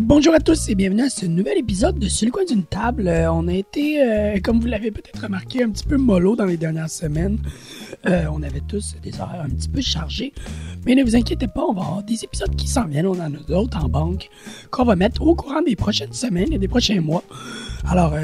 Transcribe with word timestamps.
Bonjour 0.00 0.34
à 0.34 0.40
tous 0.40 0.68
et 0.68 0.74
bienvenue 0.74 1.02
à 1.02 1.08
ce 1.08 1.24
nouvel 1.24 1.58
épisode 1.58 1.98
de 1.98 2.08
Sur 2.08 2.26
le 2.26 2.32
coin 2.32 2.44
d'une 2.44 2.64
table. 2.64 3.06
Euh, 3.06 3.30
on 3.30 3.46
a 3.46 3.52
été, 3.52 4.02
euh, 4.02 4.40
comme 4.42 4.58
vous 4.58 4.66
l'avez 4.66 4.90
peut-être 4.90 5.22
remarqué, 5.22 5.62
un 5.62 5.70
petit 5.70 5.84
peu 5.84 5.96
mollo 5.96 6.34
dans 6.34 6.46
les 6.46 6.56
dernières 6.56 6.90
semaines. 6.90 7.38
Euh, 8.06 8.24
on 8.32 8.42
avait 8.42 8.62
tous 8.66 8.96
des 9.02 9.20
horaires 9.20 9.42
un 9.42 9.50
petit 9.50 9.68
peu 9.68 9.80
chargés. 9.80 10.32
Mais 10.84 10.96
ne 10.96 11.04
vous 11.04 11.14
inquiétez 11.14 11.46
pas, 11.46 11.62
on 11.62 11.74
va 11.74 11.82
avoir 11.82 12.02
des 12.02 12.24
épisodes 12.24 12.54
qui 12.56 12.66
s'en 12.66 12.86
viennent. 12.86 13.06
On 13.06 13.20
en 13.20 13.34
a 13.34 13.46
d'autres 13.46 13.84
en 13.84 13.88
banque 13.88 14.30
qu'on 14.70 14.84
va 14.84 14.96
mettre 14.96 15.22
au 15.22 15.36
courant 15.36 15.62
des 15.62 15.76
prochaines 15.76 16.12
semaines 16.12 16.52
et 16.52 16.58
des 16.58 16.68
prochains 16.68 17.00
mois. 17.00 17.22
Alors 17.88 18.14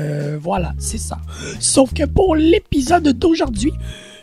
voilà, 0.40 0.72
c'est 0.78 0.98
ça. 0.98 1.18
Sauf 1.60 1.94
que 1.94 2.04
pour 2.04 2.34
l'épisode 2.34 3.08
d'aujourd'hui, 3.08 3.72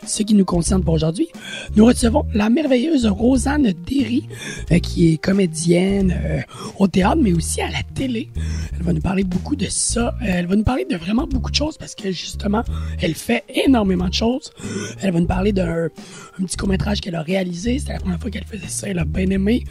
ce 0.08 0.22
qui 0.22 0.34
nous 0.34 0.44
concerne 0.44 0.82
pour 0.82 0.94
aujourd'hui, 0.94 1.28
nous 1.76 1.84
recevons 1.84 2.24
la 2.34 2.48
merveilleuse 2.50 3.06
Rosanne 3.06 3.72
Derry, 3.86 4.26
euh, 4.72 4.78
qui 4.78 5.12
est 5.12 5.18
comédienne 5.18 6.18
euh, 6.24 6.40
au 6.78 6.88
théâtre, 6.88 7.18
mais 7.22 7.32
aussi 7.32 7.60
à 7.60 7.68
la 7.68 7.82
télé. 7.94 8.30
Elle 8.76 8.84
va 8.84 8.92
nous 8.92 9.00
parler 9.00 9.24
beaucoup 9.24 9.56
de 9.56 9.66
ça. 9.66 10.14
Euh, 10.22 10.26
Elle 10.26 10.46
va 10.46 10.56
nous 10.56 10.64
parler 10.64 10.84
de 10.84 10.96
vraiment 10.96 11.26
beaucoup 11.26 11.50
de 11.50 11.56
choses 11.56 11.76
parce 11.76 11.94
que 11.94 12.10
justement, 12.10 12.64
elle 13.00 13.14
fait 13.14 13.44
énormément 13.66 14.08
de 14.08 14.14
choses. 14.14 14.50
Elle 15.00 15.12
va 15.12 15.20
nous 15.20 15.26
parler 15.26 15.52
d'un 15.52 15.88
un 16.40 16.44
petit 16.44 16.56
court-métrage 16.56 17.00
qu'elle 17.00 17.16
a 17.16 17.22
réalisé. 17.22 17.78
C'était 17.78 17.94
la 17.94 17.98
première 17.98 18.20
fois 18.20 18.30
qu'elle 18.30 18.44
faisait 18.44 18.68
ça. 18.68 18.88
Elle 18.88 18.98
a 19.00 19.04
bien 19.04 19.28
aimé. 19.30 19.64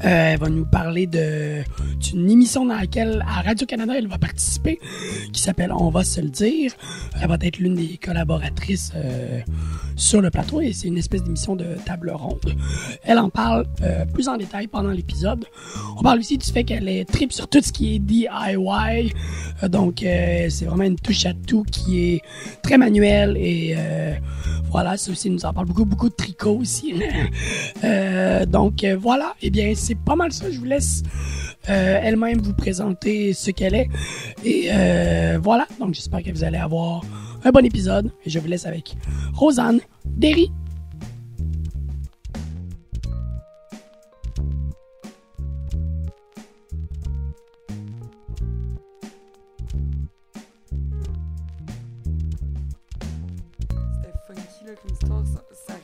Elle 0.00 0.38
va 0.38 0.48
nous 0.48 0.66
parler 0.66 1.06
d'une 1.06 2.30
émission 2.30 2.66
dans 2.66 2.76
laquelle 2.76 3.24
à 3.26 3.42
Radio-Canada 3.42 3.94
elle 3.96 4.08
va 4.08 4.18
participer 4.18 4.80
qui 5.32 5.40
s'appelle 5.40 5.72
On 5.72 5.90
va 5.90 6.04
se 6.04 6.20
le 6.20 6.28
dire. 6.28 6.72
Elle 7.20 7.28
va 7.28 7.38
être 7.40 7.58
l'une 7.58 7.76
des 7.76 7.98
collaboratrices 7.98 8.92
sur 9.98 10.20
le 10.20 10.30
plateau 10.30 10.60
et 10.60 10.72
c'est 10.72 10.88
une 10.88 10.96
espèce 10.96 11.22
d'émission 11.24 11.56
de 11.56 11.76
table 11.84 12.10
ronde. 12.10 12.54
Elle 13.02 13.18
en 13.18 13.30
parle 13.30 13.66
euh, 13.82 14.06
plus 14.06 14.28
en 14.28 14.36
détail 14.36 14.68
pendant 14.68 14.90
l'épisode. 14.90 15.44
On 15.96 16.02
parle 16.02 16.20
aussi 16.20 16.38
du 16.38 16.46
fait 16.46 16.64
qu'elle 16.64 16.88
est 16.88 17.04
trip 17.04 17.32
sur 17.32 17.48
tout 17.48 17.60
ce 17.60 17.72
qui 17.72 17.96
est 17.96 17.98
DIY. 17.98 18.28
Euh, 19.62 19.68
donc 19.68 20.02
euh, 20.02 20.46
c'est 20.50 20.64
vraiment 20.64 20.84
une 20.84 20.96
touche 20.96 21.26
à 21.26 21.34
tout 21.34 21.64
qui 21.64 22.00
est 22.00 22.22
très 22.62 22.78
manuelle 22.78 23.36
et 23.36 23.76
voilà, 24.70 24.96
ça 24.96 25.10
aussi 25.10 25.30
nous 25.30 25.44
en 25.44 25.52
parle 25.52 25.66
beaucoup, 25.66 25.84
beaucoup 25.84 26.08
de 26.08 26.14
tricot 26.14 26.58
aussi. 26.58 26.94
Donc 28.48 28.84
voilà, 29.00 29.34
eh 29.40 29.50
bien 29.50 29.72
c'est 29.74 29.94
pas 29.94 30.14
mal 30.14 30.32
ça. 30.32 30.50
Je 30.50 30.58
vous 30.58 30.64
laisse 30.64 31.02
elle-même 31.64 32.40
vous 32.40 32.52
présenter 32.52 33.32
ce 33.32 33.50
qu'elle 33.50 33.74
est. 33.74 33.88
Et 34.44 34.68
voilà, 35.42 35.66
donc 35.78 35.94
j'espère 35.94 36.22
que 36.22 36.30
vous 36.30 36.44
allez 36.44 36.58
avoir 36.58 37.02
un 37.44 37.50
bon 37.50 37.64
épisode. 37.64 38.10
Et 38.24 38.30
je 38.30 38.38
vous 38.38 38.48
laisse 38.48 38.66
avec 38.66 38.96
Rosanne 39.34 39.80
Derry. 40.04 40.50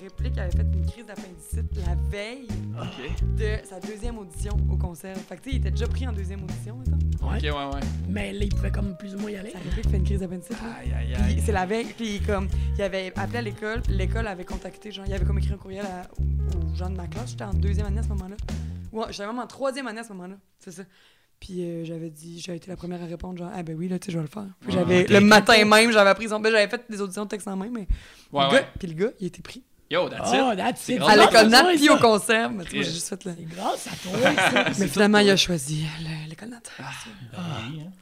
Réplique 0.05 0.39
avait 0.39 0.51
fait 0.51 0.63
une 0.73 0.87
crise 0.87 1.07
d'appendicite 1.07 1.77
la 1.87 1.95
veille 2.11 2.47
Ok. 2.81 3.37
de 3.39 3.67
sa 3.67 3.81
deuxième 3.81 4.19
audition 4.19 4.57
au 4.71 4.77
concert. 4.77 5.17
Fait 5.17 5.37
que 5.37 5.43
tu 5.43 5.51
sais, 5.51 5.57
il 5.57 5.61
était 5.61 5.71
déjà 5.71 5.87
pris 5.87 6.07
en 6.07 6.13
deuxième 6.13 6.43
audition, 6.45 6.77
mettons. 6.77 7.27
Ouais. 7.27 7.37
Ok, 7.39 7.43
ouais, 7.43 7.75
ouais. 7.75 7.81
Mais 8.09 8.33
là, 8.33 8.45
il 8.45 8.55
pouvait 8.55 8.71
comme 8.71 8.97
plus 8.97 9.15
ou 9.15 9.19
moins 9.19 9.31
y 9.31 9.37
aller. 9.37 9.51
Sa 9.51 9.59
réplique 9.59 9.89
fait 9.89 9.97
une 9.97 10.05
crise 10.05 10.21
d'appendicite. 10.21 10.57
Aïe, 10.81 10.93
aïe, 10.93 11.13
Puis 11.15 11.23
aïe. 11.23 11.43
c'est 11.45 11.53
la 11.53 11.65
veille, 11.67 11.87
puis 11.97 12.21
comme, 12.21 12.49
il 12.77 12.83
avait 12.83 13.13
appelé 13.17 13.39
à 13.39 13.43
l'école, 13.43 13.83
l'école 13.89 14.27
avait 14.27 14.45
contacté, 14.45 14.91
genre, 14.93 15.07
il 15.07 15.15
avait 15.15 15.25
comme 15.25 15.39
écrit 15.39 15.53
un 15.55 15.57
courriel 15.57 15.87
à- 15.87 16.09
aux 16.59 16.75
gens 16.77 16.91
de 16.91 16.97
ma 16.97 17.07
classe. 17.07 17.31
J'étais 17.31 17.45
en 17.45 17.55
deuxième 17.55 17.87
année 17.87 18.01
à 18.01 18.03
ce 18.03 18.09
moment-là. 18.09 18.37
Ouais, 18.93 19.07
j'étais 19.11 19.27
même 19.27 19.39
en 19.39 19.47
troisième 19.47 19.87
année 19.87 20.01
à 20.01 20.05
ce 20.05 20.13
moment-là, 20.13 20.37
c'est 20.59 20.71
ça. 20.73 20.83
Puis 21.41 21.63
euh, 21.65 21.85
j'avais 21.85 22.11
dit, 22.11 22.41
j'ai 22.41 22.55
été 22.55 22.71
la 22.71 22.77
première 22.77 23.03
à 23.03 23.07
répondre, 23.07 23.37
genre, 23.39 23.51
ah 23.55 23.63
ben 23.63 23.77
oui, 23.77 23.89
là, 23.89 23.99
tu 23.99 24.07
sais, 24.07 24.13
je 24.13 24.19
vais 24.19 24.23
le 24.25 24.29
faire. 24.31 24.47
Puis 24.61 24.69
Ouais, 24.69 24.75
j'avais, 24.75 25.05
le 25.05 25.21
matin 25.21 25.63
même, 25.65 25.91
j'avais 25.93 26.11
appris 26.11 26.29
son. 26.29 26.41
Ben, 26.41 26.51
j'avais 26.51 26.69
fait 26.69 26.83
des 26.89 27.01
auditions 27.01 27.25
de 27.25 27.29
texte 27.29 27.49
en 27.49 27.57
main, 27.57 27.69
mais. 27.73 27.87
Ouais, 28.33 28.45
le 28.45 28.49
ouais. 28.49 28.53
gars, 28.61 28.67
puis 28.79 28.89
le 28.89 28.95
gars, 28.95 29.11
il 29.21 29.27
était 29.27 29.43
pris. 29.43 29.63
Yo, 29.95 30.09
that's 30.09 30.31
Oh, 30.35 30.51
it. 30.53 30.57
that's 30.57 30.81
C'est 30.83 30.95
it. 30.95 30.99
grave. 30.99 31.11
À 31.11 31.17
l'école 31.17 31.49
toi, 31.51 31.63
Nat, 31.63 31.65
puis 31.77 31.89
au 31.89 31.97
concert. 31.99 32.51
Mais 32.51 32.65
tu 32.65 32.71
vois, 32.71 32.79
Yes. 32.79 32.87
j'ai 32.89 32.93
juste 32.95 33.09
fait 33.09 33.25
là. 33.25 33.33
C'est 33.37 33.45
grâce 33.45 33.87
à 33.87 33.91
toi, 33.91 34.13
ça. 34.65 34.71
Mais 34.81 34.89
finalement, 34.89 35.19
il 35.19 35.31
a 35.31 35.37
choisi 35.37 35.87
le- 36.01 36.29
l'école 36.29 36.49
Nat. 36.49 36.61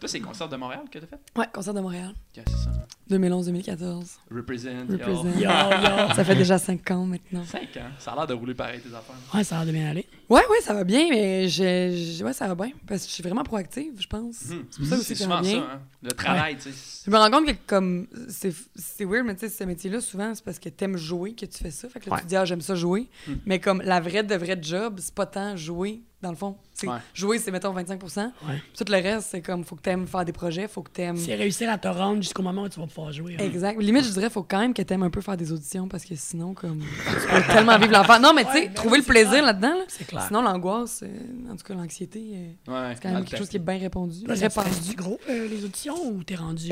Toi, 0.00 0.08
c'est 0.08 0.18
le 0.18 0.24
concert 0.24 0.48
de 0.48 0.56
Montréal 0.56 0.80
que 0.90 0.98
t'as 0.98 1.06
fait? 1.06 1.20
Ouais, 1.36 1.46
concert 1.52 1.74
de 1.74 1.80
Montréal. 1.80 2.12
Yeah, 2.34 2.44
c'est 2.46 2.64
ça. 2.64 2.70
2011-2014. 3.18 4.18
Represent. 4.34 4.86
Represent. 4.88 5.24
Yo, 5.36 5.42
yo. 5.42 5.48
Ça 6.14 6.24
fait 6.24 6.34
déjà 6.34 6.58
5 6.58 6.90
ans 6.90 7.06
maintenant. 7.06 7.44
5 7.44 7.60
ans? 7.76 7.90
Ça 7.98 8.12
a 8.12 8.16
l'air 8.16 8.26
de 8.26 8.34
rouler 8.34 8.54
pareil, 8.54 8.80
tes 8.80 8.88
affaires. 8.94 9.14
Ouais, 9.34 9.44
ça 9.44 9.56
a 9.56 9.64
l'air 9.64 9.72
de 9.72 9.78
bien 9.78 9.90
aller. 9.90 10.06
Ouais, 10.28 10.40
ouais, 10.50 10.60
ça 10.62 10.74
va 10.74 10.84
bien, 10.84 11.08
mais 11.10 11.48
je, 11.48 12.14
je- 12.18 12.24
ouais, 12.24 12.32
ça 12.32 12.48
va 12.48 12.54
bien. 12.54 12.72
Parce 12.86 13.02
que 13.02 13.08
je 13.08 13.12
suis 13.14 13.22
vraiment 13.22 13.42
proactive, 13.44 13.92
je 14.00 14.06
pense. 14.06 14.42
Hmm. 14.46 14.62
C'est 14.70 14.78
pour 14.78 14.86
ça 14.88 14.96
aussi 14.98 15.12
que 15.12 15.18
ça 15.18 15.40
bien. 15.40 15.60
ça, 15.60 15.72
hein. 15.74 15.80
Le 16.02 16.10
travail, 16.12 16.56
tu 16.56 16.70
sais. 16.72 17.02
Je 17.06 17.10
me 17.10 17.16
rends 17.16 17.30
compte 17.30 17.46
que 17.46 17.52
comme 17.66 18.06
c'est 18.28 18.52
c'est 18.74 19.04
weird, 19.04 19.26
mais 19.26 19.34
tu 19.34 19.40
sais, 19.40 19.48
ce 19.48 19.64
métier-là, 19.64 20.00
souvent, 20.00 20.34
c'est 20.34 20.44
parce 20.44 20.58
que 20.58 20.68
t'aimes 20.68 20.96
jouer 20.96 21.34
que 21.34 21.46
tu 21.46 21.58
fais 21.62 21.70
ça. 21.70 21.88
Fait 21.88 22.00
que 22.00 22.06
là, 22.08 22.14
Ouais. 22.14 22.18
tu 22.20 22.24
te 22.24 22.28
dis, 22.30 22.36
ah, 22.36 22.44
j'aime 22.44 22.60
ça 22.60 22.74
jouer. 22.74 23.08
Hmm. 23.28 23.32
Mais 23.46 23.58
comme 23.60 23.82
la 23.82 24.00
vraie 24.00 24.22
de 24.22 24.34
vraie 24.34 24.58
job, 24.60 24.98
c'est 24.98 25.14
pas 25.14 25.26
tant 25.26 25.56
jouer, 25.56 26.02
dans 26.22 26.30
le 26.30 26.36
fond. 26.36 26.56
C'est 26.74 26.86
Ouais. 26.88 26.96
Jouer, 27.14 27.38
c'est 27.38 27.50
mettons 27.50 27.72
25 27.72 28.00
Ouais. 28.02 28.62
Tout 28.76 28.84
le 28.88 28.94
reste, 28.96 29.28
c'est 29.30 29.40
comme, 29.40 29.64
faut 29.64 29.76
que 29.76 29.82
t'aimes 29.82 30.06
faire 30.06 30.24
des 30.24 30.32
projets, 30.32 30.66
faut 30.68 30.82
que 30.82 30.90
t'aimes. 30.90 31.16
C'est 31.16 31.34
réussir 31.34 31.70
à 31.70 31.78
te 31.78 31.86
rendre 31.88 32.22
jusqu'au 32.22 32.42
moment 32.42 32.62
où 32.62 32.68
tu 32.68 32.80
vas 32.80 32.86
pouvoir 32.86 33.12
jouer. 33.12 33.36
hein. 33.38 33.44
Exact. 33.44 33.80
Limite, 33.80 34.04
je 34.04 34.10
dirais, 34.10 34.30
faut 34.30 34.42
quand 34.42 34.58
même 34.60 34.72
que 34.74 34.82
t'aimes 34.82 35.02
un 35.02 35.10
peu 35.10 35.20
faire 35.20 35.36
des 35.36 35.52
auditions 35.52 35.86
parce 35.88 36.04
que 36.04 36.14
sinon, 36.16 36.54
comme, 36.54 36.80
tu 36.80 37.28
peux 37.28 37.52
tellement 37.52 37.78
vivre 37.78 37.92
l'enfer. 37.92 38.20
Non, 38.20 38.32
mais 38.34 38.44
tu 38.44 38.52
sais, 38.52 38.60
Ouais, 38.62 38.72
trouver 38.74 38.98
le 38.98 39.04
plaisir 39.04 39.44
là-dedans, 39.44 39.74
là. 39.78 39.84
C'est 39.88 40.06
clair. 40.06 40.24
Sinon, 40.26 40.42
l'angoisse, 40.42 41.02
euh, 41.02 41.52
en 41.52 41.56
tout 41.56 41.64
cas, 41.64 41.74
l'anxiété, 41.74 42.22
euh, 42.68 42.72
Ouais. 42.88 42.94
c'est 42.94 43.02
quand 43.02 43.12
même 43.14 43.24
quelque 43.24 43.38
chose 43.38 43.48
qui 43.48 43.56
est 43.56 43.60
bien 43.60 43.78
répandu. 43.78 44.24
Là, 44.26 44.34
répandu. 44.34 44.94
gros, 44.96 45.20
euh, 45.28 45.48
les 45.48 45.64
auditions, 45.64 45.96
ou 46.08 46.22
t'es 46.24 46.36
rendu... 46.36 46.68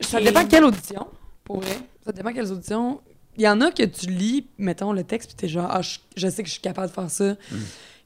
Ça 0.00 0.20
dépend 0.20 0.44
quelle 0.46 0.64
audition, 0.64 1.06
pour 1.44 1.60
vrai. 1.60 1.78
Ça 2.04 2.12
dépend 2.12 2.32
quelles 2.32 2.50
auditions. 2.52 3.00
Il 3.36 3.44
y 3.44 3.48
en 3.48 3.60
a 3.60 3.70
que 3.70 3.84
tu 3.84 4.06
lis, 4.06 4.46
mettons, 4.58 4.92
le 4.92 5.04
texte, 5.04 5.30
puis 5.30 5.36
t'es 5.36 5.48
genre, 5.48 5.68
ah, 5.70 5.80
je, 5.82 5.98
je 6.16 6.28
sais 6.28 6.42
que 6.42 6.48
je 6.48 6.52
suis 6.54 6.60
capable 6.60 6.88
de 6.88 6.92
faire 6.92 7.10
ça. 7.10 7.36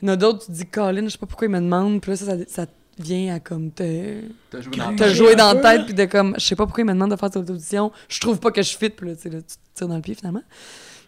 Il 0.03 0.09
y 0.09 0.11
en 0.11 0.15
a 0.15 0.17
d'autres, 0.17 0.41
tu 0.41 0.47
te 0.47 0.53
dis, 0.53 0.67
Colin, 0.67 1.05
je 1.05 1.09
sais 1.11 1.19
pas 1.19 1.27
pourquoi 1.27 1.47
il 1.47 1.51
me 1.51 1.61
demande. 1.61 2.01
Puis 2.01 2.11
là, 2.11 2.17
ça, 2.17 2.27
ça, 2.27 2.37
ça 2.49 2.67
vient 2.99 3.35
à 3.35 3.41
comme 3.41 3.71
te, 3.71 4.21
T'as 4.51 4.61
joué 4.61 4.71
Te 4.73 4.79
dans 5.03 5.09
jouer 5.15 5.33
un 5.33 5.37
dans 5.37 5.53
la 5.55 5.61
tête, 5.61 5.85
puis 5.87 5.95
de 5.95 6.05
comme, 6.05 6.35
je 6.39 6.45
sais 6.45 6.57
pas 6.57 6.65
pourquoi 6.67 6.83
il 6.83 6.87
me 6.87 6.93
demande 6.93 7.11
de 7.11 7.17
faire 7.17 7.31
cette 7.33 7.49
audition. 7.51 7.91
Je 8.09 8.21
trouve 8.21 8.39
pas 8.39 8.51
que 8.51 8.63
je 8.63 8.77
fit, 8.77 8.91
puis 8.91 9.09
là, 9.09 9.17
tu 9.17 9.23
sais, 9.23 9.31
là, 9.31 9.39
tu 9.41 9.47
te 9.57 9.61
tires 9.75 9.89
dans 9.89 9.97
le 9.97 10.03
pied 10.03 10.15
finalement. 10.15 10.43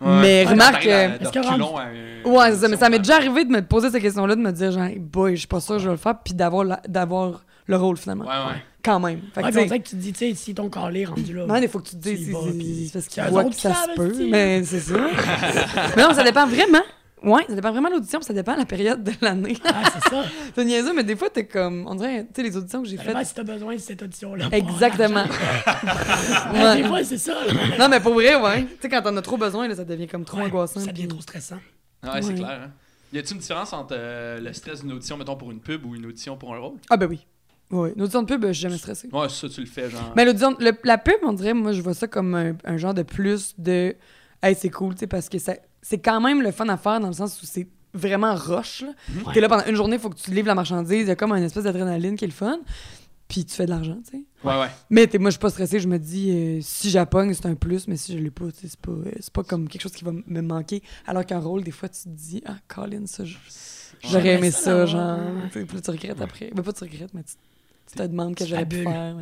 Ouais. 0.00 0.20
Mais 0.20 0.44
Ouais, 0.44 0.50
remarque 0.52 0.84
Est-ce 0.84 1.30
que 1.30 1.38
à- 1.38 2.28
Ouais, 2.28 2.50
c'est 2.52 2.56
ça, 2.58 2.68
mais 2.68 2.76
ça 2.76 2.90
m'est 2.90 2.98
déjà 2.98 3.16
arrivé 3.16 3.44
de 3.44 3.50
me 3.50 3.62
poser 3.62 3.90
ces 3.90 4.00
questions-là, 4.00 4.34
de 4.36 4.40
me 4.40 4.52
dire, 4.52 4.70
genre, 4.72 4.84
Hey, 4.84 4.98
boy, 4.98 5.32
je 5.34 5.40
suis 5.40 5.46
pas 5.48 5.60
sûr 5.60 5.76
que 5.76 5.80
je 5.82 5.86
vais 5.86 5.92
le 5.92 5.98
faire, 5.98 6.18
puis 6.22 6.34
d'avoir 6.34 6.64
la- 6.64 6.82
d'avoir 6.88 7.44
le 7.66 7.76
rôle 7.76 7.96
finalement. 7.96 8.24
Ouais, 8.24 8.30
ouais. 8.52 8.62
Quand 8.84 9.00
même. 9.00 9.20
Fait 9.34 9.42
que, 9.42 9.46
Ouais, 9.56 9.80
que 9.80 9.88
tu 9.88 9.96
te 9.96 9.96
dis, 9.96 10.12
tu 10.12 10.18
sais, 10.18 10.34
si 10.34 10.54
ton 10.54 10.68
calé 10.68 11.00
est 11.00 11.04
rendu 11.06 11.34
là... 11.34 11.46
Non, 11.46 11.58
des 11.58 11.66
fois 11.66 11.80
que 11.80 11.88
tu 11.88 11.96
te 11.96 12.00
dis, 12.02 12.14
Tu 12.14 12.30
y 12.30 12.88
c'est 12.88 12.92
parce 13.16 13.30
voient 13.30 13.44
autres 13.44 13.56
que 13.56 13.60
ça 13.62 13.74
se 13.74 13.94
peut, 13.96 14.12
mais 14.30 14.62
c'est 14.64 14.80
ça. 14.80 14.94
mais 15.96 16.02
non, 16.02 16.12
ça 16.14 16.22
dépend 16.22 16.46
vraiment. 16.46 16.82
Ouais, 17.22 17.42
ça 17.48 17.54
dépend 17.54 17.72
vraiment 17.72 17.88
de 17.88 17.94
l'audition, 17.94 18.18
puis 18.18 18.26
ça 18.26 18.34
dépend 18.34 18.52
de 18.54 18.58
la 18.58 18.66
période 18.66 19.02
de 19.02 19.10
l'année. 19.22 19.56
Ah, 19.64 19.82
c'est 19.94 20.10
ça. 20.10 20.24
c'est 20.54 20.64
niaiseux, 20.64 20.92
mais 20.94 21.02
des 21.02 21.16
fois, 21.16 21.30
t'es 21.30 21.46
comme. 21.46 21.86
On 21.88 21.94
dirait, 21.94 22.24
tu 22.24 22.28
sais, 22.36 22.42
les 22.42 22.56
auditions 22.56 22.82
que 22.82 22.88
j'ai 22.88 22.98
faites. 22.98 23.26
si 23.26 23.34
t'as 23.34 23.42
besoin 23.42 23.74
de 23.74 23.80
cette 23.80 24.02
audition-là. 24.02 24.48
Exactement. 24.52 25.24
Ouais, 26.52 26.82
Des 26.82 26.84
fois, 26.88 27.04
c'est 27.04 27.18
ça. 27.18 27.34
Non, 27.78 27.88
mais 27.88 28.00
pour 28.00 28.14
vrai, 28.14 28.36
ouais. 28.36 28.64
Tu 28.64 28.70
sais, 28.82 28.88
quand 28.88 29.02
t'en 29.02 29.16
as 29.16 29.22
trop 29.22 29.36
besoin, 29.36 29.66
là, 29.68 29.74
ça 29.74 29.84
devient 29.84 30.06
comme 30.06 30.24
trop 30.24 30.38
Ouais, 30.38 30.44
angoissant. 30.44 30.80
Ça 30.80 30.86
devient 30.92 31.02
puis- 31.02 31.08
trop 31.08 31.20
stressant. 31.20 31.58
Ouais, 32.04 32.22
c'est 32.22 32.34
clair. 32.34 32.60
Hein. 32.66 32.70
Y 33.12 33.18
a-t-il 33.18 33.34
une 33.34 33.40
différence 33.40 33.72
entre 33.72 33.94
euh, 33.96 34.38
le 34.40 34.52
stress 34.52 34.82
d'une 34.82 34.92
audition, 34.92 35.16
mettons, 35.16 35.36
pour 35.36 35.50
une 35.50 35.60
pub 35.60 35.84
ou 35.86 35.94
une 35.94 36.06
audition 36.06 36.36
pour 36.36 36.54
un 36.54 36.58
rôle? 36.58 36.76
Ah, 36.90 36.96
ben 36.96 37.06
oui. 37.08 37.26
Ouais. 37.70 37.92
Une 37.96 38.02
audition 38.02 38.22
de 38.22 38.26
pub, 38.26 38.44
je 38.46 38.52
suis 38.52 38.62
jamais 38.62 38.78
stressée. 38.78 39.08
Ouais, 39.12 39.28
ça, 39.28 39.48
tu 39.48 39.60
le 39.60 39.66
fais, 39.66 39.88
genre. 39.90 40.12
Mais 40.16 40.24
l'audition, 40.24 40.54
le- 40.60 40.72
la 40.84 40.98
pub, 40.98 41.16
on 41.22 41.32
dirait, 41.32 41.54
moi, 41.54 41.72
je 41.72 41.80
vois 41.80 41.94
ça 41.94 42.06
comme 42.08 42.34
un, 42.34 42.54
un 42.64 42.76
genre 42.76 42.94
de 42.94 43.02
plus 43.02 43.54
de. 43.58 43.96
Hey, 44.42 44.54
c'est 44.54 44.70
cool, 44.70 44.94
tu 44.94 45.00
sais, 45.00 45.06
parce 45.06 45.28
que 45.28 45.38
ça, 45.38 45.54
c'est 45.88 45.98
quand 45.98 46.20
même 46.20 46.42
le 46.42 46.50
fun 46.50 46.68
à 46.68 46.76
faire 46.76 46.98
dans 47.00 47.06
le 47.06 47.12
sens 47.12 47.40
où 47.42 47.46
c'est 47.46 47.68
vraiment 47.94 48.34
rush. 48.34 48.82
là. 48.82 48.88
Ouais. 49.24 49.32
T'es 49.34 49.40
là 49.40 49.48
pendant 49.48 49.64
une 49.66 49.76
journée, 49.76 49.96
il 49.96 50.02
faut 50.02 50.10
que 50.10 50.16
tu 50.18 50.30
livres 50.32 50.48
la 50.48 50.54
marchandise, 50.56 51.02
il 51.02 51.08
y 51.08 51.10
a 51.10 51.16
comme 51.16 51.32
une 51.32 51.44
espèce 51.44 51.62
d'adrénaline 51.64 52.16
qui 52.16 52.24
est 52.24 52.28
le 52.28 52.32
fun. 52.32 52.58
Puis 53.28 53.44
tu 53.44 53.54
fais 53.54 53.66
de 53.66 53.70
l'argent, 53.70 53.98
tu 54.04 54.18
sais. 54.18 54.24
Ouais, 54.44 54.60
ouais. 54.60 54.68
Mais 54.90 55.06
t'es- 55.06 55.18
moi, 55.18 55.30
je 55.30 55.34
suis 55.34 55.40
pas 55.40 55.50
stressée, 55.50 55.80
je 55.80 55.88
me 55.88 55.98
dis, 55.98 56.30
euh, 56.30 56.58
si 56.62 56.90
j'appogne, 56.90 57.32
c'est 57.34 57.46
un 57.46 57.54
plus, 57.56 57.88
mais 57.88 57.96
si 57.96 58.12
je 58.12 58.18
l'ai 58.22 58.30
pas, 58.30 58.44
tu 58.46 58.60
sais, 58.60 58.68
c'est 58.68 58.80
pas, 58.80 58.92
euh, 58.92 59.10
c'est 59.18 59.32
pas 59.32 59.42
comme 59.42 59.66
quelque 59.68 59.82
chose 59.82 59.92
qui 59.92 60.04
va 60.04 60.10
m- 60.10 60.22
me 60.28 60.40
manquer. 60.42 60.80
Alors 61.06 61.24
qu'un 61.26 61.40
rôle, 61.40 61.64
des 61.64 61.72
fois, 61.72 61.88
tu 61.88 62.02
te 62.02 62.08
dis, 62.08 62.40
ah, 62.46 62.54
Colin, 62.68 63.06
ça, 63.06 63.24
je- 63.24 63.36
j'aurais 64.04 64.34
aimé 64.34 64.50
ça 64.52 64.86
genre. 64.86 65.18
ouais. 65.18 65.48
Tu 65.52 65.60
sais, 65.60 65.64
Puis 65.66 65.80
tu 65.82 65.90
regrettes 65.90 66.20
après. 66.20 66.50
Mais 66.54 66.62
pas 66.62 66.72
tu 66.72 66.84
regrettes, 66.84 67.14
mais 67.14 67.22
tu, 67.24 67.34
tu 67.90 67.96
te 67.98 68.02
demandes 68.02 68.34
que 68.34 68.44
j'aurais 68.46 68.66
pu 68.66 68.82
faire. 68.82 69.14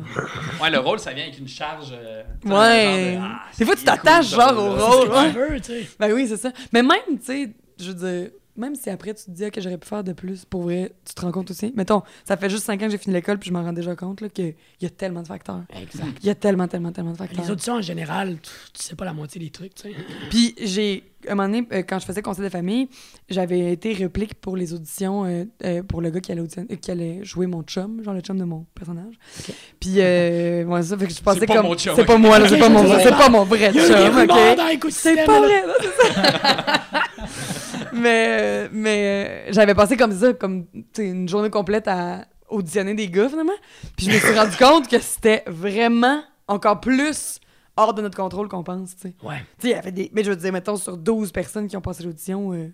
Ouais, 0.61 0.69
le 0.71 0.79
rôle, 0.79 0.99
ça 0.99 1.13
vient 1.13 1.23
avec 1.23 1.37
une 1.39 1.47
charge. 1.47 1.89
euh, 1.93 2.23
Ouais. 2.45 3.15
de, 3.15 3.19
ah, 3.21 3.41
Des 3.57 3.65
fois, 3.65 3.75
tu 3.75 3.83
t'attaches, 3.83 4.29
cool, 4.33 4.39
genre, 4.41 4.57
au 4.57 4.71
rôle. 4.75 5.09
Ouais. 5.09 5.27
que 5.27 5.33
tu 5.33 5.51
veux, 5.53 5.61
tu 5.61 5.63
sais. 5.83 5.89
Ben 5.99 6.11
oui, 6.13 6.27
c'est 6.27 6.37
ça. 6.37 6.51
Mais 6.73 6.81
même, 6.81 7.19
tu 7.19 7.25
sais, 7.25 7.49
je 7.79 7.91
veux 7.91 7.93
dire, 8.21 8.29
même 8.57 8.75
si 8.75 8.89
après 8.89 9.13
tu 9.13 9.25
te 9.25 9.31
dis 9.31 9.49
que 9.51 9.59
j'aurais 9.61 9.77
pu 9.77 9.87
faire 9.87 10.03
de 10.03 10.13
plus, 10.13 10.45
pour 10.45 10.63
vrai, 10.63 10.91
tu 11.05 11.13
te 11.13 11.21
rends 11.21 11.31
compte 11.31 11.51
aussi. 11.51 11.73
Mettons, 11.75 12.03
ça 12.23 12.37
fait 12.37 12.49
juste 12.49 12.63
5 12.65 12.81
ans 12.81 12.85
que 12.85 12.91
j'ai 12.91 12.97
fini 12.97 13.13
l'école, 13.13 13.37
puis 13.39 13.49
je 13.49 13.53
m'en 13.53 13.63
rends 13.63 13.73
déjà 13.73 13.95
compte 13.95 14.21
là, 14.21 14.29
qu'il 14.29 14.55
y 14.81 14.85
a 14.85 14.89
tellement 14.89 15.21
de 15.21 15.27
facteurs. 15.27 15.63
Exact. 15.81 16.07
Il 16.21 16.27
y 16.27 16.29
a 16.29 16.35
tellement, 16.35 16.67
tellement, 16.67 16.91
tellement 16.91 17.11
de 17.11 17.17
facteurs. 17.17 17.43
Les 17.43 17.51
auditions, 17.51 17.73
en 17.75 17.81
général, 17.81 18.37
tu, 18.41 18.49
tu 18.73 18.83
sais 18.83 18.95
pas 18.95 19.05
la 19.05 19.13
moitié 19.13 19.39
des 19.41 19.49
trucs, 19.49 19.73
tu 19.75 19.83
sais. 19.89 19.95
Puis 20.29 20.55
j'ai, 20.61 21.03
un 21.27 21.35
moment 21.35 21.47
donné, 21.47 21.67
euh, 21.73 21.83
quand 21.87 21.99
je 21.99 22.05
faisais 22.05 22.21
conseil 22.21 22.43
de 22.45 22.49
famille, 22.49 22.87
j'avais 23.29 23.71
été 23.71 23.93
réplique 23.93 24.35
pour 24.35 24.55
les 24.55 24.73
auditions 24.73 25.25
euh, 25.25 25.43
euh, 25.63 25.81
pour 25.83 26.01
le 26.01 26.09
gars 26.11 26.19
qui 26.19 26.31
allait, 26.31 26.41
audition- 26.41 26.67
euh, 26.71 26.75
qui 26.75 26.91
allait 26.91 27.23
jouer 27.23 27.47
mon 27.47 27.63
chum, 27.63 28.03
genre 28.03 28.13
le 28.13 28.21
chum 28.21 28.37
de 28.37 28.43
mon 28.43 28.65
personnage. 28.75 29.15
Puis, 29.79 29.95
euh, 29.97 30.63
ouais, 30.67 30.83
ça 30.83 30.97
fait 30.97 31.07
que 31.07 31.13
je 31.13 31.21
pensais 31.21 31.45
pas 31.45 31.55
comme. 31.55 31.65
mon 31.65 31.75
chum, 31.75 31.93
C'est 31.95 32.05
pas 32.05 32.17
moi, 32.17 32.37
là, 32.39 32.47
c'est 32.47 32.59
pas, 32.59 32.69
mon, 32.69 32.83
c'est 32.99 33.09
pas 33.09 33.29
mon 33.29 33.43
vrai 33.43 33.73
chum, 33.73 33.81
ok? 34.23 34.89
C'est 34.91 35.25
pas 35.25 35.39
vrai, 35.41 35.63
c'est. 35.99 37.54
Mais 37.95 38.69
mais 38.71 39.47
euh, 39.47 39.51
j'avais 39.51 39.73
passé 39.73 39.97
comme 39.97 40.11
ça, 40.11 40.33
comme 40.33 40.65
une 40.97 41.27
journée 41.27 41.49
complète 41.49 41.87
à 41.87 42.25
auditionner 42.49 42.93
des 42.93 43.09
gars, 43.09 43.29
finalement. 43.29 43.53
Puis 43.97 44.07
je 44.07 44.11
me 44.11 44.17
suis 44.17 44.37
rendu 44.37 44.55
compte 44.57 44.87
que 44.87 44.99
c'était 44.99 45.43
vraiment 45.47 46.21
encore 46.47 46.79
plus 46.79 47.39
hors 47.77 47.93
de 47.93 48.01
notre 48.01 48.17
contrôle 48.17 48.47
qu'on 48.47 48.63
pense, 48.63 48.95
tu 48.95 49.01
sais. 49.01 49.15
Ouais. 49.23 49.39
Tu 49.59 49.67
sais, 49.67 49.67
il 49.69 49.71
y 49.71 49.73
avait 49.73 49.91
des. 49.91 50.11
Mais 50.13 50.23
je 50.23 50.29
veux 50.29 50.35
dire, 50.35 50.53
mettons, 50.53 50.77
sur 50.77 50.97
12 50.97 51.31
personnes 51.31 51.67
qui 51.67 51.75
ont 51.77 51.81
passé 51.81 52.03
l'audition, 52.03 52.53
euh, 52.53 52.73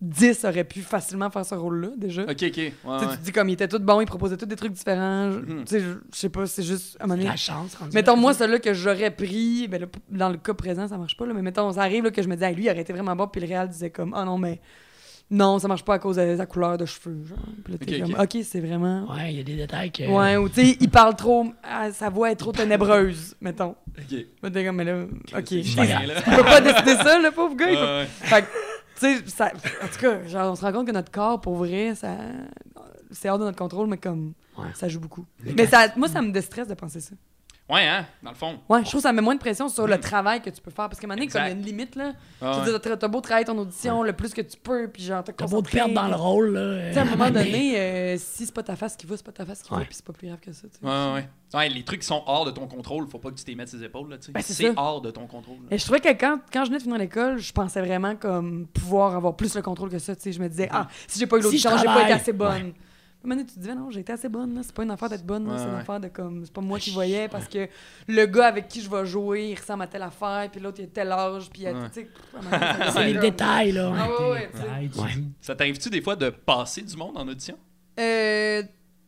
10 0.00 0.44
auraient 0.44 0.64
pu 0.64 0.80
facilement 0.82 1.30
faire 1.30 1.44
ce 1.46 1.54
rôle-là, 1.54 1.88
déjà. 1.96 2.22
Ok, 2.22 2.28
ok. 2.30 2.38
Ouais, 2.38 2.50
Tu 2.50 2.54
sais, 2.54 2.70
ouais. 2.86 2.98
Tu 3.12 3.18
te 3.18 3.22
dis 3.24 3.32
comme 3.32 3.48
ils 3.48 3.54
étaient 3.54 3.66
tous 3.68 3.78
bons, 3.78 4.00
ils 4.02 4.06
proposaient 4.06 4.36
tous 4.36 4.44
des 4.46 4.56
trucs 4.56 4.72
différents. 4.72 5.30
Je- 5.32 5.38
Mhm. 5.38 5.64
Tu 5.64 5.66
sais, 5.66 5.80
je 5.80 6.18
sais 6.18 6.28
pas, 6.28 6.46
c'est 6.46 6.62
juste 6.62 6.96
à 7.00 7.04
un 7.04 7.06
moment 7.06 7.16
donné- 7.16 7.30
La 7.30 7.36
chance, 7.36 7.76
Mettons, 7.94 8.16
moi, 8.16 8.34
celui-là 8.34 8.58
que 8.58 8.74
j'aurais 8.74 9.10
pris, 9.10 9.68
ben 9.68 9.80
là, 9.80 9.86
dans 10.10 10.28
le 10.28 10.36
cas 10.36 10.52
présent, 10.54 10.86
ça 10.86 10.98
marche 10.98 11.16
pas, 11.16 11.24
là, 11.26 11.32
mais 11.34 11.42
mettons, 11.42 11.72
ça 11.72 11.80
arrive 11.82 12.04
là, 12.04 12.10
que 12.10 12.20
je 12.22 12.28
me 12.28 12.36
dis, 12.36 12.44
Hey, 12.44 12.54
lui, 12.54 12.64
il 12.64 12.70
aurait 12.70 12.80
été 12.82 12.92
vraiment 12.92 13.16
bon, 13.16 13.26
puis 13.26 13.40
le 13.40 13.46
réal 13.46 13.68
disait 13.68 13.90
comme, 13.90 14.12
ah 14.14 14.24
non, 14.26 14.36
mais 14.36 14.60
non, 15.30 15.58
ça 15.58 15.66
marche 15.66 15.82
pas 15.84 15.94
à 15.94 15.98
cause 15.98 16.16
de 16.16 16.36
sa 16.36 16.46
couleur 16.46 16.76
de 16.78 16.84
cheveux. 16.86 17.16
Genre. 17.26 17.38
Puis 17.64 17.72
là, 17.72 17.78
t'es 17.78 17.94
Ok, 18.02 18.10
comme, 18.12 18.20
ok, 18.22 18.36
c'est 18.44 18.60
vraiment. 18.60 19.10
Ouais, 19.12 19.32
il 19.32 19.38
y 19.38 19.40
a 19.40 19.42
des 19.44 19.56
détails 19.56 19.90
que. 19.90 20.04
Ouais, 20.04 20.36
ou 20.36 20.48
tu 20.48 20.56
sais, 20.64 20.76
il 20.78 20.88
parle 20.90 21.16
trop, 21.16 21.46
ah, 21.64 21.90
sa 21.90 22.10
voix 22.10 22.30
est 22.30 22.36
trop 22.36 22.52
ténébreuse, 22.52 23.34
mettons. 23.40 23.74
Ok. 23.98 24.52
T'es 24.52 24.64
comme, 24.64 24.76
mais 24.76 24.84
là, 24.84 25.04
ok. 25.36 25.50
Là. 26.06 26.20
peux 26.36 26.42
pas 26.44 26.60
décider 26.60 26.94
ça, 26.96 27.18
le 27.18 27.30
pauvre 27.32 27.56
gars. 27.56 27.66
il 27.70 27.74
peut- 27.76 27.80
Ouais, 27.82 27.98
ouais. 28.02 28.06
Fait 28.06 28.42
que, 28.42 28.46
tu 28.98 29.28
sais, 29.28 29.44
en 29.44 29.88
tout 29.88 29.98
cas, 30.00 30.26
genre, 30.26 30.52
on 30.52 30.56
se 30.56 30.62
rend 30.62 30.72
compte 30.72 30.86
que 30.86 30.92
notre 30.92 31.10
corps, 31.12 31.40
pour 31.40 31.56
vrai, 31.56 31.94
ça, 31.94 32.16
c'est 33.10 33.28
hors 33.30 33.38
de 33.38 33.44
notre 33.44 33.58
contrôle, 33.58 33.86
mais 33.88 33.98
comme, 33.98 34.32
Ouais. 34.58 34.64
ça 34.74 34.88
joue 34.88 35.00
beaucoup. 35.00 35.24
Mais 35.56 35.66
ça, 35.66 35.88
moi, 35.96 36.08
ça 36.08 36.22
me 36.22 36.30
déstresse 36.32 36.66
de 36.68 36.74
penser 36.74 37.00
ça. 37.00 37.14
Ouais, 37.68 37.84
hein, 37.84 38.06
dans 38.22 38.30
le 38.30 38.36
fond. 38.36 38.60
Ouais, 38.68 38.78
je 38.84 38.88
trouve 38.90 39.00
que 39.00 39.08
ça 39.08 39.12
met 39.12 39.20
moins 39.20 39.34
de 39.34 39.40
pression 39.40 39.68
sur 39.68 39.88
le 39.88 39.98
travail 39.98 40.40
que 40.40 40.50
tu 40.50 40.60
peux 40.60 40.70
faire. 40.70 40.88
Parce 40.88 41.00
qu'à 41.00 41.06
un 41.06 41.08
moment 41.08 41.18
donné, 41.18 41.26
comme 41.26 41.42
il 41.42 41.46
y 41.46 41.48
a 41.48 41.52
une 41.52 41.62
limite, 41.64 41.96
là. 41.96 42.12
Ah, 42.40 42.60
Tu 42.64 42.70
ouais. 42.70 42.78
sais, 42.80 42.96
t'as- 42.96 43.08
beau 43.08 43.20
travailler 43.20 43.44
ton 43.44 43.58
audition 43.58 44.04
le 44.04 44.12
plus 44.12 44.32
que 44.32 44.40
tu 44.40 44.56
peux, 44.56 44.86
puis 44.86 45.02
genre, 45.02 45.24
T'as 45.24 45.46
beau 45.48 45.62
te 45.62 45.70
perdre 45.72 45.92
dans 45.92 46.06
le 46.06 46.14
rôle, 46.14 46.52
là. 46.54 46.60
euh, 46.60 46.88
Tu 46.90 46.94
sais, 46.94 47.00
à 47.00 47.02
un 47.02 47.06
moment 47.06 47.24
mais- 47.24 47.30
donné, 47.44 47.76
euh, 47.80 48.16
si 48.18 48.46
c'est 48.46 48.54
pas 48.54 48.62
ta 48.62 48.76
face 48.76 48.96
qui 48.96 49.04
va, 49.06 49.16
c'est 49.16 49.26
pas 49.26 49.32
ta 49.32 49.44
face 49.44 49.62
qui 49.62 49.70
va, 49.70 49.78
Ouais. 49.78 49.84
puis 49.84 49.96
c'est 49.96 50.04
pas 50.04 50.12
plus 50.12 50.28
grave 50.28 50.38
que 50.38 50.52
ça. 50.52 50.68
tu 50.68 50.78
sais. 50.78 50.86
Ouais, 50.86 50.92
ouais, 50.92 51.14
ouais. 51.14 51.28
Ouais, 51.58 51.68
les 51.68 51.82
trucs 51.82 52.00
qui 52.02 52.06
sont 52.06 52.22
hors 52.26 52.44
de 52.44 52.52
ton 52.52 52.68
contrôle, 52.68 53.08
faut 53.08 53.18
pas 53.18 53.30
que 53.30 53.36
tu 53.36 53.44
t'y 53.44 53.56
mettes 53.56 53.68
ses 53.68 53.82
épaules, 53.82 54.10
là, 54.10 54.18
tu 54.18 54.26
sais. 54.26 54.32
Ben, 54.32 54.42
c'est 54.44 54.72
hors 54.78 55.00
de 55.00 55.10
ton 55.10 55.26
contrôle. 55.26 55.56
là. 55.68 55.74
Et 55.74 55.78
je 55.78 55.82
trouvais 55.84 56.00
que 56.00 56.08
quand, 56.10 56.38
quand 56.52 56.62
je 56.64 56.68
venais 56.68 56.78
de 56.78 56.82
finir 56.84 56.98
l'école, 56.98 57.38
je 57.38 57.52
pensais 57.52 57.80
vraiment 57.80 58.14
comme 58.14 58.68
pouvoir 58.68 59.16
avoir 59.16 59.34
plus 59.34 59.56
le 59.56 59.62
contrôle 59.62 59.90
que 59.90 59.98
ça. 59.98 60.14
Tu 60.14 60.22
sais, 60.22 60.32
je 60.32 60.40
me 60.40 60.48
disais, 60.48 60.68
ah, 60.70 60.86
si 61.08 61.18
j'ai 61.18 61.26
pas 61.26 61.36
eu 61.38 61.40
Si 61.40 61.44
l'audition, 61.46 61.70
je 61.72 61.78
j'ai 61.78 61.84
pas 61.86 62.02
été 62.04 62.12
assez 62.12 62.32
bonne. 62.32 62.74
Moment 63.26 63.40
tu 63.42 63.54
te 63.54 63.60
dis, 63.60 63.68
non, 63.68 63.90
j'ai 63.90 64.00
été 64.00 64.12
assez 64.12 64.28
bonne. 64.28 64.54
là. 64.54 64.60
C'est 64.62 64.74
pas 64.74 64.82
une 64.84 64.90
affaire 64.90 65.08
d'être 65.08 65.24
bonne. 65.26 65.46
Ouais, 65.48 65.58
c'est 65.58 65.64
une 65.64 65.70
ouais. 65.74 65.80
affaire 65.80 66.00
de 66.00 66.08
comme. 66.08 66.44
C'est 66.44 66.52
pas 66.52 66.60
moi 66.60 66.78
qui 66.78 66.90
voyais 66.92 67.28
parce 67.28 67.46
que 67.48 67.68
le 68.08 68.26
gars 68.26 68.46
avec 68.46 68.68
qui 68.68 68.80
je 68.80 68.90
vais 68.90 69.04
jouer, 69.06 69.50
il 69.50 69.54
ressemble 69.54 69.82
à 69.82 69.86
telle 69.86 70.02
affaire, 70.02 70.48
puis 70.50 70.60
l'autre, 70.60 70.78
il 70.80 70.84
a 70.84 70.88
tel 70.88 71.10
âge, 71.12 71.50
puis 71.50 71.62
il 71.62 71.66
a- 71.68 71.72
Ouais. 71.72 71.88
tu 71.92 72.00
sais. 72.02 72.10
C'est 72.92 73.04
les 73.12 73.18
détails, 73.18 73.72
là. 73.72 73.92
Ah 73.96 74.30
ouais. 74.30 74.50
Ça 75.40 75.54
t'arrive-tu 75.54 75.90
des 75.90 76.00
fois 76.02 76.16
de 76.16 76.30
passer 76.30 76.82
du 76.82 76.96
monde 76.96 77.16
en 77.16 77.26
audition? 77.28 77.56
Euh, 77.98 78.62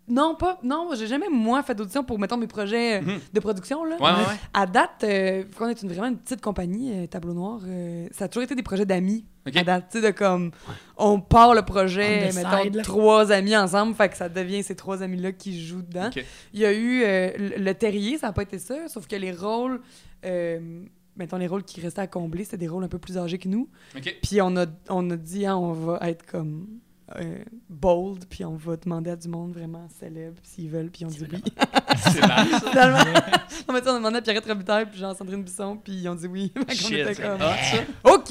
non, 0.09 0.35
pas. 0.37 0.59
Non, 0.63 0.89
j'ai 0.95 1.07
jamais, 1.07 1.29
moi, 1.31 1.63
fait 1.63 1.75
d'audition 1.75 2.03
pour, 2.03 2.19
mettons, 2.19 2.39
mes 2.39 2.47
projets 2.47 2.99
euh, 2.99 3.03
Mhm. 3.03 3.21
de 3.35 3.41
production, 3.41 3.85
là. 3.85 3.97
Ouais, 3.97 4.03
ouais, 4.11 4.27
ouais. 4.27 4.39
À 4.55 4.65
date, 4.67 5.05
euh, 5.05 5.43
vu 5.47 5.55
qu'on 5.55 5.69
est 5.69 5.83
une, 5.83 5.89
vraiment 5.91 6.09
une 6.09 6.17
petite 6.17 6.41
compagnie, 6.41 6.93
euh, 6.95 7.07
Tableau 7.07 7.35
Noir, 7.35 7.61
euh, 7.67 8.09
ça 8.13 8.25
a 8.25 8.29
toujours 8.29 8.45
été 8.45 8.55
des 8.55 8.63
projets 8.63 8.87
d'amis. 8.87 9.27
Ok? 9.49 9.57
À 9.57 9.65
date, 9.65 9.87
tu 9.91 10.01
sais, 10.01 10.07
de 10.07 10.17
comme, 10.17 10.51
on 10.97 11.21
part 11.21 11.55
le 11.55 11.63
projet, 11.63 12.31
On 12.31 12.35
mettons, 12.35 12.83
trois 12.83 13.33
amis 13.33 13.57
ensemble, 13.57 13.95
fait 13.95 14.09
que 14.09 14.17
ça 14.17 14.29
devient 14.29 14.63
ces 14.63 14.75
trois 14.77 15.03
amis-là 15.03 15.33
qui 15.33 15.65
jouent 15.65 15.83
dedans. 15.83 16.11
Il 16.53 16.61
y 16.61 16.65
a 16.65 16.73
eu 16.73 17.03
euh, 17.05 17.31
le, 17.37 17.63
le 17.65 17.75
terrier, 17.75 18.19
ça 18.19 18.29
n'a 18.29 18.33
pas 18.33 18.43
été 18.43 18.59
ça, 18.59 18.89
sauf 18.89 19.07
que 19.07 19.17
les 19.17 19.33
rôles, 19.33 19.81
euh, 20.25 20.83
mettons, 21.17 21.37
les 21.37 21.47
rôles 21.47 21.65
qui 21.65 21.81
restaient 21.81 22.01
à 22.03 22.07
combler, 22.07 22.45
c'était 22.45 22.59
des 22.59 22.69
rôles 22.69 22.85
un 22.85 22.89
peu 22.89 22.99
plus 22.99 23.19
âgés 23.19 23.39
que 23.39 23.49
nous. 23.49 23.69
Puis 24.23 24.41
on 24.41 24.57
a, 24.57 24.67
on 24.89 25.11
a 25.11 25.17
dit, 25.17 25.47
hein, 25.47 25.57
on 25.57 25.73
va 25.73 25.99
être 26.09 26.25
comme 26.27 26.67
euh, 27.17 27.39
bold, 27.71 28.27
puis 28.29 28.45
on 28.45 28.57
va 28.57 28.77
demander 28.77 29.11
à 29.11 29.17
du 29.17 29.29
monde 29.29 29.53
vraiment 29.53 29.89
célèbre 29.99 30.39
s'ils 30.43 30.69
veulent, 30.69 30.91
puis 30.91 31.05
on 31.05 31.09
dit 31.09 31.27
oui. 31.33 31.43
C'est 32.13 32.27
mal, 32.27 32.47
ça. 32.51 32.61
Finalement, 32.71 32.99
on 33.67 33.73
m'a 33.73 33.81
on 33.87 33.95
demandé 33.95 34.17
à 34.19 34.23
Pierrette 34.23 34.47
Robitaille, 34.47 34.87
puis 34.87 34.99
Jean-Sandrine 35.01 35.43
Bisson, 35.43 35.79
puis 35.83 35.95
ils 35.95 36.09
ont 36.09 36.15
dit 36.15 36.27
oui. 36.27 36.53
Shit, 36.71 36.93
était 36.93 37.15
comme, 37.15 37.39
ça. 37.39 37.55
OK! 38.05 38.31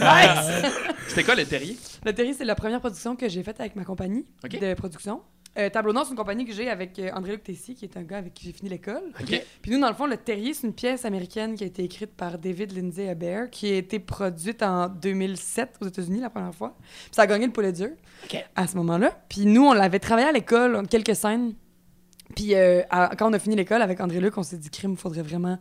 nice! 0.00 0.72
C'était 1.08 1.24
quoi 1.24 1.34
le 1.34 1.44
terrier? 1.44 1.76
Le 2.04 2.12
Terrier, 2.12 2.34
c'est 2.34 2.44
la 2.44 2.54
première 2.54 2.80
production 2.80 3.16
que 3.16 3.28
j'ai 3.28 3.42
faite 3.42 3.60
avec 3.60 3.76
ma 3.76 3.84
compagnie 3.84 4.24
Ok. 4.44 4.58
de 4.60 4.74
production. 4.74 5.20
Euh, 5.56 5.70
Tableau 5.70 5.92
Noir, 5.92 6.04
c'est 6.04 6.10
une 6.10 6.16
compagnie 6.16 6.44
que 6.44 6.52
j'ai 6.52 6.68
avec 6.68 6.98
euh, 6.98 7.10
André-Luc 7.14 7.44
Tessier, 7.44 7.74
qui 7.74 7.84
est 7.84 7.96
un 7.96 8.02
gars 8.02 8.18
avec 8.18 8.34
qui 8.34 8.44
j'ai 8.46 8.52
fini 8.52 8.68
l'école. 8.68 9.12
Puis 9.62 9.70
nous, 9.70 9.78
dans 9.80 9.88
le 9.88 9.94
fond, 9.94 10.06
Le 10.06 10.16
Terrier, 10.16 10.52
c'est 10.52 10.66
une 10.66 10.72
pièce 10.74 11.04
américaine 11.04 11.54
qui 11.54 11.62
a 11.62 11.66
été 11.68 11.84
écrite 11.84 12.10
par 12.12 12.38
David 12.38 12.72
Lindsay 12.76 13.04
Hebert, 13.06 13.50
qui 13.50 13.70
a 13.72 13.76
été 13.76 13.98
produite 14.00 14.62
en 14.64 14.88
2007 14.88 15.76
aux 15.80 15.86
États-Unis 15.86 16.20
la 16.20 16.30
première 16.30 16.54
fois. 16.54 16.76
Puis 16.80 17.10
ça 17.12 17.22
a 17.22 17.26
gagné 17.28 17.46
le 17.46 17.52
Pulitzer 17.52 17.92
Ok. 18.24 18.44
à 18.56 18.66
ce 18.66 18.76
moment-là. 18.78 19.16
Puis 19.28 19.46
nous, 19.46 19.64
on 19.64 19.72
l'avait 19.72 20.00
travaillé 20.00 20.26
à 20.28 20.32
l'école, 20.32 20.74
on- 20.74 20.84
quelques 20.84 21.14
scènes. 21.14 21.54
Puis 22.34 22.54
euh, 22.54 22.82
à- 22.90 23.14
quand 23.16 23.30
on 23.30 23.32
a 23.32 23.38
fini 23.38 23.54
l'école 23.54 23.82
avec 23.82 24.00
André-Luc, 24.00 24.36
on 24.36 24.42
s'est 24.42 24.56
dit, 24.58 24.70
crime, 24.70 24.96
faudrait 24.96 25.22
vraiment 25.22 25.58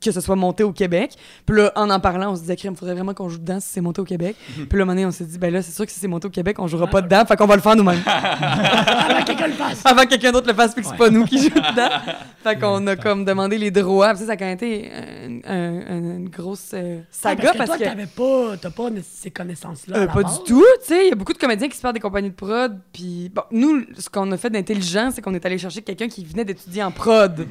que 0.00 0.12
ce 0.12 0.20
soit 0.20 0.36
monté 0.36 0.62
au 0.64 0.72
Québec. 0.72 1.12
Puis 1.46 1.56
là, 1.56 1.72
en 1.76 1.88
en 1.88 1.98
parlant, 1.98 2.32
on 2.32 2.36
se 2.36 2.42
disait, 2.42 2.56
crime, 2.56 2.76
faudrait 2.76 2.94
vraiment 2.94 3.14
qu'on 3.14 3.28
joue 3.30 3.38
dedans 3.38 3.58
si 3.60 3.68
c'est 3.70 3.80
monté 3.80 4.00
au 4.02 4.04
Québec. 4.04 4.36
Puis 4.54 4.62
là, 4.62 4.66
un 4.72 4.78
moment 4.80 4.92
donné, 4.92 5.06
on 5.06 5.10
s'est 5.10 5.24
dit, 5.24 5.38
ben 5.38 5.50
là, 5.52 5.62
c'est 5.62 5.72
sûr 5.72 5.86
que 5.86 5.92
si 5.92 5.98
c'est 5.98 6.08
monté 6.08 6.26
au 6.26 6.30
Québec, 6.30 6.56
on 6.58 6.66
jouera 6.66 6.86
pas 6.88 7.00
dedans, 7.00 7.24
fait 7.24 7.36
qu'on 7.36 7.46
va 7.46 7.56
le 7.56 7.62
faire 7.62 7.74
nous-mêmes. 7.74 8.02
Avant 8.06 9.20
que 9.20 9.26
quelqu'un 9.26 9.46
le 9.46 9.52
fasse. 9.54 9.80
Avant 9.86 10.02
que 10.02 10.08
quelqu'un 10.08 10.32
d'autre 10.32 10.46
le 10.48 10.54
fasse, 10.54 10.74
puis 10.74 10.82
que 10.82 10.88
c'est 10.90 10.96
pas 10.96 11.08
nous 11.10 11.24
qui 11.24 11.38
jouons 11.38 11.48
dedans. 11.48 11.88
Fait 12.44 12.58
qu'on 12.58 12.86
a 12.88 12.96
comme 12.96 13.24
demandé 13.24 13.56
les 13.56 13.70
droits. 13.70 14.10
Puis 14.10 14.18
ça, 14.18 14.26
ça 14.26 14.32
a 14.32 14.36
quand 14.36 14.44
même 14.44 14.56
été 14.56 14.90
un- 14.92 15.50
un- 15.50 15.80
un- 15.88 16.16
une 16.18 16.28
grosse 16.28 16.72
euh, 16.74 16.98
Ah, 17.00 17.06
saga 17.10 17.52
parce 17.56 17.70
que 17.70 17.76
toi, 17.76 17.78
que. 17.78 17.84
t'avais 17.84 18.06
pas, 18.06 18.56
t'as 18.60 18.68
pas 18.70 18.88
ces 19.02 19.30
connaissances-là. 19.30 19.96
Euh, 19.96 20.06
pas 20.08 20.22
base. 20.24 20.40
du 20.40 20.44
tout, 20.50 20.64
tu 20.82 20.88
sais. 20.88 21.06
Il 21.06 21.08
y 21.08 21.12
a 21.12 21.14
beaucoup 21.14 21.32
de 21.32 21.38
comédiens 21.38 21.68
qui 21.70 21.76
se 21.78 21.80
perdent 21.80 21.94
des 21.94 22.00
compagnies 22.00 22.28
de 22.28 22.34
prod. 22.34 22.78
Puis, 22.92 23.30
bon, 23.34 23.44
nous, 23.50 23.84
ce 23.98 24.10
qu'on 24.10 24.30
a 24.30 24.36
fait 24.36 24.50
d'intelligent, 24.50 25.08
c'est 25.10 25.22
qu'on 25.22 25.32
est 25.32 25.46
allé 25.46 25.56
chercher 25.56 25.80
quelqu'un 25.80 26.06
qui 26.08 26.22
venait 26.22 26.44
d'étudier 26.44 26.82
en 26.82 26.90
prod. 26.90 27.46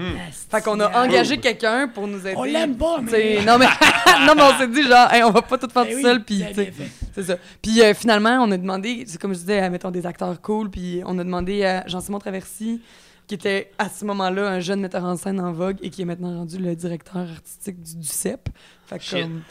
Fait 0.52 0.62
qu'on 0.64 0.80
a 0.80 1.04
engagé 1.04 1.40
quelqu'un 1.40 1.88
pour 1.88 2.08
nous 2.08 2.23
aider. 2.28 2.36
On 2.38 2.44
l'aime 2.44 2.76
pas, 2.76 3.00
mais- 3.02 3.44
Non, 3.46 3.58
mais, 3.58 3.66
non, 4.28 4.34
mais 4.36 4.42
on 4.44 4.58
s'est 4.58 4.68
dit, 4.68 4.84
genre, 4.84 5.12
Hey, 5.12 5.24
on 5.24 5.32
va 5.32 5.42
pas 5.42 5.58
tout 5.58 5.70
faire 5.70 5.84
Ben 5.86 5.92
tout 5.92 5.96
oui, 5.98 6.02
seul. 6.02 6.24
Puis, 6.24 6.44
c'est 7.14 7.24
ça. 7.24 7.38
Puis 7.62 7.82
euh, 7.82 7.94
finalement, 7.94 8.38
on 8.42 8.52
a 8.52 8.58
demandé, 8.58 9.04
c'est 9.08 9.20
comme 9.22 9.34
je 9.34 9.40
disais, 9.40 9.60
à, 9.60 9.70
mettons 9.70 9.92
des 9.92 10.06
acteurs 10.06 10.40
cool, 10.42 10.70
puis 10.70 11.02
on 11.06 11.18
a 11.20 11.24
demandé 11.24 11.64
à 11.64 11.84
Jean-Simon 11.88 12.20
Traversy, 12.20 12.82
qui 13.28 13.36
était 13.36 13.72
à 13.78 13.88
ce 13.90 14.04
moment-là 14.06 14.50
un 14.50 14.60
jeune 14.60 14.82
metteur 14.82 15.04
en 15.06 15.16
scène 15.16 15.40
en 15.40 15.52
vogue 15.54 15.78
et 15.82 15.90
qui 15.90 16.02
est 16.02 16.06
maintenant 16.06 16.36
rendu 16.40 16.58
le 16.58 16.76
directeur 16.76 17.18
artistique 17.22 17.82
du, 17.82 17.96
du 17.98 18.08
CEP. 18.08 18.50
Fait 18.94 19.00
que 19.00 19.04
Shit. 19.06 19.22
comme, 19.22 19.42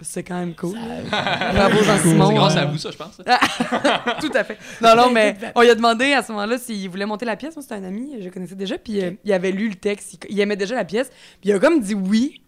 c'est 0.00 0.22
quand 0.24 0.38
même 0.38 0.54
cool. 0.54 0.76
Ça- 1.10 1.52
Bravo 1.52 1.82
Jean-Simon. 1.84 2.26
C'est 2.28 2.34
grâce 2.34 2.56
à 2.56 2.64
vous, 2.66 2.78
ça, 2.78 2.90
je 2.90 2.96
pense. 2.96 3.16
Tout 4.20 4.32
à 4.34 4.44
fait. 4.44 4.58
Non, 4.80 4.96
non, 4.96 5.10
mais 5.12 5.36
on 5.54 5.62
lui 5.62 5.70
a 5.70 5.74
demandé 5.74 6.12
à 6.12 6.22
ce 6.22 6.32
moment-là 6.32 6.58
s'il 6.58 6.88
voulait 6.90 7.06
monter 7.06 7.24
la 7.24 7.36
pièce. 7.36 7.54
Moi, 7.54 7.62
c'était 7.62 7.76
un 7.76 7.84
ami, 7.84 8.16
je 8.20 8.28
connaissais 8.28 8.56
déjà, 8.56 8.76
puis 8.78 9.00
euh, 9.02 9.12
il 9.24 9.32
avait 9.32 9.52
lu 9.52 9.68
le 9.68 9.76
texte, 9.76 10.14
il, 10.28 10.34
il 10.34 10.40
aimait 10.40 10.56
déjà 10.56 10.74
la 10.74 10.84
pièce, 10.84 11.10
puis 11.40 11.50
il 11.50 11.52
a 11.52 11.58
comme 11.58 11.80
dit 11.80 11.94
oui. 11.94 12.38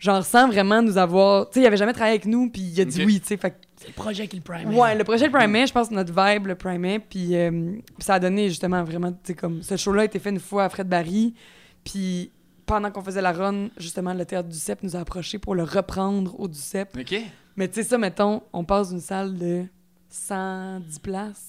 Genre, 0.00 0.24
sans 0.24 0.46
vraiment 0.46 0.80
nous 0.80 0.96
avoir. 0.96 1.50
Tu 1.50 1.54
sais, 1.54 1.60
il 1.60 1.66
avait 1.66 1.76
jamais 1.76 1.92
travaillé 1.92 2.12
avec 2.14 2.26
nous, 2.26 2.48
puis 2.50 2.62
il 2.62 2.80
a 2.80 2.84
dit 2.84 3.04
oui, 3.04 3.20
tu 3.20 3.26
sais. 3.26 3.36
Fait 3.36 3.54
C'est 3.76 3.88
le 3.88 3.94
projet 3.94 4.28
qui 4.28 4.36
le 4.36 4.42
prime. 4.42 4.72
Ouais, 4.72 4.94
le 4.94 5.02
projet 5.02 5.26
le 5.26 5.32
primait, 5.32 5.66
je 5.66 5.72
pense 5.72 5.88
que 5.88 5.94
notre 5.94 6.12
vibe 6.12 6.46
le 6.46 6.54
primait, 6.54 7.00
puis 7.00 7.34
euh, 7.36 7.50
puis 7.50 7.82
ça 8.04 8.14
a 8.14 8.20
donné 8.20 8.48
justement 8.48 8.84
vraiment, 8.84 9.10
tu 9.10 9.18
sais, 9.24 9.34
comme, 9.34 9.60
ce 9.62 9.76
show-là 9.76 10.02
a 10.02 10.04
été 10.04 10.20
fait 10.20 10.30
une 10.30 10.38
fois 10.38 10.64
à 10.64 10.68
Fred 10.68 10.88
Barry, 10.88 11.34
puis 11.84 12.30
pendant 12.68 12.90
qu'on 12.92 13.02
faisait 13.02 13.20
la 13.22 13.32
run, 13.32 13.68
justement, 13.76 14.14
le 14.14 14.24
théâtre 14.24 14.48
du 14.48 14.56
CEP 14.58 14.82
nous 14.84 14.94
a 14.94 15.00
approchés 15.00 15.38
pour 15.38 15.54
le 15.56 15.64
reprendre 15.64 16.38
au 16.38 16.46
du 16.46 16.58
CEP. 16.58 16.96
OK. 17.00 17.14
Mais 17.56 17.66
tu 17.68 17.74
sais, 17.74 17.82
ça, 17.82 17.98
mettons, 17.98 18.42
on 18.52 18.62
passe 18.64 18.90
d'une 18.90 19.00
salle 19.00 19.36
de 19.36 19.64
110 20.10 20.98
places 21.00 21.44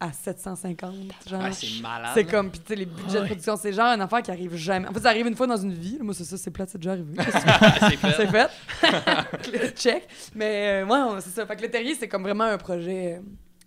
à 0.00 0.12
750, 0.12 0.94
genre. 1.28 1.40
Ah, 1.44 1.52
c'est 1.52 1.80
malade. 1.80 2.10
c'est 2.14 2.24
comme, 2.24 2.50
puis 2.50 2.58
tu 2.60 2.66
sais, 2.68 2.74
les 2.74 2.84
budgets 2.86 3.20
de 3.20 3.26
production, 3.26 3.54
c'est 3.56 3.72
genre 3.72 3.94
une 3.94 4.00
affaire 4.00 4.20
qui 4.22 4.30
arrive 4.32 4.56
jamais. 4.56 4.88
En 4.88 4.92
fait, 4.92 5.00
ça 5.00 5.10
arrive 5.10 5.26
une 5.28 5.36
fois 5.36 5.46
dans 5.46 5.56
une 5.56 5.72
vie. 5.74 5.98
Moi, 6.00 6.14
c'est 6.14 6.24
ça, 6.24 6.36
c'est 6.36 6.50
plate, 6.50 6.70
c'est 6.70 6.78
déjà 6.78 6.92
arrivé. 6.92 7.14
c'est 7.18 7.96
fait. 7.96 8.12
c'est 8.16 8.26
fait. 8.26 9.70
Check. 9.76 10.08
Mais 10.34 10.82
euh, 10.82 10.86
ouais, 10.86 10.98
on- 11.16 11.20
c'est 11.20 11.30
ça. 11.30 11.46
Fait 11.46 11.54
que 11.54 11.62
le 11.62 11.70
terrier, 11.70 11.94
c'est 11.94 12.08
comme 12.08 12.22
vraiment 12.24 12.44
un 12.44 12.58
projet, 12.58 13.20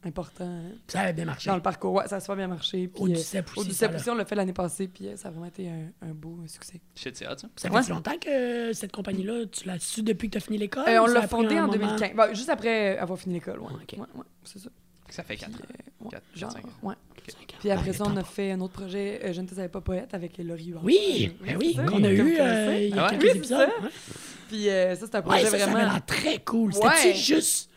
important 0.05 0.45
hein, 0.45 0.71
Ça 0.88 1.01
avait 1.01 1.13
bien 1.13 1.25
marché. 1.25 1.50
dans 1.50 1.55
le 1.55 1.62
parcours. 1.62 1.93
Ouais, 1.93 2.07
ça 2.07 2.17
a 2.17 2.19
super 2.19 2.35
bien 2.35 2.47
marché. 2.47 2.88
Puis, 2.88 3.03
Au 3.03 3.07
euh, 3.07 3.13
Ducep 3.13 3.50
au 3.55 3.59
aussi. 3.62 3.69
Ducep 3.69 3.91
ça, 3.91 3.97
aussi, 3.97 4.09
on 4.09 4.15
l'a 4.15 4.25
fait 4.25 4.35
l'année 4.35 4.53
passée, 4.53 4.88
puis 4.88 5.07
euh, 5.07 5.15
ça 5.17 5.27
a 5.27 5.31
vraiment 5.31 5.47
été 5.47 5.69
un, 5.69 5.88
un 6.01 6.13
beau 6.13 6.38
euh, 6.43 6.47
succès. 6.47 6.79
Shit, 6.95 7.15
c'est 7.17 7.27
hot, 7.27 7.38
ça. 7.38 7.47
Ça 7.55 7.69
Ouais. 7.71 7.83
fait 7.83 7.91
longtemps 7.93 8.17
que 8.19 8.74
cette 8.74 8.91
compagnie-là, 8.91 9.45
tu 9.51 9.67
l'as 9.67 9.79
su 9.79 10.03
depuis 10.03 10.27
que 10.29 10.33
tu 10.33 10.38
as 10.38 10.41
fini 10.41 10.57
l'école? 10.57 10.83
Euh, 10.88 11.01
on 11.01 11.07
ça 11.07 11.13
l'a 11.13 11.19
a 11.19 11.21
pris 11.24 11.29
fondé 11.29 11.57
un 11.57 11.65
en 11.65 11.67
moment? 11.67 11.77
2015, 11.97 12.15
Bah, 12.15 12.33
juste 12.33 12.50
après 12.50 12.97
avoir 12.97 13.17
fini 13.19 13.35
l'école. 13.35 13.59
Ouais, 13.59 13.74
Ok. 13.74 13.93
ouais, 13.93 14.00
ouais, 14.00 14.25
c'est 14.43 14.59
ça. 14.59 14.69
Ça 15.09 15.24
fait 15.24 15.38
4 15.38 15.51
Puis, 15.51 15.62
ans. 15.62 15.65
euh, 15.69 16.03
ouais, 16.05 16.09
Quatre, 16.12 16.24
genre, 16.35 16.51
cinq 16.51 16.65
ans. 16.65 16.69
ouais. 16.89 16.95
Puis 17.59 17.71
après 17.71 17.89
Ah, 17.89 17.93
ça, 17.93 18.03
on 18.05 18.17
a 18.17 18.24
fait 18.24 18.51
un 18.51 18.59
autre 18.62 18.74
projet, 18.74 19.19
euh, 19.24 19.33
Je 19.33 19.41
ne 19.41 19.47
te 19.47 19.55
savais 19.55 19.69
pas 19.69 19.81
poète, 19.81 20.13
avec 20.13 20.38
Laurie 20.38 20.65
Huard. 20.65 20.83
Oui, 20.83 21.31
ben 21.43 21.57
oui, 21.57 21.74
ça, 21.75 21.83
qu'on 21.85 22.03
a 22.03 22.09
eu 22.12 22.38
euh, 22.39 22.77
il 22.79 22.95
y 22.95 23.00
a 23.00 23.05
Ah 23.07 23.12
ouais? 23.12 23.17
quelques 23.17 23.35
épisodes. 23.38 23.59
ça. 23.59 23.83
Ouais. 23.83 23.89
Puis 24.47 24.69
euh, 24.69 24.95
ça, 24.95 25.05
c'est 25.07 25.15
un 25.15 25.21
projet 25.24 25.45
ça, 25.45 25.57
ça 25.57 25.65
vraiment... 25.65 25.77
l'air 25.79 26.05
très 26.05 26.38
cool. 26.39 26.71
Ouais. 26.74 26.79
C'était-tu 26.95 27.17
juste... 27.17 27.69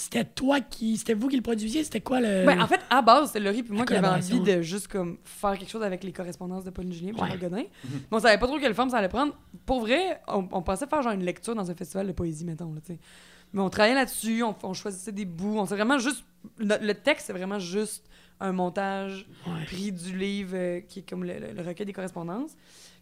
C'était 0.00 0.24
toi 0.24 0.60
qui... 0.60 0.96
C'était 0.96 1.14
vous 1.14 1.28
qui 1.28 1.36
le 1.36 1.42
produisiez? 1.42 1.84
C'était 1.84 2.00
quoi 2.00 2.20
le... 2.20 2.44
Ben, 2.46 2.60
en 2.60 2.66
fait, 2.66 2.80
à 2.88 3.02
base, 3.02 3.28
c'était 3.28 3.40
Laurie 3.40 3.62
puis 3.62 3.72
moi 3.74 3.84
qui 3.84 3.94
avait 3.94 4.06
envie 4.08 4.40
de 4.40 4.62
juste 4.62 4.88
comme 4.88 5.18
faire 5.24 5.58
quelque 5.58 5.70
chose 5.70 5.82
avec 5.82 6.02
les 6.04 6.12
correspondances 6.12 6.64
de 6.64 6.70
Pauline 6.70 6.92
Julien 6.92 7.12
puis 7.12 7.22
Ouais. 7.22 7.36
Godin. 7.38 7.64
Mais 7.84 8.00
on 8.10 8.18
savait 8.20 8.38
pas 8.38 8.46
trop 8.46 8.58
quelle 8.58 8.74
forme 8.74 8.90
ça 8.90 8.98
allait 8.98 9.08
prendre. 9.08 9.34
Pour 9.66 9.80
vrai, 9.80 10.20
on, 10.28 10.48
on 10.52 10.62
pensait 10.62 10.86
faire 10.86 11.02
genre 11.02 11.12
une 11.12 11.24
lecture 11.24 11.54
dans 11.54 11.70
un 11.70 11.74
festival 11.74 12.06
de 12.06 12.12
poésie, 12.12 12.44
mettons, 12.44 12.72
là, 12.72 12.80
tu 12.80 12.94
sais. 12.94 12.98
Mais 13.52 13.60
on 13.60 13.68
travaillait 13.68 13.96
là-dessus, 13.96 14.42
on, 14.42 14.54
on 14.62 14.74
choisissait 14.74 15.12
des 15.12 15.24
bouts, 15.24 15.58
on 15.58 15.64
vraiment 15.64 15.98
juste... 15.98 16.24
Le, 16.58 16.76
le 16.80 16.94
texte, 16.94 17.26
c'est 17.26 17.32
vraiment 17.32 17.58
juste 17.58 18.04
un 18.40 18.52
montage 18.52 19.26
Ouais. 19.46 19.64
pris 19.66 19.92
du 19.92 20.16
livre 20.16 20.52
euh, 20.54 20.80
qui 20.80 21.00
est 21.00 21.08
comme 21.08 21.24
le, 21.24 21.34
le- 21.38 21.52
le 21.52 21.62
recueil 21.62 21.84
des 21.84 21.92
correspondances. 21.92 22.52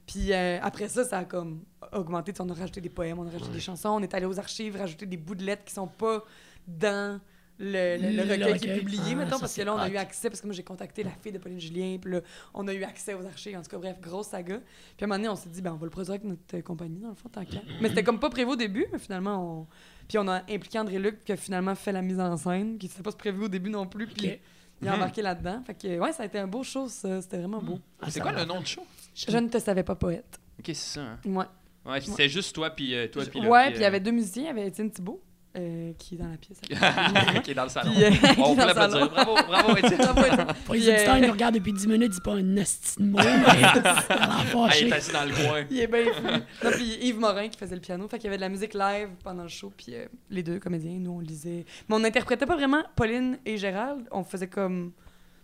Puis 0.07 0.33
euh, 0.33 0.59
après 0.63 0.89
ça, 0.89 1.05
ça 1.05 1.19
a 1.19 1.25
comme 1.25 1.61
augmenté. 1.93 2.33
Tu 2.33 2.39
sais, 2.39 2.43
On 2.43 2.49
a 2.51 2.55
rajouté 2.55 2.81
des 2.81 2.89
poèmes, 2.89 3.19
on 3.19 3.27
a 3.27 3.31
rajouté 3.31 3.53
des 3.53 3.61
chansons, 3.61 3.91
on 3.91 4.01
est 4.03 4.15
allé 4.15 4.25
aux 4.27 4.39
archives, 4.39 4.75
rajouter 4.77 5.05
des 5.07 5.19
bouts 5.19 5.35
de 5.35 5.45
lettres 5.45 5.65
qui 5.65 5.75
sont 5.75 5.87
pas 5.87 6.25
dans 6.69 7.21
le, 7.61 7.97
le- 7.97 8.11
le 8.13 8.23
Le 8.37 8.45
recueil 8.45 8.61
qui 8.61 8.69
est 8.69 8.79
publié, 8.79 9.03
Ah, 9.13 9.15
mettons, 9.17 9.39
parce 9.41 9.57
que 9.57 9.63
là, 9.63 9.75
on 9.75 9.79
a 9.79 9.89
eu 9.89 9.97
accès, 9.97 10.31
parce 10.31 10.41
que 10.41 10.47
moi, 10.47 10.55
j'ai 10.55 10.63
contacté 10.63 11.03
la 11.03 11.11
fille 11.11 11.33
de 11.33 11.39
Pauline 11.39 11.59
Julien, 11.61 11.99
puis 12.01 12.13
là, 12.13 12.21
on 12.55 12.69
a 12.69 12.73
eu 12.73 12.85
accès 12.85 13.15
aux 13.15 13.27
archives. 13.27 13.57
En 13.59 13.63
tout 13.63 13.71
cas, 13.71 13.79
bref, 13.79 14.01
grosse 14.01 14.29
saga. 14.29 14.59
Puis 14.59 14.65
à 15.01 15.05
un 15.05 15.09
moment 15.09 15.19
donné, 15.19 15.29
on 15.29 15.35
s'est 15.35 15.49
dit, 15.49 15.61
ben, 15.61 15.73
on 15.73 15.77
va 15.77 15.87
le 15.87 15.91
produire 15.91 16.13
avec 16.15 16.25
notre 16.25 16.41
euh, 16.55 16.63
compagnie, 16.63 17.01
dans 17.01 17.09
le 17.09 17.15
fond, 17.17 17.29
tant 17.29 17.45
qu'à. 17.45 17.59
Mais 17.81 17.89
c'était 17.89 18.05
comme 18.05 18.21
pas 18.21 18.31
prévu 18.31 18.51
au 18.53 18.57
début, 18.57 18.87
mais 18.93 18.99
finalement, 19.01 19.61
on. 19.63 19.67
Puis 20.07 20.19
on 20.19 20.29
a 20.29 20.37
impliqué 20.49 20.79
André 20.79 20.99
Luc, 21.01 21.25
qui 21.25 21.33
a 21.33 21.37
finalement 21.37 21.75
fait 21.75 21.91
la 21.93 22.01
mise 22.01 22.21
en 22.21 22.37
scène, 22.37 22.79
qui 22.79 22.87
n'était 22.87 23.03
pas 23.03 23.11
prévu 23.13 23.45
au 23.45 23.49
début 23.49 23.71
non 23.71 23.87
plus, 23.87 24.07
puis 24.07 24.39
il 24.81 24.87
a 24.89 24.95
embarqué 24.95 25.21
là-dedans. 25.23 25.61
Fait 25.67 25.75
que, 25.75 25.99
ouais, 25.99 26.13
ça 26.13 26.23
a 26.23 26.27
été 26.27 26.39
un 26.39 26.47
beau 26.47 26.63
show, 26.63 26.87
ça. 26.89 27.21
C'était 27.21 27.39
vraiment 27.39 27.61
beau. 27.61 27.81
Ah, 28.01 28.07
C'est 28.09 28.21
quoi 28.21 28.31
va. 28.33 28.41
le 28.43 28.47
nom 28.47 28.61
du 28.61 28.67
show? 28.67 28.87
Je 29.15 29.37
ne 29.37 29.49
te 29.49 29.59
savais 29.59 29.83
pas 29.83 29.97
poète. 29.97 30.39
Ok, 30.61 30.67
c'est 30.67 30.75
ça. 30.75 31.01
Hein. 31.03 31.19
Ouais. 31.25 31.45
Ouais, 31.85 31.99
puis 31.99 32.09
c'était 32.11 32.29
juste 32.29 32.55
toi, 32.55 32.71
puis 32.71 32.95
euh, 32.95 33.09
toi, 33.09 33.25
puis 33.29 33.41
ouais, 33.41 33.63
puis, 33.65 33.71
puis 33.73 33.81
il 33.81 33.83
y 33.83 33.87
avait 33.87 33.99
deux 34.01 34.11
musiciens. 34.13 34.45
Il 34.45 34.47
y 34.47 34.51
avait 34.51 34.67
Étienne 34.69 34.91
Thibault, 34.91 35.21
euh, 35.59 35.93
qui 35.99 36.15
est 36.15 36.19
dans 36.19 36.29
la 36.29 36.37
pièce. 36.37 36.61
qui 37.43 37.51
est 37.51 37.55
dans 37.55 37.65
le 37.65 37.69
salon. 37.69 37.93
Puis, 37.93 38.05
euh, 38.05 38.11
on 38.39 38.55
peut 38.55 38.67
l'applaudir. 38.67 39.11
Bravo, 39.11 39.35
bravo, 39.47 39.77
Étienne. 39.77 39.99
Pour 40.65 40.75
les 40.75 40.81
Puis, 40.81 40.91
euh, 40.91 40.95
auditeurs, 40.95 41.17
ils 41.17 41.27
nous 41.27 41.33
regardent 41.33 41.55
depuis 41.55 41.73
10 41.73 41.87
minutes, 41.89 42.13
dis 42.13 42.21
pas 42.21 42.35
un 42.35 42.57
esti 42.57 43.03
de 43.03 43.05
mais 43.05 43.23
il 43.23 44.87
il 44.87 44.89
est 44.89 44.93
assis 44.93 45.13
dans 45.13 45.25
le 45.25 45.33
coin. 45.33 45.65
Il 45.71 45.81
est 45.81 45.87
bien 45.87 46.13
fou. 46.13 46.23
Non, 46.65 46.71
puis 46.73 46.99
Yves 47.03 47.19
Morin 47.19 47.49
qui 47.49 47.59
faisait 47.59 47.75
le 47.75 47.81
piano. 47.81 48.07
Fait 48.09 48.19
qu'il 48.19 48.25
y 48.25 48.29
avait 48.29 48.37
de 48.37 48.43
la 48.43 48.49
musique 48.49 48.75
live 48.75 49.09
pendant 49.23 49.43
le 49.43 49.49
show. 49.49 49.73
Puis 49.77 49.95
euh, 49.95 50.07
les 50.31 50.43
deux 50.43 50.59
comédiens, 50.59 50.99
nous, 50.99 51.13
on 51.13 51.21
lisait. 51.21 51.65
Mais 51.89 51.95
on 51.97 52.01
n'interprétait 52.01 52.47
pas 52.47 52.57
vraiment 52.57 52.83
Pauline 52.97 53.39
et 53.45 53.57
Gérald. 53.57 54.07
On 54.11 54.25
faisait 54.25 54.49
comme. 54.49 54.93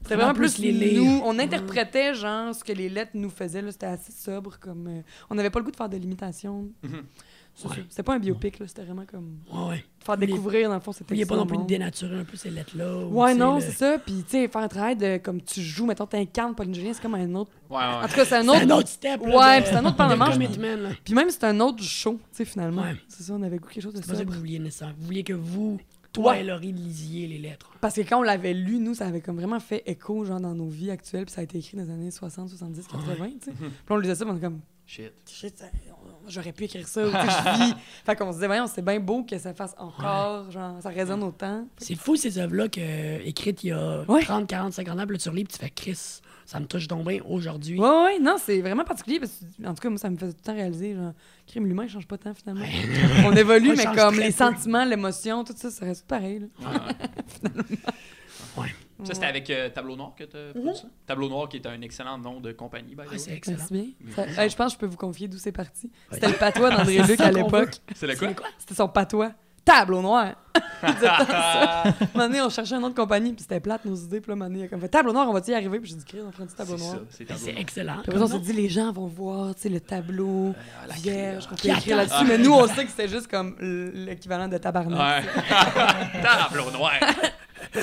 C'était 0.02 0.16
Vraiment 0.16 0.34
plus 0.34 0.56
plus, 0.56 0.62
les 0.62 0.96
nous. 0.96 1.22
On 1.24 1.38
interprétait, 1.38 2.12
genre, 2.14 2.54
ce 2.54 2.62
que 2.62 2.72
les 2.72 2.90
lettres 2.90 3.12
nous 3.14 3.30
faisaient. 3.30 3.62
là. 3.62 3.72
C'était 3.72 3.86
assez 3.86 4.12
sobre. 4.12 4.58
comme 4.58 4.86
euh, 4.86 5.00
On 5.30 5.34
n'avait 5.34 5.48
pas 5.48 5.60
le 5.60 5.64
goût 5.64 5.70
de 5.70 5.76
faire 5.76 5.88
de 5.88 5.96
l'imitation. 5.96 6.68
Mhm. 6.82 7.04
C'était 7.88 8.02
pas 8.02 8.14
un 8.14 8.18
biopic, 8.18 8.58
là. 8.58 8.66
C'était 8.66 8.82
vraiment 8.82 9.04
comme. 9.06 9.38
Ouais, 9.52 9.68
ouais. 9.70 9.84
Faire 10.04 10.16
découvrir, 10.18 10.68
dans 10.68 10.74
le 10.74 10.80
fond, 10.80 10.92
c'était 10.92 11.14
Il 11.14 11.18
n'y 11.18 11.22
a 11.22 11.26
pas 11.26 11.34
ça, 11.34 11.40
non 11.40 11.46
plus 11.46 11.56
de 11.58 11.62
dénaturer 11.62 12.18
un 12.18 12.24
peu 12.24 12.36
ces 12.36 12.50
lettres-là. 12.50 12.98
ou, 13.06 13.22
Ouais, 13.22 13.34
non, 13.34 13.54
le- 13.56 13.60
c'est 13.60 13.70
ça. 13.72 13.98
Puis, 13.98 14.24
tu 14.24 14.30
sais, 14.32 14.48
faire 14.48 14.60
un 14.62 14.68
travail 14.68 14.96
de 14.96 15.16
comme 15.18 15.40
tu 15.40 15.62
joues, 15.62 15.86
mettons, 15.86 16.06
t'incarnes 16.06 16.54
Pauline 16.54 16.74
Julien, 16.74 16.92
c'est 16.92 17.00
comme 17.00 17.14
un 17.14 17.34
autre. 17.36 17.52
Ouais, 17.70 17.76
ouais. 17.76 17.82
En 17.84 18.08
tout 18.08 18.14
cas, 18.14 18.24
c'est 18.24 18.36
un 18.36 18.42
C'est 18.42 18.48
autre. 18.48 18.58
un 18.62 18.70
autre 18.70 18.88
step. 18.88 19.20
là, 19.24 19.36
Ouais, 19.38 19.56
de- 19.58 19.62
puis 19.62 19.70
c'est 19.72 19.76
un 19.78 19.84
autre 19.84 19.92
de 19.92 19.96
parlement. 19.96 20.88
Puis 21.04 21.14
même, 21.14 21.30
c'est 21.30 21.44
un 21.44 21.60
autre 21.60 21.82
show, 21.82 22.14
tu 22.32 22.36
sais, 22.38 22.44
finalement. 22.44 22.82
Ouais. 22.82 22.96
C'est 23.08 23.22
ça, 23.22 23.32
on 23.34 23.42
avait 23.42 23.58
goût 23.58 23.68
quelque 23.68 23.82
chose 23.82 23.94
de 23.94 24.00
C'est 24.02 24.08
pas 24.10 24.16
ça 24.16 24.24
que 24.24 24.30
vous 24.30 24.38
vouliez 24.38 24.58
nécessairement. 24.58 24.94
Vous 24.98 25.06
vouliez 25.06 25.22
que 25.24 25.32
vous, 25.32 25.78
toi 26.12 26.32
Ouais. 26.32 26.40
et 26.40 26.44
Laurie, 26.44 26.72
lisiez 26.72 27.26
les 27.28 27.38
lettres. 27.38 27.70
Parce 27.80 27.94
que 27.94 28.00
quand 28.02 28.18
on 28.18 28.22
l'avait 28.22 28.52
lu, 28.54 28.78
nous, 28.80 28.94
ça 28.94 29.06
avait 29.06 29.20
comme 29.20 29.36
vraiment 29.36 29.60
fait 29.60 29.82
écho, 29.86 30.24
genre, 30.24 30.40
dans 30.40 30.54
nos 30.54 30.68
vies 30.68 30.90
actuelles. 30.90 31.24
Puis 31.26 31.34
ça 31.34 31.40
a 31.40 31.44
été 31.44 31.58
écrit 31.58 31.76
dans 31.76 31.84
les 31.84 31.90
années 31.90 32.10
60, 32.10 32.48
70, 32.50 32.86
80, 32.88 33.26
tu 33.40 33.44
sais. 33.46 33.52
Puis 33.52 33.68
on 33.90 33.96
lisait 33.96 34.14
ça, 34.16 34.24
puis 34.24 34.32
on 34.34 34.36
était 34.36 34.46
comme, 34.46 34.60
Shit. 34.86 35.12
shit, 35.26 35.56
ça- 35.56 35.64
j'aurais 36.28 36.52
pu 36.52 36.64
écrire 36.64 36.86
ça, 36.88 37.02
ou 37.06 37.10
je 37.10 37.64
vis. 37.66 37.74
Fait 38.06 38.16
qu'on 38.16 38.28
se 38.30 38.34
disait, 38.36 38.46
voyons, 38.46 38.66
c'est 38.66 38.82
bien 38.84 39.00
beau 39.00 39.22
que 39.22 39.38
ça 39.38 39.54
fasse 39.54 39.74
encore, 39.78 40.50
genre, 40.50 40.80
ça 40.82 40.88
résonne 40.90 41.22
autant. 41.22 41.66
C'est 41.78 41.94
fou 41.94 42.16
ces 42.16 42.38
œuvres-là 42.38 42.68
que, 42.68 42.80
euh, 42.80 43.18
écrites 43.24 43.62
il 43.64 43.68
y 43.68 43.72
a 43.72 44.02
Ouais. 44.08 44.22
30, 44.22 44.46
40, 44.46 44.72
50 44.72 44.98
ans, 45.00 45.06
puis 45.06 45.18
tu 45.18 45.28
relis, 45.28 45.44
puis 45.44 45.54
tu 45.54 45.64
fais 45.64 45.70
Chris, 45.70 46.20
ça 46.46 46.60
me 46.60 46.66
touche 46.66 46.86
donc 46.88 47.06
bien 47.08 47.20
aujourd'hui. 47.26 47.78
Ouais, 47.80 47.88
ouais, 47.88 48.18
non, 48.18 48.36
c'est 48.38 48.60
vraiment 48.60 48.84
particulier. 48.84 49.18
Parce 49.18 49.32
que, 49.32 49.66
en 49.66 49.74
tout 49.74 49.80
cas, 49.80 49.88
moi, 49.88 49.98
ça 49.98 50.10
me 50.10 50.16
faisait 50.16 50.32
tout 50.32 50.38
le 50.42 50.44
temps 50.44 50.54
réaliser, 50.54 50.94
genre, 50.94 51.12
crime, 51.46 51.66
l'humain, 51.66 51.84
il 51.84 51.90
change 51.90 52.06
pas 52.06 52.18
tant, 52.18 52.34
finalement. 52.34 52.64
on 53.24 53.32
évolue, 53.32 53.72
mais 53.76 53.84
comme 53.96 54.16
les 54.16 54.26
peu. 54.26 54.32
sentiments, 54.32 54.84
l'émotion, 54.84 55.42
tout 55.44 55.54
ça, 55.56 55.70
ça 55.70 55.84
reste 55.86 56.06
pareil, 56.06 56.40
là. 56.60 56.70
Ouais. 58.58 58.68
Ça, 59.02 59.14
c'était 59.14 59.26
avec 59.26 59.50
euh, 59.50 59.68
Tableau 59.70 59.96
Noir 59.96 60.12
que 60.16 60.24
tu 60.24 60.36
as 60.36 60.52
produit 60.52 60.76
ça? 60.76 60.84
Tableau 61.06 61.28
Noir 61.28 61.48
qui 61.48 61.56
est 61.56 61.66
un 61.66 61.80
excellent 61.82 62.16
nom 62.16 62.40
de 62.40 62.52
compagnie, 62.52 62.94
by 62.94 63.02
the 63.06 63.10
way. 63.10 63.18
c'est 63.18 63.32
excellent. 63.34 63.56
Merci 63.58 63.72
bien. 63.74 63.84
Mais 64.00 64.12
Ça- 64.12 64.22
oui. 64.28 64.34
hey, 64.38 64.50
je 64.50 64.56
pense 64.56 64.66
que 64.68 64.72
je 64.74 64.78
peux 64.78 64.86
vous 64.86 64.96
confier 64.96 65.26
d'où 65.28 65.38
c'est 65.38 65.52
parti. 65.52 65.90
C'était 66.12 66.28
le 66.28 66.34
patois 66.34 66.70
d'André 66.70 66.98
Luc 67.08 67.20
à 67.20 67.30
l'époque. 67.32 67.74
C'est 67.94 68.06
le 68.06 68.14
quoi? 68.16 68.28
C'était 68.58 68.74
son 68.74 68.88
patois. 68.88 69.32
Table 69.64 69.94
au 69.94 70.02
noir. 70.02 70.34
Il 70.86 70.92
disait 70.94 71.08
tout 71.08 71.24
ça. 71.26 71.82
Un 71.88 71.92
moment 72.12 72.26
donné, 72.28 72.42
on 72.42 72.50
cherchait 72.50 72.74
une 72.74 72.84
autre 72.84 72.94
compagnie, 72.94 73.32
puis 73.32 73.40
c'était 73.40 73.60
plate 73.60 73.86
nos 73.86 73.96
idées. 73.96 74.20
Puis 74.20 74.28
là, 74.28 74.34
un 74.34 74.36
moment 74.36 74.50
donné, 74.50 74.60
il 74.60 74.64
a 74.66 74.68
comme 74.68 74.78
fait 74.80 74.88
Table 74.90 75.08
au 75.08 75.12
noir, 75.14 75.26
on 75.26 75.32
va 75.32 75.40
y 75.48 75.54
arriver? 75.54 75.80
Puis 75.80 75.88
j'ai 75.92 75.96
dit, 75.96 76.04
Chris, 76.04 76.18
on 76.22 76.30
prend 76.30 76.44
du 76.44 76.52
tableau 76.52 76.76
C'est 76.76 76.84
noir. 76.84 76.94
ça, 76.96 77.00
c'est 77.08 77.24
Tableau 77.24 77.42
C'est 77.42 77.50
Noir. 77.52 77.60
excellent. 77.62 77.92
Puis 78.02 78.10
après, 78.12 78.22
on 78.22 78.26
s'est 78.26 78.38
dit, 78.40 78.52
les 78.52 78.68
gens 78.68 78.92
vont 78.92 79.06
voir, 79.06 79.54
tu 79.54 79.62
sais, 79.62 79.68
le 79.70 79.80
tableau 79.80 80.48
Euh, 80.48 80.86
la 80.86 80.94
vierge, 80.96 81.46
qu'on 81.46 81.54
peut 81.54 81.68
écrire 81.68 81.96
là-dessus. 81.96 82.24
Mais 82.28 82.36
nous, 82.36 82.52
on 82.52 82.66
sait 82.68 82.84
que 82.84 82.90
c'était 82.90 83.08
juste 83.08 83.26
comme 83.28 83.56
l'équivalent 83.58 84.48
de 84.48 84.58
tabarnak. 84.58 85.24
Ouais. 85.24 85.30
Tableau 86.22 86.70
Noir. 86.70 86.92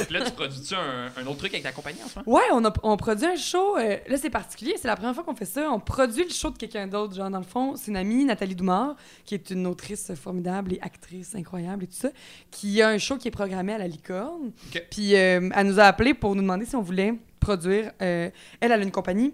Là, 0.09 0.23
tu 0.25 0.31
produis-tu 0.31 0.73
un, 0.75 1.07
un 1.17 1.25
autre 1.27 1.37
truc 1.39 1.53
avec 1.53 1.63
ta 1.63 1.71
compagnie 1.71 1.99
en 2.03 2.07
ce 2.07 2.19
moment? 2.19 2.31
Ouais, 2.37 2.43
on, 2.53 2.63
a, 2.65 2.73
on 2.83 2.97
produit 2.97 3.25
un 3.25 3.35
show. 3.35 3.77
euh, 3.77 3.97
là, 4.07 4.17
c'est 4.17 4.29
particulier. 4.29 4.75
C'est 4.81 4.87
la 4.87 4.95
première 4.95 5.13
fois 5.13 5.23
qu'on 5.23 5.35
fait 5.35 5.45
ça. 5.45 5.69
On 5.71 5.79
produit 5.79 6.23
le 6.23 6.29
show 6.29 6.49
de 6.49 6.57
quelqu'un 6.57 6.87
d'autre. 6.87 7.15
Genre, 7.15 7.29
dans 7.29 7.39
le 7.39 7.43
fond, 7.45 7.75
c'est 7.75 7.91
une 7.91 7.97
amie, 7.97 8.25
Nathalie 8.25 8.55
Doumard, 8.55 8.95
qui 9.25 9.35
est 9.35 9.49
une 9.49 9.67
autrice 9.67 10.13
formidable 10.15 10.73
et 10.73 10.79
actrice 10.81 11.35
incroyable 11.35 11.83
et 11.83 11.87
tout 11.87 11.93
ça, 11.95 12.09
qui 12.51 12.81
a 12.81 12.89
un 12.89 12.97
show 12.97 13.17
qui 13.17 13.27
est 13.27 13.31
programmé 13.31 13.73
à 13.73 13.77
la 13.77 13.87
Licorne. 13.87 14.51
Puis 14.89 15.15
euh, 15.15 15.49
elle 15.55 15.67
nous 15.67 15.79
a 15.79 15.83
appelé 15.83 16.13
pour 16.13 16.35
nous 16.35 16.41
demander 16.41 16.65
si 16.65 16.75
on 16.75 16.81
voulait 16.81 17.13
produire. 17.39 17.91
euh, 18.01 18.29
elle, 18.59 18.71
elle 18.71 18.79
a 18.79 18.83
une 18.83 18.91
compagnie. 18.91 19.33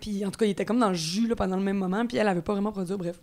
Puis 0.00 0.24
en 0.24 0.30
tout 0.30 0.38
cas, 0.38 0.46
il 0.46 0.50
était 0.50 0.64
comme 0.64 0.78
dans 0.78 0.88
le 0.88 0.94
jus 0.94 1.28
là, 1.28 1.36
pendant 1.36 1.56
le 1.56 1.62
même 1.62 1.76
moment. 1.76 2.06
Puis 2.06 2.16
elle, 2.16 2.26
elle 2.26 2.34
veut 2.34 2.42
pas 2.42 2.54
vraiment 2.54 2.72
produire. 2.72 2.96
Bref. 2.96 3.20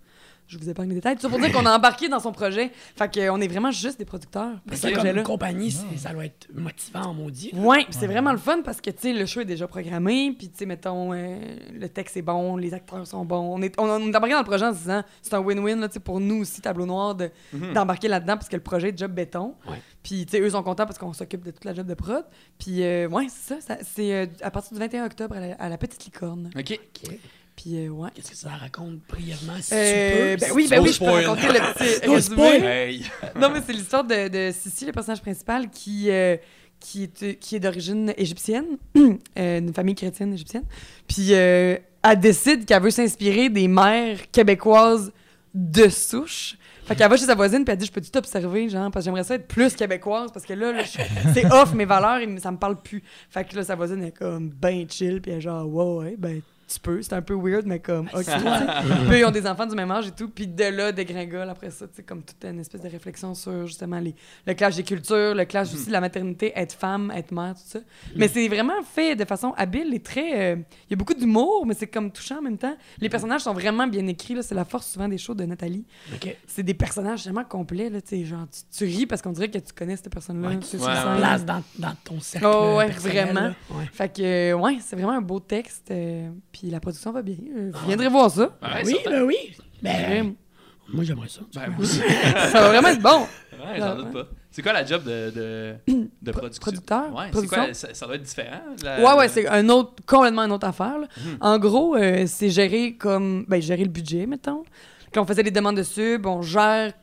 Je 0.48 0.58
vous 0.58 0.70
épargne 0.70 0.88
les 0.90 0.96
détails. 0.96 1.18
Ça 1.20 1.28
pour 1.28 1.40
dire 1.40 1.52
qu'on 1.52 1.66
a 1.66 1.76
embarqué 1.76 2.08
dans 2.08 2.20
son 2.22 2.32
projet. 2.32 2.72
Fait 2.96 3.14
qu'on 3.14 3.42
est 3.42 3.48
vraiment 3.50 3.70
juste 3.72 4.00
des 4.00 4.06
producteurs. 4.06 4.54
Mais 4.66 4.78
ce 4.78 4.84
ça, 4.84 4.88
comme 4.90 5.00
projet-là. 5.00 5.22
compagnie, 5.24 5.72
c'est- 5.72 5.98
ça 5.98 6.14
doit 6.14 6.26
être 6.26 6.48
motivant 6.54 7.14
maudit. 7.14 7.52
Ouais, 7.54 7.84
puis 7.84 7.94
c'est 8.00 8.08
vraiment 8.08 8.32
le 8.32 8.38
fun 8.38 8.62
parce 8.64 8.80
que, 8.80 8.90
tu 8.90 8.98
sais, 9.02 9.14
le 9.14 9.26
show 9.26 9.42
est 9.42 9.46
déjà 9.46 9.68
programmé, 9.68 10.34
puis, 10.38 10.50
tu 10.50 10.60
sais, 10.60 10.66
mettons, 10.66 11.12
euh, 11.14 11.38
le 11.74 11.90
texte 11.90 12.16
est 12.16 12.22
bon, 12.22 12.56
les 12.56 12.74
acteurs 12.74 13.06
sont 13.06 13.26
bons. 13.26 13.56
On 13.58 13.62
est, 13.62 13.78
on, 13.78 13.84
on 13.90 14.00
est 14.12 14.16
embarqué 14.16 14.32
dans 14.34 14.40
le 14.40 14.46
projet 14.46 14.66
en 14.66 14.74
se 14.74 14.78
disant, 14.80 15.04
c'est 15.22 15.34
un 15.34 15.42
win-win, 15.42 15.80
là, 15.82 15.88
tu 15.90 15.96
sais, 15.96 16.00
pour 16.00 16.20
nous 16.22 16.36
aussi, 16.42 16.62
Tableau 16.62 16.86
Noir, 16.86 17.16
de- 17.16 17.30
Mhm. 17.52 17.74
d'embarquer 17.74 18.08
là-dedans 18.08 18.38
parce 18.38 18.48
que 18.48 18.56
le 18.56 18.64
projet 18.64 18.90
est 18.90 18.98
job 18.98 19.12
béton. 19.12 19.54
Ouais. 19.70 19.82
Puis, 20.02 20.26
tu 20.26 20.32
sais, 20.38 20.40
eux 20.42 20.50
sont 20.52 20.64
contents 20.64 20.86
parce 20.86 20.98
qu'on 20.98 21.12
s'occupe 21.12 21.44
de 21.44 21.52
toute 21.52 21.66
la 21.66 21.74
job 21.74 21.86
de 21.86 21.94
prod. 21.94 22.24
Puis, 22.58 22.84
euh, 22.84 23.10
ouais, 23.10 23.28
c'est 23.30 23.56
ça, 23.56 23.76
ça- 23.76 23.84
c'est 23.84 24.14
euh, 24.14 24.26
à 24.42 24.50
partir 24.52 24.72
du 24.74 24.80
21 24.80 25.06
octobre 25.06 25.36
à 25.36 25.40
la, 25.42 25.54
à 25.56 25.68
la 25.68 25.78
Petite 25.78 26.06
Licorne. 26.06 26.50
OK. 26.58 26.80
Ok. 27.04 27.12
Puis, 27.58 27.76
euh, 27.86 27.90
ouais. 27.90 28.10
Qu'est-ce 28.14 28.30
que 28.32 28.38
ça 28.38 28.52
raconte 28.52 29.00
brièvement, 29.10 29.54
si 29.60 29.74
Euh, 29.74 30.36
tu 30.36 30.40
peux? 30.40 30.46
ben 30.46 30.52
oui, 30.56 30.68
ben 30.70 30.80
oui, 30.82 30.94
je 30.94 31.00
peux 31.00 31.06
raconter 31.10 31.48
le 31.48 31.74
petit 31.74 32.08
résumé. 32.10 32.44
Hey. 32.64 33.06
Non, 33.36 33.50
mais 33.52 33.60
c'est 33.66 33.74
l'histoire 33.74 34.04
de, 34.06 34.28
de 34.30 34.52
Sissi, 34.54 34.86
le 34.86 34.92
personnage 34.92 35.22
principal, 35.22 35.70
qui, 35.70 36.10
euh, 36.12 36.38
qui 36.80 37.04
est, 37.04 37.40
qui 37.40 37.56
est 37.56 37.60
d'origine 37.60 38.14
égyptienne, 38.16 38.78
euh, 38.98 39.58
une 39.60 39.74
famille 39.74 39.96
chrétienne 39.96 40.34
égyptienne. 40.34 40.66
Puis 41.08 41.34
euh, 41.34 41.78
elle 42.04 42.20
décide 42.20 42.64
qu'elle 42.66 42.82
veut 42.84 42.92
s'inspirer 42.92 43.50
des 43.50 43.68
mères 43.68 44.30
québécoises 44.32 45.12
de 45.56 45.90
souche. 45.90 46.58
Fait 46.86 46.96
qu'elle 46.96 47.10
va 47.10 47.18
chez 47.18 47.26
sa 47.26 47.36
voisine 47.36 47.66
puis 47.66 47.72
elle 47.74 47.80
dit 47.80 47.86
je 47.88 47.92
peux 47.92 48.00
tout 48.00 48.12
t'observer 48.12 48.70
genre? 48.70 48.90
Parce 48.92 49.04
que 49.04 49.06
j'aimerais 49.10 49.24
ça 49.26 49.36
être 49.36 49.48
plus 49.48 49.76
québécoise 49.76 50.32
parce 50.32 50.46
que 50.46 50.54
là, 50.54 50.72
c'est 51.34 51.46
off 51.52 51.74
mes 51.74 51.84
valeurs 51.86 52.20
et 52.20 52.40
ça 52.40 52.52
me 52.52 52.58
parle 52.58 52.80
plus. 52.82 53.04
Fait 53.30 53.44
que 53.44 53.56
là 53.56 53.64
sa 53.64 53.76
voisine 53.76 54.04
est 54.04 54.16
comme 54.16 54.50
ben 54.50 54.88
chill 54.90 55.20
puis 55.22 55.32
elle 55.32 55.40
est 55.40 55.42
genre 55.42 55.68
ouais 55.68 56.06
ouais 56.12 56.16
ben 56.18 56.42
tu 56.68 56.80
peux, 56.80 57.02
c'est 57.02 57.14
un 57.14 57.22
peu 57.22 57.34
weird, 57.34 57.66
mais 57.66 57.80
comme, 57.80 58.08
ok. 58.14 58.26
Puis 59.08 59.14
eux, 59.16 59.20
ils 59.20 59.26
ont 59.26 59.32
des 59.32 59.48
enfants 59.48 59.66
du 59.66 59.76
même 59.76 59.90
âge 59.92 60.08
et 60.08 60.12
tout, 60.12 60.28
puis 60.30 60.48
de 60.48 60.64
là, 60.66 60.92
dégringole 60.92 61.50
après 61.50 61.70
ça, 61.72 61.88
tu 61.88 61.96
sais, 61.96 62.04
comme 62.04 62.22
toute 62.24 62.44
une 62.44 62.60
espèce 62.60 62.82
de 62.82 62.90
réflexion 62.90 63.34
sur 63.34 63.66
justement 63.68 64.00
les, 64.00 64.14
le 64.46 64.54
clash 64.54 64.76
des 64.76 64.84
cultures, 64.84 65.34
le 65.36 65.46
clash 65.46 65.74
aussi 65.74 65.88
de 65.88 65.92
la 65.92 66.02
maternité, 66.02 66.52
être 66.56 66.74
femme, 66.74 67.12
être 67.16 67.32
mère, 67.32 67.54
tout 67.56 67.62
ça. 67.66 67.80
Mais 68.16 68.28
c'est 68.28 68.48
vraiment 68.48 68.82
fait 68.84 69.16
de 69.16 69.26
façon 69.26 69.54
habile 69.58 69.94
et 69.94 70.00
très. 70.02 70.54
euh, 70.54 70.56
Il 70.90 70.92
y 70.92 70.94
a 70.94 70.98
beaucoup 70.98 71.14
d'humour, 71.14 71.66
mais 71.66 71.74
c'est 71.74 71.88
comme 71.88 72.12
touchant 72.12 72.40
en 72.40 72.42
même 72.42 72.58
temps. 72.58 72.76
Les 73.00 73.10
personnages 73.10 73.42
sont 73.42 73.54
vraiment 73.54 73.88
bien 73.88 74.06
écrits, 74.08 74.34
là, 74.36 74.42
c'est 74.44 74.56
la 74.56 74.66
force 74.66 74.88
souvent 74.92 75.08
des 75.08 75.18
shows 75.18 75.34
de 75.36 75.46
Nathalie. 75.46 75.86
C'est 76.48 76.64
des 76.64 76.74
personnages 76.74 77.24
tellement 77.24 77.44
complets, 77.46 77.90
là, 77.90 78.00
genre, 78.26 78.46
tu, 78.52 78.78
tu 78.78 78.84
ris 78.86 79.06
parce 79.06 79.22
qu'on 79.22 79.32
dirait 79.32 79.50
que 79.50 79.58
tu 79.60 79.74
connais 79.74 79.96
cette 79.96 80.12
personne-là. 80.12 80.50
Ouais, 80.50 80.60
tu 80.60 80.66
sais, 80.66 80.78
ouais, 80.78 80.86
ouais. 80.86 81.18
Place 81.18 81.46
dans, 81.46 81.64
dans 81.80 81.94
ton 82.04 82.20
cercle. 82.20 82.48
Oh, 82.50 82.76
ouais, 82.78 82.88
personnel, 82.88 83.26
vraiment. 83.32 83.54
Fait 83.94 84.10
que, 84.14 84.54
ouais, 84.54 84.78
c'est 84.82 84.96
vraiment 84.96 85.14
un 85.14 85.22
beau 85.22 85.40
texte. 85.40 85.92
euh, 85.92 86.30
puis 86.60 86.70
la 86.70 86.80
production 86.80 87.12
va 87.12 87.22
bien. 87.22 87.36
Euh, 87.56 87.72
vous 87.74 87.88
viendrez 87.88 88.08
voir 88.10 88.32
ça. 88.32 88.58
Ouais, 88.62 88.84
oui, 88.86 88.98
ben 89.06 89.24
oui. 89.24 89.36
Ben, 89.82 90.34
moi, 90.90 91.04
j'aimerais 91.04 91.28
ça. 91.28 91.42
Ben, 91.54 91.70
moi 91.70 91.80
aussi. 91.82 92.00
ça 92.52 92.62
va 92.62 92.70
vraiment 92.70 92.88
être 92.90 93.02
bon. 93.02 93.22
Ouais, 93.54 93.80
j'en 93.80 93.96
doute 93.96 94.12
pas. 94.12 94.28
C'est 94.50 94.62
quoi 94.62 94.74
la 94.74 94.86
job 94.86 95.04
de, 95.04 95.30
de, 95.30 95.76
de 96.22 96.32
production? 96.32 96.62
producteur, 96.62 97.14
Ouais, 97.16 97.30
production. 97.30 97.64
quoi? 97.66 97.74
Ça, 97.74 97.94
ça 97.94 98.06
doit 98.06 98.16
être 98.16 98.24
différent. 98.24 98.62
la- 98.84 99.00
Ouais, 99.04 99.20
ouais, 99.20 99.28
c'est 99.30 99.48
un 99.48 99.68
autre, 99.70 99.94
complètement 100.08 100.44
une 100.44 100.52
autre 100.52 100.66
affaire. 100.68 100.98
là. 100.98 101.08
Mhm. 101.18 101.38
En 101.42 101.60
gros, 101.60 101.96
euh, 101.96 102.24
c'est 102.28 102.50
gérer 102.50 102.96
comme. 102.96 103.46
Ben, 103.48 103.62
gérer 103.62 103.84
le 103.84 103.90
budget, 103.92 104.26
mettons. 104.26 104.64
Quand 105.14 105.22
on 105.22 105.26
faisait 105.26 105.44
des 105.44 105.52
demandes 105.52 105.78
de 105.78 105.84
sub, 105.84 106.26
on 106.26 106.42
gère 106.42 106.94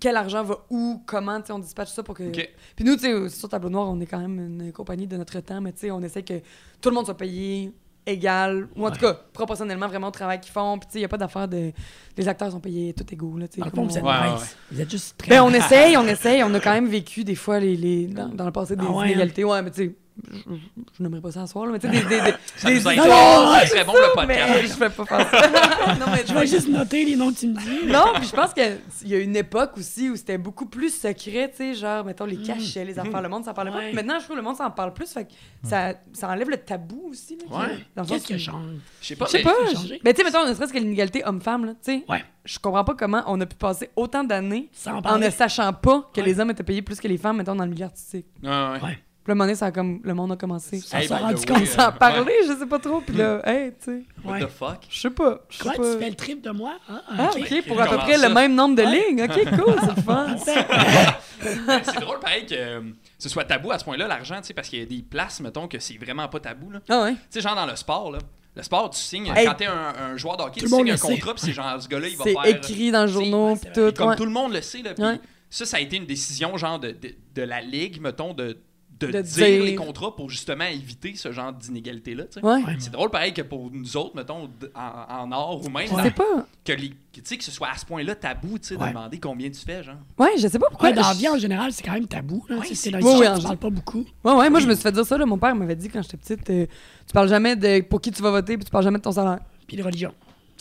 quel 0.00 0.16
argent 0.16 0.42
va 0.44 0.58
où, 0.70 1.02
comment, 1.06 1.40
tu 1.40 1.48
sais, 1.48 1.52
on 1.52 1.58
dispatche 1.58 1.90
ça 1.90 2.02
pour 2.02 2.14
que. 2.14 2.24
Puis 2.30 2.84
nous, 2.84 2.96
tu 2.96 3.02
sais, 3.02 3.28
sur 3.28 3.48
Tableau 3.48 3.70
Noir, 3.70 3.90
on 3.90 4.00
est 4.00 4.06
quand 4.06 4.18
même 4.18 4.38
une 4.38 4.72
compagnie 4.72 5.06
de 5.06 5.16
notre 5.16 5.38
temps, 5.40 5.60
mais 5.60 5.72
tu 5.72 5.80
sais, 5.80 5.90
on 5.90 6.00
essaie 6.02 6.22
que 6.22 6.40
tout 6.80 6.88
le 6.88 6.94
monde 6.94 7.04
soit 7.04 7.16
payé 7.16 7.72
égal, 8.06 8.68
ou 8.76 8.86
en 8.86 8.90
tout 8.90 9.00
cas, 9.00 9.14
proportionnellement 9.32 9.88
vraiment 9.88 10.08
au 10.08 10.12
travail 10.12 10.40
qu'ils 10.40 10.52
font. 10.52 10.78
Puis 10.78 10.86
tu 10.86 10.92
sais, 10.92 10.98
il 10.98 11.02
n'y 11.02 11.06
a 11.06 11.08
pas 11.08 11.16
d'affaire 11.16 11.48
de. 11.48 11.72
Les 12.16 12.28
acteurs 12.28 12.50
sont 12.50 12.60
payés 12.60 12.92
tout 12.94 13.06
égaux, 13.12 13.36
là, 13.38 13.48
tu 13.48 13.62
sais. 13.62 13.70
Comme 13.70 13.86
vous 13.88 13.96
êtes 13.98 14.02
on- 14.04 14.06
Ouais, 14.06 14.30
nice. 14.32 14.40
ouais. 14.40 14.46
Vous 14.72 14.80
êtes 14.82 14.90
juste 14.90 15.16
très 15.18 15.30
Ben, 15.30 15.42
on 15.42 15.50
essaye, 15.50 15.96
on 15.96 16.06
essaye. 16.06 16.42
On 16.42 16.52
a 16.54 16.60
quand 16.60 16.72
même 16.72 16.86
vécu 16.88 17.24
des 17.24 17.34
fois 17.34 17.58
les, 17.60 17.76
les, 17.76 18.06
dans, 18.06 18.28
dans 18.28 18.44
le 18.46 18.52
passé 18.52 18.76
des 18.76 18.84
Ah 18.86 18.90
ouais, 18.92 19.06
inégalités. 19.06 19.44
Ouais, 19.44 19.62
mais 19.62 19.70
tu 19.70 19.84
sais, 19.84 19.94
je, 20.30 21.02
n'aimerais 21.02 21.20
pas 21.20 21.32
ça 21.32 21.46
soir, 21.46 21.66
là, 21.66 21.72
mais 21.72 21.78
tu 21.80 21.88
sais, 21.88 21.92
des, 21.92 22.00
des, 22.08 22.20
des, 22.20 22.34
Ça. 22.56 22.94
Non, 22.94 23.04
non, 23.04 23.66
serait 23.66 23.84
bon 23.84 23.92
le 23.94 24.26
mais 24.26 24.38
podcast. 24.38 24.74
je 24.74 24.78
vais 24.78 24.90
pas 24.90 25.04
faire 25.04 25.30
ça. 25.30 25.94
non, 25.98 26.06
mais 26.12 26.24
Je 26.26 26.32
vais 26.34 26.46
juste 26.46 26.68
noter 26.68 27.04
les 27.04 27.16
noms 27.16 27.32
que 27.32 27.38
tu 27.38 27.48
me 27.48 27.58
dis. 27.58 27.86
Non, 27.92 28.04
puis 28.14 28.26
je 28.28 28.32
pense 28.32 28.54
qu'il 28.54 28.78
y 29.06 29.14
a 29.14 29.18
une 29.18 29.34
époque 29.36 29.72
aussi 29.76 30.10
où 30.10 30.16
c'était 30.16 30.38
beaucoup 30.38 30.66
plus 30.66 30.90
secret, 30.94 31.50
tu 31.50 31.56
sais, 31.56 31.74
genre, 31.74 32.04
mettons, 32.04 32.26
les 32.26 32.36
cachets, 32.36 32.84
les 32.84 32.98
affaires, 32.98 33.22
le 33.22 33.28
monde 33.28 33.44
s'en 33.44 33.54
parlait 33.54 33.72
Ouais. 33.72 33.90
pas. 33.90 33.94
Maintenant, 33.96 34.14
je 34.18 34.24
trouve 34.24 34.36
que 34.36 34.40
le 34.40 34.46
monde 34.46 34.56
s'en 34.56 34.70
parle 34.70 34.92
plus, 34.92 35.10
fait 35.12 35.24
que 35.24 35.32
ça, 35.64 35.94
ça 36.12 36.28
enlève 36.28 36.48
le 36.48 36.58
tabou 36.58 37.08
aussi. 37.10 37.36
Là, 37.50 37.58
Ouais. 37.58 37.78
Dans 37.96 38.02
le 38.02 38.08
sens 38.08 38.22
Qu'est-ce 38.22 38.34
a 38.34 38.52
changé? 38.52 38.68
Je 39.00 39.06
sais 39.08 39.16
pas, 39.16 39.24
Je 39.26 39.30
sais 39.32 39.38
mais- 39.38 39.44
pas. 39.44 39.50
Mais 40.04 40.12
tu 40.14 40.18
sais, 40.18 40.24
mettons, 40.24 40.46
ne 40.48 40.54
serait-ce 40.54 40.72
que 40.72 40.78
l'inégalité 40.78 41.24
homme-femme, 41.26 41.64
là, 41.64 41.72
tu 41.72 41.78
sais. 41.92 42.04
Ouais. 42.08 42.24
Je 42.44 42.58
comprends 42.58 42.84
pas 42.84 42.94
comment 42.94 43.22
on 43.26 43.40
a 43.40 43.46
pu 43.46 43.56
passer 43.56 43.90
autant 43.96 44.22
d'années 44.22 44.68
Sans 44.72 44.96
en 44.96 45.02
parler. 45.02 45.26
ne 45.26 45.30
sachant 45.30 45.72
pas 45.72 46.10
que 46.14 46.20
Ouais. 46.20 46.26
les 46.26 46.38
hommes 46.38 46.50
étaient 46.50 46.62
payés 46.62 46.82
plus 46.82 47.00
que 47.00 47.08
les 47.08 47.16
femmes, 47.18 47.38
mettons, 47.38 47.54
dans 47.54 47.64
le 47.64 47.70
milieu 47.70 47.86
artistique. 47.86 48.26
Ouais, 48.42 48.50
ouais. 48.82 48.98
Ouais. 49.26 49.26
Puis 49.26 49.30
là, 49.30 49.32
à 49.32 49.32
un 49.32 49.34
moment 49.36 49.44
donné, 49.44 49.54
ça 49.54 49.66
a 49.66 49.72
comme, 49.72 50.00
le 50.04 50.14
monde 50.14 50.32
a 50.32 50.36
commencé 50.36 50.80
Ça 50.80 51.00
Hey, 51.00 51.08
s'est 51.08 51.14
rendu 51.16 51.46
compte. 51.46 51.56
euh, 51.56 51.60
ouais. 51.86 51.98
parler, 51.98 52.32
je 52.46 52.52
sais 52.58 52.66
pas 52.66 52.78
trop. 52.78 53.00
Puis 53.00 53.16
là, 53.16 53.40
hey, 53.44 53.72
tu 53.72 53.84
sais, 53.84 54.02
What 54.24 54.40
the 54.40 54.48
fuck? 54.48 54.78
je 54.88 55.00
sais 55.00 55.10
pas. 55.10 55.40
Quoi, 55.62 55.72
pas. 55.72 55.92
tu 55.92 55.98
fais 55.98 56.10
le 56.10 56.14
trip 56.16 56.42
de 56.42 56.50
moi? 56.50 56.74
Ah, 56.88 57.02
Ah, 57.08 57.30
ok. 57.34 57.40
ok, 57.50 57.66
pour 57.66 57.80
à 57.80 57.86
peu 57.86 57.96
près 57.96 58.18
ça? 58.18 58.28
le 58.28 58.34
même 58.34 58.54
nombre 58.54 58.76
de 58.76 58.82
Ouais. 58.82 59.08
lignes. 59.08 59.22
Ok, 59.22 59.44
cool, 59.64 59.74
c'est 59.80 60.02
fun. 60.02 60.36
Mais 61.66 61.82
c'est 61.84 62.00
drôle, 62.00 62.20
pareil, 62.20 62.46
que 62.46 62.54
euh, 62.54 62.80
ce 63.18 63.28
soit 63.28 63.44
tabou 63.44 63.70
à 63.72 63.78
ce 63.78 63.84
point-là, 63.84 64.06
l'argent, 64.08 64.36
tu 64.40 64.44
sais, 64.48 64.54
parce 64.54 64.68
qu'il 64.68 64.78
y 64.78 64.82
a 64.82 64.86
des 64.86 65.02
places, 65.02 65.40
mettons, 65.40 65.68
que 65.68 65.78
c'est 65.78 65.96
vraiment 65.98 66.28
pas 66.28 66.40
tabou, 66.40 66.70
là. 66.70 66.80
Tu 66.80 66.92
Ah 66.92 67.02
ouais. 67.04 67.14
sais, 67.30 67.40
genre 67.40 67.54
dans 67.54 67.66
le 67.66 67.76
sport, 67.76 68.10
là. 68.12 68.18
Le 68.56 68.62
sport, 68.62 68.88
tu 68.90 69.00
signes, 69.00 69.32
Hey. 69.34 69.46
quand 69.46 69.54
t'es 69.54 69.66
un, 69.66 69.92
un 70.12 70.16
joueur 70.16 70.36
de 70.36 70.42
hockey, 70.44 70.60
Tout 70.60 70.66
tu 70.66 70.70
le 70.72 70.76
monde 70.76 70.86
signes 70.86 70.92
un 71.12 71.14
contrat, 71.16 71.34
puis 71.34 71.42
c'est 71.44 71.52
genre, 71.52 71.80
ce 71.82 71.88
gars-là, 71.88 72.08
il 72.08 72.16
va 72.16 72.24
C'est 72.24 72.32
faire... 72.34 72.46
écrit 72.46 72.90
dans 72.92 73.02
le 73.02 73.08
journal, 73.08 73.58
tout. 73.74 73.92
Comme 73.96 74.08
ouais. 74.10 74.16
tout 74.16 74.24
le 74.24 74.30
monde 74.30 74.52
le 74.52 74.60
sait, 74.62 74.82
là. 74.82 74.92
ça, 75.50 75.64
ça 75.66 75.76
a 75.76 75.80
été 75.80 75.96
une 75.96 76.06
décision, 76.06 76.56
genre, 76.56 76.78
de, 76.78 76.90
de, 76.92 77.14
de 77.34 77.42
la 77.42 77.60
ligue, 77.60 78.00
mettons, 78.00 78.32
de, 78.32 78.56
de, 79.06 79.12
De 79.12 79.22
dire, 79.22 79.46
dire. 79.46 79.64
les 79.64 79.74
contrats 79.74 80.14
pour 80.14 80.30
justement 80.30 80.64
éviter 80.64 81.14
ce 81.16 81.32
genre 81.32 81.52
d'inégalité-là. 81.52 82.24
Ouais. 82.42 82.60
C'est 82.78 82.92
drôle, 82.92 83.10
pareil, 83.10 83.32
que 83.32 83.42
pour 83.42 83.70
nous 83.72 83.96
autres, 83.96 84.16
mettons, 84.16 84.48
en, 84.74 85.14
en 85.22 85.32
or 85.32 85.64
ou 85.64 85.68
même, 85.70 85.86
Je 85.88 86.02
sais 86.02 86.10
pas. 86.10 86.46
que, 86.64 86.72
les, 86.72 86.90
que, 86.90 86.94
tu 87.16 87.22
sais, 87.24 87.36
que 87.36 87.44
ce 87.44 87.50
soit 87.50 87.68
à 87.68 87.76
ce 87.76 87.84
point-là 87.86 88.14
tabou, 88.14 88.58
tu 88.58 88.68
sais, 88.68 88.76
de 88.76 88.84
demander 88.84 89.18
combien 89.18 89.48
tu 89.50 89.60
fais, 89.60 89.82
genre. 89.82 89.96
Ouais, 90.18 90.30
je 90.38 90.48
sais 90.48 90.58
pas 90.58 90.68
pourquoi. 90.68 90.88
Ouais, 90.90 90.94
dans 90.94 91.02
la 91.02 91.14
vie, 91.14 91.28
en 91.28 91.38
général, 91.38 91.72
c'est 91.72 91.82
quand 91.82 91.92
même 91.92 92.06
tabou. 92.06 92.44
Là, 92.48 92.56
c'est- 92.72 92.90
dans 92.90 92.98
les 92.98 93.04
gé- 93.04 93.42
parles 93.42 93.56
pas 93.56 93.70
beaucoup. 93.70 94.04
Ouais, 94.24 94.32
ouais, 94.34 94.50
moi, 94.50 94.60
je 94.60 94.66
me 94.66 94.74
suis 94.74 94.82
fait 94.82 94.92
dire 94.92 95.06
ça. 95.06 95.16
Là. 95.18 95.26
Mon 95.26 95.38
père 95.38 95.54
m'avait 95.54 95.76
dit 95.76 95.88
quand 95.88 96.02
j'étais 96.02 96.16
petite 96.16 96.50
euh, 96.50 96.66
tu 97.06 97.12
parles 97.12 97.28
jamais 97.28 97.56
de 97.56 97.80
pour 97.82 98.00
qui 98.00 98.10
tu 98.10 98.22
vas 98.22 98.30
voter, 98.30 98.56
puis 98.56 98.64
tu 98.64 98.70
parles 98.70 98.84
jamais 98.84 98.98
de 98.98 99.02
ton 99.02 99.12
salaire. 99.12 99.40
Puis 99.66 99.76
de 99.76 99.82
religion. 99.82 100.12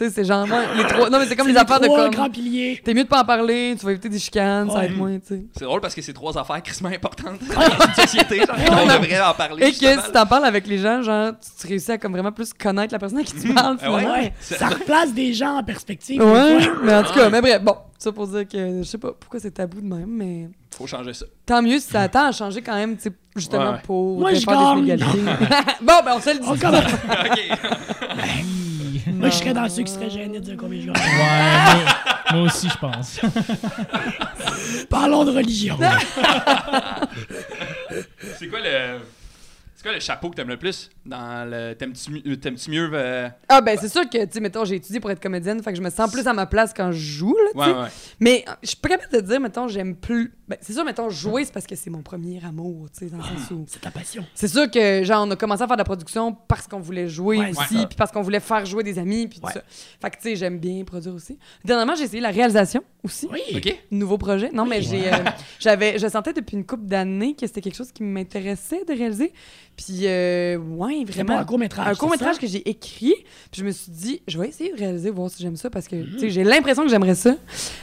Tu 0.03 0.10
sais, 0.10 0.15
c'est 0.15 0.25
genre, 0.25 0.45
les 0.75 0.83
trois. 0.86 1.10
Non, 1.10 1.19
mais 1.19 1.25
c'est 1.27 1.36
comme 1.36 1.48
les 1.48 1.55
affaires 1.55 1.79
de 1.79 1.88
comme. 1.88 2.12
grands 2.12 2.29
piliers. 2.29 2.81
T'es 2.83 2.93
mieux 2.93 3.03
de 3.03 3.07
pas 3.07 3.22
en 3.22 3.25
parler, 3.25 3.75
tu 3.79 3.86
vas 3.86 3.91
éviter 3.91 4.10
des 4.10 4.19
chicanes, 4.19 4.69
ça 4.69 4.79
va 4.79 4.86
être 4.86 4.98
moins, 4.98 5.17
tu 5.19 5.27
sais. 5.27 5.43
C'est 5.57 5.63
drôle 5.65 5.79
parce 5.81 5.95
que 5.95 6.01
c'est 6.01 6.13
trois 6.13 6.38
affaires 6.38 6.62
crissement 6.62 6.89
importantes 6.89 7.39
dans 7.39 7.62
une 7.62 7.93
société, 7.95 8.39
genre, 8.39 8.55
on 8.72 8.86
devrait 8.86 9.22
en 9.22 9.33
parler, 9.33 9.65
Et 9.67 9.72
que 9.72 10.01
si 10.01 10.12
t'en 10.12 10.25
parles 10.25 10.45
avec 10.45 10.67
les 10.67 10.77
gens, 10.77 11.01
genre, 11.01 11.31
tu, 11.39 11.50
tu 11.62 11.67
réussis 11.67 11.91
à 11.91 11.98
comme 11.98 12.12
vraiment 12.13 12.31
plus 12.31 12.51
connaître 12.53 12.93
la 12.93 13.00
personne 13.00 13.19
à 13.19 13.24
qui 13.24 13.33
tu 13.33 13.53
parles, 13.53 13.77
Ah 13.81 13.91
ouais? 13.93 14.05
Ouais, 14.05 14.33
ça 14.41 14.67
replace 14.67 15.13
des 15.13 15.33
gens 15.33 15.57
en 15.60 15.63
perspective. 15.63 16.19
des 16.19 16.25
Ouais, 16.25 16.60
mais 16.83 16.95
en 16.95 17.03
tout 17.03 17.13
cas, 17.13 17.29
mais 17.29 17.41
bref, 17.41 17.62
bon, 17.62 17.75
ça 17.98 18.12
pour 18.12 18.27
dire 18.27 18.48
que 18.48 18.79
je 18.79 18.83
sais 18.83 18.98
pas 18.98 19.12
pourquoi 19.17 19.39
c'est 19.39 19.51
tabou 19.51 19.79
de 19.79 19.85
même, 19.87 20.09
mais 20.09 20.50
Faut 20.75 20.87
changer 20.87 21.13
ça. 21.13 21.25
tant 21.46 21.61
mieux 21.61 21.79
si 21.79 21.87
ça 21.87 22.07
tend 22.09 22.25
à 22.27 22.31
changer 22.31 22.61
quand 22.61 22.75
même, 22.75 22.98
tu 22.98 23.03
sais, 23.03 23.11
justement 23.35 23.72
Ouais, 23.72 23.77
pour 23.83 24.20
Moi, 24.20 24.33
je 24.33 24.46
gagne. 24.46 24.79
inégalités. 24.79 25.18
bon, 25.81 25.94
ben 26.03 26.13
on 26.16 26.20
se 26.20 26.29
le 26.31 26.39
dit. 26.39 26.48
On. 26.48 26.53
OK. 26.63 26.63
Moi, 29.11 29.29
je 29.29 29.35
serais 29.35 29.53
dans 29.53 29.68
ceux 29.70 29.83
qui 29.83 29.92
seraient 29.92 30.09
gênés 30.09 30.39
de 30.39 30.46
dire 30.46 30.55
combien 30.57 30.79
je 30.79 30.87
gagne. 30.87 30.96
Ouais, 30.96 31.01
moi, 31.16 31.94
moi 32.33 32.42
aussi, 32.44 32.70
je 32.70 32.77
pense. 32.77 33.20
Parlons 34.89 35.25
de 35.25 35.31
religion. 35.31 35.77
C'est 38.37 38.48
quoi 38.48 38.59
le... 38.59 39.00
C'est 39.83 39.89
quoi 39.89 39.96
le 39.96 40.01
chapeau 40.01 40.29
que 40.29 40.35
t'aimes 40.35 40.48
le 40.48 40.55
plus 40.55 40.89
dans 41.05 41.50
le... 41.50 41.74
T'aimes-tu 41.74 42.11
mieux... 42.11 42.37
T'aimes-tu 42.37 42.72
mieux 42.72 42.89
euh, 42.93 43.27
Ah 43.50 43.59
ben 43.59 43.77
c'est 43.77 43.89
sûr 43.89 44.09
que, 44.09 44.24
tu 44.24 44.31
sais, 44.31 44.39
mettons, 44.39 44.63
j'ai 44.63 44.75
étudié 44.75 45.01
pour 45.01 45.11
être 45.11 45.22
comédienne, 45.22 45.61
fait 45.61 45.72
que 45.72 45.77
je 45.77 45.81
me 45.81 45.89
sens 45.89 46.09
plus 46.09 46.25
à 46.25 46.31
ma 46.31 46.46
place 46.46 46.74
quand 46.74 46.93
je 46.93 47.00
joue, 47.00 47.35
là, 47.35 47.50
tu 47.53 47.59
sais. 47.59 47.75
Ouais, 47.75 47.83
ouais. 47.83 47.89
Mais 48.22 48.46
euh, 48.48 48.53
je 48.61 48.69
suis 48.69 48.77
pas 48.77 48.87
capable 48.87 49.11
de 49.11 49.19
dire, 49.19 49.41
mettons, 49.41 49.67
j'aime 49.67 49.98
plus... 49.98 50.33
Ben, 50.48 50.57
c'est 50.61 50.72
sûr, 50.72 50.85
mettons, 50.85 51.09
jouer, 51.09 51.43
c'est 51.43 51.51
parce 51.51 51.67
que 51.67 51.75
c'est 51.75 51.89
mon 51.89 52.01
premier 52.01 52.39
amour, 52.46 52.87
tu 52.93 53.00
sais, 53.00 53.11
dans 53.11 53.17
le 53.17 53.24
sens 53.24 53.51
où... 53.51 53.65
C'est 53.67 53.81
ta 53.81 53.91
passion. 53.91 54.25
C'est 54.33 54.48
sûr 54.48 54.72
que, 54.72 55.03
genre, 55.03 55.27
on 55.27 55.31
a 55.31 55.35
commencé 55.35 55.63
à 55.63 55.67
faire 55.67 55.75
de 55.75 55.81
la 55.81 55.85
production 55.85 56.31
parce 56.48 56.65
qu'on 56.65 56.79
voulait 56.79 57.09
jouer 57.09 57.39
Ouais, 57.39 57.50
aussi, 57.51 57.85
puis 57.85 57.98
parce 57.98 58.13
qu'on 58.13 58.22
voulait 58.22 58.39
faire 58.39 58.65
jouer 58.65 58.83
des 58.83 58.98
amis, 58.98 59.27
puis 59.27 59.41
tout 59.41 59.51
ça. 59.51 59.63
Fait 60.01 60.11
que, 60.11 60.15
tu 60.15 60.22
sais, 60.29 60.35
j'aime 60.37 60.59
bien 60.59 60.85
produire 60.85 61.13
aussi. 61.13 61.37
Dernièrement, 61.65 61.96
j'ai 61.96 62.03
essayé 62.03 62.22
la 62.22 62.31
réalisation 62.31 62.85
aussi. 63.03 63.27
Oui. 63.29 63.41
OK? 63.53 63.83
Nouveau 63.91 64.17
projet. 64.17 64.50
Non, 64.53 64.65
mais 64.65 64.81
j'ai, 64.81 65.11
euh, 65.11 65.17
j'avais, 65.59 66.00
je 66.00 66.07
sentais 66.07 66.31
depuis 66.31 66.55
une 66.55 66.65
couple 66.65 66.85
d'années 66.85 67.35
que 67.35 67.46
c'était 67.48 67.59
quelque 67.59 67.75
chose 67.75 67.91
qui 67.91 68.03
m'intéressait 68.03 68.85
de 68.85 68.93
réaliser. 68.93 69.33
Puis, 69.75 70.01
euh, 70.03 70.57
ouais, 70.57 71.03
C'est 71.07 71.14
vraiment. 71.24 71.40
un 71.40 71.44
court-métrage. 71.46 71.88
un 71.88 71.94
c'est 71.94 72.00
court-métrage 72.00 72.36
ça? 72.36 72.42
que 72.42 72.48
j'ai 72.48 72.70
écrit. 72.70 73.14
Puis 73.51 73.62
je 73.62 73.64
me 73.64 73.72
suis 73.72 73.92
dit, 73.92 74.22
je 74.27 74.38
vais 74.40 74.48
essayer 74.50 74.72
de 74.72 74.77
réaliser, 74.77 75.09
voir 75.09 75.29
si 75.31 75.42
j'aime 75.42 75.55
ça, 75.55 75.70
parce 75.72 75.88
que, 75.88 75.96
tu 75.96 76.20
sais, 76.20 76.29
j'ai 76.29 76.44
l'impression 76.44 76.83
que 76.83 76.90
j'aimerais 76.90 77.16
ça. 77.16 77.36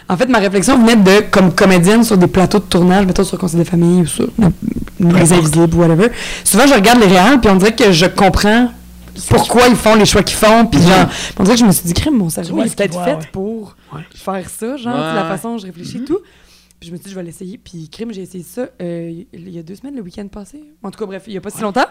En 0.08 0.16
fait, 0.16 0.26
ma 0.26 0.38
réflexion 0.38 0.78
venait 0.78 0.96
de, 0.96 1.24
comme 1.30 1.52
comédienne 1.54 2.04
sur 2.04 2.16
des 2.16 2.28
plateaux 2.28 2.60
de 2.60 2.64
tournage, 2.64 3.06
mettons 3.06 3.24
sur 3.24 3.38
Conseil 3.38 3.58
de 3.58 3.64
famille 3.64 4.02
ou 4.02 4.06
sur 4.06 4.28
Les 5.00 5.32
Invisibles 5.32 5.74
ou 5.74 5.80
whatever. 5.80 6.08
Souvent, 6.44 6.66
je 6.68 6.74
regarde 6.74 7.00
les 7.00 7.06
réels, 7.06 7.40
puis 7.40 7.50
on 7.50 7.56
dirait 7.56 7.74
que 7.74 7.90
je 7.90 8.06
comprends 8.06 8.70
pourquoi 9.28 9.66
ils 9.68 9.74
font 9.76 9.96
les 9.96 10.06
choix 10.06 10.22
qu'ils 10.22 10.36
font. 10.38 10.66
Puis 10.66 10.80
genre, 10.80 11.06
on 11.38 11.42
dirait 11.42 11.56
que 11.56 11.60
je 11.60 11.66
me 11.66 11.72
suis 11.72 11.84
dit, 11.86 11.92
crème, 11.94 12.16
mon 12.18 12.30
cerveau, 12.30 12.60
il 12.60 12.66
est 12.68 12.74
peut-être 12.76 13.02
fait 13.04 13.14
ouais. 13.14 13.28
pour 13.32 13.74
Ouais. 13.92 14.02
faire 14.14 14.48
ça, 14.48 14.76
genre, 14.76 14.94
Ouais, 14.94 15.14
la 15.14 15.24
façon 15.24 15.50
dont 15.54 15.58
je 15.58 15.66
réfléchis 15.66 15.96
et 15.98 16.04
tout. 16.04 16.18
Puis 16.80 16.88
je 16.88 16.92
me 16.92 16.96
suis 16.96 17.04
dit, 17.04 17.10
je 17.10 17.14
vais 17.16 17.22
l'essayer. 17.22 17.58
Puis 17.58 17.90
crime, 17.90 18.10
j'ai 18.10 18.22
essayé 18.22 18.42
ça 18.42 18.68
euh, 18.80 19.22
il 19.34 19.50
y 19.50 19.58
a 19.58 19.62
deux 19.62 19.74
semaines, 19.74 19.94
le 19.96 20.00
week-end 20.02 20.26
passé. 20.28 20.64
En 20.82 20.90
tout 20.90 20.98
cas, 20.98 21.04
bref, 21.04 21.24
il 21.26 21.34
y 21.34 21.36
a 21.36 21.40
pas 21.42 21.50
si 21.50 21.60
longtemps. 21.60 21.84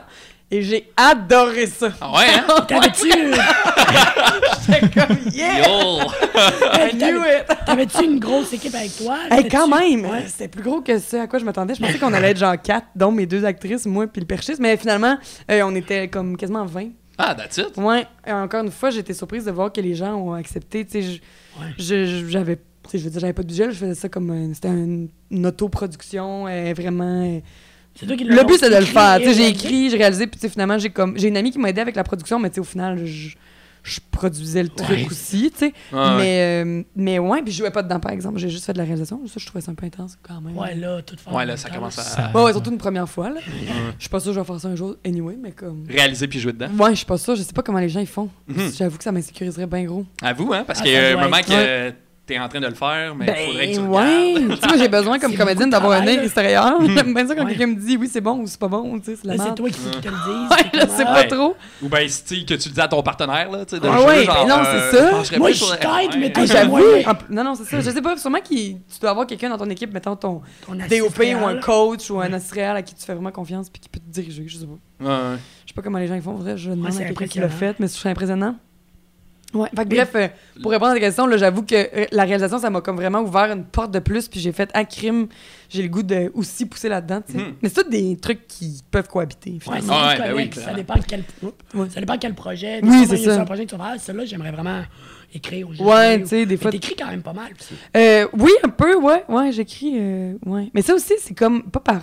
Et 0.49 0.63
j'ai 0.63 0.89
adoré 0.97 1.67
ça. 1.67 1.91
Ah 2.02 2.12
ouais, 2.12 2.25
hein? 2.34 2.62
T'avais-tu 2.67 3.12
J'étais 4.67 4.89
comme, 4.99 5.17
yeah! 5.32 5.67
Yo! 5.67 5.99
I 6.73 6.93
knew 6.95 7.21
it! 7.23 7.45
t'avais-tu 7.65 8.04
une 8.04 8.19
grosse 8.19 8.52
équipe 8.54 8.73
avec 8.73 8.95
toi? 8.97 9.17
Hey, 9.30 9.47
quand 9.47 9.67
même! 9.67 10.06
Ouais. 10.06 10.25
C'était 10.28 10.47
plus 10.47 10.63
gros 10.63 10.82
que 10.82 10.97
ça 10.97 11.23
à 11.23 11.28
quoi 11.28 11.38
je 11.39 11.45
m'attendais. 11.45 11.75
Je 11.75 11.82
pensais 11.82 11.99
qu'on 11.99 12.13
allait 12.13 12.32
être 12.32 12.38
genre 12.39 12.60
quatre, 12.60 12.88
dont 12.95 13.12
mes 13.12 13.25
deux 13.28 13.45
actrices, 13.45 13.86
moi 13.86 14.08
puis 14.08 14.21
le 14.21 14.28
perchiste. 14.28 14.60
Mais 14.60 14.75
finalement, 14.78 15.17
euh, 15.52 15.62
on 15.65 15.75
était 15.75 16.08
comme 16.08 16.36
quasiment 16.36 16.65
20. 16.65 16.89
Ah, 17.19 17.36
that's 17.36 17.58
it? 17.58 17.78
Ouais, 17.78 18.08
et 18.25 18.32
encore 18.32 18.63
une 18.63 18.71
fois, 18.71 18.89
j'étais 18.89 19.13
surprise 19.13 19.45
de 19.45 19.52
voir 19.52 19.71
que 19.71 19.82
les 19.82 19.93
gens 19.93 20.15
ont 20.15 20.34
accepté. 20.34 20.86
Tu 20.86 20.91
sais, 20.91 21.02
je- 21.04 21.19
Ouais. 21.60 21.73
Je- 22.97 22.97
je- 22.97 22.97
j'avais, 22.97 22.97
tu 22.97 22.97
sais, 22.97 22.97
je 22.99 23.04
veux 23.06 23.10
dire, 23.12 23.19
j'avais 23.19 23.34
pas 23.34 23.43
de 23.43 23.47
budget, 23.47 23.65
je 23.71 23.78
faisais 23.78 23.95
ça 23.95 24.10
comme 24.10 24.30
un- 24.32 24.54
c'était 24.54 24.67
une, 24.69 25.10
une 25.32 25.45
autoproduction, 25.47 26.47
euh, 26.47 26.73
vraiment. 26.75 27.23
euh. 27.23 27.39
C'est 27.95 28.06
toi 28.06 28.15
qui 28.15 28.23
Le 28.23 28.43
but 28.45 28.58
c'est 28.60 28.69
de 28.69 28.75
le 28.75 28.82
écrit 28.82 28.93
faire. 28.93 29.15
et 29.15 29.23
Tu 29.23 29.28
sais, 29.30 29.34
j'ai 29.34 29.41
réalisé? 29.43 29.65
écrit, 29.65 29.89
j'ai 29.89 29.97
réalisé, 29.97 30.28
puis 30.28 30.39
tu 30.39 30.47
sais, 30.47 30.49
finalement 30.49 30.78
j'ai 30.78 30.89
comme, 30.89 31.17
j'ai 31.17 31.28
une 31.28 31.38
amie 31.38 31.52
qui 31.52 31.60
m'a 31.60 31.69
aidé 31.69 31.82
avec 31.82 31.95
la 31.95 32.04
production, 32.04 32.39
mais 32.39 32.49
tu 32.49 32.56
sais, 32.56 32.62
au 32.62 32.65
final, 32.65 33.06
je, 33.06 33.36
je 33.84 33.99
produisais 34.12 34.62
le 34.63 34.69
truc 34.69 34.89
Ouais. 34.89 35.08
aussi, 35.10 35.52
tu 35.52 35.58
sais. 35.60 35.73
Ouais, 35.91 35.99
ouais. 35.99 36.17
mais, 36.17 36.63
euh, 36.65 36.84
mais 36.95 37.17
ouais, 37.19 37.41
puis 37.41 37.52
je 37.52 37.58
jouais 37.58 37.71
pas 37.71 37.82
dedans, 37.82 37.99
par 37.99 38.12
exemple. 38.12 38.38
J'ai 38.38 38.49
juste 38.49 38.65
fait 38.65 38.73
de 38.73 38.78
la 38.78 38.84
réalisation. 38.84 39.19
Ça, 39.28 39.34
je 39.38 39.45
trouvais 39.45 39.62
ça 39.62 39.71
un 39.71 39.75
peu 39.75 39.86
intense 39.86 40.17
quand 40.21 40.39
même. 40.41 40.56
Ouais, 40.58 40.75
là, 40.75 41.02
tout 41.02 41.15
faire. 41.17 41.34
Ouais, 41.34 41.45
là, 41.45 41.58
ça 41.58 41.69
commence 41.69 41.97
à- 41.97 42.04
Ça- 42.04 42.32
Ouais, 42.36 42.43
ouais, 42.43 42.52
surtout 42.52 42.71
une 42.71 42.78
première 42.78 43.10
fois, 43.10 43.30
là. 43.32 43.39
Je 43.45 44.02
suis 44.02 44.10
pas 44.10 44.19
sûre 44.19 44.32
que 44.32 44.36
je 44.36 44.39
vais 44.41 44.45
faire 44.45 44.60
ça 44.60 44.67
un 44.67 44.75
jour, 44.75 44.95
anyway, 45.06 45.38
mais 45.41 45.52
comme. 45.52 45.86
Réaliser 45.89 46.28
puis 46.28 46.39
jouer 46.39 46.54
dedans. 46.54 46.69
Ouais, 46.78 46.91
je 46.91 46.97
suis 46.97 47.06
pas 47.06 47.17
sûre. 47.17 47.36
Je 47.36 47.41
sais 47.41 47.54
pas 47.54 47.63
comment 47.63 47.80
les 47.80 47.89
gens 47.89 48.02
ils 48.02 48.06
font. 48.08 48.30
Mhm. 48.47 48.71
J'avoue 48.78 48.97
que 48.97 49.04
ça 49.04 49.12
m'insécuriserait 49.12 49.65
bien 49.67 49.84
gros. 49.86 50.06
À 50.21 50.34
vous, 50.34 50.54
hein? 50.54 50.63
Parce 50.67 50.80
Ah, 50.82 50.84
que 50.84 50.89
ça 50.89 50.95
euh, 50.97 51.13
doit 51.13 51.23
moment 51.23 51.38
être- 51.38 51.47
que 51.47 51.93
t'es 52.30 52.39
en 52.39 52.48
train 52.48 52.60
de 52.60 52.68
le 52.68 52.76
faire, 52.76 53.15
mais 53.15 53.26
il 53.28 53.46
faudrait 53.48 53.68
que 53.72 53.74
tu 53.76 53.80
Ben, 53.82 53.88
ouais. 53.89 54.34
tu 54.36 54.56
sais, 54.62 54.68
moi, 54.68 54.78
j'ai 54.78 54.88
besoin 54.88 55.20
comme 55.20 55.32
C'est 55.32 55.38
comédienne 55.38 55.70
d'avoir 55.70 56.00
un 56.02 56.06
œil 56.08 56.20
extérieur. 56.20 56.78
J'aime 56.86 57.13
bien 57.13 57.28
ça 57.28 57.36
quand 57.36 57.44
Ouais. 57.44 57.50
quelqu'un 57.56 57.68
me 57.68 57.76
dit 57.76 57.98
oui, 57.98 58.08
c'est 58.12 58.22
bon 58.22 58.39
ou 58.39 58.48
c'est 58.48 58.60
pas 58.60 58.68
bon, 58.68 59.00
tu 59.00 59.06
sais, 59.06 59.18
c'est 59.22 59.28
la 59.28 59.38
c'est 59.44 59.56
toi 59.56 59.70
qu'ils 59.70 59.84
te 60.02 60.08
le 60.08 60.13
disent. 60.13 60.52
Ouais, 60.52 60.58
c'est 60.72 60.80
je 60.80 60.86
comme, 60.86 60.96
sais 60.98 61.04
pas 61.06 61.13
Ouais. 61.22 61.28
trop. 61.28 61.56
Ou 61.82 61.89
ben, 61.89 62.08
si, 62.08 62.46
que 62.46 62.54
tu 62.54 62.70
le 62.70 62.74
dis 62.76 62.82
à 62.82 62.88
ton 62.88 63.02
partenaire, 63.02 63.50
là, 63.52 63.65
tu 63.65 63.76
sais, 63.76 63.82
de 63.82 63.88
Ah 63.88 63.98
jeu, 64.00 64.06
ouais, 64.06 64.24
genre, 64.26 64.46
ben 64.46 64.56
non, 64.56 64.63
euh, 64.63 64.89
c'est 64.92 64.98
ça. 65.32 65.38
Moi, 65.39 65.52
je 65.52 65.65
tête, 65.76 66.18
mais 66.20 66.32
t'es- 66.32 66.46
J'avoue. 66.48 66.80
Non, 67.30 67.44
non, 67.44 67.56
c'est 67.56 67.63
ça. 67.65 67.80
Je 67.80 67.89
sais 67.89 68.02
pas, 68.02 68.15
sûrement 68.18 68.39
que 68.39 68.48
tu 68.50 68.76
dois 69.02 69.10
avoir 69.10 69.26
quelqu'un 69.28 69.50
dans 69.50 69.58
ton 69.58 69.70
équipe, 69.70 69.92
mettons 69.94 70.15
ton 70.15 70.42
DOP 70.68 71.20
ou 71.42 71.46
un 71.48 71.56
coach 71.60 72.10
ou 72.12 72.20
un 72.22 72.32
assistant 72.34 72.76
à 72.76 72.82
qui 72.82 72.94
tu 72.96 73.04
fais 73.06 73.13
vraiment 73.13 73.32
confiance 73.32 73.70
puis 73.70 73.80
qui 73.82 73.89
peut 73.89 74.00
te 74.00 74.10
diriger, 74.12 74.44
je 74.48 74.58
sais 74.58 74.65
pas. 74.65 75.06
Ouais, 75.06 75.08
ouais. 75.10 75.38
Je 75.65 75.70
sais 75.72 75.74
pas 75.76 75.82
comment 75.82 75.98
les 76.00 76.08
gens 76.08 76.15
ils 76.15 76.22
font, 76.22 76.34
vrai, 76.34 76.58
je 76.58 76.70
demande 76.72 76.92
c'est 76.92 77.04
à 77.04 77.06
quelqu'un 77.08 77.28
qui 77.28 77.39
l'a 77.39 77.50
fait, 77.50 77.80
mais 77.80 77.88
ça 77.88 78.10
impressionnant. 78.10 78.56
Ouais, 79.54 79.68
fait 79.76 79.84
que 79.84 79.90
Mais- 79.90 79.96
bref, 79.96 80.10
euh, 80.16 80.28
pour 80.62 80.70
répondre 80.72 80.92
à 80.92 80.94
ta 80.94 81.00
question, 81.00 81.26
là, 81.26 81.36
j'avoue 81.38 81.64
que 81.64 81.74
euh, 81.74 82.06
la 82.12 82.24
réalisation, 82.24 82.60
ça 82.60 82.70
m'a 82.70 82.82
comme 82.82 82.98
vraiment 82.98 83.22
ouvert 83.22 83.52
une 83.52 83.64
porte 83.66 83.90
de 83.92 83.98
plus, 83.98 84.28
puis 84.28 84.40
j'ai 84.40 84.52
fait, 84.52 84.70
à 84.76 84.86
crime, 84.86 85.28
j'ai 85.70 85.82
le 85.82 85.88
goût 85.90 86.04
de 86.04 86.32
aussi 86.36 86.68
pousser 86.68 86.88
là-dedans. 86.88 87.22
Mhm. 87.34 87.56
Mais 87.62 87.70
c'est 87.70 87.84
tout 87.84 87.90
des 87.90 88.16
trucs 88.18 88.48
qui 88.48 88.80
peuvent 88.92 89.08
cohabiter, 89.08 89.58
Ouais, 89.68 89.80
Ah 89.90 90.10
ouais, 90.10 90.18
ben 90.20 90.34
oui, 90.36 90.50
ça 90.54 90.74
dépend 90.76 90.96
de 90.96 91.04
quel, 91.08 91.24
Ouais. 91.74 91.88
ça 91.90 92.00
dépend 92.00 92.14
de 92.14 92.20
quel 92.20 92.36
projet. 92.36 92.80
Oui, 92.84 93.06
c'est 93.10 93.18
ça. 93.18 93.42
un 93.42 93.46
projet 93.46 93.66
que 93.66 93.72
tu 93.72 93.76
vas 93.76 93.92
faire, 93.94 94.00
celui-là, 94.02 94.26
j'aimerais 94.26 94.52
vraiment 94.52 94.84
écrire 95.34 95.68
aujourd'hui. 95.70 95.96
Ouais, 95.96 96.20
tu 96.22 96.28
sais, 96.28 96.46
des 96.46 96.58
fois. 96.58 96.70
t'écris 96.70 96.96
quand 96.96 97.08
même 97.08 97.24
pas 97.24 97.34
mal 97.34 97.52
aussi. 97.60 97.74
Euh, 97.98 98.28
oui, 98.38 98.52
un 98.64 98.70
peu, 98.70 98.96
ouais, 98.98 99.24
ouais, 99.30 99.52
j'écris, 99.52 99.94
euh, 99.98 100.34
ouais. 100.46 100.70
Mais 100.76 100.84
ça 100.84 100.94
aussi, 100.94 101.14
c'est 101.20 101.34
comme, 101.34 101.64
pas 101.64 101.80
par. 101.80 102.02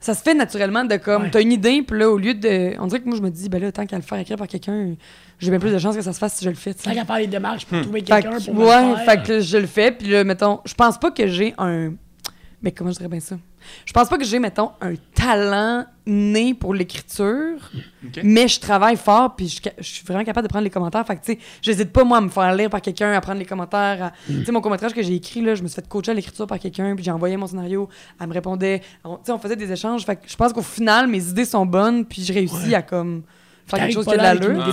Ça 0.00 0.14
se 0.14 0.22
fait 0.22 0.34
naturellement 0.34 0.84
de 0.84 0.96
comme, 0.96 1.22
Ouais. 1.24 1.30
t'as 1.30 1.40
une 1.40 1.52
idée, 1.52 1.82
puis 1.82 1.98
là, 1.98 2.10
au 2.10 2.18
lieu 2.18 2.34
de. 2.34 2.74
On 2.78 2.86
dirait 2.86 3.00
que 3.00 3.08
moi, 3.08 3.16
je 3.16 3.22
me 3.22 3.30
dis, 3.30 3.48
ben 3.48 3.60
là, 3.60 3.72
tant 3.72 3.86
qu'à 3.86 3.96
le 3.96 4.02
faire 4.02 4.18
écrire 4.18 4.36
par 4.36 4.46
quelqu'un, 4.46 4.94
j'ai 5.38 5.50
bien 5.50 5.58
plus 5.58 5.72
de 5.72 5.78
chances 5.78 5.96
que 5.96 6.02
ça 6.02 6.12
se 6.12 6.18
fasse 6.18 6.34
si 6.34 6.44
je 6.44 6.50
le 6.50 6.54
fais, 6.56 6.74
tu 6.74 6.82
sais. 6.82 6.90
Tant 6.90 6.94
qu'à 6.94 7.04
faire 7.04 7.16
les 7.18 7.26
démarches 7.26 7.64
pour 7.66 7.80
trouver 7.80 8.00
Fait 8.00 8.06
quelqu'un 8.06 8.38
que, 8.38 8.44
pour 8.44 8.54
me 8.54 8.66
ouais, 8.66 8.90
le 8.90 8.96
faire. 8.96 9.04
fait 9.04 9.22
que 9.26 9.40
je 9.40 9.56
le 9.58 9.66
fais, 9.66 9.90
puis 9.92 10.08
là, 10.08 10.22
mettons, 10.24 10.60
je 10.64 10.74
pense 10.74 10.98
pas 10.98 11.10
que 11.10 11.26
j'ai 11.26 11.54
un. 11.58 11.92
Mais 12.66 12.72
comment 12.72 12.90
je 12.90 12.96
dirais 12.96 13.08
bien 13.08 13.20
ça? 13.20 13.36
Je 13.84 13.92
pense 13.92 14.08
pas 14.08 14.18
que 14.18 14.24
j'ai, 14.24 14.40
mettons, 14.40 14.72
un 14.80 14.94
talent 15.14 15.84
né 16.04 16.52
pour 16.52 16.74
l'écriture, 16.74 17.70
mais 18.24 18.48
je 18.48 18.58
travaille 18.58 18.96
fort, 18.96 19.36
puis 19.36 19.46
je, 19.48 19.60
je 19.78 19.84
suis 19.84 20.04
vraiment 20.04 20.24
capable 20.24 20.48
de 20.48 20.50
prendre 20.50 20.64
les 20.64 20.70
commentaires. 20.70 21.06
Fait 21.06 21.14
que, 21.14 21.24
tu 21.24 21.32
sais, 21.34 21.38
j'hésite 21.62 21.92
pas, 21.92 22.02
moi, 22.02 22.18
à 22.18 22.20
me 22.20 22.28
faire 22.28 22.52
lire 22.56 22.68
par 22.68 22.82
quelqu'un, 22.82 23.12
à 23.12 23.20
prendre 23.20 23.38
les 23.38 23.44
commentaires. 23.44 24.02
à- 24.06 24.12
Tu 24.26 24.44
sais, 24.44 24.50
mon 24.50 24.60
court-métrage 24.60 24.92
que 24.94 25.00
j'ai 25.00 25.14
écrit, 25.14 25.42
là, 25.42 25.54
je 25.54 25.62
me 25.62 25.68
suis 25.68 25.76
fait 25.76 25.86
coacher 25.88 26.10
à 26.10 26.14
l'écriture 26.14 26.48
par 26.48 26.58
quelqu'un, 26.58 26.96
puis 26.96 27.04
j'ai 27.04 27.12
envoyé 27.12 27.36
mon 27.36 27.46
scénario, 27.46 27.88
elle 28.20 28.26
me 28.26 28.32
répondait. 28.32 28.82
On- 29.04 29.14
Tu 29.18 29.26
sais, 29.26 29.32
on 29.32 29.38
faisait 29.38 29.54
des 29.54 29.70
échanges. 29.70 30.04
Fait 30.04 30.16
que 30.16 30.22
je 30.26 30.34
pense 30.34 30.52
qu'au 30.52 30.62
final, 30.62 31.06
mes 31.06 31.24
idées 31.28 31.44
sont 31.44 31.66
bonnes, 31.66 32.04
puis 32.04 32.24
je 32.24 32.32
réussis 32.32 32.70
Ouais. 32.70 32.74
à, 32.74 32.82
comme, 32.82 33.22
faire 33.68 33.78
quelque 33.78 33.94
chose 33.94 34.06
qui 34.06 34.14
a 34.14 34.16
de 34.16 34.22
l'allure. 34.40 34.64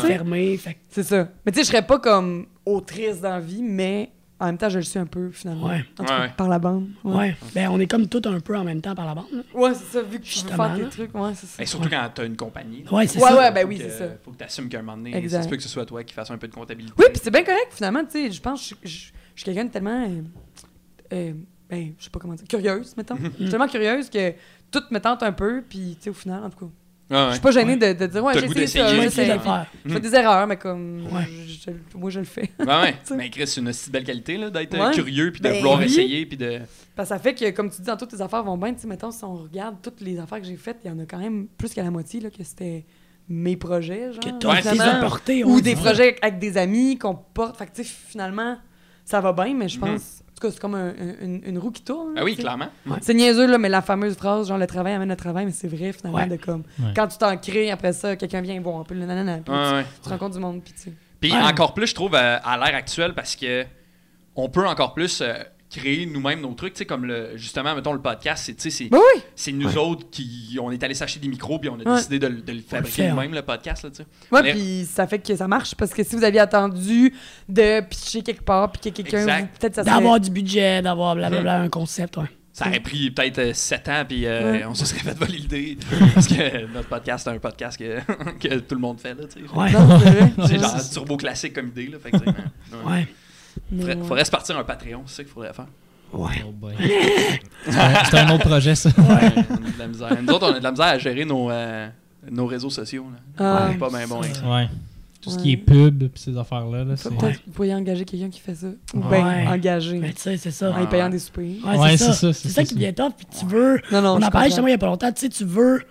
C'est 0.90 1.04
ça. 1.04 1.28
Mais 1.46 1.52
tu 1.52 1.60
sais, 1.60 1.64
je 1.66 1.68
serais 1.70 1.86
pas 1.86 2.00
comme 2.00 2.48
autrice 2.66 3.22
dans 3.22 3.30
la 3.30 3.40
vie, 3.40 3.62
mais 3.62 4.10
en 4.40 4.48
même 4.48 4.58
temps, 4.58 4.68
je 4.70 4.78
le 4.80 4.84
suis 4.84 5.00
un 5.00 5.06
peu, 5.06 5.30
finalement. 5.32 5.68
Ouais. 5.68 5.86
En 6.00 6.04
tout 6.04 6.10
cas, 6.10 6.22
Ouais. 6.22 6.32
par 6.36 6.50
la 6.50 6.60
bande. 6.60 6.90
Ouais, 7.04 7.16
Ouais. 7.16 7.36
Ben, 7.56 7.70
on 7.70 7.80
est 7.80 7.88
comme 7.88 8.08
tout 8.08 8.22
un 8.26 8.40
peu 8.40 8.58
en 8.58 8.64
même 8.64 8.82
temps 8.82 8.94
par 8.96 9.06
la 9.06 9.16
bande. 9.16 9.28
là. 9.32 9.42
Ouais, 9.54 9.74
c'est 9.74 9.86
ça, 9.86 10.02
vu 10.02 10.20
que 10.20 10.26
tu 10.26 10.40
veux 10.46 10.50
faire 10.52 10.76
tes 10.76 10.90
trucs. 10.90 11.16
Ouais, 11.16 11.32
c'est 11.36 11.46
ça. 11.48 11.56
Ben, 11.60 11.66
surtout 11.66 11.90
quand 11.90 12.10
t'as 12.14 12.26
une 12.26 12.36
compagnie. 12.36 12.84
Ouais, 12.92 13.08
c'est 13.08 13.20
Ouais, 13.22 13.30
ça. 13.30 13.38
ouais, 13.38 13.52
ben 13.52 13.62
Faut 13.62 13.68
oui, 13.70 13.78
que- 13.78 13.84
c'est 13.84 13.98
ça. 13.98 14.06
Faut 14.24 14.32
que 14.32 14.38
t'assumes 14.38 14.68
qu'à 14.70 14.80
un 14.80 14.82
moment 14.82 14.98
donné, 14.98 15.16
Exact. 15.16 15.38
ça 15.38 15.44
se 15.44 15.50
peut 15.50 15.56
que 15.58 15.64
ce 15.64 15.70
soit 15.70 15.86
toi 15.86 16.04
qui 16.04 16.14
fasses 16.14 16.32
un 16.32 16.38
peu 16.38 16.48
de 16.48 16.54
comptabilité. 16.54 16.94
Oui, 16.98 17.06
puis 17.12 17.22
c'est 17.24 17.32
bien 17.32 17.44
correct, 17.44 17.70
finalement. 17.72 18.04
Tu 18.04 18.12
sais, 18.12 18.32
je 18.32 18.42
pense 18.42 18.70
que 18.74 18.76
je, 18.84 18.90
je- 18.90 18.98
je 19.36 19.42
suis 19.42 19.46
quelqu'un 19.46 19.66
de 19.66 19.70
tellement. 19.72 20.04
euh, 20.10 20.22
euh, 21.14 21.34
ben, 21.70 21.94
je 21.98 22.04
sais 22.04 22.10
pas 22.10 22.20
comment 22.20 22.34
dire. 22.34 22.48
Curieuse, 22.48 22.96
mettons. 22.98 23.16
Je 23.18 23.44
suis 23.44 23.50
tellement 23.50 23.68
curieuse 23.68 24.10
que 24.10 24.34
tout 24.72 24.82
me 24.92 25.00
tente 25.00 25.24
un 25.24 25.32
peu, 25.32 25.64
puis 25.68 25.96
tu 25.98 26.04
sais, 26.06 26.10
au 26.10 26.14
final, 26.14 26.44
en 26.44 26.50
tout 26.50 26.66
cas. 26.66 26.72
Ouais, 27.10 27.18
ouais. 27.18 27.26
Je 27.28 27.32
suis 27.34 27.42
pas 27.42 27.52
gênée 27.52 27.76
de, 27.76 27.94
de 27.94 28.06
dire, 28.08 28.24
ouais, 28.24 28.34
j'ai 28.34 28.46
essayé 28.46 28.68
ça. 28.68 29.68
Je 29.86 29.94
fais 29.94 30.00
des 30.00 30.16
erreurs, 30.16 30.48
mais 30.48 30.58
comme. 30.58 31.06
Ouais. 31.12 31.28
je- 31.46 31.72
je- 31.72 31.98
moi, 31.98 32.10
je 32.10 32.20
le 32.20 32.26
fais. 32.26 32.50
Ouais, 32.60 32.66
ouais. 32.66 32.96
Mais 33.18 33.30
Chris, 33.30 33.46
c'est 33.48 33.60
une 33.62 33.72
si 33.74 33.92
belle 33.92 34.04
qualité 34.06 34.38
là, 34.38 34.50
d'être 34.50 34.78
Ouais. 34.78 34.92
curieux 34.94 35.32
puis 35.32 35.42
de 35.42 35.50
Ben 35.50 35.58
vouloir 35.58 35.80
oui. 35.80 35.86
essayer 35.86 36.26
puis 36.26 36.38
de. 36.38 36.60
Parce 36.96 37.10
que 37.10 37.16
ça 37.16 37.20
fait 37.20 37.34
que, 37.36 37.50
comme 37.52 37.70
tu 37.70 37.82
dis, 37.82 37.88
dans 37.88 37.98
toutes 37.98 38.12
tes 38.12 38.22
affaires 38.22 38.44
vont 38.44 38.58
bien. 38.58 38.74
Tu 38.74 38.88
mettons, 38.88 39.12
si 39.12 39.24
on 39.24 39.36
regarde 39.36 39.76
toutes 39.82 40.02
les 40.02 40.18
affaires 40.18 40.40
que 40.40 40.48
j'ai 40.48 40.56
faites, 40.56 40.78
il 40.86 40.88
y 40.88 40.92
en 40.92 41.00
a 41.00 41.06
quand 41.06 41.18
même 41.20 41.48
plus 41.58 41.74
qu'à 41.74 41.84
la 41.84 41.92
moitié 41.92 42.20
là, 42.22 42.30
que 42.30 42.44
c'était 42.44 42.86
mes 43.30 43.58
projets, 43.58 44.12
genre. 44.14 44.40
Que 44.40 44.76
ça. 44.76 44.98
apportés. 44.98 45.44
Ou 45.44 45.60
des 45.62 45.76
projets 45.76 46.16
avec 46.22 46.40
des 46.40 46.58
amis 46.58 46.98
qu'on 46.98 47.16
porte. 47.16 47.58
Fait 47.58 47.66
que, 47.68 47.76
tu 47.76 47.84
sais, 47.84 47.90
finalement, 48.08 48.58
ça 49.06 49.20
va 49.22 49.34
bien, 49.34 49.54
mais 49.54 49.68
je 49.68 49.78
Mhm. 49.80 49.88
pense. 49.92 50.20
En 50.22 50.23
tout 50.44 50.48
cas, 50.48 50.52
c'est 50.54 50.60
comme 50.60 50.76
un- 50.76 50.90
un- 50.90 51.16
une, 51.26 51.42
une 51.46 51.58
roue 51.58 51.72
qui 51.72 51.82
tourne. 51.84 52.14
Ah 52.18 52.24
oui, 52.24 52.36
clairement. 52.36 52.68
C'est 53.02 53.14
niaiseux, 53.14 53.48
là, 53.48 53.58
mais 53.58 53.70
la 53.70 53.82
fameuse 53.82 54.16
phrase, 54.16 54.48
genre, 54.48 54.58
le 54.58 54.68
travail 54.68 54.94
amène 54.94 55.10
le 55.10 55.16
travail, 55.16 55.46
mais 55.46 55.52
c'est 55.52 55.68
vrai, 55.68 55.92
finalement, 55.94 56.20
Ouais. 56.20 56.28
de 56.28 56.36
comme. 56.38 56.64
Ouais. 56.80 56.92
Quand 56.96 57.08
tu 57.08 57.18
t'en 57.18 57.36
crées, 57.38 57.72
après 57.72 57.94
ça, 57.94 58.16
quelqu'un 58.16 58.42
vient 58.42 58.60
voir 58.62 58.78
un 58.80 58.84
peu 58.84 58.94
le 58.96 59.06
nanana. 59.06 59.36
puis 59.38 59.46
tu, 59.46 59.52
ouais. 59.52 59.86
tu 60.04 60.10
rencontres 60.10 60.36
du 60.36 60.40
monde, 60.42 60.62
puis 60.64 60.74
tu 60.74 60.82
sais. 60.82 60.94
Puis 61.20 61.32
Ouais. 61.32 61.38
encore 61.42 61.74
plus, 61.74 61.88
je 61.88 61.96
trouve, 61.96 62.16
euh, 62.16 62.38
à 62.44 62.58
l'ère 62.58 62.76
actuelle, 62.76 63.14
parce 63.14 63.36
que 63.36 63.64
on 64.36 64.50
peut 64.50 64.68
encore 64.68 64.94
plus 64.94 65.22
euh, 65.22 65.34
créer 65.74 66.06
nous-mêmes 66.06 66.42
nos 66.42 66.54
trucs, 66.54 66.74
tu 66.74 66.80
sais, 66.80 66.86
comme 66.86 67.06
le, 67.06 67.36
justement, 67.36 67.74
mettons, 67.76 67.94
le 67.94 68.02
podcast, 68.02 68.44
c'est, 68.46 68.54
tu 68.54 68.62
sais, 68.64 68.70
c'est, 68.70 68.90
Ben 68.90 68.98
oui! 69.16 69.22
c'est 69.36 69.52
nous 69.52 69.78
autres 69.78 70.08
qui, 70.12 70.58
on 70.62 70.72
est 70.72 70.84
allé 70.84 70.94
s'acheter 70.94 71.20
des 71.20 71.28
micros, 71.28 71.58
puis 71.60 71.70
on 71.70 71.76
a 71.80 71.84
Ouais. 71.90 71.96
décidé 71.98 72.20
de, 72.20 72.28
le- 72.28 72.42
de 72.42 72.52
le 72.54 72.62
fabriquer 72.62 73.10
nous-mêmes, 73.10 73.34
le 73.34 73.42
podcast, 73.42 73.84
là, 73.84 73.90
tu 73.90 73.98
sais. 73.98 74.06
Ouais, 74.32 74.52
puis 74.54 74.86
ça 74.92 75.08
fait 75.08 75.20
que 75.20 75.36
ça 75.36 75.48
marche, 75.48 75.76
parce 75.76 75.92
que 75.94 76.04
si 76.04 76.16
vous 76.16 76.24
aviez 76.24 76.40
attendu 76.42 77.14
de 77.50 77.82
pitcher 77.82 78.22
quelque 78.22 78.44
part, 78.44 78.72
puis 78.72 78.92
que 78.92 79.02
quelqu'un. 79.02 79.48
Peut-être 79.60 79.76
ça 79.76 79.84
serait. 79.84 79.96
D'avoir 79.96 80.20
du 80.20 80.30
budget, 80.30 80.82
d'avoir 80.82 81.16
blablabla, 81.16 81.62
un 81.62 81.70
concept, 81.70 82.18
ouais. 82.18 82.26
Ça 82.56 82.68
aurait 82.68 82.82
pris 82.82 83.10
peut-être 83.10 83.56
7 83.56 83.90
ans, 83.90 84.04
puis 84.08 84.28
euh, 84.28 84.52
Ouais. 84.52 84.66
on 84.66 84.76
se 84.76 84.86
serait 84.86 85.00
fait 85.00 85.18
voler 85.18 85.40
l'idée. 85.40 85.76
parce 86.14 86.28
que 86.28 86.68
notre 86.72 86.88
podcast, 86.88 87.24
c'est 87.24 87.32
un 87.32 87.40
podcast 87.40 87.80
que, 87.80 88.00
que 88.40 88.60
tout 88.60 88.76
le 88.76 88.82
monde 88.82 89.00
fait, 89.00 89.16
là, 89.16 89.24
tu 89.26 89.40
sais. 89.40 89.56
Ouais. 89.58 89.72
C'est 90.48 90.60
genre 90.60 90.90
turbo 90.92 91.18
classique 91.18 91.54
comme 91.54 91.70
idée, 91.70 91.88
là, 91.88 91.98
fait 91.98 92.12
que, 92.12 92.18
ouais. 92.88 93.08
Ouais. 93.72 93.78
Faudrait, 93.80 93.96
ouais. 93.96 94.04
faudrait 94.08 94.26
se 94.26 94.32
partir 94.32 94.58
un 94.58 94.64
Patreon, 94.64 95.04
c'est 95.06 95.16
ça 95.18 95.24
qu'il 95.24 95.32
faudrait 95.34 95.54
faire. 95.54 95.68
Ouais. 96.14 96.44
Oh. 96.46 96.68
C'est 98.10 98.18
un- 98.20 98.30
autre 98.36 98.48
projet, 98.48 98.76
ça. 98.76 98.90
Ouais, 98.90 98.96
on 99.50 99.54
a 99.56 99.72
de 99.72 99.80
la 99.80 99.88
misère. 99.88 100.18
Nous 100.22 100.34
autres, 100.34 100.48
on 100.52 100.54
a 100.56 100.60
de 100.60 100.64
la 100.64 100.72
misère 100.72 100.86
à 100.86 100.98
gérer 101.00 101.26
nos, 101.26 101.50
euh, 101.50 101.88
nos 102.30 102.46
réseaux 102.46 102.70
sociaux. 102.70 103.06
Là. 103.12 103.20
Ah. 103.46 103.68
On 103.70 103.74
est 103.74 103.78
pas 103.78 103.90
bien 103.90 104.08
bon 104.08 104.20
avec 104.22 104.36
ça. 104.36 104.48
Ouais. 104.48 104.68
Tout 105.22 105.30
ce 105.32 105.38
Ouais. 105.38 105.42
qui 105.42 105.52
est 105.54 105.58
pub 105.58 106.08
pis 106.10 106.22
ces 106.22 106.38
affaires-là, 106.38 106.84
là. 106.84 106.96
Peut-être 107.02 107.40
vous 107.48 107.54
pourriez 107.54 107.74
engager 107.74 108.04
quelqu'un 108.06 108.30
qui 108.30 108.42
fait 108.42 108.56
ça. 108.56 108.68
Ou 108.94 109.00
Ouais. 109.08 109.22
bien 109.24 109.52
engager. 109.54 109.98
Mais 109.98 110.12
tu 110.14 110.22
sais, 110.22 110.38
c'est 110.38 110.52
ça. 110.52 110.72
En 110.72 110.86
payant 110.86 111.10
des 111.10 111.18
soupers. 111.20 111.44
Ouais, 111.66 111.78
Ouais, 111.78 111.90
c'est 111.92 111.98
c'est 111.98 112.04
ça. 112.06 112.14
ça, 112.14 112.34
C'est 112.34 112.34
c'est 112.34 112.50
ça 112.50 112.56
ça, 112.56 112.66
qui 112.66 112.76
devient 112.76 112.94
tough. 112.94 113.14
Puis 113.18 113.28
tu 113.40 113.46
veux. 113.46 113.80
Non, 113.92 114.02
non, 114.02 114.10
on 114.16 114.22
en 114.22 114.30
parlait 114.30 114.50
justement 114.50 114.68
il 114.68 114.72
y 114.72 114.76
a 114.76 114.78
pas 114.78 114.86
longtemps. 114.88 115.12
Tu 115.14 115.22
sais, 115.22 115.30
tu 115.30 115.46
veux, 115.46 115.82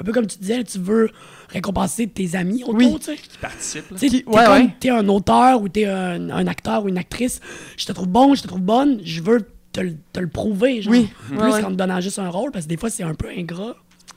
un 0.00 0.04
peu 0.04 0.12
comme 0.12 0.26
tu 0.26 0.38
disais, 0.38 0.64
tu 0.64 0.78
veux 0.78 1.10
récompenser 1.48 2.06
tes 2.06 2.34
amis 2.36 2.62
autour, 2.62 2.74
Oui. 2.76 2.96
tu 2.98 3.04
sais. 3.06 3.16
Qui 3.16 3.38
participent. 3.38 3.94
Tu 3.98 4.08
sais, 4.08 4.16
ouais, 4.26 4.44
comme- 4.44 4.52
ouais. 4.54 4.74
t'es 4.80 4.90
un 4.90 5.08
auteur 5.08 5.62
ou 5.62 5.68
t'es 5.68 5.86
un, 5.86 6.30
un 6.30 6.46
acteur 6.46 6.84
ou 6.84 6.88
une 6.88 6.98
actrice. 6.98 7.40
Je 7.76 7.86
te 7.86 7.92
trouve 7.92 8.08
bon, 8.08 8.34
je 8.34 8.42
te 8.42 8.48
trouve 8.48 8.60
bonne. 8.60 9.00
Je 9.04 9.22
veux 9.22 9.46
te, 9.72 9.80
le- 9.80 9.96
te 10.12 10.20
le 10.20 10.28
prouver, 10.28 10.82
genre. 10.82 10.92
Oui. 10.92 11.08
Plus 11.28 11.38
Ouais, 11.38 11.52
ouais. 11.52 11.62
qu'en 11.62 11.68
te 11.70 11.74
donnant 11.74 12.00
juste 12.00 12.18
un 12.18 12.28
rôle, 12.28 12.50
parce 12.50 12.64
que 12.66 12.70
des 12.70 12.76
fois, 12.76 12.90
c'est 12.90 13.02
un 13.02 13.14
peu 13.14 13.28
ingrat. 13.36 13.76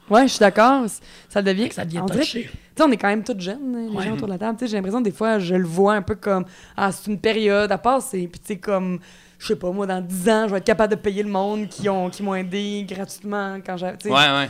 Ouais, 0.10 0.24
je 0.24 0.34
suis 0.34 0.40
d'accord. 0.40 0.86
Ça 1.30 1.42
devient. 1.42 1.70
que 1.70 1.76
Ça 1.76 1.86
devient 1.86 2.04
touché. 2.12 2.44
Tu 2.44 2.50
sais, 2.76 2.84
on 2.84 2.92
est 2.92 2.98
quand 2.98 3.08
même 3.08 3.24
toutes 3.24 3.40
jeunes, 3.40 3.76
hein, 3.76 3.88
les 3.90 3.96
Ouais. 3.98 4.04
gens 4.06 4.14
autour 4.14 4.28
de 4.28 4.34
la 4.34 4.38
table. 4.40 4.58
Tu 4.58 4.66
sais, 4.66 4.72
j'ai 4.72 4.78
l'impression, 4.78 5.00
des 5.00 5.12
fois, 5.12 5.40
je 5.40 5.56
le 5.56 5.66
vois 5.66 5.94
un 5.94 6.02
peu 6.02 6.16
comme, 6.16 6.44
ah, 6.76 6.92
c'est 6.92 7.10
une 7.10 7.20
période 7.20 7.72
à 7.72 7.78
passer. 7.78 8.28
Puis, 8.28 8.40
tu 8.42 8.48
sais, 8.48 8.58
comme, 8.58 9.00
je 9.40 9.48
sais 9.48 9.56
pas, 9.56 9.72
moi, 9.72 9.88
dans 9.88 10.02
10 10.02 10.30
ans, 10.30 10.44
je 10.48 10.52
vais 10.52 10.58
être 10.58 10.66
capable 10.66 10.92
de 10.96 11.00
payer 11.00 11.24
le 11.24 11.30
monde 11.30 11.70
qui 11.70 11.88
ont 11.88 12.10
qui 12.10 12.24
m'ont 12.24 12.36
aidé 12.36 12.86
gratuitement 12.90 13.58
quand 13.66 13.78
sais. 13.78 13.96
Ouais, 14.06 14.12
ouais. 14.14 14.50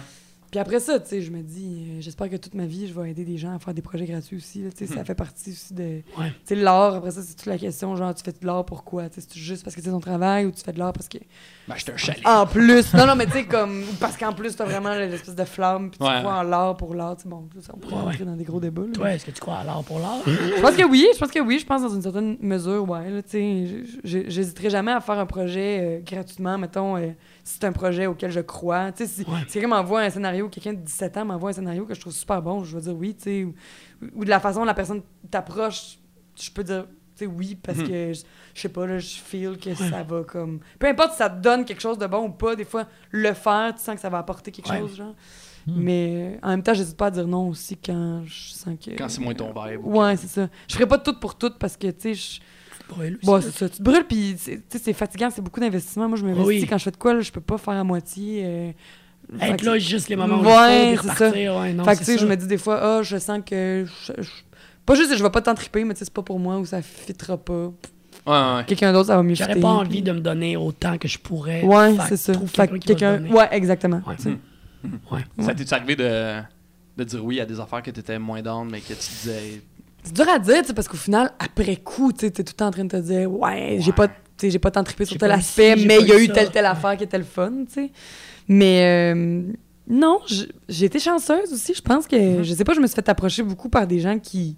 Puis 0.51 0.59
après 0.59 0.81
ça, 0.81 0.99
tu 0.99 1.07
sais, 1.07 1.21
je 1.21 1.31
me 1.31 1.41
dis, 1.41 1.87
euh, 1.89 2.01
j'espère 2.01 2.29
que 2.29 2.35
toute 2.35 2.53
ma 2.55 2.65
vie, 2.65 2.85
je 2.87 2.93
vais 2.99 3.09
aider 3.11 3.23
des 3.23 3.37
gens 3.37 3.55
à 3.55 3.59
faire 3.59 3.73
des 3.73 3.81
projets 3.81 4.05
gratuits 4.05 4.35
aussi. 4.35 4.61
là, 4.63 4.69
tu 4.75 4.85
sais, 4.85 4.93
Ça 4.93 5.03
fait 5.05 5.15
partie 5.15 5.51
aussi 5.51 5.73
de. 5.73 5.83
Ouais. 6.19 6.27
Tu 6.29 6.33
sais, 6.45 6.55
l'art, 6.55 6.95
après 6.95 7.11
ça, 7.11 7.21
c'est 7.21 7.35
toute 7.35 7.45
la 7.45 7.57
question, 7.57 7.95
genre, 7.95 8.13
tu 8.13 8.21
fais 8.23 8.31
de 8.33 8.45
l'art 8.45 8.65
pourquoi? 8.65 9.03
C'est 9.11 9.33
juste 9.33 9.63
parce 9.63 9.75
que 9.75 9.81
c'est 9.81 9.89
ton 9.89 10.01
travail 10.01 10.45
ou 10.45 10.51
tu 10.51 10.61
fais 10.61 10.73
de 10.73 10.79
l'art 10.79 10.91
parce 10.93 11.07
que. 11.07 11.17
Ben, 11.67 11.75
j'étais 11.77 11.93
un 11.93 11.97
chalet. 11.97 12.21
En 12.25 12.45
plus, 12.45 12.93
non, 12.93 13.07
non, 13.07 13.15
mais 13.15 13.27
tu 13.27 13.31
sais, 13.31 13.45
comme, 13.45 13.83
parce 13.99 14.17
qu'en 14.17 14.33
plus, 14.33 14.55
t'as 14.55 14.65
vraiment 14.65 14.93
l'espèce 14.93 15.35
de 15.35 15.43
flamme, 15.45 15.89
puis 15.89 15.99
tu 15.99 16.05
Ouais, 16.05 16.19
crois 16.19 16.35
en 16.39 16.43
l'art 16.43 16.75
pour 16.75 16.95
l'art, 16.95 17.15
tu 17.15 17.23
sais, 17.23 17.29
bon, 17.29 17.47
ça, 17.61 17.71
on 17.73 17.77
pourrait 17.79 18.01
rentrer 18.01 18.25
dans 18.25 18.35
des 18.35 18.43
gros 18.43 18.59
débats. 18.59 18.81
là. 18.81 18.87
Toi, 18.93 19.13
est-ce 19.13 19.25
que 19.25 19.31
tu 19.31 19.39
crois 19.39 19.55
à 19.59 19.63
l'art 19.63 19.83
pour 19.85 19.99
l'art? 19.99 20.19
Je 20.25 20.61
pense 20.61 20.75
que 20.75 20.83
oui, 20.83 21.07
je 21.13 21.17
pense 21.19 21.31
que 21.31 21.39
oui, 21.39 21.59
je 21.59 21.65
pense 21.65 21.81
dans 21.81 21.93
une 21.95 22.01
certaine 22.01 22.35
mesure, 22.41 22.89
ouais, 22.89 23.23
j'hésiterai 24.03 24.69
jamais 24.69 24.91
à 24.91 24.99
faire 24.99 25.17
un 25.19 25.25
projet 25.25 25.79
euh, 25.81 25.99
gratuitement, 26.05 26.57
mettons, 26.57 26.97
euh, 26.97 27.11
c'est 27.43 27.63
un 27.63 27.71
projet 27.71 28.05
auquel 28.05 28.31
je 28.31 28.39
crois, 28.39 28.91
tu 28.91 29.05
sais, 29.05 29.09
si, 29.23 29.29
Ouais. 29.29 29.39
si 29.47 29.53
quelqu'un 29.53 29.67
m'envoie 29.69 30.01
un 30.01 30.09
scénario, 30.09 30.47
quelqu'un 30.49 30.73
de 30.73 30.79
17 30.81 31.17
ans 31.17 31.25
m'envoie 31.25 31.49
un 31.49 31.53
scénario 31.53 31.85
que 31.85 31.93
je 31.93 31.99
trouve 32.01 32.13
super 32.13 32.41
bon, 32.41 32.63
je 32.63 32.75
vais 32.77 32.83
dire 32.83 32.95
oui, 32.95 33.15
tu 33.15 33.23
sais, 33.23 33.43
ou, 33.43 33.53
ou 34.15 34.25
de 34.25 34.29
la 34.29 34.39
façon 34.39 34.59
dont 34.59 34.65
la 34.65 34.73
personne 34.73 35.01
t'approche, 35.29 35.97
je 36.39 36.49
peux 36.51 36.63
dire, 36.63 36.85
tu 37.15 37.25
sais, 37.25 37.25
oui, 37.25 37.55
parce 37.61 37.77
que, 37.79 38.13
je 38.13 38.21
je 38.53 38.61
sais 38.61 38.69
pas, 38.69 38.85
là, 38.85 38.99
je 38.99 39.15
feel 39.17 39.57
que 39.57 39.73
ça 39.75 40.03
va 40.03 40.23
comme... 40.23 40.59
Peu 40.79 40.87
importe 40.87 41.11
si 41.11 41.17
ça 41.17 41.29
te 41.29 41.41
donne 41.41 41.63
quelque 41.65 41.81
chose 41.81 41.97
de 41.97 42.05
bon 42.07 42.25
ou 42.27 42.31
pas, 42.31 42.55
des 42.55 42.65
fois, 42.65 42.85
le 43.11 43.33
faire, 43.33 43.73
tu 43.75 43.81
sens 43.81 43.95
que 43.95 44.01
ça 44.01 44.09
va 44.09 44.17
apporter 44.19 44.51
quelque 44.51 44.69
Ouais. 44.69 44.79
chose, 44.79 44.95
genre. 44.95 45.15
Mais 45.67 46.35
euh, 46.35 46.39
en 46.47 46.49
même 46.49 46.63
temps, 46.63 46.73
j'hésite 46.73 46.97
pas 46.97 47.05
à 47.07 47.11
dire 47.11 47.27
non 47.27 47.49
aussi 47.49 47.77
quand 47.77 48.23
je 48.25 48.49
sens 48.53 48.75
que. 48.83 48.91
Quand 48.97 49.07
c'est 49.09 49.21
moins 49.21 49.35
ton 49.35 49.53
vibe. 49.53 49.85
ou 49.85 49.99
Ouais, 50.01 50.17
c'est 50.17 50.27
ça. 50.27 50.49
Je 50.67 50.73
ferais 50.73 50.87
pas 50.87 50.97
tout 50.97 51.13
pour 51.19 51.35
tout 51.35 51.51
parce 51.59 51.77
que, 51.77 51.87
tu 51.91 51.99
sais, 52.01 52.13
je- 52.15 52.41
Brûle 52.91 53.15
aussi, 53.17 53.25
Bon, 53.25 53.41
c'est 53.41 53.51
ça. 53.51 53.69
Tu 53.69 53.77
te 53.77 53.83
brûles, 53.83 54.05
puis 54.07 54.35
c'est- 54.37 54.57
tu 54.57 54.77
sais, 54.77 54.79
c'est 54.83 54.93
fatigant, 54.93 55.29
c'est 55.29 55.41
beaucoup 55.41 55.59
d'investissement. 55.59 56.07
Moi, 56.09 56.17
je 56.17 56.25
m'investis 56.25 56.45
Oui. 56.47 56.67
quand 56.69 56.77
je 56.77 56.83
fais 56.83 56.91
de 56.91 56.97
quoi, 56.97 57.13
là, 57.13 57.21
je 57.21 57.31
peux 57.31 57.41
pas 57.41 57.57
faire 57.57 57.73
à 57.75 57.83
moitié. 57.83 58.41
euh, 58.45 58.71
Être 59.39 59.57
que- 59.57 59.65
là 59.65 59.77
juste 59.79 60.09
les 60.09 60.15
moments 60.17 60.39
où 60.41 60.45
Ouais, 60.45 60.97
c'est 61.01 61.07
ça. 61.13 61.29
ouais, 61.31 61.73
non, 61.73 61.83
fait 61.85 61.93
que, 61.93 61.99
tu 61.99 62.05
sais, 62.05 62.17
je 62.17 62.25
me 62.25 62.35
dis 62.35 62.47
des 62.47 62.57
fois, 62.57 62.79
ah, 62.81 63.01
je 63.03 63.17
sens 63.17 63.39
que. 63.45 63.85
je- 64.05 64.21
je- 64.21 64.29
pas 64.85 64.95
juste 64.95 65.09
que 65.11 65.15
je 65.17 65.23
vais 65.23 65.29
pas 65.29 65.41
t'en 65.41 65.53
triper, 65.55 65.83
mais 65.85 65.93
tu 65.93 65.99
sais, 65.99 66.05
c'est 66.05 66.13
pas 66.13 66.23
pour 66.23 66.39
moi 66.39 66.57
ou 66.57 66.65
ça 66.65 66.81
fitera 66.81 67.37
pas. 67.37 67.71
Ouais. 68.27 68.63
Quelqu'un 68.67 68.91
d'autre, 68.91 69.07
ça 69.07 69.15
va 69.15 69.23
mieux 69.23 69.35
J'aurais 69.35 69.53
pas 69.55 69.59
puis- 69.59 69.65
envie 69.87 70.01
de 70.01 70.11
me 70.11 70.19
donner 70.19 70.57
autant 70.57 70.97
que 70.97 71.07
je 71.07 71.17
pourrais. 71.17 71.63
Ouais, 71.63 71.95
Fait 71.95 72.01
c'est 72.09 72.17
ça. 72.17 72.33
trouve 72.33 72.49
Fait 72.49 72.67
que 72.67 72.75
quelqu'un. 72.77 73.23
Ouais, 73.31 73.47
exactement. 73.51 74.01
Ouais. 74.05 74.15
Tu 74.17 74.23
sais. 74.23 74.37
Ouais. 75.11 75.21
Ça 75.45 75.53
t'est 75.53 75.71
arrivé 75.73 75.95
de, 75.95 76.41
de 76.97 77.03
dire 77.03 77.23
oui 77.23 77.39
à 77.39 77.45
des 77.45 77.59
affaires 77.59 77.81
que 77.81 77.91
t'étais 77.91 78.19
moins 78.19 78.41
down, 78.41 78.67
mais 78.69 78.81
que 78.81 78.87
tu 78.87 78.93
disais. 78.95 79.61
C'est 80.03 80.13
dur 80.13 80.27
à 80.29 80.39
dire, 80.39 80.61
tu 80.61 80.67
sais, 80.67 80.73
parce 80.73 80.87
qu'au 80.87 80.97
final, 80.97 81.31
après 81.39 81.75
coup, 81.77 82.11
tu 82.11 82.31
t'es 82.31 82.43
tout 82.43 82.51
le 82.53 82.57
temps 82.57 82.67
en 82.67 82.71
train 82.71 82.83
de 82.85 82.89
te 82.89 82.97
dire, 82.97 83.31
ouais, 83.31 83.77
j'ai 83.79 83.91
pas, 83.91 84.07
tu 84.07 84.13
sais, 84.37 84.49
j'ai 84.49 84.59
pas 84.59 84.71
tant 84.71 84.83
trippé 84.83 85.05
sur 85.05 85.17
tel 85.17 85.31
aspect, 85.31 85.75
mais 85.75 85.99
il 86.01 86.07
y 86.07 86.11
a 86.11 86.19
eu 86.19 86.27
ça. 86.27 86.33
telle 86.33 86.51
telle 86.51 86.65
affaire 86.65 86.97
qui 86.97 87.03
était 87.03 87.17
le 87.17 87.23
fun, 87.23 87.51
tu 87.67 87.73
sais. 87.73 87.91
Mais 88.47 89.13
euh, 89.13 89.43
non, 89.87 90.19
j'ai 90.67 90.85
été 90.85 90.99
chanceuse 90.99 91.53
aussi. 91.53 91.73
Je 91.75 91.81
pense 91.81 92.07
que, 92.07 92.15
Mm-hmm. 92.15 92.43
je 92.43 92.53
sais 92.53 92.63
pas, 92.63 92.73
je 92.73 92.79
me 92.81 92.87
suis 92.87 92.95
fait 92.95 93.07
approcher 93.09 93.43
beaucoup 93.43 93.69
par 93.69 93.85
des 93.85 93.99
gens 93.99 94.17
qui, 94.17 94.57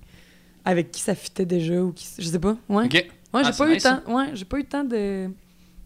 avec 0.64 0.92
qui 0.92 1.02
ça 1.02 1.14
fitait 1.16 1.46
déjà 1.46 1.76
ou 1.82 1.92
qui, 1.92 2.08
je 2.18 2.26
sais 2.28 2.40
pas. 2.40 2.56
Ouais. 2.70 2.86
Ok. 2.86 2.94
Ouais, 2.94 3.06
Ah, 3.34 3.44
j'ai 3.44 3.52
c'est 3.52 3.58
pas 3.58 3.70
eu 3.70 3.74
nice, 3.74 3.84
tant, 3.84 4.00
ouais, 4.16 4.26
j'ai 4.36 4.46
pas 4.46 4.60
eu 4.60 4.64
tant 4.66 4.84
de 4.84 5.30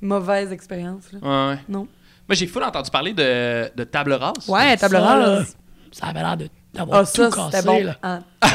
mauvaises 0.01 0.51
expériences. 0.51 1.11
là. 1.13 1.19
Ouais, 1.21 1.53
ouais. 1.55 1.59
Non. 1.69 1.87
Moi, 2.27 2.35
j'ai 2.35 2.45
full 2.45 2.63
entendu 2.63 2.91
parler 2.91 3.13
de, 3.13 3.73
de 3.75 3.83
table 3.85 4.13
rase. 4.13 4.47
Ouais, 4.49 4.75
table 4.77 4.95
Ça, 4.95 4.99
là, 4.99 5.15
rase. 5.37 5.57
Ça 5.93 6.07
avait 6.07 6.19
l'air 6.19 6.35
de- 6.37 6.49
d'avoir 6.77 7.07
ça, 7.07 7.29
tout 7.29 7.35
cassé, 7.35 7.65
bon. 7.65 7.83
là. 7.83 7.95
Ah, 8.01 8.19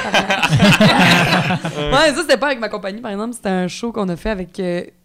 ouais, 1.77 2.15
ça, 2.15 2.21
c'était 2.21 2.37
pas 2.37 2.47
avec 2.47 2.61
ma 2.61 2.69
compagnie, 2.69 3.01
par 3.01 3.11
exemple. 3.11 3.35
C'était 3.35 3.49
un 3.49 3.69
show 3.69 3.93
qu'on 3.93 4.09
a 4.09 4.17
fait 4.17 4.31
avec. 4.31 4.61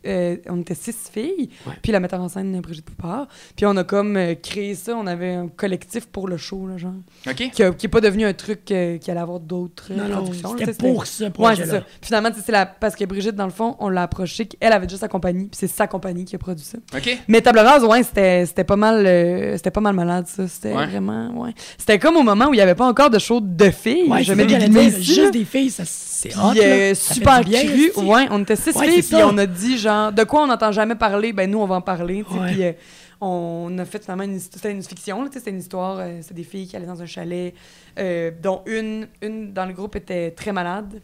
Euh, 0.08 0.38
on 0.50 0.62
était 0.62 0.76
six 0.76 0.96
filles, 1.12 1.50
Ouais. 1.66 1.74
puis 1.82 1.92
la 1.92 2.00
metteur 2.00 2.22
en 2.22 2.30
scène, 2.30 2.60
Brigitte 2.62 2.86
Poupard. 2.86 3.28
Puis 3.56 3.66
on 3.66 3.76
a 3.78 3.84
comme 3.84 4.16
euh, 4.18 4.36
créé 4.36 4.74
ça. 4.76 4.96
On 4.96 5.06
avait 5.08 5.34
un 5.34 5.48
collectif 5.48 6.06
pour 6.08 6.28
le 6.28 6.38
show, 6.38 6.68
là, 6.68 6.78
genre. 6.78 6.94
Ok. 7.28 7.50
Qui, 7.54 7.64
a- 7.64 7.72
qui 7.72 7.86
est 7.86 7.90
pas 7.90 8.02
devenu 8.02 8.26
un 8.26 8.34
truc 8.34 8.72
euh, 8.72 8.98
qui 8.98 9.12
allait 9.12 9.20
avoir 9.20 9.40
d'autres 9.40 9.92
Non, 9.94 10.08
non, 10.08 10.16
productions. 10.24 10.56
c'était 10.58 10.74
pour 10.74 11.06
ce 11.06 11.24
Ouais, 11.26 11.30
projet 11.30 11.66
c'est 11.66 11.72
ça. 11.72 11.82
Puis 11.82 12.08
Finalement, 12.08 12.30
tu 12.30 12.38
sais, 12.38 12.44
c'est 12.46 12.52
la... 12.52 12.66
parce 12.66 12.96
que 12.96 13.06
Brigitte, 13.06 13.36
dans 13.36 13.46
le 13.46 13.52
fond, 13.52 13.76
on 13.80 13.90
l'a 13.90 14.04
approchée. 14.04 14.48
Elle 14.60 14.72
avait 14.74 14.88
déjà 14.88 14.98
sa 15.00 15.08
compagnie, 15.08 15.46
puis 15.48 15.58
c'est 15.60 15.68
sa 15.68 15.88
compagnie 15.88 16.26
qui 16.26 16.36
a 16.36 16.40
produit 16.40 16.66
ça. 16.66 16.78
Ok. 16.96 17.18
Mais 17.28 17.42
Table 17.42 17.60
Rase, 17.60 17.84
ouais, 17.84 18.04
c'était 18.04 18.46
c'était 18.46 18.64
pas 18.64 18.76
mal 18.76 19.06
euh, 19.06 19.56
c'était 19.58 19.72
pas 19.72 19.82
mal 19.82 19.96
malade, 19.96 20.26
ça. 20.28 20.48
C'était 20.48 20.74
Ouais. 20.74 20.86
vraiment, 20.88 21.30
ouais. 21.42 21.54
C'était 21.78 22.00
comme 22.00 22.18
au 22.18 22.24
moment 22.24 22.48
où 22.48 22.54
il 22.54 22.58
y 22.58 22.62
avait 22.62 22.76
pas 22.76 22.86
encore 22.88 23.10
de 23.10 23.20
show 23.20 23.40
de 23.42 23.70
filles. 23.70 24.08
Ouais, 24.10 24.24
je 24.24 24.34
c'est 24.34 24.36
mets 24.36 24.46
des 24.46 24.88
ici, 24.88 25.04
Juste 25.04 25.34
des 25.34 25.46
filles, 25.46 25.70
ça, 25.72 25.84
c'est 25.86 26.36
hot, 26.36 26.54
là. 26.54 26.62
euh, 26.62 26.94
super 26.96 27.42
bien. 27.44 27.62
Ouais, 27.98 28.28
on 28.32 28.42
était 28.42 28.56
six 28.56 28.76
Ouais, 28.76 28.88
filles, 28.90 29.04
puis 29.04 29.16
on 29.24 29.38
a 29.38 29.46
dit, 29.46 29.78
genre, 29.78 29.94
de 30.12 30.24
quoi 30.24 30.44
on 30.44 30.48
n'entend 30.48 30.72
jamais 30.72 30.96
parler, 30.96 31.34
ben 31.34 31.50
nous, 31.50 31.60
on 31.60 31.66
va 31.66 31.76
en 31.76 31.82
parler. 31.82 32.24
Puis 32.24 32.64
euh, 32.64 32.74
on 33.22 33.76
a 33.78 33.86
fait 33.86 34.02
finalement 34.04 34.24
une, 34.24 34.40
c'était 34.40 34.72
une 34.72 34.84
fiction, 34.84 35.28
c'était 35.32 35.52
une 35.52 35.60
histoire, 35.60 35.98
euh, 36.00 36.20
c'est 36.22 36.34
des 36.34 36.44
filles 36.44 36.68
qui 36.68 36.76
allaient 36.76 36.86
dans 36.86 37.02
un 37.02 37.06
chalet, 37.06 37.54
euh, 37.98 38.32
dont 38.42 38.62
une, 38.66 39.08
une 39.22 39.54
dans 39.54 39.66
le 39.66 39.74
groupe 39.74 39.96
était 39.96 40.32
très 40.32 40.52
malade, 40.52 41.02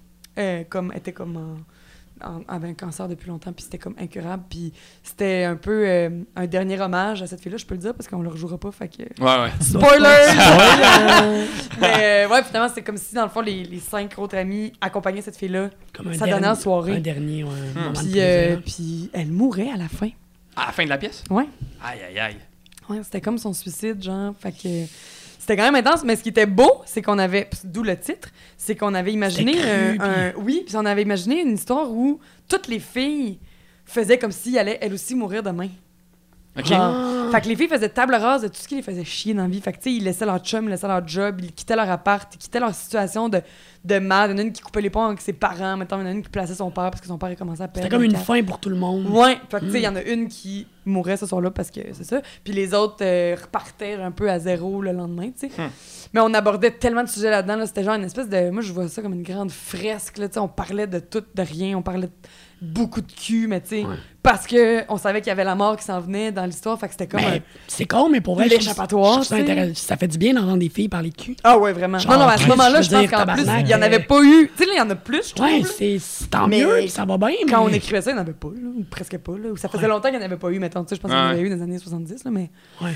comme, 0.70 0.92
était 0.96 1.14
comme 1.14 1.64
avait 2.48 2.70
un 2.70 2.74
cancer 2.74 3.08
depuis 3.08 3.30
longtemps, 3.30 3.54
puis 3.54 3.64
c'était 3.64 3.78
comme 3.78 3.96
incurable, 4.00 4.44
puis 4.50 4.74
c'était 5.04 5.44
un 5.44 5.56
peu 5.56 5.88
euh, 5.88 6.10
un 6.36 6.48
dernier 6.48 6.80
hommage 6.80 7.22
à 7.22 7.28
cette 7.28 7.42
fille-là, 7.42 7.58
je 7.58 7.66
peux 7.66 7.76
le 7.76 7.82
dire, 7.82 7.94
parce 7.94 8.08
qu'on 8.08 8.22
le 8.22 8.30
rejouera 8.30 8.58
pas, 8.58 8.72
fait 8.72 8.88
que... 8.88 9.04
Ouais, 9.22 9.44
ouais. 9.44 9.52
Spoiler! 9.62 11.48
Mais 11.82 12.26
euh, 12.26 12.30
ouais, 12.30 12.44
finalement, 12.44 12.70
c'était 12.70 12.84
comme 12.84 12.98
si, 12.98 13.16
dans 13.16 13.24
le 13.24 13.30
fond, 13.30 13.42
les, 13.42 13.64
les 13.64 13.80
cinq 13.80 14.18
autres 14.18 14.38
amis 14.38 14.74
accompagnaient 14.82 15.22
cette 15.22 15.38
fille-là. 15.38 15.70
Comme 15.94 16.08
un 16.10 16.14
Sa 16.14 16.26
dernière 16.26 16.56
soirée. 16.58 16.98
Un 16.98 17.00
dernier, 17.00 17.44
ouais, 17.44 17.52
moment 17.76 17.94
Puis, 17.94 18.14
euh, 18.18 18.58
puis 18.58 19.10
elle 19.14 19.32
mourait 19.32 19.70
à 19.70 19.78
la 19.78 19.88
fin. 19.88 20.10
À 20.56 20.68
la 20.68 20.72
fin 20.72 20.84
de 20.84 20.90
la 20.90 20.98
pièce? 20.98 21.24
Ouais. 21.30 21.48
Aïe, 21.84 22.00
aïe, 22.10 22.20
aïe. 22.20 22.38
Ouais, 22.90 23.00
c'était 23.04 23.22
comme 23.22 23.38
son 23.38 23.54
suicide, 23.54 24.02
genre. 24.04 24.34
Fait 24.40 24.52
que 24.52 24.86
c'était 25.46 25.58
quand 25.58 25.70
même 25.70 25.76
intense. 25.86 26.04
Mais 26.06 26.16
ce 26.16 26.24
qui 26.24 26.30
était 26.30 26.46
beau, 26.46 26.72
c'est 26.86 27.02
qu'on 27.02 27.20
avait, 27.20 27.50
d'où 27.66 27.84
le 27.84 27.98
titre, 28.00 28.30
c'est 28.58 28.78
qu'on 28.78 28.94
avait 28.94 29.12
imaginé 29.12 29.54
C'était 29.54 29.98
cru, 29.98 29.98
un, 30.00 30.10
un- 30.30 30.34
oui, 30.38 30.64
puis 30.66 30.78
on 30.78 30.86
avait 30.86 31.02
imaginé 31.02 31.42
une 31.42 31.56
histoire 31.56 31.92
où 31.92 32.22
toutes 32.48 32.70
les 32.70 32.80
filles 32.80 33.40
faisaient 33.86 34.18
comme 34.18 34.32
s'ils 34.32 34.58
allaient 34.58 34.78
elles 34.80 34.94
aussi 34.94 35.16
mourir 35.16 35.44
demain. 35.44 35.68
Ok. 36.58 36.68
Genre, 36.68 37.32
fait 37.32 37.42
que 37.42 37.48
les 37.48 37.56
filles 37.56 37.68
faisaient 37.68 37.90
table 37.90 38.14
rase 38.14 38.44
de 38.44 38.48
tout 38.48 38.58
ce 38.58 38.68
qui 38.68 38.76
les 38.76 38.84
faisait 38.84 39.04
chier 39.04 39.34
dans 39.34 39.42
la 39.44 39.48
vie. 39.48 39.60
Fait 39.60 39.72
que, 39.72 39.78
tu 39.78 39.84
sais, 39.84 39.94
ils 39.94 40.04
laissaient 40.04 40.26
leur 40.26 40.38
chum, 40.38 40.66
ils 40.66 40.70
laissaient 40.70 40.88
leur 40.88 41.08
job, 41.08 41.42
ils 41.42 41.52
quittaient 41.52 41.76
leur 41.76 41.90
appart, 41.90 42.32
ils 42.36 42.38
quittaient 42.38 42.60
leur 42.60 42.76
situation 42.76 43.28
de, 43.28 43.42
de 43.84 43.98
mal. 43.98 44.30
Il 44.30 44.34
y 44.34 44.36
en 44.36 44.38
a 44.38 44.42
une 44.44 44.52
qui 44.52 44.62
coupait 44.62 44.82
les 44.82 44.92
ponts 44.92 45.06
avec 45.06 45.20
ses 45.20 45.34
parents, 45.34 45.76
mettons, 45.78 45.98
il 45.98 46.02
y 46.02 46.04
en 46.04 46.08
a 46.08 46.12
une 46.12 46.22
qui 46.22 46.30
plaçait 46.30 46.54
son 46.54 46.70
père 46.70 46.92
parce 46.92 47.02
que 47.02 47.08
son 47.08 47.18
père, 47.18 47.32
il 47.32 47.36
commençait 47.36 47.64
à 47.64 47.68
perdre. 47.68 47.86
C'était 47.86 47.96
comme 47.96 48.04
une 48.04 48.16
fin 48.16 48.44
pour 48.44 48.60
tout 48.60 48.70
le 48.70 48.76
monde. 48.76 49.08
Ouais, 49.08 49.40
fait 49.50 49.60
que, 49.62 49.66
tu 49.66 49.72
sais, 49.72 49.80
il 49.80 49.84
y 49.84 49.88
en 49.88 49.96
a 49.96 50.04
une 50.04 50.28
qui 50.28 50.68
mourrait 50.86 51.18
ce 51.18 51.26
soir-là 51.26 51.50
parce 51.50 51.72
que 51.72 51.82
c'est 51.94 52.04
ça. 52.04 52.22
Puis 52.44 52.54
les 52.54 52.76
autres 52.76 52.98
euh, 53.02 53.36
repartaient 53.42 53.96
un 53.96 54.12
peu 54.12 54.30
à 54.30 54.38
zéro 54.38 54.82
le 54.82 54.92
lendemain, 54.92 55.32
tu 55.32 55.50
sais. 55.50 55.62
Hmm. 55.62 55.70
Mais 56.14 56.22
on 56.22 56.34
abordait 56.36 56.72
tellement 56.72 57.04
de 57.04 57.10
sujets 57.10 57.32
là-dedans, 57.32 57.56
là, 57.56 57.66
c'était 57.66 57.84
genre 57.84 57.96
une 57.96 58.04
espèce 58.04 58.30
de. 58.30 58.52
Moi, 58.52 58.62
je 58.62 58.72
vois 58.72 58.88
ça 58.90 59.02
comme 59.02 59.14
une 59.14 59.24
grande 59.24 59.50
fresque, 59.50 60.20
là, 60.20 60.28
tu 60.28 60.36
sais. 60.36 60.40
On 60.40 60.48
parlait 60.48 60.86
de 60.86 61.00
tout, 61.00 61.24
de 61.34 61.42
rien, 61.42 61.76
on 61.76 61.82
parlait 61.82 62.08
de 62.08 62.14
beaucoup 62.64 63.02
de 63.02 63.12
cul, 63.12 63.48
mais 63.48 63.60
tu 63.62 63.68
sais, 63.70 63.84
Ouais. 63.84 63.96
parce 64.24 64.48
que 64.48 64.84
on 64.90 64.98
savait 64.98 65.20
qu'il 65.20 65.28
y 65.28 65.32
avait 65.32 65.44
la 65.44 65.54
mort 65.56 65.76
qui 65.76 65.84
s'en 65.84 66.00
venait 66.00 66.32
dans 66.32 66.46
l'histoire, 66.46 66.80
fait 66.80 66.88
que 66.88 66.94
c'était 66.94 67.08
comme 67.08 67.20
Mais 67.22 67.38
un- 67.38 67.42
c'est 67.68 67.86
con, 67.86 68.08
mais 68.10 68.22
pour 68.22 68.36
vrai, 68.36 68.46
je 68.46 68.50
trouve- 68.56 68.60
L'échappatoire, 68.64 69.24
ça 69.24 69.98
fait 69.98 70.08
du 70.08 70.18
bien 70.18 70.34
d'entendre 70.34 70.58
des 70.58 70.70
filles 70.70 70.88
parler 70.90 71.10
de 71.10 71.16
cul. 71.16 71.36
Ah 71.44 71.58
ouais, 71.58 71.74
vraiment. 71.74 72.00
Genre, 72.00 72.14
non, 72.14 72.20
non, 72.20 72.28
à 72.28 72.38
ce 72.38 72.48
moment-là, 72.48 72.82
je 72.82 72.90
pense 72.90 73.10
qu'en 73.10 73.26
plus, 73.34 73.46
il 73.62 73.68
y 73.68 73.76
en 73.76 73.82
avait 73.82 74.00
pas 74.00 74.24
eu. 74.24 74.50
Tu 74.56 74.64
sais, 74.64 74.66
là, 74.66 74.74
il 74.76 74.78
y 74.78 74.82
en 74.82 74.90
a 74.90 74.96
plus, 74.96 75.30
je 75.30 75.34
trouve. 75.36 75.46
Ouais, 75.48 75.64
c'est 75.64 76.30
tant 76.30 76.48
Mais 76.48 76.64
mieux, 76.64 76.88
ça 76.88 77.04
va 77.06 77.18
bien. 77.18 77.30
Quand 77.50 77.64
on 77.66 77.70
mais- 77.70 77.78
écrivait 77.78 78.02
ça, 78.02 78.12
il 78.12 78.14
n'y 78.14 78.20
en 78.20 78.24
avait 78.24 78.34
pas, 78.34 78.48
là, 78.50 78.70
ou 78.78 78.84
presque 78.90 79.18
pas. 79.18 79.34
Là, 79.34 79.50
ou 79.52 79.58
ça 79.58 79.68
faisait 79.70 79.84
Ouais. 79.84 79.90
longtemps 79.90 80.10
qu'il 80.10 80.18
n'y 80.18 80.24
en 80.24 80.26
avait 80.28 80.38
pas 80.38 80.50
eu, 80.50 80.60
mettons. 80.60 80.84
tu 80.84 80.90
sais, 80.90 80.96
Je 80.96 81.02
pense 81.02 81.12
qu'il 81.12 81.20
y 81.20 81.22
en 81.22 81.26
Ouais. 81.26 81.32
avait 81.34 81.42
eu 81.42 81.50
dans 81.50 81.56
les 81.58 81.62
années 81.62 81.80
70, 81.80 82.24
là, 82.24 82.32
mais. 82.32 82.50
Ouais. 82.82 82.94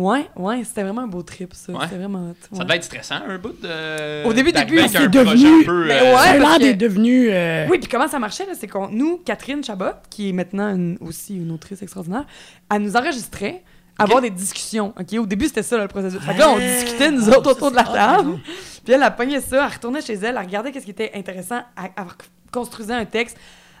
Ouais, 0.00 0.26
ouais, 0.36 0.62
c'était 0.62 0.84
vraiment 0.84 1.02
un 1.02 1.06
beau 1.08 1.22
trip, 1.22 1.52
ça. 1.54 1.72
Ouais. 1.72 1.78
C'était 1.82 1.96
vraiment. 1.96 2.30
hot, 2.30 2.56
Ça 2.56 2.62
devait 2.62 2.76
être 2.76 2.84
stressant, 2.84 3.16
un 3.28 3.36
bout 3.36 3.60
de. 3.60 4.24
Au 4.24 4.32
début, 4.32 4.52
début, 4.52 4.78
c'est 4.88 5.08
devenu- 5.08 5.64
peu. 5.64 5.90
Euh, 5.90 6.14
ouais. 6.14 6.38
Parce 6.40 6.58
que- 6.58 6.72
devenu. 6.74 7.28
euh, 7.32 7.66
Oui, 7.68 7.78
puis 7.80 7.88
comment 7.88 8.06
ça 8.06 8.20
marchait, 8.20 8.46
là, 8.46 8.52
c'est 8.56 8.68
qu'on, 8.68 8.88
nous, 8.88 9.18
Catherine 9.24 9.64
Chabot, 9.64 9.86
qui 10.08 10.28
est 10.28 10.32
maintenant 10.32 10.68
une- 10.72 10.98
aussi 11.00 11.36
une 11.36 11.50
autrice 11.50 11.82
extraordinaire, 11.82 12.24
elle 12.72 12.82
nous 12.82 12.94
enregistrait 12.96 13.64
avoir 13.98 14.20
des 14.20 14.30
discussions, 14.30 14.94
OK? 14.96 15.18
Au 15.18 15.26
début, 15.26 15.46
c'était 15.46 15.64
ça, 15.64 15.76
là, 15.76 15.82
le 15.82 15.88
processus. 15.88 16.20
Fait 16.20 16.32
que 16.34 16.38
là, 16.38 16.50
on 16.50 16.58
Ah, 16.58 16.60
discutait, 16.60 17.10
nous 17.10 17.28
autres, 17.30 17.50
autour 17.50 17.72
de 17.72 17.76
la 17.76 17.82
table. 17.82 18.38
Puis 18.84 18.94
elle, 18.94 19.02
elle 19.04 19.16
pognait 19.16 19.40
ça, 19.40 19.64
elle 19.66 19.72
retournait 19.72 20.00
chez 20.00 20.14
elle, 20.14 20.36
elle 20.38 20.38
regardait 20.38 20.70
qu'est-ce 20.70 20.84
qui 20.84 20.92
était 20.92 21.10
intéressant, 21.16 21.62
elle, 21.76 21.90
elle 21.96 22.04
construisait 22.52 22.94
un 22.94 23.04
texte, 23.04 23.36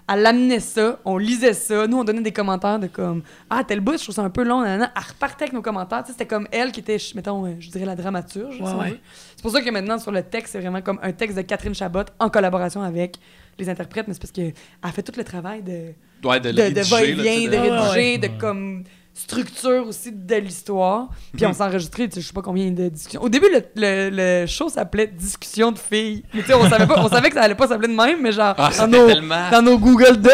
elle 0.08 0.24
amenait 0.26 0.60
ça, 0.60 0.98
on 1.04 1.18
lisait 1.18 1.52
ça, 1.52 1.86
nous, 1.86 1.98
on 1.98 2.04
donnait 2.04 2.22
des 2.22 2.32
commentaires 2.32 2.78
de 2.78 2.86
comme 2.86 3.22
«Ah, 3.50 3.62
tel 3.66 3.80
bout, 3.80 3.98
je 3.98 4.02
trouve 4.04 4.14
ça 4.14 4.22
un 4.22 4.30
peu 4.30 4.42
long, 4.42 4.62
nanana. 4.62 4.90
Elle 4.96 5.02
repartait 5.02 5.44
avec 5.44 5.52
nos 5.52 5.62
commentaires, 5.62 6.00
tu 6.02 6.06
sais, 6.06 6.12
c'était 6.12 6.26
comme 6.26 6.48
elle 6.50 6.72
qui 6.72 6.80
était, 6.80 6.96
mettons, 7.14 7.44
euh, 7.46 7.54
je 7.60 7.70
dirais 7.70 7.84
la 7.84 7.94
dramaturge, 7.94 8.60
Ouais, 8.60 8.72
ouais. 8.72 9.00
C'est 9.36 9.42
pour 9.42 9.50
ça 9.52 9.60
que 9.60 9.70
maintenant, 9.70 9.98
sur 9.98 10.10
le 10.10 10.22
texte, 10.22 10.52
c'est 10.52 10.60
vraiment 10.60 10.80
comme 10.82 10.98
un 11.02 11.12
texte 11.12 11.36
de 11.36 11.42
Catherine 11.42 11.74
Chabot 11.74 12.04
en 12.18 12.28
collaboration 12.30 12.82
avec 12.82 13.16
les 13.58 13.68
interprètes, 13.68 14.08
mais 14.08 14.14
c'est 14.14 14.20
parce 14.20 14.32
qu'elle 14.32 14.52
fait 14.92 15.02
tout 15.02 15.12
le 15.16 15.24
travail 15.24 15.62
de, 15.62 15.92
Ouais, 16.24 16.40
de, 16.40 16.50
de, 16.50 16.62
le 16.62 16.70
de 16.72 16.80
rédiger, 16.80 17.14
là, 17.14 17.22
sais, 17.24 17.46
de 17.46 17.50
de- 17.50 17.56
rédiger, 17.56 18.12
Ouais, 18.12 18.18
de 18.18 18.28
comme 18.40 18.84
structure 19.18 19.86
aussi 19.86 20.12
de 20.12 20.34
l'histoire. 20.36 21.08
Puis 21.36 21.44
on 21.46 21.52
s'est 21.52 21.62
enregistré, 21.62 22.08
tu 22.08 22.14
sais, 22.16 22.20
je 22.20 22.26
sais 22.28 22.32
pas 22.32 22.42
combien 22.42 22.70
de 22.70 22.88
discussions. 22.88 23.22
Au 23.22 23.28
début, 23.28 23.46
le, 23.52 23.62
le, 23.76 24.10
le 24.42 24.46
show 24.46 24.68
s'appelait 24.68 25.06
Discussion 25.08 25.72
de 25.72 25.78
filles. 25.78 26.22
Mais 26.34 26.42
tu 26.42 26.48
sais, 26.48 26.54
on 26.54 26.68
savait 26.68 26.86
pas, 26.86 26.98
on 26.98 27.08
savait 27.08 27.28
que 27.28 27.34
ça 27.36 27.42
allait 27.42 27.54
pas 27.54 27.66
s'appeler 27.68 27.88
de 27.88 27.94
même, 28.00 28.20
mais 28.22 28.32
genre 28.32 28.54
Ah, 28.56 28.68
dans, 28.68 28.70
c'était 28.72 28.86
nos, 28.98 29.06
tellement. 29.06 29.50
dans 29.50 29.62
nos 29.62 29.78
Google 29.78 30.16
Docs, 30.18 30.32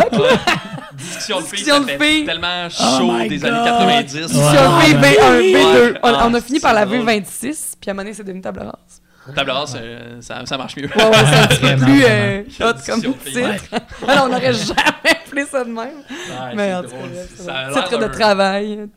Discussion 0.97 1.41
de 1.41 1.45
filles, 1.47 1.65
de 1.65 2.03
filles. 2.05 2.25
tellement 2.27 2.67
Oh 2.69 2.99
chaud 2.99 3.29
des 3.29 3.39
God. 3.39 3.45
années 3.51 3.65
90. 3.65 4.05
Discussion 4.05 4.43
de 4.43 4.81
filles, 4.83 4.95
Ouais. 4.95 5.17
V1, 5.17 5.41
V2. 5.41 5.93
Ouais. 5.93 5.99
On, 6.03 6.09
on 6.09 6.35
a 6.35 6.39
Ah, 6.39 6.41
fini 6.41 6.61
par 6.61 6.75
la 6.75 6.81
c'est 6.83 6.87
drôle. 6.99 7.07
V26, 7.09 7.73
puis 7.81 7.91
à 7.91 7.91
un 7.91 7.95
moment 7.95 8.03
donné, 8.05 8.15
c'est 8.15 8.25
devenu 8.25 8.41
table 8.41 8.61
rase. 8.61 9.35
Table 9.35 9.51
rase, 9.53 9.79
euh, 9.81 10.21
ça, 10.21 10.45
ça 10.45 10.59
marche 10.59 10.77
mieux. 10.77 10.87
Ouais, 10.95 11.03
ouais, 11.05 11.11
c'est 11.13 11.37
un 11.37 11.47
petit 11.47 11.61
peu 11.61 11.67
Vraiment, 11.67 11.85
plus 11.87 12.05
euh, 12.05 12.43
hot 12.61 12.75
comme 12.87 13.01
titre. 13.01 13.65
Alors, 14.07 14.25
on 14.27 14.29
n'aurait 14.29 14.53
jamais 14.53 15.19
appelé 15.35 15.47
ça 15.47 15.65
de 15.65 15.71
même. 15.71 15.77
Ouais, 15.77 16.55
mais 16.55 16.69
c'est 16.69 16.75
en 16.75 16.83
tout 16.83 17.47
cas, 17.47 17.83
titre 17.83 17.99
de 17.99 18.07
travail. 18.07 18.89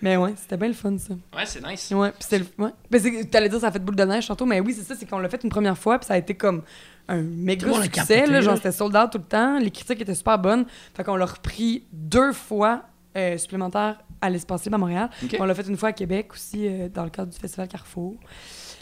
Mais 0.00 0.16
ouais, 0.16 0.32
c'était 0.36 0.56
bien 0.56 0.68
le 0.68 0.74
fun, 0.74 0.96
ça. 0.96 1.14
Ouais, 1.36 1.44
c'est 1.44 1.64
nice. 1.66 1.90
Ouais, 1.90 2.10
puis 2.10 2.20
c'était 2.20 2.38
le. 2.38 2.46
Ouais. 2.64 2.70
Ben, 2.88 3.28
t'allais 3.28 3.48
dire 3.48 3.58
ça 3.58 3.66
a 3.66 3.72
fait 3.72 3.80
boule 3.80 3.96
de 3.96 4.04
neige 4.04 4.28
tantôt, 4.28 4.46
mais 4.46 4.60
oui, 4.60 4.72
c'est 4.72 4.84
ça, 4.84 4.94
c'est 4.98 5.06
qu'on 5.06 5.18
l'a 5.18 5.28
fait 5.28 5.42
une 5.42 5.50
première 5.50 5.76
fois, 5.76 5.98
puis 5.98 6.06
ça 6.06 6.14
a 6.14 6.18
été 6.18 6.34
comme 6.34 6.62
un 7.08 7.22
méga 7.22 7.72
succès, 7.82 8.26
là, 8.26 8.40
genre 8.40 8.56
c'était 8.56 8.70
sold 8.70 8.94
out 8.94 9.10
tout 9.10 9.18
le 9.18 9.24
temps, 9.24 9.58
les 9.58 9.70
critiques 9.70 10.00
étaient 10.00 10.14
super 10.14 10.38
bonnes, 10.38 10.66
fait 10.94 11.02
qu'on 11.02 11.16
l'a 11.16 11.26
repris 11.26 11.84
deux 11.90 12.32
fois 12.32 12.82
euh, 13.16 13.38
supplémentaires 13.38 13.96
à 14.20 14.30
l'Espace 14.30 14.64
Libre 14.64 14.76
à 14.76 14.78
Montréal. 14.78 15.10
On 15.40 15.44
l'a 15.44 15.54
fait 15.54 15.66
une 15.66 15.76
fois 15.76 15.88
à 15.88 15.92
Québec 15.92 16.32
aussi, 16.32 16.66
euh, 16.66 16.88
dans 16.88 17.04
le 17.04 17.10
cadre 17.10 17.32
du 17.32 17.38
Festival 17.38 17.66
Carrefour. 17.66 18.14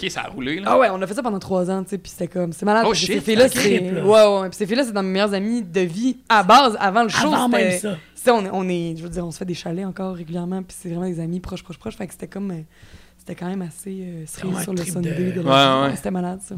Ok, 0.03 0.11
ça 0.11 0.23
a 0.23 0.29
roulé, 0.29 0.61
là. 0.61 0.69
Ah 0.73 0.79
ouais, 0.79 0.89
on 0.93 1.01
a 1.01 1.07
fait 1.07 1.15
ça 1.15 1.23
pendant 1.23 1.39
trois 1.39 1.71
ans, 1.71 1.83
tu 1.83 1.91
sais, 1.91 1.99
puis 1.99 2.11
c'était 2.11 2.29
comme, 2.29 2.53
c'est 2.53 2.67
malade. 2.67 2.85
Oh 2.89 2.93
shit, 2.95 3.07
ces 3.15 3.21
filles-là, 3.21 3.49
c'est 3.49 3.79
là. 3.81 4.05
Ouais, 4.05 4.41
ouais, 4.43 4.49
puis 4.51 4.57
ces 4.59 4.67
filles-là, 4.67 4.85
c'est 4.85 4.93
dans 4.93 5.03
mes 5.03 5.11
meilleures 5.11 5.33
amies 5.35 5.63
de 5.63 5.81
vie, 5.81 6.19
à 6.29 6.43
base, 6.43 6.77
avant 6.81 7.03
le 7.03 7.09
show, 7.09 7.29
Avant 7.33 7.49
même 7.49 7.71
c'était- 7.73 7.79
ça. 7.79 7.93
tu 7.95 8.23
sais, 8.23 8.31
on, 8.31 8.45
est- 8.45 8.51
on 8.53 8.69
est, 8.69 8.95
je 8.97 9.03
veux 9.03 9.09
dire, 9.09 9.27
on 9.27 9.31
se 9.31 9.39
fait 9.39 9.45
des 9.47 9.55
chalets 9.55 9.87
encore 9.87 10.15
régulièrement, 10.17 10.63
puis 10.63 10.77
c'est 10.79 10.89
vraiment 10.91 11.07
des 11.07 11.21
amis 11.21 11.41
proches, 11.41 11.63
proches, 11.63 11.79
proches. 11.79 11.97
Fait 11.97 12.07
que 12.07 12.13
c'était 12.13 12.29
comme. 12.29 12.51
euh, 12.51 12.61
c'était 13.19 13.35
quand 13.35 13.49
même 13.49 13.63
assez 13.63 13.91
euh, 14.03 14.25
cerise 14.27 14.61
sur 14.63 14.73
le 14.73 14.85
Sunday 14.85 15.11
de- 15.11 15.31
de, 15.33 15.41
Ouais, 15.41 15.51
la 15.51 15.83
ouais. 15.89 15.97
C'était 15.97 16.11
malade, 16.13 16.41
ça. 16.47 16.55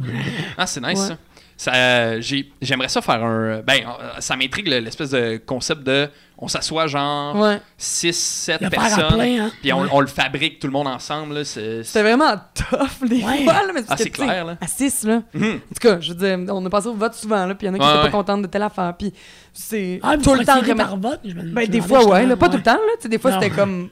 Ah, 0.58 0.66
c'est 0.66 0.80
nice, 0.80 0.98
Ouais. 1.00 1.06
ça. 1.08 1.16
Ça, 1.56 1.74
euh, 1.74 2.20
j'ai- 2.20 2.52
J'aimerais 2.60 2.88
ça 2.88 3.00
faire 3.00 3.24
un. 3.24 3.60
Ben, 3.62 3.78
euh, 3.86 4.20
ça 4.20 4.36
m'intrigue 4.36 4.68
le- 4.68 4.78
l'espèce 4.80 5.10
de 5.10 5.40
concept 5.44 5.82
de. 5.84 6.08
On 6.40 6.46
s'assoit 6.46 6.86
genre 6.86 7.34
Ouais. 7.36 7.60
6, 7.76 8.12
7 8.16 8.60
Le 8.60 8.70
faire 8.70 8.78
à 8.80 8.82
personnes. 8.84 9.14
plein, 9.18 9.44
hein. 9.46 9.50
Puis 9.60 9.72
on, 9.72 9.80
Ouais. 9.82 9.88
on 9.90 10.00
le 10.00 10.06
fabrique 10.06 10.60
tout 10.60 10.68
le 10.68 10.72
monde 10.72 10.86
ensemble. 10.86 11.34
là, 11.34 11.44
c'est- 11.44 11.82
C'était 11.82 12.02
vraiment 12.02 12.36
tough, 12.54 13.08
des 13.08 13.16
Ouais. 13.24 13.42
fois, 13.42 13.54
là, 13.54 13.72
mais 13.74 13.82
Ah, 13.88 13.96
c'est 13.96 14.10
clair, 14.10 14.44
là. 14.44 14.56
À 14.60 14.66
6, 14.68 15.02
là. 15.02 15.22
Mhm. 15.34 15.44
En 15.56 15.58
tout 15.58 15.80
cas, 15.80 15.98
je 16.00 16.12
veux 16.12 16.18
dire, 16.44 16.54
on 16.54 16.64
a 16.64 16.70
passé 16.70 16.86
au 16.86 16.94
vote 16.94 17.14
souvent, 17.14 17.44
là, 17.44 17.54
puis 17.56 17.66
il 17.66 17.70
y 17.70 17.72
en 17.72 17.74
a 17.74 17.78
qui 17.78 17.84
Ouais, 17.84 17.90
étaient 17.90 17.98
ouais. 17.98 18.04
pas 18.04 18.16
contentes 18.16 18.42
de 18.42 18.46
telle 18.46 18.62
affaire, 18.62 18.94
puis 18.96 19.12
c'est 19.52 19.98
Ah, 20.02 20.16
tout 20.16 20.34
le 20.34 20.44
temps 20.44 20.60
remettre... 20.60 20.76
par 20.76 20.96
vote? 20.96 21.20
Je 21.24 21.34
me- 21.34 21.42
Ben, 21.52 21.66
des 21.66 21.80
fois, 21.80 22.04
ouais, 22.06 22.24
là, 22.24 22.36
pas 22.36 22.46
ouais. 22.46 22.52
tout 22.52 22.58
le 22.58 22.62
temps, 22.62 22.72
là, 22.74 22.92
tu 22.98 23.02
sais, 23.02 23.08
des 23.08 23.18
fois, 23.18 23.32
c'était 23.32 23.50
comme... 23.50 23.88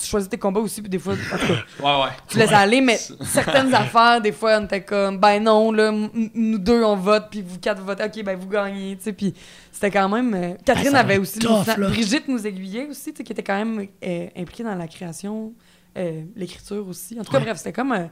Tu 0.00 0.06
choisis 0.06 0.30
tes 0.30 0.38
combats 0.38 0.60
aussi, 0.60 0.80
puis 0.80 0.88
des 0.88 0.98
fois, 0.98 1.12
en 1.12 1.16
tout 1.16 1.46
cas, 1.46 1.52
Ouais, 1.84 2.04
ouais. 2.04 2.10
tu 2.26 2.38
laisses 2.38 2.52
aller, 2.52 2.80
mais 2.80 2.98
certaines 3.22 3.74
affaires, 3.74 4.18
des 4.20 4.32
fois, 4.32 4.58
on 4.60 4.64
était 4.64 4.80
comme, 4.82 5.18
ben 5.18 5.42
non, 5.42 5.72
là, 5.72 5.92
nous 6.34 6.58
deux, 6.58 6.82
on 6.82 6.96
vote, 6.96 7.26
puis 7.30 7.42
vous 7.46 7.58
quatre, 7.58 7.78
vous 7.80 7.84
votez, 7.86 8.04
ok, 8.04 8.24
ben 8.24 8.38
vous 8.38 8.48
gagnez, 8.48 8.96
tu 8.96 9.04
sais, 9.04 9.12
puis 9.12 9.34
c'était 9.80 9.90
quand 9.90 10.08
même... 10.08 10.34
euh, 10.34 10.54
Catherine 10.64 10.92
Ben, 10.92 10.98
avait 10.98 11.16
va 11.16 11.20
aussi... 11.22 11.38
nous-. 11.40 11.86
Brigitte 11.88 12.28
nous 12.28 12.46
aiguillait 12.46 12.86
aussi, 12.86 13.12
tu 13.12 13.18
sais, 13.18 13.24
qui 13.24 13.32
était 13.32 13.42
quand 13.42 13.56
même 13.64 13.86
euh, 14.04 14.26
impliquée 14.36 14.64
dans 14.64 14.74
la 14.74 14.88
création, 14.88 15.52
euh, 15.96 16.22
l'écriture 16.36 16.86
aussi. 16.88 17.18
En 17.18 17.24
tout 17.24 17.30
cas, 17.32 17.38
Ouais. 17.38 17.44
bref, 17.44 17.58
c'était 17.58 17.72
comme... 17.72 17.92
euh, 17.92 18.06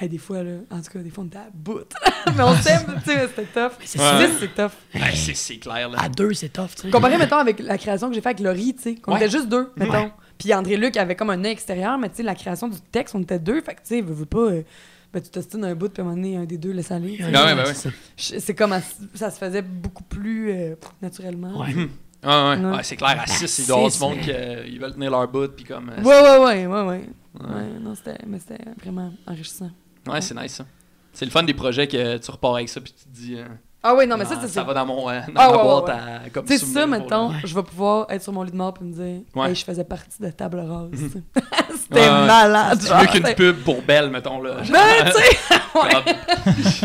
hey, 0.00 0.08
des 0.08 0.18
fois, 0.18 0.42
là, 0.42 0.56
en 0.70 0.80
tout 0.80 0.90
cas, 0.92 0.98
des 0.98 1.10
fois, 1.10 1.24
on 1.24 1.26
était 1.28 1.38
à 1.38 1.48
bout. 1.54 1.86
mais 2.36 2.42
on 2.42 2.54
s'aime, 2.56 2.82
tu 3.04 3.10
sais, 3.12 3.28
c'était 3.28 3.44
tough. 3.44 3.72
c'est 3.84 3.98
Ouais. 4.00 4.28
C'est 4.40 4.54
tough. 4.54 4.72
Ben, 4.92 5.00
c'est 5.14 5.34
c'est 5.34 5.56
clair, 5.58 5.88
là. 5.88 5.98
À 6.00 6.08
deux, 6.08 6.32
c'est 6.34 6.48
tough, 6.52 6.70
tu 6.74 6.82
sais. 6.82 6.90
Comparé, 6.90 7.16
mettons, 7.16 7.36
avec 7.38 7.60
la 7.60 7.78
création 7.78 8.08
que 8.08 8.14
j'ai 8.14 8.20
fait 8.20 8.30
avec 8.30 8.40
Laurie, 8.40 8.74
tu 8.74 8.82
sais, 8.82 8.94
qu'on 8.96 9.12
Ouais. 9.12 9.18
était 9.20 9.30
juste 9.30 9.48
deux, 9.48 9.72
mettons. 9.76 10.10
Puis 10.36 10.52
André-Luc 10.52 10.96
avait 10.96 11.14
comme 11.14 11.30
un 11.30 11.44
œil 11.44 11.52
extérieur, 11.52 11.96
mais 11.96 12.08
tu 12.08 12.16
sais, 12.16 12.22
la 12.24 12.34
création 12.34 12.66
du 12.68 12.80
texte, 12.80 13.14
on 13.14 13.22
était 13.22 13.38
deux. 13.38 13.60
Fait 13.62 13.74
que, 13.74 13.80
tu 13.82 13.86
sais, 13.88 14.00
veux, 14.00 14.12
veux 14.14 14.26
pas, 14.26 14.38
euh, 14.38 14.62
ben, 15.14 15.22
tu 15.22 15.30
t'ostines 15.30 15.64
un 15.64 15.74
bout, 15.74 15.88
puis 15.88 16.02
à 16.02 16.04
un 16.04 16.08
moment 16.08 16.20
donné, 16.20 16.36
un 16.36 16.44
des 16.44 16.58
deux 16.58 16.72
laisse 16.72 16.90
aller. 16.90 17.16
Ah 17.22 17.26
ouais, 17.26 17.54
ben 17.54 17.64
ouais. 17.64 17.74
c'est 18.16 18.54
comme, 18.54 18.72
à- 18.72 18.82
ça 19.14 19.30
se 19.30 19.38
faisait 19.38 19.62
beaucoup 19.62 20.02
plus 20.02 20.50
euh, 20.50 20.74
naturellement. 21.00 21.58
Ouais. 21.60 21.72
Mhm. 21.72 21.88
Ouais, 22.24 22.30
ouais. 22.30 22.56
Ouais. 22.64 22.76
Ouais, 22.76 22.82
c'est 22.82 22.96
clair. 22.96 23.10
À 23.10 23.24
Ben, 23.26 23.26
6, 23.26 23.58
il 23.60 23.66
doit 23.66 23.76
y 23.76 23.78
avoir 23.78 23.90
du 23.90 23.94
six, 23.96 24.00
monde 24.02 24.14
mais- 24.16 24.22
qui 24.22 24.30
euh, 24.32 24.66
ils 24.66 24.80
veulent 24.80 24.94
tenir 24.94 25.10
leur 25.10 25.28
bout. 25.28 25.48
Puis 25.54 25.64
comme. 25.64 25.90
euh, 25.90 26.02
Ouais, 26.02 26.20
ouais, 26.22 26.38
ouais, 26.38 26.66
ouais, 26.66 26.82
ouais. 26.82 27.08
Ouais. 27.40 27.54
Ouais, 27.54 27.78
non, 27.80 27.94
c'était, 27.94 28.18
mais 28.26 28.38
c'était 28.38 28.62
vraiment 28.82 29.12
enrichissant. 29.26 29.70
Ouais, 30.06 30.20
c'est 30.20 30.34
nice, 30.34 30.54
ça. 30.54 30.66
C'est 31.12 31.24
le 31.26 31.30
fun 31.30 31.42
des 31.44 31.54
projets 31.54 31.86
que 31.86 32.16
tu 32.18 32.30
repars 32.30 32.56
avec 32.56 32.68
ça. 32.68 32.80
Puis 32.80 32.92
tu 32.98 33.04
te 33.04 33.10
dis. 33.14 33.36
Ah 33.86 33.94
ouais, 33.94 34.06
non, 34.06 34.16
mais 34.16 34.24
ça, 34.24 34.32
ah, 34.36 34.38
c'est 34.40 34.48
ça 34.48 34.54
ça. 34.54 34.62
va 34.64 34.72
dans 34.72 34.86
mon. 34.86 35.10
euh, 35.10 35.20
dans 35.28 35.32
Ah, 35.42 35.50
ma 35.50 35.56
ouais, 35.58 35.62
boîte 35.62 35.84
ouais, 35.84 35.92
à. 36.26 36.30
Comme 36.32 36.44
Tu 36.46 36.54
sais, 36.54 36.58
souvenir 36.64 37.04
ça, 37.08 37.22
Ouais. 37.26 37.34
je 37.44 37.54
vais 37.54 37.62
pouvoir 37.62 38.06
être 38.08 38.22
sur 38.22 38.32
mon 38.32 38.42
lit 38.42 38.50
de 38.50 38.56
mort 38.56 38.72
puis 38.72 38.84
me 38.84 38.92
dire, 38.94 39.20
Ouais. 39.36 39.50
hey, 39.50 39.54
je 39.54 39.62
faisais 39.64 39.84
partie 39.84 40.20
de 40.22 40.30
table 40.30 40.60
rase. 40.60 40.88
Ouais, 40.90 41.42
C'était 41.76 42.00
ouais. 42.00 42.26
malade. 42.26 42.78
C'est 42.80 42.94
mieux 42.94 43.06
qu'une 43.08 43.12
c'était- 43.26 43.34
pub 43.34 43.56
pour 43.62 43.82
Belle, 43.82 44.08
mettons, 44.08 44.40
là. 44.40 44.54
Ben, 44.54 44.62
tu 44.64 45.12
sais, 45.12 45.36
ouais. 45.74 45.94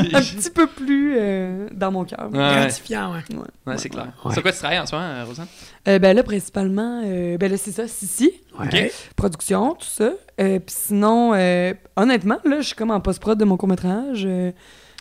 Ouais, 0.09 0.15
un 0.15 0.21
petit 0.21 0.49
peu 0.49 0.67
plus 0.67 1.15
euh, 1.17 1.67
dans 1.71 1.91
mon 1.91 2.03
cœur. 2.03 2.27
Ouais. 2.31 2.37
Gratifiant, 2.37 3.13
ouais. 3.13 3.23
Ouais, 3.65 3.77
c'est 3.77 3.89
clair. 3.89 4.07
Ouais. 4.25 4.33
C'est 4.35 4.41
quoi 4.41 4.51
tu 4.51 4.57
travailles 4.57 4.79
en 4.79 4.85
ce 4.85 4.93
moment, 4.95 5.07
euh, 5.07 5.23
Rosanne? 5.25 5.47
Euh, 5.87 5.99
ben 5.99 6.13
là, 6.15 6.23
principalement, 6.23 7.01
euh, 7.05 7.37
ben 7.37 7.49
là, 7.49 7.57
c'est 7.57 7.71
ça, 7.71 7.87
Sissi, 7.87 8.31
Ouais. 8.59 8.91
production, 9.15 9.75
tout 9.75 9.87
ça. 9.87 10.09
Euh, 10.41 10.59
Puis 10.59 10.75
sinon, 10.77 11.31
euh, 11.33 11.73
honnêtement, 11.95 12.37
là, 12.43 12.57
je 12.59 12.67
suis 12.67 12.75
comme 12.75 12.91
en 12.91 12.99
post-prod 12.99 13.37
de 13.37 13.45
mon 13.45 13.55
court-métrage. 13.55 14.27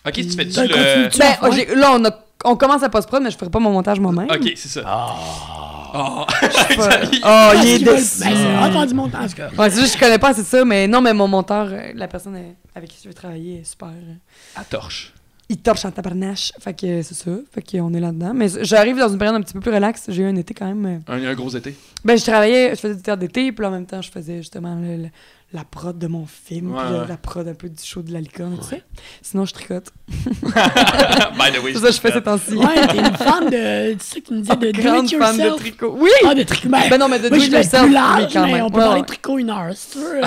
Ok, 0.07 0.13
tu 0.15 0.31
fais-tu 0.31 0.55
Ben, 0.55 0.67
le. 0.69 1.19
Ben, 1.19 1.53
j'ai- 1.53 1.75
là, 1.75 1.93
on, 1.95 2.05
a, 2.05 2.11
on 2.45 2.57
commence 2.57 2.83
à 2.83 2.89
post-prod, 2.89 3.23
mais 3.23 3.31
je 3.31 3.37
ferai 3.37 3.51
pas 3.51 3.59
mon 3.59 3.71
montage 3.71 3.99
moi-même. 4.01 4.29
Ok, 4.31 4.53
c'est 4.57 4.69
ça. 4.69 4.83
Ah. 4.87 5.15
Ah. 5.95 6.27
Xavier. 6.71 7.19
Oh, 7.19 7.21
Parce 7.23 7.65
il 7.65 7.69
est 7.71 7.79
déçu. 7.79 8.05
C'est 8.05 8.27
hot, 8.29 8.73
faire 8.73 8.87
du 8.87 8.95
montage, 8.95 9.25
en 9.25 9.29
tout 9.29 9.37
cas. 9.37 9.49
Ouais, 9.59 9.71
c'est 9.71 9.81
juste 9.81 9.95
que 9.95 10.01
je 10.01 10.05
connais 10.05 10.19
pas 10.19 10.29
assez 10.31 10.45
ça, 10.45 10.65
mais 10.65 10.87
non, 10.87 11.01
mais 11.01 11.15
mon 11.15 11.27
monteur, 11.29 11.69
euh, 11.71 11.93
la 11.95 12.09
personne 12.09 12.37
euh, 12.37 12.51
avec 12.75 12.91
qui 12.91 12.99
je 13.03 13.09
veux 13.09 13.15
travailler 13.15 13.61
est 13.61 13.65
super. 13.65 13.89
euh, 13.89 14.15
À 14.61 14.65
torche. 14.65 15.15
il 15.49 15.57
torche 15.59 15.85
en 15.87 15.91
tabarnache. 15.91 16.53
Fait 16.61 16.75
que 16.75 16.87
euh, 16.87 17.03
c'est 17.03 17.15
ça. 17.15 17.31
Fait 17.53 17.63
qu'on 17.63 17.93
est 17.95 18.01
là-dedans. 18.01 18.33
Mais 18.35 18.49
j'arrive 18.63 18.99
dans 18.99 19.09
une 19.09 19.19
période 19.19 19.37
un 19.37 19.41
petit 19.41 19.55
peu 19.55 19.61
plus 19.61 19.73
relaxe. 19.73 20.05
J'ai 20.09 20.23
eu 20.23 20.27
un 20.27 20.37
été 20.37 20.53
quand 20.53 20.67
même. 20.67 21.03
euh, 21.09 21.13
Un, 21.13 21.25
un 21.27 21.35
gros 21.35 21.49
été. 21.57 21.75
Ben, 22.05 22.19
je 22.19 22.25
travaillais, 22.25 22.71
je 22.71 22.81
faisais 22.81 22.95
du 22.97 23.03
théâtre 23.03 23.21
d'été, 23.21 23.51
puis 23.53 23.63
là, 23.63 23.69
en 23.69 23.73
même 23.73 23.87
temps, 23.87 24.03
je 24.03 24.11
faisais 24.11 24.37
justement 24.39 24.75
le- 24.75 25.05
le- 25.05 25.09
la 25.53 25.65
prod 25.65 25.97
de 25.99 26.07
mon 26.09 26.27
film, 26.27 26.75
Ouais, 26.75 26.83
puis 26.85 26.93
la, 26.93 27.01
ouais. 27.01 27.07
la 27.09 27.17
prod 27.17 27.49
un 27.49 27.55
peu 27.55 27.71
du 27.71 27.83
show 27.83 28.03
de 28.03 28.13
la 28.13 28.21
licorne, 28.21 28.59
tu 28.61 28.67
sais. 28.69 28.83
Sinon, 29.23 29.47
je 29.47 29.55
tricote. 29.55 29.93
By 30.09 31.53
the 31.53 31.63
way. 31.65 31.73
C'est 31.73 31.79
ça 31.81 31.87
que 31.89 31.95
je 31.95 32.01
fais 32.01 32.13
ces 32.13 32.23
temps-ci. 32.23 32.55
Ouais, 32.55 32.87
t'es 32.87 32.99
une 32.99 33.17
fan 33.17 33.47
de. 33.49 33.93
Tu 33.95 33.99
sais 34.05 34.21
tu 34.21 34.35
me 34.35 34.41
disais 34.41 34.57
de 34.57 34.71
do 34.73 34.83
Grande 34.83 35.11
it 35.11 35.19
fan 35.19 35.37
de 35.37 35.43
yourself. 35.43 35.61
tricot. 35.61 35.97
Oui! 35.99 36.11
Ah, 36.27 36.35
de 36.35 36.43
tricot. 36.43 36.69
Ben, 36.69 36.83
Ben 36.91 36.99
non, 36.99 37.09
mais 37.09 37.19
de 37.19 37.29
do 37.31 37.37
moi, 37.37 37.39
je 37.39 37.47
it 37.47 37.53
yourself, 37.55 37.85
plus 37.85 37.93
large, 37.95 38.25
oui, 38.25 38.29
quand 38.33 38.47
mais 38.47 38.53
même. 38.53 38.65
on 38.65 38.71
peut 38.71 38.77
Ouais, 38.79 38.83
parler 38.85 38.95
ouais. 38.97 39.03
de 39.03 39.07
tricot 39.07 39.39
une 39.39 39.51
heure, 39.51 39.71
si 39.75 39.91
tu 39.93 39.99
veux. 39.99 40.21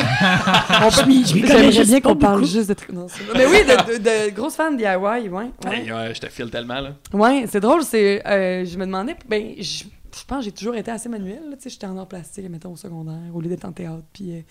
J'aimerais 1.46 1.86
bien 1.86 2.02
qu'on 2.02 2.16
parle 2.16 2.46
juste 2.46 2.70
de 2.70 2.74
tricot. 2.74 3.08
Mais 3.36 3.46
oui, 3.46 3.58
de, 3.64 3.98
de, 3.98 4.04
de 4.30 4.30
grosses 4.36 4.56
fans 4.56 4.72
DIY, 4.72 4.88
ouais. 4.98 5.30
Ouais, 5.30 5.52
Hey, 5.72 5.92
ouais, 5.92 6.14
je 6.16 6.20
te 6.20 6.28
file 6.30 6.50
tellement, 6.50 6.82
là. 6.82 6.92
ouais 7.14 7.46
c'est 7.48 7.60
drôle, 7.60 7.84
c'est... 7.84 8.26
euh, 8.28 8.66
je 8.66 8.78
me 8.78 8.86
demandais... 8.86 9.16
Ben, 9.30 9.54
je, 9.60 9.84
je 10.20 10.26
pense 10.26 10.40
que 10.40 10.46
j'ai 10.46 10.52
toujours 10.52 10.76
été 10.76 10.92
assez 10.92 11.10
manuel, 11.10 11.42
là, 11.50 11.56
tu 11.56 11.64
sais. 11.64 11.70
J'étais 11.70 11.86
en 11.88 11.98
art 11.98 12.08
plastique, 12.08 12.50
mettons, 12.50 12.74
au 12.74 12.76
secondaire, 12.76 13.18
au 13.34 13.42
lieu 13.42 13.50
d'être 13.50 13.66
en 13.66 13.72
théâtre, 13.72 14.04
puis... 14.14 14.32
euh, 14.38 14.42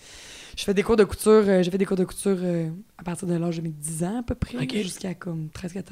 je 0.57 0.63
fais 0.63 0.73
des 0.73 0.83
cours 0.83 0.95
de 0.97 1.03
couture, 1.03 1.43
euh, 1.47 1.63
j'ai 1.63 1.71
fait 1.71 1.77
des 1.77 1.85
cours 1.85 1.97
de 1.97 2.03
couture 2.03 2.37
euh, 2.41 2.69
à 2.97 3.03
partir 3.03 3.27
de 3.27 3.35
l'âge 3.35 3.57
de 3.57 3.61
mes 3.61 3.69
10 3.69 4.03
ans, 4.03 4.19
à 4.19 4.23
peu 4.23 4.35
près, 4.35 4.57
jusqu'à 4.81 5.13
comme 5.13 5.47
13-14. 5.55 5.83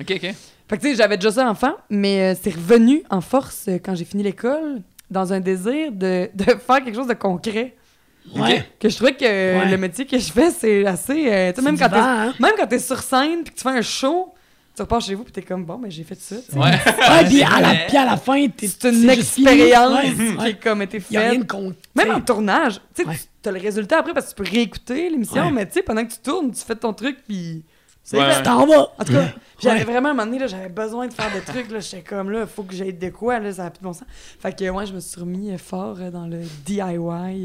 Ok, 0.00 0.10
ok. 0.10 0.20
Fait 0.20 0.34
que 0.70 0.76
tu 0.76 0.88
sais, 0.90 0.94
j'avais 0.96 1.16
déjà 1.16 1.30
ça 1.32 1.48
enfant, 1.50 1.74
mais 1.90 2.32
euh, 2.32 2.38
c'est 2.40 2.54
revenu 2.54 3.02
en 3.10 3.20
force 3.20 3.68
quand 3.84 3.94
j'ai 3.94 4.04
fini 4.04 4.22
l'école, 4.22 4.82
dans 5.10 5.32
un 5.32 5.40
désir 5.40 5.92
de, 5.92 6.28
de 6.34 6.44
faire 6.58 6.82
quelque 6.84 6.94
chose 6.96 7.06
de 7.06 7.14
concret. 7.14 7.74
Ouais. 8.36 8.62
Que 8.78 8.88
je 8.90 8.96
trouvais 8.96 9.14
que 9.14 9.24
Ouais. 9.24 9.70
le 9.70 9.76
métier 9.78 10.04
que 10.04 10.18
je 10.18 10.30
fais, 10.30 10.50
c'est 10.50 10.84
assez. 10.84 11.14
tu 11.14 11.22
sais, 11.24 11.62
même 11.62 11.78
quand 11.78 11.88
vent, 11.88 11.96
hein? 11.98 12.34
même 12.40 12.52
quand 12.58 12.66
t'es 12.66 12.78
sur 12.78 12.98
scène 12.98 13.42
puis 13.42 13.54
que 13.54 13.58
tu 13.58 13.62
fais 13.62 13.70
un 13.78 13.80
show, 13.80 14.34
tu 14.78 14.82
repars 14.82 15.00
chez 15.00 15.14
vous 15.14 15.24
puis 15.24 15.32
t'es 15.32 15.42
comme 15.42 15.64
bon, 15.64 15.78
ben 15.78 15.90
j'ai 15.90 16.04
fait 16.04 16.14
ça. 16.20 16.36
Ouais. 16.54 16.70
Ouais, 16.86 17.24
puis 17.28 17.42
à, 17.42 17.60
la, 17.60 17.74
puis 17.86 17.96
à 17.96 18.04
la 18.04 18.16
fin, 18.16 18.46
t'es. 18.48 18.66
C'est 18.68 18.88
une 18.90 19.10
expérience 19.10 20.04
Ouais, 20.04 20.34
qui 20.38 20.46
est 20.50 20.62
comme 20.62 20.82
été 20.82 21.00
faite. 21.00 21.40
de 21.40 21.44
con. 21.44 21.74
Même 21.94 22.10
en 22.12 22.20
tournage, 22.20 22.80
tu 22.94 23.02
sais, 23.02 23.08
Ouais. 23.08 23.16
tu 23.42 23.48
as 23.48 23.52
le 23.52 23.58
résultat 23.60 23.98
après 23.98 24.14
parce 24.14 24.32
que 24.32 24.36
tu 24.36 24.42
peux 24.44 24.50
réécouter 24.50 25.10
l'émission, 25.10 25.44
Ouais. 25.46 25.50
mais 25.52 25.66
tu 25.66 25.74
sais, 25.74 25.82
pendant 25.82 26.04
que 26.04 26.12
tu 26.12 26.18
tournes, 26.18 26.52
tu 26.52 26.62
fais 26.64 26.76
ton 26.76 26.92
truc 26.92 27.18
puis. 27.26 27.64
C'est 28.10 28.16
Ouais. 28.18 28.42
t'en 28.42 28.64
vas. 28.64 28.88
En 28.98 29.04
tout 29.04 29.12
cas, 29.12 29.26
j'avais 29.60 29.80
Ouais. 29.80 29.84
vraiment 29.84 30.08
un 30.08 30.14
moment 30.14 30.24
donné, 30.24 30.48
j'avais 30.48 30.70
besoin 30.70 31.08
de 31.08 31.12
faire 31.12 31.30
des 31.30 31.42
trucs. 31.42 31.70
Là, 31.70 31.80
j'étais 31.80 32.00
comme 32.00 32.30
là, 32.30 32.40
il 32.40 32.46
faut 32.46 32.62
que 32.62 32.74
j'aille 32.74 32.94
de 32.94 33.10
quoi, 33.10 33.38
là, 33.38 33.52
ça 33.52 33.64
n'a 33.64 33.70
plus 33.70 33.80
de 33.80 33.84
bon 33.84 33.92
sens. 33.92 34.04
Fait 34.40 34.56
que 34.58 34.66
ouais, 34.70 34.86
je 34.86 34.94
me 34.94 35.00
suis 35.00 35.20
remis 35.20 35.56
fort 35.58 35.98
euh, 36.00 36.10
dans 36.10 36.26
le 36.26 36.38
DIY, 36.64 36.80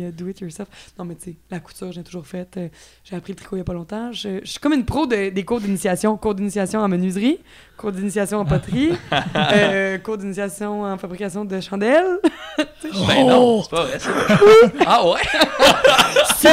euh, 0.06 0.12
do 0.14 0.30
it 0.30 0.40
yourself. 0.40 0.70
Non, 0.98 1.04
mais 1.04 1.16
tu 1.16 1.32
sais, 1.32 1.36
la 1.52 1.60
couture, 1.60 1.92
j'ai 1.92 2.02
toujours 2.02 2.26
fait. 2.26 2.48
euh, 2.56 2.70
j'ai 3.04 3.18
appris 3.18 3.34
le 3.34 3.36
tricot 3.36 3.58
il 3.58 3.60
n'y 3.60 3.62
a 3.64 3.66
pas 3.66 3.74
longtemps. 3.74 4.14
Je, 4.14 4.40
je 4.42 4.50
suis 4.52 4.60
comme 4.60 4.72
une 4.72 4.86
pro 4.86 5.06
de- 5.06 5.32
des 5.32 5.44
cours 5.44 5.60
d'initiation. 5.60 6.16
Cours 6.16 6.34
d'initiation 6.36 6.80
en 6.80 6.88
menuiserie, 6.88 7.42
cours 7.76 7.92
d'initiation 7.92 8.40
en 8.40 8.46
poterie, 8.46 8.92
euh, 9.36 9.98
cours 9.98 10.18
d'initiation 10.18 10.84
en 10.84 10.98
fabrication 10.98 11.44
de 11.44 11.60
chandelles. 11.60 12.20
Ben 13.08 13.26
non, 13.28 13.58
Oh, 13.60 13.62
c'est 13.64 13.70
pas 13.76 13.84
vrai, 13.86 14.00
ça. 14.00 14.10
Ah 14.86 15.06
ouais? 15.08 15.20
c'est 16.38 16.50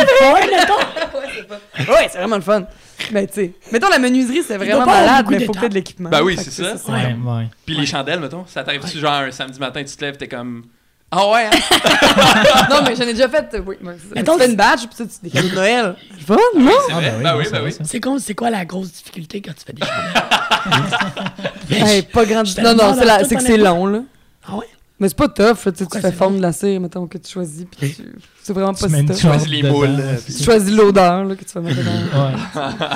mettons. 0.51 1.93
ouais, 1.93 2.09
c'est 2.11 2.19
vraiment 2.19 2.37
le 2.37 2.43
fun. 2.43 2.65
Mais 3.13 3.27
tu 3.27 3.35
sais, 3.35 3.53
mettons 3.73 3.89
la 3.89 3.99
menuiserie, 3.99 4.43
c'est 4.47 4.57
vraiment 4.57 4.85
malade, 4.87 5.27
mais 5.31 5.41
faut 5.41 5.53
que 5.53 5.59
d'étapes. 5.59 5.61
t'aies 5.63 5.69
de 5.69 5.75
l'équipement. 5.75 6.11
Ben 6.11 6.23
oui, 6.23 6.37
c'est 6.39 6.51
ça. 6.51 6.77
c'est 6.77 6.91
Ouais, 6.91 7.17
ouais. 7.25 7.49
Puis 7.67 7.77
les 7.77 7.87
chandelles, 7.87 8.21
mettons, 8.21 8.45
ça 8.47 8.63
t'arrive-tu 8.65 8.99
genre 8.99 9.13
un 9.13 9.31
samedi 9.31 9.59
matin, 9.59 9.83
tu 9.85 9.95
te 9.97 10.05
lèves, 10.05 10.17
t'es 10.17 10.29
comme. 10.29 10.65
Ah 11.13 11.29
ouais, 11.29 11.47
hein? 11.47 11.51
non, 12.71 12.77
mais 12.87 12.95
j'en 12.95 13.03
ai 13.03 13.13
déjà 13.15 13.29
fait. 13.29 13.49
euh, 13.55 13.63
Oui, 13.67 13.75
moi, 13.81 13.95
c'est- 13.99 14.15
Mettons, 14.15 14.35
tu 14.35 14.43
fais 14.45 14.51
une 14.51 14.55
badge, 14.57 14.81
puis 14.87 14.95
ça, 14.97 15.05
tu 15.07 15.11
des 15.25 15.31
cadeaux 15.31 15.49
de 15.49 15.55
Noël. 15.57 15.97
C'est 16.19 16.25
fun, 16.25 16.37
non? 16.57 16.71
C'est 16.87 16.93
Ah, 16.93 16.95
vrai? 17.01 17.11
ben 17.11 17.17
oui, 17.17 17.23
Ben 17.25 17.33
ben 17.33 17.37
oui, 17.39 17.45
c'est 17.47 17.51
ben 17.51 17.59
vrai, 17.59 17.67
oui. 17.71 17.73
ça. 17.73 17.85
C'est 17.85 18.01
quoi, 18.01 18.17
c'est 18.21 18.35
quoi 18.35 18.51
la 18.51 18.65
grosse 18.65 18.93
difficulté 18.93 19.41
quand 19.43 19.51
tu 19.53 19.65
fais 19.67 19.73
des? 19.73 19.83
Hey, 21.77 22.03
pas 22.03 22.25
grand. 22.25 22.45
Je 22.45 22.55
te 22.55 22.61
Non, 22.61 22.75
non, 22.75 22.95
c'est 23.27 23.35
que 23.35 23.43
c'est 23.43 23.57
long, 23.57 23.87
là. 23.87 24.01
Ah 24.47 24.57
ouais? 24.57 24.67
Mais 25.01 25.09
c'est 25.09 25.17
pas 25.17 25.29
tough, 25.29 25.65
là, 25.65 25.73
tu 25.73 25.79
sais, 25.79 25.87
tu 25.91 25.99
fais 25.99 26.13
fondre 26.13 26.37
de 26.37 26.43
la 26.43 26.53
cire, 26.53 26.79
mettons, 26.79 27.07
que 27.07 27.17
tu 27.17 27.33
choisis, 27.33 27.65
puis 27.71 27.91
tu- 27.95 28.03
c'est 28.43 28.53
vraiment 28.53 28.75
pas 28.75 28.87
Tu 28.87 28.95
si 28.95 29.05
tough. 29.07 29.17
choisis 29.19 29.23
corde 29.23 29.49
les 29.49 29.63
moules, 29.63 30.05
Tu 30.27 30.45
choisis 30.45 30.71
l'odeur, 30.77 31.25
là, 31.25 31.35
que 31.37 31.45
tu 31.45 31.53
vas 31.55 31.61
mettre 31.63 31.79
dedans. 31.79 31.91
Ouais. 32.15 32.87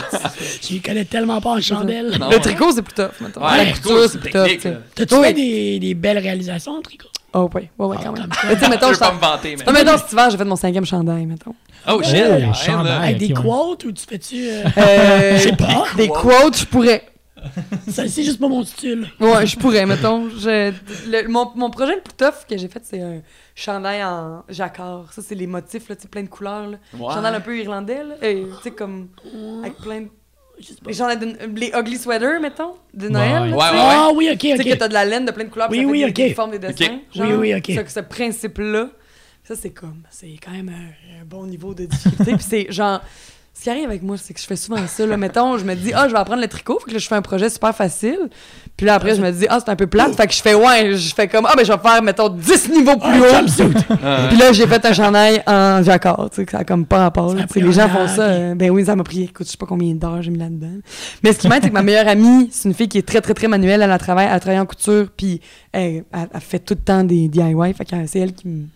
Je 0.63 0.79
connais 0.83 1.05
tellement 1.07 1.41
pas 1.41 1.51
en 1.53 1.61
chandelle. 1.63 2.17
Non, 2.21 2.29
Le 2.29 2.35
ouais. 2.37 2.41
tricot, 2.41 2.73
c'est 2.75 2.83
plus 2.83 2.93
tough, 2.95 3.11
mettons. 3.21 3.41
Ouais, 3.41 3.57
la 3.57 3.65
le 3.65 3.71
couture, 3.73 3.83
tricot, 3.91 4.09
c'est 4.09 4.19
plus 4.19 4.31
tough, 4.31 4.47
tu. 4.61 4.69
T'as-tu 4.95 5.15
Oui. 5.15 5.23
fait 5.29 5.33
des, 5.33 5.79
des 5.81 5.95
belles 5.95 6.19
réalisations 6.19 6.73
en 6.73 6.83
tricot? 6.83 7.09
Oh, 7.33 7.49
ouais, 7.55 7.71
ouais, 7.79 7.87
ouais, 7.87 7.97
Ah, 7.99 8.03
quand 8.05 8.13
même. 8.13 8.29
Mais 8.49 8.55
tu 8.55 8.61
sais, 8.61 8.69
mettons, 8.69 8.93
Je 8.93 8.99
pas 8.99 9.13
me 9.13 9.19
vanter, 9.19 9.57
mais. 9.59 9.65
Non, 9.65 9.73
mais 9.73 9.85
dans 9.85 9.97
cet 9.99 10.13
hiver, 10.13 10.31
j'ai 10.31 10.37
fait 10.37 10.45
mon 10.45 10.57
cinquième 10.57 10.85
chandail, 10.87 11.27
mettons. 11.27 11.55
Oh 11.89 12.01
shit! 12.03 12.17
Avec 12.23 13.17
des 13.19 13.33
quotes 13.33 13.85
ou 13.85 13.93
tu 13.93 14.05
fais-tu. 14.09 14.47
euh, 14.49 14.63
Euh, 14.79 15.37
Je 15.39 15.43
sais 15.43 15.57
pas. 15.57 15.85
Des 15.97 16.09
quotes, 16.09 16.59
je 16.59 16.67
pourrais. 16.67 17.03
ça, 17.89 18.09
c'est 18.09 18.23
juste 18.23 18.39
pas 18.41 18.49
mon 18.49 18.65
style. 18.65 19.07
Ouais, 19.21 19.47
je 19.47 19.57
pourrais, 19.59 19.87
mettons. 19.87 20.29
Je- 20.31 20.73
le- 21.11 21.29
mon, 21.29 21.51
mon 21.55 21.71
projet 21.71 21.95
le 21.97 22.01
plus 22.01 22.15
tough 22.15 22.47
que 22.49 22.57
j'ai 22.57 22.69
fait, 22.69 22.81
c'est 22.85 23.01
un 23.01 23.21
chandail 23.55 24.03
en 24.05 24.43
jacquard. 24.49 25.13
Ça, 25.13 25.23
c'est 25.23 25.35
les 25.35 25.47
motifs, 25.47 25.89
là, 25.89 25.97
tu 25.97 26.03
sais, 26.03 26.09
plein 26.09 26.23
de 26.23 26.29
couleurs. 26.29 26.69
Là. 26.69 26.79
Ouais. 26.95 27.13
Chandail 27.15 27.35
un 27.35 27.41
peu 27.41 27.57
irlandais, 27.59 28.03
là. 28.05 28.15
et, 28.23 28.43
Tu 28.43 28.63
sais, 28.63 28.71
comme 28.71 29.09
avec 29.63 29.77
plein 29.79 30.01
de... 30.03 30.09
Je 30.59 30.67
sais 30.69 30.75
pas. 30.75 31.15
Les 31.17 31.49
les 31.49 31.73
ugly 31.77 31.99
sweaters, 31.99 32.41
mettons, 32.41 32.75
de 32.93 33.09
Noël. 33.09 33.43
Ouais, 33.43 33.51
là, 33.51 33.57
ouais, 33.57 33.63
sais. 33.63 33.75
ouais. 33.75 33.81
Ah 33.91 34.11
oui, 34.15 34.29
ok, 34.33 34.39
Tu 34.39 34.57
sais 34.57 34.65
que 34.65 34.71
ok. 34.73 34.79
t'as 34.79 34.89
de 34.89 34.95
la 34.95 35.05
laine 35.05 35.25
de 35.27 35.33
plein 35.33 35.45
de 35.45 35.51
couleurs, 35.51 35.69
Oui, 35.71 35.81
ça 35.81 35.85
oui, 35.87 35.99
des, 36.01 36.05
ok. 36.07 36.15
des 36.15 36.35
formes, 36.35 36.51
des 36.53 36.59
dessins. 36.61 36.85
Ok. 36.85 37.01
genre. 37.17 37.27
Oui, 37.29 37.35
oui, 37.35 37.55
ok. 37.57 37.85
Ce, 37.89 37.93
ce 37.95 38.01
principe-là, 38.01 38.89
ça, 39.43 39.57
c'est 39.57 39.71
comme... 39.71 40.03
C'est 40.11 40.37
quand 40.43 40.53
même 40.53 40.69
un, 40.69 41.21
un 41.21 41.25
bon 41.25 41.45
niveau 41.47 41.75
de 41.75 41.87
difficulté. 41.87 42.33
puis 42.37 42.47
c'est 42.49 42.73
genre... 42.73 43.01
Ce 43.57 43.63
qui 43.63 43.71
arrive 43.71 43.85
avec 43.89 44.03
moi, 44.03 44.17
c'est 44.19 44.35
que 44.35 44.41
je 44.41 44.47
fais 44.47 44.57
souvent 44.57 44.85
ça. 44.89 45.07
Là. 45.07 45.17
Mettons, 45.17 45.57
je 45.59 45.65
me 45.65 45.75
dis, 45.77 45.93
ah, 45.95 46.09
je 46.09 46.13
vais 46.13 46.19
apprendre 46.19 46.43
le 46.43 46.49
tricot. 46.49 46.79
Fait 46.81 46.87
que 46.87 46.93
là, 46.95 46.99
je 46.99 47.07
fais 47.07 47.15
un 47.15 47.23
projet 47.23 47.49
super 47.49 47.75
facile. 47.75 48.19
Puis 48.77 48.85
là, 48.85 48.95
après, 48.95 49.15
je 49.15 49.23
me 49.23 49.31
dis, 49.31 49.47
ah, 49.49 49.59
c'est 49.65 49.71
un 49.71 49.77
peu 49.77 49.87
plate. 49.87 50.13
Fait 50.17 50.27
que 50.27 50.33
je 50.33 50.43
fais, 50.43 50.55
ouais, 50.55 50.97
je 50.97 51.15
fais 51.15 51.29
comme, 51.29 51.47
ah, 51.49 51.55
ben, 51.57 51.65
je 51.65 51.73
vais 51.73 51.79
faire, 51.79 52.03
mettons, 52.03 52.29
10 52.29 52.69
niveaux 52.71 52.97
plus 52.97 53.21
haut. 53.21 53.29
Jumpsuit. 53.31 53.73
Ah, 54.03 54.27
Puis 54.29 54.37
là, 54.39 54.53
j'ai 54.53 54.67
fait 54.67 54.85
un 54.85 54.93
chandail 54.93 55.41
en 55.47 55.83
jacquard, 55.85 56.29
tu 56.31 56.37
sais, 56.37 56.45
que 56.45 56.51
ça 56.51 56.59
a 56.59 56.65
comme 56.65 56.85
pas 56.85 56.99
rapport. 56.99 57.33
Les 57.61 57.73
gens 57.73 57.89
font 57.89 58.09
ça. 58.09 58.23
euh, 58.23 58.55
ben 58.57 58.71
oui, 58.73 58.85
ça 58.85 58.97
m'a 58.97 59.05
pris, 59.05 59.23
écoute, 59.23 59.47
je 59.47 59.53
sais 59.53 59.57
pas 59.57 59.67
combien 59.67 59.95
d'heures 59.95 60.21
j'ai 60.21 60.33
mis 60.33 60.39
là-dedans. 60.39 60.81
Mais 61.23 61.33
ce 61.33 61.39
qui 61.39 61.47
m'aide, 61.49 61.63
c'est 61.63 61.69
que 61.69 61.75
ma 61.75 61.83
meilleure 61.83 62.09
amie, 62.09 62.49
c'est 62.51 62.69
une 62.69 62.75
fille 62.75 62.89
qui 62.89 62.99
est 62.99 63.07
très, 63.07 63.21
très, 63.21 63.35
très 63.35 63.47
manuelle. 63.47 63.81
Elle 63.83 63.93
a 63.93 63.99
travaillé, 63.99 64.29
elle 64.29 64.35
a 64.35 64.41
travaillé 64.41 64.61
en 64.61 64.67
couture, 64.67 65.07
puis 65.17 65.41
elle, 65.73 66.03
elle- 66.13 66.29
elle 66.35 66.41
fait 66.41 66.59
tout 66.59 66.75
le 66.75 66.81
temps 66.85 67.05
des 67.05 67.29
DIY. 67.29 67.73
Fait 67.75 67.85
que 67.85 67.95
c'est 68.09 68.19
elle 68.19 68.33
qui 68.35 68.49
me- 68.49 68.67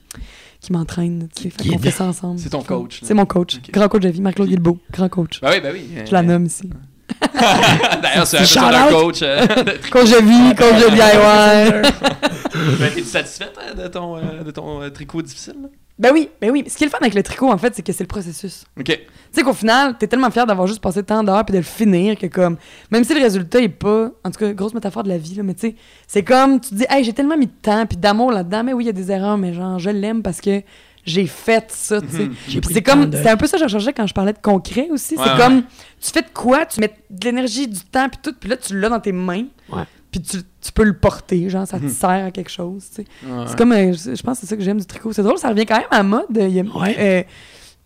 qui 0.60 0.72
m'entraîne, 0.72 1.28
tu 1.34 1.44
sais. 1.44 1.50
Fait 1.50 1.62
Qui 1.62 1.68
qu'on 1.70 1.76
guide. 1.76 1.84
fait 1.84 1.90
ça 1.90 2.04
ensemble. 2.04 2.38
C'est 2.38 2.50
ton 2.50 2.62
coach. 2.62 3.00
C'est 3.02 3.14
mon 3.14 3.26
coach. 3.26 3.58
Grand 3.72 3.88
coach 3.88 4.02
de 4.02 4.08
vie, 4.08 4.20
Marc-Claude 4.20 4.48
Guilbeault. 4.48 4.78
Grand 4.92 5.08
coach. 5.08 5.40
Ben 5.40 5.50
oui, 5.52 5.60
ben 5.62 5.72
oui. 5.72 5.88
Je 6.06 6.12
la 6.12 6.22
nomme 6.22 6.46
ici. 6.46 6.68
D'ailleurs, 8.02 8.26
c'est 8.26 8.58
un 8.58 8.88
coach. 8.90 9.20
euh, 9.22 9.46
de 9.46 9.88
Coach 9.90 10.10
de 10.10 10.24
vie, 10.24 10.54
coach 10.54 10.74
de 10.84 10.90
DIY. 10.90 11.92
Ben, 12.80 12.90
T'es-tu 12.92 13.04
satisfaite 13.06 13.54
hein, 13.58 13.74
de 13.80 13.86
ton, 13.88 14.16
euh, 14.16 14.42
de 14.42 14.50
ton 14.50 14.82
euh, 14.82 14.90
tricot 14.90 15.22
difficile? 15.22 15.54
là? 15.62 15.68
Ben 15.98 16.10
oui, 16.12 16.28
ben 16.40 16.50
oui. 16.50 16.64
Ce 16.68 16.76
qui 16.76 16.84
est 16.84 16.86
le 16.86 16.90
fun 16.92 16.98
avec 17.00 17.14
le 17.14 17.22
tricot, 17.24 17.50
en 17.50 17.58
fait, 17.58 17.74
c'est 17.74 17.82
que 17.82 17.92
c'est 17.92 18.04
le 18.04 18.08
processus. 18.08 18.64
Ok. 18.78 18.84
Tu 18.86 18.98
sais 19.32 19.42
qu'au 19.42 19.52
final, 19.52 19.96
t'es 19.98 20.06
tellement 20.06 20.30
fier 20.30 20.46
d'avoir 20.46 20.66
juste 20.66 20.80
passé 20.80 21.02
tant 21.02 21.22
d'heures 21.24 21.44
puis 21.44 21.52
de 21.52 21.58
le 21.58 21.64
finir 21.64 22.16
que 22.16 22.26
comme 22.26 22.56
même 22.90 23.04
si 23.04 23.14
le 23.14 23.20
résultat 23.20 23.60
est 23.60 23.68
pas 23.68 24.10
en 24.24 24.30
tout 24.30 24.38
cas 24.38 24.52
grosse 24.52 24.74
métaphore 24.74 25.02
de 25.02 25.08
la 25.08 25.18
vie 25.18 25.34
là, 25.34 25.42
mais 25.42 25.54
tu 25.54 25.68
sais, 25.68 25.74
c'est 26.06 26.22
comme 26.22 26.60
tu 26.60 26.70
te 26.70 26.74
dis 26.76 26.86
"Hey, 26.88 27.04
j'ai 27.04 27.12
tellement 27.12 27.36
mis 27.36 27.46
de 27.46 27.52
temps 27.62 27.84
puis 27.84 27.98
d'amour 27.98 28.32
là-dedans, 28.32 28.62
mais 28.64 28.72
oui, 28.72 28.84
il 28.84 28.86
y 28.86 28.90
a 28.90 28.92
des 28.92 29.10
erreurs 29.10 29.36
mais 29.36 29.52
genre 29.52 29.78
je 29.78 29.90
l'aime 29.90 30.22
parce 30.22 30.40
que 30.40 30.62
j'ai 31.04 31.26
fait 31.26 31.64
ça, 31.70 32.00
tu 32.00 32.08
sais. 32.08 32.24
Mhm. 32.24 32.60
C'est 32.70 32.82
comme 32.82 33.06
de- 33.10 33.16
c'est 33.16 33.28
un 33.30 33.36
peu 33.36 33.46
ça 33.46 33.56
que 33.56 33.60
je 33.60 33.64
recherchais 33.64 33.92
quand 33.92 34.06
je 34.06 34.14
parlais 34.14 34.32
de 34.32 34.38
concret 34.42 34.88
aussi, 34.90 35.16
Ouais, 35.16 35.22
c'est 35.24 35.32
ouais. 35.32 35.38
comme 35.38 35.62
tu 36.00 36.10
fais 36.12 36.22
de 36.22 36.28
quoi, 36.32 36.64
tu 36.66 36.80
mets 36.80 36.92
de 37.10 37.24
l'énergie, 37.26 37.66
du 37.68 37.80
temps 37.80 38.08
puis 38.08 38.20
tout, 38.22 38.34
puis 38.38 38.48
là 38.48 38.56
tu 38.56 38.78
l'as 38.78 38.88
dans 38.88 39.00
tes 39.00 39.12
mains. 39.12 39.44
Ouais. 39.70 39.82
Puis 40.10 40.22
tu, 40.22 40.38
tu 40.60 40.72
peux 40.72 40.84
le 40.84 40.96
porter, 40.96 41.50
genre 41.50 41.66
ça 41.66 41.78
te 41.78 41.84
Mhm. 41.84 41.90
sert 41.90 42.08
à 42.26 42.30
quelque 42.30 42.50
chose, 42.50 42.84
tu 42.88 43.02
sais. 43.02 43.08
Ouais. 43.26 43.44
C'est 43.46 43.58
comme, 43.58 43.72
euh, 43.72 43.92
je 43.92 44.14
je 44.14 44.22
pense 44.22 44.38
que 44.38 44.46
c'est 44.46 44.46
ça 44.50 44.56
que 44.56 44.62
j'aime 44.62 44.78
du 44.78 44.86
tricot. 44.86 45.12
C'est 45.12 45.22
drôle, 45.22 45.38
ça 45.38 45.48
revient 45.50 45.66
quand 45.66 45.76
même 45.76 45.86
à 45.90 46.02
mode. 46.02 46.24
Il 46.34 46.48
y 46.48 46.60
a- 46.60 46.62
Ouais. 46.62 46.96
euh, 46.98 47.22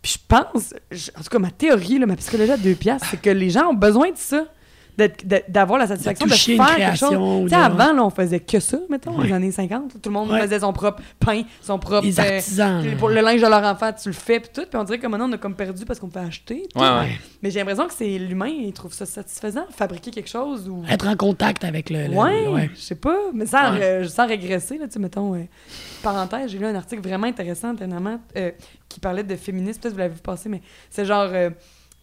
puis 0.01 0.13
je 0.15 0.19
pense, 0.29 0.75
je- 0.91 1.11
en 1.19 1.23
tout 1.23 1.29
cas, 1.31 1.39
ma 1.39 1.51
théorie, 1.51 1.99
là, 1.99 2.07
ma 2.07 2.17
psychologie 2.17 2.53
à 2.53 2.57
deux 2.57 2.75
piastres, 2.75 3.09
c'est 3.11 3.21
que 3.21 3.31
les 3.31 3.51
gens 3.51 3.69
ont 3.71 3.75
besoin 3.75 4.11
de 4.11 4.17
ça, 4.17 4.45
d'avoir 5.49 5.79
la 5.79 5.87
satisfaction 5.87 6.27
de, 6.27 6.33
une 6.33 6.37
faire 6.39 6.77
quelque 6.77 6.99
chose. 6.99 7.43
Tu 7.45 7.49
sais, 7.49 7.55
avant, 7.55 7.93
là, 7.93 8.05
on 8.05 8.11
faisait 8.11 8.41
que 8.41 8.61
ça, 8.61 8.79
mettons, 8.91 9.17
Ouais. 9.19 9.27
les 9.27 9.33
années 9.33 9.51
50. 9.51 9.93
Tout 10.03 10.09
le 10.09 10.11
monde 10.13 10.31
Ouais. 10.31 10.41
faisait 10.43 10.61
son 10.61 10.73
propre 10.73 11.03
pain, 11.19 11.43
son 11.61 11.79
propre... 11.79 12.05
Les 12.07 12.21
euh, 12.21 12.23
artisans. 12.37 12.85
pour 12.99 13.09
le 13.09 13.21
linge 13.21 13.41
de 13.41 13.47
leur 13.47 13.63
enfant, 13.65 13.91
tu 13.93 14.09
le 14.09 14.15
fais, 14.15 14.41
puis 14.41 14.51
tout. 14.55 14.63
Puis 14.69 14.79
on 14.79 14.85
dirait 14.85 14.99
que 14.99 15.07
maintenant, 15.07 15.29
on 15.29 15.33
a 15.33 15.39
comme 15.39 15.55
perdu 15.55 15.85
parce 15.85 15.99
qu'on 15.99 16.09
peut 16.09 16.21
acheter. 16.21 16.67
tout. 16.73 16.81
Ouais, 16.81 16.89
ouais. 16.89 17.19
Mais 17.43 17.51
j'ai 17.51 17.59
l'impression 17.61 17.87
que 17.87 17.95
c'est 17.95 18.19
l'humain, 18.19 18.49
il 18.49 18.73
trouve 18.73 18.93
ça 18.93 19.07
satisfaisant, 19.07 19.65
fabriquer 19.71 20.11
quelque 20.11 20.29
chose 20.31 20.69
ou... 20.69 20.83
Être 20.89 21.09
en 21.09 21.17
contact 21.17 21.65
avec 21.65 21.89
le. 21.91 22.09
le- 22.09 22.15
Ouais, 22.17 22.47
ouais. 22.49 22.71
je 22.75 22.81
sais 22.81 22.95
pas, 22.95 23.17
mais 23.33 23.47
sans, 23.47 23.73
Ouais. 23.73 23.83
euh, 23.83 24.09
sans 24.09 24.27
régresser, 24.27 24.79
là, 24.79 24.87
tu 24.87 24.93
sais, 24.95 24.99
mettons, 24.99 25.35
euh, 25.35 25.43
parenthèse, 26.03 26.51
j'ai 26.51 26.59
lu 26.59 26.67
un 26.67 26.75
article 26.75 27.03
vraiment 27.03 27.27
intéressant, 27.27 27.73
dernièrement, 27.75 28.21
euh, 28.37 28.51
qui 28.89 29.01
parlait 29.01 29.23
de 29.25 29.37
féminisme, 29.37 29.81
peut-être 29.81 29.93
vous 29.95 29.99
l'avez 30.01 30.15
vu 30.15 30.21
passer, 30.21 30.49
mais 30.49 30.61
c'est 30.91 31.05
genre 31.05 31.29
euh, 31.33 31.51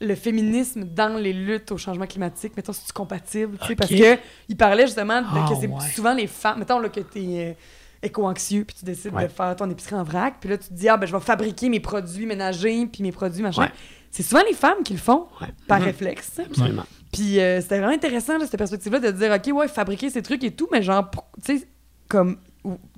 le 0.01 0.15
féminisme 0.15 0.83
dans 0.85 1.17
les 1.17 1.33
luttes 1.33 1.71
au 1.71 1.77
changement 1.77 2.05
climatique, 2.07 2.53
mettons, 2.55 2.71
c'est 2.73 2.91
compatible, 2.93 3.57
parce 3.77 3.89
que 3.89 4.17
il 4.47 4.55
parlait 4.55 4.85
justement 4.87 5.21
de, 5.21 5.27
Ah, 5.29 5.45
que 5.49 5.55
c'est 5.59 5.67
ouais. 5.67 5.89
souvent 5.93 6.13
les 6.13 6.27
femmes, 6.27 6.59
mettons, 6.59 6.79
là, 6.79 6.87
que 6.89 7.01
t'es 7.01 7.19
euh, 7.25 7.53
éco-anxieux, 8.01 8.63
puis 8.65 8.75
tu 8.79 8.85
décides 8.85 9.13
Ouais. 9.13 9.23
de 9.23 9.27
faire 9.31 9.55
ton 9.55 9.69
épicerie 9.69 9.95
en 9.95 10.03
vrac, 10.03 10.35
puis 10.39 10.49
là, 10.49 10.57
tu 10.57 10.69
te 10.69 10.73
dis, 10.73 10.87
ah, 10.87 10.95
ben, 10.97 11.05
je 11.05 11.13
vais 11.15 11.21
fabriquer 11.21 11.67
mes 11.69 11.79
produits 11.81 12.25
ménagers, 12.25 12.85
puis 12.87 13.03
mes 13.03 13.11
produits, 13.11 13.41
machin. 13.43 13.63
Ouais. 13.63 13.71
C'est 14.11 14.23
souvent 14.23 14.41
les 14.47 14.55
femmes 14.55 14.83
qui 14.83 14.93
le 14.93 14.99
font, 14.99 15.27
par 15.67 15.79
Mhm. 15.79 15.85
réflexe. 15.85 16.39
Absolument. 16.39 16.83
Puis 17.11 17.39
euh, 17.39 17.59
c'était 17.61 17.79
vraiment 17.79 17.93
intéressant, 17.93 18.37
là, 18.37 18.45
cette 18.45 18.57
perspective-là, 18.57 18.99
de 18.99 19.11
dire, 19.11 19.31
OK, 19.31 19.53
ouais, 19.53 19.67
fabriquer 19.67 20.09
ces 20.09 20.21
trucs 20.21 20.43
et 20.43 20.51
tout, 20.51 20.67
mais 20.71 20.81
genre, 20.81 21.09
tu 21.45 21.57
sais, 21.59 21.67
comme, 22.07 22.37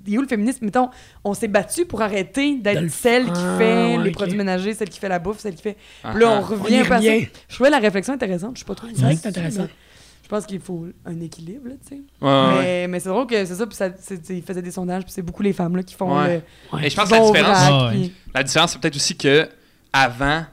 il 0.06 0.14
est 0.14 0.18
où 0.18 0.22
le 0.22 0.26
féminisme? 0.28 0.64
Mettons, 0.64 0.90
on 1.24 1.34
s'est 1.34 1.48
battu 1.48 1.86
pour 1.86 2.02
arrêter 2.02 2.56
d'être 2.58 2.80
le- 2.82 2.88
celle 2.88 3.26
qui 3.26 3.30
Ah, 3.34 3.56
fait 3.58 3.96
ouais, 3.96 4.04
les 4.04 4.10
produits 4.10 4.36
ménagers, 4.36 4.74
celle 4.74 4.88
qui 4.90 4.98
fait 4.98 5.08
la 5.08 5.18
bouffe, 5.18 5.38
celle 5.38 5.54
qui 5.54 5.62
fait... 5.62 5.76
Ah, 6.02 6.14
là, 6.14 6.26
on 6.28 6.32
ah. 6.34 6.38
On 6.38 6.42
revient 6.62 6.84
ça. 6.84 6.96
revient. 6.96 7.28
Je 7.48 7.54
trouvais 7.54 7.70
la 7.70 7.78
réflexion 7.78 8.12
intéressante, 8.14 8.52
je 8.54 8.58
suis 8.58 8.66
pas 8.66 8.74
trop... 8.74 8.88
C'est 8.94 9.00
vrai 9.02 9.14
que 9.14 9.20
c'est 9.20 9.28
intéressant. 9.28 9.62
mais 9.62 9.68
Je 10.24 10.28
pense 10.28 10.46
qu'il 10.46 10.60
faut 10.60 10.86
un 11.06 11.20
équilibre, 11.20 11.68
là, 11.68 11.74
tu 11.86 11.96
sais. 11.96 12.02
Ouais. 12.20 12.86
Mais, 12.88 12.98
c'est 13.00 13.08
drôle 13.08 13.26
que 13.26 13.44
c'est 13.44 13.54
ça, 13.54 13.66
puis 13.66 13.76
ça, 13.76 13.88
ils 14.30 14.42
faisaient 14.42 14.62
des 14.62 14.70
sondages, 14.70 15.04
puis 15.04 15.12
c'est 15.12 15.22
beaucoup 15.22 15.42
les 15.42 15.52
femmes, 15.52 15.76
là, 15.76 15.82
qui 15.82 15.94
font 15.94 16.18
Ouais. 16.18 16.42
le... 16.72 16.84
Et 16.84 16.90
je 16.90 16.96
pense 16.96 17.08
que 17.08 17.14
la 17.14 17.20
différence, 17.26 17.90
puis- 17.92 18.12
la 18.34 18.42
différence, 18.42 18.72
c'est 18.72 18.80
peut-être 18.80 18.96
aussi 18.96 19.16
que 19.16 19.48
avant, 19.92 20.44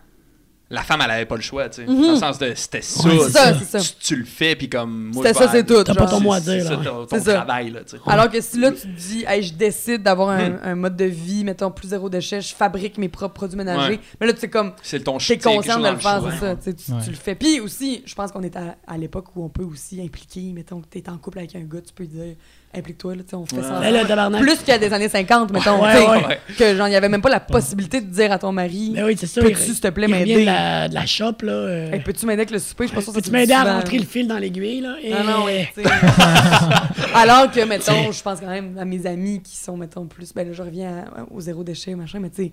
la 0.72 0.84
femme, 0.84 1.02
elle 1.04 1.10
avait 1.12 1.26
pas 1.26 1.36
le 1.36 1.42
choix, 1.42 1.68
tu 1.70 1.82
sais. 1.84 1.88
Mhm. 1.92 2.02
Dans 2.02 2.12
le 2.12 2.16
sens 2.18 2.38
de 2.38 2.54
c'était 2.56 2.82
ça. 2.82 3.08
Ouais, 3.10 3.18
tu 3.18 3.24
c'est 3.24 3.30
ça, 3.32 3.54
c'est. 3.60 3.80
Tu, 3.80 3.90
tu 4.00 4.16
le 4.18 4.26
fais, 4.26 4.56
puis 4.56 4.70
comme. 4.70 5.12
moi, 5.14 5.24
C'était 5.26 5.40
je 5.40 5.46
ça, 5.46 5.52
c'est 5.52 5.66
tout, 5.66 5.84
T'as 5.84 5.96
pas 5.96 6.06
ton 6.08 6.20
mot 6.20 6.32
à 6.34 6.40
C'est 6.42 6.58
dire, 6.58 6.64
ça, 6.64 6.70
là. 6.72 6.78
ton, 6.78 7.06
ton 7.06 7.18
C'est 7.18 7.24
ça. 7.24 7.34
travail, 7.34 7.72
là, 7.72 7.80
tu 7.84 7.98
sais. 7.98 8.02
Alors 8.06 8.30
que 8.30 8.40
si 8.40 8.60
là, 8.60 8.72
tu 8.72 8.82
te 8.82 8.88
dis, 8.88 9.26
hey, 9.28 9.42
je 9.42 9.54
décide 9.54 10.04
d'avoir 10.04 10.30
un, 10.30 10.50
Hmm. 10.50 10.60
un 10.64 10.76
mode 10.76 10.96
de 10.96 11.06
vie, 11.06 11.44
mettons, 11.44 11.72
plus 11.72 11.88
zéro 11.90 12.10
déchet, 12.10 12.42
je 12.42 12.54
fabrique 12.54 12.98
mes 12.98 13.10
propres 13.10 13.34
produits 13.34 13.58
ménagers. 13.58 13.94
Ouais. 13.96 14.00
Mais 14.22 14.28
là, 14.28 14.34
tu 14.34 14.40
sais, 14.42 14.50
comme, 14.50 14.74
C'est 14.84 15.00
ton 15.04 15.18
t'es 15.18 15.24
c'est 15.26 15.38
conscient 15.40 15.80
de 15.80 15.88
le 15.90 15.98
faire, 15.98 16.22
c'est 16.64 16.80
ça. 16.80 17.02
Tu, 17.04 17.10
le 17.10 17.16
fais. 17.16 17.36
Puis 17.36 17.60
aussi, 17.60 18.04
je 18.06 18.14
pense 18.16 18.32
qu'on 18.32 18.44
est 18.44 18.56
à, 18.56 18.76
à 18.88 18.98
l'époque 18.98 19.26
où 19.36 19.44
on 19.44 19.50
peut 19.50 19.64
aussi 19.64 20.00
impliquer, 20.02 20.52
mettons, 20.54 20.82
que 20.82 20.88
t'es 20.88 21.10
en 21.10 21.18
couple 21.18 21.40
avec 21.40 21.56
un 21.56 21.62
gars, 21.62 21.82
tu 21.82 21.94
peux 21.94 22.06
dire, 22.06 22.36
implique-toi, 22.74 23.16
là, 23.16 23.24
on 23.34 23.46
fait 23.46 23.56
ça. 23.56 23.62
Ouais. 23.62 23.66
ensemble. 23.68 23.84
Là, 23.84 23.92
là, 23.92 24.06
tabarnak. 24.06 24.42
Plus 24.42 24.58
qu'il 24.58 24.68
y 24.70 24.72
a 24.72 24.78
des 24.78 24.94
années 24.94 25.10
50, 25.10 25.52
mettons. 25.52 25.82
Ouais, 25.82 26.08
ouais. 26.08 26.40
Que 26.58 26.76
genre, 26.76 26.88
il 26.88 26.92
y 26.94 26.96
avait 26.96 27.10
même 27.10 27.22
pas 27.22 27.30
la 27.30 27.40
possibilité 27.40 28.00
de 28.02 28.06
dire 28.08 28.32
à 28.32 28.38
ton 28.38 28.52
mari, 28.52 28.94
Ben 28.96 29.06
oui. 29.06 29.16
Peux-tu, 29.16 29.50
il- 29.50 29.58
s'il 29.58 29.80
te 29.80 29.88
plaît, 29.90 30.08
m'aider? 30.08 30.42
de 30.42 30.46
la, 30.46 30.88
de 30.88 30.94
la 30.94 31.06
shop, 31.06 31.34
là. 31.42 31.52
euh, 31.52 31.92
Hey, 31.92 32.00
peux-tu 32.02 32.26
m'aider 32.26 32.42
avec 32.42 32.52
le 32.52 32.60
souper? 32.60 32.88
Je 32.88 32.94
pense 32.94 33.06
Peux-tu 33.06 33.32
m'aider 33.32 33.54
à 33.54 33.64
rentrer 33.64 33.98
le 33.98 34.06
fil 34.06 34.28
dans 34.28 34.38
l'aiguille, 34.38 34.82
là? 34.82 34.96
Et... 35.02 35.12
Non, 35.12 35.24
non, 35.24 35.46
ouais, 35.46 35.70
tu 35.74 35.82
sais. 35.84 35.90
Alors 37.14 37.50
que, 37.52 37.64
mettons, 37.66 38.12
je 38.12 38.22
pense 38.22 38.40
quand 38.40 38.48
même 38.48 38.78
à 38.78 38.86
mes 38.86 39.06
amis 39.06 39.42
qui 39.42 39.56
sont, 39.58 39.76
mettons, 39.78 40.06
plus. 40.06 40.34
Ben 40.34 40.48
là, 40.48 40.54
je 40.54 40.62
reviens 40.62 41.06
à- 41.16 41.26
au 41.34 41.40
zéro 41.42 41.64
déchet, 41.64 41.96
machin, 41.96 42.20
mais 42.20 42.30
tu 42.30 42.44
sais, 42.46 42.52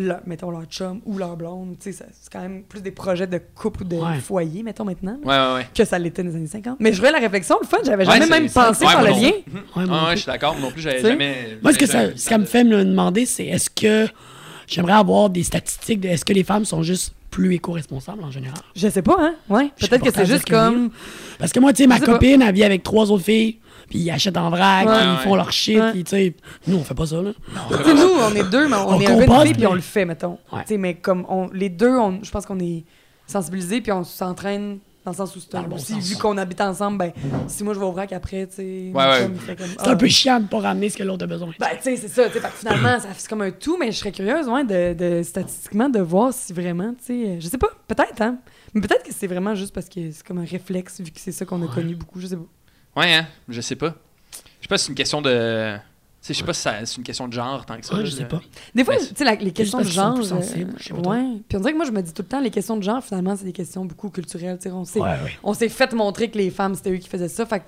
leur- 0.00 0.20
mettons 0.26 0.50
leur 0.52 0.64
chum 0.66 1.00
ou 1.04 1.18
leur 1.18 1.36
blonde, 1.36 1.76
tu 1.80 1.90
sais, 1.90 1.92
ça- 1.92 2.04
c'est 2.12 2.32
quand 2.32 2.40
même 2.40 2.62
plus 2.62 2.80
des 2.82 2.92
projets 2.92 3.26
de 3.26 3.38
couple 3.56 3.82
ou 3.82 3.84
de 3.84 3.96
Ouais. 3.96 4.18
foyer, 4.20 4.62
mettons, 4.62 4.84
maintenant, 4.84 5.18
Ouais, 5.24 5.36
ouais, 5.36 5.54
ouais. 5.56 5.66
que 5.74 5.84
ça 5.84 5.98
l'était 5.98 6.22
dans 6.22 6.30
les 6.30 6.36
années 6.36 6.46
50. 6.46 6.76
Mais 6.78 6.92
je 6.92 6.98
voyais 7.00 7.12
la 7.12 7.18
réflexion, 7.18 7.56
le 7.60 7.66
fun, 7.66 7.78
j'avais 7.84 8.04
jamais 8.04 8.26
même 8.26 8.48
pensé 8.48 8.84
moi 8.84 9.02
le 9.02 9.10
non 9.10 9.16
lien. 9.20 9.30
Ah 9.76 10.10
je 10.12 10.16
suis 10.20 10.26
d'accord. 10.26 10.56
Non 10.60 10.70
plus, 10.70 10.80
j'avais 10.82 11.00
jamais. 11.02 11.58
Moi, 11.62 11.72
ce 11.72 11.78
que 11.78 11.86
ça, 11.86 12.16
ce 12.16 12.34
me 12.34 12.44
fait 12.44 12.62
me 12.64 12.84
demander, 12.84 13.26
c'est 13.26 13.46
est-ce 13.46 13.68
que 13.70 14.06
j'aimerais 14.66 14.92
avoir 14.92 15.30
des 15.30 15.42
statistiques 15.42 16.00
de 16.00 16.08
est-ce 16.08 16.24
que 16.24 16.32
les 16.32 16.44
femmes 16.44 16.64
sont 16.64 16.82
juste 16.82 17.12
plus 17.30 17.54
éco-responsables 17.54 18.22
en 18.22 18.30
général? 18.30 18.58
Je 18.76 18.88
sais 18.88 19.02
pas, 19.02 19.16
hein? 19.18 19.34
Ouais. 19.48 19.70
Peut-être 19.80 20.04
que 20.04 20.12
c'est 20.12 20.26
juste 20.26 20.48
comme. 20.48 20.90
Parce 21.38 21.52
que 21.52 21.58
moi, 21.60 21.72
tu 21.72 21.82
sais, 21.82 21.86
ma 21.88 21.98
copine, 22.00 22.40
elle 22.42 22.54
vit 22.54 22.64
avec 22.64 22.82
trois 22.84 23.10
autres 23.10 23.24
filles, 23.24 23.58
puis 23.88 23.98
ils 24.00 24.10
achètent 24.10 24.36
en 24.36 24.50
vrac, 24.50 24.86
Ouais. 24.86 24.94
ils 25.02 25.08
Ouais, 25.10 25.16
font 25.24 25.34
leur 25.36 25.50
shit, 25.52 25.78
Ouais. 25.78 25.92
puis 25.92 26.04
tu 26.04 26.10
sais, 26.10 26.34
nous, 26.66 26.76
on 26.76 26.84
fait 26.84 26.94
pas 26.94 27.06
ça, 27.06 27.20
là. 27.22 27.32
Tu 27.70 27.84
sais, 27.84 27.94
nous, 27.94 28.10
on 28.20 28.34
est 28.34 28.50
deux, 28.50 28.68
mais 28.68 28.76
on, 28.76 28.88
On 28.90 29.00
est 29.00 29.04
compote, 29.06 29.52
puis 29.54 29.66
on 29.66 29.74
le 29.74 29.80
fait, 29.80 30.04
mettons. 30.04 30.38
Ouais. 30.52 30.62
Tu 30.62 30.68
sais, 30.74 30.76
mais 30.78 30.94
comme 30.94 31.24
on, 31.28 31.48
les 31.52 31.68
deux, 31.68 31.96
on, 31.96 32.22
je 32.22 32.30
pense 32.30 32.46
qu'on 32.46 32.58
est 32.60 32.84
sensibilisés, 33.26 33.80
puis 33.80 33.92
on 33.92 34.04
s'entraîne 34.04 34.78
dans 35.04 35.12
le 35.12 35.16
sens 35.16 35.34
où 35.36 35.40
c'est 35.40 35.54
un- 35.54 35.62
le 35.62 35.68
bon 35.68 35.76
aussi, 35.76 35.94
sens. 35.94 36.04
vu 36.10 36.16
qu'on 36.16 36.36
habite 36.36 36.60
ensemble, 36.60 36.98
ben, 36.98 37.12
si 37.46 37.64
moi 37.64 37.72
je 37.72 37.78
vais 37.78 37.84
au 37.86 37.92
vrac 37.92 38.12
après, 38.12 38.46
tu 38.46 38.56
sais, 38.56 38.90
ouais. 38.94 39.30
C'est 39.46 39.56
ah. 39.78 39.90
un 39.92 39.96
peu 39.96 40.06
chiant 40.08 40.38
de 40.40 40.46
pas 40.48 40.58
ramener 40.60 40.90
ce 40.90 40.98
que 40.98 41.02
l'autre 41.02 41.24
a 41.24 41.26
besoin. 41.26 41.50
Ben, 41.58 41.68
tu 41.76 41.84
sais, 41.84 41.96
c'est 41.96 42.08
ça, 42.08 42.26
tu 42.26 42.34
sais, 42.34 42.40
fait 42.40 42.48
que 42.48 42.54
finalement, 42.56 43.00
ça 43.00 43.08
fait 43.14 43.28
comme 43.28 43.40
un 43.42 43.50
tout, 43.50 43.78
mais 43.78 43.90
je 43.90 43.96
serais 43.98 44.12
curieuse, 44.12 44.48
ouais, 44.48 44.64
de, 44.64 44.92
de- 44.92 45.22
statistiquement, 45.22 45.88
de 45.88 46.00
voir 46.00 46.34
si 46.34 46.52
vraiment, 46.52 46.92
tu 46.98 47.04
sais, 47.06 47.40
je 47.40 47.48
sais 47.48 47.56
pas, 47.58 47.68
peut-être, 47.86 48.20
hein, 48.20 48.36
mais 48.74 48.82
peut-être 48.82 49.02
que 49.04 49.14
c'est 49.14 49.26
vraiment 49.28 49.54
juste 49.54 49.72
parce 49.74 49.88
que 49.88 50.10
c'est 50.10 50.26
comme 50.26 50.38
un 50.38 50.44
réflexe, 50.44 51.00
vu 51.00 51.10
que 51.10 51.20
c'est 51.20 51.32
ça 51.32 51.46
qu'on 51.46 51.62
a 51.62 51.68
connu 51.72 51.94
beaucoup, 51.94 52.20
je 52.20 52.26
sais 52.26 52.36
pas. 52.36 52.42
Ouais, 52.98 53.14
hein, 53.14 53.26
je 53.48 53.60
sais 53.60 53.76
pas. 53.76 53.94
Je 54.32 54.62
sais 54.64 54.68
pas 54.68 54.78
si 54.78 54.84
c'est 54.86 54.90
une 54.90 54.94
question 54.96 55.22
de. 55.22 55.76
Je 56.26 56.32
sais 56.34 56.42
pas 56.44 56.52
si 56.52 56.62
c'est 56.84 56.96
une 56.96 57.04
question 57.04 57.26
de 57.28 57.32
genre 57.32 57.64
tant 57.64 57.78
que 57.78 57.86
ça. 57.86 57.94
Ouais, 57.96 58.04
je 58.04 58.10
sais 58.10 58.24
pas. 58.26 58.40
Des 58.74 58.84
fois, 58.84 58.94
Mais 58.98 59.06
tu 59.06 59.14
sais, 59.14 59.24
la- 59.24 59.34
les 59.36 59.52
questions 59.52 59.78
de 59.78 59.84
parce 59.84 59.94
qu'ils 59.94 60.00
sont 60.02 60.06
genre. 60.06 60.14
plus 60.14 60.24
sensibles, 60.28 60.74
je 60.76 60.84
sais 60.88 60.94
pas 60.94 61.00
trop. 61.02 61.12
ouais. 61.12 61.40
Puis 61.48 61.56
on 61.56 61.60
dirait 61.60 61.72
que 61.72 61.76
moi, 61.76 61.86
je 61.86 61.92
me 61.92 62.02
dis 62.02 62.12
tout 62.12 62.22
le 62.22 62.28
temps, 62.28 62.40
les 62.40 62.50
questions 62.50 62.76
de 62.76 62.82
genre, 62.82 63.02
finalement, 63.02 63.34
c'est 63.36 63.44
des 63.44 63.52
questions 63.52 63.84
beaucoup 63.84 64.10
culturelles. 64.10 64.58
tu 64.58 64.64
sais, 64.64 64.70
On 64.72 64.84
s'est, 64.84 65.00
Ouais, 65.00 65.08
ouais. 65.24 65.38
on 65.42 65.54
s'est 65.54 65.68
fait 65.68 65.92
montrer 65.94 66.28
que 66.30 66.36
les 66.36 66.50
femmes, 66.50 66.74
c'était 66.74 66.90
eux 66.92 66.96
qui 66.98 67.08
faisaient 67.08 67.28
ça. 67.28 67.46
Fait 67.46 67.62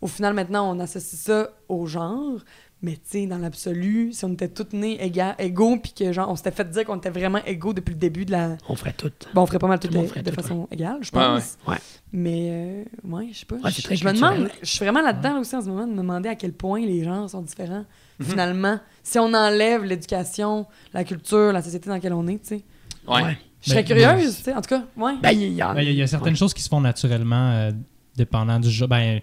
au 0.00 0.06
final, 0.06 0.34
maintenant, 0.34 0.70
on 0.70 0.78
associe 0.78 1.20
ça 1.20 1.48
au 1.68 1.86
genre. 1.86 2.38
Mais 2.82 2.92
tu 2.92 3.00
sais, 3.04 3.26
dans 3.26 3.38
l'absolu, 3.38 4.12
si 4.12 4.24
on 4.26 4.32
était 4.34 4.48
toutes 4.48 4.74
nées 4.74 4.98
éga- 4.98 5.34
égaux, 5.38 5.78
puis 5.78 5.92
que 5.92 6.12
genre, 6.12 6.28
on 6.30 6.36
s'était 6.36 6.50
fait 6.50 6.68
dire 6.70 6.84
qu'on 6.84 6.98
était 6.98 7.08
vraiment 7.10 7.42
égaux 7.46 7.72
depuis 7.72 7.92
le 7.92 7.98
début 7.98 8.26
de 8.26 8.32
la. 8.32 8.58
On 8.68 8.76
ferait 8.76 8.92
tout. 8.92 9.10
Bon, 9.34 9.42
on 9.42 9.46
ferait 9.46 9.58
pas 9.58 9.66
mal 9.66 9.78
Tout 9.80 9.88
tout 9.88 9.94
de, 9.98 10.06
ferait 10.06 10.22
de 10.22 10.28
tout, 10.30 10.36
façon 10.36 10.68
égale, 10.70 10.98
je 11.00 11.10
pense. 11.10 11.56
ouais. 11.66 11.72
Ouais. 11.72 11.78
Mais, 12.12 12.48
euh, 12.50 12.84
ouais, 13.04 13.28
je 13.32 13.38
sais 13.38 13.46
pas. 13.46 13.56
Je, 13.70 14.04
me 14.06 14.12
demande, 14.12 14.50
je 14.62 14.66
suis 14.68 14.78
vraiment 14.84 15.00
là-dedans 15.00 15.40
aussi 15.40 15.56
en 15.56 15.62
ce 15.62 15.68
moment, 15.68 15.86
de 15.86 15.92
me 15.92 15.96
demander 15.98 16.28
à 16.28 16.34
quel 16.34 16.52
point 16.52 16.80
les 16.80 17.02
genres 17.02 17.30
sont 17.30 17.40
différents. 17.42 17.86
Mhm. 18.18 18.26
Finalement, 18.26 18.78
si 19.02 19.18
on 19.18 19.32
enlève 19.32 19.82
l'éducation, 19.84 20.66
la 20.92 21.02
culture, 21.04 21.52
la 21.52 21.62
société 21.62 21.88
dans 21.88 21.94
laquelle 21.94 22.12
on 22.12 22.26
est, 22.28 22.38
tu 22.42 22.46
sais. 22.58 22.62
Ouais. 23.08 23.38
Je 23.62 23.70
serais 23.70 23.82
Ben, 23.84 23.88
curieuse, 23.96 24.22
ben, 24.32 24.36
tu 24.36 24.42
sais, 24.42 24.54
en 24.54 24.60
tout 24.60 24.68
cas, 24.68 24.84
ouais. 24.98 25.14
Ben, 25.22 25.30
il 25.32 25.54
y, 25.54 25.62
en 25.62 25.72
Ben, 25.74 25.82
y, 25.82 25.88
a- 25.88 25.90
il 25.90 25.96
y 25.96 26.02
a 26.02 26.06
certaines 26.06 26.34
ouais. 26.34 26.38
choses 26.38 26.52
qui 26.54 26.62
se 26.62 26.68
font 26.68 26.80
naturellement, 26.82 27.50
euh, 27.52 27.70
dépendant 28.16 28.60
du 28.60 28.70
jeu. 28.70 28.86
Ben, 28.86 29.20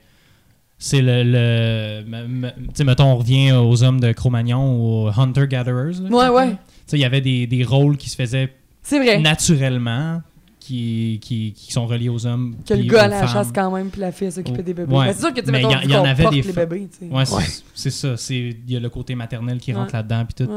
c'est 0.77 1.01
le. 1.01 1.23
le 1.23 2.03
tu 2.51 2.63
sais, 2.73 2.83
mettons, 2.83 3.05
on 3.05 3.17
revient 3.17 3.51
aux 3.53 3.83
hommes 3.83 3.99
de 3.99 4.11
Cro-Magnon 4.11 4.75
ou 4.75 5.07
aux 5.07 5.19
Hunter-Gatherers. 5.19 6.01
là. 6.01 6.09
ouais, 6.09 6.29
ouais. 6.29 6.49
Tu 6.51 6.57
sais, 6.87 6.97
il 6.97 7.01
y 7.01 7.05
avait 7.05 7.21
des, 7.21 7.47
des 7.47 7.63
rôles 7.63 7.95
qui 7.97 8.09
se 8.09 8.15
faisaient 8.15 8.53
C'est 8.81 8.99
vrai. 8.99 9.19
naturellement. 9.19 10.21
qui, 10.59 11.19
qui, 11.21 11.51
qui 11.53 11.73
sont 11.73 11.85
reliés 11.85 12.07
aux 12.09 12.25
hommes. 12.25 12.55
Que 12.65 12.73
le 12.73 12.83
gars 12.83 13.03
à 13.03 13.07
la 13.09 13.27
chasse 13.27 13.51
quand 13.53 13.69
même, 13.71 13.89
puis 13.89 13.99
la 13.99 14.11
fille 14.13 14.31
s'occupait 14.31 14.59
Oh, 14.59 14.63
des 14.63 14.73
bébés. 14.73 14.93
ouais. 14.95 15.07
Ben, 15.07 15.13
c'est 15.13 15.19
sûr 15.19 15.33
que, 15.33 15.41
tu 15.41 15.51
mettons, 15.51 15.69
y 15.71 15.75
en- 15.75 15.79
vu 15.79 15.89
y 15.89 15.95
en 15.95 16.05
avait 16.05 16.29
des 16.29 16.41
les 16.41 16.53
bébés, 16.53 16.87
tu 16.89 17.05
sais. 17.07 17.13
Ouais, 17.13 17.25
c'est 17.25 17.35
Ouais. 17.35 17.43
c'est 17.73 17.89
ça. 17.89 18.15
c'est- 18.15 18.55
Il 18.65 18.71
y 18.71 18.77
a 18.77 18.79
le 18.79 18.89
côté 18.89 19.13
maternel 19.13 19.59
qui 19.59 19.71
Ouais. 19.73 19.77
rentre 19.79 19.93
là-dedans. 19.93 20.23
Puis 20.25 20.45
tout. 20.45 20.51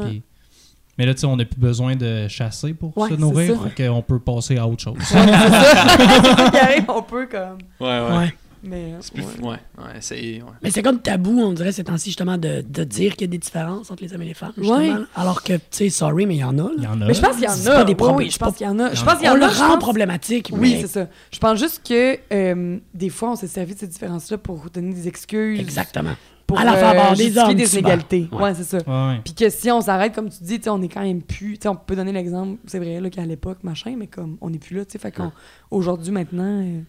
Mais 0.97 1.05
là, 1.05 1.13
tu 1.13 1.19
sais, 1.21 1.27
on 1.27 1.35
n'a 1.35 1.43
plus 1.45 1.59
besoin 1.59 1.95
de 1.97 2.27
chasser 2.29 2.73
pour 2.73 2.97
Ouais, 2.97 3.09
se 3.09 3.15
nourrir. 3.15 3.55
Fait 3.75 3.87
qu'on 3.87 4.01
peut 4.01 4.19
passer 4.19 4.57
à 4.57 4.65
autre 4.67 4.81
chose. 4.81 4.95
On 6.87 7.01
peut 7.03 7.27
comme. 7.27 7.57
Ouais, 7.79 7.99
ouais. 8.17 8.33
Mais. 8.67 8.93
C'est 8.99 9.13
plus. 9.13 9.23
ouais. 9.23 9.29
Ouais, 9.41 9.55
ouais, 9.77 9.91
c'est. 10.01 10.15
Ouais. 10.15 10.41
Mais 10.61 10.69
c'est 10.71 10.83
comme 10.83 10.99
tabou, 10.99 11.39
on 11.39 11.53
dirait, 11.53 11.71
ces 11.71 11.83
temps-ci, 11.83 12.09
justement, 12.09 12.37
de, 12.37 12.61
de 12.67 12.83
dire 12.83 13.13
qu'il 13.13 13.21
y 13.21 13.29
a 13.29 13.31
des 13.31 13.37
différences 13.37 13.89
entre 13.91 14.03
les 14.03 14.13
hommes 14.13 14.21
et 14.23 14.25
les 14.25 14.33
femmes. 14.33 14.53
Ouais. 14.57 14.91
Alors 15.15 15.41
que, 15.43 15.53
tu 15.53 15.61
sais, 15.71 15.89
sorry, 15.89 16.25
mais 16.25 16.35
il 16.35 16.39
y 16.39 16.43
en 16.43 16.57
a. 16.59 16.69
Il 16.77 16.83
y 16.83 16.87
en 16.87 17.01
a. 17.01 17.05
Mais 17.05 17.13
je 17.13 17.21
pense 17.21 17.35
qu'il 17.35 17.45
y 17.45 17.47
en 17.47 17.51
C'est 17.51 17.69
a. 17.69 17.75
pas 17.75 17.83
des 17.85 17.91
Oui, 17.91 17.95
problèmes, 17.95 18.17
oui, 18.17 18.25
je 18.27 18.31
c'est 18.31 18.39
pense 18.39 18.55
qu'il 18.55 18.67
y 18.67 18.69
en 18.69 18.79
a. 18.79 18.93
Je 18.93 19.01
en 19.01 19.05
pense 19.05 19.15
qu'il 19.15 19.25
y 19.25 19.29
en 19.29 19.33
On 19.33 19.41
a. 19.41 19.47
le 19.47 19.53
je 19.53 19.59
rend 19.59 19.69
pense- 19.69 19.79
problématique, 19.79 20.49
Oui, 20.53 20.77
c'est 20.81 20.87
ça. 20.87 21.07
Je 21.31 21.39
pense 21.39 21.59
juste 21.59 21.81
que 21.87 22.17
euh, 22.33 22.77
des 22.93 23.09
fois, 23.09 23.31
on 23.31 23.35
s'est 23.35 23.47
servi 23.47 23.73
de 23.73 23.79
ces 23.79 23.87
différences-là 23.87 24.37
pour 24.37 24.69
donner 24.71 24.93
des 24.93 25.07
excuses. 25.07 25.59
Exactement. 25.59 26.11
Pour 26.45 26.57
À 26.59 26.63
la 26.63 26.75
faveur 26.77 27.13
des 27.13 27.37
hommes, 27.37 27.53
des 27.55 27.73
inégalités. 27.73 28.29
Ouais. 28.31 28.41
Ouais, 28.43 28.53
c'est 28.55 28.63
ça. 28.63 28.77
Ouais, 28.77 29.15
ouais. 29.15 29.21
Puis 29.25 29.33
que 29.33 29.49
si 29.49 29.69
on 29.69 29.81
s'arrête, 29.81 30.15
comme 30.15 30.29
tu 30.29 30.37
dis, 30.43 30.57
tu 30.59 30.63
sais, 30.63 30.69
on 30.69 30.81
est 30.81 30.87
quand 30.87 31.01
même 31.01 31.21
plus. 31.21 31.57
tu 31.57 31.63
sais, 31.63 31.67
On 31.67 31.75
peut 31.75 31.93
donner 31.97 32.13
l'exemple, 32.13 32.57
c'est 32.67 32.79
vrai, 32.79 33.01
là, 33.01 33.09
qu'à 33.09 33.25
l'époque, 33.25 33.57
machin, 33.63 33.95
mais 33.97 34.07
comme 34.07 34.37
on 34.39 34.49
n'est 34.49 34.57
plus 34.57 34.77
là. 34.77 34.85
tu 34.85 34.93
sais, 34.93 34.97
Fait 34.99 35.11
qu'aujourd'hui, 35.11 36.11
maintenant, 36.11 36.61
euh, 36.63 36.79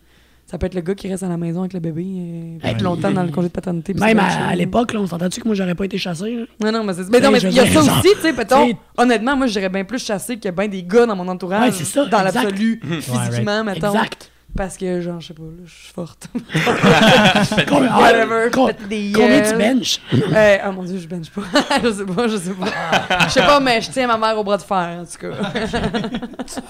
ça 0.50 0.56
peut 0.58 0.66
être 0.66 0.74
le 0.74 0.80
gars 0.80 0.94
qui 0.94 1.08
reste 1.08 1.22
à 1.22 1.28
la 1.28 1.36
maison 1.36 1.60
avec 1.60 1.74
le 1.74 1.80
bébé 1.80 2.02
euh, 2.06 2.58
plus 2.58 2.68
Ouais. 2.70 2.82
longtemps 2.82 3.10
dans 3.10 3.22
le 3.22 3.28
congé 3.30 3.48
de 3.48 3.52
paternité. 3.52 3.92
Même 3.94 4.18
à, 4.18 4.48
à 4.48 4.54
l'époque, 4.54 4.92
là, 4.94 5.00
on 5.00 5.06
s'entend-tu 5.06 5.40
que 5.42 5.46
moi, 5.48 5.54
j'aurais 5.54 5.74
pas 5.74 5.84
été 5.84 5.98
chassé? 5.98 6.36
là? 6.36 6.44
Non, 6.72 6.78
non, 6.78 6.84
mais 6.84 6.94
c'est. 6.94 7.08
Mais 7.10 7.20
non, 7.20 7.30
mais 7.30 7.38
il 7.40 7.52
y 7.52 7.60
a 7.60 7.66
ça 7.66 7.80
aussi, 7.80 7.90
tu 8.14 8.20
sais, 8.22 8.32
peut-être. 8.32 8.56
t'sais- 8.56 8.76
Honnêtement, 8.96 9.36
moi, 9.36 9.46
j'irais 9.46 9.68
bien 9.68 9.84
plus 9.84 10.02
chasser 10.04 10.36
qu'il 10.36 10.46
y 10.46 10.48
a 10.48 10.52
bien 10.52 10.68
des 10.68 10.82
gars 10.82 11.04
dans 11.06 11.16
mon 11.16 11.28
entourage. 11.28 11.62
Ouais, 11.70 11.72
c'est 11.72 11.84
ça, 11.84 12.06
Dans 12.06 12.22
l'absolu, 12.22 12.80
Ouais, 12.88 13.00
physiquement, 13.00 13.62
mettons. 13.64 13.92
Exact. 13.92 14.30
Parce 14.56 14.76
que, 14.76 15.00
genre, 15.00 15.20
je 15.20 15.28
sais 15.28 15.34
pas, 15.34 15.42
là, 15.42 15.62
je 15.64 15.70
suis 15.72 15.92
forte. 15.92 16.28
Combien, 17.68 17.96
Whatever. 17.96 18.50
des 18.88 19.12
combien 19.14 19.40
tu 19.42 19.50
gueules. 19.50 19.58
benches? 19.78 20.00
Euh, 20.12 20.56
oh 20.66 20.72
mon 20.72 20.82
dieu, 20.82 20.98
je 20.98 21.06
bench 21.06 21.30
pas. 21.30 21.42
je 21.84 21.92
sais 21.92 22.04
pas, 22.04 22.26
je 22.28 22.36
sais 22.38 22.54
pas. 22.54 23.26
Je 23.28 23.32
sais 23.34 23.40
pas, 23.42 23.60
mais 23.60 23.80
je 23.80 23.90
tiens 23.90 24.06
ma 24.08 24.16
mère 24.18 24.36
au 24.36 24.42
bras 24.42 24.56
de 24.56 24.62
fer, 24.62 25.00
en 25.00 25.04
tout 25.04 25.18
cas. 25.18 25.36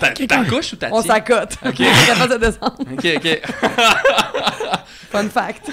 Ta, 0.01 0.11
ta 0.13 0.45
couche 0.45 0.73
ou 0.75 0.77
ta 0.77 0.89
On 0.93 1.01
s'accote. 1.03 1.57
Ok. 1.65 1.77
On 1.81 1.85
est 1.85 2.07
capable 2.07 2.33
de 2.35 2.39
descendre. 2.39 2.77
Ok, 2.93 3.07
ok. 3.17 3.41
Fun 5.11 5.29
fact. 5.31 5.71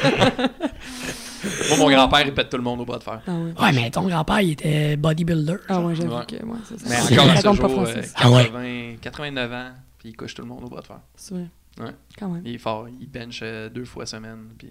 Moi, 1.70 1.78
mon 1.78 1.89
grand-père, 1.89 2.22
il 2.26 2.34
pète 2.34 2.49
tout 2.49 2.58
le 2.58 2.64
monde 2.64 2.82
au 2.82 2.86
bras 2.86 2.97
de 2.99 3.03
fer. 3.03 3.20
Ah 3.28 3.32
ouais. 3.32 3.53
Ouais, 3.62 3.72
mais 3.74 3.89
ton 3.91 4.03
grand-père, 4.08 4.41
il 4.41 4.51
était 4.51 4.95
bodybuilder. 4.95 5.58
Ah 5.70 5.82
ouais, 5.82 5.95
j'avoue 5.95 6.16
Ouais. 6.16 6.26
que, 6.26 6.36
ouais, 6.36 6.58
c'est 6.64 6.80
ça. 6.80 6.86
Mais 7.12 7.18
encore 7.20 7.30
à 7.32 7.36
ce 7.36 7.41
raconte 7.47 7.62
pas 7.62 7.68
jour, 7.68 7.82
euh, 7.82 7.86
Francis. 7.86 8.14
Ah 8.16 8.30
ouais. 8.32 8.43
80, 8.45 8.95
89 9.01 9.51
ans, 9.53 9.70
puis 9.99 10.10
il 10.10 10.16
couche 10.16 10.34
tout 10.34 10.41
le 10.43 10.47
monde 10.47 10.64
au 10.64 10.70
bras 10.70 10.82
de 10.82 10.88
fer. 10.88 10.99
C'est 11.16 11.34
vrai. 11.36 11.45
Ouais. 11.80 11.91
Quand 12.17 12.30
même. 12.30 12.41
Il 12.45 12.55
est 12.55 12.57
fort, 12.59 12.88
il 12.89 13.07
bench 13.09 13.39
euh, 13.43 13.69
deux 13.69 13.86
fois 13.86 14.05
semaine, 14.05 14.49
puis... 14.57 14.69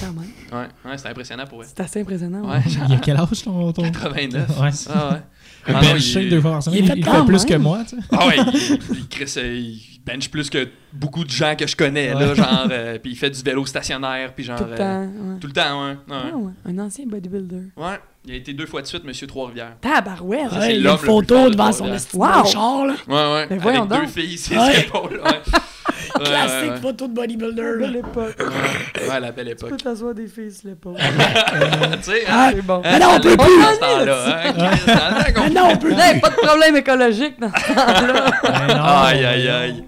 Quand 0.00 0.06
même. 0.14 0.30
Ouais, 0.50 0.90
ouais 0.90 0.96
c'est 0.96 1.08
impressionnant 1.08 1.44
pour 1.46 1.60
eux. 1.60 1.66
C'est 1.68 1.80
assez 1.80 2.00
impressionnant. 2.00 2.48
Ouais, 2.50 2.62
genre 2.66 2.84
Il 2.88 2.92
y 2.92 2.96
a 2.96 2.98
quel 2.98 3.16
âge 3.18 3.42
ton. 3.44 3.72
ton... 3.74 3.82
89. 3.82 4.48
Ouais. 4.58 4.70
Ah 4.88 5.10
ouais. 5.12 5.18
Ah 5.66 5.72
non, 5.74 5.80
bencher 5.80 6.22
il- 6.22 6.30
deux 6.30 6.40
fois 6.40 6.52
par 6.52 6.62
semaine. 6.62 6.78
il 6.80 6.86
fait 6.86 6.98
il 6.98 7.04
fait 7.04 7.24
plus 7.26 7.44
que 7.44 7.54
moi, 7.56 7.80
tu 7.86 7.96
sais. 7.96 8.02
Ah 8.10 8.26
ouais, 8.26 8.36
il, 8.38 9.06
il, 9.10 9.38
euh, 9.38 9.54
il 9.54 10.00
bench 10.06 10.30
plus 10.30 10.48
que 10.48 10.66
beaucoup 10.94 11.24
de 11.24 11.30
gens 11.30 11.54
que 11.56 11.66
je 11.66 11.76
connais, 11.76 12.14
là, 12.14 12.28
Ouais. 12.30 12.34
genre, 12.34 12.66
euh, 12.70 12.98
puis 12.98 13.12
il 13.12 13.16
fait 13.16 13.28
du 13.28 13.42
vélo 13.42 13.66
stationnaire, 13.66 14.34
puis 14.34 14.44
genre... 14.44 14.56
Tout 14.56 14.64
le 14.64 14.72
euh, 14.72 14.76
temps. 14.78 15.02
Ouais. 15.02 15.38
tout 15.38 15.46
le 15.46 15.52
temps, 15.52 15.84
ouais. 15.84 15.90
ouais. 15.90 15.96
Ah 16.32 16.36
ouais, 16.38 16.52
un 16.64 16.78
ancien 16.78 17.04
bodybuilder. 17.06 17.62
Ouais, 17.76 18.00
il 18.24 18.32
a 18.32 18.36
été 18.36 18.54
deux 18.54 18.66
fois 18.66 18.80
de 18.80 18.86
suite 18.86 19.04
Monsieur 19.04 19.26
Trois-Rivières. 19.26 19.76
Tabarouette! 19.82 20.48
Ça, 20.50 20.58
Ouais, 20.58 20.66
c'est 20.68 20.76
il 20.78 20.86
a 20.88 20.92
une 20.92 20.96
photo 20.96 21.44
de 21.44 21.50
devant 21.50 21.70
son 21.70 21.92
esti 21.92 22.16
Wow! 22.16 22.46
char, 22.46 22.86
là. 22.86 22.94
Ouais, 23.06 23.14
ouais, 23.34 23.46
Mais 23.50 23.58
voyons 23.58 23.82
avec 23.82 23.90
deux 23.92 24.06
donc. 24.06 24.08
filles, 24.08 24.38
ses 24.38 24.56
Ouais. 24.56 24.80
épaules, 24.80 25.20
ouais. 25.22 25.42
Classique 26.24 26.62
ouais, 26.62 26.70
ouais. 26.70 26.80
photo 26.80 27.06
de 27.08 27.12
bodybuilder, 27.14 27.62
Belle 27.78 27.92
là. 27.92 27.98
époque. 27.98 28.36
Ouais, 28.38 29.08
ouais, 29.08 29.20
la 29.20 29.32
belle 29.32 29.48
Tu 29.50 29.54
peux 29.56 29.66
époque. 29.68 29.82
t'asseoir 29.82 30.14
des 30.14 30.26
filles 30.26 30.52
sur 30.52 30.68
l'épaule. 30.68 30.94
tu 30.98 32.02
sais, 32.02 32.22
hein? 32.26 32.30
Ah, 32.30 32.50
C'est 32.54 32.62
bon. 32.62 32.80
Mais 32.84 32.98
non, 32.98 33.06
on 33.16 33.20
peut 33.20 33.36
plus. 33.36 33.62
hein? 33.62 35.24
Mais 35.36 35.50
non, 35.50 35.62
on 35.70 35.76
peut 35.76 35.88
plus. 35.88 36.20
pas 36.20 36.30
de 36.30 36.46
problème 36.46 36.76
écologique 36.76 37.40
dans 37.40 37.50
ce 37.50 37.72
temps-là. 37.74 38.30
Ben 38.42 38.74
non, 38.76 38.82
Aïe, 38.84 39.24
aïe, 39.24 39.48
aïe. 39.48 39.84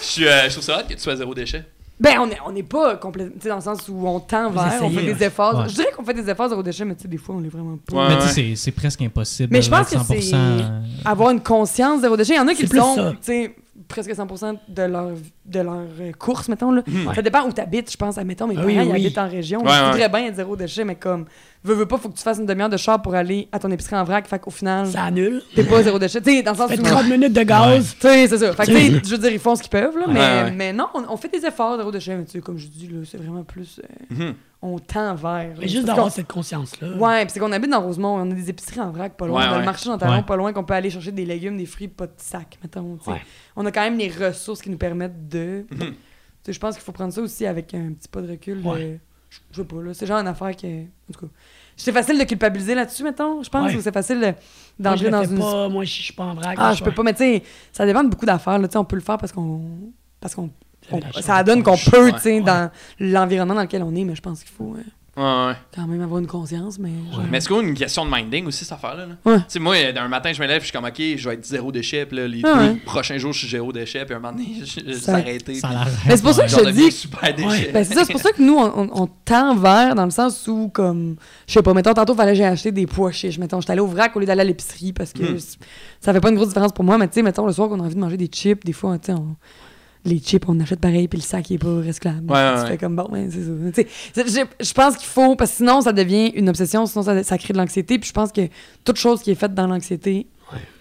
Je 0.00 0.06
suis, 0.06 0.26
euh, 0.28 0.44
je 0.48 0.50
trouve 0.52 0.64
ça 0.64 0.78
hot 0.78 0.82
que 0.88 0.94
tu 0.94 1.00
sois 1.00 1.16
zéro 1.16 1.34
déchet. 1.34 1.64
Ben, 1.98 2.16
on 2.20 2.28
est, 2.28 2.38
on 2.44 2.54
est 2.56 2.62
pas 2.64 2.96
complètement. 2.96 3.34
Tu 3.36 3.42
sais, 3.44 3.48
dans 3.48 3.54
le 3.56 3.60
sens 3.62 3.88
où 3.88 4.06
on 4.06 4.18
tend 4.20 4.50
vers, 4.50 4.80
on 4.82 4.90
fait 4.90 5.02
des 5.14 5.24
efforts. 5.24 5.60
Ouais. 5.60 5.68
Je 5.68 5.74
dirais 5.74 5.88
qu'on 5.96 6.04
fait 6.04 6.12
des 6.14 6.28
efforts 6.28 6.48
zéro 6.48 6.62
déchet, 6.62 6.84
mais 6.84 6.96
tu 6.96 7.02
sais, 7.02 7.08
des 7.08 7.16
fois, 7.18 7.36
on 7.36 7.40
l'est 7.40 7.48
vraiment 7.48 7.78
pas. 7.88 7.96
Ouais. 7.96 8.08
Mais 8.08 8.16
tu 8.16 8.22
sais, 8.28 8.34
c'est- 8.34 8.56
c'est 8.56 8.70
presque 8.72 9.00
impossible. 9.02 9.48
Mais 9.52 9.62
je 9.62 9.70
pense 9.70 9.88
que 9.88 9.96
c'est 10.00 10.20
100%, 10.20 10.34
euh, 10.36 10.80
Avoir 11.04 11.30
une 11.30 11.40
conscience 11.40 12.00
zéro 12.00 12.16
déchet. 12.16 12.34
Il 12.34 12.36
y 12.36 12.40
en 12.40 12.48
a 12.48 12.54
qui 12.54 12.66
le 12.66 12.76
sont, 12.78 13.12
tu 13.12 13.16
sais, 13.22 13.56
presque 13.94 14.10
100% 14.10 14.58
de 14.66 14.82
leur, 14.82 15.12
de 15.46 15.60
leur 15.60 15.74
euh, 16.00 16.12
course, 16.18 16.48
mettons. 16.48 16.70
Là. 16.72 16.82
Mhm. 16.86 17.14
Ça 17.14 17.22
dépend 17.22 17.42
où 17.46 17.52
tu 17.52 17.60
habites, 17.60 17.90
je 17.92 17.96
pense. 17.96 18.16
Admettons, 18.18 18.46
mes 18.46 18.54
Ah 18.56 18.60
parents, 18.62 18.66
oui, 18.68 18.74
ils 18.76 18.80
oui. 18.90 18.90
habitent 19.06 19.18
en 19.18 19.28
région. 19.28 19.60
Ouais, 19.62 19.70
ils 19.70 19.82
ouais. 19.84 19.90
voudraient 19.92 20.08
bien 20.08 20.26
être 20.26 20.36
zéro 20.36 20.56
déchet, 20.56 20.84
mais 20.84 20.94
comme, 20.94 21.26
veux, 21.62 21.74
veux 21.74 21.86
pas, 21.86 21.98
faut 21.98 22.08
que 22.08 22.16
tu 22.16 22.22
fasses 22.22 22.38
une 22.38 22.46
demi-heure 22.46 22.68
de 22.70 22.76
char 22.76 23.02
pour 23.02 23.14
aller 23.14 23.48
à 23.52 23.58
ton 23.58 23.70
épicerie 23.70 23.96
en 23.96 24.04
vrac. 24.04 24.26
Fait 24.26 24.38
qu'au 24.38 24.50
final, 24.50 24.86
Ça 24.86 25.02
annule. 25.04 25.42
t'es 25.54 25.64
pas 25.64 25.82
zéro 25.82 25.98
déchet. 25.98 26.20
Tu 26.22 26.30
sais, 26.36 26.42
dans 26.42 26.52
le 26.52 26.56
sens 26.56 26.70
Fait 26.70 26.78
où. 26.80 26.82
30 26.82 27.08
minutes 27.08 27.32
de 27.32 27.42
gaz. 27.42 27.94
Tu 28.00 28.06
sais, 28.08 28.26
c'est 28.28 28.38
ça. 28.38 28.52
Fait 28.54 28.64
que, 28.66 28.70
tu 28.70 28.76
sais, 28.76 29.00
je 29.04 29.10
veux 29.10 29.18
dire, 29.18 29.32
ils 29.32 29.38
font 29.38 29.54
ce 29.54 29.62
qu'ils 29.62 29.70
peuvent, 29.70 29.98
là, 29.98 30.06
mais, 30.08 30.14
Ouais, 30.20 30.42
ouais. 30.44 30.50
mais 30.52 30.72
non, 30.72 30.86
on, 30.94 31.02
on 31.10 31.16
fait 31.16 31.28
des 31.28 31.44
efforts 31.46 31.76
zéro 31.76 31.90
déchet, 31.90 32.16
mais 32.16 32.24
tu 32.24 32.32
sais, 32.32 32.40
comme 32.40 32.56
je 32.58 32.66
dis, 32.66 32.88
là, 32.88 33.00
c'est 33.04 33.18
vraiment 33.18 33.44
plus. 33.44 33.80
euh, 33.84 34.14
Mhm. 34.28 34.34
on 34.62 34.78
tend 34.78 35.14
vers. 35.14 35.30
là. 35.32 35.54
Mais 35.60 35.68
juste 35.68 35.84
d'avoir 35.84 36.10
cette 36.10 36.26
conscience-là. 36.26 36.96
Ouais, 36.96 37.24
puis 37.26 37.32
c'est 37.34 37.40
qu'on 37.40 37.52
habite 37.52 37.70
dans 37.70 37.82
Rosemont, 37.82 38.14
on 38.16 38.30
a 38.30 38.34
des 38.34 38.48
épiceries 38.48 38.80
en 38.80 38.90
vrac 38.92 39.14
pas 39.14 39.26
loin, 39.26 39.40
Ouais, 39.42 39.46
on 39.46 39.50
a 39.50 39.52
ouais. 39.54 39.58
le 39.58 39.64
marché 39.66 39.90
dans 39.90 39.98
Talon 39.98 40.14
Ouais. 40.16 40.22
pas 40.22 40.36
loin, 40.36 40.54
qu'on 40.54 40.64
peut 40.64 40.72
aller 40.72 40.88
chercher 40.88 41.12
des 41.12 41.26
légumes, 41.26 41.58
des 41.58 41.66
fruits, 41.66 41.88
pas 41.88 42.06
de 42.06 42.12
sac, 42.16 42.58
mettons. 42.62 42.98
Ouais. 43.06 43.20
On 43.56 43.66
a 43.66 43.70
quand 43.70 43.82
même 43.82 43.98
les 43.98 44.08
ressources 44.10 44.62
qui 44.62 44.70
nous 44.70 44.78
permettent 44.78 45.28
de. 45.34 45.66
Mhm. 45.70 45.94
Je 46.48 46.58
pense 46.58 46.74
qu'il 46.74 46.84
faut 46.84 46.92
prendre 46.92 47.12
ça 47.12 47.20
aussi 47.22 47.46
avec 47.46 47.72
un 47.74 47.92
petit 47.92 48.08
pas 48.08 48.20
de 48.22 48.30
recul. 48.30 48.58
Ouais. 48.66 48.82
euh, 48.82 48.96
je 49.50 49.56
sais 49.56 49.64
pas, 49.64 49.82
là, 49.82 49.94
c'est 49.94 50.06
genre 50.06 50.18
une 50.20 50.26
affaire 50.28 50.54
qui. 50.54 50.66
est- 50.66 50.88
En 51.08 51.12
tout 51.12 51.26
cas. 51.26 51.32
C'est 51.76 51.90
facile 51.92 52.18
de 52.18 52.24
culpabiliser 52.24 52.74
là-dessus, 52.74 53.02
mettons, 53.02 53.42
je 53.42 53.48
pense, 53.50 53.72
Ouais. 53.72 53.76
ou 53.78 53.80
c'est 53.80 53.92
facile 53.92 54.34
d'entrer 54.78 55.10
dans 55.10 55.24
une. 55.24 55.38
pas. 55.38 55.68
Moi, 55.68 55.84
je 55.84 55.90
suis 56.02 56.12
pas 56.12 56.24
en 56.24 56.34
vrac. 56.34 56.56
Ah, 56.60 56.72
je 56.72 56.84
peux 56.84 56.92
pas, 56.92 57.02
mais 57.02 57.12
tu 57.14 57.18
sais, 57.18 57.42
ça 57.72 57.84
dépend 57.84 58.04
de 58.04 58.10
beaucoup 58.10 58.26
d'affaires. 58.26 58.58
là. 58.58 58.68
Tu 58.68 58.72
sais, 58.72 58.78
On 58.78 58.84
peut 58.84 58.96
le 58.96 59.02
faire 59.02 59.18
parce 59.18 59.32
qu'on. 59.32 59.62
Parce 60.20 60.34
qu'on. 60.34 60.50
Ça 61.20 61.42
donne 61.42 61.62
qu'on 61.62 61.76
peut, 61.78 62.12
tu 62.12 62.18
sais, 62.20 62.34
Ouais. 62.34 62.40
dans 62.42 62.70
l'environnement 63.00 63.54
dans 63.54 63.62
lequel 63.62 63.82
on 63.82 63.94
est, 63.94 64.04
mais 64.04 64.14
je 64.14 64.20
pense 64.22 64.40
qu'il 64.44 64.52
faut 64.52 64.74
euh, 64.76 64.82
Ouais, 65.16 65.22
ouais. 65.22 65.52
quand 65.74 65.86
même 65.86 66.02
avoir 66.02 66.18
une 66.20 66.26
conscience. 66.26 66.78
Mais, 66.78 66.90
genre- 67.12 67.22
Mais 67.30 67.40
c'est 67.40 67.48
quoi 67.48 67.62
une 67.62 67.74
question 67.74 68.04
de 68.04 68.10
minding 68.10 68.46
aussi, 68.46 68.64
cette 68.64 68.72
affaire-là? 68.72 69.06
là? 69.06 69.14
Ouais. 69.24 69.38
Tu 69.38 69.44
sais, 69.48 69.58
moi, 69.60 69.92
d'un 69.92 70.08
matin, 70.08 70.32
je 70.32 70.42
me 70.42 70.46
lève, 70.46 70.60
je 70.60 70.64
suis 70.66 70.72
comme, 70.72 70.84
OK, 70.86 70.98
je 70.98 71.28
vais 71.28 71.34
être 71.34 71.44
zéro 71.44 71.70
déchet, 71.70 72.04
puis 72.06 72.16
là, 72.16 72.26
les 72.26 72.40
Ah 72.44 72.54
deux 72.54 72.60
ouais. 72.70 72.76
prochains 72.84 73.16
jours, 73.18 73.32
je 73.32 73.38
suis 73.38 73.48
zéro 73.48 73.72
déchet, 73.72 74.04
puis 74.04 74.14
un 74.14 74.18
moment 74.18 74.32
donné, 74.32 74.48
je 74.64 74.80
vais 74.84 74.94
s'arrêter. 74.94 75.54
Ça 75.54 75.68
puis 75.68 75.76
l'arrête, 75.76 75.94
Mais 76.06 76.16
c'est 76.16 76.22
pour 76.22 76.32
ça 76.34 76.42
ouais. 76.42 76.48
que 76.48 76.52
je 76.52 76.60
te 76.60 76.70
dis- 76.70 76.90
super 76.90 77.34
déchet. 77.34 77.70
Ben, 77.72 77.84
c'est 77.84 77.94
ça, 77.94 78.04
c'est 78.04 78.12
pour 78.12 78.20
ça 78.20 78.32
que 78.32 78.42
nous, 78.42 78.56
on, 78.56 78.80
on- 78.82 79.02
on 79.02 79.08
tend 79.24 79.54
vers, 79.56 79.94
dans 79.94 80.04
le 80.04 80.10
sens 80.10 80.46
où, 80.48 80.68
comme, 80.68 81.16
je 81.46 81.52
sais 81.52 81.62
pas, 81.62 81.74
mettons, 81.74 81.94
tantôt, 81.94 82.14
fallait 82.14 82.32
que 82.32 82.38
j'ai 82.38 82.44
acheté 82.44 82.72
des 82.72 82.86
pois 82.86 83.12
chiches. 83.12 83.38
Mettons, 83.38 83.60
j'étais 83.60 83.72
allé 83.72 83.80
au 83.82 83.86
vrac 83.86 84.14
au 84.16 84.20
lieu 84.20 84.26
d'aller 84.26 84.40
à 84.40 84.44
l'épicerie 84.44 84.92
parce 84.92 85.12
que 85.12 85.38
c- 85.38 85.58
ça 86.00 86.12
fait 86.12 86.20
pas 86.20 86.30
une 86.30 86.34
grosse 86.36 86.48
différence 86.48 86.72
pour 86.72 86.84
moi, 86.84 86.98
mais 86.98 87.06
tu 87.08 87.14
sais, 87.14 87.22
mettons, 87.22 87.46
le 87.46 87.52
soir, 87.52 87.68
qu'on 87.68 87.78
a 87.80 87.84
envie 87.84 87.94
de 87.94 88.00
manger 88.00 88.16
des 88.16 88.26
chips, 88.26 88.64
des 88.64 88.72
fois, 88.72 88.98
tu 88.98 89.06
sais, 89.06 89.12
on- 89.12 89.36
les 90.04 90.18
chips, 90.18 90.44
on 90.48 90.58
achète 90.60 90.80
pareil, 90.80 91.08
puis 91.08 91.18
le 91.18 91.24
sac, 91.24 91.48
il 91.50 91.54
est 91.54 91.58
pas 91.58 91.68
recyclable. 91.68 92.30
Ouais, 92.30 92.34
ouais, 92.36 92.54
tu 92.56 92.60
ouais. 92.62 92.66
fais 92.68 92.78
comme, 92.78 92.96
bon, 92.96 93.08
ben, 93.10 93.28
c'est 93.30 93.42
ça. 93.42 93.50
Tu 93.74 93.82
sais, 93.82 93.88
c'est- 94.14 94.28
je- 94.60 94.64
Je 94.66 94.72
pense 94.74 94.96
qu'il 94.96 95.06
faut, 95.08 95.34
parce 95.36 95.50
que 95.52 95.56
sinon, 95.58 95.80
ça 95.80 95.92
devient 95.92 96.28
une 96.34 96.48
obsession, 96.48 96.84
sinon, 96.86 97.02
ça, 97.02 97.22
ça 97.22 97.38
crée 97.38 97.52
de 97.54 97.58
l'anxiété, 97.58 97.98
puis 97.98 98.08
je 98.08 98.12
pense 98.12 98.30
que 98.32 98.42
toute 98.84 98.96
chose 98.96 99.22
qui 99.22 99.30
est 99.30 99.34
faite 99.34 99.54
dans 99.54 99.66
l'anxiété, 99.66 100.26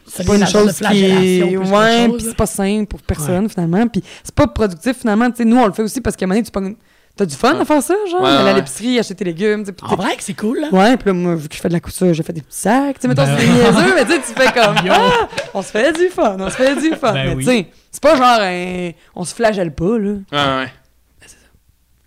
C'est 0.06 0.18
c'est 0.24 0.26
pas 0.28 0.36
une 0.36 0.46
chose 0.46 0.74
qui 0.78 1.06
est. 1.06 1.56
Ouais, 1.56 1.70
Ouais, 1.72 2.10
puis 2.10 2.26
c'est 2.28 2.36
pas 2.36 2.46
simple 2.46 2.88
pour 2.88 3.02
personne, 3.02 3.48
finalement. 3.48 3.88
Puis 3.88 4.04
c'est 4.24 4.36
pas 4.36 4.48
productif, 4.48 4.98
finalement. 5.00 5.32
Tu 5.32 5.38
sais, 5.38 5.46
nous, 5.46 5.56
on 5.58 5.66
le 5.68 5.72
fait 5.72 5.84
aussi 5.84 6.02
parce 6.02 6.18
qu'à 6.18 6.26
un 6.26 6.28
moment 6.28 6.36
donné, 6.42 6.46
tu 6.46 6.52
pognes- 6.52 6.76
T'as 7.16 7.26
du 7.28 7.36
fun 7.36 7.60
à 7.60 7.64
faire 7.64 7.84
ça, 7.84 7.94
genre? 8.10 8.22
Ouais, 8.24 8.30
aller 8.30 8.50
à 8.50 8.54
l'épicerie, 8.54 8.98
acheter 8.98 9.14
tes 9.14 9.24
légumes. 9.26 9.64
puis 9.64 9.74
En 9.84 9.96
vrai 9.96 10.16
que 10.16 10.24
c'est 10.24 10.34
cool, 10.34 10.62
là. 10.62 10.70
Ouais, 10.72 10.98
puis 10.98 11.08
là, 11.10 11.14
moi, 11.14 11.36
vu 11.36 11.48
que 11.48 11.56
je 11.56 11.62
fais 11.62 11.68
de 11.68 11.74
la 11.74 11.80
couture, 11.80 12.12
j'ai 12.12 12.24
fait 12.24 12.34
des 12.34 12.42
petits 12.42 12.58
sacs. 12.58 12.96
Tu 12.96 13.02
sais, 13.02 13.08
mettons, 13.08 13.24
Ben 13.26 13.38
c'est 13.38 13.48
niaiseux, 13.48 13.94
mais 13.96 14.06
tu 14.06 14.12
sais, 14.14 14.20
tu 14.22 14.34
fais 14.42 14.52
comme. 14.52 14.76
Ah, 14.90 15.28
on 15.54 15.62
se 15.62 15.70
fait 15.70 15.94
du 15.94 16.08
fun, 16.10 16.38
on 16.40 16.50
se 16.50 16.56
fait 16.56 16.76
du 16.76 16.90
fun. 16.96 17.14
Ben 17.14 17.26
mais 17.30 17.36
oui. 17.36 17.46
tu 17.46 17.52
sais, 17.52 17.68
c'est 17.92 18.02
pas 18.02 18.16
genre 18.16 18.40
un. 18.42 18.92
On 19.16 19.24
se 19.26 19.36
flagelle 19.36 19.74
pas, 19.76 19.98
là. 20.00 20.10
Ouais, 20.10 20.18
ouais. 20.32 20.68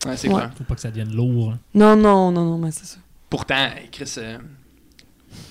Ouais, 0.06 0.16
c'est 0.16 0.28
Ouais. 0.28 0.34
clair. 0.34 0.50
Faut 0.58 0.64
pas 0.64 0.74
que 0.74 0.80
ça 0.80 0.88
devienne 0.88 1.12
lourd. 1.14 1.52
hein. 1.54 1.58
Non, 1.74 1.94
non, 1.96 2.30
non, 2.32 2.44
non, 2.44 2.58
mais 2.58 2.70
c'est 2.72 2.86
ça. 2.86 2.96
Pourtant, 3.30 3.68
Chris, 3.92 4.12
euh, 4.18 4.38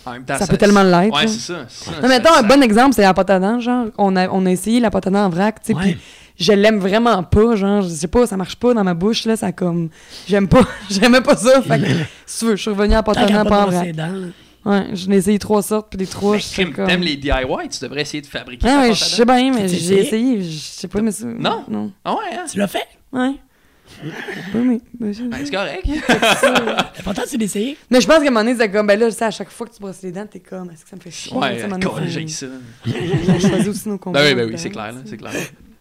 en 0.05 0.11
même 0.11 0.25
temps, 0.25 0.37
Ça 0.37 0.47
peut 0.47 0.57
tellement 0.57 0.83
l'être, 0.83 1.13
Ouais, 1.15 1.27
c'est 1.27 1.39
ça. 1.53 1.65
c'est 1.67 1.85
ça, 1.85 1.91
Non, 2.01 2.07
mais 2.07 2.09
ça- 2.09 2.15
attends, 2.15 2.33
un 2.33 2.41
ça- 2.41 2.43
bon 2.43 2.61
exemple, 2.61 2.93
c'est 2.93 3.01
la 3.01 3.13
pâte 3.13 3.29
à 3.29 3.39
dents, 3.39 3.59
genre. 3.59 3.87
On 3.97 4.15
a, 4.15 4.27
on 4.29 4.45
a 4.45 4.51
essayé 4.51 4.79
la 4.81 4.91
pâte 4.91 5.07
à 5.07 5.09
dents 5.11 5.25
en 5.25 5.29
vrac, 5.29 5.61
tu 5.63 5.73
sais, 5.73 5.79
puis 5.79 5.97
je 6.37 6.53
l'aime 6.53 6.79
vraiment 6.79 7.23
pas, 7.23 7.55
genre, 7.55 7.81
je 7.81 7.89
sais 7.89 8.07
pas, 8.07 8.27
ça 8.27 8.37
marche 8.37 8.55
pas 8.55 8.73
dans 8.73 8.83
ma 8.83 8.93
bouche, 8.93 9.25
là, 9.25 9.35
ça 9.35 9.51
comme. 9.51 9.89
J'aime 10.27 10.47
pas, 10.47 10.67
j'aimais 10.89 11.21
pas 11.21 11.35
ça, 11.35 11.61
fait 11.61 11.79
que, 11.79 11.85
si 12.25 12.39
tu 12.39 12.45
veux, 12.45 12.55
je 12.55 12.61
suis 12.61 12.71
revenue 12.71 12.93
à 12.93 13.01
dents, 13.01 13.13
pas 13.13 13.25
pas 13.45 13.65
en 13.65 13.71
là. 13.71 13.83
Ouais, 14.65 14.87
j'en 14.93 15.11
ai 15.11 15.17
essayé 15.17 15.37
trois 15.37 15.61
sortes, 15.61 15.87
puis 15.91 15.99
les 15.99 16.07
trois, 16.07 16.37
je 16.37 16.63
comme. 16.63 16.87
t'aimes 16.87 17.01
les 17.01 17.17
DIY, 17.17 17.69
tu 17.71 17.79
devrais 17.81 18.01
essayer 18.01 18.21
de 18.21 18.27
fabriquer 18.27 18.67
Ah 18.67 18.81
ouais, 18.81 18.93
je 18.95 19.03
sais 19.03 19.25
bien, 19.25 19.53
mais 19.53 19.67
j'ai 19.67 19.99
essayé, 19.99 20.41
je 20.41 20.57
sais 20.57 20.87
pas, 20.87 21.01
mais 21.01 21.11
ça. 21.11 21.25
Non? 21.25 21.63
Non. 21.69 21.91
Ah 22.03 22.13
ouais, 22.13 22.35
hein? 22.35 22.45
Tu 22.51 22.57
l'as 22.57 22.67
fait? 22.67 22.87
Ouais. 23.13 23.35
Oui, 24.03 24.81
mais. 24.99 25.11
Ben, 25.11 25.13
c'est 25.13 25.51
correct. 25.51 25.85
L'important, 26.97 27.21
c'est 27.27 27.37
d'essayer. 27.37 27.77
Mais 27.89 28.01
je 28.01 28.07
pense 28.07 28.17
qu'à 28.17 28.23
un 28.23 28.31
moment 28.31 28.43
donné, 28.43 28.57
c'est 28.57 28.71
comme, 28.71 28.87
ben 28.87 28.99
là, 28.99 29.09
je 29.09 29.13
sais, 29.15 29.25
à 29.25 29.31
chaque 29.31 29.51
fois 29.51 29.67
que 29.67 29.73
tu 29.73 29.79
brosses 29.79 30.01
les 30.01 30.11
dents, 30.11 30.25
t'es 30.25 30.39
comme, 30.39 30.71
est-ce 30.71 30.83
que 30.83 30.89
ça 30.89 30.95
me 30.95 31.01
fait 31.01 31.11
chier? 31.11 31.37
Ouais, 31.37 31.59
j'ai 32.07 32.27
ça. 32.27 32.47
On 32.87 33.39
choisit 33.39 33.67
aussi 33.67 33.87
nos 33.87 33.97
combats. 33.97 34.21
Ben 34.21 34.29
oui, 34.29 34.35
ben 34.35 34.49
oui, 34.49 34.55
c'est 34.57 34.71
clair, 34.71 34.91
là, 34.91 34.99
tu 35.03 35.03
sais. 35.03 35.11
c'est 35.11 35.17
clair. 35.17 35.33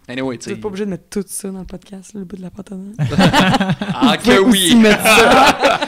Anyway, 0.06 0.36
tu 0.36 0.50
n'es 0.50 0.56
pas 0.56 0.68
obligé 0.68 0.84
de 0.84 0.90
mettre 0.90 1.08
tout 1.08 1.24
ça 1.26 1.50
dans 1.50 1.60
le 1.60 1.64
podcast, 1.64 2.12
là, 2.12 2.20
le 2.20 2.26
bout 2.26 2.36
de 2.36 2.42
la 2.42 2.50
dents. 2.50 2.78
Ah, 3.94 4.16
que 4.18 4.38
oui! 4.38 4.76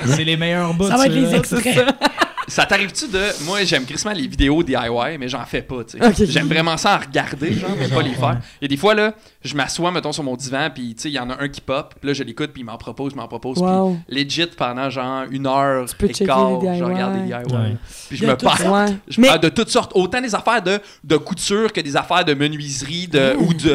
C'est 0.07 0.25
les 0.25 0.37
meilleurs 0.39 0.73
bouts. 0.73 0.89
Ça 0.89 0.97
va 0.97 1.07
être 1.07 1.13
les 1.13 1.35
extraits. 1.35 1.95
Ça 2.49 2.65
t'arrive-tu 2.65 3.09
de. 3.09 3.45
Moi, 3.45 3.65
j'aime 3.65 3.85
crissement 3.85 4.13
les 4.13 4.27
vidéos 4.27 4.63
DIY, 4.63 5.19
mais 5.19 5.29
j'en 5.29 5.45
fais 5.45 5.63
pas, 5.63 5.83
tu 5.85 5.99
sais. 5.99 6.27
J'aime 6.27 6.47
vraiment 6.47 6.77
ça 6.77 6.97
en 6.97 6.99
regarder, 7.05 7.53
genre, 7.55 7.71
mais 7.79 7.89
pas 7.89 8.03
les 8.03 8.15
faire. 8.15 8.39
Et 8.63 8.69
des 8.69 8.77
fois, 8.77 8.95
là, 8.95 9.15
je 9.43 9.55
m'assois, 9.57 9.91
mettons, 9.91 10.13
sur 10.13 10.23
mon 10.23 10.37
divan, 10.37 10.69
puis, 10.73 10.95
tu 10.95 11.03
sais, 11.03 11.09
il 11.11 11.15
y 11.15 11.19
en 11.19 11.29
a 11.31 11.43
un 11.43 11.49
qui 11.49 11.61
pop, 11.61 11.95
puis 12.01 12.07
là, 12.09 12.15
je 12.15 12.23
l'écoute, 12.23 12.53
puis 12.53 12.63
il 12.63 12.65
m'en 12.65 12.77
propose, 12.79 13.15
m'en 13.17 13.27
propose, 13.27 13.59
Wow. 13.59 13.99
puis 14.07 14.17
legit, 14.25 14.47
pendant, 14.57 14.89
genre, 14.91 15.25
une 15.31 15.47
heure 15.47 15.87
peux 15.99 16.07
et 16.09 16.13
quart, 16.13 16.61
les 16.63 16.79
je 16.79 16.85
regarde 16.85 17.15
les 17.17 17.23
DIY. 17.23 17.35
Ouais. 17.55 17.77
Puis 18.09 18.17
je 18.19 18.25
De 18.25 18.31
me 18.31 18.37
parle. 18.37 18.69
Ouais. 18.91 18.97
Je 19.09 19.21
Mais- 19.21 19.27
parle 19.29 19.41
de 19.41 19.49
toutes 19.49 19.71
sortes, 19.71 19.93
autant 19.95 20.21
des 20.21 20.35
affaires 20.35 20.63
de, 20.63 20.79
de 21.03 21.17
couture 21.17 21.73
que 21.73 21.81
des 21.81 21.97
affaires 21.97 22.25
de 22.25 22.35
menuiserie 22.35 23.09
de, 23.09 23.35
ou, 23.39 23.53
de, 23.55 23.75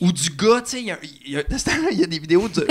ou 0.00 0.12
du 0.12 0.30
gars, 0.30 0.60
tu 0.62 0.70
sais, 0.72 0.80
il 0.80 0.86
y 0.86 1.36
a, 1.36 1.42
y 1.42 1.96
y 2.02 2.06
des 2.06 2.18
vidéos 2.18 2.48
de, 2.48 2.66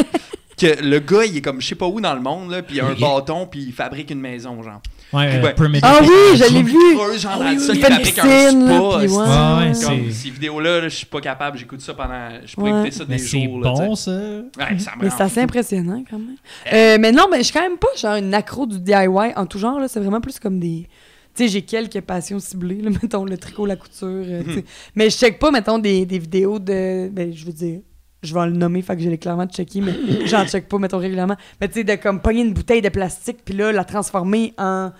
que 0.57 0.83
le 0.83 0.99
gars, 0.99 1.25
il 1.25 1.37
est 1.37 1.41
comme 1.41 1.61
je 1.61 1.67
sais 1.67 1.75
pas 1.75 1.87
où 1.87 1.99
dans 2.01 2.13
le 2.13 2.21
monde, 2.21 2.51
là, 2.51 2.61
puis 2.61 2.75
il 2.77 2.81
a 2.81 2.85
un 2.87 2.93
bâton, 2.93 3.47
puis 3.47 3.61
il 3.63 3.73
fabrique 3.73 4.11
une 4.11 4.19
maison, 4.21 4.61
genre. 4.61 4.81
Ouais, 5.11 5.37
euh, 5.37 5.41
Ouais. 5.41 5.79
Ah 5.81 5.99
oui, 6.01 6.07
je 6.37 6.53
l'ai 6.53 6.61
vu! 6.61 6.73
genre, 7.17 7.39
oui, 7.41 7.57
oui, 7.57 7.67
oui. 7.71 7.83
un 7.83 7.97
piscine, 7.99 8.65
là, 8.67 8.77
spa. 8.77 8.99
puis 8.99 9.09
c'est- 9.09 9.15
ouais. 9.17 9.73
C'est- 9.73 9.85
Comme 9.87 10.11
ces 10.11 10.29
vidéos-là, 10.29 10.81
là, 10.81 10.89
je 10.89 10.95
suis 10.95 11.05
pas 11.07 11.19
capable, 11.19 11.57
j'écoute 11.57 11.81
ça 11.81 11.93
pendant. 11.95 12.29
Je 12.45 12.53
pourrais 12.53 12.71
Ouais. 12.71 12.77
écouter 12.81 12.91
ça 12.95 13.05
des 13.05 13.11
Mais 13.13 13.17
c'est 13.17 13.43
jours. 13.43 13.63
sais. 13.77 13.85
bon, 13.87 13.95
ça. 13.95 14.11
Ouais, 14.11 14.77
ça 14.79 14.91
Mais 15.01 15.09
c'est 15.09 15.23
assez 15.23 15.41
impressionnant 15.41 16.03
quand 16.09 16.19
même. 16.19 16.35
Euh, 16.71 16.97
mais 16.99 17.11
non, 17.11 17.23
mais 17.31 17.39
je 17.39 17.43
suis 17.45 17.53
quand 17.53 17.61
même 17.67 17.77
pas 17.77 17.87
genre 17.99 18.15
une 18.17 18.33
accro 18.35 18.67
du 18.67 18.79
DIY 18.79 19.33
en 19.35 19.45
tout 19.47 19.57
genre. 19.57 19.79
là. 19.79 19.87
C'est 19.87 19.99
vraiment 19.99 20.21
plus 20.21 20.37
comme 20.39 20.59
des. 20.59 20.87
Tu 21.35 21.43
sais, 21.45 21.49
j'ai 21.49 21.61
quelques 21.61 22.01
passions 22.01 22.39
ciblées, 22.39 22.81
là, 22.81 22.89
mettons 23.01 23.23
le 23.25 23.37
tricot, 23.37 23.65
la 23.65 23.77
couture. 23.77 24.25
tu 24.45 24.53
sais. 24.53 24.65
Mais 24.95 25.09
je 25.09 25.17
check 25.17 25.39
pas, 25.39 25.49
mettons, 25.51 25.79
des, 25.79 26.05
des 26.05 26.19
vidéos 26.19 26.59
de. 26.59 27.07
Ben, 27.09 27.33
je 27.33 27.45
veux 27.45 27.53
dire. 27.53 27.79
Je 28.21 28.33
vais 28.33 28.45
le 28.47 28.51
nommer, 28.51 28.81
fait 28.81 28.95
que 28.97 29.01
je 29.01 29.09
l'ai 29.09 29.17
clairement 29.17 29.45
checké, 29.47 29.79
mais 29.81 29.93
j'en 30.25 30.45
check 30.45 30.67
pas, 30.67 30.77
mettons, 30.77 30.97
régulièrement. 30.97 31.37
Mais 31.61 31.67
tu 31.69 31.75
sais, 31.75 31.83
de 31.85 31.95
comme 31.95 32.19
pogner 32.21 32.41
une 32.41 32.53
bouteille 32.53 32.81
de 32.81 32.89
plastique, 32.89 33.37
puis 33.45 33.53
là, 33.55 33.71
la 33.71 33.83
transformer 33.85 34.53
en. 34.57 34.91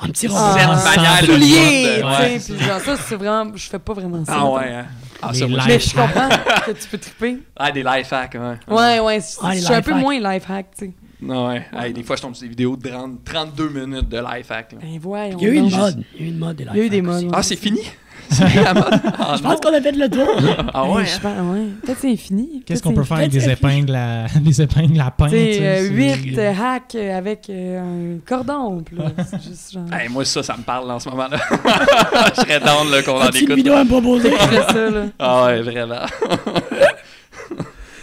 Un 0.00 0.08
petit 0.10 0.28
Ah, 0.32 1.18
soulier, 1.24 1.98
tu 1.98 2.04
ouais. 2.06 2.38
sais. 2.38 2.54
Puis 2.54 2.64
genre, 2.64 2.78
ça, 2.80 2.96
c'est 2.96 3.16
vraiment. 3.16 3.50
Je 3.56 3.68
fais 3.68 3.80
pas 3.80 3.94
vraiment 3.94 4.24
ça. 4.24 4.32
Ah 4.32 4.36
mettons. 4.36 4.56
ouais, 4.56 4.72
hein. 4.72 4.86
Ah, 5.20 5.30
Les 5.32 5.38
ça, 5.40 5.46
moi, 5.48 5.58
Mais 5.66 5.80
je 5.80 5.90
comprends 5.90 6.28
que 6.66 6.70
tu 6.70 6.88
peux 6.88 6.98
triper. 6.98 7.38
Ah, 7.56 7.72
des 7.72 7.82
life 7.82 8.12
hacks, 8.12 8.34
ouais. 8.34 8.74
Ouais, 8.76 9.00
ouais. 9.00 9.20
Je 9.20 9.26
Ah, 9.42 9.54
je 9.54 9.58
suis 9.64 9.74
un 9.74 9.82
peu 9.82 9.94
moins 9.94 10.20
life 10.20 10.48
hack, 10.48 10.66
tu 10.78 10.84
sais. 10.86 10.92
Non, 11.20 11.48
ouais. 11.48 11.66
Hey, 11.76 11.92
des 11.92 12.04
fois, 12.04 12.14
je 12.14 12.22
tombe 12.22 12.34
sur 12.36 12.42
des 12.44 12.50
vidéos 12.50 12.76
de 12.76 12.88
30 12.88 13.24
32 13.24 13.68
minutes 13.70 14.08
de 14.08 14.18
life 14.18 14.48
hack. 14.52 14.70
là. 14.74 14.78
Ben 14.80 14.98
voyons. 15.00 15.36
Il 15.40 15.44
y 15.48 15.50
a 15.50 15.52
eu 15.54 15.56
une 15.56 15.70
mode. 15.76 16.04
Il 16.14 16.20
y 16.20 16.22
a 16.22 16.26
eu 16.26 16.30
une 16.32 16.38
mode 16.38 16.56
des 16.56 16.66
Il 16.72 16.76
y 16.76 16.80
a 16.80 16.84
eu 16.84 16.88
des 16.90 17.02
modes. 17.02 17.24
ouais. 17.24 17.30
Ah, 17.32 17.42
c'est 17.42 17.56
fini? 17.56 17.80
Je 18.30 19.42
pense 19.42 19.60
qu'on 19.60 19.72
a 19.74 19.80
fait 19.80 19.92
le 19.92 20.08
tour. 20.08 20.26
Ah 20.74 20.84
ouais? 20.90 21.06
je 21.06 21.16
hein? 21.16 21.18
pense- 21.22 21.56
ouais. 21.56 21.66
Peut-être 21.82 21.98
c'est 22.00 22.10
infini. 22.12 22.62
Qu'est-ce 22.66 22.82
qu'on 22.82 22.92
peut 22.92 23.02
faire 23.04 23.18
avec 23.18 23.30
des 23.30 23.48
épingles 23.48 23.94
à, 23.94 24.26
des 24.40 24.62
épingles 24.62 25.00
à 25.00 25.10
pain? 25.10 25.28
C'est- 25.28 25.88
8 25.88 26.38
euh, 26.38 26.52
hacks 26.52 26.94
euh, 26.94 27.16
avec 27.18 27.48
euh, 27.50 27.80
un 28.16 28.18
cordon. 28.26 28.84
C'est 29.30 29.42
juste 29.42 29.72
genre. 29.72 29.84
Hey, 29.92 30.08
moi, 30.08 30.24
ça, 30.24 30.42
ça 30.42 30.56
me 30.56 30.62
parle 30.62 30.90
en 30.90 30.98
ce 30.98 31.08
moment-là. 31.08 31.38
je 32.36 32.40
serais 32.42 32.60
down 32.60 33.02
qu'on 33.04 33.16
en 33.18 33.20
As-tu 33.22 33.38
une 33.38 33.44
écoute. 33.44 33.56
vidéo 33.56 33.74
à 33.74 33.84
me 33.84 33.88
proposer? 33.88 34.30
Ça, 34.36 34.90
là. 34.90 35.04
Ah 35.18 35.44
ouais, 35.46 35.62
vraiment. 35.62 36.06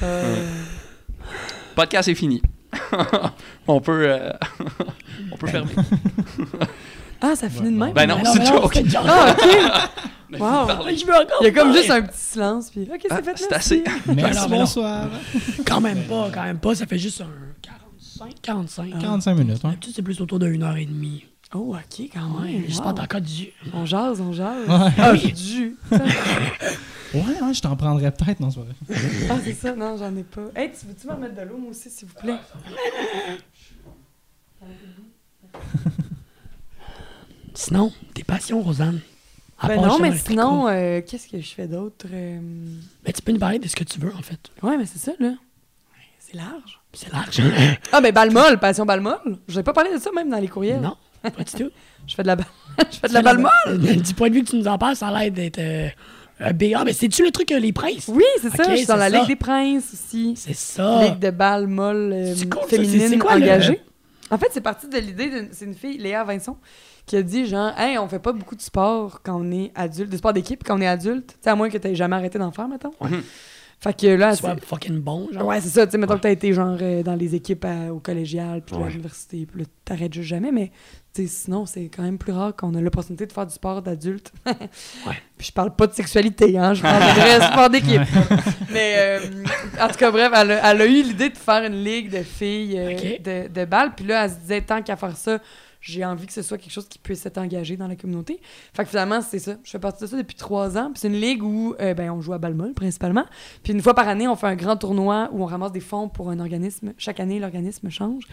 Euh, 0.04 0.36
Podcast 1.76 2.10
est 2.10 2.16
fini. 2.16 2.42
on 3.68 3.80
peut, 3.80 4.18
on 5.32 5.38
peut 5.38 5.48
fermer. 5.48 5.72
Ah, 7.22 7.36
ça 7.36 7.50
finit 7.50 7.72
de 7.72 7.78
même? 7.78 7.94
Ben 7.94 8.08
non, 8.08 8.18
Mais 8.18 8.26
c'est 8.26 8.40
une 8.40 8.46
joke. 8.46 8.76
une 8.76 8.90
joke. 8.90 9.04
Ah, 9.08 9.36
ok. 9.38 9.92
Wow. 10.40 10.68
Je 10.90 11.06
veux 11.06 11.14
encore. 11.14 11.38
Il 11.42 11.46
y 11.46 11.48
a 11.48 11.52
comme 11.52 11.68
parler. 11.68 11.78
juste 11.78 11.92
un 11.92 12.02
petit 12.02 12.18
silence, 12.18 12.70
puis 12.72 12.82
OK, 12.82 13.00
c'est 13.04 13.08
Ah, 13.12 13.22
fait. 13.22 13.38
c'est 13.38 13.50
merci. 13.50 13.84
assez. 13.84 13.84
Merci, 14.16 14.50
bonsoir. 14.50 15.08
Quand 15.68 15.80
même 15.80 16.04
pas, 16.04 16.30
quand 16.34 16.44
même 16.44 16.58
pas. 16.58 16.76
Ça 16.76 16.86
fait 16.88 16.98
juste 16.98 17.22
un 17.22 17.28
45, 17.62 18.42
45. 18.42 19.00
45 19.00 19.34
minutes, 19.36 19.58
hein. 19.64 19.70
D'habitude, 19.70 19.94
c'est 19.96 20.02
plus 20.02 20.20
autour 20.20 20.40
d'une 20.40 20.64
heure 20.64 20.76
et 20.76 20.86
demie. 20.86 21.26
Oh, 21.54 21.74
OK, 21.76 22.10
quand 22.12 22.42
Ouais, 22.42 22.52
même. 22.52 22.64
j'espère 22.68 22.94
wow. 22.96 23.00
encore 23.02 23.22
du 23.22 23.32
jus. 23.34 23.54
On 23.74 23.86
jase, 23.86 24.20
on 24.20 24.34
jase. 24.34 24.68
Ouais. 24.68 24.92
Ah, 24.98 25.12
oui. 25.14 25.32
du 25.32 25.44
jus. 25.44 25.78
Ouais, 25.92 26.02
ouais, 27.14 27.54
je 27.54 27.62
t'en 27.62 27.76
prendrais 27.78 28.12
peut-être, 28.12 28.40
non, 28.42 28.50
c'est 28.50 28.60
vrai. 28.60 28.74
Ah, 29.30 29.36
c'est 29.42 29.54
ça. 29.54 29.74
Non, 29.74 29.96
j'en 29.96 30.14
ai 30.18 30.24
pas. 30.24 30.42
Hey, 30.56 30.72
tu 30.78 30.88
veux-tu 30.88 31.08
me 31.08 31.14
remettre 31.14 31.36
de 31.36 31.42
l'eau, 31.48 31.58
moi 31.58 31.70
aussi, 31.70 31.90
s'il 31.90 32.08
vous 32.10 32.16
plaît? 32.16 32.36
Sinon, 37.56 37.92
tes 38.14 38.24
passions, 38.24 38.62
Rosanne. 38.62 39.00
À 39.60 39.68
Ben 39.70 39.76
part 39.80 39.88
non, 39.88 40.00
mais 40.00 40.12
sinon, 40.18 40.68
euh, 40.68 41.02
qu'est-ce 41.02 41.30
que 41.30 41.40
je 41.40 41.54
fais 41.54 41.68
d'autre? 41.68 42.06
Euh, 42.14 42.40
Ben, 43.06 43.14
tu 43.14 43.22
peux 43.22 43.32
nous 43.32 43.40
parler 43.40 43.58
de 43.60 43.68
ce 43.68 43.76
que 43.76 43.86
tu 43.86 44.00
veux, 44.00 44.14
en 44.14 44.22
fait. 44.22 44.40
Ouais, 44.62 44.78
mais 44.78 44.86
c'est 44.86 45.00
ça, 45.00 45.14
là. 45.20 45.32
C'est 46.20 46.36
large. 46.36 46.80
C'est 46.94 47.12
large. 47.14 47.42
Ah, 47.94 48.02
ben 48.02 48.12
balle-molle, 48.14 48.60
passion 48.60 48.86
balle-molle. 48.86 49.38
Je 49.48 49.56
n'ai 49.58 49.64
pas 49.64 49.72
parlé 49.74 49.94
de 49.94 49.98
ça 50.00 50.12
même 50.14 50.30
dans 50.30 50.40
les 50.40 50.48
courriels. 50.50 50.82
non, 50.82 50.96
pas 51.22 51.30
du 51.44 51.52
tout. 51.54 51.70
Je 52.08 52.14
fais 52.16 52.22
de 52.24 52.28
la, 52.28 52.38
je 52.92 52.98
fais 53.00 53.08
de 53.08 53.14
la 53.14 53.22
balle-molle. 53.24 53.80
Du 54.02 54.14
point 54.14 54.30
de 54.30 54.36
vue 54.36 54.44
que 54.44 54.50
tu 54.50 54.58
nous 54.58 54.68
en 54.68 54.78
parles, 54.78 54.96
ça 54.96 55.08
a 55.08 55.24
l'air 55.24 55.32
d'être 55.32 55.58
euh, 55.58 55.88
un 56.40 56.52
BA. 56.54 56.84
Mais 56.84 56.94
c'est-tu 56.94 57.24
le 57.24 57.32
truc, 57.32 57.52
euh, 57.52 57.58
les 57.60 57.72
princes? 57.74 58.08
Oui, 58.10 58.24
c'est 58.42 58.56
ça. 58.56 58.70
Je 58.70 58.76
suis 58.76 58.86
dans 58.86 58.96
la 58.96 59.10
ça. 59.10 59.18
Ligue 59.20 59.28
des 59.28 59.36
Princes 59.36 59.92
aussi. 59.94 60.34
C'est 60.38 60.54
ça. 60.54 61.04
Ligue 61.04 61.18
de 61.20 61.32
balle 61.32 61.66
molle 61.68 62.12
euh, 62.14 62.36
cool, 62.52 62.68
féminine 62.70 63.18
le- 63.18 63.26
engagée. 63.28 63.82
En 64.30 64.38
fait, 64.38 64.50
c'est 64.52 64.62
parti 64.62 64.88
de 64.88 64.98
l'idée 65.00 65.30
d'une 65.30 65.50
c'est 65.52 65.66
une 65.66 65.74
fille, 65.74 65.98
Léa 65.98 66.24
Vincent, 66.24 66.60
qui 67.06 67.16
a 67.18 67.22
dit 67.22 67.46
genre, 67.46 67.72
hey, 67.78 67.98
on 67.98 68.08
fait 68.08 68.20
pas 68.20 68.32
beaucoup 68.34 68.56
de 68.56 68.62
sport 68.62 69.22
quand 69.24 69.40
on 69.40 69.52
est 69.52 69.72
adulte, 69.76 70.12
de 70.12 70.18
sport 70.18 70.34
d'équipe 70.34 70.64
quand 70.64 70.78
on 70.78 70.82
est 70.82 70.88
adulte. 70.88 71.28
Tu 71.34 71.36
sais, 71.42 71.50
à 71.50 71.56
moins 71.56 71.70
que 71.70 71.78
tu 71.78 71.96
jamais 71.96 72.16
arrêté 72.16 72.40
d'en 72.40 72.52
faire, 72.52 72.68
mettons. 72.68 72.92
Fait 73.80 73.94
que 73.94 74.08
là, 74.08 74.32
Tu 74.32 74.38
sois 74.40 74.56
c'est- 74.58 74.66
fucking 74.66 75.00
bon, 75.02 75.28
genre. 75.32 75.46
Ouais, 75.46 75.60
c'est 75.62 75.70
ça. 75.70 75.86
Tu 75.86 75.92
sais, 75.92 75.98
mettons 75.98 76.16
que 76.16 76.22
t'as 76.22 76.32
été 76.32 76.54
genre 76.54 76.78
euh, 76.82 77.04
dans 77.04 77.14
les 77.16 77.36
équipes 77.36 77.66
à- 77.66 77.94
au 77.94 78.00
collégial, 78.00 78.62
puis 78.66 78.76
à 78.76 78.80
Ouais. 78.80 78.90
l'université, 78.90 79.46
puis 79.46 79.62
là, 79.62 79.66
t'arrêtes 79.84 80.14
juste 80.14 80.30
jamais, 80.30 80.52
mais 80.52 80.72
sinon, 81.14 81.66
c'est 81.66 81.90
quand 81.96 82.02
même 82.02 82.18
plus 82.18 82.32
rare 82.34 82.56
qu'on 82.56 82.74
a 82.74 82.82
l'opportunité 82.82 83.26
de 83.28 83.32
faire 83.34 83.46
du 83.46 83.54
sport 83.54 83.82
d'adulte. 83.82 84.32
Puis 85.38 85.48
je 85.48 85.52
parle 85.52 85.76
pas 85.76 85.88
de 85.88 85.94
sexualité, 85.94 86.58
hein, 86.58 86.74
je 86.74 86.82
parle 86.82 87.02
de 87.02 87.20
vrai 87.20 87.42
sport 87.52 87.70
d'équipe. 87.70 88.02
mais 88.72 88.96
euh, 88.98 89.20
en 89.82 89.88
tout 89.90 89.96
cas, 89.96 90.12
bref, 90.12 90.32
elle 90.36 90.52
a, 90.52 90.72
elle 90.72 90.82
a 90.82 90.86
eu 90.86 91.04
l'idée 91.04 91.30
de 91.30 91.38
faire 91.38 91.64
une 91.66 91.84
ligue 91.84 92.10
de 92.10 92.24
filles 92.24 92.76
euh, 92.78 92.94
de, 93.48 93.54
de 93.54 93.66
balles, 93.66 93.94
puis 93.96 94.06
là, 94.06 94.26
elle 94.26 94.32
se 94.32 94.36
disait, 94.38 94.62
tant 94.62 94.82
qu'à 94.82 94.96
faire 94.96 95.16
ça, 95.16 95.40
j'ai 95.88 96.04
envie 96.04 96.26
que 96.26 96.34
ce 96.34 96.42
soit 96.42 96.58
quelque 96.58 96.72
chose 96.72 96.88
qui 96.88 96.98
puisse 96.98 97.24
être 97.28 97.38
engagé 97.38 97.78
dans 97.78 97.88
la 97.88 97.96
communauté. 97.96 98.42
Fait 98.74 98.84
que 98.84 98.90
finalement, 98.90 99.22
c'est 99.22 99.38
ça. 99.38 99.56
Je 99.64 99.70
fais 99.70 99.78
partie 99.80 100.04
de 100.04 100.08
ça 100.10 100.18
depuis 100.18 100.36
trois 100.36 100.78
ans. 100.80 100.90
Puis 100.92 101.00
c'est 101.02 101.08
une 101.10 101.20
ligue 101.20 101.44
où 101.44 101.76
euh, 101.80 101.94
ben, 101.94 102.10
on 102.10 102.22
joue 102.22 102.34
à 102.34 102.40
balle 102.40 102.56
molle, 102.56 102.74
principalement. 102.74 103.26
Puis 103.64 103.72
une 103.74 103.82
fois 103.84 103.94
par 103.94 104.08
année, 104.08 104.28
on 104.28 104.36
fait 104.36 104.48
un 104.48 104.56
grand 104.56 104.78
tournoi 104.78 105.30
où 105.32 105.44
on 105.44 105.46
ramasse 105.46 105.72
des 105.72 105.80
fonds 105.80 106.10
pour 106.10 106.32
un 106.32 106.40
organisme. 106.40 106.94
Chaque 106.98 107.20
année, 107.20 107.40
l'organisme 107.40 107.90
change. 107.92 108.24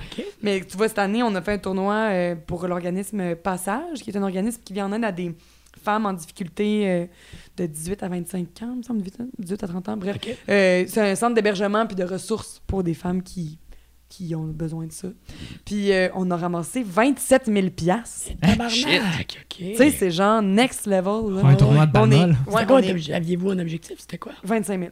Mais 0.42 0.62
tu 0.64 0.76
vois, 0.78 0.88
cette 0.88 0.98
année, 0.98 1.22
on 1.22 1.34
a 1.34 1.42
fait 1.42 1.52
un 1.52 1.58
tournoi 1.58 1.94
euh, 2.10 2.34
pour 2.34 2.66
l'organisme 2.66 3.34
Passage, 3.36 4.00
qui 4.02 4.08
est 4.10 4.16
un 4.16 4.22
organisme 4.22 4.62
qui 4.64 4.72
vient 4.72 4.86
en 4.86 4.92
aide 4.94 5.04
à 5.04 5.12
des 5.12 5.34
femmes 5.82 6.06
en 6.06 6.12
difficulté 6.14 6.88
euh, 6.88 7.06
de 7.56 7.66
18 7.66 8.02
à 8.02 8.08
25 8.08 8.40
ans, 8.62 8.70
il 8.72 8.78
me 8.78 8.82
semble, 8.82 9.00
18 9.02 9.20
à- 9.20 9.24
18 9.38 9.64
à 9.64 9.68
30 9.68 9.88
ans, 9.90 9.96
bref. 9.96 10.16
Euh, 10.48 10.84
c'est 10.86 11.00
un 11.10 11.14
centre 11.14 11.34
d'hébergement 11.34 11.86
puis 11.86 11.96
de 11.96 12.04
ressources 12.04 12.62
pour 12.66 12.82
des 12.82 12.94
femmes 12.94 13.22
qui, 13.22 13.58
qui 14.12 14.34
ont 14.34 14.44
besoin 14.44 14.86
de 14.86 14.92
ça. 14.92 15.08
Puis 15.64 15.90
euh, 15.92 16.08
on 16.14 16.30
a 16.30 16.36
ramassé 16.36 16.82
27 16.82 17.46
000 17.46 17.70
piastres. 17.70 18.32
Tabarnak, 18.40 19.38
OK. 19.42 19.56
Tu 19.56 19.74
sais, 19.76 19.90
c'est 19.90 20.10
genre 20.10 20.42
next 20.42 20.86
level. 20.86 21.34
Là. 21.36 21.42
Un 21.48 21.54
tournoi 21.54 21.86
de 21.86 21.98
On 21.98 22.10
est- 22.10 22.16
balle 22.18 22.28
molle. 22.28 22.36
ouais, 22.54 22.66
quoi, 22.66 22.80
est 22.82 23.10
aviez-vous 23.12 23.50
un 23.50 23.58
objectif? 23.58 23.96
C'était 24.00 24.18
quoi? 24.18 24.32
25 24.44 24.78
000. 24.78 24.90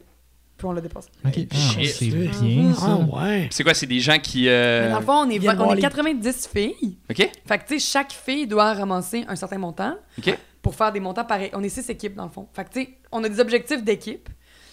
Puis 0.56 0.66
on 0.66 0.72
l'a 0.72 0.80
dépassé. 0.80 1.08
Ok. 1.24 1.38
Ah, 1.50 1.54
Shit. 1.56 1.86
c'est 1.90 2.06
bien, 2.06 2.74
ça. 2.74 2.86
Ah, 2.86 2.96
ouais. 3.22 3.48
C'est 3.50 3.62
quoi, 3.62 3.74
c'est 3.74 3.86
des 3.86 4.00
gens 4.00 4.18
qui. 4.18 4.48
euh, 4.48 4.90
dans 4.90 4.98
le 5.00 5.04
fond, 5.04 5.12
on 5.26 5.30
est, 5.30 5.38
viens 5.38 5.52
vingt- 5.52 5.56
voir 5.56 5.68
on 5.68 5.72
est 5.72 5.76
les- 5.76 5.82
90 5.82 6.48
filles. 6.52 6.96
OK? 7.10 7.16
Fait 7.46 7.58
que, 7.58 7.66
tu 7.68 7.78
sais, 7.78 7.92
chaque 7.92 8.12
fille 8.12 8.46
doit 8.46 8.72
ramasser 8.74 9.24
un 9.28 9.36
certain 9.36 9.58
montant 9.58 9.94
OK. 10.18 10.36
pour 10.62 10.74
faire 10.74 10.92
des 10.92 11.00
montants 11.00 11.24
pareils. 11.24 11.50
On 11.54 11.62
est 11.62 11.68
six 11.70 11.88
équipes, 11.90 12.14
dans 12.14 12.24
le 12.24 12.30
fond. 12.30 12.46
Fait 12.54 12.64
que, 12.64 12.70
tu 12.72 12.80
sais, 12.82 12.88
on 13.12 13.22
a 13.24 13.28
des 13.28 13.40
objectifs 13.40 13.82
d'équipe. 13.82 14.28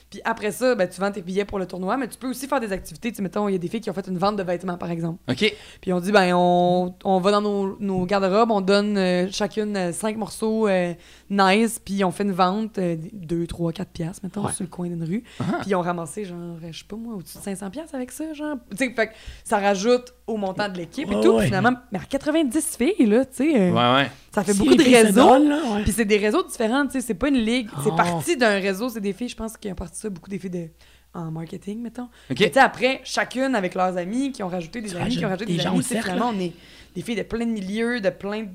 Puis 0.09 0.21
après 0.23 0.51
ça, 0.51 0.73
ben, 0.75 0.87
tu 0.87 1.01
vends 1.01 1.11
tes 1.11 1.21
billets 1.21 1.43
pour 1.43 1.59
le 1.59 1.65
tournoi, 1.67 1.97
mais 1.97 2.07
tu 2.07 2.17
peux 2.17 2.29
aussi 2.29 2.47
faire 2.47 2.61
des 2.61 2.71
activités. 2.71 3.09
Tu 3.11 3.17
sais, 3.17 3.21
mettons, 3.21 3.49
il 3.49 3.51
y 3.51 3.55
a 3.55 3.57
des 3.57 3.67
filles 3.67 3.81
qui 3.81 3.89
ont 3.89 3.93
fait 3.93 4.07
une 4.07 4.17
vente 4.17 4.37
de 4.37 4.43
vêtements, 4.43 4.77
par 4.77 4.89
exemple. 4.89 5.19
OK. 5.29 5.53
Puis 5.81 5.91
on 5.91 5.99
dit, 5.99 6.13
ben, 6.13 6.33
on, 6.33 6.95
on 7.03 7.19
va 7.19 7.31
dans 7.31 7.41
nos, 7.41 7.77
nos 7.81 8.05
garde-robes, 8.05 8.51
on 8.51 8.61
donne 8.61 8.97
euh, 8.97 9.27
chacune 9.31 9.75
euh, 9.75 9.91
cinq 9.91 10.15
morceaux 10.15 10.67
euh, 10.69 10.93
nice, 11.29 11.79
puis 11.83 12.05
on 12.05 12.11
fait 12.11 12.23
une 12.23 12.31
vente, 12.31 12.79
2, 12.79 13.47
3, 13.47 13.73
4 13.73 13.89
piastres, 13.91 14.23
mettons, 14.23 14.45
Ouais. 14.45 14.53
sur 14.53 14.63
le 14.63 14.69
coin 14.69 14.87
d'une 14.87 15.03
rue. 15.03 15.23
Ah. 15.41 15.59
Puis 15.61 15.75
on 15.75 15.81
ramassé, 15.81 16.23
genre, 16.23 16.55
je 16.71 16.77
sais 16.77 16.85
pas 16.87 16.95
moi, 16.95 17.15
au-dessus 17.15 17.37
de 17.37 17.43
500 17.43 17.69
piastres 17.69 17.95
avec 17.95 18.11
ça, 18.11 18.33
genre. 18.33 18.55
Tu 18.71 18.77
sais, 18.77 18.89
fait 18.93 19.07
que 19.07 19.13
ça 19.43 19.59
rajoute 19.59 20.13
au 20.27 20.35
montant 20.37 20.67
de 20.69 20.77
l'équipe 20.77 21.09
et 21.11 21.15
Ouais, 21.15 21.21
tout. 21.23 21.29
ouais. 21.31 21.37
Puis 21.37 21.45
finalement, 21.47 21.71
mais 21.91 21.99
à 21.99 22.03
90 22.03 22.77
filles, 22.77 23.05
là, 23.07 23.23
tu 23.25 23.35
sais, 23.37 23.59
euh, 23.61 23.71
Ouais, 23.71 23.95
ouais. 24.03 24.11
ça 24.33 24.43
fait 24.43 24.51
Si 24.53 24.59
beaucoup 24.59 24.75
de 24.75 24.83
réseaux. 24.83 25.81
Puis 25.83 25.91
c'est 25.93 26.05
des 26.05 26.17
réseaux 26.17 26.43
différents, 26.43 26.85
tu 26.85 26.93
sais, 26.93 27.01
c'est 27.01 27.13
pas 27.13 27.29
une 27.29 27.37
ligue, 27.37 27.69
c'est 27.83 27.89
Oh. 27.91 27.95
parti 27.95 28.35
d'un 28.37 28.59
réseau, 28.59 28.89
c'est 28.89 28.99
des 29.01 29.13
filles, 29.13 29.29
je 29.29 29.35
pense 29.37 29.55
qu'ils 29.57 29.71
ont 29.71 29.75
parti 29.75 29.99
ça, 29.99 30.09
beaucoup 30.09 30.29
des 30.29 30.37
filles 30.39 30.49
de 30.49 30.67
en 31.13 31.31
marketing, 31.31 31.81
mettons. 31.81 32.09
Mais 32.39 32.55
après, 32.59 33.01
chacune 33.03 33.55
avec 33.55 33.73
leurs 33.73 33.97
amis 33.97 34.31
qui 34.31 34.43
ont 34.43 34.49
rajouté 34.49 34.81
des 34.81 34.89
Tu 34.89 34.97
amis, 34.97 35.15
qui 35.17 35.25
ont 35.25 35.29
rajouté 35.29 35.45
des 35.45 35.53
des, 35.57 35.63
gens 35.63 35.73
amis. 35.73 35.81
cercle, 35.81 36.11
Finalement, 36.11 36.31
on 36.35 36.39
est 36.39 36.53
des 36.93 37.01
filles 37.01 37.15
de 37.15 37.23
plein 37.23 37.45
de 37.45 37.51
milieux, 37.51 38.01
de 38.01 38.09
plein 38.09 38.43
de... 38.43 38.49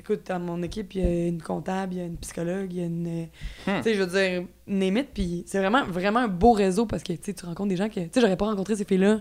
Écoute, 0.00 0.22
dans 0.28 0.40
mon 0.40 0.62
équipe, 0.62 0.94
il 0.94 1.00
y 1.00 1.04
a 1.04 1.26
une 1.28 1.42
comptable, 1.42 1.94
il 1.94 1.98
y 1.98 2.00
a 2.00 2.04
une 2.06 2.16
psychologue, 2.16 2.72
il 2.72 2.78
y 2.78 2.82
a 2.82 2.86
une... 2.86 3.22
Hmm. 3.66 3.76
Tu 3.78 3.82
sais, 3.82 3.94
je 3.94 4.02
veux 4.02 4.06
dire, 4.06 4.44
name 4.66 4.96
it, 4.96 5.08
puis 5.12 5.44
c'est 5.46 5.58
vraiment, 5.58 5.84
vraiment 5.84 6.20
un 6.20 6.28
beau 6.28 6.52
réseau 6.52 6.86
parce 6.86 7.02
que, 7.02 7.12
tu 7.12 7.18
sais, 7.22 7.34
tu 7.34 7.44
rencontres 7.44 7.68
des 7.68 7.76
gens 7.76 7.88
que... 7.88 8.00
Tu 8.00 8.08
sais, 8.12 8.20
j'aurais 8.20 8.36
pas 8.36 8.46
rencontré 8.46 8.74
ces 8.74 8.84
filles-là, 8.84 9.20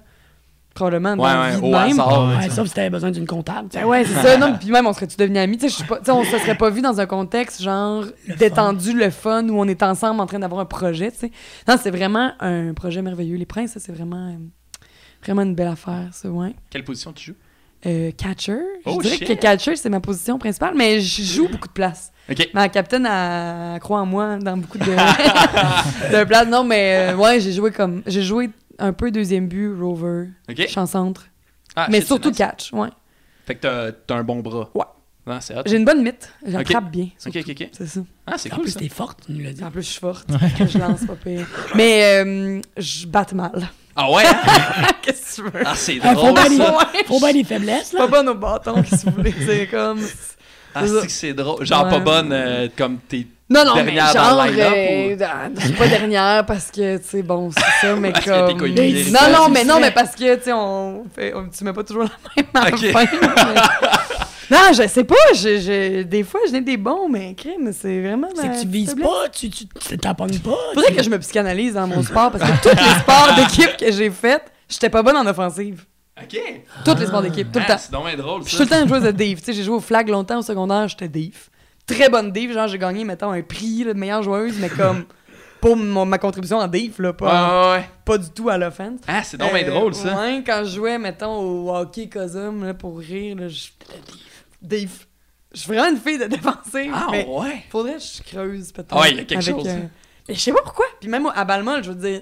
probablement, 0.78 1.16
dans 1.16 1.24
Ouais, 1.24 1.34
la 1.34 1.42
ouais, 1.42 1.50
vie 1.56 1.62
de 1.62 1.66
au 1.66 1.72
même. 1.72 2.00
hasard. 2.00 2.28
Ouais, 2.30 2.36
Ouais, 2.38 2.50
ça. 2.50 2.56
sauf 2.56 2.68
si 2.68 2.74
t'avais 2.74 2.90
besoin 2.90 3.12
d'une 3.12 3.26
comptable. 3.28 3.70
ouais, 3.86 4.06
c'est 4.06 4.14
ça. 4.22 4.38
Non, 4.38 4.56
puis 4.60 4.70
même, 4.72 4.86
on 4.88 4.94
serait-tu 4.94 5.18
devenus 5.18 5.40
amis? 5.40 5.58
Tu 5.58 5.64
sais, 5.64 5.70
je 5.70 5.76
suis 5.76 5.84
pas- 5.84 5.98
tu 6.00 6.06
sais, 6.06 6.12
on 6.12 6.24
se 6.24 6.38
serait 6.38 6.56
pas 6.58 6.70
vu 6.70 6.82
dans 6.82 7.00
un 7.00 7.06
contexte 7.06 7.62
genre 7.62 8.04
Le 8.28 8.36
détendu, 8.36 8.94
le 8.94 9.10
fun, 9.10 9.48
où 9.50 9.60
on 9.60 9.66
est 9.68 9.84
ensemble 9.84 10.22
en 10.22 10.26
train 10.26 10.40
d'avoir 10.40 10.62
un 10.62 10.66
projet, 10.66 11.12
tu 11.12 11.18
sais. 11.20 11.32
Non, 11.68 11.76
c'est 11.82 11.92
vraiment 11.92 12.32
un 12.40 12.74
projet 12.74 13.02
merveilleux. 13.02 13.38
Les 13.38 13.46
princes, 13.46 13.72
ça, 13.74 13.80
c'est 13.80 13.92
vraiment, 13.92 14.28
euh, 14.30 14.38
vraiment 15.24 15.42
une 15.42 15.56
belle 15.56 15.68
affaire, 15.68 16.10
ça, 16.12 16.30
ouais. 16.30 16.54
Quelle 16.70 16.84
position 16.84 17.12
tu 17.14 17.26
joues? 17.32 17.36
Euh, 17.86 18.10
catcher. 18.18 18.58
Oh, 18.86 18.96
je 18.98 19.02
dirais 19.10 19.18
shit. 19.18 19.28
que 19.28 19.34
catcher, 19.34 19.76
c'est 19.76 19.90
ma 19.90 20.00
position 20.00 20.40
principale, 20.40 20.74
mais 20.76 21.00
je 21.00 21.22
joue 21.22 21.48
beaucoup 21.48 21.68
de 21.68 21.74
places. 21.74 22.12
OK. 22.30 22.50
Ma 22.54 22.68
capitaine, 22.70 23.06
elle, 23.06 23.74
elle 23.76 23.80
croit 23.80 24.00
en 24.02 24.06
moi 24.06 24.38
dans 24.38 24.58
beaucoup 24.58 24.80
de, 24.80 24.84
de 26.18 26.24
places. 26.24 26.48
Non, 26.48 26.64
mais 26.64 27.12
euh, 27.12 27.16
ouais, 27.16 27.40
j'ai 27.40 27.54
joué 27.54 27.72
comme. 27.72 28.02
J'ai 28.08 28.24
joué 28.24 28.50
un 28.80 28.94
peu 28.94 29.12
deuxième 29.12 29.48
but, 29.48 29.74
rover, 29.80 30.30
OK. 30.50 30.68
champ 30.68 30.86
centre. 30.86 31.28
Ah, 31.76 31.88
mais 31.90 32.00
shit, 32.00 32.08
surtout 32.08 32.30
nice. 32.30 32.38
catch, 32.38 32.74
ouais. 32.74 32.90
Fait 33.46 33.56
que 33.56 33.62
t'as- 33.62 33.92
t'as 33.92 34.16
un 34.16 34.24
bon 34.24 34.40
bras. 34.40 34.70
Ouais. 34.74 34.84
Ah, 35.30 35.42
c'est 35.42 35.56
hot. 35.58 35.62
J'ai 35.66 35.76
une 35.78 35.84
bonne 35.86 36.02
mythe. 36.04 36.32
J'attrape 36.46 36.86
Ok. 36.86 36.92
bien. 36.92 37.04
OK, 37.06 37.12
surtout. 37.20 37.40
OK, 37.40 37.50
OK. 37.62 37.70
C'est 37.74 37.88
ça. 37.88 38.00
Ah, 38.26 38.34
c'est 38.38 38.52
En 38.52 38.56
cool, 38.56 38.64
plus, 38.64 38.72
ça. 38.72 38.80
t'es 38.80 38.88
forte, 38.90 39.20
tu 39.26 39.34
nous 39.34 39.44
l'as 39.44 39.52
dit. 39.52 39.64
En 39.64 39.70
plus, 39.72 39.84
je 39.84 39.90
suis 39.90 40.00
forte. 40.00 40.28
que 40.58 40.66
je 40.68 40.78
lance 40.78 41.06
pas 41.06 41.16
pire. 41.16 41.46
Mais 41.76 42.24
euh, 42.26 42.62
je 42.78 43.06
batte 43.08 43.34
mal. 43.34 43.70
Ah 43.96 44.10
ouais? 44.12 44.24
hein? 44.26 44.88
Qu'est-ce 45.02 45.42
que 45.42 45.50
tu 45.50 45.58
veux? 45.58 45.64
Ah, 45.66 45.74
c'est 45.76 45.98
Ah, 46.02 46.14
faut 46.14 46.32
drôle, 46.32 46.40
les- 46.50 47.04
Faut 47.06 47.20
bien 47.20 47.34
des 47.34 47.44
faiblesses, 47.44 47.92
là. 47.94 48.00
pas 48.02 48.08
bonne 48.08 48.30
au 48.30 48.36
bâton, 48.36 48.82
que 48.82 48.96
vous 49.06 49.12
voulez? 49.12 49.34
C'est 49.46 49.68
comme? 49.68 50.00
Ah, 50.76 50.82
c'est 50.86 51.06
que 51.08 51.12
c'est 51.12 51.34
drôle. 51.34 51.66
Genre 51.66 51.88
pas 51.88 52.00
bonne 52.00 52.32
euh, 52.32 52.68
comme 52.78 52.98
t'es... 53.08 53.26
Non, 53.50 53.64
non, 53.64 53.76
mais 53.76 53.84
Dernière 53.86 54.14
dans 54.14 54.20
genre. 54.36 54.46
le 54.46 54.60
euh, 54.60 55.60
suis 55.62 55.72
pas 55.72 55.88
dernière 55.88 56.46
parce 56.46 56.70
que, 56.70 56.98
tu 56.98 57.04
sais, 57.08 57.22
bon, 57.24 57.50
c'est 57.50 57.88
ça, 57.88 57.96
mais 57.96 58.12
Parce 58.12 58.26
que 58.26 58.48
t'es 58.48 58.56
comme. 58.58 58.70
Non, 59.32 59.38
non, 59.38 59.50
mais 59.50 59.64
non, 59.64 59.80
mais 59.80 59.92
parce 59.92 60.16
que, 60.16 60.36
tu 60.36 60.44
sais, 60.44 60.52
on 60.54 61.06
fait. 61.16 61.34
on- 61.34 61.48
tu 61.48 61.64
mets 61.64 61.72
pas 61.72 61.84
toujours 61.84 62.04
la 62.04 62.10
même 62.36 62.46
à 62.54 62.70
la 62.70 62.76
Ok. 62.76 62.92
fin, 62.92 63.06
mais- 63.06 64.52
Non, 64.52 64.58
je 64.74 64.88
sais 64.90 65.06
pas, 65.06 65.16
je, 65.34 65.60
je- 65.60 66.02
des 66.04 66.24
fois, 66.24 66.42
je 66.48 66.52
n'ai 66.54 66.62
des 66.62 66.76
bons, 66.76 67.08
mais 67.10 67.36
crime, 67.36 67.72
c'est 67.72 68.02
vraiment. 68.02 68.28
C'est 68.36 68.50
que 68.50 68.62
tu 68.62 68.68
vises 68.68 68.96
pas, 69.02 69.30
tu 69.30 69.50
t'apponnes 69.98 70.40
pas. 70.40 70.52
Faudrait 70.74 70.90
tu- 70.92 70.96
que 70.98 71.04
je 71.04 71.10
me 71.10 71.18
psychanalyse 71.20 71.74
dans 71.76 71.88
mon 71.88 72.04
sport 72.04 72.32
parce 72.32 72.44
que 72.44 72.62
tous 72.62 72.76
les 72.76 73.00
sports 73.00 73.30
d'équipe 73.38 73.78
que 73.78 73.92
j'ai 73.94 74.10
fait, 74.10 74.42
j'étais 74.68 74.90
pas 74.90 75.04
bonne 75.04 75.16
en 75.18 75.26
offensive. 75.26 75.86
OK. 76.22 76.40
Tous 76.86 76.96
les 77.00 77.06
sports 77.06 77.22
d'équipe, 77.22 77.52
tout 77.52 77.60
le 77.60 77.66
Ah, 77.68 77.74
temps. 77.74 77.78
c'est 77.78 77.92
bien 77.92 78.16
drôle, 78.16 78.44
Je 78.44 78.48
suis 78.50 78.58
ça. 78.58 78.64
tout 78.66 78.70
le 78.72 78.76
temps 78.78 78.82
une 78.84 78.90
joueuse 78.90 79.04
de 79.04 79.12
Dave. 79.12 79.38
Tu 79.40 79.44
sais, 79.46 79.54
j'ai 79.54 79.64
joué 79.64 79.76
au 79.76 79.80
flag 79.80 80.10
longtemps 80.10 80.40
au 80.40 80.42
secondaire, 80.42 80.88
j'étais 80.88 81.08
Dave. 81.08 81.50
Très 81.86 82.10
bonne 82.10 82.32
Dave, 82.32 82.52
genre 82.52 82.68
j'ai 82.68 82.78
gagné, 82.80 83.04
mettons, 83.06 83.32
un 83.32 83.42
prix 83.42 83.84
de 83.86 83.94
meilleure 83.94 84.24
joueuse, 84.24 84.58
mais 84.60 84.70
comme 84.70 85.06
pour 85.62 85.76
mon- 85.78 86.06
ma 86.06 86.18
contribution 86.18 86.58
en 86.58 86.68
Dave, 86.68 87.00
là, 87.00 87.14
pas, 87.14 87.72
ouais, 87.72 87.78
ouais. 87.80 87.90
pas 88.04 88.18
du 88.18 88.30
tout 88.32 88.50
à 88.50 88.58
l'offense. 88.58 89.00
Ah, 89.08 89.24
c'est 89.24 89.38
bien 89.38 89.48
Euh, 89.54 89.70
drôle, 89.70 89.94
ça. 89.94 90.20
Ouais, 90.20 90.44
quand 90.46 90.64
je 90.66 90.76
jouais, 90.76 90.98
mettons, 90.98 91.36
au 91.38 91.76
hockey 91.76 92.10
Cosum, 92.10 92.64
là, 92.66 92.74
pour 92.74 92.98
rire, 93.00 93.36
là, 93.38 93.48
je... 93.48 93.68
Dave. 94.62 95.06
Je 95.54 95.60
suis 95.62 95.68
vraiment 95.68 95.90
une 95.90 95.98
fille 95.98 96.18
de 96.20 96.26
défensive, 96.26 96.92
Ah, 96.94 97.08
mais 97.12 97.26
ouais. 97.26 97.64
faudrait 97.70 97.94
que 97.96 98.00
je 98.02 98.22
creuse 98.24 98.72
peut-être. 98.72 99.00
Ouais, 99.00 99.12
il 99.12 99.18
y 99.18 99.20
a 99.22 99.24
quelque 99.24 99.44
avec, 99.50 99.56
chose, 99.56 99.68
euh. 99.68 99.80
Mais 100.28 100.36
je 100.36 100.40
sais 100.42 100.52
pas 100.52 100.62
pourquoi. 100.62 100.86
Puis 101.00 101.10
même 101.10 101.26
à 101.34 101.46
Balmol, 101.46 101.84
je 101.84 101.92
veux 101.92 101.96
dire, 101.96 102.22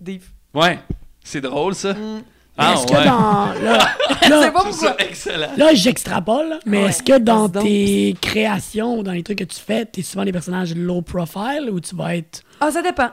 Dave. 0.00 0.22
Ouais. 0.52 0.80
C'est 1.22 1.40
drôle, 1.40 1.74
ça. 1.74 1.94
Mm. 1.94 2.22
Ah, 2.58 2.72
Est-ce 2.74 2.82
ouais. 2.92 2.98
que 3.00 3.04
dans. 3.04 3.52
Là, 3.62 3.96
Je 4.22 4.30
là, 4.30 4.72
ça, 4.72 4.96
excellent. 4.98 5.50
là, 5.56 5.74
j'extrapole, 5.74 6.58
mais 6.64 6.82
Ouais. 6.84 6.88
est-ce 6.88 7.02
que 7.02 7.18
dans 7.18 7.48
donc. 7.48 7.62
tes 7.64 8.16
créations 8.20 8.98
ou 8.98 9.02
dans 9.02 9.12
les 9.12 9.22
trucs 9.22 9.38
que 9.38 9.44
tu 9.44 9.60
fais, 9.60 9.84
t'es 9.84 10.02
souvent 10.02 10.24
des 10.24 10.32
personnages 10.32 10.74
low 10.74 11.02
profile 11.02 11.68
ou 11.70 11.78
tu 11.80 11.94
vas 11.94 12.16
être. 12.16 12.42
Ah, 12.60 12.70
ça 12.70 12.82
dépend. 12.82 13.10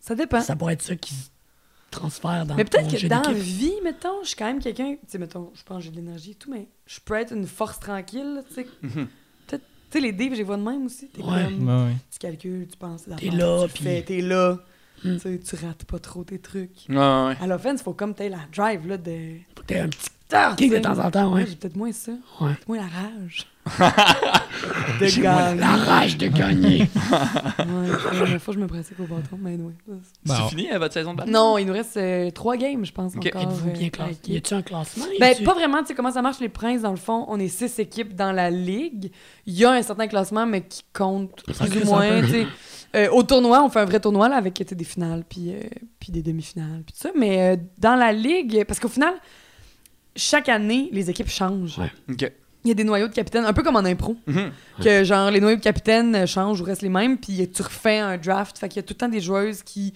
Ça 0.00 0.14
dépend. 0.14 0.40
Ça 0.40 0.56
pourrait 0.56 0.74
être 0.74 0.82
ça 0.82 0.96
qui 0.96 1.14
se 1.14 1.28
transfère 1.90 2.46
dans 2.46 2.54
Mais 2.54 2.64
peut-être 2.64 2.86
ton 2.86 2.92
que 2.92 2.98
jeu 2.98 3.08
dans 3.08 3.20
la 3.22 3.32
vie, 3.32 3.72
mettons, 3.84 4.22
je 4.22 4.28
suis 4.28 4.36
quand 4.36 4.46
même 4.46 4.60
quelqu'un. 4.60 4.92
Tu 4.94 4.98
sais, 5.08 5.18
mettons, 5.18 5.50
je 5.54 5.62
pense 5.62 5.78
que 5.78 5.84
j'ai 5.84 5.90
de 5.90 5.96
l'énergie 5.96 6.32
et 6.32 6.34
tout, 6.34 6.50
mais 6.50 6.68
je 6.86 6.98
peux 7.04 7.14
être 7.14 7.32
une 7.32 7.46
force 7.46 7.78
tranquille, 7.80 8.42
tu 8.48 8.54
sais. 8.54 8.66
Mhm. 8.82 9.08
Peut-être- 9.46 9.64
Tu 9.90 9.98
sais, 9.98 10.00
les 10.00 10.12
divs, 10.12 10.34
j'ai 10.34 10.42
vois 10.42 10.56
de 10.56 10.62
même 10.62 10.86
aussi. 10.86 11.08
T'es 11.08 11.22
Ouais. 11.22 11.44
comme. 11.44 11.68
Ouais, 11.68 11.84
ouais. 11.90 11.96
Tu 12.10 12.18
calcules, 12.18 12.66
tu 12.70 12.76
penses. 12.76 13.04
T'es 13.18 13.30
là, 13.30 13.64
tu 13.66 13.72
puis- 13.74 13.84
fais, 13.84 14.02
t'es 14.02 14.20
là. 14.20 14.58
Mm. 15.04 15.14
Tu 15.14 15.18
sais, 15.20 15.38
tu 15.38 15.64
rates 15.66 15.84
pas 15.84 15.98
trop 15.98 16.24
tes 16.24 16.38
trucs. 16.38 16.70
Ouais, 16.88 16.96
ouais. 16.96 17.36
À 17.40 17.46
l'offense, 17.46 17.82
faut 17.82 17.92
comme 17.94 18.14
t'aies 18.14 18.28
la 18.28 18.38
drive, 18.54 18.86
là, 18.86 18.96
de. 18.96 19.36
Faut 19.56 19.62
que 19.62 19.66
t'aies 19.66 19.80
un 19.80 19.88
petit 19.88 20.08
Ah, 20.32 20.54
kick 20.56 20.70
de 20.72 20.78
temps 20.78 20.98
en 20.98 21.10
temps, 21.10 21.32
ouais. 21.32 21.46
j'ai 21.48 21.56
peut-être 21.56 21.76
moins 21.76 21.92
ça. 21.92 22.12
Ouais. 22.40 22.48
Peut-être 22.54 22.68
moins 22.68 22.76
la 22.78 22.84
rage. 22.84 23.46
J'ai 25.00 25.22
moins 25.22 25.54
la 25.54 25.66
rage 25.76 26.16
de 26.18 26.26
gagner. 26.28 26.88
Ouais, 27.60 27.88
faut, 27.88 28.26
faut 28.38 28.52
que 28.52 28.58
je 28.58 28.62
me 28.62 28.66
pratique 28.66 28.98
au 29.00 29.04
bâton, 29.04 29.38
mais 29.38 29.54
ouais. 29.56 29.72
Bah, 30.26 30.34
C'est 30.36 30.48
fini, 30.56 30.70
euh, 30.72 30.78
votre 30.78 30.94
saison 30.94 31.14
de? 31.14 31.22
Non, 31.24 31.56
il 31.58 31.66
nous 31.66 31.72
reste 31.72 31.96
euh, 31.96 32.30
trois 32.30 32.56
games, 32.56 32.84
je 32.84 32.92
pense, 32.92 33.14
Ok. 33.16 33.26
encore. 33.26 33.42
Êtes-vous 33.42 33.68
euh, 33.68 33.72
bien 33.72 33.88
classé? 33.90 34.18
Y 34.26 34.36
a-tu 34.36 34.54
un 34.54 34.62
classement? 34.62 35.04
Ben, 35.18 35.34
pas 35.44 35.54
vraiment, 35.54 35.80
tu 35.80 35.86
sais 35.88 35.94
comment 35.94 36.10
ça 36.12 36.22
marche 36.22 36.40
les 36.40 36.48
princes 36.48 36.82
dans 36.82 36.90
le 36.90 36.96
fond, 36.96 37.24
on 37.28 37.38
est 37.38 37.48
six 37.48 37.78
équipes 37.78 38.14
dans 38.14 38.32
la 38.32 38.50
ligue. 38.50 39.12
Il 39.46 39.54
y 39.54 39.64
a 39.64 39.72
un 39.72 39.82
certain 39.82 40.08
classement 40.08 40.46
mais 40.46 40.62
qui 40.62 40.82
compte 40.92 41.42
Ça 41.52 41.66
plus 41.66 41.82
ou 41.82 41.86
moins, 41.86 42.20
peu. 42.20 42.26
tu 42.26 42.32
sais. 42.32 42.46
Euh, 42.96 43.08
au 43.10 43.22
tournoi, 43.22 43.62
on 43.62 43.68
fait 43.68 43.78
un 43.80 43.84
vrai 43.84 44.00
tournoi 44.00 44.28
là 44.28 44.36
avec 44.36 44.60
des 44.62 44.84
finales 44.84 45.22
puis 45.28 45.52
euh, 45.54 45.60
puis 46.00 46.10
des 46.10 46.22
demi-finales 46.22 46.82
puis 46.84 46.92
tout 46.92 47.00
ça, 47.00 47.10
mais 47.16 47.52
euh, 47.52 47.56
dans 47.78 47.94
la 47.94 48.12
ligue 48.12 48.64
parce 48.66 48.80
qu'au 48.80 48.88
final 48.88 49.14
chaque 50.16 50.48
année, 50.48 50.88
les 50.92 51.08
équipes 51.08 51.28
changent. 51.28 51.78
Ouais. 51.78 51.90
Il 52.64 52.68
y 52.68 52.70
a 52.72 52.74
des 52.74 52.84
noyaux 52.84 53.08
de 53.08 53.12
capitaine, 53.14 53.44
un 53.44 53.52
peu 53.52 53.62
comme 53.62 53.76
en 53.76 53.84
impro, 53.84 54.16
Mhm. 54.26 54.50
que 54.82 55.04
genre 55.04 55.30
les 55.30 55.40
noyaux 55.40 55.56
de 55.56 55.62
capitaine 55.62 56.26
changent 56.26 56.60
ou 56.60 56.64
restent 56.64 56.82
les 56.82 56.88
mêmes, 56.90 57.16
puis 57.16 57.48
tu 57.48 57.62
refais 57.62 57.98
un 57.98 58.18
draft. 58.18 58.58
Fait 58.58 58.68
qu'il 58.68 58.76
y 58.76 58.80
a 58.80 58.82
tout 58.82 58.92
le 58.94 58.98
temps 58.98 59.08
des 59.08 59.20
joueuses 59.20 59.62
qui. 59.62 59.94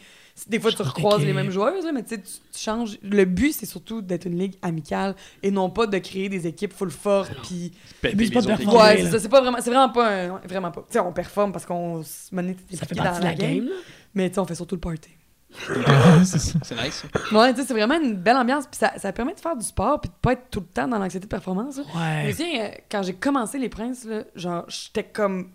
Des 0.48 0.58
fois, 0.58 0.72
tu 0.72 0.82
recroises 0.82 1.24
les 1.24 1.32
mêmes 1.32 1.50
joueuses, 1.50 1.84
là, 1.84 1.92
mais 1.92 2.02
tu 2.02 2.10
sais, 2.10 2.20
tu 2.20 2.32
tu 2.52 2.58
changes. 2.58 2.98
Le 3.02 3.24
but, 3.24 3.52
c'est 3.52 3.66
surtout 3.66 4.02
d'être 4.02 4.26
une 4.26 4.36
ligue 4.36 4.56
amicale 4.62 5.14
et 5.42 5.50
non 5.50 5.70
pas 5.70 5.86
de 5.86 5.98
créer 5.98 6.28
des 6.28 6.46
équipes 6.46 6.72
full 6.72 6.90
fortes. 6.90 7.32
Puis. 7.44 7.72
Péter 8.00 8.16
but, 8.16 8.26
c'est 8.26 8.32
pas 8.34 8.42
performer. 8.42 8.78
Ouais, 8.78 9.02
c'est 9.02 9.10
ça. 9.10 9.18
C'est 9.20 9.28
pas 9.28 9.40
vraiment. 9.40 9.58
C'est 9.60 9.70
vraiment 9.70 9.92
pas 9.92 10.08
un. 10.08 10.40
Vraiment 10.46 10.70
pas. 10.70 10.82
Tu 10.82 10.94
sais, 10.94 10.98
on 10.98 11.12
performe 11.12 11.52
parce 11.52 11.64
qu'on 11.64 12.02
se 12.02 12.34
menait 12.34 12.56
Ça 12.72 12.84
fait 12.84 12.94
partie 12.94 13.20
de 13.20 13.24
la 13.24 13.34
game. 13.34 13.68
Mais 14.14 14.28
tu 14.28 14.34
sais, 14.34 14.40
on 14.40 14.46
fait 14.46 14.54
surtout 14.56 14.74
le 14.74 14.80
party. 14.80 15.10
c'est 16.24 16.38
ça. 16.38 16.58
C'est 16.62 16.82
nice. 16.82 17.04
Ouais, 17.30 17.54
tu 17.54 17.60
sais, 17.60 17.66
c'est 17.68 17.74
vraiment 17.74 18.00
une 18.00 18.14
belle 18.14 18.36
ambiance. 18.36 18.66
Puis 18.66 18.78
ça, 18.78 18.92
ça 18.98 19.12
permet 19.12 19.34
de 19.34 19.40
faire 19.40 19.56
du 19.56 19.64
sport 19.64 20.00
puis 20.00 20.10
de 20.10 20.14
pas 20.20 20.32
être 20.32 20.50
tout 20.50 20.60
le 20.60 20.66
temps 20.66 20.88
dans 20.88 20.98
l'anxiété 20.98 21.26
de 21.26 21.30
performance. 21.30 21.78
là. 21.78 21.84
Ouais. 21.94 22.32
souviens, 22.32 22.64
euh, 22.64 22.68
quand 22.90 23.02
j'ai 23.02 23.14
commencé 23.14 23.58
les 23.58 23.68
princes, 23.68 24.04
là, 24.04 24.24
genre, 24.34 24.64
j'étais 24.68 25.04
comme 25.04 25.50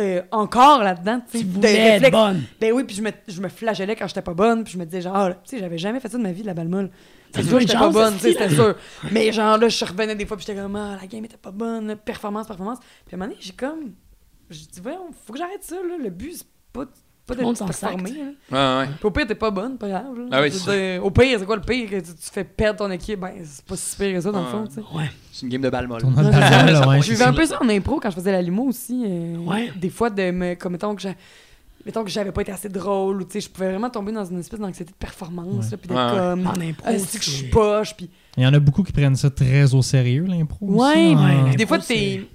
euh, 0.00 0.22
encore 0.32 0.82
là-dedans, 0.82 1.20
tu 1.30 1.44
voulais 1.44 1.96
être 1.96 2.10
bonne. 2.10 2.42
Ben 2.60 2.72
oui, 2.72 2.84
puis 2.84 2.96
je 2.96 3.02
me, 3.02 3.10
je 3.28 3.40
me 3.40 3.48
flagellais 3.48 3.94
quand 3.94 4.08
j'étais 4.08 4.22
pas 4.22 4.34
bonne, 4.34 4.64
puis 4.64 4.72
je 4.72 4.78
me 4.78 4.84
disais 4.84 5.02
genre, 5.02 5.16
ah, 5.16 5.32
tu 5.34 5.38
sais, 5.44 5.58
j'avais 5.58 5.78
jamais 5.78 6.00
fait 6.00 6.08
ça 6.08 6.18
de 6.18 6.22
ma 6.22 6.32
vie, 6.32 6.42
de 6.42 6.46
la 6.46 6.54
balle 6.54 6.68
molle. 6.68 6.90
C'est 7.34 7.44
sûr 7.44 7.60
j'étais 7.60 7.74
pas 7.74 7.90
bonne, 7.90 8.18
c'était 8.18 8.48
sûr. 8.54 8.74
Mais 9.12 9.30
genre 9.30 9.58
là, 9.58 9.68
je 9.68 9.84
revenais 9.84 10.16
des 10.16 10.26
fois, 10.26 10.36
puis 10.36 10.46
j'étais 10.46 10.60
comme, 10.60 10.74
ah, 10.76 10.96
la 11.00 11.06
game 11.06 11.24
était 11.24 11.36
pas 11.36 11.50
bonne, 11.50 11.96
performance, 11.96 12.46
performance. 12.46 12.78
Puis 13.06 13.14
à 13.14 13.16
un 13.16 13.18
moment 13.18 13.30
donné, 13.30 13.40
j'ai 13.40 13.52
comme, 13.52 13.92
je 14.48 14.58
dis, 14.60 14.80
voyons, 14.82 15.10
faut 15.26 15.32
que 15.32 15.38
j'arrête 15.38 15.62
ça, 15.62 15.76
là. 15.76 15.96
Le 16.02 16.10
but, 16.10 16.34
c'est 16.38 16.46
pas, 16.72 16.86
pas 17.36 17.66
de 17.66 17.72
sac, 17.72 17.90
là. 17.92 17.96
Ouais, 18.02 18.82
ouais. 18.86 18.90
Puis 18.96 19.04
au 19.06 19.10
pire, 19.10 19.26
t'es 19.26 19.34
pas 19.34 19.50
bonne, 19.50 19.76
pas 19.78 19.88
grave. 19.88 20.16
là. 20.18 20.24
Ah 20.32 20.42
oui, 20.42 20.50
c'est 20.52 20.70
dire, 20.94 21.04
au 21.04 21.10
pire, 21.10 21.38
c'est 21.38 21.46
quoi 21.46 21.56
le 21.56 21.62
pire? 21.62 21.88
Que 21.90 21.96
tu, 21.96 22.12
tu 22.14 22.30
fais 22.32 22.44
perdre 22.44 22.78
ton 22.78 22.90
équipe, 22.90 23.20
ben, 23.20 23.32
c'est 23.44 23.64
pas 23.64 23.76
si 23.76 23.96
pire 23.96 24.14
que 24.14 24.20
ça, 24.20 24.30
dans 24.32 24.40
le 24.40 24.44
Ouais. 24.46 24.50
fond, 24.50 24.66
tu 24.66 24.74
sais. 24.74 24.80
Ouais. 24.94 25.10
C'est 25.32 25.42
une 25.42 25.48
game 25.52 25.62
de 25.62 25.70
balle 25.70 25.86
molle. 25.88 26.02
Ouais, 26.04 27.00
Je 27.02 27.10
vivais 27.12 27.24
un 27.24 27.32
peu 27.32 27.46
ça 27.46 27.58
en 27.62 27.68
impro 27.68 28.00
quand 28.00 28.10
je 28.10 28.14
faisais 28.16 28.32
la 28.32 28.42
limo 28.42 28.64
aussi. 28.64 29.04
euh, 29.06 29.36
Ouais. 29.38 29.70
Des 29.76 29.90
fois, 29.90 30.10
de 30.10 30.30
me, 30.30 30.54
comme 30.54 30.72
mettons 30.72 30.94
que 30.94 31.02
j'ai- 31.02 31.16
mettons 31.86 32.04
que 32.04 32.10
j'avais 32.10 32.32
pas 32.32 32.42
été 32.42 32.52
assez 32.52 32.68
drôle, 32.68 33.22
ou 33.22 33.24
tu 33.24 33.32
sais, 33.32 33.40
je 33.40 33.48
pouvais 33.50 33.70
vraiment 33.70 33.88
tomber 33.90 34.12
dans 34.12 34.24
une 34.24 34.38
espèce 34.40 34.60
d'anxiété 34.60 34.90
de 34.92 34.96
performance, 34.96 35.64
Ouais. 35.66 35.70
là, 35.70 35.76
puis 35.76 35.88
d'être 35.88 36.12
Ouais, 36.12 36.18
comme. 36.18 36.46
En 36.46 36.68
impro, 36.68 36.84
Ah, 36.86 36.98
c'est 36.98 37.18
que 37.18 37.24
je 37.24 37.30
suis 37.30 37.48
poche, 37.48 37.96
puis. 37.96 38.10
Il 38.36 38.42
y 38.42 38.46
en 38.46 38.52
a 38.54 38.58
beaucoup 38.60 38.82
qui 38.82 38.92
prennent 38.92 39.16
ça 39.16 39.30
très 39.30 39.74
au 39.74 39.82
sérieux, 39.82 40.24
l'impro. 40.28 40.66
Ouais, 40.66 40.88
aussi, 40.88 40.92
puis 40.92 41.24
hein. 41.24 41.44
ouais. 41.50 41.56
des 41.56 41.66
fois, 41.66 41.78
t'es- 41.78 42.28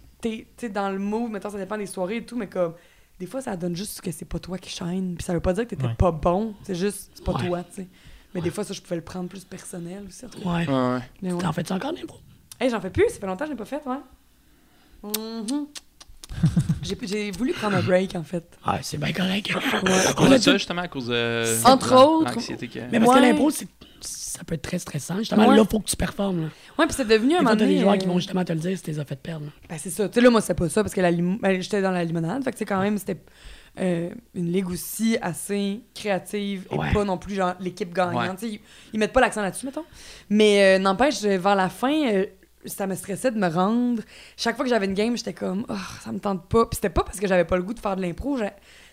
t'es 0.58 0.70
dans 0.70 0.90
le 0.90 0.98
move, 0.98 1.30
mettons, 1.30 1.50
ça 1.52 1.58
dépend 1.60 1.78
des 1.78 1.86
soirées 1.86 2.18
et 2.18 2.26
tout, 2.26 2.36
mais 2.36 2.48
comme. 2.48 2.74
Des 3.20 3.26
fois, 3.28 3.42
ça 3.42 3.56
donne 3.56 3.76
juste 3.76 4.02
que 4.02 4.12
c'est 4.12 4.26
pas 4.26 4.40
toi 4.40 4.58
qui 4.58 4.70
shine, 4.70 5.16
puis 5.16 5.24
ça 5.24 5.34
veut 5.34 5.40
pas 5.40 5.54
dire 5.54 5.64
que 5.64 5.70
t'étais 5.70 5.86
Ouais. 5.88 5.94
pas 5.96 6.12
bon, 6.12 6.54
c'est 6.64 6.76
juste, 6.76 7.12
c'est 7.16 7.24
pas 7.24 7.34
Ouais. 7.34 7.48
toi, 7.48 7.64
tu 7.64 7.82
sais. 7.84 7.88
Mais 8.34 8.42
des 8.42 8.50
fois, 8.52 8.66
ça, 8.66 8.74
je 8.74 8.82
pouvais 8.82 8.98
le 8.98 9.02
prendre 9.02 9.30
plus 9.30 9.46
personnel 9.46 10.04
aussi. 10.08 10.26
en 10.26 10.30
tout 10.30 10.40
cas. 10.42 10.50
Ouais. 10.50 10.68
Ouais, 10.68 10.74
ouais. 10.96 11.00
Mais 11.22 11.32
ouais. 11.32 11.42
T'en 11.42 11.54
fais-tu 11.54 11.72
encore 11.72 11.94
d'impro? 11.94 12.18
Hey, 12.60 12.70
j'en 12.70 12.82
fais 12.82 12.90
plus, 12.90 13.08
ça 13.10 13.20
fait 13.20 13.26
longtemps 13.28 13.46
que 13.46 13.52
je 13.52 13.52
l'ai 13.52 13.58
pas 13.58 13.66
fait, 13.66 13.82
ouais. 13.86 13.98
Mhm. 15.04 15.68
J'ai 16.84 16.98
j'ai 17.04 17.32
voulu 17.32 17.54
prendre 17.54 17.78
un 17.78 17.82
break, 17.82 18.16
en 18.16 18.24
fait. 18.24 18.44
Ah, 18.66 18.80
c'est 18.82 18.98
bien 18.98 19.14
correct. 19.14 19.52
À 20.08 20.14
cause 20.14 20.30
de 20.32 20.38
ça, 20.38 20.54
justement, 20.54 20.82
à 20.82 20.88
cause 20.88 21.08
de. 21.08 21.66
Entre 21.66 21.94
autres. 21.96 22.34
que- 22.36 22.80
Mais 22.92 23.00
parce 23.00 23.12
que 23.12 23.22
Ouais. 23.22 23.32
l'impro, 23.32 23.50
c'est- 23.52 23.68
ça 24.36 24.44
peut 24.44 24.56
être 24.56 24.62
très 24.62 24.80
stressant. 24.80 25.18
Justement, 25.20 25.48
Ouais. 25.48 25.56
là, 25.56 25.64
faut 25.70 25.80
que 25.80 25.90
tu 25.90 25.96
performes. 25.96 26.42
Là. 26.42 26.48
Ouais, 26.78 26.86
puis 26.86 26.96
c'est 26.96 27.08
devenu 27.08 27.34
un 27.36 27.38
moment 27.38 27.50
t'as 27.52 27.56
des 27.56 27.66
donné, 27.66 27.80
joueurs 27.80 27.98
qui 27.98 28.06
euh, 28.06 28.10
vont 28.10 28.18
justement 28.20 28.44
te 28.44 28.54
le 28.54 28.60
dire 28.60 28.78
si 28.78 28.84
tu 28.84 28.92
les 28.92 29.00
as 29.00 29.06
fait 29.06 29.16
perdre. 29.16 29.46
là. 29.46 29.52
Ben, 29.70 29.78
c'est 29.80 29.90
ça. 29.90 30.08
Tu 30.10 30.16
sais, 30.16 30.22
là, 30.22 30.30
moi, 30.30 30.42
c'était 30.42 30.54
pas 30.56 30.70
ça 30.70 30.84
parce 30.84 30.94
que 30.94 31.02
la 31.02 31.12
ben, 31.12 31.62
j'étais 31.62 31.82
dans 31.82 31.92
la 31.92 32.04
limonade. 32.04 32.44
Fait 32.44 32.52
que, 32.52 32.64
quand 32.64 32.82
même, 32.82 32.98
c'était 32.98 33.20
euh, 33.80 34.10
une 34.34 34.52
ligue 34.52 34.70
aussi 34.70 35.18
assez 35.22 35.82
créative 35.94 36.68
et 36.72 36.76
Ouais. 36.78 36.94
pas 36.94 37.04
non 37.04 37.18
plus 37.18 37.36
genre 37.36 37.56
l'équipe 37.60 37.94
gagnante. 37.94 38.42
Ouais. 38.42 38.50
Ils, 38.50 38.60
ils 38.94 39.00
mettent 39.00 39.14
pas 39.14 39.22
l'accent 39.22 39.42
là-dessus, 39.42 39.66
mettons. 39.66 39.86
Mais 40.30 40.78
euh, 40.78 40.80
n'empêche, 40.80 41.22
vers 41.22 41.56
la 41.56 41.70
fin, 41.70 42.24
ça 42.66 42.88
me 42.88 42.96
stressait 42.96 43.32
de 43.32 43.38
me 43.38 43.48
rendre. 43.48 44.02
Chaque 44.38 44.56
fois 44.56 44.66
que 44.66 44.70
j'avais 44.70 44.86
une 44.86 44.94
game, 44.94 45.16
j'étais 45.16 45.34
comme, 45.34 45.66
oh, 45.70 45.74
ça 46.04 46.12
me 46.12 46.20
tente 46.20 46.48
pas. 46.48 46.66
Puis 46.66 46.76
c'était 46.78 46.90
pas 46.90 47.04
parce 47.04 47.20
que 47.20 47.28
j'avais 47.28 47.46
pas 47.46 47.58
le 47.58 47.64
goût 47.64 47.74
de 47.74 47.80
faire 47.80 47.96
de 47.96 48.02
l'impro, 48.02 48.38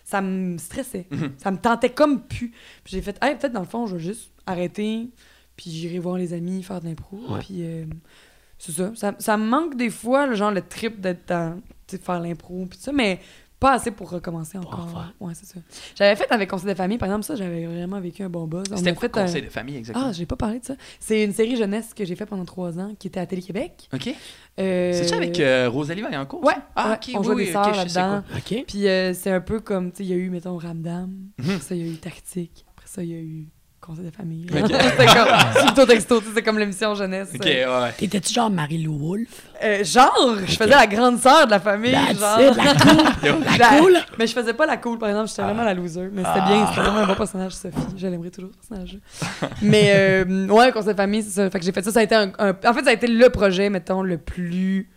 ça 0.03 0.21
me 0.21 0.57
stressait. 0.57 1.07
Mhm. 1.11 1.31
Ça 1.37 1.49
me 1.51 1.57
tentait 1.57 1.89
comme 1.89 2.21
plus. 2.21 2.49
Puis 2.83 2.93
j'ai 2.93 3.01
fait, 3.01 3.17
hey, 3.21 3.35
peut-être 3.35 3.53
dans 3.53 3.61
le 3.61 3.65
fond, 3.65 3.87
je 3.87 3.95
vais 3.95 4.01
juste 4.03 4.31
arrêter, 4.45 5.07
puis 5.63 5.71
j'irai 5.71 5.99
voir 5.99 6.17
les 6.17 6.33
amis, 6.33 6.61
faire 6.63 6.81
de 6.81 6.87
l'impro. 6.87 7.17
Ouais. 7.29 7.39
Puis 7.39 7.59
euh, 7.61 7.85
c'est 8.59 8.73
ça. 8.73 8.91
ça. 8.95 9.15
Ça 9.17 9.37
me 9.37 9.45
manque 9.45 9.77
des 9.77 9.89
fois, 9.89 10.27
le 10.27 10.35
genre, 10.35 10.51
le 10.51 10.61
trip 10.61 10.99
d'être 10.99 11.27
dans, 11.29 11.55
tu 11.87 11.91
sais, 11.91 11.97
de 11.97 12.03
faire 12.03 12.19
l'impro, 12.19 12.65
puis 12.69 12.77
ça, 12.81 12.91
mais 12.91 13.19
pas 13.59 13.75
assez 13.75 13.91
pour 13.91 14.09
recommencer 14.09 14.57
en 14.57 14.61
encore. 14.63 14.89
faire. 14.89 15.13
Ouais, 15.21 15.31
c'est 15.35 15.45
ça. 15.45 15.57
J'avais 15.95 16.17
fait 16.17 16.29
avec 16.33 16.49
Conseil 16.49 16.67
de 16.67 16.73
famille, 16.73 16.97
par 16.97 17.07
exemple, 17.07 17.23
ça, 17.23 17.35
j'avais 17.37 17.65
vraiment 17.65 17.97
vécu 18.01 18.21
un 18.21 18.27
bon 18.29 18.45
buzz. 18.45 18.63
C'était 18.75 18.91
quoi 18.93 19.07
fait 19.07 19.15
le 19.15 19.21
un- 19.21 19.25
conseil 19.25 19.41
de 19.41 19.49
famille 19.49 19.77
exactement? 19.77 20.07
Ah, 20.09 20.11
j'ai 20.11 20.25
pas 20.25 20.35
parlé 20.35 20.59
de 20.59 20.65
ça. 20.65 20.75
C'est 20.99 21.23
une 21.23 21.31
série 21.31 21.55
jeunesse 21.55 21.93
que 21.93 22.03
j'ai 22.03 22.17
fait 22.17 22.25
pendant 22.25 22.43
trois 22.43 22.77
ans, 22.77 22.93
qui 22.99 23.07
était 23.07 23.21
à 23.21 23.25
Télé-Québec. 23.25 23.87
OK. 23.93 24.09
Euh, 24.59 24.91
C'est 24.93 25.05
ça 25.07 25.15
avec 25.15 25.39
euh, 25.39 25.69
Rosalie 25.69 26.01
Vaillancourt? 26.01 26.43
Ouais, 26.43 26.53
ça? 26.55 26.67
Ah, 26.75 26.99
OK, 27.01 27.11
on 27.15 27.19
oui, 27.19 27.23
joue 27.25 27.33
oui, 27.35 27.45
des 27.45 27.51
sais 27.53 27.53
là-dedans. 27.53 28.23
OK. 28.35 28.63
Puis 28.67 28.85
euh, 28.87 29.13
c'est 29.13 29.31
un 29.31 29.39
peu 29.41 29.61
comme, 29.61 29.91
tu 29.91 29.99
sais, 29.99 30.03
il 30.03 30.09
y 30.09 30.13
a 30.13 30.17
eu, 30.17 30.29
mettons, 30.29 30.57
Ramdam. 30.57 31.09
Mhm. 31.37 31.49
Après 31.49 31.59
ça, 31.59 31.73
il 31.75 31.85
y 31.85 31.89
a 31.89 31.93
eu 31.93 31.95
Tactique. 31.95 32.65
Après 32.75 32.87
ça, 32.89 33.01
il 33.01 33.09
y 33.11 33.15
a 33.15 33.19
eu 33.19 33.47
Conseil 33.85 34.05
de 34.05 34.15
famille. 34.15 34.45
Ok. 34.49 34.67
c'était 34.71 35.05
comme, 35.75 35.85
Texto, 35.87 36.23
c'est 36.33 36.41
comme 36.41 36.57
l'émission 36.57 36.95
jeunesse. 36.95 37.29
OK, 37.35 37.43
ouais. 37.43 37.91
T'étais-tu 37.97 38.33
genre 38.33 38.49
Marie-Lou 38.49 38.97
Wolfe? 38.97 39.41
Euh, 39.61 39.83
genre, 39.83 40.37
je 40.47 40.55
faisais 40.55 40.69
la 40.69 40.87
grande 40.87 41.19
sœur 41.19 41.45
de 41.47 41.51
la 41.51 41.59
famille. 41.59 41.91
That's 41.91 42.17
genre. 42.17 42.39
it, 42.39 42.55
la 42.55 42.73
cool! 42.75 43.43
La- 43.43 43.57
La 43.57 43.79
cool! 43.79 43.97
Mais 44.17 44.27
je 44.27 44.33
faisais 44.33 44.53
pas 44.53 44.65
la 44.65 44.77
cool, 44.77 44.97
par 44.99 45.09
exemple, 45.09 45.27
j'étais 45.27 45.41
vraiment 45.41 45.63
la 45.63 45.73
loser. 45.73 46.09
Mais 46.13 46.23
c'était 46.23 46.45
bien, 46.47 46.65
c'était 46.67 46.79
vraiment 46.81 46.99
un 46.99 47.07
bon 47.07 47.15
personnage, 47.15 47.51
Sophie. 47.51 47.75
Je 47.97 48.07
l'aimerais 48.07 48.29
toujours, 48.31 48.51
ce 48.61 48.67
personnage 48.69 48.97
Mais 49.61 49.91
euh, 49.95 50.47
ouais, 50.47 50.71
conseil 50.71 50.93
de 50.93 50.97
famille, 50.97 51.21
c'est 51.23 51.31
ça. 51.31 51.49
Fait 51.49 51.59
que 51.59 51.65
j'ai 51.65 51.73
fait 51.73 51.83
ça. 51.83 51.91
Ça 51.91 51.99
a 51.99 52.03
été 52.03 52.15
un, 52.15 52.31
un- 52.39 52.51
En 52.65 52.73
fait, 52.73 52.83
ça 52.85 52.89
a 52.91 52.93
été 52.93 53.07
le 53.07 53.29
projet, 53.29 53.69
mettons, 53.69 54.01
le 54.01 54.17
plus 54.17 54.89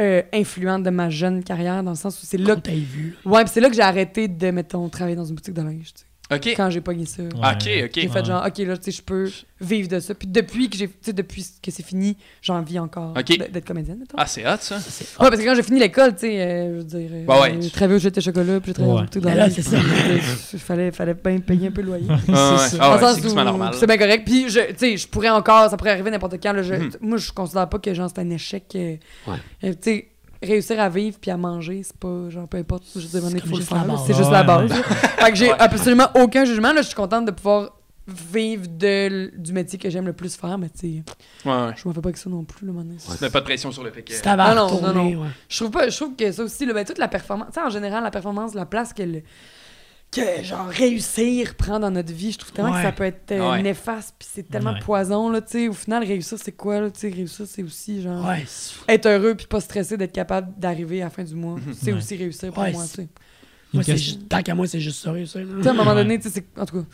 euh, 0.00 0.22
influent 0.32 0.80
de 0.80 0.90
ma 0.90 1.08
jeune 1.08 1.44
carrière, 1.44 1.84
dans 1.84 1.92
le 1.92 1.96
sens 1.96 2.20
où 2.20 2.26
c'est 2.26 2.36
là 2.38 2.56
que. 2.56 2.60
t'as 2.62 2.72
vu. 2.72 3.16
Ouais, 3.24 3.44
puis 3.44 3.52
c'est 3.54 3.60
là 3.60 3.68
que 3.68 3.76
j'ai 3.76 3.82
arrêté 3.82 4.26
de, 4.26 4.50
mettons, 4.50 4.88
travailler 4.88 5.14
dans 5.16 5.24
une 5.24 5.36
boutique 5.36 5.54
de 5.54 5.62
linge, 5.62 5.92
tu 5.94 6.00
sais. 6.00 6.06
OK. 6.32 6.54
Quand 6.56 6.70
j'ai 6.70 6.80
pogné 6.80 7.04
ça. 7.04 7.22
OK, 7.22 7.68
OK. 7.84 7.90
J'ai 7.94 8.08
fait 8.08 8.24
genre, 8.24 8.44
OK, 8.46 8.58
là, 8.58 8.76
tu 8.78 8.84
sais, 8.84 8.90
je 8.92 9.02
peux 9.02 9.30
vivre 9.60 9.88
de 9.88 10.00
ça. 10.00 10.14
Puis 10.14 10.26
depuis 10.26 10.70
que 10.70 10.76
j'ai, 10.78 10.88
tu 10.88 10.94
sais, 11.02 11.12
depuis 11.12 11.44
que 11.62 11.70
c'est 11.70 11.82
fini, 11.84 12.16
j'ai 12.40 12.52
envie 12.54 12.78
encore 12.78 13.10
Ok. 13.16 13.26
d- 13.26 13.48
d'être 13.52 13.66
comédienne, 13.66 13.98
mettons. 13.98 14.16
Ah, 14.18 14.26
c'est 14.26 14.42
hot, 14.46 14.56
ça. 14.60 14.80
C'est 14.80 15.04
Ouais, 15.20 15.28
parce 15.28 15.36
que 15.38 15.44
quand 15.44 15.54
j'ai 15.54 15.62
fini 15.62 15.78
l'école, 15.80 16.14
tu 16.14 16.20
sais, 16.20 16.40
euh, 16.40 16.68
je 16.70 16.76
veux 16.78 16.84
dire, 16.84 17.10
Bah 17.26 17.42
ouais. 17.42 17.58
j'ai 17.60 17.68
travaillé 17.70 17.96
au 17.96 17.98
jeu 18.00 18.10
de 18.10 18.20
chocolat, 18.22 18.58
puis 18.58 18.70
j'ai 18.70 18.74
travaillé 18.74 18.94
dans 18.96 19.02
Ouais. 19.02 19.08
de 19.12 19.20
Ben 19.20 19.34
là, 19.34 19.50
c'est 19.50 19.62
ça. 19.62 19.76
Il 20.54 20.58
fallait, 20.58 20.92
fallait 20.92 21.14
bien 21.14 21.40
payer 21.40 21.68
un 21.68 21.70
peu 21.72 21.82
le 21.82 21.88
loyer. 21.88 22.06
Ah, 22.08 22.14
ouais. 22.56 22.68
ça. 22.68 22.76
Ah, 22.80 22.98
Dans 22.98 23.06
ouais, 23.06 23.20
c'est 23.20 23.34
normal. 23.34 23.74
C'est 23.78 23.86
bien 23.86 23.98
correct. 23.98 24.22
Puis, 24.24 24.48
je, 24.48 24.60
tu 24.60 24.74
sais, 24.78 24.96
je 24.96 25.06
pourrais 25.06 25.28
encore, 25.30 25.68
ça 25.68 25.76
pourrait 25.76 25.90
arriver 25.90 26.10
n'importe 26.10 26.42
quand. 26.42 26.52
Là, 26.54 26.62
je- 26.62 26.74
Mhm. 26.74 26.90
Moi, 27.02 27.18
je 27.18 27.30
considère 27.32 27.68
pas 27.68 27.78
que 27.78 27.92
genre, 27.92 28.10
c'est 28.14 28.20
un 28.22 28.30
échec. 28.30 28.64
euh, 28.76 28.96
Ouais. 29.26 29.36
euh, 29.64 29.72
tu 29.72 29.76
sais, 29.82 30.08
réussir 30.44 30.80
à 30.80 30.88
vivre 30.88 31.18
puis 31.20 31.30
à 31.30 31.36
manger, 31.36 31.82
c'est 31.82 31.96
pas, 31.96 32.28
genre, 32.30 32.48
peu 32.48 32.56
importe. 32.58 32.84
Je 32.94 33.00
dire, 33.00 33.20
il 33.30 33.40
faut 33.40 33.48
le 33.50 33.56
juste 33.56 33.70
la 33.70 33.78
faire. 33.78 33.86
là. 33.86 33.94
base. 33.94 34.02
C'est 34.06 34.14
juste 34.14 34.30
la 34.30 34.42
base. 34.42 34.72
fait 35.18 35.30
que 35.30 35.36
j'ai 35.36 35.50
absolument 35.52 36.08
aucun 36.16 36.44
jugement. 36.44 36.72
Là, 36.72 36.82
je 36.82 36.86
suis 36.86 36.94
contente 36.96 37.24
de 37.26 37.30
pouvoir 37.30 37.70
vivre 38.06 38.66
de, 38.68 39.32
du 39.38 39.52
métier 39.54 39.78
que 39.78 39.88
j'aime 39.88 40.04
le 40.06 40.12
plus 40.12 40.36
faire, 40.36 40.58
mais 40.58 40.68
tu 40.68 40.78
sais, 40.80 41.02
Ouais, 41.46 41.52
ouais. 41.52 41.72
je 41.74 41.88
m'en 41.88 41.94
fais 41.94 42.02
pas 42.02 42.12
que 42.12 42.18
ça 42.18 42.28
non 42.28 42.44
plus, 42.44 42.66
le 42.66 42.72
moment 42.72 42.84
donné. 42.84 42.98
Pas 43.30 43.40
de 43.40 43.44
pression 43.44 43.72
sur 43.72 43.82
le 43.82 43.90
fait 43.90 44.02
que. 44.02 44.12
T'avais 44.20 44.42
Ah 44.42 44.50
à 44.50 44.54
non, 44.54 44.92
non, 44.92 45.22
ouais. 45.22 45.28
Je 45.48 45.56
trouve 45.56 45.70
pas, 45.70 45.88
je 45.88 45.96
trouve 45.96 46.14
que 46.14 46.30
ça 46.30 46.42
aussi, 46.42 46.66
là, 46.66 46.74
ben, 46.74 46.84
toute 46.84 46.98
la 46.98 47.08
performance, 47.08 47.48
tu 47.48 47.54
sais, 47.54 47.66
en 47.66 47.70
général, 47.70 48.04
la 48.04 48.10
performance, 48.10 48.52
la 48.54 48.66
place 48.66 48.92
que, 48.92 49.02
le- 49.02 49.22
que 50.14 50.42
genre 50.44 50.66
réussir 50.68 51.54
prend 51.56 51.80
dans 51.80 51.90
notre 51.90 52.12
vie, 52.12 52.32
je 52.32 52.38
trouve 52.38 52.52
tellement 52.52 52.70
Ouais. 52.72 52.76
que 52.78 52.82
ça 52.82 52.92
peut 52.92 53.04
être 53.04 53.32
euh, 53.32 53.50
Ouais. 53.52 53.62
néfaste, 53.62 54.14
puis 54.18 54.28
c'est 54.32 54.48
tellement 54.48 54.72
Ouais. 54.74 54.80
poison, 54.80 55.28
là, 55.30 55.40
tu 55.40 55.52
sais, 55.52 55.68
au 55.68 55.72
final, 55.72 56.04
réussir, 56.04 56.38
c'est 56.40 56.52
quoi, 56.52 56.80
là, 56.80 56.90
tu 56.90 57.00
sais, 57.00 57.08
réussir, 57.08 57.46
c'est 57.48 57.62
aussi, 57.62 58.02
genre, 58.02 58.24
Ouais, 58.26 58.44
c'est- 58.46 58.74
être 58.88 59.06
heureux 59.06 59.34
puis 59.34 59.46
pas 59.46 59.60
stressé 59.60 59.96
d'être 59.96 60.12
capable 60.12 60.52
d'arriver 60.58 61.00
à 61.02 61.06
la 61.06 61.10
fin 61.10 61.24
du 61.24 61.34
mois, 61.34 61.56
c'est 61.78 61.92
Ouais. 61.92 61.98
aussi 61.98 62.16
réussir 62.16 62.52
pour 62.52 62.62
Ouais, 62.62 62.72
moi, 62.72 62.82
tu 62.84 62.88
c'est- 62.88 62.96
sais. 63.02 63.08
Moi, 63.72 63.82
c'est 63.82 64.28
tant 64.28 64.42
qu'à 64.42 64.54
moi, 64.54 64.66
c'est 64.68 64.78
juste 64.80 65.02
ça, 65.02 65.10
réussir. 65.10 65.40
là. 65.40 65.46
Tu 65.56 65.62
sais, 65.62 65.68
à 65.68 65.72
un 65.72 65.74
moment 65.74 65.90
Ouais. 65.90 65.96
donné, 65.96 66.18
tu 66.18 66.28
sais, 66.28 66.30
c'est- 66.30 66.60
en 66.60 66.64
tout 66.64 66.80
cas, 66.80 66.86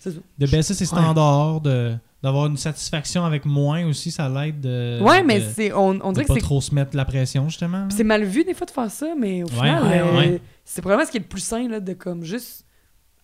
c'est 0.00 0.10
ça. 0.10 0.18
De 0.38 0.46
baisser 0.46 0.74
ses 0.74 0.86
standards, 0.86 1.60
de 1.60 1.94
d'avoir 2.24 2.46
une 2.46 2.56
satisfaction 2.56 3.22
avec 3.26 3.44
moins 3.44 3.84
aussi, 3.86 4.10
ça 4.10 4.30
l'aide 4.30 4.58
de. 4.62 4.98
ouais, 5.02 5.22
mais 5.22 5.42
c'est, 5.42 5.74
on, 5.74 5.88
on 6.02 6.08
de 6.08 6.14
dirait 6.14 6.22
que 6.24 6.28
pas 6.28 6.34
c'est 6.36 6.40
trop 6.40 6.58
se 6.62 6.74
mettre 6.74 6.96
la 6.96 7.04
pression, 7.04 7.50
justement. 7.50 7.86
C'est 7.90 8.02
mal 8.02 8.24
vu 8.24 8.44
des 8.44 8.54
fois 8.54 8.64
de 8.66 8.70
faire 8.70 8.90
ça, 8.90 9.08
mais 9.20 9.42
au 9.42 9.46
Ouais, 9.48 9.52
final, 9.52 9.82
ouais, 9.84 9.98
euh, 10.00 10.16
ouais. 10.16 10.40
C'est 10.64 10.80
probablement 10.82 11.06
ce 11.06 11.10
qui 11.12 11.18
est 11.18 11.20
le 11.20 11.26
plus 11.26 11.40
sain 11.44 11.68
là, 11.68 11.80
de 11.80 11.92
comme 11.92 12.24
juste 12.24 12.66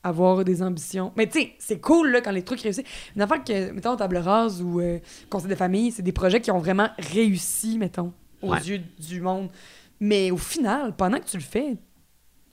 avoir 0.02 0.44
des 0.44 0.62
ambitions. 0.62 1.12
Mais 1.16 1.26
tu 1.28 1.40
sais, 1.40 1.52
c'est 1.58 1.78
cool 1.80 2.10
là, 2.10 2.20
quand 2.22 2.30
les 2.30 2.42
trucs 2.42 2.60
réussissent. 2.62 2.86
Une 3.14 3.22
affaire 3.22 3.44
que, 3.44 3.70
mettons, 3.70 3.96
Table 3.96 4.16
Rase 4.18 4.62
ou 4.62 4.80
euh, 4.80 4.98
Conseil 5.28 5.48
de 5.50 5.54
famille, 5.54 5.92
c'est 5.92 6.02
des 6.02 6.12
projets 6.12 6.40
qui 6.40 6.50
ont 6.50 6.58
vraiment 6.58 6.88
réussi, 6.98 7.76
mettons, 7.78 8.12
aux 8.40 8.52
Ouais. 8.52 8.60
yeux 8.60 8.80
du 8.98 9.20
monde. 9.20 9.50
Mais 10.00 10.30
au 10.30 10.38
final, 10.38 10.94
pendant 10.96 11.18
que 11.18 11.24
tu 11.26 11.36
le 11.36 11.42
fais, 11.42 11.76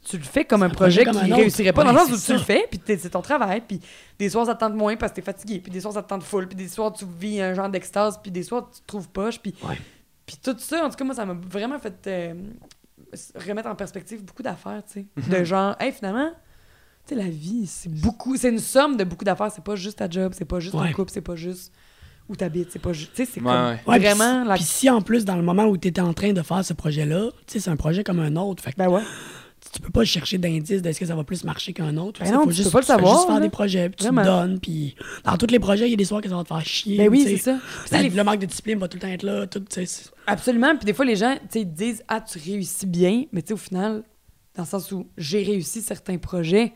tu 0.05 0.17
le 0.17 0.23
fais 0.23 0.43
comme 0.45 0.63
un 0.63 0.65
un 0.65 0.69
projet 0.69 1.03
projet 1.03 1.17
comme 1.19 1.25
qui 1.27 1.31
un 1.33 1.35
réussirait 1.37 1.71
pas 1.73 1.81
Ouais, 1.85 1.93
dans 1.93 1.93
le 1.93 2.07
sens 2.09 2.21
où 2.21 2.25
tu 2.25 2.33
le 2.33 2.39
fais, 2.39 2.65
puis 2.69 2.79
c'est 2.85 3.09
ton 3.09 3.21
travail, 3.21 3.61
puis 3.65 3.79
des 4.19 4.29
soirs 4.29 4.45
ça 4.45 4.53
te 4.55 4.59
tente 4.59 4.73
moins 4.75 4.95
parce 4.97 5.11
que 5.13 5.17
t'es 5.17 5.21
fatigué, 5.21 5.59
puis 5.59 5.71
des 5.71 5.79
soirs 5.81 5.93
ça 5.93 6.03
te 6.03 6.07
tente 6.09 6.23
full, 6.23 6.47
puis 6.47 6.55
des 6.57 6.67
soirs 6.67 6.91
tu 6.93 7.05
vis 7.19 7.41
un 7.41 7.53
genre 7.53 7.69
d'extase, 7.69 8.19
puis 8.21 8.31
des 8.31 8.43
soirs 8.43 8.69
tu 8.73 8.81
te 8.81 8.85
trouves 8.87 9.07
poche, 9.09 9.39
puis 9.39 9.53
Ouais. 9.67 9.77
puis 10.25 10.37
tout 10.41 10.55
ça, 10.59 10.85
en 10.85 10.89
tout 10.89 10.95
cas, 10.95 11.03
moi, 11.05 11.15
ça 11.15 11.25
m'a 11.25 11.33
vraiment 11.49 11.79
fait 11.79 11.95
euh, 12.07 12.33
remettre 13.35 13.69
en 13.69 13.75
perspective 13.75 14.23
beaucoup 14.23 14.43
d'affaires, 14.43 14.81
tu 14.85 14.93
sais. 15.01 15.05
Mhm. 15.15 15.39
De 15.39 15.43
genre, 15.43 15.75
hey, 15.79 15.91
finalement, 15.91 16.29
tu 17.07 17.15
sais, 17.15 17.21
la 17.21 17.29
vie, 17.29 17.65
c'est 17.67 17.89
beaucoup, 17.91 18.35
c'est 18.37 18.49
une 18.49 18.59
somme 18.59 18.97
de 18.97 19.03
beaucoup 19.03 19.23
d'affaires. 19.25 19.51
C'est 19.51 19.63
pas 19.63 19.75
juste 19.75 19.99
ta 19.99 20.09
job, 20.09 20.33
c'est 20.35 20.45
pas 20.45 20.59
juste 20.59 20.75
Ouais. 20.75 20.89
ton 20.89 20.93
couple, 20.93 21.11
c'est 21.11 21.21
pas 21.21 21.35
juste 21.35 21.71
où 22.29 22.35
t'habites, 22.35 22.71
c'est 22.71 22.79
pas 22.79 22.91
juste. 22.93 23.13
Tu 23.13 23.25
sais, 23.25 23.31
c'est 23.35 23.39
Ouais, 23.41 23.45
comme 23.45 23.65
ouais. 23.67 23.79
Ouais, 23.87 23.99
vraiment 23.99 24.41
puis, 24.41 24.49
la. 24.49 24.55
puis 24.55 24.63
si 24.63 24.89
en 24.89 25.01
plus, 25.01 25.23
dans 25.23 25.37
le 25.37 25.43
moment 25.43 25.65
où 25.65 25.77
tu 25.77 25.87
étais 25.87 26.01
en 26.01 26.13
train 26.13 26.33
de 26.33 26.41
faire 26.41 26.65
ce 26.65 26.73
projet-là, 26.73 27.29
tu 27.45 27.53
sais, 27.53 27.59
c'est 27.61 27.69
un 27.69 27.77
projet 27.77 28.03
comme 28.03 28.19
un 28.19 28.35
autre. 28.35 28.61
Fait 28.63 28.73
que 28.73 28.77
Ben 28.77 28.89
ouais. 28.89 29.03
Tu 29.71 29.79
peux 29.81 29.91
pas 29.91 30.03
chercher 30.05 30.37
d'indices 30.37 30.81
de 30.81 30.91
ce 30.91 30.99
que 30.99 31.05
ça 31.05 31.15
va 31.15 31.23
plus 31.23 31.43
marcher 31.43 31.73
qu'un 31.73 31.95
autre. 31.97 32.21
Ben 32.23 32.31
non, 32.31 32.43
faut 32.43 32.49
tu 32.49 32.55
juste, 32.57 32.67
peux 32.69 32.73
pas 32.73 32.79
le 32.79 32.85
savoir, 32.85 33.13
juste 33.15 33.25
faire 33.27 33.35
là. 33.35 33.41
des 33.41 33.49
projets, 33.49 33.89
puis 33.89 34.05
tu 34.05 34.09
te 34.09 34.23
donnes, 34.23 34.59
puis 34.59 34.95
dans 35.23 35.37
tous 35.37 35.47
les 35.51 35.59
projets, 35.59 35.87
il 35.87 35.91
y 35.91 35.93
a 35.93 35.97
des 35.97 36.05
soirs 36.05 36.21
que 36.21 36.29
ça 36.29 36.35
va 36.35 36.43
te 36.43 36.47
faire 36.49 36.65
chier. 36.65 36.97
Ben 36.97 37.09
oui, 37.09 37.23
c'est 37.25 37.37
ça. 37.37 37.57
Le- 37.91 38.03
les- 38.03 38.09
Le 38.09 38.23
manque 38.23 38.39
de 38.39 38.45
discipline 38.45 38.77
va 38.79 38.87
tout 38.87 38.97
le 38.97 39.01
temps 39.01 39.07
être 39.07 39.23
là. 39.23 39.47
Tout, 39.47 39.63
Absolument. 40.25 40.75
Puis 40.75 40.85
des 40.85 40.93
fois, 40.93 41.05
les 41.05 41.15
gens, 41.15 41.35
disent, 41.53 42.03
ah, 42.07 42.21
tu 42.21 42.39
réussis 42.39 42.85
bien, 42.85 43.25
mais 43.31 43.41
tu 43.41 43.49
sais, 43.49 43.53
au 43.53 43.57
final, 43.57 44.03
dans 44.55 44.63
le 44.63 44.67
sens 44.67 44.91
où 44.91 45.07
j'ai 45.17 45.43
réussi 45.43 45.81
certains 45.81 46.17
projets, 46.17 46.73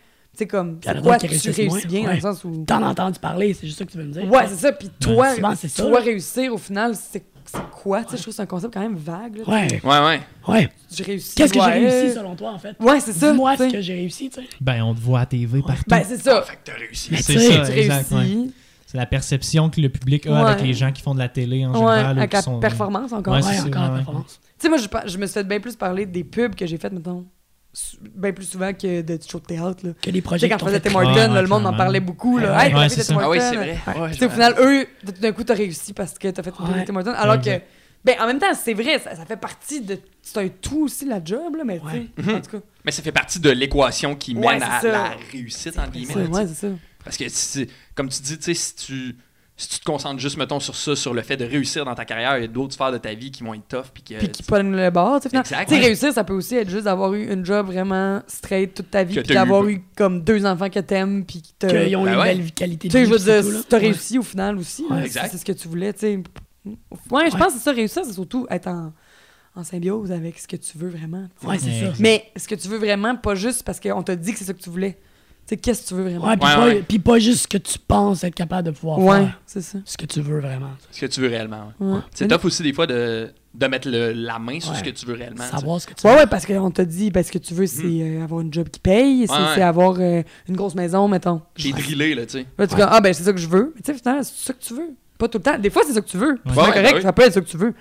comme, 0.49 0.79
c'est 0.83 0.93
d'autres 1.01 1.17
qui 1.27 1.39
tu 1.39 1.49
réussis 1.51 1.65
moins, 1.67 1.79
bien, 1.85 2.03
dans 2.05 2.13
le 2.13 2.19
sens 2.21 2.43
où. 2.45 2.63
T'en 2.65 2.81
as 2.83 2.89
entendu 2.89 3.19
parler, 3.19 3.53
c'est 3.53 3.67
juste 3.67 3.79
ça 3.79 3.85
que 3.85 3.91
tu 3.91 3.97
veux 3.97 4.05
me 4.05 4.13
dire. 4.13 4.31
Ouais, 4.31 4.47
c'est 4.47 4.55
ça. 4.55 4.71
Puis 4.71 4.89
toi, 4.99 5.35
souvent, 5.35 5.55
ça, 5.55 5.67
toi 5.83 5.99
là. 5.99 6.05
réussir, 6.05 6.53
au 6.53 6.57
final, 6.57 6.95
c'est 6.95 7.23
c'est 7.45 7.69
quoi? 7.71 8.03
Tu 8.03 8.11
sais, 8.11 8.17
je 8.17 8.21
trouve 8.23 8.31
que 8.33 8.35
c'est 8.35 8.41
un 8.41 8.45
concept 8.45 8.73
quand 8.73 8.81
même 8.81 8.95
vague. 8.95 9.37
Là, 9.37 9.43
Ouais. 9.47 9.81
Ouais, 9.83 9.99
ouais. 9.99 10.21
ouais. 10.47 10.69
J'ai 10.91 11.03
réussi. 11.03 11.35
Qu'est-ce 11.35 11.53
que 11.53 11.59
ouais. 11.59 11.73
j'ai 11.81 11.87
réussi 11.89 12.15
selon 12.15 12.35
toi, 12.35 12.51
en 12.53 12.59
fait? 12.59 12.75
Ouais, 12.79 12.99
c'est 12.99 13.13
ça. 13.13 13.31
Dis-moi 13.31 13.57
ce 13.57 13.71
que 13.71 13.81
j'ai 13.81 13.93
réussi, 13.93 14.29
tu 14.29 14.41
sais. 14.41 14.47
Ben, 14.59 14.81
on 14.83 14.93
te 14.93 14.99
voit 14.99 15.21
à 15.21 15.25
TV 15.25 15.61
partout. 15.61 15.83
Ben, 15.87 16.03
c'est 16.05 16.17
ça. 16.21 16.39
Ah, 16.39 16.41
fait 16.43 16.55
que 16.55 16.59
t'as 16.65 16.73
réussi. 16.77 17.09
Mais 17.11 17.17
c'est 17.21 17.33
tu 17.33 17.39
sais, 17.39 17.51
ça, 17.63 17.65
tu 17.71 17.79
exact, 17.79 18.11
ouais. 18.11 18.17
réussis. 18.19 18.53
C'est 18.87 18.97
la 18.97 19.05
perception 19.05 19.69
que 19.69 19.79
le 19.79 19.87
public 19.89 20.27
a 20.27 20.31
Ouais. 20.31 20.49
avec 20.51 20.63
les 20.65 20.73
gens 20.73 20.91
qui 20.91 21.01
font 21.01 21.13
de 21.13 21.19
la 21.19 21.29
télé 21.29 21.65
en 21.65 21.69
Ouais, 21.71 21.77
général. 21.79 22.15
ou 22.15 22.19
avec 22.19 22.29
qui 22.29 22.35
la 22.35 22.41
sont- 22.41 22.59
performance 22.59 23.13
encore. 23.13 23.35
Ouais, 23.35 23.39
encore 23.59 23.81
la 23.83 23.89
ouais. 23.89 23.95
performance. 23.95 24.39
Tu 24.59 24.63
sais, 24.63 24.69
moi, 24.69 24.77
je, 24.77 25.09
je 25.09 25.17
me 25.17 25.25
suis 25.25 25.33
fait 25.33 25.43
bien 25.47 25.59
plus 25.61 25.75
parler 25.77 26.05
des 26.05 26.23
pubs 26.25 26.55
que 26.55 26.65
j'ai 26.65 26.77
faites, 26.77 26.91
mettons, 26.91 27.25
bien 28.15 28.33
plus 28.33 28.45
souvent 28.45 28.73
que 28.73 29.01
de 29.01 29.19
shows 29.25 29.39
de 29.39 29.45
théâtre. 29.45 29.85
Là. 29.85 29.93
Que 30.01 30.09
des 30.09 30.19
Tu 30.19 30.21
projets 30.21 30.47
sais, 30.47 30.49
quand 30.49 30.67
fait 30.67 30.79
Tim 30.81 30.93
ouais, 30.93 31.05
le 31.05 31.47
monde 31.47 31.63
m'en 31.63 31.69
clairement. 31.69 31.77
parlait 31.77 31.99
beaucoup. 31.99 32.37
Là. 32.37 32.57
Ouais, 32.57 32.67
Hey, 32.67 32.73
ouais, 32.75 32.89
c'est. 32.89 33.13
Ah 33.13 33.29
oui, 33.29 33.37
c'est 33.39 33.55
vrai. 33.55 33.77
Ouais, 33.97 34.11
Tu 34.11 34.17
sais, 34.17 34.25
au 34.25 34.29
final, 34.29 34.55
eux, 34.59 34.85
tout 35.05 35.11
d'un 35.21 35.31
coup, 35.31 35.43
t'as 35.43 35.53
réussi 35.53 35.93
parce 35.93 36.17
que 36.19 36.27
t'as 36.29 36.43
fait 36.43 36.51
une 36.59 36.65
Ouais. 36.73 36.85
Tim 36.85 36.95
Hortons. 36.95 37.13
Alors 37.13 37.39
que, 37.39 37.61
ben, 38.03 38.15
en 38.19 38.27
même 38.27 38.39
temps, 38.39 38.53
c'est 38.53 38.73
vrai, 38.73 38.99
ça, 38.99 39.15
ça 39.15 39.25
fait 39.25 39.37
partie 39.37 39.81
de. 39.81 39.99
C'est 40.21 40.37
un 40.39 40.49
tout 40.49 40.83
aussi, 40.83 41.05
la 41.05 41.23
job, 41.23 41.55
là, 41.55 41.63
mais 41.65 41.79
tu 41.79 41.85
Ouais. 41.85 42.07
sais, 42.23 42.33
en 42.33 42.41
tout 42.41 42.51
cas. 42.57 42.63
Mais 42.83 42.91
ça 42.91 43.01
fait 43.01 43.11
partie 43.11 43.39
de 43.39 43.49
l'équation 43.51 44.15
qui 44.15 44.35
Ouais, 44.35 44.53
mène 44.53 44.63
à 44.63 44.81
ça. 44.81 44.87
la 44.91 45.11
réussite, 45.31 45.77
entre 45.79 45.91
guillemets. 45.91 46.25
Tu 46.25 46.31
Ouais, 46.31 46.47
c'est 46.47 46.67
ça. 46.67 46.73
Parce 47.03 47.17
que, 47.17 47.29
si- 47.29 47.67
comme 47.95 48.09
tu 48.09 48.21
dis, 48.21 48.37
tu 48.37 48.43
sais, 48.43 48.53
si 48.53 48.75
tu, 48.75 49.15
si 49.61 49.69
tu 49.69 49.79
te 49.79 49.85
concentres 49.85 50.19
juste, 50.19 50.37
mettons, 50.37 50.59
sur 50.59 50.75
ça, 50.75 50.95
sur 50.95 51.13
le 51.13 51.21
fait 51.21 51.37
de 51.37 51.45
réussir 51.45 51.85
dans 51.85 51.93
ta 51.95 52.03
carrière, 52.05 52.37
il 52.37 52.41
y 52.41 52.43
a 52.45 52.47
d'autres 52.47 52.73
sphères 52.73 52.91
de 52.91 52.97
ta 52.97 53.13
vie 53.13 53.29
qui 53.31 53.43
vont 53.43 53.53
être 53.53 53.67
tough. 53.67 53.85
Puis 53.93 54.03
que, 54.03 54.13
Puis 54.15 54.29
qui 54.29 54.43
pognent 54.43 54.75
le 54.75 54.89
bord, 54.89 55.19
tu 55.21 55.29
sais. 55.29 55.65
Tu 55.67 55.73
réussir, 55.75 56.11
ça 56.13 56.23
peut 56.23 56.33
aussi 56.33 56.55
être 56.55 56.69
juste 56.69 56.85
d'avoir 56.85 57.13
eu 57.13 57.31
une 57.31 57.45
job 57.45 57.67
vraiment 57.67 58.21
straight 58.27 58.73
toute 58.73 58.89
ta 58.91 59.03
vie, 59.03 59.15
Que 59.15 59.21
puis 59.21 59.33
d'avoir 59.35 59.65
eu- 59.67 59.73
eu 59.75 59.83
comme 59.95 60.23
deux 60.23 60.45
enfants 60.45 60.69
que 60.69 60.79
t'aimes, 60.79 61.23
puis 61.25 61.41
qui 61.41 61.53
te. 61.53 61.67
Qu'ils 61.67 61.95
ont 61.95 62.03
Ben 62.05 62.13
une 62.13 62.19
ouais. 62.19 62.35
belle 62.35 62.51
qualité 62.51 62.87
Tu 62.87 62.87
de 62.87 62.91
sais, 62.93 63.03
vie. 63.03 63.05
je 63.05 63.11
veux 63.41 63.41
dire, 63.51 63.65
t'as 63.69 63.77
réussi 63.77 64.17
au 64.17 64.23
final 64.23 64.57
aussi. 64.57 64.85
Ouais, 64.89 65.07
si 65.07 65.13
C'est 65.13 65.37
ce 65.37 65.45
que 65.45 65.51
tu 65.51 65.67
voulais, 65.67 65.93
tu 65.93 65.99
sais. 65.99 66.19
Ouais, 66.65 66.73
je 67.09 67.13
Ouais. 67.13 67.29
pense 67.39 67.47
que 67.47 67.53
c'est 67.53 67.59
ça, 67.63 67.71
réussir, 67.71 68.03
c'est 68.05 68.13
surtout 68.13 68.45
être 68.49 68.67
en, 68.67 68.93
en 69.55 69.63
symbiose 69.63 70.11
avec 70.11 70.37
ce 70.39 70.47
que 70.47 70.55
tu 70.55 70.77
veux 70.77 70.89
vraiment. 70.89 71.27
tu. 71.39 71.47
Ouais, 71.47 71.57
c'est 71.59 71.71
ça. 71.85 71.93
Mais 71.99 72.25
ce 72.35 72.47
que 72.47 72.55
tu 72.55 72.67
veux 72.67 72.77
vraiment, 72.77 73.15
pas 73.15 73.35
juste 73.35 73.63
parce 73.63 73.79
qu'on 73.79 74.01
t'a 74.03 74.15
dit 74.15 74.31
que 74.33 74.39
c'est 74.39 74.45
ça 74.45 74.53
que 74.53 74.61
tu 74.61 74.69
voulais. 74.69 74.97
Sais, 75.51 75.57
qu'est-ce 75.57 75.83
que 75.83 75.87
tu 75.89 75.93
veux 75.95 76.03
vraiment? 76.03 76.27
Ouais, 76.27 76.37
puis 76.37 76.47
Ouais, 76.47 76.55
pas, 76.55 76.65
ouais. 76.65 76.85
puis 76.87 76.99
pas 76.99 77.19
juste 77.19 77.41
ce 77.43 77.47
que 77.49 77.57
tu 77.57 77.77
penses 77.77 78.23
être 78.23 78.33
capable 78.35 78.67
de 78.67 78.71
pouvoir 78.71 78.99
Ouais, 78.99 79.17
faire. 79.19 79.41
c'est 79.45 79.61
ça. 79.61 79.79
Ce 79.83 79.97
que 79.97 80.05
tu 80.05 80.21
veux 80.21 80.39
vraiment. 80.39 80.69
ce 80.91 81.01
que 81.01 81.05
tu 81.07 81.19
veux 81.19 81.27
réellement. 81.27 81.73
ouais. 81.81 81.87
Ouais. 81.95 81.99
C'est 82.13 82.27
tough 82.29 82.45
aussi 82.45 82.63
des 82.63 82.71
fois 82.73 82.87
de 82.87 83.29
de 83.53 83.67
mettre 83.67 83.89
le- 83.89 84.13
la 84.13 84.39
main 84.39 84.61
sur 84.61 84.71
Ouais. 84.71 84.77
ce 84.77 84.83
que 84.85 84.91
tu 84.91 85.05
veux 85.05 85.13
réellement. 85.15 85.43
Savoir 85.43 85.81
ce 85.81 85.85
que 85.87 85.93
tu 85.93 86.07
veux. 86.07 86.13
ouais, 86.13 86.25
parce 86.25 86.45
qu'on 86.45 86.71
t'a 86.71 86.85
dit, 86.85 87.11
ben, 87.11 87.21
ce 87.21 87.33
que 87.33 87.37
tu 87.37 87.53
veux, 87.53 87.65
c'est 87.67 87.83
euh, 87.83 88.23
avoir 88.23 88.39
une 88.39 88.53
job 88.53 88.69
qui 88.69 88.79
paye, 88.79 89.25
c'est 89.27 89.33
Hmm. 89.33 89.35
Ouais, 89.35 89.41
ouais. 89.43 89.51
c'est 89.55 89.61
avoir 89.61 89.95
euh, 89.99 90.23
une 90.47 90.55
grosse 90.55 90.73
maison, 90.73 91.09
mettons. 91.09 91.41
T'es 91.61 91.71
drillé, 91.71 92.15
là, 92.15 92.25
tu 92.25 92.31
sais. 92.39 92.45
Là, 92.57 92.65
tu 92.65 92.75
dis, 92.75 92.81
ah, 92.81 93.01
ben, 93.01 93.13
c'est 93.13 93.23
ça 93.23 93.33
que 93.33 93.39
je 93.39 93.49
veux. 93.49 93.73
Mais 93.75 93.81
tu 93.81 93.91
sais, 93.91 93.97
finalement, 93.99 94.23
c'est 94.23 94.37
ça 94.47 94.53
que 94.53 94.63
tu 94.63 94.73
veux. 94.73 94.91
Pas 95.17 95.27
tout 95.27 95.37
le 95.39 95.43
temps. 95.43 95.59
Des 95.59 95.69
fois, 95.69 95.81
c'est 95.85 95.91
ça 95.91 95.99
que 95.99 96.07
tu 96.07 96.15
veux. 96.17 96.39
C'est 96.45 96.51
Ouais, 96.51 96.65
correct, 96.71 96.93
ouais. 96.95 97.01
ça 97.01 97.11
peut 97.11 97.23
être 97.23 97.33
ça 97.33 97.41
que 97.41 97.45
tu 97.49 97.57
veux. 97.57 97.73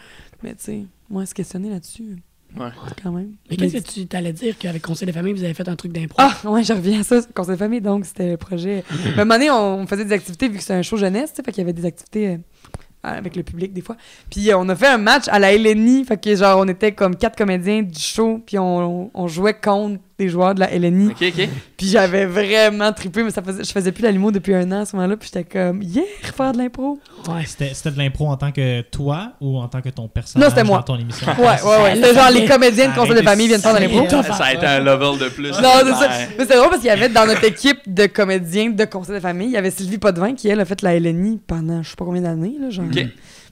Mais 0.42 0.50
tu 0.56 0.64
sais, 0.64 0.82
moi, 1.08 1.24
se 1.24 1.34
questionner 1.34 1.70
là-dessus, 1.70 2.16
Ouais. 2.58 2.70
quand 3.02 3.12
même. 3.12 3.32
Mais 3.48 3.56
qu'est-ce 3.56 3.76
que 3.78 3.92
tu 3.92 4.06
t'allais 4.06 4.32
dire 4.32 4.56
qu'avec 4.58 4.82
Conseil 4.82 5.06
de 5.06 5.12
famille, 5.12 5.32
vous 5.32 5.44
avez 5.44 5.54
fait 5.54 5.68
un 5.68 5.76
truc 5.76 5.92
d'impro? 5.92 6.16
Ah, 6.18 6.36
ouais, 6.44 6.64
je 6.64 6.72
reviens 6.72 7.00
à 7.00 7.02
ça, 7.04 7.20
conseil 7.34 7.54
de 7.54 7.58
famille, 7.58 7.80
donc 7.80 8.04
c'était 8.04 8.30
le 8.30 8.36
projet. 8.36 8.84
Mais 9.04 9.10
à 9.18 9.22
un 9.22 9.24
moment 9.24 9.34
donné, 9.34 9.50
on 9.50 9.86
faisait 9.86 10.04
des 10.04 10.12
activités, 10.12 10.48
vu 10.48 10.58
que 10.58 10.64
c'est 10.64 10.74
un 10.74 10.82
show 10.82 10.96
jeunesse, 10.96 11.30
tu 11.30 11.36
sais, 11.36 11.42
fait 11.42 11.52
qu'il 11.52 11.60
y 11.62 11.64
avait 11.64 11.72
des 11.72 11.84
activités 11.84 12.28
euh, 12.28 12.36
avec 13.02 13.36
le 13.36 13.42
public 13.42 13.72
des 13.72 13.80
fois. 13.82 13.96
Puis 14.30 14.50
euh, 14.50 14.58
on 14.58 14.68
a 14.68 14.76
fait 14.76 14.88
un 14.88 14.98
match 14.98 15.24
à 15.28 15.38
la 15.38 15.56
LNI, 15.56 16.04
fait 16.04 16.20
que 16.20 16.34
genre, 16.34 16.58
on 16.58 16.68
était 16.68 16.92
comme 16.92 17.16
quatre 17.16 17.36
comédiens 17.36 17.82
du 17.82 17.98
show, 17.98 18.42
puis 18.44 18.58
on, 18.58 19.10
on 19.14 19.26
jouait 19.28 19.54
contre 19.54 20.00
des 20.20 20.28
joueurs 20.28 20.54
de 20.54 20.60
la 20.60 20.70
LNI. 20.76 21.08
Ok, 21.08 21.16
ok. 21.22 21.48
Puis 21.76 21.86
j'avais 21.88 22.26
vraiment 22.26 22.92
trippé, 22.92 23.22
mais 23.22 23.30
ça 23.30 23.42
faisait, 23.42 23.64
je 23.64 23.72
faisais 23.72 23.90
plus 23.90 24.02
la 24.02 24.10
limo 24.10 24.30
depuis 24.30 24.54
un 24.54 24.70
an 24.70 24.82
à 24.82 24.84
ce 24.84 24.94
moment-là, 24.96 25.16
puis 25.16 25.30
j'étais 25.32 25.44
comme, 25.44 25.82
yeah, 25.82 26.02
refaire 26.22 26.52
de 26.52 26.58
l'impro. 26.58 26.98
Ouais. 27.28 27.44
C'était 27.46 27.72
c'était 27.74 27.90
de 27.90 27.98
l'impro 27.98 28.28
en 28.28 28.36
tant 28.36 28.52
que 28.52 28.82
toi 28.82 29.32
ou 29.40 29.58
en 29.58 29.66
tant 29.68 29.80
que 29.80 29.88
ton 29.88 30.08
personnage 30.08 30.48
Non, 30.48 30.54
c'était 30.54 30.66
moi. 30.66 30.78
dans 30.78 30.94
ton 30.94 30.98
émission? 30.98 31.26
Ouais, 31.38 31.62
ouais, 31.62 31.82
ouais. 31.82 31.94
C'était 31.96 32.14
genre 32.14 32.30
les 32.30 32.44
comédiens 32.46 32.90
de 32.90 32.94
conseil 32.94 33.14
de 33.16 33.22
famille 33.22 33.46
viennent 33.48 33.60
faire 33.60 33.74
de 33.74 33.80
l'impro. 33.80 34.22
Ça 34.22 34.44
a 34.44 34.54
été 34.54 34.66
un 34.66 34.80
level 34.80 35.18
de 35.18 35.28
plus. 35.30 35.50
Non, 35.60 35.70
c'est 35.84 35.94
ça. 35.94 36.10
Mais 36.38 36.44
c'est 36.46 36.56
drôle 36.56 36.68
parce 36.68 36.78
qu'il 36.80 36.88
y 36.88 36.90
avait 36.90 37.08
dans 37.08 37.26
notre 37.26 37.44
équipe 37.44 37.78
de 37.86 38.06
comédiens 38.06 38.70
de 38.70 38.84
conseil 38.84 39.14
de 39.16 39.20
famille, 39.20 39.48
il 39.48 39.52
y 39.52 39.56
avait 39.56 39.70
Sylvie 39.70 39.98
Potvin 39.98 40.34
qui, 40.34 40.48
elle, 40.48 40.60
a 40.60 40.64
fait 40.64 40.82
la 40.82 40.98
LNI 40.98 41.40
pendant 41.46 41.82
je 41.82 41.90
sais 41.90 41.96
pas 41.96 42.04
combien 42.04 42.22
d'années, 42.22 42.56
là, 42.60 42.70
genre 42.70 42.84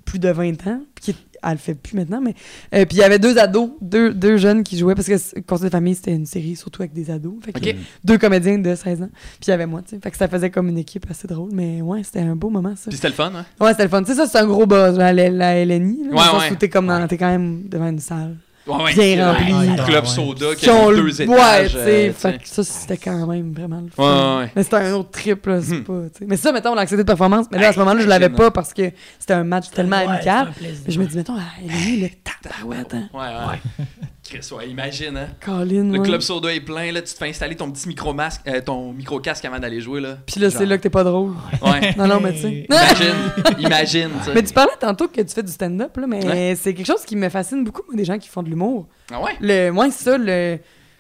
plus 0.04 0.18
de 0.18 0.28
20 0.30 0.66
ans. 0.66 0.80
Puis 0.94 1.12
qui- 1.12 1.16
elle 1.42 1.52
le 1.52 1.56
fait 1.58 1.74
plus 1.74 1.96
maintenant, 1.96 2.20
mais. 2.20 2.34
euh, 2.74 2.84
puis 2.84 2.96
il 2.96 3.00
y 3.00 3.02
avait 3.02 3.18
deux 3.18 3.38
ados, 3.38 3.70
deux, 3.80 4.12
deux 4.12 4.36
jeunes 4.36 4.62
qui 4.62 4.76
jouaient 4.78 4.94
parce 4.94 5.06
que 5.08 5.40
Conseil 5.40 5.66
de 5.66 5.70
famille, 5.70 5.94
c'était 5.94 6.14
une 6.14 6.26
série 6.26 6.56
surtout 6.56 6.82
avec 6.82 6.92
des 6.92 7.10
ados. 7.10 7.34
Fait 7.44 7.76
deux 8.04 8.18
comédiens 8.18 8.58
de 8.58 8.74
16 8.74 9.02
ans. 9.02 9.08
Puis 9.12 9.46
il 9.46 9.50
y 9.50 9.52
avait 9.52 9.66
moi, 9.66 9.82
tu 9.82 9.90
sais. 9.96 10.00
Fait 10.02 10.10
que 10.10 10.16
ça 10.16 10.28
faisait 10.28 10.50
comme 10.50 10.68
une 10.68 10.78
équipe 10.78 11.06
assez 11.10 11.28
drôle, 11.28 11.50
mais 11.52 11.80
ouais, 11.82 12.02
c'était 12.02 12.20
un 12.20 12.36
beau 12.36 12.50
moment, 12.50 12.74
ça. 12.76 12.88
Puis 12.90 12.96
c'était 12.96 13.08
le 13.08 13.14
fun, 13.14 13.32
hein? 13.34 13.44
Ouais, 13.60 13.70
c'était 13.72 13.84
le 13.84 13.88
fun. 13.88 14.02
Tu 14.02 14.12
sais, 14.12 14.14
ça, 14.16 14.26
c'est 14.26 14.38
un 14.38 14.46
gros 14.46 14.66
buzz, 14.66 14.96
la, 14.98 15.12
la, 15.12 15.30
la 15.30 15.64
LNI. 15.64 16.04
Là, 16.04 16.10
Ouais, 16.10 16.14
dans 16.16 16.16
le 16.16 16.20
sens 16.30 16.42
ouais. 16.42 16.52
où 16.52 16.56
t'es 16.56 16.68
comme 16.68 16.86
dans- 16.86 17.06
t'es 17.06 17.16
quand 17.18 17.30
même 17.30 17.62
devant 17.68 17.88
une 17.88 17.98
salle. 17.98 18.36
Ouais. 18.68 18.94
Bien 18.94 19.32
rempli. 19.32 19.52
ouais, 19.52 19.84
Club 19.86 20.04
Ouais. 20.04 20.10
Soda 20.10 20.54
qui 20.56 20.68
a 20.68 20.86
deux 20.86 21.02
Ouais, 21.02 21.24
étages. 21.24 21.70
tu 21.72 21.76
euh, 21.78 22.12
fait 22.12 22.38
que 22.42 22.48
ça, 22.48 22.62
c'était 22.64 22.96
quand 22.98 23.26
même 23.26 23.52
vraiment 23.52 23.78
le 23.80 23.84
Ouais, 23.84 23.90
fun. 23.96 24.36
ouais, 24.36 24.42
ouais. 24.44 24.52
Mais 24.54 24.62
c'était 24.62 24.76
un 24.76 24.92
autre 24.92 25.10
trip, 25.10 25.46
là. 25.46 25.60
C'est 25.62 25.74
Hmm. 25.76 25.84
pas. 25.84 25.92
Mais 26.26 26.36
ça, 26.36 26.52
mettons, 26.52 26.74
l'anxiété 26.74 27.02
de 27.02 27.06
performance. 27.06 27.46
Mais 27.50 27.58
là, 27.58 27.68
à 27.68 27.72
ce 27.72 27.78
moment-là, 27.78 28.00
je 28.00 28.06
l'avais 28.06 28.28
pas 28.28 28.50
parce 28.50 28.72
que 28.74 28.90
c'était 29.18 29.34
un 29.34 29.44
match 29.44 29.70
tellement 29.70 29.96
Ouais, 29.98 30.06
amical. 30.08 30.52
je 30.86 30.98
me 31.00 31.06
dis, 31.06 31.16
mettons, 31.16 31.34
ah, 31.38 31.62
Eleni, 31.64 32.00
le 32.02 32.08
tabarouette, 32.42 32.94
hein. 32.94 33.08
Ouais, 33.14 33.20
ouais. 33.20 33.84
Chris, 34.28 34.46
ouais, 34.56 34.68
imagine, 34.68 35.16
hein. 35.16 35.28
Colin, 35.40 35.90
Le 35.92 35.98
ouais. 35.98 36.06
club 36.06 36.20
soda 36.20 36.52
est 36.54 36.60
plein, 36.60 36.92
là, 36.92 37.00
tu 37.02 37.12
te 37.12 37.18
fais 37.18 37.28
installer 37.28 37.56
ton 37.56 37.70
petit 37.70 37.88
micro-masque, 37.88 38.42
euh, 38.46 38.60
ton 38.60 38.92
micro-casque 38.92 39.44
avant 39.44 39.58
d'aller 39.58 39.80
jouer, 39.80 40.00
là. 40.00 40.18
Puis 40.26 40.40
là, 40.40 40.50
c'est 40.50 40.66
là 40.66 40.76
que 40.76 40.82
t'es 40.82 40.90
pas 40.90 41.04
drôle. 41.04 41.32
Ouais. 41.62 41.94
Non, 41.96 42.06
non, 42.06 42.20
mais 42.20 42.32
tu 42.34 42.40
sais. 42.40 42.66
Imagine, 42.70 43.14
imagine. 43.58 44.10
Mais 44.34 44.42
tu 44.42 44.52
parlais 44.52 44.72
tantôt 44.78 45.08
que 45.08 45.20
tu 45.20 45.34
fais 45.34 45.42
du 45.42 45.50
stand-up, 45.52 45.96
là, 45.96 46.06
mais 46.06 46.24
Ouais. 46.26 46.54
c'est 46.60 46.74
quelque 46.74 46.86
chose 46.86 47.04
qui 47.04 47.16
me 47.16 47.28
fascine 47.28 47.64
beaucoup, 47.64 47.82
moi, 47.88 47.96
des 47.96 48.04
gens 48.04 48.18
qui 48.18 48.28
font 48.28 48.42
de 48.42 48.48
l'humour. 48.48 48.86
Ah 49.12 49.22
ouais? 49.22 49.32
Le, 49.40 49.70
moi, 49.70 49.90
c'est 49.90 50.04
ça, 50.04 50.18
le, 50.18 50.58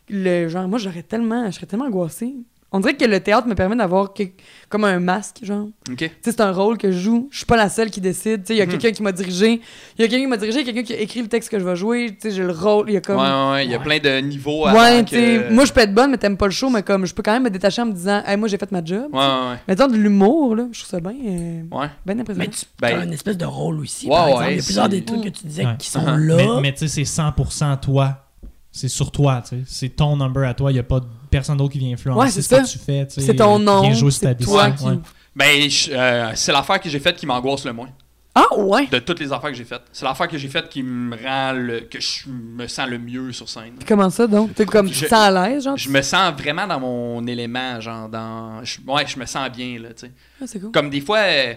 le 0.08 0.48
genre, 0.48 0.66
moi, 0.68 0.78
j'aurais 0.78 1.02
tellement, 1.02 1.46
je 1.50 1.56
serais 1.56 1.66
tellement 1.66 1.86
angoissée. 1.86 2.34
On 2.70 2.80
dirait 2.80 2.94
que 2.96 3.04
le 3.06 3.18
théâtre 3.20 3.46
me 3.48 3.54
permet 3.54 3.76
d'avoir 3.76 4.12
que- 4.12 4.24
comme 4.68 4.84
un 4.84 5.00
masque, 5.00 5.38
genre. 5.42 5.68
Ok. 5.90 5.96
Tu 5.96 6.04
sais, 6.06 6.12
c'est 6.32 6.40
un 6.42 6.52
rôle 6.52 6.76
que 6.76 6.92
je 6.92 6.98
joue. 6.98 7.28
Je 7.30 7.38
suis 7.38 7.46
pas 7.46 7.56
la 7.56 7.70
seule 7.70 7.90
qui 7.90 8.02
décide. 8.02 8.42
Tu 8.42 8.48
sais, 8.48 8.54
il 8.54 8.58
y 8.58 8.60
a 8.60 8.66
Mhm. 8.66 8.72
quelqu'un 8.72 8.90
qui 8.90 9.02
m'a 9.02 9.12
dirigé. 9.12 9.62
Il 9.98 10.02
y 10.02 10.04
a 10.04 10.08
quelqu'un 10.08 10.24
qui 10.24 10.26
m'a 10.26 10.36
dirigé, 10.36 10.64
quelqu'un 10.64 10.82
qui 10.82 10.92
a 10.92 10.98
écrit 11.00 11.22
le 11.22 11.28
texte 11.28 11.48
que 11.50 11.58
je 11.58 11.64
vais 11.64 11.76
jouer. 11.76 12.10
Tu 12.10 12.28
sais, 12.28 12.30
j'ai 12.36 12.42
le 12.42 12.52
rôle. 12.52 12.90
Il 12.90 12.92
y 12.92 12.96
a 12.98 13.00
comme. 13.00 13.16
Ouais, 13.16 13.22
ouais, 13.26 13.50
ouais, 13.52 13.64
il 13.64 13.70
y 13.70 13.74
a 13.74 13.78
plein 13.78 13.98
de 13.98 14.20
niveaux 14.20 14.66
avant 14.66 14.78
Ouais, 14.78 15.02
que- 15.02 15.08
tu 15.08 15.16
sais, 15.16 15.50
moi 15.50 15.64
je 15.64 15.72
peux 15.72 15.80
être 15.80 15.94
bonne, 15.94 16.10
mais 16.10 16.18
t'aimes 16.18 16.36
pas 16.36 16.44
le 16.44 16.52
show, 16.52 16.68
mais 16.68 16.82
comme 16.82 17.06
je 17.06 17.14
peux 17.14 17.22
quand 17.22 17.32
même 17.32 17.44
me 17.44 17.50
détacher 17.50 17.80
en 17.80 17.86
me 17.86 17.92
disant, 17.92 18.22
hey, 18.26 18.36
moi 18.36 18.48
j'ai 18.48 18.58
fait 18.58 18.70
ma 18.70 18.84
job. 18.84 19.06
Ouais, 19.14 19.18
ouais, 19.18 19.24
ouais. 19.50 19.56
Mais 19.66 19.74
dans 19.74 19.86
de 19.88 19.96
l'humour, 19.96 20.54
là, 20.54 20.66
je 20.70 20.78
trouve 20.80 20.90
ça 20.90 21.00
bien 21.00 21.12
euh, 21.12 21.62
Ouais. 21.72 21.88
bien 22.04 22.18
impressionnant. 22.18 22.50
Mais 22.50 22.54
tu 22.54 22.66
Ben- 22.82 23.00
as 23.00 23.04
une 23.04 23.12
espèce 23.14 23.38
de 23.38 23.46
rôle 23.46 23.80
aussi. 23.80 24.06
Ouais, 24.08 24.12
par 24.12 24.26
ouais, 24.26 24.32
exemple. 24.32 24.50
Il 24.52 24.56
y 24.56 24.58
a 24.60 24.62
plusieurs 24.64 24.88
des 24.90 25.04
trucs 25.06 25.24
que 25.24 25.28
tu 25.30 25.46
disais 25.46 25.64
Ouais. 25.64 25.76
qui 25.78 25.88
sont 25.88 26.00
Uh-huh. 26.00 26.16
là. 26.18 26.36
Mais, 26.36 26.60
mais 26.60 26.72
tu 26.72 26.80
sais, 26.80 26.88
c'est 26.88 27.04
100% 27.06 27.78
toi. 27.78 28.26
C'est 28.70 28.88
sur 28.88 29.10
toi, 29.10 29.42
tu 29.42 29.56
sais. 29.56 29.62
C'est 29.66 29.88
ton 29.88 30.16
number 30.18 30.46
à 30.46 30.52
toi. 30.52 30.70
Il 30.70 30.74
n'y 30.74 30.80
a 30.80 30.84
pas 30.84 31.00
de 31.00 31.06
personne 31.28 31.56
d'autre 31.56 31.72
qui 31.72 31.78
vient 31.78 31.92
influencer 31.92 32.18
Ouais, 32.20 32.30
c'est 32.30 32.42
ce 32.42 32.48
que 32.54 32.70
tu 32.72 32.78
fais. 32.78 33.06
tu 33.06 33.14
sais. 33.14 33.20
c'est 33.22 33.34
ton 33.36 33.58
nom, 33.58 33.94
sur 33.94 34.06
ta 34.08 34.28
c'est 34.28 34.36
toi 34.44 34.70
qui... 34.70 34.84
Ouais. 34.84 34.98
Ben, 35.36 35.70
je- 35.70 35.90
euh, 35.92 36.32
c'est 36.34 36.52
l'affaire 36.52 36.80
que 36.80 36.88
j'ai 36.88 36.98
faite 37.00 37.16
qui 37.16 37.26
m'angoisse 37.26 37.64
le 37.64 37.72
moins. 37.72 37.88
Ah 38.34 38.56
ouais? 38.56 38.86
De 38.86 38.98
toutes 39.00 39.18
les 39.20 39.32
affaires 39.32 39.50
que 39.50 39.56
j'ai 39.56 39.64
faites. 39.64 39.82
C'est 39.92 40.04
l'affaire 40.04 40.28
que 40.28 40.38
j'ai 40.38 40.48
faite 40.48 40.68
qui 40.68 40.82
me 40.82 41.16
rend 41.16 41.52
le. 41.52 41.80
que 41.80 41.98
je 42.00 42.28
me 42.28 42.68
sens 42.68 42.88
le 42.88 42.98
mieux 42.98 43.32
sur 43.32 43.48
scène. 43.48 43.72
Puis 43.78 43.84
comment 43.86 44.10
ça 44.10 44.26
donc? 44.28 44.54
T'es 44.54 44.64
comme, 44.64 44.88
tu 44.88 44.94
Je- 44.94 45.04
te 45.04 45.08
sens 45.08 45.18
à 45.18 45.48
l'aise, 45.48 45.64
genre? 45.64 45.76
Je 45.76 45.88
me 45.88 46.00
sens 46.02 46.32
vraiment 46.34 46.66
dans 46.66 46.78
mon 46.78 47.26
élément, 47.26 47.80
genre 47.80 48.08
dans. 48.08 48.62
je- 48.64 48.78
ouais, 48.86 49.04
je 49.08 49.18
me 49.18 49.26
sens 49.26 49.48
bien, 49.50 49.80
là, 49.80 49.88
tu 49.88 50.06
sais. 50.06 50.12
Ah, 50.40 50.44
c'est 50.46 50.60
cool. 50.60 50.70
Comme 50.70 50.88
des 50.90 51.00
fois. 51.00 51.18
euh, 51.18 51.54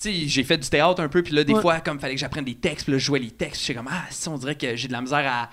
tu 0.00 0.10
sais, 0.12 0.28
j'ai 0.28 0.42
fait 0.44 0.58
du 0.58 0.68
théâtre 0.68 1.00
un 1.00 1.08
peu, 1.08 1.22
puis 1.22 1.32
là, 1.34 1.42
des 1.44 1.54
Ouais. 1.54 1.60
fois, 1.60 1.80
comme 1.80 1.98
fallait 2.00 2.14
que 2.14 2.20
j'apprenne 2.20 2.44
des 2.44 2.56
textes, 2.56 2.84
puis 2.86 2.92
là, 2.92 2.98
je 2.98 3.04
jouais 3.04 3.20
les 3.20 3.30
textes, 3.30 3.62
j'étais 3.62 3.74
comme, 3.78 3.88
ah, 3.90 4.02
si, 4.10 4.28
on 4.28 4.36
dirait 4.36 4.56
que 4.56 4.74
j'ai 4.76 4.88
de 4.88 4.92
la 4.92 5.00
misère 5.00 5.24
à. 5.26 5.48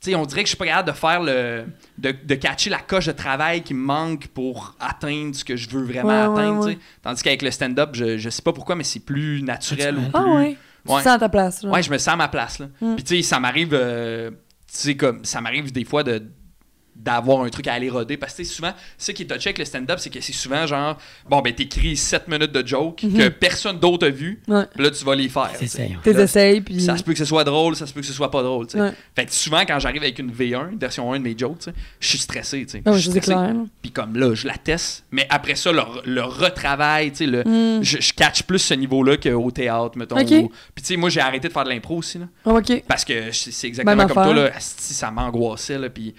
Tu 0.00 0.10
sais, 0.10 0.14
on 0.16 0.24
dirait 0.26 0.42
que 0.42 0.46
je 0.46 0.50
suis 0.50 0.56
pas 0.56 0.66
capable 0.66 0.88
de 0.90 0.94
faire 0.94 1.20
le. 1.20 1.64
de, 1.98 2.14
de 2.24 2.34
catcher 2.36 2.70
la 2.70 2.78
coche 2.78 3.06
de 3.06 3.12
travail 3.12 3.62
qui 3.62 3.74
me 3.74 3.84
manque 3.84 4.28
pour 4.28 4.76
atteindre 4.78 5.34
ce 5.34 5.44
que 5.44 5.56
je 5.56 5.68
veux 5.70 5.82
vraiment 5.82 6.08
Ouais, 6.08 6.40
atteindre, 6.40 6.66
ouais. 6.66 6.78
Tandis 7.02 7.22
qu'avec 7.22 7.42
le 7.42 7.50
stand-up, 7.50 7.90
je, 7.94 8.16
je 8.16 8.30
sais 8.30 8.42
pas 8.42 8.52
pourquoi, 8.52 8.76
mais 8.76 8.84
c'est 8.84 9.00
plus 9.00 9.42
naturel 9.42 9.96
ou 9.98 10.02
plus. 10.02 10.10
Ah 10.14 10.24
ouais? 10.36 10.56
Tu 10.86 10.88
te 10.94 10.98
sens 10.98 11.06
à 11.08 11.18
ta 11.18 11.28
place? 11.28 11.64
Ouais, 11.64 11.82
je 11.82 11.90
me 11.90 11.98
sens 11.98 12.14
à 12.14 12.16
ma 12.16 12.28
place. 12.28 12.60
Là. 12.60 12.66
Mm. 12.80 12.94
Puis 12.94 13.04
tu 13.04 13.16
sais, 13.16 13.22
ça 13.22 13.40
m'arrive, 13.40 13.70
euh, 13.72 14.30
tu 14.30 14.36
sais, 14.68 14.96
comme, 14.96 15.24
ça 15.24 15.40
m'arrive 15.40 15.72
des 15.72 15.84
fois 15.84 16.04
de 16.04 16.22
d'avoir 16.98 17.42
un 17.44 17.48
truc 17.48 17.66
à 17.68 17.74
aller 17.74 17.88
roder 17.88 18.16
parce 18.16 18.32
que 18.32 18.38
tu 18.38 18.44
sais, 18.44 18.54
souvent 18.54 18.72
ce 18.98 19.12
qui 19.12 19.22
est 19.22 19.26
touché 19.26 19.48
avec 19.50 19.58
le 19.58 19.64
stand-up 19.64 19.98
c'est 20.00 20.10
que 20.10 20.20
c'est 20.20 20.32
souvent 20.32 20.66
genre 20.66 20.98
bon 21.30 21.40
ben 21.40 21.54
t'écris 21.54 21.96
7 21.96 22.26
minutes 22.28 22.50
de 22.52 22.66
joke 22.66 23.02
Mhm. 23.04 23.16
que 23.18 23.28
personne 23.28 23.78
d'autre 23.78 24.08
a 24.08 24.10
vu 24.10 24.42
Ouais. 24.48 24.64
là 24.76 24.90
tu 24.90 25.04
vas 25.04 25.14
les 25.14 25.28
faire. 25.28 25.52
T'es 25.56 26.10
essayes, 26.22 26.60
puis... 26.60 26.80
ça 26.80 26.96
se 26.96 27.02
peut 27.04 27.12
que 27.12 27.18
ce 27.18 27.24
soit 27.24 27.44
drôle 27.44 27.76
ça 27.76 27.86
se 27.86 27.92
peut 27.92 28.00
que 28.00 28.06
ce 28.06 28.12
soit 28.12 28.30
pas 28.30 28.42
drôle 28.42 28.66
tu 28.66 28.72
sais. 28.72 28.80
Ouais. 28.80 28.92
fait 29.14 29.26
que 29.26 29.32
souvent 29.32 29.60
quand 29.60 29.78
j'arrive 29.78 30.02
avec 30.02 30.18
une 30.18 30.30
V1 30.32 30.72
une 30.72 30.78
version 30.78 31.12
1 31.12 31.18
de 31.20 31.24
mes 31.24 31.38
jokes 31.38 31.68
je 32.00 32.08
suis 32.08 32.18
stressé 32.18 32.66
tu 32.66 32.72
sais. 32.78 32.82
Ouais, 32.84 32.98
Je 32.98 33.10
suis 33.10 33.20
clair. 33.20 33.52
puis 33.80 33.92
comme 33.92 34.16
là 34.16 34.34
je 34.34 34.46
la 34.48 34.56
teste 34.58 35.04
mais 35.12 35.26
après 35.30 35.54
ça 35.54 35.70
le, 35.72 35.82
le 36.04 36.22
retravail 36.22 37.10
tu 37.12 37.18
sais 37.18 37.26
le 37.26 37.42
Hmm. 37.44 37.82
je, 37.82 37.98
je 38.00 38.12
catch 38.12 38.42
plus 38.42 38.58
ce 38.58 38.74
niveau-là 38.74 39.16
qu'au 39.16 39.50
théâtre 39.52 39.96
mettons 39.96 40.16
ou- 40.20 40.24
puis 40.24 40.82
tu 40.82 40.84
sais 40.84 40.96
moi 40.96 41.08
j'ai 41.10 41.20
arrêté 41.20 41.46
de 41.48 41.52
faire 41.52 41.64
de 41.64 41.70
l'impro 41.70 41.96
aussi 41.98 42.18
là 42.18 42.26
ok. 42.44 42.82
parce 42.88 43.04
que 43.04 43.30
c'est 43.32 43.66
exactement 43.68 43.96
Même 43.96 44.08
comme 44.08 44.18
affaire. 44.18 44.32
toi, 44.34 44.44
là. 44.44 44.50
Asti, 44.56 44.94
ça 44.94 45.10
m'angoissait, 45.10 45.78
là. 45.78 45.88
Puis 45.88 46.14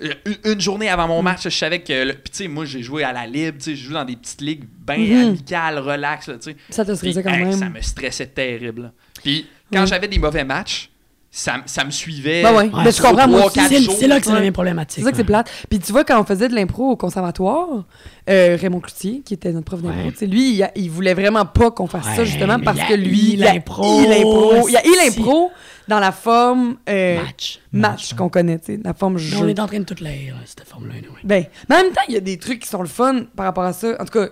une, 0.00 0.52
une 0.52 0.60
journée 0.60 0.88
avant 0.88 1.08
mon 1.08 1.22
match, 1.22 1.44
je 1.44 1.48
savais 1.48 1.80
que. 1.80 2.12
Puis, 2.12 2.30
tu 2.30 2.36
sais, 2.44 2.48
moi, 2.48 2.64
j'ai 2.64 2.82
joué 2.82 3.02
à 3.04 3.12
la 3.12 3.26
libre, 3.26 3.58
tu 3.58 3.64
sais, 3.64 3.76
j'ai 3.76 3.84
joué 3.84 3.94
dans 3.94 4.04
des 4.04 4.16
petites 4.16 4.40
ligues 4.40 4.64
bien 4.86 4.98
Mhm. 4.98 5.28
amicales, 5.28 5.78
relax, 5.78 6.26
tu 6.26 6.32
sais. 6.40 6.56
Ça 6.70 6.84
te 6.84 6.94
stressait 6.94 7.22
quand 7.22 7.30
hey, 7.30 7.44
même. 7.44 7.52
ça 7.52 7.68
me 7.68 7.80
stressait 7.80 8.26
terrible. 8.26 8.92
Puis, 9.22 9.46
quand 9.72 9.86
j'avais 9.86 10.08
des 10.08 10.18
mauvais 10.18 10.44
matchs, 10.44 10.90
ça, 11.30 11.56
ça 11.66 11.84
me 11.84 11.90
suivait. 11.90 12.42
Ben 12.42 12.52
ouais. 12.54 12.64
Ouais, 12.72 12.84
Mais 12.84 12.92
je 12.92 13.02
comprends, 13.02 13.28
moi 13.28 13.50
C'est 13.52 14.06
là 14.06 14.20
que 14.20 14.28
la 14.30 14.40
même 14.40 14.52
problématique. 14.54 15.00
C'est 15.00 15.04
ça 15.04 15.10
que 15.10 15.16
c'est 15.18 15.24
plate. 15.24 15.50
Puis 15.68 15.78
tu 15.80 15.92
vois, 15.92 16.02
quand 16.02 16.18
on 16.18 16.24
faisait 16.24 16.48
de 16.48 16.54
l'impro 16.54 16.92
au 16.92 16.96
conservatoire, 16.96 17.84
euh, 18.30 18.56
Raymond 18.58 18.80
Cloutier, 18.80 19.20
qui 19.22 19.34
était 19.34 19.52
notre 19.52 19.66
prof 19.66 19.82
d'impro, 19.82 19.98
Ouais. 20.04 20.12
tu 20.12 20.18
sais, 20.18 20.26
lui, 20.26 20.54
il, 20.54 20.62
a- 20.62 20.72
il 20.76 20.90
voulait 20.90 21.12
vraiment 21.12 21.44
pas 21.44 21.70
qu'on 21.70 21.86
fasse 21.88 22.06
ça, 22.16 22.24
justement, 22.24 22.58
parce 22.58 22.78
il 22.78 22.86
que 22.86 22.94
lui, 22.94 23.34
il 23.34 23.44
a 23.46 23.52
l'impro, 23.52 24.00
eu 24.02 24.06
l'impro. 24.06 24.66
Il 24.68 24.76
a 24.78 24.86
eu 24.86 24.90
si. 24.92 25.18
l'impro 25.18 25.50
dans 25.88 25.98
la 26.00 26.12
forme 26.12 26.76
euh, 26.88 27.22
Match. 27.22 27.60
match 27.72 28.14
qu'on 28.14 28.28
connaît, 28.28 28.58
tu 28.58 28.74
sais, 28.76 28.80
la 28.84 28.94
forme 28.94 29.14
On 29.14 29.18
jeu. 29.18 29.48
est 29.48 29.60
en 29.60 29.66
train 29.66 29.78
de 29.80 29.84
tout 29.84 30.02
lire, 30.02 30.34
cette 30.44 30.66
forme-là. 30.68 30.94
oui. 31.00 31.20
Ben, 31.24 31.44
mais 31.68 31.76
en 31.76 31.82
même 31.82 31.92
temps, 31.92 32.02
il 32.08 32.14
y 32.14 32.18
a 32.18 32.20
des 32.20 32.38
trucs 32.38 32.60
qui 32.60 32.68
sont 32.68 32.82
le 32.82 32.88
fun 32.88 33.22
par 33.36 33.46
rapport 33.46 33.64
à 33.64 33.72
ça. 33.72 33.94
En 34.00 34.04
tout 34.04 34.18
cas, 34.18 34.28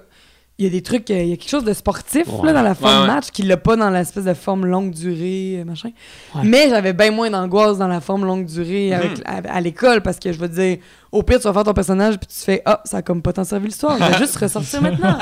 il 0.57 0.65
y 0.65 0.69
a 0.69 0.71
des 0.71 0.83
trucs, 0.83 1.11
euh, 1.11 1.21
il 1.21 1.31
y 1.31 1.33
a 1.33 1.37
quelque 1.37 1.51
chose 1.51 1.65
de 1.65 1.73
sportif 1.73 2.29
Ouais. 2.29 2.47
là, 2.47 2.53
dans 2.53 2.63
la 2.63 2.77
forme 2.77 2.95
Ouais, 2.95 3.01
ouais. 3.01 3.07
match 3.09 3.31
qu'il 3.33 3.49
n'a 3.49 3.57
pas 3.57 3.75
dans 3.75 3.91
l'espèce 3.91 4.23
de 4.23 4.35
forme 4.35 4.67
longue 4.67 4.93
durée, 4.93 5.57
euh, 5.61 5.65
machin. 5.65 5.91
Ouais. 6.35 6.43
Mais 6.45 6.69
j'avais 6.69 6.93
bien 6.93 7.11
moins 7.11 7.29
d'angoisse 7.29 7.79
dans 7.79 7.89
la 7.89 8.01
forme 8.01 8.25
longue 8.25 8.47
durée 8.47 8.95
avec, 8.95 9.21
à, 9.25 9.39
à 9.53 9.61
l'école 9.61 10.01
parce 10.03 10.21
que 10.21 10.33
je 10.33 10.39
veux 10.39 10.49
dire, 10.49 10.79
au 11.11 11.25
pire, 11.25 11.39
tu 11.39 11.45
vas 11.49 11.53
faire 11.55 11.65
ton 11.65 11.73
personnage 11.75 12.19
puis 12.19 12.29
tu 12.29 12.37
fais 12.39 12.63
Ah, 12.67 12.81
ça 12.85 12.99
a 12.99 13.03
comme 13.03 13.21
pas 13.21 13.33
tant 13.33 13.43
servi 13.43 13.67
l'histoire, 13.67 13.99
je 13.99 14.05
vais 14.13 14.19
juste 14.19 14.37
ressortir 14.37 14.81
maintenant. 14.83 15.19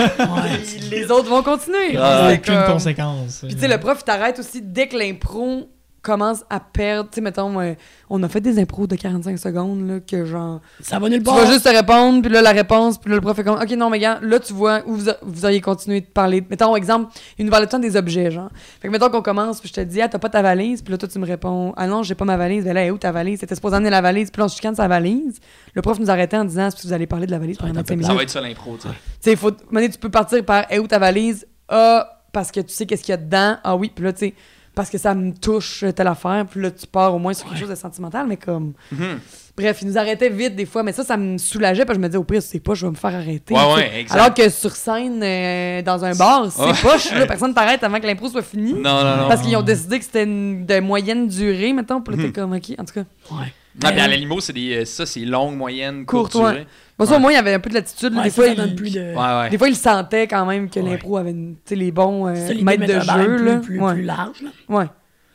Les 0.90 1.10
autres 1.10 1.30
vont 1.30 1.42
continuer. 1.42 1.96
Ah, 1.98 2.28
C'est 2.28 2.38
Aucune 2.38 2.54
comme- 2.64 2.72
conséquence. 2.74 3.38
Puis 3.46 3.54
tu 3.54 3.60
sais, 3.62 3.68
le 3.68 3.78
prof, 3.78 3.98
il 4.00 4.04
t'arrête 4.04 4.38
aussi 4.38 4.60
dès 4.60 4.86
que 4.88 4.98
l'impro 4.98 5.66
commence 6.02 6.44
à 6.50 6.58
perdre. 6.60 7.08
Tu 7.10 7.16
sais, 7.16 7.20
mettons, 7.20 7.60
euh, 7.60 7.74
on 8.10 8.22
a 8.24 8.28
fait 8.28 8.40
des 8.40 8.58
impros 8.58 8.86
de 8.86 8.96
45 8.96 9.38
secondes, 9.38 9.86
là, 9.88 10.00
que 10.00 10.24
genre. 10.24 10.60
Ça 10.80 10.98
va 10.98 11.08
nulle 11.08 11.18
Tu 11.20 11.24
part. 11.24 11.36
vas 11.36 11.46
juste 11.46 11.64
te 11.64 11.68
répondre, 11.68 12.22
puis 12.22 12.30
là, 12.32 12.42
la 12.42 12.50
réponse, 12.50 12.98
puis 12.98 13.08
là, 13.10 13.16
le 13.16 13.22
prof 13.22 13.38
est 13.38 13.44
comme, 13.44 13.58
OK, 13.60 13.70
non, 13.70 13.88
mais 13.88 14.00
gars, 14.00 14.18
là, 14.20 14.38
tu 14.40 14.52
vois 14.52 14.80
où 14.86 14.94
vous, 14.96 15.08
a- 15.08 15.16
vous 15.22 15.44
auriez 15.44 15.60
continué 15.60 16.00
de 16.00 16.06
parler. 16.06 16.44
Mettons, 16.50 16.74
exemple, 16.76 17.12
il 17.38 17.44
nous 17.44 17.50
parle 17.50 17.62
tout 17.62 17.66
le 17.68 17.70
temps 17.70 17.78
des 17.78 17.96
objets, 17.96 18.30
genre. 18.30 18.50
Fait 18.80 18.88
que 18.88 18.92
mettons 18.92 19.10
qu'on 19.10 19.22
commence, 19.22 19.60
puis 19.60 19.68
je 19.68 19.74
te 19.74 19.80
dis, 19.80 20.02
ah, 20.02 20.08
t'as 20.08 20.18
pas 20.18 20.28
ta 20.28 20.42
valise, 20.42 20.82
puis 20.82 20.90
là, 20.90 20.98
toi, 20.98 21.08
tu 21.08 21.18
me 21.20 21.26
réponds, 21.26 21.72
ah 21.76 21.86
non, 21.86 22.02
j'ai 22.02 22.14
pas 22.16 22.24
ma 22.24 22.36
valise. 22.36 22.64
Ben 22.64 22.74
là, 22.74 22.80
elle 22.82 22.88
est 22.88 22.90
où 22.90 22.98
ta 22.98 23.12
valise? 23.12 23.40
C'était 23.40 23.54
supposé 23.54 23.76
amener 23.76 23.90
la 23.90 24.00
valise, 24.00 24.30
puis 24.30 24.40
là, 24.40 24.46
on 24.46 24.48
se 24.48 24.56
chicane 24.56 24.74
sa 24.74 24.88
valise. 24.88 25.38
Le 25.74 25.82
prof 25.82 25.98
nous 26.00 26.10
arrêtait 26.10 26.36
en 26.36 26.44
disant, 26.44 26.66
est-ce 26.66 26.76
que 26.76 26.82
vous 26.82 26.92
allez 26.92 27.06
parler 27.06 27.26
de 27.26 27.30
la 27.30 27.38
valise 27.38 27.56
pendant 27.58 27.70
Ouais, 27.70 27.76
25 27.76 27.86
t'as 27.86 27.94
minutes? 27.94 28.06
Ça 28.08 28.14
va 28.14 28.22
être 28.24 28.30
ça 28.30 28.40
l'impro, 28.40 28.76
tu 28.76 28.88
sais. 28.88 28.94
Tu 29.22 29.30
sais, 29.30 29.36
faut. 29.36 29.52
Tu 29.52 29.98
peux 30.00 30.10
partir 30.10 30.44
par, 30.44 30.64
est 30.70 30.78
où 30.80 30.86
ta 30.88 30.98
valise? 30.98 31.46
Ah, 31.68 32.22
parce 32.32 32.50
que 32.50 32.60
tu 32.60 32.72
sais 32.72 32.86
qu'est-ce 32.86 33.02
qu'il 33.02 33.12
y 33.12 33.14
a 33.14 33.18
dedans? 33.18 33.56
Ah 33.62 33.76
oui, 33.76 33.92
puis 33.94 34.04
là, 34.04 34.12
tu 34.12 34.26
sais. 34.26 34.34
Parce 34.74 34.88
que 34.90 34.98
ça 34.98 35.14
me 35.14 35.32
touche 35.32 35.84
telle 35.94 36.06
affaire, 36.06 36.46
puis 36.50 36.60
là, 36.62 36.70
tu 36.70 36.86
pars 36.86 37.14
au 37.14 37.18
moins 37.18 37.34
sur 37.34 37.44
quelque 37.44 37.54
Ouais. 37.54 37.60
chose 37.60 37.70
de 37.70 37.74
sentimental, 37.74 38.26
mais 38.26 38.36
comme. 38.36 38.72
Mhm. 38.90 39.18
Bref, 39.54 39.82
ils 39.82 39.88
nous 39.88 39.98
arrêtaient 39.98 40.30
vite 40.30 40.56
des 40.56 40.64
fois, 40.64 40.82
mais 40.82 40.92
ça, 40.92 41.04
ça 41.04 41.18
me 41.18 41.36
soulageait, 41.36 41.84
parce 41.84 41.98
que 41.98 42.00
je 42.00 42.06
me 42.06 42.08
disais, 42.08 42.16
au 42.18 42.24
pire, 42.24 42.40
c'est 42.42 42.58
pas, 42.58 42.72
je 42.72 42.86
vais 42.86 42.90
me 42.90 42.96
faire 42.96 43.14
arrêter. 43.14 43.52
Ouais, 43.52 43.74
ouais, 43.74 44.00
exact. 44.00 44.18
Alors 44.18 44.32
que 44.32 44.48
sur 44.48 44.70
scène, 44.74 45.22
euh, 45.22 45.82
dans 45.82 46.02
un 46.06 46.14
bar, 46.14 46.50
c'est 46.50 46.62
Ouais. 46.62 46.72
pas, 46.82 46.96
je 46.96 47.14
là, 47.18 47.26
personne 47.26 47.52
t'arrête 47.52 47.84
avant 47.84 48.00
que 48.00 48.06
l'impro 48.06 48.28
soit 48.30 48.40
fini. 48.40 48.72
Non, 48.72 49.04
non, 49.04 49.16
non. 49.18 49.28
Parce 49.28 49.42
qu'ils 49.42 49.54
ont 49.56 49.60
décidé 49.62 49.98
que 49.98 50.06
c'était 50.06 50.24
une- 50.24 50.64
de 50.64 50.80
moyenne 50.80 51.28
durée, 51.28 51.74
mettons, 51.74 52.00
puis 52.00 52.16
là, 52.16 52.22
t'es 52.22 52.28
Mhm. 52.28 52.32
comme, 52.32 52.52
ok, 52.54 52.70
en 52.78 52.84
tout 52.86 52.94
cas. 52.94 53.04
Ouais. 53.30 53.52
Ah, 53.82 53.90
puis 53.90 54.00
à 54.00 54.04
Euh, 54.04 54.08
l'animaux, 54.08 54.40
c'est 54.40 54.52
des, 54.52 54.76
euh, 54.76 54.84
ça, 54.84 55.06
c'est 55.06 55.24
longue, 55.24 55.56
moyenne, 55.56 56.04
Courte, 56.04 56.32
courte, 56.32 56.44
ouais. 56.52 56.66
Bon, 56.98 57.06
ça, 57.06 57.16
au 57.16 57.20
moins, 57.20 57.32
il 57.32 57.36
y 57.36 57.38
avait 57.38 57.54
un 57.54 57.58
peu 57.60 57.70
de 57.70 57.74
latitude. 57.74 58.14
Ouais, 58.14 58.24
des, 58.24 58.30
fois, 58.30 58.46
il, 58.48 58.54
donne 58.56 58.74
plus 58.74 58.92
de. 58.92 59.00
Ouais, 59.00 59.14
ouais. 59.42 59.50
des 59.50 59.56
fois, 59.58 59.68
il 59.68 59.76
sentait 59.76 60.26
quand 60.26 60.44
même 60.44 60.68
que 60.68 60.78
Ouais. 60.80 60.90
l'impro 60.90 61.16
avait 61.16 61.30
une- 61.30 61.56
les 61.70 61.90
bons 61.90 62.26
euh, 62.28 62.34
Ça, 62.34 62.52
de 62.54 62.62
maîtres 62.62 62.86
de 62.86 63.00
jeu. 63.00 63.36
plus, 63.36 63.44
là. 63.46 63.56
plus, 63.58 63.80
ouais. 63.80 63.92
plus 63.94 64.02
large. 64.02 64.42
Là. 64.42 64.50
ouais. 64.68 64.86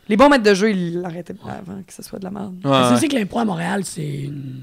Les 0.07 0.15
bons 0.17 0.29
maîtres 0.29 0.43
de 0.43 0.53
jeu, 0.53 0.71
ils 0.71 1.01
l'arrêtaient 1.01 1.33
avant 1.43 1.81
que 1.85 1.91
ce 1.93 2.03
soit 2.03 2.19
de 2.19 2.23
la 2.25 2.31
merde. 2.31 2.55
Ouais, 2.63 2.71
C'est 2.71 2.89
ouais. 2.89 2.93
aussi 2.93 3.07
que 3.09 3.15
l'impro 3.15 3.39
à 3.39 3.45
Montréal, 3.45 3.81
c'est 3.83 4.05
une- 4.23 4.61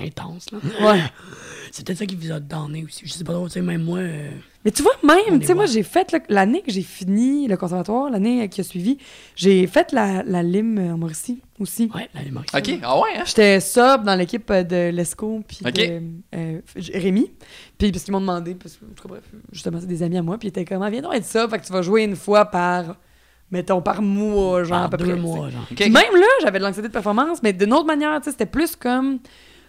intense. 0.00 0.46
Là. 0.52 0.58
Ouais. 0.92 1.02
C'est 1.70 1.86
peut-être 1.86 1.98
ça 1.98 2.06
qui 2.06 2.16
vous 2.16 2.30
a 2.32 2.38
donné 2.40 2.84
aussi. 2.84 3.02
Je 3.04 3.12
sais 3.12 3.24
pas 3.24 3.32
trop, 3.32 3.46
tu 3.46 3.54
sais, 3.54 3.62
même 3.62 3.82
moi. 3.82 3.98
euh, 3.98 4.30
Mais 4.64 4.70
tu 4.70 4.82
vois, 4.82 4.92
même, 5.02 5.40
tu 5.40 5.46
sais, 5.46 5.54
moi, 5.54 5.66
j'ai 5.66 5.82
fait, 5.82 6.14
l'année 6.28 6.62
que 6.62 6.70
j'ai 6.70 6.82
fini 6.82 7.48
le 7.48 7.56
conservatoire, 7.56 8.10
l'année 8.10 8.48
qui 8.48 8.60
a 8.60 8.64
suivi, 8.64 8.96
j'ai 9.34 9.66
fait 9.66 9.90
la, 9.92 10.22
la 10.22 10.42
lime 10.44 10.78
en 10.78 10.98
Mauricie 10.98 11.40
aussi. 11.58 11.90
Ouais, 11.92 12.08
la 12.14 12.22
mémoire. 12.22 12.44
Ok, 12.54 12.70
ah 12.82 13.00
ouais, 13.00 13.08
hein? 13.18 13.22
J'étais 13.26 13.58
sub 13.58 14.04
dans 14.04 14.14
l'équipe 14.14 14.52
de 14.52 14.90
Lesco 14.90 15.40
puis 15.48 15.58
de 15.64 16.00
euh, 16.36 16.60
Rémi. 16.76 17.32
Puis 17.76 17.90
parce 17.90 18.04
qu'ils 18.04 18.12
m'ont 18.12 18.20
demandé, 18.20 18.54
parce 18.54 18.76
que, 18.76 18.84
en 18.84 18.94
tout 18.94 19.02
cas, 19.02 19.08
bref, 19.08 19.24
justement, 19.50 19.80
c'est 19.80 19.86
des 19.86 20.02
amis 20.04 20.18
à 20.18 20.22
moi, 20.22 20.38
puis 20.38 20.46
ils 20.46 20.50
étaient 20.50 20.64
comme, 20.64 20.82
ah, 20.82 20.90
viens 20.90 21.02
donc 21.02 21.14
être 21.14 21.26
sub, 21.26 21.50
fait 21.50 21.58
que 21.58 21.66
tu 21.66 21.72
vas 21.72 21.82
jouer 21.82 22.04
une 22.04 22.14
fois 22.16 22.44
par, 22.44 22.96
mettons, 23.50 23.82
par 23.82 24.00
mois, 24.00 24.62
genre, 24.62 24.82
à 24.82 24.88
peu 24.88 24.96
deux 24.96 25.06
près. 25.06 25.16
mois, 25.16 25.50
genre. 25.50 25.66
Même 25.80 25.92
là, 25.92 26.26
j'avais 26.40 26.60
de 26.60 26.64
l'anxiété 26.64 26.86
de 26.86 26.92
performance, 26.92 27.42
mais 27.42 27.52
d'une 27.52 27.72
autre 27.72 27.86
manière, 27.86 28.16
tu 28.20 28.26
sais, 28.26 28.30
c'était 28.30 28.46
plus 28.46 28.76
comme, 28.76 29.18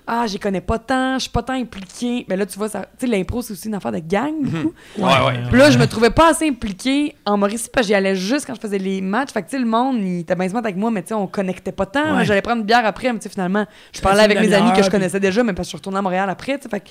ah, 0.07 0.25
j'y 0.27 0.37
connais 0.39 0.61
pas 0.61 0.79
tant, 0.79 1.15
je 1.15 1.21
suis 1.23 1.29
pas 1.29 1.43
tant 1.43 1.53
impliqué. 1.53 2.25
Mais 2.29 2.35
là, 2.35 2.45
tu 2.45 2.57
vois, 2.57 2.69
ça- 2.69 2.85
l'impro, 3.01 3.41
c'est 3.41 3.53
aussi 3.53 3.67
une 3.67 3.75
affaire 3.75 3.91
de 3.91 3.99
gang, 3.99 4.33
beaucoup. 4.41 4.73
Ouais, 4.97 5.03
ouais. 5.27 5.33
Puis 5.49 5.57
là, 5.59 5.69
je 5.71 5.77
me 5.77 5.85
trouvais 5.87 6.09
pas 6.09 6.29
assez 6.31 6.47
impliquée 6.47 7.15
en 7.25 7.37
Mauricie 7.37 7.69
parce 7.73 7.85
que 7.85 7.89
j'y 7.89 7.95
allais 7.95 8.15
juste 8.15 8.45
quand 8.45 8.55
je 8.55 8.59
faisais 8.59 8.77
les 8.79 9.01
matchs. 9.01 9.31
Fait 9.31 9.41
que, 9.41 9.47
tu 9.49 9.55
sais, 9.57 9.59
le 9.59 9.67
monde, 9.69 9.97
il 9.99 10.19
était 10.19 10.35
bien 10.35 10.49
smart 10.49 10.63
avec 10.63 10.75
moi, 10.75 10.91
mais 10.91 11.01
tu 11.01 11.09
sais, 11.09 11.13
on 11.13 11.27
connectait 11.27 11.71
pas 11.71 11.85
tant. 11.85 12.17
Ouais. 12.17 12.25
J'allais 12.25 12.41
prendre 12.41 12.59
une 12.61 12.65
bière 12.67 12.85
après, 12.85 13.11
mais 13.13 13.19
tu 13.19 13.23
sais, 13.23 13.29
finalement, 13.29 13.65
je 13.93 14.01
parlais 14.01 14.23
avec 14.23 14.39
mes 14.39 14.53
amis 14.53 14.73
que 14.73 14.83
je 14.83 14.89
connaissais 14.89 15.19
déjà, 15.19 15.43
mais 15.43 15.53
parce 15.53 15.67
que 15.67 15.69
je 15.69 15.69
suis 15.69 15.77
retournée 15.77 15.99
à 15.99 16.01
Montréal 16.01 16.29
après, 16.29 16.57
tu 16.57 16.63
sais. 16.63 16.69
Fait 16.69 16.79
que 16.81 16.89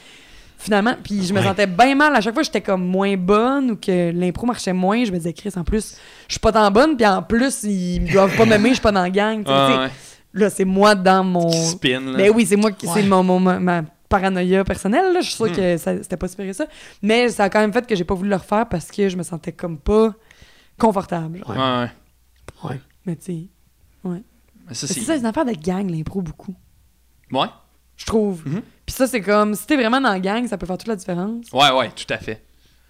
finalement, 0.59 0.95
puis 1.03 1.25
je 1.27 1.33
me 1.35 1.41
Ouais. 1.41 1.45
sentais 1.45 1.67
bien 1.67 1.95
mal. 1.97 2.15
À 2.15 2.21
chaque 2.21 2.35
fois, 2.35 2.45
j'étais 2.45 2.61
comme 2.61 2.85
moins 2.87 3.17
bonne 3.17 3.73
ou 3.73 3.77
que 3.77 4.13
l'impro 4.13 4.47
marchait 4.47 4.73
moins. 4.73 5.05
Je 5.05 5.11
me 5.11 5.17
disais, 5.17 5.33
Chris, 5.33 5.51
en 5.57 5.65
plus, 5.65 5.97
je 6.29 6.35
suis 6.35 6.41
pas 6.41 6.53
tant 6.53 6.71
bonne, 6.71 6.97
puis 6.97 7.05
en 7.05 7.21
plus, 7.23 7.65
ils 7.65 8.05
doivent 8.13 8.37
pas 8.37 8.45
m'aimer, 8.45 8.69
je 8.71 8.75
suis 8.75 8.83
pas 8.83 8.93
dans 8.93 9.03
la 9.03 9.11
gang. 9.11 9.43
tu 9.45 9.51
sais. 9.51 9.91
Ouais, 10.35 10.39
ouais. 10.41 10.45
Là, 10.45 10.51
c'est 10.51 10.65
moi 10.65 10.95
dans 10.95 11.25
mon. 11.25 11.51
Qui 11.51 11.57
spin, 11.67 12.01
là. 12.01 12.17
Ben 12.17 12.33
oui, 12.35 12.47
c'est 12.47 12.57
moi 12.57 12.73
qui. 12.73 12.87
C'est 12.87 12.95
Ouais. 12.95 13.03
mon, 13.05 13.23
mon- 13.23 13.41
ma, 13.41 13.59
ma 13.61 13.83
paranoïa 14.09 14.65
personnelle. 14.65 15.13
Là. 15.13 15.21
Je 15.21 15.27
suis 15.27 15.35
sûre 15.37 15.47
Hmm. 15.51 15.57
que 15.57 15.77
ça- 15.79 16.03
c'était 16.03 16.17
pas 16.17 16.29
super 16.29 16.55
ça. 16.55 16.67
Mais 17.03 17.29
ça 17.31 17.45
a 17.45 17.51
quand 17.51 17.61
même 17.61 17.73
fait 17.73 17.87
que 17.87 17.95
j'ai 17.95 18.05
pas 18.05 18.15
voulu 18.15 18.29
le 18.31 18.37
refaire 18.37 18.69
parce 18.69 18.91
que 18.91 19.09
je 19.09 19.17
me 19.17 19.23
sentais 19.23 19.53
comme 19.53 19.79
pas 19.79 20.13
confortable. 20.79 21.39
genre. 21.47 21.51
Ouais, 21.51 21.57
ouais. 22.65 22.71
Ouais. 22.71 22.81
Mais 23.07 23.17
tu 23.17 23.25
sais. 23.25 23.49
Mais 24.05 24.11
ça, 24.15 24.19
mais 24.69 24.75
C'est 24.75 24.87
c'est. 24.87 25.01
ça, 25.01 25.15
c'est 25.15 25.19
une 25.21 25.27
affaire 25.27 25.45
de 25.45 25.53
gang, 25.53 25.89
l'impro, 25.91 26.23
beaucoup. 26.23 26.55
Ouais. 27.31 27.47
Je 27.97 28.07
trouve. 28.07 28.47
Mhm. 28.47 28.63
Puis 28.87 28.95
ça, 28.95 29.07
c'est 29.07 29.21
comme. 29.21 29.55
Si 29.55 29.67
t'es 29.67 29.77
vraiment 29.77 30.01
dans 30.01 30.11
la 30.13 30.21
gang, 30.21 30.47
ça 30.47 30.57
peut 30.59 30.67
faire 30.67 30.79
toute 30.79 30.89
la 30.89 30.97
différence. 30.97 31.47
Ouais, 31.53 31.71
ouais, 31.71 31.91
tout 31.91 32.13
à 32.13 32.19
fait. 32.19 32.43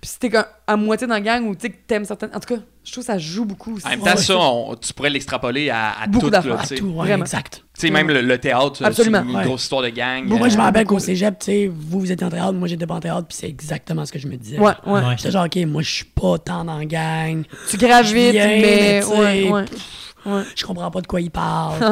Puis 0.02 0.10
si 0.10 0.18
t'es 0.18 0.32
à 0.66 0.76
moitié 0.76 1.06
dans 1.06 1.14
la 1.14 1.20
gang 1.20 1.46
ou 1.46 1.54
tu 1.54 1.60
sais 1.62 1.70
que 1.70 1.76
t'aimes 1.86 2.04
certaines. 2.04 2.30
En 2.34 2.40
tout 2.40 2.52
cas, 2.56 2.60
je 2.82 2.90
trouve 2.90 3.04
que 3.04 3.06
ça 3.12 3.18
joue 3.18 3.44
beaucoup 3.44 3.76
aussi. 3.76 3.86
En 3.86 3.90
même 3.90 4.00
temps, 4.00 4.06
ouais, 4.06 4.16
ça, 4.16 4.36
on- 4.36 4.74
tu 4.74 4.92
pourrais 4.92 5.10
l'extrapoler 5.10 5.70
à, 5.70 5.92
à 6.02 6.06
Beaucoup 6.08 6.24
tout, 6.26 6.30
d'affaires. 6.30 6.54
là, 6.56 6.60
À 6.60 6.62
tu 6.62 6.68
sais. 6.70 6.74
tout, 6.74 6.86
ouais, 6.88 6.92
Vraiment. 7.06 7.22
exact. 7.22 7.62
Tu 7.78 7.86
sais, 7.86 7.90
même 7.92 8.08
le, 8.08 8.20
le 8.20 8.38
théâtre, 8.38 8.82
c'est 8.92 9.06
une 9.06 9.14
Ouais. 9.16 9.44
grosse 9.44 9.62
histoire 9.62 9.82
de 9.82 9.90
gang. 9.90 10.24
Moi, 10.26 10.38
moi, 10.38 10.48
je 10.48 10.54
euh, 10.54 10.58
me 10.58 10.62
rappelle 10.64 10.82
beaucoup. 10.82 10.96
qu'au 10.96 11.00
cégep, 11.00 11.38
tu 11.38 11.44
sais, 11.46 11.66
vous, 11.72 12.00
vous 12.00 12.10
étiez 12.10 12.26
en 12.26 12.30
théâtre, 12.30 12.52
moi, 12.52 12.66
j'étais 12.66 12.84
pas 12.86 12.94
en 12.96 13.00
théâtre, 13.00 13.28
puis 13.28 13.36
c'est 13.40 13.48
exactement 13.48 14.04
ce 14.04 14.10
que 14.10 14.18
je 14.18 14.26
me 14.26 14.34
disais. 14.36 14.58
Ouais, 14.58 14.72
ouais. 14.86 14.92
Ouais. 14.92 15.14
J'étais 15.16 15.30
genre, 15.30 15.44
OK, 15.46 15.56
moi, 15.68 15.82
je 15.82 15.90
suis 15.90 16.04
pas 16.04 16.36
tant 16.38 16.64
dans 16.64 16.78
la 16.78 16.84
gang. 16.84 17.44
Tu 17.70 17.76
gravites, 17.76 18.34
mais. 18.34 18.60
mais 18.60 19.04
Ouais, 19.04 19.50
ouais. 19.50 19.64
Ouais. 20.26 20.42
Je 20.54 20.64
comprends 20.64 20.90
pas 20.90 21.00
de 21.00 21.06
quoi 21.06 21.20
il 21.20 21.30
parle. 21.30 21.80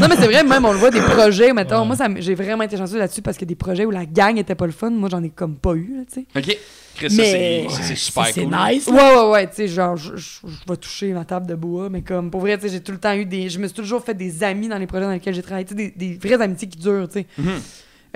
non, 0.00 0.08
mais 0.08 0.16
c'est 0.16 0.26
vrai, 0.26 0.42
même 0.44 0.64
on 0.64 0.72
le 0.72 0.78
voit, 0.78 0.90
des 0.90 1.00
projets, 1.00 1.52
mettons. 1.52 1.84
Moi, 1.84 1.96
ça 1.96 2.06
m- 2.06 2.16
j'ai 2.18 2.34
vraiment 2.34 2.62
été 2.64 2.76
chanceux 2.76 2.98
là-dessus 2.98 3.22
parce 3.22 3.36
que 3.36 3.44
des 3.44 3.54
projets 3.54 3.84
où 3.84 3.90
la 3.90 4.06
gang 4.06 4.36
était 4.38 4.54
pas 4.54 4.66
le 4.66 4.72
fun, 4.72 4.90
moi, 4.90 5.08
j'en 5.10 5.22
ai 5.22 5.30
comme 5.30 5.56
pas 5.56 5.74
eu, 5.74 5.94
là, 5.98 6.02
tu 6.12 6.20
sais. 6.20 6.26
Ok. 6.36 6.58
Chris, 6.96 7.10
ça, 7.10 7.22
Mais- 7.22 7.66
c'est- 7.68 7.82
c'est 7.82 7.88
Ouais, 7.90 7.94
super 7.96 8.26
c'est 8.28 8.44
cool. 8.44 8.56
nice. 8.70 8.86
Ouais, 8.86 8.96
là. 8.96 9.24
ouais, 9.26 9.30
ouais, 9.32 9.46
tu 9.48 9.56
sais, 9.56 9.68
genre, 9.68 9.96
je, 9.96 10.16
je- 10.16 10.38
je 10.46 10.70
vais 10.70 10.76
toucher 10.78 11.12
ma 11.12 11.24
table 11.26 11.46
de 11.46 11.54
bois, 11.54 11.88
mais 11.90 12.00
comme, 12.02 12.30
pour 12.30 12.40
vrai, 12.40 12.56
tu 12.56 12.62
sais, 12.66 12.72
j'ai 12.74 12.80
tout 12.80 12.92
le 12.92 12.98
temps 12.98 13.12
eu 13.14 13.26
des. 13.26 13.50
Je 13.50 13.58
me 13.58 13.66
suis 13.66 13.76
toujours 13.76 14.02
fait 14.02 14.14
des 14.14 14.42
amis 14.42 14.68
dans 14.68 14.78
les 14.78 14.86
projets 14.86 15.04
dans 15.04 15.10
lesquels 15.10 15.34
j'ai 15.34 15.42
travaillé, 15.42 15.66
tu 15.66 15.74
sais, 15.76 15.92
des, 15.94 16.14
des 16.14 16.16
vraies 16.16 16.42
amitiés 16.42 16.68
qui 16.68 16.78
durent, 16.78 17.06
tu 17.08 17.20
sais. 17.20 17.26
Mhm. 17.38 17.50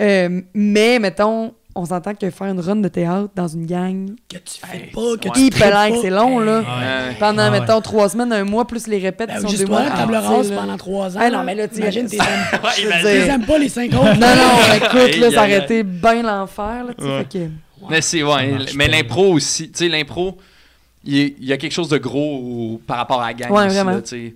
Euh, 0.00 0.40
mais, 0.54 0.98
mettons, 0.98 1.52
on 1.74 1.84
s'entend 1.84 2.14
que 2.14 2.28
faire 2.30 2.48
une 2.48 2.60
run 2.60 2.76
de 2.76 2.88
théâtre 2.88 3.28
dans 3.36 3.46
une 3.48 3.64
gang, 3.66 4.10
Que 4.28 4.38
tu 4.38 4.60
fais 4.64 4.76
Hey, 4.76 4.82
pas, 4.92 5.00
que 5.20 5.28
ouais. 5.28 5.50
tu 5.50 5.58
like, 5.60 5.94
pas. 5.94 6.00
c'est 6.02 6.10
long, 6.10 6.38
là. 6.40 6.58
Hey. 6.60 7.16
Pendant, 7.18 7.42
Ah 7.42 7.50
ouais. 7.50 7.60
mettons, 7.60 7.80
trois 7.80 8.08
semaines, 8.08 8.32
un 8.32 8.44
mois, 8.44 8.66
plus 8.66 8.86
les 8.86 8.98
répètes, 8.98 9.28
Ben, 9.28 9.36
qui 9.36 9.42
sont 9.42 9.48
juste 9.48 9.62
deux 9.64 9.68
mois. 9.68 9.84
la 9.84 9.90
table 9.90 10.14
Ah, 10.16 10.20
rase 10.20 10.50
pendant 10.50 10.76
trois 10.76 11.16
ans. 11.16 11.20
Ah 11.22 11.30
non, 11.30 11.44
mais 11.44 11.54
là, 11.54 11.68
t'imagines, 11.68 12.06
t'es 12.10 12.18
T'aimes 12.18 13.44
pas 13.46 13.58
les 13.58 13.68
cinq 13.68 13.92
autres. 13.94 14.14
Non, 14.18 14.34
non, 14.34 14.74
écoute, 14.76 15.16
là, 15.18 15.30
ça 15.30 15.38
aurait 15.42 15.64
été 15.64 15.82
bien 15.82 16.22
l'enfer, 16.22 16.84
là, 16.88 16.94
tu 16.98 17.04
Ouais. 17.04 17.18
fait 17.30 17.38
que... 17.38 17.44
Mais 17.88 18.00
c'est, 18.02 18.22
ouais. 18.22 18.56
Mais 18.76 18.88
l'impro 18.88 19.32
aussi. 19.32 19.70
Tu 19.70 19.78
sais, 19.84 19.88
l'impro, 19.88 20.36
il 21.04 21.16
y, 21.16 21.20
a- 21.22 21.28
il 21.40 21.44
y 21.46 21.52
a 21.52 21.56
quelque 21.56 21.72
chose 21.72 21.88
de 21.88 21.96
gros 21.98 22.78
par 22.86 22.98
rapport 22.98 23.22
à 23.22 23.28
la 23.28 23.34
gang 23.34 23.50
Ouais, 23.50 23.64
aussi, 23.66 23.74
vraiment. 23.76 23.92
là, 23.92 24.02
tu 24.02 24.08
sais. 24.08 24.34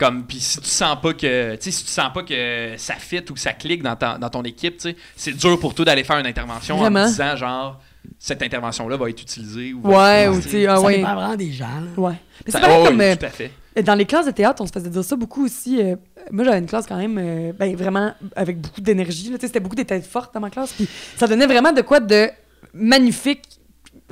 Comme, 0.00 0.24
puis 0.24 0.40
si 0.40 0.58
tu 0.58 0.66
sens 0.66 0.96
pas 1.02 1.12
que, 1.12 1.56
tu 1.56 1.62
sais, 1.64 1.70
si 1.70 1.84
tu 1.84 1.90
sens 1.90 2.10
pas 2.14 2.22
que 2.22 2.72
ça 2.78 2.94
fit 2.94 3.20
ou 3.28 3.34
que 3.34 3.38
ça 3.38 3.52
clique 3.52 3.82
dans, 3.82 3.94
ta- 3.96 4.16
dans 4.16 4.30
ton 4.30 4.42
équipe, 4.42 4.80
c'est 5.14 5.36
dur 5.36 5.60
pour 5.60 5.74
toi 5.74 5.84
d'aller 5.84 6.04
faire 6.04 6.16
une 6.18 6.26
intervention 6.26 6.78
Vraiment. 6.78 7.02
en 7.02 7.06
disant, 7.06 7.36
genre, 7.36 7.80
cette 8.18 8.42
intervention-là 8.42 8.96
va 8.96 9.10
être 9.10 9.20
utilisée. 9.20 9.74
Ou 9.74 9.86
Ouais, 9.86 10.26
ou 10.28 10.40
tu 10.40 10.48
sais, 10.48 10.66
ah 10.66 10.76
Ça 10.76 10.82
ouais. 10.82 10.96
dépend 10.96 11.14
vraiment 11.14 11.36
des 11.36 11.52
gens. 11.52 11.66
là. 11.66 11.90
Ouais. 12.02 12.14
Mais 12.46 12.52
c'est 12.52 12.58
oh, 12.64 12.84
comme... 12.86 12.98
oui, 12.98 13.04
euh, 13.04 13.16
tout 13.16 13.26
à 13.26 13.28
fait. 13.28 13.50
Dans 13.84 13.94
les 13.94 14.06
classes 14.06 14.24
de 14.24 14.30
théâtre, 14.30 14.62
on 14.62 14.66
se 14.66 14.72
faisait 14.72 14.88
dire 14.88 15.04
ça 15.04 15.16
beaucoup 15.16 15.44
aussi. 15.44 15.82
euh, 15.82 15.96
moi, 16.30 16.44
j'avais 16.44 16.58
une 16.60 16.66
classe 16.66 16.86
quand 16.86 16.96
même, 16.96 17.18
euh, 17.18 17.52
ben, 17.52 17.76
vraiment 17.76 18.14
avec 18.34 18.58
beaucoup 18.58 18.80
d'énergie. 18.80 19.30
C'était 19.38 19.60
beaucoup 19.60 19.76
des 19.76 19.84
têtes 19.84 20.06
fortes 20.06 20.32
dans 20.32 20.40
ma 20.40 20.48
classe. 20.48 20.72
Puis 20.72 20.88
ça 21.18 21.26
donnait 21.26 21.46
vraiment 21.46 21.72
de 21.72 21.82
quoi 21.82 22.00
de 22.00 22.30
magnifique 22.72 23.42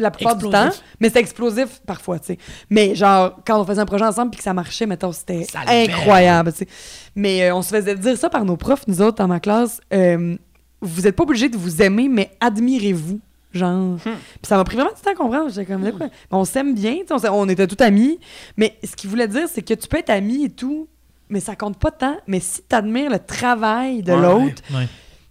la 0.03 0.11
plupart 0.11 0.37
du 0.37 0.49
temps. 0.49 0.69
Mais 1.01 1.09
c'était 1.09 1.21
explosif 1.21 1.81
parfois, 1.87 2.19
tu 2.19 2.27
sais. 2.27 2.39
Mais 2.71 2.95
genre, 2.95 3.39
quand 3.47 3.61
on 3.61 3.65
faisait 3.65 3.81
un 3.81 3.87
projet 3.87 4.05
ensemble 4.05 4.31
puis 4.31 4.39
que 4.39 4.45
ça 4.45 4.55
marchait, 4.55 4.87
mettons, 4.87 5.13
c'était 5.13 5.47
incroyable, 5.67 6.53
tu 6.53 6.59
sais. 6.61 6.69
Mais 7.15 7.43
euh, 7.49 7.55
on 7.55 7.63
se 7.63 7.69
faisait 7.75 7.95
dire 7.97 8.17
ça 8.17 8.31
par 8.31 8.45
nos 8.45 8.57
profs, 8.57 8.87
nous 8.87 9.01
autres, 9.03 9.17
dans 9.19 9.29
ma 9.29 9.41
classe. 9.41 9.81
euh, 9.93 10.37
vous 10.81 11.07
êtes 11.09 11.17
pas 11.17 11.25
obligés 11.25 11.49
de 11.49 11.57
vous 11.57 11.83
aimer, 11.83 12.09
mais 12.09 12.31
admirez-vous. 12.41 13.19
Genre. 13.53 13.97
Puis 14.05 14.13
ça 14.45 14.57
m'a 14.57 14.65
pris 14.65 14.77
vraiment 14.77 14.93
du 14.95 15.01
temps 15.01 15.11
à 15.11 15.15
comprendre. 15.15 15.51
J'étais 15.51 15.73
comme, 15.73 15.91
quoi? 15.93 16.09
On 16.31 16.45
s'aime 16.45 16.75
bien, 16.75 16.97
on, 17.11 17.17
on 17.33 17.49
était 17.49 17.67
tous 17.67 17.83
amis. 17.83 18.21
Mais 18.57 18.77
ce 18.85 18.95
qu'il 18.95 19.09
voulait 19.11 19.27
dire, 19.27 19.49
c'est 19.53 19.63
que 19.63 19.75
tu 19.75 19.89
peux 19.89 19.97
être 19.99 20.11
ami 20.11 20.45
et 20.45 20.51
tout, 20.51 20.87
mais 21.31 21.41
ça 21.41 21.57
compte 21.57 21.79
pas 21.79 21.91
tant. 21.91 22.17
Mais 22.27 22.41
si 22.41 22.61
tu 22.69 22.77
admires 22.77 23.11
le 23.11 23.19
travail 23.19 24.03
de 24.03 24.13
Ouais. 24.13 24.21
l'autre, 24.21 24.63
Ouais. 24.73 24.87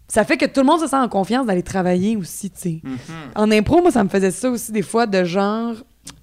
Ça 0.07 0.23
fait 0.23 0.37
que 0.37 0.45
tout 0.45 0.61
le 0.61 0.65
monde 0.65 0.79
se 0.79 0.87
sent 0.87 0.95
en 0.97 1.09
confiance 1.09 1.45
d'aller 1.47 1.63
travailler 1.63 2.15
aussi, 2.15 2.49
tu 2.49 2.59
sais. 2.59 2.81
Mhm. 2.83 2.97
En 3.35 3.51
impro, 3.51 3.81
moi, 3.81 3.91
ça 3.91 4.03
me 4.03 4.09
faisait 4.09 4.31
ça 4.31 4.49
aussi 4.49 4.71
des 4.71 4.81
fois 4.81 5.05
de 5.05 5.23
genre, 5.23 5.73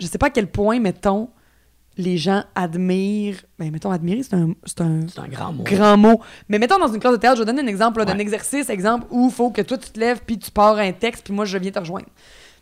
je 0.01 0.07
sais 0.07 0.19
pas 0.19 0.27
à 0.27 0.31
quel 0.31 0.47
point, 0.47 0.81
mettons, 0.81 1.29
les 1.97 2.17
gens 2.17 2.43
admirent. 2.57 3.43
Ben, 3.59 3.71
mettons, 3.71 3.91
admirer, 3.91 4.23
c'est 4.23 4.35
un, 4.35 4.51
c'est 4.65 4.81
un 4.81 5.01
C'est 5.07 5.21
un 5.21 5.29
grand 5.29 5.53
mot. 5.53 5.63
grand 5.65 5.97
mot. 5.97 6.21
Mais 6.49 6.59
mettons 6.59 6.79
dans 6.79 6.93
une 6.93 6.99
classe 6.99 7.13
de 7.13 7.19
théâtre, 7.19 7.37
je 7.37 7.43
vais 7.43 7.47
donner 7.47 7.63
un 7.63 7.67
exemple 7.69 7.99
là, 8.01 8.05
d'un 8.05 8.19
exercice, 8.19 8.69
exemple, 8.69 9.07
où 9.11 9.27
il 9.27 9.33
faut 9.33 9.51
que 9.51 9.63
toi 9.63 9.79
tu 9.79 9.91
te 9.91 10.01
lèves 10.01 10.21
puis 10.27 10.39
tu 10.39 10.51
pars 10.51 10.77
un 10.79 10.91
texte 10.93 11.23
puis 11.25 11.33
moi 11.33 11.45
je 11.45 11.57
viens 11.59 11.71
te 11.71 11.79
rejoindre. 11.79 12.07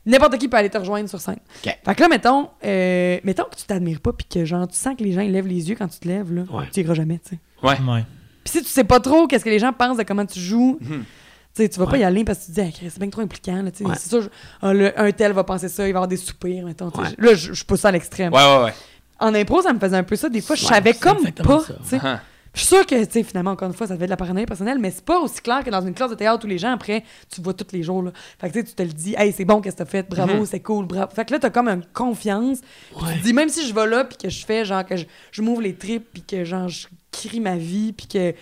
N'importe 0.04 0.36
qui 0.36 0.48
peut 0.48 0.56
aller 0.56 0.68
te 0.68 0.76
rejoindre 0.76 1.08
sur 1.08 1.20
scène. 1.20 1.38
Ok. 1.64 1.78
Fait 1.84 1.94
que 1.94 2.00
là, 2.02 2.08
mettons, 2.08 2.48
euh, 2.64 3.18
mettons 3.22 3.44
que 3.44 3.54
tu 3.56 3.64
t'admires 3.64 4.00
pas 4.00 4.12
puis 4.12 4.26
que 4.28 4.44
genre 4.44 4.66
tu 4.66 4.74
sens 4.76 4.96
que 4.98 5.04
les 5.04 5.12
gens 5.12 5.20
ils 5.20 5.30
lèvent 5.32 5.46
les 5.46 5.68
yeux 5.70 5.76
quand 5.78 5.86
tu 5.88 6.00
te 6.00 6.08
lèves, 6.08 6.32
là, 6.34 6.42
Ouais. 6.52 6.64
tu 6.72 6.80
iras 6.80 6.94
jamais, 6.94 7.20
tu 7.24 7.36
sais. 7.36 7.38
Ouais. 7.62 7.78
Ouais. 7.88 8.04
Puis 8.44 8.52
si 8.52 8.62
tu 8.62 8.68
sais 8.68 8.84
pas 8.84 9.00
trop 9.00 9.26
qu'est-ce 9.26 9.44
que 9.44 9.50
les 9.50 9.58
gens 9.58 9.72
pensent 9.72 9.96
de 9.98 10.02
comment 10.02 10.26
tu 10.26 10.40
joues, 10.40 10.78
Mhm. 10.80 11.04
tu 11.54 11.78
vas 11.78 11.86
pas 11.86 11.98
y 11.98 12.04
aller 12.04 12.24
parce 12.24 12.40
que 12.40 12.44
tu 12.46 12.52
te 12.52 12.60
dis, 12.60 12.66
Ah, 12.68 12.70
Chris, 12.76 12.90
c'est 12.90 12.98
bien 13.00 13.10
trop 13.10 13.22
impliquant. 13.22 13.62
Là, 13.62 13.70
tu 13.70 13.78
sais. 13.78 13.84
Ouais. 13.84 13.94
C'est 13.98 14.08
sûr, 14.08 14.28
ah, 14.60 14.72
le- 14.72 14.98
un 15.00 15.12
tel 15.12 15.32
va 15.32 15.44
penser 15.44 15.68
ça, 15.68 15.86
il 15.86 15.92
va 15.92 15.98
avoir 15.98 16.08
des 16.08 16.16
soupirs. 16.16 16.64
Mettons. 16.66 16.86
Ouais. 16.88 17.08
Là, 17.18 17.34
je, 17.34 17.52
je 17.52 17.64
pousse 17.64 17.80
ça 17.80 17.88
à 17.88 17.92
l'extrême. 17.92 18.32
Ouais, 18.32 18.40
ouais, 18.40 18.64
ouais. 18.64 18.74
En 19.20 19.34
impro, 19.34 19.62
ça 19.62 19.72
me 19.72 19.78
faisait 19.78 19.96
un 19.96 20.02
peu 20.02 20.16
ça. 20.16 20.28
Des 20.28 20.40
fois, 20.40 20.56
je 20.56 20.64
savais 20.64 20.94
comme 20.94 21.22
pas. 21.30 21.60
ça. 21.60 21.74
tu 21.82 21.88
sais. 21.88 22.00
Ah. 22.02 22.20
Je 22.54 22.58
suis 22.60 22.68
sûre 22.68 22.84
que, 22.84 23.02
tu 23.06 23.24
finalement, 23.24 23.52
encore 23.52 23.68
une 23.68 23.72
fois, 23.74 23.86
ça 23.86 23.94
devait 23.94 24.04
être 24.04 24.10
de 24.10 24.12
la 24.12 24.16
paranoïa 24.18 24.44
personnelle, 24.44 24.78
mais 24.78 24.90
c'est 24.90 25.04
pas 25.06 25.18
aussi 25.20 25.40
clair 25.40 25.64
que 25.64 25.70
dans 25.70 25.80
une 25.80 25.94
classe 25.94 26.10
de 26.10 26.16
théâtre 26.16 26.44
où 26.44 26.48
les 26.48 26.58
gens, 26.58 26.72
après, 26.72 27.02
tu 27.34 27.40
vois 27.40 27.54
tous 27.54 27.68
les 27.72 27.82
jours. 27.82 28.02
Là. 28.02 28.10
Fait 28.38 28.50
que 28.50 28.58
tu 28.58 28.74
te 28.74 28.82
le 28.82 28.90
dis, 28.90 29.14
hey, 29.16 29.32
c'est 29.32 29.46
bon, 29.46 29.62
qu'est-ce 29.62 29.76
que 29.76 29.84
t'as 29.84 29.88
fait, 29.88 30.06
bravo, 30.06 30.34
Mhm. 30.40 30.44
c'est 30.46 30.60
cool, 30.60 30.84
bravo. 30.84 31.10
Fait 31.14 31.24
que 31.24 31.32
là, 31.32 31.38
t'as 31.38 31.48
comme 31.48 31.68
une 31.68 31.82
confiance. 31.94 32.58
Ouais. 32.94 33.14
Tu 33.14 33.18
te 33.20 33.24
dis, 33.24 33.32
même 33.32 33.48
si 33.48 33.66
je 33.66 33.72
vais 33.72 33.86
là, 33.86 34.04
puis 34.04 34.18
que 34.18 34.28
je 34.28 34.44
fais, 34.44 34.66
genre, 34.66 34.84
que 34.84 34.96
je, 34.98 35.06
je 35.30 35.40
m'ouvre 35.40 35.62
les 35.62 35.74
tripes, 35.74 36.06
puis 36.12 36.22
que, 36.22 36.44
genre, 36.44 36.68
je 36.68 36.88
crie 37.12 37.38
ma 37.40 37.56
vie, 37.56 37.92
puis 37.92 38.06
que, 38.08 38.34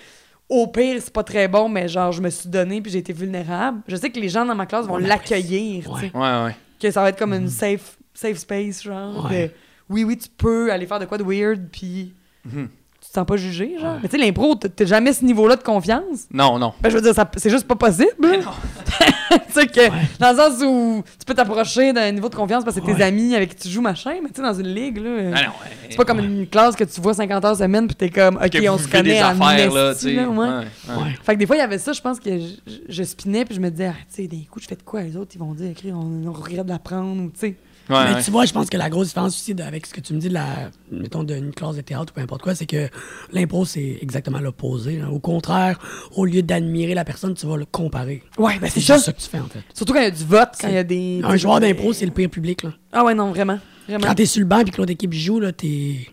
au 0.49 0.67
pire, 0.69 0.97
c'est 1.01 1.13
pas 1.13 1.23
très 1.25 1.47
bon, 1.49 1.69
mais 1.69 1.87
genre, 1.89 2.13
je 2.13 2.23
me 2.23 2.31
suis 2.31 2.49
donné, 2.49 2.81
puis 2.81 2.91
j'ai 2.91 2.99
été 2.99 3.13
vulnérable. 3.13 3.83
Je 3.87 3.97
sais 3.97 4.11
que 4.11 4.19
les 4.19 4.29
gens 4.31 4.47
dans 4.47 4.55
ma 4.55 4.67
classe 4.67 4.87
vont 4.87 4.95
On 4.95 4.99
l'accueillir, 4.99 5.85
tu 5.85 5.91
Ouais. 5.91 6.01
sais. 6.01 6.17
Ouais, 6.17 6.45
ouais. 6.45 6.57
Que 6.81 6.91
ça 6.91 7.03
va 7.03 7.11
être 7.11 7.19
comme 7.19 7.35
une 7.35 7.49
safe, 7.49 7.99
safe 8.15 8.39
space, 8.39 8.83
genre, 8.83 9.27
Ouais. 9.31 9.49
de- 9.49 9.53
oui, 9.91 10.05
oui, 10.05 10.17
tu 10.17 10.29
peux 10.29 10.73
aller 10.73 10.87
faire 10.87 10.99
de 10.99 11.05
quoi 11.05 11.19
de 11.19 11.25
weird, 11.25 11.69
puis 11.71 12.15
Mhm. 12.45 12.69
Te 13.11 13.15
sens 13.15 13.27
pas 13.27 13.37
jugé, 13.37 13.77
genre. 13.81 13.99
Mais 14.03 14.09
tu 14.09 14.17
sais, 14.19 14.25
l'impro, 14.25 14.55
t'as- 14.55 14.85
jamais 14.85 15.13
ce 15.13 15.25
niveau-là 15.25 15.57
de 15.57 15.63
confiance? 15.63 16.27
Non, 16.33 16.59
non. 16.59 16.73
Ben, 16.81 16.89
je 16.91 16.97
veux 16.97 17.03
dire, 17.03 17.15
ça- 17.15 17.31
c'est 17.37 17.51
juste 17.51 17.67
pas 17.67 17.75
possible. 17.77 18.09
tu 18.21 19.37
sais, 19.53 19.67
que 19.67 19.89
dans 20.19 20.31
le 20.33 20.37
sens 20.37 20.63
où 20.65 21.03
tu 21.19 21.25
peux 21.25 21.35
t'approcher 21.35 21.93
d'un 21.93 22.11
niveau 22.13 22.29
de 22.29 22.35
confiance 22.35 22.65
parce 22.65 22.77
que 22.77 22.83
c'est 22.83 22.87
tes 22.93 22.97
Ouais. 22.99 23.03
amis 23.03 23.35
avec 23.35 23.51
qui 23.51 23.57
tu 23.57 23.69
joues, 23.69 23.81
machin, 23.81 24.13
mais 24.23 24.29
tu 24.31 24.37
sais, 24.37 24.43
dans 24.43 24.55
une 24.55 24.69
ligue, 24.75 24.99
là. 24.99 25.09
euh, 25.11 25.33
Ah 25.37 25.43
non, 25.47 25.53
c'est 25.89 25.97
pas 25.97 26.05
comme 26.05 26.19
une 26.21 26.47
classe 26.47 26.75
que 26.77 26.85
tu 26.85 27.01
vois 27.01 27.15
50 27.15 27.45
heures 27.45 27.57
semaine, 27.57 27.87
puis 27.87 27.97
t'es 27.97 28.11
comme, 28.11 28.37
ok, 28.37 28.51
que 28.51 28.69
on 28.69 28.73
vous 28.73 28.79
se 28.79 28.85
vivez 28.87 28.99
connaît 28.99 29.15
des 29.15 29.23
en 29.23 29.41
affaires, 29.41 29.73
là, 29.73 29.91
tu 29.91 29.97
esti, 29.97 30.05
sais. 30.05 30.13
là, 30.15 30.29
ouais. 30.29 30.37
Ouais, 30.39 30.47
ouais. 30.49 30.95
Ouais. 31.03 31.15
Fait 31.23 31.35
que 31.35 31.39
des 31.39 31.47
fois, 31.47 31.57
il 31.57 31.61
y 31.61 31.63
avait 31.63 31.79
ça, 31.79 31.93
je 31.93 32.01
pense 32.01 32.19
que 32.21 32.31
je, 32.39 32.45
je, 32.67 32.73
je 32.89 33.03
spinais, 33.03 33.45
puis 33.45 33.55
je 33.55 33.61
me 33.61 33.71
disais, 33.71 33.87
ah, 33.93 33.95
tu 34.15 34.23
sais, 34.23 34.29
d'un 34.29 34.43
coup, 34.51 34.61
je 34.61 34.67
fais 34.67 34.77
de 34.77 34.83
quoi 34.83 35.03
Les 35.03 35.17
autres, 35.17 35.33
ils 35.35 35.39
vont 35.39 35.53
dire, 35.55 35.71
écrire, 35.71 35.97
on, 35.99 36.29
on 36.29 36.33
regrette 36.33 36.67
d'apprendre, 36.67 37.23
ou 37.23 37.31
tu 37.31 37.39
sais. 37.41 37.57
Ouais, 37.91 38.05
Mais 38.09 38.15
ouais. 38.17 38.23
tu 38.23 38.31
vois, 38.31 38.45
je 38.47 38.53
pense 38.53 38.71
que 38.71 38.77
la 38.77 38.89
grosse 38.89 39.09
différence 39.09 39.35
aussi 39.37 39.55
de- 39.55 39.63
avec 39.63 39.85
ce 39.87 39.93
que 39.95 40.01
tu 40.01 40.15
me 40.15 40.19
dis 40.21 40.29
de 40.29 40.35
la, 40.35 40.47
mettons, 40.91 41.23
d'une 41.25 41.53
classe 41.53 41.77
de 41.77 41.81
théâtre 41.83 42.13
ou 42.13 42.15
peu 42.15 42.21
importe 42.23 42.43
quoi, 42.43 42.55
c'est 42.55 42.67
que 42.67 42.89
l'impro, 43.33 43.65
c'est 43.65 43.99
exactement 44.01 44.39
l'opposé. 44.39 44.99
là. 44.99 45.11
Au 45.11 45.19
contraire, 45.19 45.79
au 46.15 46.25
lieu 46.25 46.43
d'admirer 46.43 46.95
la 46.95 47.05
personne, 47.05 47.35
tu 47.35 47.47
vas 47.47 47.57
le 47.57 47.65
comparer. 47.67 48.23
Ouais, 48.39 48.59
ben 48.59 48.69
C'est 48.69 48.81
c'est 48.81 48.81
juste 48.81 48.87
ça. 48.93 48.99
ça 49.07 49.13
que 49.13 49.21
tu 49.21 49.29
fais, 49.29 49.39
en 49.41 49.47
fait. 49.49 49.61
Surtout 49.75 49.93
quand 49.93 50.01
il 50.01 50.05
y 50.05 50.07
a 50.07 50.11
du 50.11 50.25
vote, 50.25 50.51
quand 50.61 50.69
il 50.69 50.75
y 50.75 50.79
a 50.79 50.85
des. 50.85 51.21
Un 51.25 51.37
joueur 51.37 51.61
d'impro, 51.61 51.93
c'est 51.93 52.07
le 52.07 52.13
pire 52.13 52.31
public, 52.31 52.63
là. 52.63 52.73
Ah 52.93 53.05
ouais, 53.05 53.15
non, 53.15 53.31
vraiment. 53.31 53.59
Vraiment. 53.89 54.07
Quand 54.07 54.15
t'es 54.15 54.27
sur 54.27 54.41
le 54.41 54.47
banc 54.47 54.61
et 54.61 54.65
que 54.71 54.77
l'autre 54.77 54.93
équipe 54.93 55.13
joue, 55.13 55.41
là, 55.41 55.53
t'es 55.53 56.07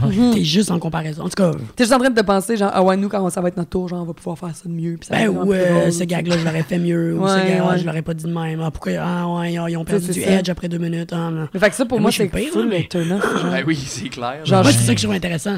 Mhm. 0.00 0.34
t'es 0.34 0.44
juste 0.44 0.70
en 0.70 0.78
comparaison. 0.78 1.22
En 1.24 1.28
tout 1.28 1.34
cas, 1.36 1.50
T'es 1.76 1.84
juste 1.84 1.92
en 1.92 1.98
train 1.98 2.10
de 2.10 2.14
te 2.20 2.24
penser, 2.24 2.56
genre, 2.56 2.70
ah 2.72 2.82
ouais, 2.82 2.96
nous, 2.96 3.08
quand 3.08 3.28
ça 3.30 3.40
va 3.40 3.48
être 3.48 3.56
notre 3.56 3.70
tour, 3.70 3.88
genre, 3.88 4.02
on 4.02 4.06
va 4.06 4.12
pouvoir 4.14 4.38
faire 4.38 4.54
ça 4.54 4.62
de 4.66 4.72
mieux. 4.72 4.96
Puis 4.98 5.06
ça 5.08 5.16
va 5.16 5.20
ben, 5.20 5.28
ou 5.28 5.52
euh, 5.52 5.90
ce 5.90 6.04
gag-là, 6.04 6.38
je 6.38 6.44
l'aurais 6.44 6.62
fait 6.62 6.78
mieux. 6.78 7.14
ou 7.18 7.28
ce 7.28 7.36
gag-là, 7.36 7.68
ouais. 7.70 7.78
je 7.78 7.84
l'aurais 7.86 8.02
pas 8.02 8.14
dit 8.14 8.24
de 8.24 8.32
même. 8.32 8.60
Ah, 8.62 8.70
pourquoi 8.70 8.92
ah, 9.00 9.26
ouais, 9.28 9.52
ils 9.52 9.58
ont- 9.60 9.66
ils 9.68 9.76
ont 9.76 9.84
perdu 9.84 10.06
C'est 10.06 10.12
du 10.12 10.22
ça. 10.22 10.30
edge 10.38 10.48
après 10.48 10.68
deux 10.68 10.78
minutes. 10.78 11.10
ah, 11.12 11.30
non. 11.30 11.48
Mais 11.52 11.60
fait 11.60 11.70
que 11.70 11.76
ça, 11.76 11.84
pour 11.84 11.98
Mais 11.98 12.02
moi, 12.02 12.10
c'est 12.12 12.28
full 12.50 12.68
mais-. 12.68 12.88
Ben 12.92 13.64
oui, 13.66 13.76
c'est 13.76 14.08
clair. 14.08 14.44
Genre, 14.44 14.62
Moi, 14.62 14.72
c'est 14.72 14.78
ça 14.86 14.94
que 14.94 15.00
je 15.00 15.04
trouve 15.06 15.14
intéressant. 15.16 15.56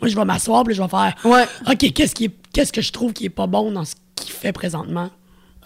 Moi, 0.00 0.08
je 0.08 0.16
vais 0.16 0.24
m'asseoir 0.24 0.64
puis 0.64 0.74
je 0.74 0.82
vais 0.82 0.88
faire 0.88 1.14
Ouais. 1.24 1.44
OK, 1.70 1.92
qu'est-ce 1.92 2.14
qui 2.14 2.24
est- 2.26 2.34
qu'est-ce 2.52 2.72
que 2.72 2.80
je 2.80 2.90
trouve 2.90 3.12
qui 3.12 3.26
est 3.26 3.30
pas 3.30 3.46
bon 3.46 3.70
dans 3.70 3.84
ce 3.84 3.94
qu'il 4.16 4.32
fait 4.32 4.52
présentement? 4.52 5.10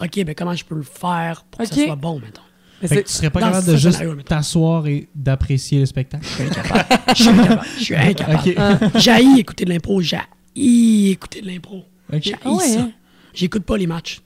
OK, 0.01 0.25
ben 0.25 0.35
comment 0.35 0.55
je 0.55 0.65
peux 0.65 0.75
le 0.75 0.83
faire 0.83 1.45
pour 1.51 1.61
que 1.61 1.67
ça 1.69 1.75
soit 1.75 1.95
bon, 1.97 2.19
mettons? 2.19 2.41
Fait 2.89 3.03
que 3.03 3.09
tu 3.09 3.13
serais 3.15 3.31
pas 3.31 3.41
dans 3.41 3.47
capable 3.49 3.67
de 3.67 3.77
juste 3.77 4.03
t'asseoir 4.25 4.87
et 4.87 5.09
d'apprécier 5.15 5.81
le 5.81 5.87
spectacle? 5.87 6.25
Je 6.27 6.33
suis 6.35 6.45
incapable. 7.29 7.61
Je 7.79 7.83
suis 7.83 7.95
incapable. 7.97 8.39
Ok. 8.95 9.01
J'haïs 9.01 9.39
écouter 9.41 9.65
de 9.65 9.71
l'impro. 9.71 10.01
J'haïs 10.01 11.11
écouter 11.11 11.41
de 11.41 11.47
l'impro. 11.47 11.85
Ok. 12.13 12.21
J'haïs 12.23 12.37
Ah 12.45 12.51
ouais, 12.53 12.65
ça. 12.69 12.81
hein? 12.81 12.91
J'écoute 13.33 13.65
pas 13.65 13.77
les 13.77 13.87
matchs. 13.87 14.21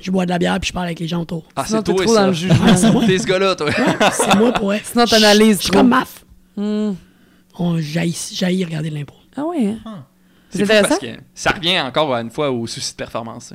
Je 0.00 0.10
bois 0.10 0.24
de 0.24 0.30
la 0.30 0.38
bière 0.38 0.58
puis 0.60 0.68
je 0.68 0.72
parle 0.72 0.86
avec 0.86 0.98
les 1.00 1.06
gens 1.06 1.20
autour. 1.22 1.44
Ah, 1.54 1.64
c'est 1.66 1.82
toi, 1.84 1.94
trop 1.94 2.14
ça. 2.14 2.20
dans 2.22 2.26
le 2.28 2.32
jugement. 2.32 2.64
Ouais, 2.64 3.06
c'est 3.06 3.18
ce 3.18 3.26
gars-là, 3.26 3.54
toi. 3.54 3.70
C'est 4.12 4.34
moi 4.36 4.52
pour. 4.52 4.72
Sinon, 4.82 5.04
t'analyses 5.04 5.58
Je 5.58 5.62
suis 5.62 5.70
comme 5.70 5.88
maf. 5.88 6.24
On 6.56 7.78
j'haïs 7.78 8.64
regarder 8.64 8.90
de 8.90 8.94
l'impro. 8.94 9.16
Ah 9.36 9.44
ouais, 9.44 9.66
hein? 9.68 9.78
Ah. 9.84 10.04
C'est 10.50 10.62
intéressant. 10.64 10.88
parce 10.88 11.00
que 11.00 11.06
ça 11.34 11.50
revient 11.52 11.80
encore 11.80 12.12
une 12.14 12.30
fois 12.30 12.50
au 12.50 12.66
souci 12.66 12.92
de 12.92 12.96
performance. 12.96 13.54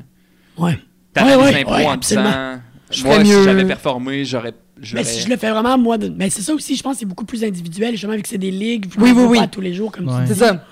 Ouais. 0.57 0.80
T'analyses 1.14 1.38
Ouais, 1.38 1.43
ouais, 1.43 1.51
l'impro 1.51 1.73
ouais, 1.76 1.85
en 1.85 1.91
absolument. 1.91 2.30
disant 2.30 2.61
Je 2.98 3.03
Moi, 3.06 3.14
ferais 3.15 3.26
si 3.26 3.32
mieux. 3.32 3.44
j'avais 3.44 3.65
performé, 3.65 4.26
j'aurais. 4.26 4.53
Mais 4.94 5.03
si 5.03 5.22
je 5.22 5.30
le 5.30 5.38
fais 5.38 5.49
vraiment, 5.52 5.78
moi, 5.78 5.98
de- 5.98 6.10
mais 6.10 6.30
c'est 6.30 6.41
ça 6.41 6.53
aussi, 6.53 6.76
je 6.76 6.84
pense 6.84 6.94
que 6.94 6.99
c'est 6.99 7.06
beaucoup 7.06 7.26
plus 7.26 7.44
individuel, 7.44 7.91
justement, 7.91 8.14
vu 8.15 8.22
que 8.22 8.28
c'est 8.30 8.38
des 8.38 8.52
ligues, 8.52 8.86
Oui, 8.98 9.11
oui, 9.15 9.24
oui. 9.30 9.38
pas 9.40 9.48
tous 9.48 9.61
les 9.61 9.74
jours, 9.74 9.91
comme 9.91 10.07
Ouais. 10.07 10.22
tu 10.22 10.28
C'est 10.34 10.36
ça. 10.40 10.64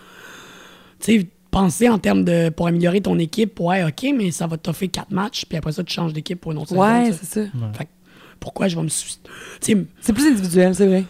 Tu 0.99 1.19
sais, 1.21 1.27
penser 1.51 1.89
en 1.89 1.97
termes 1.99 2.23
de. 2.23 2.49
pour 2.49 2.67
améliorer 2.67 3.01
ton 3.01 3.17
équipe, 3.19 3.59
ouais, 3.59 3.83
ok, 3.83 4.05
mais 4.15 4.31
ça 4.31 4.47
va 4.47 4.57
te 4.57 4.63
toffer 4.63 4.87
quatre 4.89 5.11
matchs, 5.11 5.45
puis 5.47 5.57
après 5.57 5.71
ça, 5.71 5.83
tu 5.83 5.93
changes 5.93 6.13
d'équipe 6.13 6.39
pour 6.39 6.51
une 6.51 6.57
autre 6.59 6.75
Ouais, 6.75 7.11
c'est 7.13 7.25
ça. 7.25 7.39
Ouais. 7.41 7.47
Fait 7.77 7.85
que 7.85 7.89
pourquoi 8.39 8.67
je 8.67 8.75
vais 8.75 8.83
me. 8.83 8.89
sou- 8.89 9.05
Tu 9.61 9.73
sais, 9.73 9.77
C'est 10.01 10.13
plus 10.13 10.27
individuel, 10.27 10.75
c'est 10.75 10.87
vrai. 10.87 11.03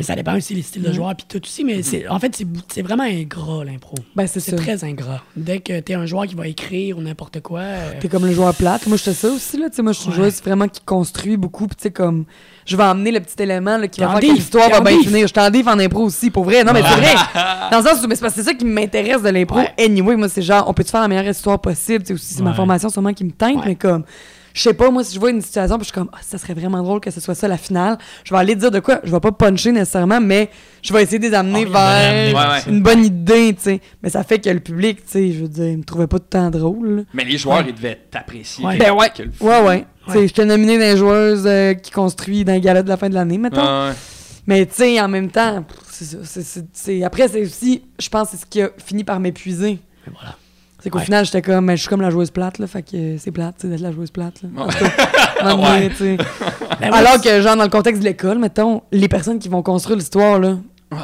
Mais 0.00 0.04
ça 0.06 0.16
dépend 0.16 0.34
aussi 0.34 0.54
des 0.54 0.62
styles 0.62 0.82
de 0.82 0.88
Mhm. 0.88 0.94
joueurs, 0.94 1.14
puis 1.14 1.26
tout 1.28 1.42
aussi, 1.44 1.62
mais 1.62 1.82
c'est, 1.82 2.08
en 2.08 2.18
fait, 2.18 2.34
c'est, 2.34 2.46
c'est 2.72 2.80
vraiment 2.80 3.02
ingrat, 3.04 3.64
l'impro. 3.64 3.94
Ben, 4.16 4.26
c'est 4.26 4.40
C'est 4.40 4.56
très 4.56 4.82
ingrat. 4.82 5.22
Dès 5.36 5.60
que 5.60 5.78
t'es 5.80 5.92
un 5.92 6.06
joueur 6.06 6.26
qui 6.26 6.34
va 6.34 6.48
écrire 6.48 6.96
ou 6.96 7.02
n'importe 7.02 7.40
quoi. 7.40 7.60
euh, 7.60 7.92
T'es 8.00 8.08
comme 8.08 8.24
le 8.24 8.32
joueur 8.32 8.54
plate. 8.54 8.86
Moi, 8.86 8.96
je 8.96 9.02
fais 9.02 9.12
ça 9.12 9.28
aussi, 9.28 9.58
là. 9.58 9.68
Moi, 9.82 9.92
je 9.92 9.98
suis 9.98 10.06
une 10.06 10.12
Ouais. 10.12 10.16
joueuse 10.16 10.42
vraiment 10.42 10.66
qui 10.68 10.80
construit 10.80 11.36
beaucoup. 11.36 11.66
Puis, 11.66 11.76
tu 11.76 11.82
sais, 11.82 11.90
comme, 11.90 12.24
je 12.64 12.76
vais 12.76 12.82
emmener 12.84 13.10
le 13.12 13.20
petit 13.20 13.42
élément 13.42 13.76
là, 13.76 13.86
qui 13.88 14.00
va 14.00 14.08
faire 14.12 14.20
que 14.20 14.26
l'histoire 14.34 14.70
va 14.70 14.78
en 14.80 14.82
bien 14.82 14.98
finir. 15.02 15.26
Je 15.28 15.32
t'en 15.34 15.46
en 15.46 15.78
impro 15.78 16.02
aussi, 16.04 16.30
pour 16.30 16.44
vrai. 16.44 16.64
Non, 16.64 16.72
mais 16.72 16.82
c'est 16.82 16.96
vrai. 16.96 17.14
Dans 17.70 17.78
le 17.80 17.84
sens 17.84 18.02
où, 18.02 18.08
mais 18.08 18.14
c'est 18.14 18.22
parce 18.22 18.34
que 18.34 18.40
c'est 18.40 18.46
ça 18.48 18.54
qui 18.54 18.64
m'intéresse 18.64 19.22
de 19.22 19.28
l'impro. 19.28 19.58
Ouais. 19.58 19.72
Anyway, 19.78 20.16
moi, 20.16 20.28
c'est 20.30 20.40
genre, 20.42 20.64
on 20.66 20.72
peut-tu 20.72 20.90
faire 20.90 21.02
la 21.02 21.08
meilleure 21.08 21.28
histoire 21.28 21.60
possible? 21.60 22.00
Tu 22.04 22.08
sais, 22.08 22.12
aussi, 22.14 22.34
c'est 22.34 22.42
ma 22.42 22.54
formation 22.54 22.88
sûrement 22.88 23.12
qui 23.12 23.24
me 23.24 23.32
teinte, 23.32 23.64
mais 23.66 23.74
comme, 23.74 24.04
je 24.54 24.60
sais 24.62 24.74
pas, 24.74 24.90
moi, 24.90 25.04
si 25.04 25.14
je 25.14 25.20
vois 25.20 25.30
une 25.30 25.40
situation, 25.42 25.76
puis 25.76 25.84
je 25.84 25.92
suis 25.92 25.94
comme, 25.94 26.10
ah, 26.12 26.18
ça 26.22 26.38
serait 26.38 26.54
vraiment 26.54 26.82
drôle 26.82 27.00
que 27.00 27.10
ce 27.10 27.20
soit 27.20 27.34
ça 27.34 27.48
la 27.48 27.56
finale, 27.56 27.98
je 28.24 28.32
vais 28.34 28.40
aller 28.40 28.54
dire 28.56 28.70
de 28.70 28.80
quoi? 28.80 29.00
Je 29.04 29.10
vais 29.12 29.20
pas 29.20 29.32
puncher 29.32 29.72
nécessairement, 29.72 30.20
mais 30.20 30.50
je 30.82 30.92
vais 30.92 31.02
essayer 31.02 31.18
de 31.18 31.26
les 31.28 31.34
amener 31.34 31.64
Oh, 31.68 31.72
vers 31.72 32.34
Ouais, 32.34 32.40
ouais. 32.40 32.60
une 32.68 32.82
bonne 32.82 33.04
idée, 33.04 33.54
tu 33.54 33.62
sais. 33.62 33.80
Mais 34.02 34.10
ça 34.10 34.24
fait 34.24 34.38
que 34.38 34.50
le 34.50 34.60
public, 34.60 35.04
tu 35.04 35.10
sais, 35.12 35.32
je 35.32 35.42
veux 35.42 35.48
dire, 35.48 35.66
il 35.68 35.78
me 35.78 35.84
trouvait 35.84 36.06
pas 36.06 36.18
tout 36.18 36.24
le 36.24 36.30
temps 36.30 36.50
drôle. 36.50 36.96
là. 36.96 37.02
Mais 37.14 37.24
les 37.24 37.38
joueurs, 37.38 37.58
Ouais. 37.58 37.66
ils 37.68 37.74
devaient 37.74 38.00
t'apprécier. 38.10 38.64
Ouais. 38.64 38.76
Ben 38.78 38.92
ouais. 38.92 39.10
que 39.16 39.22
le- 39.22 39.30
Ouais, 39.40 39.60
ouais. 39.62 39.84
Tu 40.06 40.12
sais, 40.12 40.28
J'étais 40.28 40.44
nominée 40.46 40.78
les 40.78 40.96
joueuses 40.96 41.44
euh, 41.46 41.74
qui 41.74 41.90
construit 41.90 42.44
dans 42.44 42.52
les 42.54 42.60
galas 42.60 42.82
de 42.82 42.88
la 42.88 42.96
fin 42.96 43.08
de 43.08 43.14
l'année, 43.14 43.38
mettons. 43.38 43.60
Ouais, 43.62 43.88
ouais. 43.90 43.94
Mais 44.46 44.66
tu 44.66 44.74
sais, 44.74 45.00
en 45.00 45.06
même 45.08 45.30
temps, 45.30 45.62
pff, 45.62 45.78
c'est 45.90 46.04
ça. 46.04 46.16
c'est- 46.24 46.42
c'est- 46.42 46.66
c'est- 46.72 47.02
Après, 47.04 47.28
c'est 47.28 47.42
aussi, 47.42 47.82
je 48.00 48.08
pense, 48.08 48.30
c'est 48.30 48.38
ce 48.38 48.46
qui 48.46 48.62
a 48.62 48.70
fini 48.84 49.04
par 49.04 49.20
m'épuiser. 49.20 49.78
mais 50.06 50.12
voilà. 50.14 50.36
C'est 50.82 50.90
qu'au 50.90 50.98
Ouais. 50.98 51.04
final, 51.04 51.24
j'étais 51.24 51.42
comme, 51.42 51.64
mais 51.66 51.76
je 51.76 51.82
suis 51.82 51.88
comme 51.88 52.00
la 52.00 52.10
joueuse 52.10 52.30
plate, 52.30 52.58
là, 52.58 52.66
fait 52.66 52.82
que 52.82 53.16
c'est 53.18 53.30
plate, 53.30 53.56
tu 53.58 53.62
sais, 53.62 53.68
d'être 53.68 53.80
la 53.80 53.92
joueuse 53.92 54.10
plate, 54.10 54.42
là. 54.42 54.64
Ouais. 54.64 54.72
Cas, 54.72 55.54
donné. 55.54 56.16
Ben 56.80 56.90
ouais, 56.90 56.96
Alors 56.98 57.20
que, 57.20 57.40
genre, 57.42 57.56
dans 57.56 57.64
le 57.64 57.68
contexte 57.68 58.00
de 58.02 58.08
l'école, 58.08 58.38
mettons, 58.38 58.82
les 58.90 59.08
personnes 59.08 59.38
qui 59.38 59.48
vont 59.50 59.62
construire 59.62 59.98
l'histoire, 59.98 60.38
là, 60.38 60.56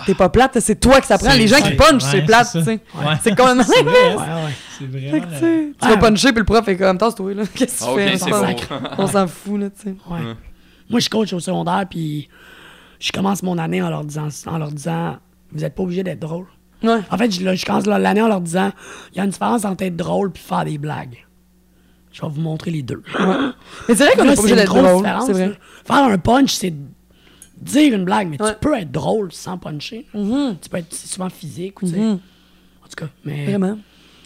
t'es 0.07 0.15
pas 0.15 0.31
plate, 0.31 0.59
c'est 0.61 0.81
toi 0.81 1.01
que 1.01 1.07
ça 1.07 1.19
prend. 1.19 1.35
Les 1.35 1.47
gens 1.47 1.61
qui 1.61 1.73
punchent, 1.74 2.03
ouais, 2.05 2.11
c'est 2.11 2.23
plate, 2.24 2.47
c'est 2.51 2.59
tu 2.61 2.65
sais. 2.65 2.81
Ouais. 2.94 3.15
C'est 3.23 3.35
quand 3.36 3.55
même. 3.55 3.62
C'est 3.69 3.82
vrai, 3.82 4.15
Ouais, 4.15 4.16
ouais. 4.16 4.53
c'est 4.78 5.20
que, 5.20 5.27
tu 5.27 5.39
sais, 5.39 5.73
tu 5.81 5.86
Ouais. 5.89 5.94
vas 5.94 5.97
puncher, 5.98 6.28
puis 6.31 6.39
le 6.39 6.44
prof 6.44 6.66
est 6.69 6.77
comme, 6.77 6.97
tasse-toi, 6.98 7.35
là. 7.35 7.43
Qu'est-ce 7.55 7.81
que 7.85 7.94
tu 7.94 8.01
Ah, 8.01 8.16
fais? 8.16 8.24
On 8.24 8.28
s'en- 8.28 8.40
bon. 8.40 8.89
On 8.98 9.07
s'en 9.07 9.27
fout, 9.27 9.61
là, 9.61 9.69
tu 9.70 9.90
sais. 9.90 9.94
Moi, 10.89 11.01
je 11.01 11.09
coach 11.11 11.32
au 11.35 11.40
secondaire, 11.40 11.85
puis 11.90 12.28
je 13.01 13.12
commence 13.12 13.43
mon 13.43 13.59
année 13.59 13.82
en 13.82 13.90
leur 13.90 14.05
disant, 14.05 14.28
en 14.47 14.57
leur 14.59 14.70
disant 14.73 15.16
vous 15.53 15.65
êtes 15.65 15.74
pas 15.74 15.82
obligé 15.82 16.03
d'être 16.03 16.20
drôle. 16.20 16.47
Ouais. 16.82 17.01
En 17.11 17.16
fait, 17.19 17.31
je, 17.31 17.44
là, 17.44 17.55
je 17.55 17.65
commence 17.65 17.86
l'année 17.86 18.20
en 18.23 18.28
leur 18.28 18.40
disant 18.40 18.70
il 19.12 19.19
y 19.19 19.20
a 19.20 19.24
une 19.24 19.31
différence 19.31 19.65
entre 19.65 19.85
être 19.85 19.97
drôle 19.97 20.31
puis 20.32 20.43
faire 20.43 20.65
des 20.65 20.78
blagues. 20.78 21.24
Je 22.12 22.23
vais 22.23 22.28
vous 22.28 22.40
montrer 22.40 22.70
les 22.70 22.82
deux. 22.82 23.03
Mais 23.89 23.94
c'est 23.94 24.07
vrai 24.07 24.15
qu'on 24.16 24.24
est 24.24 24.35
pas 24.35 24.40
obligé 24.40 24.55
une 24.55 24.61
d'être 24.61 24.69
grosse 24.69 25.03
drôle, 25.03 25.07
c'est 25.27 25.32
vrai. 25.32 25.59
Faire 25.85 25.97
un 26.05 26.19
punch, 26.19 26.53
c'est 26.55 26.73
dire 27.61 27.94
une 27.94 28.05
blague, 28.05 28.28
mais 28.28 28.40
Ouais. 28.43 28.53
tu 28.53 28.59
peux 28.61 28.74
être 28.74 28.90
drôle 28.90 29.32
sans 29.32 29.59
puncher. 29.59 30.07
Mhm. 30.15 30.57
Tu 30.62 30.69
peux 30.69 30.78
être 30.78 30.94
souvent 30.94 31.28
physique, 31.31 31.82
ou 31.82 31.86
tu 31.86 31.93
sais. 31.93 31.98
Mhm. 32.01 32.12
En 32.12 32.89
tout 32.89 32.97
cas, 32.97 33.09
mais. 33.24 33.47
Vraiment. 33.47 33.78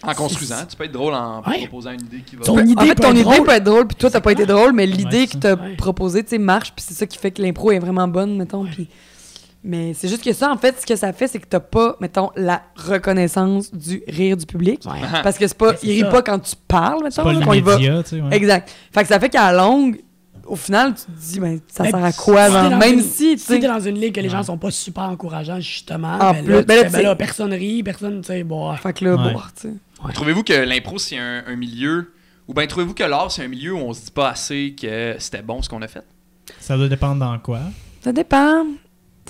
En 0.03 0.15
construisant, 0.15 0.65
tu 0.69 0.77
peux 0.77 0.85
être 0.85 0.93
drôle 0.93 1.13
en 1.15 1.43
Ouais. 1.43 1.67
proposant 1.67 1.91
une 1.93 2.01
idée 2.01 2.23
qui 2.25 2.37
va. 2.37 2.45
Ton 2.45 2.59
en 2.59 2.65
idée 2.65 2.87
fait, 2.87 2.95
ton 2.95 3.09
être 3.09 3.15
idée 3.15 3.23
drôle. 3.23 3.43
peut 3.45 3.53
être 3.53 3.65
drôle, 3.65 3.87
puis 3.87 3.97
toi, 3.97 4.11
t'as 4.11 4.21
pas 4.21 4.33
été 4.33 4.47
drôle, 4.47 4.73
mais 4.73 4.87
l'idée 4.87 5.19
Ouais, 5.23 5.27
que 5.27 5.37
t'as 5.37 5.57
Ouais. 5.57 5.77
proposée, 5.77 6.23
tu 6.23 6.31
sais, 6.31 6.39
marche, 6.39 6.73
puis 6.75 6.85
c'est 6.87 6.95
ça 6.95 7.07
qui 7.07 7.19
fait 7.19 7.31
que 7.33 7.43
l'impro 7.43 7.71
est 7.73 7.79
vraiment 7.81 8.09
bonne, 8.09 8.37
mettons. 8.37 8.65
Puis... 8.65 8.89
Mais 9.63 9.93
c'est 9.93 10.09
juste 10.09 10.25
que 10.25 10.33
ça, 10.33 10.51
en 10.51 10.57
fait, 10.57 10.81
ce 10.81 10.87
que 10.87 10.97
ça 10.97 11.13
fait, 11.13 11.29
c'est 11.29 11.39
que 11.39 11.47
t'as 11.47 11.61
pas, 11.61 11.97
mettons, 12.01 12.31
la 12.35 12.63
reconnaissance 12.77 13.75
du 13.75 14.03
rire 14.09 14.37
du 14.37 14.47
public. 14.47 14.81
Ouais. 14.87 15.01
Parce 15.23 15.37
que 15.37 15.47
c'est 15.47 15.57
pas, 15.57 15.75
il 15.83 15.91
rit 15.91 16.01
ça. 16.01 16.07
pas 16.09 16.23
quand 16.23 16.39
tu 16.39 16.55
parles, 16.67 16.99
C'est 17.11 17.23
mettons, 17.23 17.23
pas 17.25 17.33
là, 17.35 17.39
le 17.41 17.45
qu'on 17.45 17.53
y 17.53 17.61
va. 17.61 17.77
média, 17.77 18.03
tu 18.03 18.09
sais. 18.09 18.21
ouais. 18.23 18.35
Exact. 18.37 18.75
Fait 18.93 19.03
que 19.03 19.09
ça 19.09 19.21
fait 19.21 19.29
qu'à 19.29 19.53
la 19.53 19.59
longue, 19.63 20.01
au 20.47 20.57
final, 20.57 20.95
tu 20.95 21.03
te 21.05 21.11
dis, 21.11 21.41
ben, 21.41 21.61
ça 21.69 21.85
Ben, 21.85 21.91
sert 21.91 22.05
à 22.05 22.13
quoi, 22.13 22.47
si 22.47 22.53
genre, 22.53 22.65
t'es 22.65 22.71
dans 22.71 22.79
même 22.79 22.95
une- 22.95 23.03
si, 23.03 23.33
tu 23.35 23.39
Si 23.39 23.47
t'es 23.49 23.61
sais. 23.61 23.69
dans 23.69 23.81
une 23.81 23.99
ligue 24.01 24.15
que 24.15 24.21
les 24.21 24.31
gens 24.31 24.39
Ouais. 24.39 24.45
sont 24.45 24.57
pas 24.59 24.71
super 24.71 25.05
encourageants, 25.05 25.61
justement, 25.61 26.15
En 26.15 26.33
ben, 26.33 26.43
plus- 26.45 26.53
là, 26.55 26.63
ben 26.63 26.83
là, 26.83 26.89
ben 26.91 27.17
personne 27.17 27.53
rit, 27.53 27.83
personne, 27.83 28.23
tu 28.23 28.29
sais, 28.29 28.43
bon. 28.43 28.75
Fait 28.77 28.93
que 28.95 29.05
là, 29.05 29.15
Ouais. 29.17 29.33
bon, 29.35 29.41
tu 29.61 29.69
sais. 29.69 29.75
Trouvez-vous 30.15 30.43
que 30.43 30.55
l'impro, 30.55 30.97
c'est 30.99 31.19
un, 31.19 31.45
un 31.47 31.57
milieu. 31.57 32.13
Ou 32.49 32.55
bien 32.55 32.67
trouvez-vous 32.67 32.95
que 32.95 33.05
l'art, 33.05 33.31
c'est 33.31 33.45
un 33.45 33.49
milieu 33.49 33.75
où 33.75 33.79
on 33.79 33.93
se 33.93 34.07
dit 34.07 34.11
pas 34.11 34.31
assez 34.31 34.75
que 34.81 35.15
c'était 35.19 35.43
bon 35.43 35.61
ce 35.61 35.69
qu'on 35.69 35.83
a 35.83 35.87
fait? 35.89 36.03
Ça 36.59 36.77
doit 36.79 36.89
dépendre 36.89 37.21
dans 37.21 37.39
quoi? 37.39 37.61
Ça 38.01 38.11
dépend. 38.13 38.65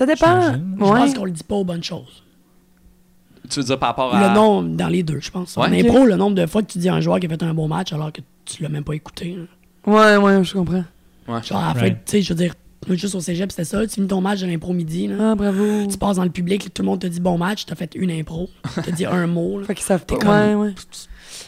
Ça 0.00 0.06
dépend. 0.06 0.40
Je 0.52 0.82
Ouais. 0.82 0.98
pense 0.98 1.14
qu'on 1.14 1.24
le 1.26 1.30
dit 1.30 1.44
pas 1.44 1.56
aux 1.56 1.64
bonnes 1.64 1.84
choses. 1.84 2.22
Tu 3.50 3.58
veux 3.60 3.64
dire 3.66 3.78
par 3.78 3.90
rapport 3.90 4.14
à. 4.14 4.28
Le 4.28 4.34
nombre, 4.34 4.68
dans 4.70 4.88
les 4.88 5.02
deux, 5.02 5.20
je 5.20 5.30
pense. 5.30 5.56
En 5.58 5.62
Ouais. 5.70 5.80
impro, 5.80 6.06
le 6.06 6.16
nombre 6.16 6.34
de 6.36 6.46
fois 6.46 6.62
que 6.62 6.68
tu 6.72 6.78
dis 6.78 6.88
à 6.88 6.94
un 6.94 7.00
joueur 7.00 7.20
qui 7.20 7.26
a 7.26 7.28
fait 7.28 7.42
un 7.42 7.52
bon 7.54 7.68
match 7.68 7.92
alors 7.92 8.10
que 8.12 8.20
tu 8.44 8.62
l'as 8.62 8.68
même 8.70 8.84
pas 8.84 8.94
écouté. 8.94 9.36
là. 9.36 9.42
Ouais, 9.92 10.16
ouais, 10.16 10.42
je 10.44 10.52
comprends. 10.54 10.84
Ouais. 11.28 11.42
Genre, 11.42 11.58
à 11.58 11.68
la 11.68 11.74
fin, 11.74 11.80
Right. 11.80 12.04
tu 12.04 12.10
sais, 12.12 12.22
je 12.22 12.28
veux 12.30 12.34
dire, 12.38 12.54
juste 12.90 13.14
au 13.14 13.20
cégep, 13.20 13.50
c'était 13.50 13.64
ça. 13.64 13.86
Tu 13.86 13.94
finis 13.94 14.06
ton 14.06 14.20
match 14.20 14.40
de 14.40 14.46
l'impro 14.46 14.72
midi, 14.72 15.06
là. 15.08 15.32
Ah, 15.32 15.34
bravo. 15.34 15.86
Tu 15.86 15.98
passes 15.98 16.16
dans 16.16 16.24
le 16.24 16.30
public, 16.30 16.72
tout 16.72 16.82
le 16.82 16.86
monde 16.86 17.00
te 17.00 17.06
dit 17.06 17.20
bon 17.20 17.36
match, 17.38 17.66
t'as 17.66 17.74
fait 17.74 17.94
une 17.94 18.10
impro, 18.10 18.48
t'as 18.74 18.90
dit 18.92 19.04
un 19.06 19.26
mot. 19.26 19.60
là. 19.60 19.66
Fait 19.66 19.74
qu'ils 19.74 19.84
savent 19.84 20.06
pas. 20.06 20.16
T'es 20.16 20.26
Ouais, 20.26 20.50
comme- 20.52 20.60
ouais. 20.62 20.74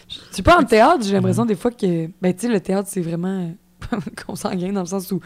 Je 0.08 0.16
sais 0.36 0.42
pas, 0.42 0.58
en 0.60 0.64
théâtre, 0.64 1.04
j'ai 1.04 1.12
l'impression 1.12 1.44
des 1.46 1.54
fois 1.56 1.70
que. 1.70 2.08
Ben, 2.20 2.34
tu 2.34 2.46
sais, 2.46 2.52
le 2.52 2.60
théâtre, 2.60 2.88
c'est 2.90 3.00
vraiment. 3.00 3.50
consanguin 4.26 4.72
dans 4.72 4.80
le 4.80 4.86
sens 4.86 5.10
où 5.12 5.20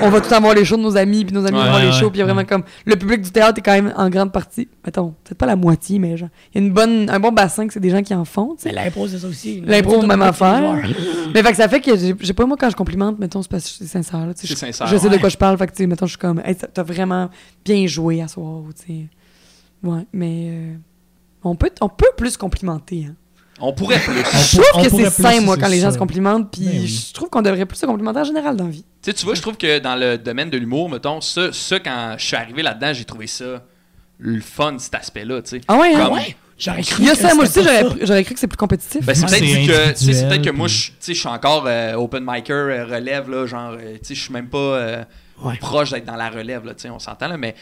on 0.00 0.10
va 0.10 0.20
tout 0.20 0.32
avoir 0.32 0.54
les 0.54 0.64
shows 0.64 0.76
de 0.76 0.82
nos 0.82 0.96
amis, 0.96 1.24
puis 1.24 1.34
nos 1.34 1.44
amis 1.46 1.56
Ouais, 1.58 1.64
vont 1.64 1.70
voir 1.70 1.80
les 1.80 1.86
ouais, 1.86 1.92
shows, 1.92 2.10
puis 2.10 2.18
il 2.18 2.20
y 2.20 2.22
a 2.22 2.24
vraiment 2.26 2.40
ouais. 2.40 2.46
comme 2.46 2.64
le 2.86 2.96
public 2.96 3.22
du 3.22 3.30
théâtre 3.30 3.58
est 3.58 3.62
quand 3.62 3.72
même 3.72 3.92
en 3.96 4.08
grande 4.10 4.32
partie, 4.32 4.68
mettons, 4.84 5.14
peut-être 5.24 5.38
pas 5.38 5.46
la 5.46 5.56
moitié, 5.56 5.98
mais 5.98 6.16
genre 6.16 6.28
il 6.54 6.60
y 6.60 6.64
a 6.64 6.66
une 6.66 6.72
bonne, 6.72 7.08
un 7.10 7.20
bon 7.20 7.32
bassin 7.32 7.66
que 7.66 7.72
c'est 7.72 7.80
des 7.80 7.90
gens 7.90 8.02
qui 8.02 8.14
en 8.14 8.24
font, 8.24 8.54
tu 8.56 8.62
sais. 8.62 8.68
Mais 8.70 8.84
l'impro, 8.84 9.06
c'est 9.08 9.18
ça 9.18 9.26
aussi. 9.28 9.60
L'impro, 9.64 10.02
même 10.06 10.22
affaire. 10.22 10.76
Mais 11.34 11.42
fait 11.42 11.50
que 11.50 11.56
ça 11.56 11.68
fait 11.68 11.80
que 11.80 11.90
j'ai 11.96 12.32
pas 12.34 12.46
moi 12.46 12.56
quand 12.58 12.70
je 12.70 12.76
complimente, 12.76 13.18
mettons, 13.18 13.42
c'est 13.42 13.50
parce 13.50 13.64
que 13.64 13.70
c'est 13.78 13.86
sincère. 13.86 14.26
Là, 14.26 14.34
tu 14.34 14.40
sais, 14.46 14.46
C'est 14.48 14.54
je- 14.54 14.58
sincère, 14.72 14.86
Je 14.86 14.96
sais 14.96 15.08
de 15.08 15.14
ouais. 15.14 15.20
quoi 15.20 15.28
je 15.28 15.36
parle, 15.36 15.56
fait 15.58 15.66
que 15.66 15.72
tu 15.72 15.78
sais, 15.78 15.86
mettons, 15.86 16.06
je 16.06 16.10
suis 16.12 16.18
comme, 16.18 16.40
hey, 16.44 16.54
t'as- 16.56 16.82
vraiment 16.82 17.30
bien 17.64 17.86
joué 17.86 18.20
à 18.22 18.28
soir, 18.28 18.62
tu 18.78 18.86
sais. 18.86 19.06
Ouais, 19.82 20.06
mais 20.12 20.48
euh, 20.50 20.74
on 21.42 21.54
peut, 21.56 21.70
on 21.80 21.88
peut 21.88 22.10
plus 22.16 22.36
complimenter. 22.36 23.06
Hein. 23.10 23.14
On 23.60 23.72
pourrait 23.72 23.98
plus. 24.00 24.12
On 24.18 24.38
Je 24.38 24.56
trouve 24.56 24.66
on 24.74 24.82
que 24.82 24.90
c'est 24.90 25.10
sain, 25.22 25.40
moi, 25.42 25.56
quand 25.56 25.68
les 25.68 25.78
gens 25.80 25.92
se 25.92 25.98
complimentent, 25.98 26.50
puis 26.50 26.62
Ben 26.64 26.80
oui. 26.80 26.86
je 26.88 27.12
trouve 27.12 27.28
qu'on 27.28 27.42
devrait 27.42 27.66
plus 27.66 27.76
se 27.78 27.86
complimenter 27.86 28.20
en 28.20 28.24
général 28.24 28.56
dans 28.56 28.64
la 28.64 28.70
vie. 28.70 28.82
Tu 29.02 29.10
sais, 29.10 29.14
tu 29.14 29.24
vois, 29.24 29.34
je 29.34 29.42
trouve 29.42 29.56
que 29.56 29.78
dans 29.78 29.94
le 29.94 30.16
domaine 30.18 30.50
de 30.50 30.56
l'humour, 30.58 30.88
mettons, 30.90 31.20
ça, 31.20 31.52
ça, 31.52 31.78
quand 31.78 32.14
je 32.18 32.24
suis 32.24 32.36
arrivé 32.36 32.62
là-dedans, 32.62 32.92
j'ai 32.92 33.04
trouvé 33.04 33.26
ça 33.26 33.62
le 34.18 34.40
fun, 34.40 34.76
cet 34.78 34.94
aspect-là, 34.94 35.42
tu 35.42 35.50
sais. 35.50 35.60
Ah 35.68 35.76
ouais, 35.76 35.94
hein? 35.94 36.04
Comme- 36.06 36.14
Ouais, 36.14 36.36
j'aurais 36.58 36.82
cru 36.82 37.02
Il 37.02 37.06
y 37.06 37.10
a 37.10 37.14
que 37.14 37.18
ça, 37.20 37.34
moi 37.34 37.44
aussi, 37.44 37.62
j'aurais 37.62 37.84
j'aurais 38.06 38.24
cru 38.24 38.34
que 38.34 38.40
c'est 38.40 38.46
plus 38.48 38.56
compétitif. 38.56 39.04
Ben, 39.04 39.14
c'est 39.14 39.26
peut-être 39.26 39.40
que, 39.40 40.28
peut-être 40.28 40.42
que 40.44 40.50
moi, 40.50 40.66
puis- 40.66 40.74
je, 40.76 40.86
tu 40.90 40.94
sais, 41.00 41.14
je 41.14 41.18
suis 41.20 41.28
encore 41.28 41.64
euh, 41.66 41.94
open 41.94 42.24
micer, 42.26 42.52
euh, 42.52 42.84
relève, 42.86 43.28
là, 43.30 43.46
genre, 43.46 43.72
euh, 43.78 43.96
je 44.08 44.14
suis 44.14 44.32
même 44.32 44.48
pas 44.48 44.58
euh, 44.58 45.04
Ouais. 45.42 45.56
proche 45.58 45.90
d'être 45.90 46.04
dans 46.04 46.16
la 46.16 46.30
relève, 46.30 46.64
là, 46.64 46.72
on 46.90 46.98
s'entend, 47.00 47.28
là, 47.28 47.36
mais 47.36 47.54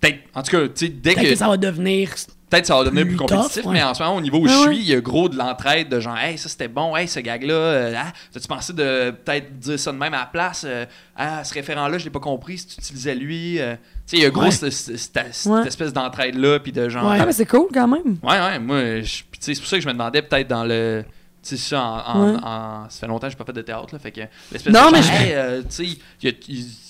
peut-être, 0.00 0.18
en 0.34 0.42
tout 0.42 0.50
cas, 0.50 0.62
tu 0.68 0.86
sais, 0.86 0.88
dès 0.88 1.14
Peut-être 1.14 1.24
que, 1.26 1.30
que 1.32 1.36
ça 1.38 1.48
va 1.48 1.56
devenir. 1.56 2.10
Peut-être 2.52 2.66
ça 2.66 2.76
va 2.76 2.84
devenir 2.84 3.02
plus 3.04 3.16
plus 3.16 3.26
compétitif, 3.26 3.62
tough, 3.62 3.66
ouais. 3.66 3.72
mais 3.78 3.82
en 3.82 3.94
ce 3.94 4.02
moment, 4.02 4.16
au 4.16 4.20
niveau 4.20 4.38
où 4.38 4.46
je 4.46 4.52
suis, 4.52 4.76
il 4.76 4.84
y 4.88 4.94
a 4.94 5.00
gros 5.00 5.28
de 5.28 5.36
l'entraide 5.36 5.88
de 5.88 5.98
genre, 6.00 6.16
hey, 6.18 6.36
ça 6.38 6.48
c'était 6.48 6.68
bon, 6.68 6.94
hey, 6.96 7.08
ce 7.08 7.18
gag-là, 7.20 7.54
euh, 7.54 7.94
ah, 7.96 8.12
t'as-tu 8.32 8.46
pensé 8.46 8.72
de 8.74 9.10
peut-être 9.10 9.58
dire 9.58 9.78
ça 9.78 9.90
de 9.92 9.96
même 9.96 10.14
à 10.14 10.18
la 10.20 10.26
place, 10.26 10.64
euh, 10.68 10.84
ah, 11.16 11.42
ce 11.44 11.54
référent-là, 11.54 11.98
je 11.98 12.04
l'ai 12.04 12.10
pas 12.10 12.20
compris, 12.20 12.58
si 12.58 12.66
tu 12.66 12.74
utilisais 12.80 13.14
lui, 13.14 13.58
euh, 13.60 13.74
tu 13.74 13.78
sais, 14.06 14.16
il 14.18 14.22
y 14.22 14.26
a 14.26 14.30
gros 14.30 14.42
Ouais. 14.44 14.50
cette, 14.50 14.70
cette- 14.72 14.96
cette- 14.98 15.26
cette 15.34 15.52
Ouais. 15.52 15.66
espèce 15.66 15.92
d'entraide-là, 15.92 16.60
puis 16.60 16.72
de 16.72 16.88
genre, 16.88 17.10
Ouais. 17.10 17.18
Ah, 17.20 17.26
mais 17.26 17.32
c'est 17.32 17.46
cool 17.46 17.68
quand 17.72 17.88
même. 17.88 18.18
Ouais, 18.22 18.38
ouais, 18.40 18.58
moi, 18.58 18.80
tu 19.00 19.06
sais, 19.06 19.54
c'est 19.54 19.60
pour 19.60 19.66
ça 19.68 19.76
que 19.76 19.82
je 19.82 19.88
me 19.88 19.92
demandais 19.92 20.22
peut-être 20.22 20.48
dans 20.48 20.64
le. 20.64 21.04
Tu 21.42 21.56
sais, 21.56 21.70
ça, 21.70 21.82
en, 21.82 22.20
en- 22.20 22.24
Ouais. 22.34 22.36
en- 22.40 22.84
ça 22.88 23.00
fait 23.00 23.06
longtemps 23.08 23.26
que 23.26 23.32
j'ai 23.32 23.36
pas 23.36 23.44
fait 23.44 23.52
de 23.52 23.62
théâtre, 23.62 23.88
là, 23.92 23.98
fait 23.98 24.12
que 24.12 24.20
l'espèce 24.52 24.72
Non, 24.72 24.90
de 24.90 24.92
mais 24.92 25.02
genre, 25.02 25.12
je- 25.18 25.22
hey, 25.24 25.32
euh, 25.34 25.62
tu 25.62 25.66
sais, 25.70 25.98
y 26.22 26.28
a- 26.28 26.32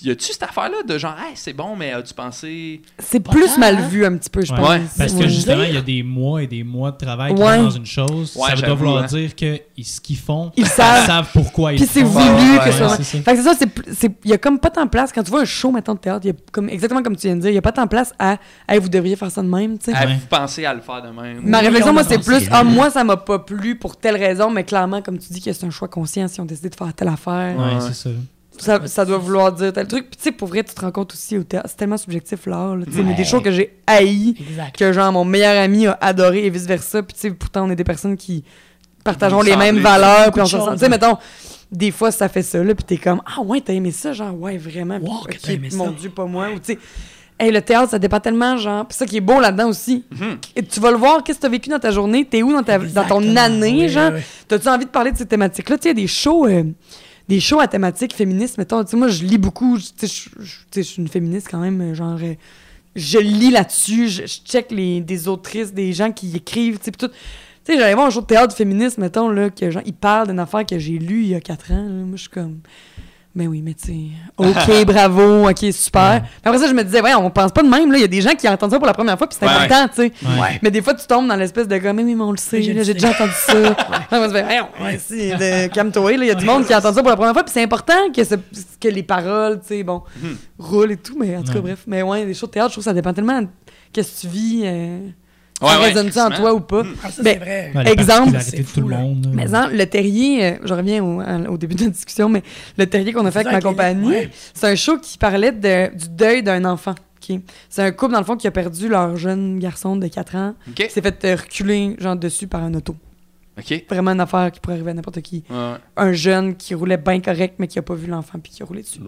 y 0.03 0.11
a-tu 0.11 0.31
cette 0.31 0.43
affaire-là 0.43 0.83
de 0.87 0.97
genre, 0.99 1.15
hey, 1.17 1.31
c'est 1.33 1.53
bon, 1.53 1.75
mais 1.75 1.91
as-tu 1.91 2.13
pensé. 2.13 2.81
C'est 2.99 3.19
plus 3.19 3.57
mal 3.57 3.77
hein? 3.77 3.87
vu 3.87 4.05
un 4.05 4.15
petit 4.15 4.29
peu, 4.29 4.41
je 4.45 4.51
Ouais. 4.53 4.59
pense. 4.59 4.69
Ouais, 4.69 4.81
Parce 4.95 5.13
que 5.13 5.27
justement, 5.27 5.63
il 5.63 5.73
y 5.73 5.77
a 5.77 5.81
des 5.81 6.03
mois 6.03 6.43
et 6.43 6.47
des 6.47 6.63
mois 6.63 6.91
de 6.91 6.97
travail 6.97 7.33
qui 7.33 7.41
vont 7.41 7.63
dans 7.63 7.69
une 7.71 7.85
chose. 7.87 8.35
Ouais, 8.35 8.49
ça 8.55 8.61
doit 8.61 8.75
vouloir 8.75 9.03
hein. 9.03 9.07
dire 9.07 9.35
que 9.35 9.59
ils- 9.75 9.83
ce 9.85 9.99
qu'ils 9.99 10.17
font, 10.17 10.51
Ils 10.55 10.67
savent. 10.67 11.05
savent 11.07 11.29
pourquoi 11.33 11.73
ils 11.73 11.77
Puis 11.77 11.87
c'est 11.87 12.03
voulu 12.03 12.23
Ouais, 12.25 12.59
que 12.59 12.63
ouais, 12.65 12.71
ce 12.73 12.77
soit. 12.77 12.97
c'est 12.97 13.03
ça. 13.03 13.17
Fait 13.23 13.31
que 13.35 13.37
c'est 13.41 13.53
ça, 13.55 13.65
c'est 13.93 14.11
il 14.23 14.29
y 14.29 14.33
a 14.33 14.37
comme 14.37 14.59
pas 14.59 14.69
tant 14.69 14.85
de 14.85 14.89
place. 14.89 15.11
Quand 15.11 15.23
tu 15.23 15.31
vois 15.31 15.41
un 15.41 15.45
show, 15.45 15.71
maintenant 15.71 15.95
de 15.95 15.99
théâtre, 15.99 16.21
il 16.25 16.27
y 16.27 16.31
a 16.31 16.35
comme, 16.51 16.69
exactement 16.69 17.01
comme 17.01 17.15
tu 17.15 17.25
viens 17.25 17.35
de 17.37 17.41
dire, 17.41 17.49
il 17.49 17.55
y 17.55 17.57
a 17.57 17.61
pas 17.63 17.71
tant 17.71 17.83
de 17.85 17.89
place 17.89 18.13
à, 18.19 18.37
hey, 18.69 18.77
vous 18.79 18.89
devriez 18.89 19.15
faire 19.15 19.31
ça 19.31 19.41
de 19.41 19.47
même, 19.47 19.79
tu 19.79 19.85
sais. 19.91 19.97
Ouais. 19.97 20.13
Vous 20.13 20.27
pensez 20.29 20.63
à 20.65 20.75
le 20.75 20.81
faire 20.81 21.01
de 21.01 21.09
même. 21.09 21.41
Ma 21.43 21.57
réflexion, 21.59 21.89
on 21.89 21.93
moi, 21.93 22.03
c'est 22.03 22.19
plus, 22.23 22.47
ah, 22.51 22.63
moi, 22.63 22.91
ça 22.91 23.03
m'a 23.03 23.17
pas 23.17 23.39
plu 23.39 23.77
pour 23.79 23.97
telle 23.97 24.15
raison, 24.17 24.42
mais 24.49 24.63
clairement, 24.63 25.01
comme 25.01 25.17
tu 25.17 25.31
dis, 25.33 25.41
que 25.41 25.51
c'est 25.53 25.65
un 25.65 25.69
choix 25.69 25.87
conscient 25.87 26.27
si 26.27 26.39
on 26.41 26.45
décide 26.45 26.69
de 26.69 26.75
faire 26.75 26.93
telle 26.93 27.07
affaire. 27.09 27.57
Ouais, 27.57 27.75
Ouais. 27.75 27.81
c'est 27.81 27.93
ça. 27.93 28.09
Ça, 28.59 28.87
ça 28.87 29.03
doit 29.03 29.17
vouloir 29.17 29.51
dire 29.51 29.73
tel 29.73 29.87
truc. 29.87 30.09
Puis, 30.11 30.17
tu 30.17 30.23
sais, 30.25 30.31
pour 30.31 30.47
vrai, 30.47 30.63
tu 30.63 30.75
te 30.75 30.81
rends 30.81 30.91
compte 30.91 31.11
aussi 31.13 31.37
au 31.39 31.43
théâtre, 31.43 31.67
c'est 31.69 31.77
tellement 31.77 31.97
subjectif, 31.97 32.45
l'art, 32.45 32.75
là, 32.75 32.85
tu 32.85 32.91
sais, 32.93 33.01
mais 33.01 33.13
des 33.15 33.19
Ouais. 33.19 33.23
shows 33.25 33.41
que 33.41 33.51
j'ai 33.51 33.75
haïs, 33.87 34.35
Exact. 34.39 34.77
que 34.77 34.93
genre 34.93 35.11
mon 35.11 35.25
meilleur 35.25 35.59
ami 35.61 35.87
a 35.87 35.97
adoré 35.99 36.45
et 36.45 36.49
vice 36.51 36.67
versa. 36.67 37.01
Puis, 37.01 37.15
tu 37.15 37.19
sais, 37.21 37.31
pourtant, 37.31 37.65
on 37.65 37.71
est 37.71 37.75
des 37.75 37.83
personnes 37.83 38.15
qui 38.15 38.43
partageons 39.03 39.41
les 39.41 39.55
mêmes 39.55 39.79
valeurs. 39.79 40.31
Puis, 40.31 40.41
on 40.41 40.45
se 40.45 40.51
sent. 40.51 40.57
choses, 40.57 40.73
Tu 40.73 40.77
sais, 40.79 40.85
ouais. 40.85 40.89
mettons, 40.89 41.17
des 41.71 41.89
fois, 41.89 42.11
ça 42.11 42.29
fait 42.29 42.43
ça, 42.43 42.63
là, 42.63 42.75
puis 42.75 42.83
t'es 42.83 42.97
comme, 42.97 43.21
ah 43.25 43.41
ouais, 43.41 43.59
t'as 43.59 43.73
aimé 43.73 43.89
ça, 43.89 44.13
genre, 44.13 44.39
ouais, 44.39 44.57
vraiment. 44.59 44.99
Wow, 44.99 45.23
aimé 45.49 45.69
mon 45.73 45.85
ça. 45.85 45.91
Dieu, 45.99 46.09
pas 46.11 46.25
moi. 46.25 46.49
Ou, 46.51 46.59
tu 46.59 46.73
sais, 46.73 46.79
hey, 47.39 47.51
le 47.51 47.61
théâtre, 47.61 47.91
ça 47.91 47.99
dépend 47.99 48.19
tellement, 48.19 48.57
genre. 48.57 48.85
Puis, 48.87 48.97
ça 48.97 49.05
qui 49.05 49.17
est 49.17 49.21
beau 49.21 49.39
là-dedans 49.39 49.69
aussi. 49.69 50.03
Mhm. 50.11 50.37
Et 50.55 50.63
tu 50.63 50.79
vas 50.79 50.91
le 50.91 50.97
voir, 50.97 51.23
qu'est-ce 51.23 51.37
que 51.39 51.43
t'as 51.43 51.49
vécu 51.49 51.69
dans 51.69 51.79
ta 51.79 51.91
journée, 51.91 52.25
t'es 52.25 52.43
où 52.43 52.51
dans, 52.51 52.63
ta, 52.63 52.77
dans 52.79 53.05
ton 53.05 53.35
année, 53.35 53.83
Oui, 53.83 53.89
genre? 53.89 54.11
oui. 54.13 54.21
T'as-tu 54.47 54.67
envie 54.69 54.85
de 54.85 54.89
parler 54.89 55.11
de 55.11 55.17
ces 55.17 55.25
thématiques-là? 55.25 55.77
Tu 55.77 55.83
sais, 55.83 55.89
il 55.89 55.97
y 55.97 56.01
a 56.01 56.03
des 56.03 56.07
shows, 56.07 56.45
euh, 56.47 56.63
des 57.27 57.39
shows 57.39 57.59
à 57.59 57.67
thématique 57.67 58.13
féministe, 58.15 58.57
mettons. 58.57 58.83
Tu 58.83 58.91
sais, 58.91 58.97
moi, 58.97 59.07
je 59.07 59.23
lis 59.23 59.37
beaucoup. 59.37 59.77
je- 59.77 59.85
Tu 60.07 60.29
tu 60.71 60.83
suis 60.83 61.01
une 61.01 61.07
féministe 61.07 61.47
quand 61.49 61.59
même, 61.59 61.79
euh, 61.81 61.93
genre. 61.93 62.17
euh, 62.21 62.33
je 62.95 63.17
lis 63.17 63.49
là-dessus, 63.49 64.07
je, 64.07 64.21
je 64.27 64.39
check 64.45 64.69
les, 64.71 65.01
des 65.01 65.27
autrices, 65.27 65.73
des 65.73 65.93
gens 65.93 66.11
qui 66.11 66.35
écrivent, 66.35 66.77
tu 66.77 66.85
sais, 66.85 66.91
tout. 66.91 67.07
Tu 67.07 67.71
sais, 67.73 67.79
j'allais 67.79 67.93
voir 67.95 68.07
un 68.07 68.09
show 68.09 68.19
de 68.21 68.25
théâtre 68.25 68.53
féministe, 68.55 68.97
mettons, 68.97 69.29
là, 69.29 69.49
que 69.49 69.71
genre, 69.71 69.81
ils 69.85 69.93
parlent 69.93 70.27
d'une 70.27 70.39
affaire 70.39 70.65
que 70.65 70.77
j'ai 70.77 70.99
lue 70.99 71.21
il 71.23 71.29
y 71.29 71.35
a 71.35 71.39
quatre 71.39 71.71
ans. 71.71 71.75
là. 71.85 71.89
Moi, 72.03 72.15
je 72.17 72.21
suis 72.21 72.29
comme. 72.29 72.59
Ben 73.35 73.47
oui, 73.47 73.63
mais 73.63 73.73
tu 73.73 73.87
sais, 73.87 73.99
OK, 74.37 74.85
bravo, 74.85 75.49
OK, 75.49 75.65
super. 75.73 76.21
Puis 76.21 76.31
après 76.45 76.59
ça, 76.59 76.67
je 76.67 76.73
me 76.73 76.83
disais, 76.83 77.01
ouais, 77.01 77.15
on 77.15 77.31
pense 77.31 77.51
pas 77.51 77.63
de 77.63 77.67
même, 77.67 77.91
là. 77.91 77.97
Il 77.97 78.01
y 78.01 78.03
a 78.03 78.07
des 78.07 78.21
gens 78.21 78.35
qui 78.35 78.47
entendent 78.47 78.69
ça 78.69 78.77
pour 78.77 78.85
la 78.85 78.93
première 78.93 79.17
fois, 79.17 79.25
puis 79.27 79.35
c'est 79.39 79.47
Ouais, 79.47 79.51
important, 79.51 79.87
tu 79.87 79.95
sais. 79.95 80.11
Ouais. 80.39 80.59
Mais 80.61 80.69
des 80.69 80.83
fois, 80.83 80.93
tu 80.93 81.07
tombes 81.07 81.27
dans 81.27 81.35
l'espèce 81.35 81.67
de 81.67 81.75
gars, 81.77 81.93
mais 81.93 82.03
oui, 82.03 82.13
mais 82.13 82.23
on 82.23 82.29
le 82.31 82.37
sait, 82.37 82.61
j'ai 82.61 82.93
déjà 82.93 83.09
entendu 83.09 83.31
ça. 83.33 83.53
Ouais, 84.11 84.99
si, 85.03 85.29
de 85.31 85.67
calme-toi, 85.73 86.11
là, 86.17 86.23
il 86.23 86.27
y 86.27 86.31
a 86.31 86.35
du 86.35 86.45
monde 86.45 86.65
qui 86.65 86.75
entend 86.75 86.93
ça 86.93 87.01
pour 87.01 87.09
la 87.09 87.15
première 87.15 87.33
fois, 87.33 87.43
puis 87.43 87.51
c'est 87.53 87.63
important 87.63 88.11
que, 88.15 88.23
ce- 88.23 88.35
que 88.79 88.87
les 88.87 89.03
paroles, 89.03 89.59
tu 89.61 89.67
sais, 89.69 89.83
bon, 89.83 90.03
Mhm. 90.21 90.37
roulent 90.59 90.91
et 90.91 90.97
tout, 90.97 91.15
mais 91.17 91.35
en 91.35 91.41
tout 91.43 91.53
cas, 91.53 91.59
bref. 91.61 91.83
Mais 91.87 92.03
ouais, 92.03 92.25
les 92.25 92.33
shows 92.35 92.45
de 92.47 92.51
théâtre, 92.51 92.69
je 92.69 92.73
trouve 92.75 92.83
que 92.83 92.89
ça 92.89 92.93
dépend 92.93 93.13
tellement 93.13 93.41
de 93.41 93.47
qu'est-ce 93.91 94.21
que 94.21 94.27
tu 94.27 94.33
vis, 94.33 94.61
euh, 94.65 94.99
Ouais, 95.61 95.69
ça 95.69 95.79
ouais, 95.79 95.85
résonne-tu 95.87 96.19
en 96.19 96.25
crissement. 96.29 96.45
toi 96.45 96.53
ou 96.55 96.59
pas? 96.59 96.83
Mhm. 96.83 96.95
Ah, 97.03 97.11
ça, 97.11 97.23
Ben, 97.23 97.33
c'est 97.33 97.39
vrai. 97.39 97.71
La 97.73 97.91
Exemple, 97.91 98.37
c'est 98.41 98.57
tout 98.63 98.81
fou, 98.81 98.81
le 98.81 98.95
monde. 98.97 99.25
là. 99.25 99.31
Mais 99.33 99.45
non, 99.45 99.67
le 99.71 99.85
terrier, 99.85 100.43
euh, 100.45 100.51
je 100.63 100.73
reviens 100.73 101.03
au, 101.03 101.57
début 101.57 101.75
de 101.75 101.83
notre 101.83 101.95
discussion, 101.95 102.27
mais 102.27 102.43
le 102.77 102.85
terrier 102.87 103.13
qu'on 103.13 103.25
a 103.25 103.31
fait 103.31 103.39
avec 103.39 103.51
ma 103.53 103.61
compagnie, 103.61 104.09
ouais. 104.09 104.29
c'est 104.53 104.67
un 104.67 104.75
show 104.75 104.97
qui 104.97 105.17
parlait 105.17 105.51
de- 105.51 105.95
du 105.95 106.09
deuil 106.09 106.43
d'un 106.43 106.65
enfant. 106.65 106.95
ok? 107.29 107.39
C'est 107.69 107.81
un 107.83 107.91
couple, 107.91 108.11
dans 108.13 108.19
le 108.19 108.25
fond, 108.25 108.35
qui 108.35 108.47
a 108.47 108.51
perdu 108.51 108.89
leur 108.89 109.15
jeune 109.15 109.57
garçon 109.59 109.95
de 109.95 110.07
4 110.07 110.35
ans, 110.35 110.53
Ok. 110.67 110.73
qui 110.75 110.89
s'est 110.89 111.01
fait 111.01 111.23
euh, 111.25 111.35
reculer, 111.35 111.95
genre, 111.99 112.15
dessus 112.17 112.47
par 112.47 112.61
un 112.63 112.73
auto. 112.73 112.95
Ok. 113.57 113.85
Vraiment 113.89 114.11
une 114.11 114.19
affaire 114.19 114.51
qui 114.51 114.59
pourrait 114.59 114.73
arriver 114.75 114.91
à 114.91 114.93
n'importe 114.95 115.21
qui. 115.21 115.43
Ouais. 115.49 115.75
Un 115.95 116.11
jeune 116.11 116.55
qui 116.55 116.73
roulait 116.73 116.97
bien 116.97 117.21
correct, 117.21 117.55
mais 117.59 117.67
qui 117.67 117.77
a 117.79 117.83
pas 117.83 117.93
vu 117.95 118.07
l'enfant, 118.07 118.39
puis 118.41 118.51
qui 118.51 118.63
a 118.63 118.65
roulé 118.65 118.81
dessus. 118.81 118.99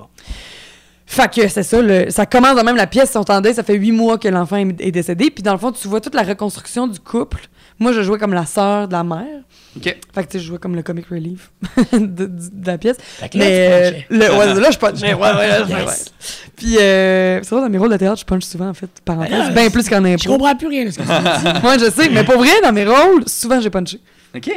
Fait 1.07 1.31
que 1.31 1.47
c'est 1.47 1.63
ça, 1.63 1.81
le- 1.81 2.09
ça 2.09 2.25
commence 2.25 2.55
dans 2.55 2.63
même 2.63 2.75
la 2.77 2.87
pièce, 2.87 3.09
ils 3.09 3.13
sont 3.13 3.29
en 3.31 3.39
deuil, 3.39 3.53
ça 3.53 3.63
fait 3.63 3.75
huit 3.75 3.91
mois 3.91 4.17
que 4.17 4.27
l'enfant 4.27 4.57
est, 4.57 4.75
est 4.79 4.91
décédé, 4.91 5.29
puis 5.29 5.43
dans 5.43 5.51
le 5.53 5.59
fond, 5.59 5.71
tu 5.71 5.87
vois 5.87 6.01
toute 6.01 6.15
la 6.15 6.23
reconstruction 6.23 6.87
du 6.87 6.99
couple. 6.99 7.47
Moi, 7.77 7.91
je 7.91 8.01
jouais 8.01 8.17
comme 8.17 8.33
la 8.33 8.45
sœur 8.45 8.87
de 8.87 8.93
la 8.93 9.03
mère. 9.03 9.41
Ok. 9.75 9.83
Fait 9.83 9.97
que 10.15 10.21
tu 10.21 10.25
sais, 10.31 10.39
je 10.39 10.47
jouais 10.47 10.57
comme 10.57 10.75
le 10.75 10.81
comic 10.81 11.07
relief 11.07 11.51
de, 11.93 11.97
de- 12.07 12.25
de 12.27 12.65
la 12.67 12.77
pièce. 12.77 12.95
Fait 12.99 13.27
que 13.29 13.37
là, 13.37 13.45
Mais 13.45 13.51
tu 13.51 13.73
euh, 13.73 13.91
punchais. 13.91 14.05
le, 14.09 14.37
ouais, 14.39 14.61
là, 14.61 14.71
je 14.71 14.77
punchais. 14.77 15.13
Ouais, 15.13 15.19
ouais, 15.21 15.47
là, 15.49 15.63
je- 15.65 15.69
Yes. 15.73 15.79
ouais. 15.85 16.51
Puis, 16.55 16.77
euh, 16.79 17.39
c'est 17.43 17.49
vrai, 17.53 17.61
dans 17.61 17.69
mes 17.69 17.77
rôles 17.77 17.91
de 17.91 17.97
théâtre, 17.97 18.17
je 18.19 18.25
punch 18.25 18.43
souvent, 18.43 18.69
en 18.69 18.73
fait. 18.73 18.89
Parenthèse, 19.03 19.31
Ben 19.31 19.37
là, 19.39 19.49
bien 19.51 19.69
plus 19.69 19.87
qu'en 19.89 20.01
Je 20.03 20.07
impro. 20.07 20.29
comprends 20.37 20.55
plus 20.55 20.67
rien 20.67 20.85
de 20.85 20.91
ce 20.91 20.97
que 20.99 21.03
tu 21.03 21.09
dis. 21.09 21.59
Moi, 21.61 21.77
je 21.77 21.89
sais, 21.91 22.09
mais 22.09 22.23
pour 22.23 22.37
vrai, 22.37 22.49
dans 22.63 22.71
mes 22.71 22.85
rôles, 22.85 23.23
souvent, 23.27 23.59
j'ai 23.59 23.69
punché. 23.69 23.99
Ok. 24.35 24.49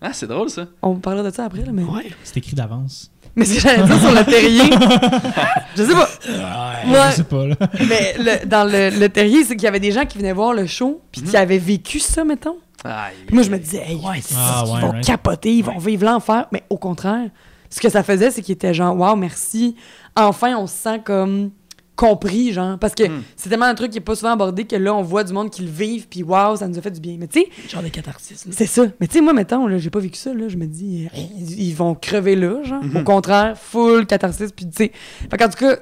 Ah, 0.00 0.10
c'est 0.14 0.26
drôle 0.26 0.48
ça. 0.50 0.66
On 0.80 0.96
parlera 0.96 1.30
de 1.30 1.34
ça 1.34 1.44
après, 1.44 1.60
là, 1.64 1.70
mais... 1.72 1.82
Ouais. 1.84 2.10
C'est 2.24 2.38
écrit 2.38 2.54
d'avance. 2.56 3.10
Mais 3.34 3.44
ce 3.46 3.54
que 3.54 3.60
j'allais 3.60 3.84
dire 3.84 3.98
sur 4.00 4.12
le 4.12 4.24
terrier, 4.24 4.70
je 5.76 5.82
sais 5.84 5.92
pas. 5.94 6.08
Ouais. 6.28 6.92
Ouais. 6.92 7.10
Je 7.10 7.16
sais 7.16 7.24
pas, 7.24 7.46
là. 7.46 7.54
Mais 7.88 8.14
le- 8.18 8.46
dans 8.46 8.64
le, 8.70 8.90
le 8.98 9.08
terrier, 9.08 9.42
c'est 9.44 9.54
qu'il 9.56 9.64
y 9.64 9.68
avait 9.68 9.80
des 9.80 9.92
gens 9.92 10.04
qui 10.04 10.18
venaient 10.18 10.32
voir 10.32 10.52
le 10.52 10.66
show, 10.66 11.00
puis 11.10 11.22
qui 11.22 11.36
avaient 11.36 11.58
vécu 11.58 11.98
ça, 11.98 12.24
mettons. 12.24 12.56
Aïe. 12.84 13.14
Puis 13.26 13.34
moi, 13.34 13.42
je 13.44 13.50
me 13.50 13.58
disais, 13.58 13.82
hey, 13.86 13.94
Ouais, 13.96 14.20
Ah, 14.36 14.64
ils 14.66 14.72
ouais, 14.74 14.80
vont 14.80 14.90
right. 14.90 15.04
capoter, 15.06 15.54
ils 15.54 15.64
vont 15.64 15.78
vivre 15.78 16.04
l'enfer. 16.04 16.46
Mais 16.52 16.64
au 16.68 16.76
contraire, 16.76 17.28
ce 17.70 17.80
que 17.80 17.88
ça 17.88 18.02
faisait, 18.02 18.30
c'est 18.30 18.42
qu'ils 18.42 18.54
étaient 18.54 18.74
genre, 18.74 18.94
waouh, 18.98 19.16
merci. 19.16 19.76
Enfin, 20.16 20.56
on 20.56 20.66
se 20.66 20.74
sent 20.74 21.00
comme 21.04 21.50
compris, 21.96 22.52
genre. 22.52 22.78
Parce 22.78 22.94
que 22.94 23.04
Hmm. 23.06 23.22
c'est 23.36 23.48
tellement 23.50 23.66
un 23.66 23.74
truc 23.74 23.90
qui 23.90 23.98
est 23.98 24.02
pas 24.02 24.14
souvent 24.14 24.32
abordé 24.32 24.64
que 24.64 24.76
là, 24.76 24.94
on 24.94 25.02
voit 25.02 25.24
du 25.24 25.32
monde 25.32 25.50
qui 25.50 25.62
le 25.62 25.70
vivent, 25.70 26.06
puis 26.08 26.22
waouh, 26.22 26.56
ça 26.56 26.66
nous 26.68 26.78
a 26.78 26.82
fait 26.82 26.90
du 26.90 27.00
bien. 27.00 27.16
Mais 27.18 27.28
tu 27.28 27.40
sais, 27.40 27.48
Genre 27.68 27.82
de 27.82 27.88
catharsis. 27.88 28.46
c'est 28.50 28.66
ça. 28.66 28.86
Mais 29.00 29.06
tu 29.06 29.14
sais, 29.14 29.20
moi, 29.20 29.32
mettons, 29.32 29.66
là, 29.66 29.78
j'ai 29.78 29.90
pas 29.90 29.98
vécu 30.00 30.16
ça, 30.16 30.32
là. 30.32 30.48
Je 30.48 30.56
me 30.56 30.66
dis, 30.66 31.08
ils, 31.38 31.60
ils 31.68 31.74
vont 31.74 31.94
crever 31.94 32.34
là, 32.36 32.62
genre. 32.64 32.82
Mhm. 32.82 32.96
Au 32.98 33.04
contraire, 33.04 33.56
full 33.58 34.06
catharsis, 34.06 34.52
puis 34.52 34.66
tu 34.66 34.72
sais. 34.76 34.92
Fait 35.30 35.36
qu'en 35.36 35.48
tout 35.48 35.58
cas, 35.58 35.76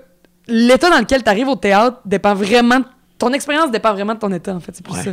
l'état 0.49 0.91
dans 0.91 0.99
lequel 0.99 1.23
t'arrives 1.23 1.49
au 1.49 1.57
théâtre 1.57 2.01
dépend 2.05 2.35
vraiment. 2.35 2.81
Ton 3.19 3.33
expérience 3.33 3.71
dépend 3.71 3.93
vraiment 3.93 4.15
de 4.15 4.19
ton 4.19 4.33
état, 4.33 4.55
en 4.55 4.61
fait. 4.61 4.73
C'est 4.75 4.85
pour 4.85 4.97
Ouais. 4.97 5.03
ça. 5.05 5.11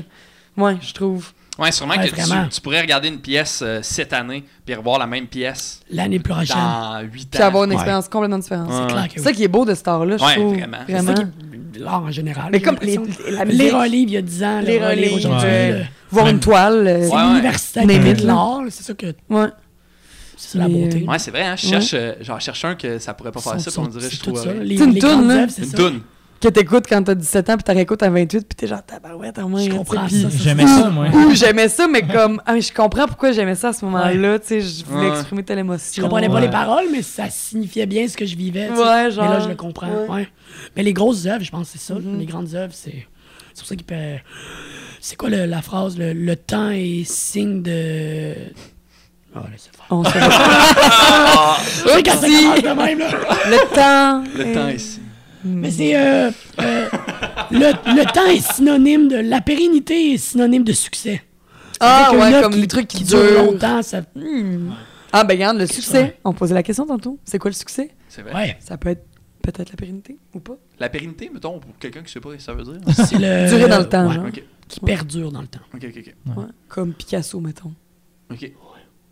Ouais, 0.57 0.77
je 0.81 0.93
trouve. 0.93 1.31
Ouais, 1.59 1.71
sûrement 1.71 1.95
Ouais, 1.95 2.07
que 2.09 2.15
tu, 2.15 2.49
tu 2.51 2.61
pourrais 2.61 2.81
regarder 2.81 3.07
une 3.07 3.19
pièce 3.19 3.61
euh, 3.65 3.79
cette 3.81 4.13
année 4.13 4.43
puis 4.65 4.75
revoir 4.75 4.99
la 4.99 5.07
même 5.07 5.25
pièce 5.27 5.79
L'année 5.89 6.19
prochaine. 6.19 6.55
dans 6.55 6.99
8 7.01 7.29
Puis 7.31 7.41
ans. 7.41 7.45
avoir 7.47 7.63
une 7.63 7.69
Ouais. 7.71 7.75
expérience 7.75 8.07
complètement 8.09 8.37
différente. 8.37 8.69
Ouais. 8.69 8.75
C'est 8.87 8.93
clair 8.93 9.07
que 9.07 9.13
C'est 9.15 9.19
ça 9.23 9.29
oui. 9.31 9.35
qui 9.35 9.43
est 9.43 9.47
beau 9.47 9.65
de 9.65 9.73
ce 9.73 9.81
art-là, 9.89 10.17
je 10.17 10.23
Ouais, 10.23 10.35
trouve. 10.35 10.53
vraiment. 10.55 10.77
C'est 10.87 10.95
ça 10.97 11.01
Vraiment. 11.01 11.31
l'art 11.79 12.03
en 12.03 12.11
général. 12.11 12.49
Mais 12.51 12.59
comme 12.61 12.77
les, 12.81 12.99
Les 13.47 13.71
relives 13.71 14.09
il 14.09 14.13
y 14.13 14.17
a 14.17 14.21
10 14.21 14.43
ans, 14.43 14.59
Les 14.61 14.65
les 14.79 14.85
relives 14.85 15.03
relives, 15.05 15.15
aujourd'hui. 15.17 15.47
ouais. 15.49 15.71
là. 15.71 15.85
voir 16.11 16.25
Même- 16.25 16.35
une 16.35 16.41
toile. 16.41 16.87
euh, 16.87 17.01
C'est 17.03 17.09
Ouais, 17.15 17.21
ouais. 17.21 17.27
l'université 17.29 17.85
de 18.13 18.25
l'art, 18.27 18.61
c'est 18.69 18.83
ça 18.83 18.93
que 18.93 19.07
ouais. 19.07 19.47
c'est 20.37 20.49
ça 20.51 20.59
la 20.59 20.67
beauté. 20.67 21.03
euh, 21.07 21.11
Ouais, 21.11 21.19
c'est 21.19 21.31
vrai, 21.31 21.43
hein, 21.43 21.55
je 21.57 21.65
Ouais. 21.65 21.71
cherche, 21.71 21.91
euh, 21.95 22.13
genre, 22.21 22.39
je 22.39 22.45
cherche 22.45 22.65
un 22.65 22.75
que 22.75 22.99
ça 22.99 23.13
pourrait 23.15 23.31
pas 23.31 23.41
faire 23.41 23.59
ça, 23.59 23.71
puis 23.71 23.79
on 23.79 23.87
dirait, 23.87 24.09
je 24.11 24.17
tout 24.19 24.31
trouve. 24.31 24.47
euh, 24.47 24.63
C'est 24.67 24.83
une 24.83 24.99
toune, 24.99 25.31
œuvres, 25.31 25.51
c'est 25.51 25.63
Une 25.63 25.73
toune. 25.73 26.01
Que 26.41 26.47
t'écoutes 26.49 26.85
quand 26.87 27.01
t'as 27.03 27.15
17 27.15 27.49
ans, 27.49 27.55
puis 27.55 27.63
t'as 27.63 27.73
réécoutes 27.73 28.03
à 28.03 28.09
28, 28.09 28.47
puis 28.47 28.55
t'es 28.55 28.67
genre 28.67 28.83
tabarouette, 28.85 29.39
en 29.39 29.49
moins. 29.49 29.61
Je 29.61 29.69
comprends 29.71 30.07
ça, 30.07 30.15
J'aimais 30.37 30.67
ça, 30.67 30.89
moi. 30.89 31.07
Ouh, 31.13 31.33
j'aimais 31.33 31.67
ça, 31.69 31.87
mais 31.87 32.01
comme, 32.03 32.41
ah, 32.45 32.53
mais 32.53 32.61
je 32.61 32.73
comprends 32.73 33.07
pourquoi 33.07 33.31
j'aimais 33.31 33.55
ça 33.55 33.69
à 33.69 33.73
ce 33.73 33.83
moment-là, 33.85 34.39
tu 34.39 34.47
sais, 34.47 34.61
je 34.61 34.85
voulais 34.85 35.09
Ouais. 35.09 35.17
exprimer 35.17 35.43
telle 35.43 35.59
émotion. 35.59 35.93
Je 35.95 36.01
comprenais 36.07 36.27
pas 36.29 36.35
Ouais. 36.35 36.41
les 36.41 36.49
paroles, 36.49 36.85
mais 36.91 37.01
ça 37.01 37.29
signifiait 37.29 37.85
bien 37.85 38.07
ce 38.07 38.15
que 38.17 38.25
je 38.25 38.35
vivais. 38.35 38.67
tu 38.69 38.75
sais. 38.75 38.81
Ouais, 38.81 39.11
genre. 39.11 39.25
Mais 39.29 39.33
là, 39.37 39.39
je 39.41 39.49
le 39.49 39.55
comprends. 39.55 39.87
Ouais. 39.87 40.07
Ouais. 40.09 40.27
Mais 40.75 40.83
les 40.83 40.93
grosses 40.93 41.25
œuvres, 41.25 41.43
je 41.43 41.51
pense 41.51 41.71
que 41.71 41.77
c'est 41.77 41.85
ça. 41.93 41.95
Mhm. 41.99 42.19
Les 42.19 42.25
grandes 42.25 42.53
œuvres, 42.55 42.73
c'est 42.75 43.07
c'est 43.53 43.61
pour 43.61 43.67
ça 43.69 43.75
qu'il 43.75 43.85
peut. 43.85 43.95
C'est 45.01 45.15
quoi 45.15 45.29
le- 45.29 45.45
la 45.45 45.61
phrase? 45.61 45.97
Le, 45.97 46.13
le 46.13 46.35
temps 46.35 46.69
est 46.69 47.03
signe 47.05 47.61
de. 47.63 48.33
Oh. 49.35 49.39
On 49.89 50.03
se 50.03 50.09
C'est 51.87 52.03
quand 52.03 52.11
ça 52.11 52.27
Oupsie. 52.27 52.43
commence 52.43 52.61
de 52.61 52.81
même, 52.81 52.99
là. 52.99 53.07
Le 53.49 53.75
temps. 53.75 54.23
Le 54.37 54.53
temps 54.53 54.67
ici. 54.69 54.99
Mais 55.43 55.71
c'est. 55.71 55.95
euh, 55.95 56.31
euh, 56.59 56.89
le, 57.51 57.71
le 57.95 58.11
temps 58.13 58.25
est 58.25 58.39
synonyme 58.53 59.07
de. 59.07 59.17
La 59.17 59.41
pérennité 59.41 60.13
est 60.13 60.17
synonyme 60.17 60.63
de 60.63 60.73
succès. 60.73 61.21
Ah, 61.79 62.11
ouais, 62.13 62.41
comme 62.41 62.53
qui- 62.53 62.61
les 62.61 62.67
trucs 62.67 62.87
qui, 62.87 62.97
qui 62.99 63.03
durent 63.03 63.43
longtemps, 63.45 63.81
ça. 63.83 64.01
Hmm. 64.15 64.71
Ah, 65.13 65.23
ben, 65.23 65.33
regarde, 65.35 65.57
le 65.57 65.67
succès. 65.67 66.01
Ouais. 66.01 66.19
On 66.25 66.33
posait 66.33 66.53
la 66.55 66.63
question 66.63 66.85
tantôt. 66.85 67.19
C'est 67.23 67.37
quoi 67.39 67.49
le 67.51 67.55
succès? 67.55 67.91
C'est 68.09 68.23
vrai. 68.23 68.33
Ouais. 68.33 68.57
Ça 68.59 68.77
peut 68.77 68.89
être 68.89 69.05
peut-être 69.43 69.69
la 69.69 69.75
pérennité 69.77 70.17
ou 70.33 70.39
pas? 70.39 70.57
La 70.79 70.89
pérennité, 70.89 71.29
mettons, 71.33 71.59
pour 71.59 71.77
quelqu'un 71.77 72.01
qui 72.01 72.11
sait 72.11 72.19
pas 72.19 72.31
ce 72.31 72.35
que 72.35 72.41
ça 72.41 72.53
veut 72.53 72.63
dire? 72.63 72.79
C'est 72.93 73.17
le. 73.17 73.47
Durer 73.49 73.69
dans 73.69 73.79
le 73.79 73.87
temps, 73.89 74.07
ouais, 74.07 74.15
genre. 74.15 74.25
Qui 74.67 74.79
perdure 74.81 75.31
dans 75.31 75.41
le 75.41 75.47
temps. 75.47 75.61
ok, 75.73 75.85
ok. 75.87 75.93
ok. 75.97 76.05
Ouais. 76.35 76.43
Ouais. 76.43 76.49
Comme 76.67 76.93
Picasso, 76.93 77.39
mettons. 77.39 77.73
Ok. 78.31 78.51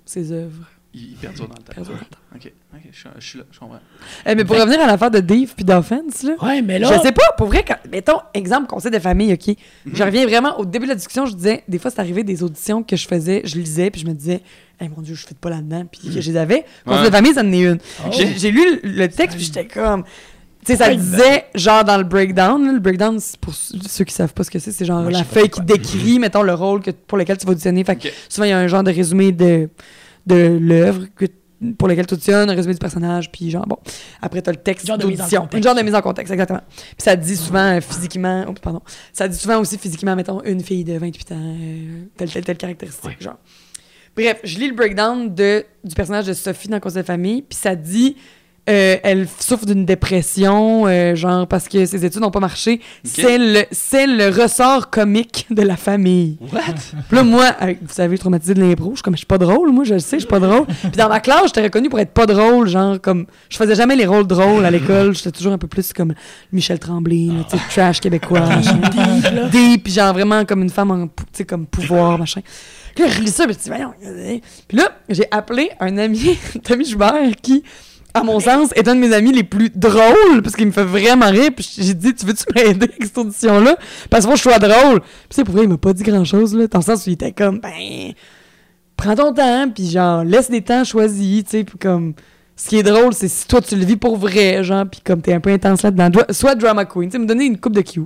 Ses 0.05 0.31
œuvres. 0.31 0.65
Il, 0.97 1.09
il 1.11 1.15
perdure 1.17 1.47
dans 1.49 1.55
le 1.55 1.61
temps. 1.63 1.73
Perdurent 1.73 1.93
dans 1.95 1.99
le 1.99 2.05
temps. 2.05 2.17
Ok, 2.47 2.51
ok, 2.73 2.81
je, 2.91 2.97
suis- 2.97 3.09
je 3.19 3.25
suis 3.27 3.37
là, 3.39 3.43
je 3.51 3.59
comprends. 3.59 3.79
Eh, 4.25 4.33
mais 4.35 4.45
pour 4.45 4.55
Fait- 4.55 4.61
revenir 4.61 4.79
à 4.81 4.87
l'affaire 4.87 5.11
de 5.11 5.19
Dave 5.19 5.53
puis 5.55 5.65
d'Offense, 5.65 6.23
là. 6.23 6.33
Ouais, 6.41 6.61
mais 6.61 6.79
là. 6.79 6.89
Je 6.95 7.01
sais 7.01 7.11
pas, 7.11 7.31
pour 7.37 7.47
vrai, 7.47 7.65
quand, 7.67 7.75
mettons, 7.91 8.19
exemple, 8.33 8.67
conseil 8.67 8.91
de 8.91 8.99
famille, 8.99 9.33
OK. 9.33 9.55
Je 9.91 10.03
reviens 10.03 10.25
vraiment 10.25 10.57
au 10.59 10.63
début 10.65 10.85
de 10.85 10.91
la 10.91 10.95
discussion, 10.95 11.25
je 11.25 11.33
disais, 11.35 11.63
des 11.67 11.79
fois, 11.79 11.91
c'est 11.91 11.99
arrivé 11.99 12.23
des 12.23 12.43
auditions 12.43 12.81
que 12.81 12.95
je 12.95 13.07
faisais, 13.07 13.41
je 13.43 13.57
lisais, 13.57 13.91
puis 13.91 14.01
je 14.01 14.07
me 14.07 14.13
disais, 14.13 14.41
hey, 14.79 14.89
mon 14.95 15.01
Dieu, 15.01 15.15
je 15.15 15.25
fais 15.27 15.35
pas 15.35 15.49
là-dedans, 15.49 15.85
puis 15.91 16.01
que 16.09 16.21
je 16.21 16.31
les 16.31 16.37
avais. 16.37 16.65
Conseil 16.85 17.01
Ouais. 17.03 17.09
de 17.09 17.15
famille, 17.15 17.33
ça 17.33 17.41
en 17.41 17.51
est 17.51 17.59
une. 17.61 17.79
Oh. 18.05 18.09
J'ai 18.11 18.51
lu 18.51 18.79
le, 18.83 19.07
texte, 19.07 19.35
puis 19.37 19.45
j'étais 19.45 19.65
comme. 19.67 20.03
Tu 20.65 20.71
sais, 20.71 20.77
ça 20.77 20.87
Ouais, 20.87 20.95
disait, 20.95 21.45
genre, 21.53 21.83
dans 21.83 21.97
le 21.97 22.03
breakdown, 22.05 22.65
là, 22.65 22.73
le 22.73 22.79
breakdown, 22.79 23.19
pour 23.39 23.53
ceux 23.53 24.03
qui 24.03 24.13
savent 24.13 24.33
pas 24.33 24.43
ce 24.43 24.49
que 24.49 24.57
c'est, 24.57 24.71
c'est 24.71 24.83
genre 24.85 25.01
Moi, 25.03 25.11
la 25.11 25.23
feuille 25.23 25.49
qui 25.49 25.61
décrit, 25.61 26.17
mettons, 26.17 26.41
le 26.41 26.53
rôle 26.55 26.81
que, 26.81 26.89
pour 26.89 27.17
lequel 27.19 27.37
tu 27.37 27.45
vas 27.45 27.51
auditionner. 27.51 27.83
Fait 27.83 27.95
que 27.95 28.07
Ok. 28.07 28.13
souvent, 28.29 28.45
il 28.45 28.49
y 28.49 28.53
a 28.53 28.57
un 28.57 28.67
genre 28.67 28.81
de 28.83 28.91
résumé 28.91 29.31
de, 29.31 29.69
de 30.25 30.57
l'œuvre 30.61 31.05
que- 31.15 31.25
pour 31.77 31.87
lequel 31.87 32.05
tu 32.05 32.13
auditionnes, 32.15 32.49
un 32.49 32.53
résumé 32.53 32.73
du 32.73 32.79
personnage, 32.79 33.31
puis 33.31 33.49
genre, 33.49 33.65
bon. 33.65 33.77
Après, 34.21 34.41
t'as 34.41 34.51
le 34.51 34.57
texte 34.57 34.85
Genre 34.85 34.97
de 34.97 35.05
mise 35.05 35.19
en 35.19 35.23
d'audition. 35.23 35.41
contexte. 35.41 35.57
Une 35.57 35.63
genre 35.63 35.75
de 35.75 35.81
mise 35.81 35.95
en 35.95 36.01
contexte, 36.01 36.31
exactement. 36.31 36.61
Puis 36.67 36.95
ça 36.99 37.15
dit 37.15 37.35
souvent 37.35 37.77
euh, 37.77 37.81
physiquement, 37.81 38.45
oups, 38.47 38.59
pardon, 38.59 38.81
ça 39.13 39.27
dit 39.27 39.37
souvent 39.37 39.59
aussi 39.59 39.77
physiquement, 39.77 40.15
mettons, 40.15 40.43
une 40.43 40.61
fille 40.61 40.83
de 40.83 40.97
28 40.97 41.31
ans, 41.31 41.35
euh, 41.39 42.03
telle, 42.17 42.29
telle, 42.29 42.43
telle 42.43 42.57
caractéristique, 42.57 43.05
Ouais. 43.05 43.15
genre. 43.19 43.37
Bref, 44.15 44.39
je 44.43 44.59
lis 44.59 44.67
le 44.67 44.75
breakdown 44.75 45.33
de, 45.33 45.65
du 45.83 45.95
personnage 45.95 46.25
de 46.25 46.33
Sophie 46.33 46.67
dans 46.67 46.79
Conseil 46.79 47.01
de 47.01 47.07
famille, 47.07 47.41
puis 47.41 47.57
ça 47.57 47.75
dit 47.75 48.15
euh, 48.67 48.97
elle 49.03 49.27
souffre 49.39 49.65
d'une 49.65 49.85
dépression, 49.85 50.87
euh, 50.87 51.15
genre 51.15 51.45
parce 51.47 51.67
que 51.67 51.85
ses 51.85 52.03
études 52.05 52.21
n'ont 52.21 52.31
pas 52.31 52.39
marché. 52.39 52.81
C'est 53.03 53.37
le 53.37 53.63
c'est 53.71 54.07
le 54.07 54.29
ressort 54.29 54.89
comique 54.89 55.45
de 55.51 55.61
la 55.61 55.77
famille. 55.77 56.37
What? 56.51 56.61
Puis 57.07 57.15
là, 57.17 57.23
moi, 57.23 57.45
avec, 57.45 57.79
vous 57.81 57.93
savez, 57.93 58.17
traumatisé 58.17 58.53
de 58.55 58.61
l'impro, 58.61 58.91
je 58.91 58.95
suis 58.95 59.03
comme, 59.03 59.13
je 59.13 59.19
suis 59.19 59.25
pas 59.27 59.37
drôle, 59.37 59.71
moi, 59.71 59.83
je 59.83 59.93
le 59.93 59.99
sais, 59.99 60.17
je 60.17 60.21
suis 60.21 60.27
pas 60.29 60.39
drôle. 60.39 60.65
Puis 60.81 60.91
dans 60.97 61.09
ma 61.09 61.19
classe, 61.19 61.47
j'étais 61.47 61.61
reconnue 61.63 61.89
pour 61.89 61.99
être 61.99 62.11
pas 62.11 62.25
drôle, 62.25 62.67
genre, 62.67 62.99
comme, 62.99 63.25
je 63.49 63.57
faisais 63.57 63.75
jamais 63.75 63.95
les 63.95 64.05
rôles 64.05 64.25
drôles 64.27 64.65
à 64.65 64.71
l'école, 64.71 65.15
j'étais 65.15 65.31
toujours 65.31 65.53
un 65.53 65.57
peu 65.59 65.67
plus 65.67 65.93
comme 65.93 66.13
Michel 66.51 66.79
Tremblay, 66.79 67.27
là, 67.27 67.43
tu 67.49 67.57
sais, 67.57 67.63
trash 67.69 67.99
québécois. 67.99 68.39
machin. 68.41 68.79
Deep, 69.51 69.87
genre 69.89 70.13
vraiment 70.13 70.43
comme 70.45 70.63
une 70.63 70.69
femme 70.69 70.91
en, 70.91 71.07
tu 71.07 71.13
sais, 71.33 71.45
comme 71.45 71.65
pouvoir, 71.67 72.17
machin. 72.19 72.41
Puis 72.95 73.03
là, 73.03 73.09
je 73.11 73.21
lis 73.21 73.31
ça, 73.31 73.45
puis 73.45 73.53
je 73.53 73.59
dis, 73.59 73.69
voyons. 73.69 73.93
euh, 74.05 74.37
Puis 74.67 74.77
là, 74.77 74.89
j'ai 75.09 75.25
appelé 75.29 75.69
un 75.79 75.97
ami, 75.97 76.37
Tommy 76.63 76.85
Joubert, 76.85 77.31
qui, 77.41 77.61
à 78.15 78.23
mon 78.23 78.39
sens, 78.39 78.69
est 78.75 78.87
un 78.87 78.95
de 78.95 78.99
mes 78.99 79.13
amis 79.13 79.31
les 79.31 79.43
plus 79.43 79.69
drôles, 79.69 80.41
parce 80.41 80.55
qu'il 80.55 80.65
me 80.65 80.71
fait 80.71 80.83
vraiment 80.83 81.29
rire. 81.29 81.51
Puis 81.55 81.69
j'ai 81.77 81.93
dit, 81.93 82.15
tu 82.15 82.25
veux-tu 82.25 82.45
m'aider 82.55 82.85
avec 82.85 83.03
cette 83.03 83.17
audition-là? 83.17 83.77
Parce 84.09 84.23
que 84.23 84.27
moi, 84.27 84.35
je 84.37 84.41
sois 84.41 84.57
drôle. 84.57 85.01
Puis 85.01 85.29
c'est 85.31 85.43
pour 85.43 85.53
vrai, 85.53 85.65
il 85.65 85.69
m'a 85.69 85.77
pas 85.77 85.93
dit 85.93 86.03
grand-chose, 86.03 86.55
là, 86.55 86.67
dans 86.67 86.79
le 86.79 86.83
sens 86.83 87.05
où 87.05 87.09
il 87.09 87.13
était 87.13 87.33
comme, 87.33 87.59
ben, 87.59 88.13
prends 88.95 89.15
ton 89.15 89.33
temps, 89.33 89.69
puis 89.69 89.89
genre, 89.89 90.23
laisse 90.23 90.49
des 90.49 90.61
temps 90.61 90.83
choisis, 90.83 91.43
tu 91.43 91.49
sais, 91.49 91.63
puis 91.63 91.77
comme. 91.77 92.13
Ce 92.57 92.69
qui 92.69 92.77
est 92.77 92.83
drôle, 92.83 93.13
c'est 93.13 93.27
si 93.27 93.45
toi 93.47 93.59
tu 93.59 93.75
le 93.75 93.83
vis 93.83 93.97
pour 93.97 94.15
vrai, 94.15 94.63
genre, 94.63 94.85
puis 94.89 95.01
comme 95.03 95.21
t'es 95.21 95.33
un 95.33 95.41
peu 95.41 95.49
intense 95.49 95.83
là-dedans. 95.83 96.09
Soit 96.29 96.55
drama 96.55 96.85
queen, 96.85 97.09
tu 97.09 97.17
sais, 97.17 97.19
me 97.19 97.25
donner 97.25 97.43
une 97.43 97.59
coupe 97.59 97.75
de 97.75 97.81
cue. 97.81 98.05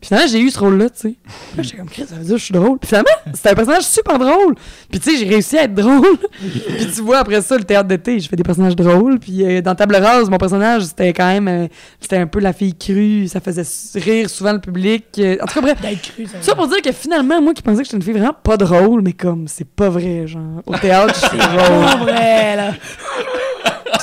Puis 0.00 0.08
finalement, 0.08 0.28
j'ai 0.32 0.40
eu 0.40 0.50
ce 0.50 0.58
rôle-là, 0.58 0.88
tu 0.88 1.00
sais. 1.00 1.14
Là, 1.56 1.62
j'étais 1.62 1.76
comme, 1.76 1.88
Chris, 1.88 2.06
ça 2.08 2.14
veut 2.14 2.22
dire 2.22 2.32
que 2.32 2.38
je 2.38 2.44
suis 2.44 2.54
drôle. 2.54 2.78
Puis 2.78 2.88
finalement, 2.88 3.10
c'était 3.34 3.50
un 3.50 3.54
personnage 3.54 3.82
super 3.82 4.18
drôle. 4.18 4.54
Puis 4.90 4.98
tu 4.98 5.10
sais, 5.10 5.16
j'ai 5.18 5.28
réussi 5.28 5.58
à 5.58 5.64
être 5.64 5.74
drôle. 5.74 6.16
puis 6.40 6.86
tu 6.94 7.02
vois, 7.02 7.18
après 7.18 7.42
ça, 7.42 7.58
le 7.58 7.64
théâtre 7.64 7.86
d'été, 7.86 8.18
je 8.18 8.26
fais 8.26 8.36
des 8.36 8.42
personnages 8.42 8.74
drôles. 8.74 9.18
Puis 9.18 9.44
euh, 9.44 9.60
dans 9.60 9.74
Table 9.74 9.96
Rase, 9.96 10.30
mon 10.30 10.38
personnage, 10.38 10.84
c'était 10.84 11.12
quand 11.12 11.26
même, 11.26 11.48
euh, 11.48 11.68
c'était 12.00 12.16
un 12.16 12.26
peu 12.26 12.40
la 12.40 12.54
fille 12.54 12.74
crue. 12.74 13.28
Ça 13.28 13.40
faisait 13.40 13.64
rire 14.00 14.30
souvent 14.30 14.54
le 14.54 14.60
public. 14.60 15.04
Euh, 15.18 15.36
en 15.42 15.46
tout 15.46 15.60
cas, 15.60 15.74
bref. 15.74 15.78
Cru, 16.02 16.26
ça. 16.26 16.38
Ça 16.40 16.54
pour 16.54 16.66
dire 16.68 16.80
que 16.80 16.92
finalement, 16.92 17.42
moi 17.42 17.52
qui 17.52 17.60
pensais 17.60 17.82
que 17.82 17.84
j'étais 17.84 17.96
une 17.98 18.02
fille 18.02 18.14
vraiment 18.14 18.32
pas 18.42 18.56
drôle, 18.56 19.02
mais 19.02 19.12
comme, 19.12 19.48
c'est 19.48 19.68
pas 19.68 19.90
vrai, 19.90 20.26
genre. 20.26 20.62
Au 20.64 20.78
théâtre, 20.78 21.14
je 21.14 21.28
suis 21.28 21.38
drôle. 21.38 21.84
Pas 21.84 21.96
vrai, 21.96 22.56
là. 22.56 22.72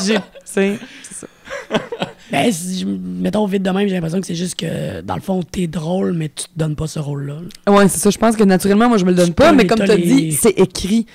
J'ai, 0.05 0.19
c'est 0.45 0.77
ça. 1.11 1.27
Ben, 2.31 2.51
si 2.51 2.79
je- 2.79 2.85
mettons 2.85 3.45
vite 3.45 3.63
de 3.63 3.69
même, 3.69 3.87
j'ai 3.87 3.93
l'impression 3.95 4.19
que 4.19 4.27
c'est 4.27 4.35
juste 4.35 4.55
que, 4.55 5.01
dans 5.01 5.15
le 5.15 5.21
fond, 5.21 5.41
t'es 5.43 5.67
drôle, 5.67 6.13
mais 6.13 6.27
tu 6.29 6.43
te 6.45 6.49
donnes 6.57 6.75
pas 6.75 6.87
ce 6.87 6.99
rôle-là. 6.99 7.35
là. 7.67 7.73
Ouais, 7.73 7.87
c'est 7.87 7.99
ça. 7.99 8.09
Je 8.09 8.17
pense 8.17 8.35
que 8.35 8.43
naturellement, 8.43 8.89
moi, 8.89 8.97
je 8.97 9.05
me 9.05 9.11
le 9.11 9.15
donne 9.15 9.33
pas, 9.33 9.51
mais 9.53 9.65
comme 9.65 9.79
tu 9.79 9.89
as 9.91 9.95
les- 9.95 10.03
dit, 10.03 10.31
c'est 10.33 10.59
écrit. 10.59 11.05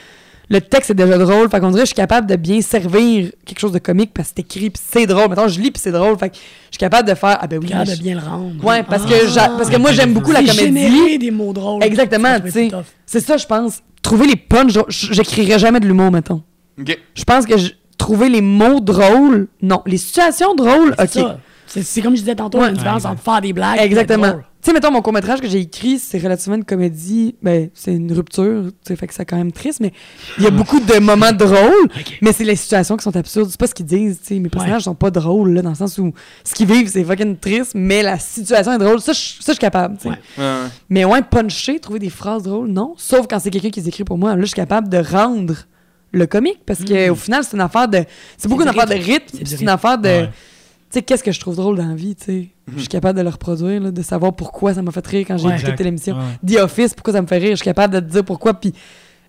Le 0.48 0.60
texte 0.60 0.90
est 0.90 0.94
déjà 0.94 1.16
drôle. 1.16 1.48
Fait 1.48 1.60
qu'on 1.60 1.68
dirait 1.70 1.82
que 1.82 1.86
je 1.86 1.94
suis 1.94 1.94
capable 1.94 2.26
de 2.26 2.36
bien 2.36 2.60
servir 2.60 3.30
quelque 3.46 3.58
chose 3.58 3.72
de 3.72 3.78
comique 3.78 4.10
parce 4.12 4.28
que 4.28 4.34
c'est 4.36 4.42
écrit 4.42 4.68
puis 4.70 4.82
c'est 4.86 5.06
drôle. 5.06 5.28
Maintenant, 5.28 5.48
je 5.48 5.58
lis 5.58 5.70
puis 5.70 5.80
c'est 5.82 5.92
drôle. 5.92 6.18
Fait 6.18 6.28
que 6.28 6.34
je 6.36 6.40
suis 6.72 6.78
capable 6.78 7.08
de 7.08 7.14
faire. 7.14 7.38
Ah 7.40 7.46
ben 7.46 7.58
oui. 7.58 7.68
Capable 7.68 7.88
mais 7.88 7.92
de 7.94 7.98
je- 7.98 8.02
bien 8.02 8.14
le 8.16 8.20
rendre. 8.20 8.62
Ouais, 8.64 8.82
parce, 8.82 9.04
Ah. 9.06 9.08
que 9.10 9.28
j'a- 9.28 9.48
parce 9.48 9.70
que 9.70 9.76
moi, 9.78 9.92
j'aime 9.92 10.12
beaucoup 10.12 10.32
la 10.32 10.40
comédie. 10.40 10.58
générer 10.58 11.16
des 11.16 11.30
mots 11.30 11.54
drôles. 11.54 11.82
Exactement, 11.84 12.34
je 12.38 12.42
tu 12.42 12.50
sais. 12.50 12.70
C'est 13.06 13.20
ça, 13.20 13.36
je 13.38 13.46
pense. 13.46 13.80
Trouver 14.02 14.26
les 14.26 14.36
punchs. 14.36 14.74
drôles. 14.74 14.90
J- 14.90 15.08
J'écrirais 15.12 15.58
jamais 15.58 15.80
de 15.80 15.86
l'humour, 15.86 16.10
mettons. 16.10 16.42
Ok. 16.78 16.98
Je 17.14 17.24
pense 17.24 17.46
que 17.46 17.56
je- 17.56 17.70
trouver 18.02 18.28
les 18.28 18.40
mots 18.42 18.80
drôles, 18.80 19.48
non. 19.62 19.80
Les 19.86 19.96
situations 19.98 20.54
drôles, 20.54 20.94
ok. 20.98 21.08
ça. 21.08 21.38
C'est 21.66 22.02
comme 22.02 22.14
je 22.16 22.20
disais 22.20 22.34
tantôt, 22.34 22.58
Ouais. 22.58 22.66
a 22.66 22.68
une 22.68 22.76
différence 22.76 23.04
Ouais, 23.04 23.10
entre 23.10 23.22
faire 23.22 23.40
des 23.40 23.52
blagues 23.54 23.78
Exactement. 23.80 24.32
Tu 24.60 24.70
sais, 24.70 24.74
mettons, 24.74 24.92
mon 24.92 25.02
court-métrage 25.02 25.40
que 25.40 25.48
j'ai 25.48 25.58
écrit, 25.60 25.98
c'est 25.98 26.18
relativement 26.18 26.54
une 26.56 26.64
comédie. 26.64 27.34
Ben, 27.42 27.68
c'est 27.74 27.94
une 27.94 28.12
rupture, 28.12 28.66
tu 28.66 28.72
sais, 28.88 28.96
fait 28.96 29.06
que 29.08 29.14
c'est 29.14 29.24
quand 29.24 29.36
même 29.36 29.50
triste, 29.50 29.80
mais 29.80 29.92
il 30.38 30.44
y 30.44 30.46
a 30.46 30.50
beaucoup 30.50 30.78
de 30.78 30.98
moments 31.00 31.32
drôles, 31.32 31.88
mais 32.20 32.32
c'est 32.32 32.44
les 32.44 32.54
situations 32.54 32.96
qui 32.96 33.02
sont 33.02 33.16
absurdes. 33.16 33.48
C'est 33.50 33.58
pas 33.58 33.66
ce 33.66 33.74
qu'ils 33.74 33.86
disent, 33.86 34.20
tu 34.20 34.34
sais. 34.34 34.38
Mes 34.38 34.48
personnages 34.48 34.82
sont 34.82 34.94
pas 34.94 35.10
drôles, 35.10 35.54
là, 35.54 35.62
dans 35.62 35.70
le 35.70 35.74
sens 35.74 35.96
où 35.98 36.12
ce 36.44 36.54
qu'ils 36.54 36.66
vivent, 36.68 36.88
c'est 36.88 37.02
fucking 37.02 37.36
triste, 37.38 37.72
mais 37.74 38.02
la 38.02 38.18
situation 38.18 38.72
est 38.74 38.78
drôle. 38.78 39.00
Ça, 39.00 39.12
je 39.12 39.18
suis 39.42 39.56
capable, 39.56 39.96
tu 39.96 40.02
sais. 40.02 40.08
Ouais. 40.10 40.14
Ouais, 40.38 40.44
ouais. 40.44 40.68
Mais 40.90 41.04
ouais, 41.04 41.22
puncher, 41.22 41.80
trouver 41.80 41.98
des 42.00 42.10
phrases 42.10 42.42
drôles, 42.42 42.68
non. 42.68 42.94
Sauf 42.98 43.26
quand 43.28 43.38
c'est 43.40 43.50
quelqu'un 43.50 43.70
qui 43.70 43.80
les 43.80 43.88
écrit 43.88 44.04
pour 44.04 44.18
moi. 44.18 44.34
Là, 44.36 44.42
je 44.42 44.46
suis 44.46 44.54
capable 44.54 44.88
de 44.88 44.98
rendre 44.98 45.54
le 46.12 46.26
comique 46.26 46.60
parce 46.66 46.80
que 46.84 47.10
au 47.10 47.14
final, 47.14 47.42
c'est 47.44 47.54
une 47.56 47.62
affaire 47.62 47.88
de. 47.88 48.04
C'est 48.36 48.48
beaucoup 48.48 48.62
une 48.62 48.68
affaire 48.68 48.86
de 48.86 48.94
rythme. 48.94 49.38
C'est 49.44 49.60
une 49.60 49.68
affaire 49.68 49.98
de. 49.98 50.08
Ouais. 50.08 50.26
Tu 50.90 50.98
sais, 50.98 51.02
qu'est-ce 51.02 51.24
que 51.24 51.32
je 51.32 51.40
trouve 51.40 51.56
drôle 51.56 51.78
dans 51.78 51.86
la 51.88 51.94
vie, 51.94 52.14
tu 52.14 52.24
sais. 52.24 52.48
Je 52.74 52.80
suis 52.80 52.88
capable 52.88 53.16
de 53.18 53.24
le 53.24 53.30
reproduire, 53.30 53.80
là, 53.80 53.90
de 53.90 54.02
savoir 54.02 54.34
pourquoi 54.34 54.74
ça 54.74 54.82
m'a 54.82 54.92
fait 54.92 55.06
rire 55.06 55.24
quand 55.26 55.38
j'ai 55.38 55.46
Ouais. 55.48 55.56
écouté 55.56 55.74
telle 55.74 55.86
émission. 55.86 56.16
Ouais. 56.16 56.54
The 56.54 56.60
Office, 56.60 56.92
pourquoi 56.94 57.14
ça 57.14 57.22
me 57.22 57.26
fait 57.26 57.38
rire. 57.38 57.52
Je 57.52 57.56
suis 57.56 57.64
capable 57.64 57.94
de 57.94 58.00
te 58.00 58.04
dire 58.12 58.24
pourquoi, 58.24 58.52
puis 58.54 58.74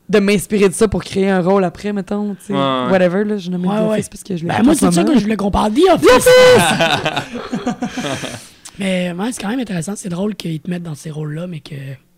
de 0.10 0.19
m'inspirer 0.19 0.68
de 0.68 0.73
ça 0.73 0.89
pour 0.89 1.01
créer 1.05 1.30
un 1.30 1.39
rôle 1.41 1.64
après, 1.64 1.93
mettons, 1.93 2.35
tu 2.35 2.47
sais. 2.47 2.53
Ouais, 2.53 2.60
ouais. 2.60 2.91
Whatever, 2.91 3.23
là, 3.23 3.38
je 3.38 3.49
nomme 3.49 3.65
Ouais, 3.65 3.77
The 3.77 3.80
ouais. 3.81 3.89
Office 3.93 4.10
parce 4.10 4.23
que 4.23 4.35
je 4.35 4.41
l'ai 4.43 4.49
Ben, 4.49 4.55
fait 4.57 4.64
moi, 4.64 4.76
c'est 4.76 4.91
ça 4.91 5.03
que 5.05 5.15
je 5.18 5.22
voulais 5.23 5.38
qu'on 5.38 5.51
parle. 5.51 5.72
The 5.73 5.93
Office! 5.93 6.27
mais 8.80 9.14
ouais, 9.18 9.31
c'est 9.31 9.41
quand 9.41 9.49
même 9.49 9.60
intéressant. 9.61 9.93
C'est 9.95 10.10
drôle 10.10 10.35
qu'ils 10.35 10.60
te 10.60 10.69
mettent 10.69 10.84
dans 10.84 10.95
ces 10.95 11.11
rôles-là, 11.11 11.47
mais 11.47 11.61
que. 11.61 11.76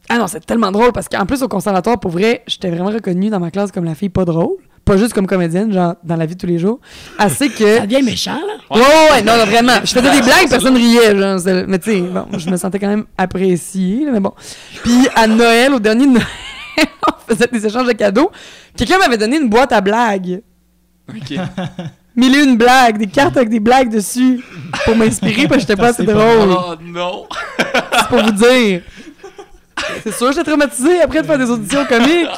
Ah 0.09 0.17
non, 0.17 0.27
c'est 0.27 0.45
tellement 0.45 0.71
drôle 0.71 0.91
parce 0.91 1.09
qu'en 1.09 1.25
plus, 1.25 1.41
au 1.41 1.47
conservatoire, 1.47 1.99
pour 1.99 2.11
vrai, 2.11 2.43
j'étais 2.47 2.69
vraiment 2.69 2.91
reconnue 2.91 3.29
dans 3.29 3.39
ma 3.39 3.51
classe 3.51 3.71
comme 3.71 3.85
la 3.85 3.95
fille 3.95 4.09
pas 4.09 4.25
drôle. 4.25 4.57
Pas 4.83 4.97
juste 4.97 5.13
comme 5.13 5.25
comédienne, 5.25 5.73
genre 5.73 5.95
dans 6.03 6.15
la 6.15 6.27
vie 6.27 6.35
de 6.35 6.39
tous 6.39 6.45
les 6.45 6.59
jours. 6.59 6.79
Assez 7.17 7.49
que. 7.49 7.77
Ça 7.77 7.87
devient 7.87 8.03
méchant, 8.03 8.35
là. 8.35 8.53
Ouais, 8.69 8.81
ouais, 8.81 9.11
ouais, 9.13 9.21
non, 9.23 9.35
non, 9.35 9.45
vraiment. 9.45 9.79
Je 9.83 9.91
faisais 9.91 10.11
des 10.11 10.21
blagues, 10.21 10.47
personne 10.47 10.75
riait, 10.75 11.17
genre. 11.17 11.39
Mais 11.67 11.79
tu 11.79 11.91
sais, 11.91 12.01
bon, 12.01 12.27
je 12.37 12.47
me 12.51 12.55
sentais 12.55 12.77
quand 12.77 12.89
même 12.89 13.05
appréciée, 13.17 14.05
là, 14.05 14.11
mais 14.11 14.19
bon. 14.19 14.33
Puis 14.83 15.07
à 15.15 15.25
Noël, 15.25 15.73
au 15.73 15.79
dernier 15.79 16.05
Noël, 16.05 16.27
on 16.77 17.33
faisait 17.33 17.47
des 17.51 17.65
échanges 17.65 17.87
de 17.87 17.93
cadeaux. 17.93 18.29
Quelqu'un 18.77 18.99
m'avait 18.99 19.17
donné 19.17 19.37
une 19.37 19.49
boîte 19.49 19.71
à 19.71 19.81
blagues. 19.81 20.43
Ok. 21.09 21.35
Mille 22.15 22.35
et 22.35 22.43
une 22.43 22.55
blagues, 22.55 22.97
des 22.97 23.07
cartes 23.07 23.35
avec 23.37 23.49
des 23.49 23.59
blagues 23.59 23.89
dessus. 23.89 24.41
Pour 24.85 24.95
m'inspirer, 24.95 25.47
parce 25.47 25.55
que 25.55 25.59
j'étais 25.61 25.75
pas 25.75 25.87
assez 25.87 26.03
drôle. 26.03 26.49
Oh 26.49 26.75
non! 26.81 27.25
C'est 27.57 28.07
pour 28.07 28.21
vous 28.21 28.31
dire. 28.31 28.81
C'est 30.03 30.13
sûr, 30.13 30.31
j'étais 30.31 30.43
traumatisée 30.45 31.01
après 31.01 31.21
de 31.21 31.27
faire 31.27 31.37
des 31.37 31.49
auditions 31.49 31.85
comiques. 31.85 32.27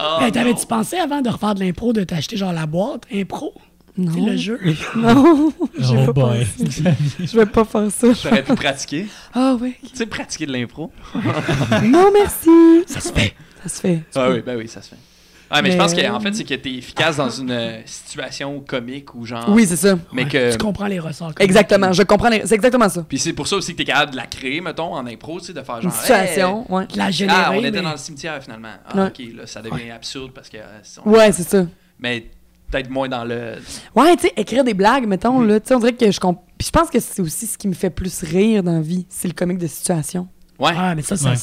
Oh, 0.00 0.20
Ben, 0.20 0.30
T'avais-tu 0.30 0.64
pensé 0.66 0.96
avant 0.96 1.20
de 1.20 1.28
refaire 1.28 1.54
de 1.56 1.60
l'impro 1.60 1.92
de 1.92 2.04
t'acheter 2.04 2.36
genre 2.36 2.52
la 2.52 2.66
boîte 2.66 3.02
impro? 3.12 3.52
Non. 3.96 4.12
C'est 4.14 4.20
le 4.30 4.36
jeu. 4.36 4.60
Non, 4.96 5.52
je 5.76 5.92
vais 5.94 6.04
Oh 6.08 6.12
pas 6.12 6.22
boy. 6.28 6.44
faire 6.44 6.70
ça. 6.70 6.90
Je 7.18 7.36
vais 7.36 7.46
pas 7.46 7.64
faire 7.64 7.90
ça. 7.90 8.06
J'aurais 8.22 8.42
pu 8.44 8.54
pratiquer. 8.54 9.06
Ah 9.34 9.56
ouais. 9.60 9.74
Tu 9.82 9.90
sais, 9.96 10.06
pratiquer 10.06 10.46
de 10.46 10.52
l'impro. 10.52 10.92
Non, 11.82 12.10
merci. 12.12 12.84
Ça 12.86 13.00
se 13.00 13.12
fait. 13.12 13.34
Ça 13.64 13.68
se 13.68 13.80
fait. 13.80 14.02
Ah 14.14 14.30
oui, 14.30 14.40
ben 14.46 14.56
oui, 14.56 14.68
ça 14.68 14.80
se 14.82 14.90
fait. 14.90 14.96
Ouais, 15.50 15.62
mais, 15.62 15.70
je 15.72 15.76
pense 15.78 15.92
euh, 15.96 16.02
qu'en 16.08 16.20
fait, 16.20 16.34
c'est 16.34 16.44
que 16.44 16.54
t'es 16.54 16.74
efficace 16.74 17.16
dans 17.16 17.30
une 17.30 17.50
euh, 17.50 17.80
situation 17.86 18.60
comique 18.60 19.14
ou 19.14 19.24
genre. 19.24 19.48
Oui, 19.48 19.64
c'est 19.66 19.76
ça. 19.76 19.98
Mais 20.12 20.24
Ouais, 20.24 20.28
que. 20.28 20.52
Tu 20.52 20.58
comprends 20.58 20.86
les 20.86 20.98
ressorts. 21.00 21.34
comme 21.34 21.44
Exactement. 21.44 21.92
Je 21.92 22.02
comprends. 22.02 22.28
les- 22.28 22.46
C'est 22.46 22.54
exactement 22.54 22.88
ça. 22.88 23.02
Puis 23.08 23.18
c'est 23.18 23.32
pour 23.32 23.46
ça 23.48 23.56
aussi 23.56 23.72
que 23.72 23.78
t'es 23.78 23.84
capable 23.84 24.12
de 24.12 24.16
la 24.16 24.26
créer, 24.26 24.60
mettons, 24.60 24.94
en 24.94 25.06
impro, 25.06 25.40
tu 25.40 25.46
sais, 25.46 25.52
de 25.54 25.62
faire 25.62 25.76
genre. 25.80 25.84
Une 25.84 25.90
situation. 25.90 26.66
Ouais. 26.72 26.84
ça. 26.90 26.96
La 26.96 27.10
générer. 27.10 27.38
Ah, 27.44 27.50
on 27.54 27.58
était 27.60 27.70
mais- 27.70 27.82
dans 27.82 27.92
le 27.92 27.96
cimetière 27.96 28.42
finalement. 28.42 28.68
Ah, 28.86 28.96
Ouais. 28.96 29.06
ok, 29.08 29.36
là, 29.36 29.46
ça 29.46 29.62
devient 29.62 29.90
absurde 29.90 30.32
parce 30.34 30.48
que. 30.48 30.58
euh, 30.58 30.78
si 30.82 30.98
on- 31.04 31.10
Ouais, 31.10 31.32
c'est 31.32 31.48
ça. 31.48 31.64
Mais 31.98 32.26
peut-être 32.70 32.90
moins 32.90 33.08
dans 33.08 33.24
le. 33.24 33.54
Ouais, 33.94 34.14
tu 34.16 34.24
sais, 34.26 34.32
écrire 34.36 34.64
des 34.64 34.74
blagues, 34.74 35.06
mettons, 35.06 35.40
là, 35.40 35.60
tu 35.60 35.68
sais, 35.68 35.74
on 35.74 35.78
dirait 35.80 35.94
que 35.94 36.10
je 36.10 36.20
comprends. 36.20 36.44
Puis 36.58 36.66
je 36.66 36.72
pense 36.72 36.90
que 36.90 37.00
c'est 37.00 37.22
aussi 37.22 37.46
ce 37.46 37.56
qui 37.56 37.68
me 37.68 37.74
fait 37.74 37.88
plus 37.90 38.22
rire 38.22 38.62
dans 38.62 38.72
la 38.72 38.80
vie, 38.80 39.06
c'est 39.08 39.28
le 39.28 39.34
comique 39.34 39.58
de 39.58 39.66
situation. 39.68 40.28
Ouais. 40.58 40.72
Ah, 40.76 40.94
mais 40.94 41.02
ça, 41.02 41.16
ça 41.16 41.30
Ouais. 41.30 41.36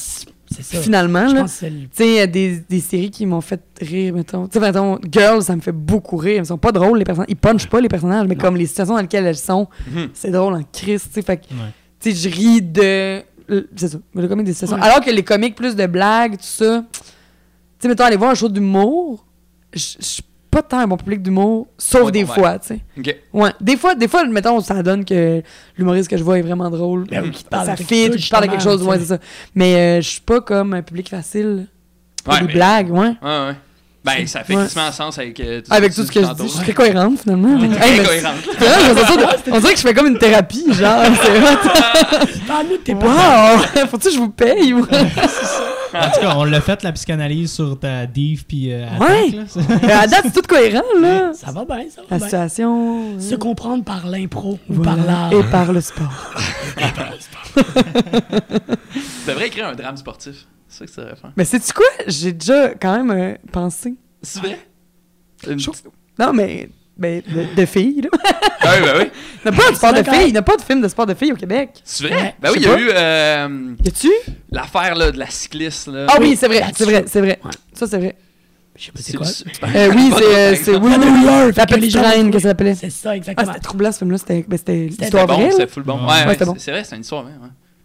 C'est 0.50 0.62
ça. 0.62 0.78
Finalement, 0.80 1.28
Je 1.28 1.34
là, 1.34 1.44
tu 1.44 1.86
sais, 1.92 2.26
des, 2.26 2.58
des 2.68 2.80
séries 2.80 3.10
qui 3.10 3.26
m'ont 3.26 3.40
fait 3.40 3.60
rire, 3.80 4.14
mettons. 4.14 4.46
Tu 4.46 4.54
sais, 4.54 4.60
mettons, 4.60 4.98
Girls, 5.10 5.42
ça 5.42 5.54
me 5.56 5.60
fait 5.60 5.72
beaucoup 5.72 6.16
rire. 6.16 6.42
Ils 6.42 6.46
sont 6.46 6.58
pas 6.58 6.72
drôles, 6.72 6.98
les 6.98 7.04
personnages. 7.04 7.28
Ils 7.30 7.36
punchent 7.36 7.68
pas 7.68 7.80
les 7.80 7.88
personnages, 7.88 8.26
mais 8.28 8.34
Non. 8.34 8.40
comme 8.40 8.56
les 8.56 8.66
situations 8.66 8.94
dans 8.94 9.00
lesquelles 9.00 9.26
elles 9.26 9.36
sont, 9.36 9.68
Mhm. 9.90 10.08
c'est 10.14 10.30
drôle 10.30 10.54
en 10.54 10.62
crise, 10.62 11.04
tu 11.04 11.12
sais. 11.12 11.22
Fait 11.22 11.36
que, 11.36 11.42
Ouais. 11.52 11.72
tu 12.00 12.12
sais, 12.14 12.30
je 12.30 12.34
ris 12.34 12.62
de. 12.62 13.22
C'est 13.76 13.88
ça, 13.88 13.98
le 14.14 14.26
comique 14.28 14.46
des 14.46 14.52
situations. 14.52 14.76
Ouais. 14.76 14.82
Alors 14.82 15.00
que 15.00 15.10
les 15.10 15.22
comiques 15.22 15.54
plus 15.54 15.76
de 15.76 15.86
blagues, 15.86 16.32
tout 16.32 16.38
ça. 16.42 16.84
Tu 16.92 17.00
sais, 17.78 17.88
mettons, 17.88 18.04
aller 18.04 18.16
voir 18.16 18.30
un 18.30 18.34
show 18.34 18.48
d'humour, 18.48 19.24
je 19.72 19.80
je 20.00 20.04
suis 20.04 20.22
pas 20.56 20.62
tant 20.62 20.78
un 20.78 20.86
bon 20.86 20.96
public 20.96 21.22
d'humour, 21.22 21.66
sauf 21.76 22.04
Ouais, 22.06 22.12
des 22.12 22.24
ouais. 22.24 22.34
fois, 22.34 22.58
tu 22.58 22.68
sais. 22.68 22.80
Ok. 22.98 23.14
Ouais, 23.34 23.50
des 23.60 23.76
fois, 23.76 23.94
des 23.94 24.08
fois, 24.08 24.24
mettons, 24.24 24.60
ça 24.60 24.82
donne 24.82 25.04
que 25.04 25.42
l'humoriste 25.76 26.08
que 26.08 26.16
je 26.16 26.24
vois 26.24 26.38
est 26.38 26.42
vraiment 26.42 26.70
drôle. 26.70 27.04
Ben 27.10 27.22
oui, 27.24 27.30
qui 27.30 27.44
parle 27.44 27.66
ça 27.66 27.72
de 27.72 27.76
quelque 27.78 27.88
fit, 27.88 28.06
chose, 28.06 28.16
qui 28.16 28.30
parle 28.30 28.44
de 28.46 28.50
quelque 28.50 28.62
chose, 28.62 28.82
ouais, 28.82 28.98
c'est 28.98 29.04
ça. 29.06 29.18
Mais 29.54 29.74
euh, 29.74 30.00
je 30.00 30.08
suis 30.08 30.20
pas 30.22 30.40
comme 30.40 30.72
un 30.72 30.80
public 30.82 31.10
facile 31.10 31.66
pour 32.24 32.32
Ouais, 32.32 32.40
des 32.40 32.46
mais- 32.46 32.52
blagues, 32.54 32.90
ouais. 32.90 32.98
Ouais, 32.98 33.14
ouais. 33.22 33.54
Ben, 34.04 34.24
ça 34.28 34.44
fait 34.44 34.54
Ouais. 34.54 34.62
quasiment 34.62 34.92
sens 34.92 35.18
avec, 35.18 35.38
euh, 35.40 35.60
tout 35.60 35.72
Avec 35.74 35.92
tout 35.92 36.04
ce 36.04 36.12
que 36.12 36.22
je 36.22 36.32
dis, 36.32 36.42
je 36.44 36.48
suis 36.48 36.60
très 36.60 36.72
cohérente 36.72 37.18
finalement. 37.20 37.58
Hey, 37.60 37.98
Très 37.98 38.04
cohérente. 38.04 38.36
vrai, 38.58 39.36
on 39.52 39.58
dirait 39.60 39.72
que 39.72 39.78
je 39.80 39.86
fais 39.86 39.94
comme 39.94 40.06
une 40.06 40.18
thérapie, 40.18 40.64
genre. 40.72 41.02
C'est 42.84 42.94
parents. 42.94 43.56
Wow! 43.56 43.86
Faut-tu 43.90 44.08
que 44.08 44.14
je 44.14 44.18
vous 44.18 44.30
paye 44.30 44.72
ou. 44.72 44.86
En 46.02 46.10
tout 46.10 46.20
cas, 46.20 46.34
on 46.36 46.44
l'a 46.44 46.60
fait 46.60 46.82
la 46.82 46.92
psychanalyse 46.92 47.52
sur 47.52 47.78
ta 47.78 48.06
div 48.06 48.44
puis 48.46 48.72
euh, 48.72 48.86
Ouais. 49.00 49.30
là. 49.30 50.00
À 50.02 50.06
date, 50.06 50.22
c'est 50.26 50.32
tout 50.42 50.48
cohérent, 50.48 50.82
là. 51.00 51.32
Ça 51.34 51.50
va 51.52 51.64
bien, 51.64 51.84
ça 51.90 52.02
La 52.02 52.06
va 52.08 52.16
bien. 52.18 52.26
situation. 52.26 53.20
Se 53.20 53.34
comprendre 53.34 53.84
par 53.84 54.06
l'impro 54.06 54.58
ou 54.68 54.74
par 54.82 54.96
l'art. 54.96 55.32
Et 55.34 55.42
par 55.44 55.72
le 55.72 55.80
sport. 55.80 56.12
Tu 57.54 57.62
devrais 59.26 59.46
écrire 59.48 59.66
un 59.68 59.74
drame 59.74 59.96
sportif. 59.96 60.46
C'est 60.68 60.78
ça 60.80 60.84
que 60.86 60.90
ça 60.92 61.02
devrait 61.02 61.16
faire. 61.16 61.32
Mais 61.36 61.44
sais-tu 61.44 61.72
quoi? 61.72 61.86
J'ai 62.06 62.32
déjà 62.32 62.74
quand 62.74 62.96
même 63.04 63.10
euh, 63.10 63.34
pensé. 63.52 63.94
C'est 64.22 64.40
vrai? 64.40 64.58
Une... 65.48 65.58
Chose- 65.60 65.82
Non, 66.18 66.32
mais. 66.32 66.68
Ben, 66.98 67.20
de, 67.28 67.54
de 67.60 67.66
filles, 67.66 68.00
là. 68.02 68.08
Ah 68.60 68.72
oui, 68.78 68.84
ben 68.86 68.94
oui. 68.98 69.10
Il 69.44 69.50
n'y 69.50 69.56
a 69.56 69.60
pas 69.62 69.70
de 69.70 69.76
sport 69.76 69.92
de 69.92 70.02
filles. 70.02 70.26
Il 70.28 70.32
n'y 70.32 70.38
a 70.38 70.42
pas 70.42 70.56
de 70.56 70.62
film 70.62 70.80
de 70.80 70.88
sport 70.88 71.04
de 71.06 71.14
filles 71.14 71.32
au 71.32 71.36
Québec. 71.36 71.70
C'est 71.84 72.08
vrai? 72.08 72.16
Ouais. 72.16 72.34
Ben 72.40 72.50
oui, 72.52 72.56
il 72.60 72.62
y 72.64 72.68
a 72.68 72.78
eu 72.78 72.88
euh, 72.90 73.74
Y 73.84 73.88
a-tu? 73.88 74.10
l'affaire 74.50 74.94
là, 74.94 75.10
de 75.12 75.18
la 75.18 75.28
cycliste. 75.28 75.88
Là. 75.88 76.06
Ah 76.08 76.16
oui, 76.20 76.36
c'est 76.36 76.48
vrai, 76.48 76.62
c'est 76.74 76.84
vrai, 76.84 77.04
c'est 77.06 77.20
vrai. 77.20 77.38
Ouais. 77.44 77.50
Ça, 77.74 77.86
c'est 77.86 77.98
vrai. 77.98 78.16
Je 78.78 78.84
sais 78.86 78.92
pas 78.92 78.98
c'est 79.00 79.16
quoi. 79.16 79.68
Euh, 79.74 79.92
oui, 79.94 80.10
Pas 80.10 80.16
c'est. 80.20 80.24
euh, 80.24 80.54
c'est 80.56 80.76
oui, 80.76 80.92
oui, 80.98 81.52
La 81.56 81.66
petite 81.66 81.96
vont 81.96 82.30
que 82.30 82.38
ça 82.38 82.48
s'appelait. 82.48 82.74
C'est 82.74 82.90
ça, 82.90 83.10
Ah, 83.10 83.16
exactement. 83.16 83.52
c'était 83.52 83.64
troublant 83.64 83.92
ce 83.92 83.98
film-là. 83.98 84.18
C'était 84.18 84.44
ben, 84.48 84.58
c'était 84.58 84.88
C'était 84.90 85.04
l'histoire 85.04 85.22
C'était 85.22 85.26
bon, 85.26 85.34
vraie. 85.34 85.44
là. 85.44 85.50
c'était 85.52 85.66
full 85.66 85.82
bon. 85.82 85.98
Ouais, 86.06 86.26
Ouais, 86.26 86.36
bon. 86.44 86.54
c'est 86.58 86.70
vrai, 86.72 86.84
c'était 86.84 86.96
une 86.96 87.02
histoire. 87.02 87.24
Ouais. 87.24 87.30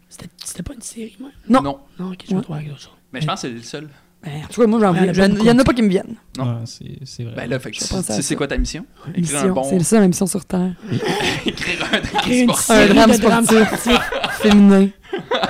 C'était 0.10 0.28
c'était 0.44 0.64
pas 0.64 0.74
une 0.74 0.82
série, 0.82 1.16
moi? 1.20 1.30
Non. 1.50 1.62
Non. 1.62 1.80
Non, 2.00 2.12
ok, 2.12 2.20
je 2.30 2.36
me 2.36 2.42
trompe 2.42 2.56
avec 2.56 2.68
d'autres 2.70 2.82
choses. 2.82 2.92
Mais 3.14 3.22
je 3.22 3.28
pense 3.28 3.42
que 3.42 3.48
c'est 3.50 3.54
le 3.54 3.62
seul. 3.62 3.90
Ben, 4.23 4.43
en 4.43 4.48
tout 4.48 4.61
cas, 4.61 4.68
moi, 4.68 4.80
j'en 4.80 4.93
Ouais, 4.93 4.99
il 5.02 5.06
y 5.06 5.10
en 5.10 5.11
a 5.11 5.14
pas 5.14 5.26
Il 5.39 5.45
y 5.45 5.49
en 5.49 5.49
a 5.49 5.53
beaucoup. 5.53 5.64
pas 5.65 5.73
qui 5.73 5.81
me 5.81 5.89
viennent. 5.89 6.15
Non. 6.38 6.61
C'est 6.65 6.99
c'est 7.06 7.23
vrai. 7.23 7.34
Ben 7.35 7.49
là, 7.49 7.60
fait 7.60 7.72
que 7.72 7.77
Je 7.77 7.81
tu 7.81 7.88
sais 7.88 8.22
ça. 8.22 8.35
quoi 8.35 8.48
ta 8.48 8.57
mission? 8.57 8.85
Écrire 9.15 9.38
un 9.38 9.41
Mission. 9.41 9.53
bon. 9.53 9.64
C'est 9.64 9.77
le 9.80 9.84
seul, 9.84 9.99
ma 10.02 10.07
mission 10.07 10.27
sur 10.27 10.45
Terre. 10.45 10.73
Écrire 11.45 11.84
un 11.91 11.99
drame 11.99 12.53
sportif. 12.56 12.69
Un 12.69 12.88
drame 12.88 13.14
sportif. 13.45 13.99
Féminin. 14.41 14.89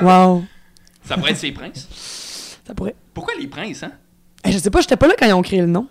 Wow. 0.02 0.44
Ça 1.06 1.18
pourrait 1.18 1.32
être 1.32 1.38
ses 1.38 1.52
princes? 1.52 2.58
Ça 2.66 2.74
pourrait. 2.74 2.96
Pourquoi 3.14 3.34
les 3.40 3.48
princes, 3.48 3.84
hein? 3.84 3.92
Eh, 4.46 4.52
je 4.52 4.58
sais 4.58 4.70
pas, 4.70 4.80
j'étais 4.82 4.96
pas 4.96 5.08
là 5.08 5.16
quand 5.20 5.28
ils 5.28 5.34
ont 5.34 5.42
créé 5.42 5.60
le 5.60 5.68
nom. 5.68 5.88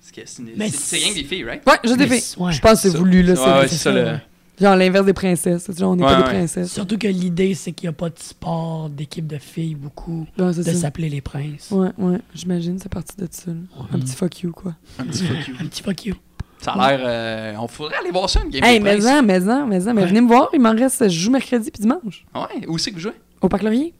C'est 0.00 0.38
Mais 0.56 0.68
c'est- 0.68 0.76
c'est 0.78 0.96
rien 0.96 1.08
que 1.10 1.14
des 1.18 1.24
filles, 1.24 1.44
right? 1.44 1.62
Ouais, 1.66 1.74
Mais 1.98 2.06
fait. 2.06 2.36
ouais. 2.38 2.52
Je 2.52 2.60
pense 2.60 2.72
que 2.74 2.78
c'est 2.78 2.90
Ça- 2.90 2.98
voulu, 2.98 3.22
là. 3.24 3.34
C'est- 3.34 3.42
c'est 3.62 3.68
c'est 3.76 3.82
ça 3.82 3.90
le. 3.92 4.18
Genre 4.60 4.76
l'inverse 4.76 5.04
des 5.06 5.12
princesses. 5.12 5.68
Genre, 5.76 5.90
on 5.92 5.96
n'est 5.96 6.04
Ouais, 6.04 6.10
pas 6.10 6.16
des 6.18 6.22
princesses. 6.24 6.72
Surtout 6.72 6.96
que 6.96 7.08
l'idée, 7.08 7.54
c'est 7.54 7.72
qu'il 7.72 7.88
n'y 7.88 7.94
a 7.94 7.96
pas 7.96 8.08
de 8.10 8.18
sport 8.18 8.88
d'équipe 8.88 9.26
de 9.26 9.38
filles 9.38 9.74
beaucoup. 9.74 10.26
Ouais, 10.38 10.52
De 10.54 10.62
ça. 10.62 10.72
s'appeler 10.74 11.08
les 11.08 11.20
princes. 11.20 11.70
Ouais, 11.72 11.90
ouais, 11.98 12.18
j'imagine, 12.34 12.78
c'est 12.78 12.88
parti 12.92 13.16
de 13.16 13.26
ça. 13.30 13.50
Un 13.92 13.98
petit 13.98 14.14
fuck 14.14 14.40
you, 14.42 14.52
quoi. 14.52 14.74
Un 14.98 15.04
petit 15.06 15.24
fuck 15.24 15.48
you. 15.48 15.54
Un 15.60 15.66
petit 15.66 15.82
fuck 15.82 16.04
you. 16.06 16.14
Ça 16.60 16.72
a 16.72 16.96
l'air. 16.96 17.00
euh, 17.06 17.54
on 17.60 17.68
faudrait 17.68 17.96
aller 17.98 18.10
voir 18.10 18.30
ça, 18.30 18.40
une 18.42 18.50
game 18.50 18.62
Hey, 18.64 18.80
mais 18.80 19.04
en, 19.06 19.22
mais 19.22 19.48
en, 19.48 19.66
mais 19.66 19.86
en. 19.88 19.92
Mais 19.94 20.06
venez 20.06 20.20
me 20.20 20.28
voir, 20.28 20.48
il 20.54 20.60
m'en 20.60 20.70
reste. 20.72 21.08
Je 21.08 21.18
joue 21.20 21.30
mercredi 21.30 21.70
puis 21.70 21.82
dimanche. 21.82 22.24
Ouais, 22.34 22.66
où 22.68 22.78
c'est 22.78 22.90
que 22.90 22.94
vous 22.96 23.02
jouez? 23.02 23.12
Au 23.42 23.48
Parc 23.48 23.62
Laurier. 23.64 23.92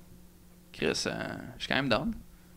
Chris, 0.73 0.87
euh, 1.07 1.11
je 1.59 1.65
suis 1.65 1.69
quand 1.69 1.75
même 1.75 1.89
down. 1.89 2.13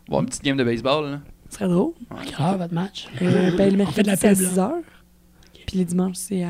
Voir 0.07 0.21
une 0.21 0.27
petite 0.27 0.43
game 0.43 0.55
de 0.55 0.63
baseball, 0.63 1.09
là. 1.11 1.19
Ce 1.49 1.57
serait 1.57 1.67
drôle. 1.69 1.93
À 2.11 2.23
quelle 2.23 2.45
heure 2.45 2.57
votre 2.57 2.73
match? 2.73 3.07
Euh, 3.21 3.51
ben, 3.57 3.75
le 3.75 3.81
On 3.83 3.87
fait 3.87 4.03
de 4.03 4.07
mercredi, 4.07 4.09
la 4.09 4.15
c'est 4.15 4.27
à 4.27 4.33
pub, 4.35 4.41
là. 4.43 4.49
6 4.49 4.59
heures. 4.59 4.73
Puis 5.65 5.77
les 5.77 5.85
dimanches, 5.85 6.15
c'est 6.15 6.43
à. 6.43 6.49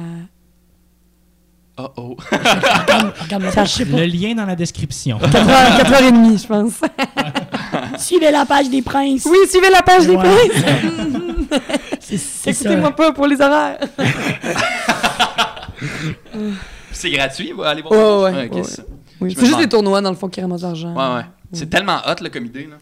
Oh 1.79 1.89
oh. 1.97 2.17
Regarde, 2.31 3.13
regarde 3.21 3.43
moi, 3.43 3.51
je 3.65 3.69
sais 3.69 3.85
pas. 3.85 3.97
Le 3.97 4.05
lien 4.05 4.33
dans 4.33 4.45
la 4.45 4.55
description. 4.55 5.19
4h, 5.19 5.83
4h30, 5.83 6.41
je 6.41 6.47
pense. 6.47 6.81
Suivez 7.99 8.31
la 8.31 8.45
page 8.45 8.69
des 8.69 8.81
princes. 8.81 9.25
Oui, 9.25 9.37
suivez 9.47 9.69
la 9.69 9.83
page 9.83 10.07
des 10.07 10.15
princes. 10.17 10.63
C'est. 11.99 12.49
Écoutez-moi 12.51 12.91
pas 12.95 13.11
pour 13.11 13.27
les 13.27 13.39
horaires. 13.41 13.77
c'est 16.91 17.11
gratuit, 17.11 17.51
va 17.53 17.69
aller 17.69 17.81
voir 17.81 17.93
Ouais, 18.23 18.31
ça. 18.31 18.37
ouais, 18.39 18.45
ok, 18.47 18.55
ouais. 18.55 18.63
c'est- 18.63 18.85
Oui, 19.21 19.35
juste 19.39 19.57
des 19.57 19.67
tournois, 19.69 20.01
dans 20.01 20.09
le 20.11 20.15
fond, 20.15 20.27
qui 20.29 20.41
ramassent 20.41 20.61
de 20.61 20.67
l'argent. 20.67 20.93
Ouais, 20.95 21.15
ouais. 21.17 21.25
C'est 21.53 21.69
tellement 21.69 21.97
hot, 22.05 22.21
là, 22.21 22.29
comme 22.29 22.45
idée, 22.45 22.67
là. 22.69 22.77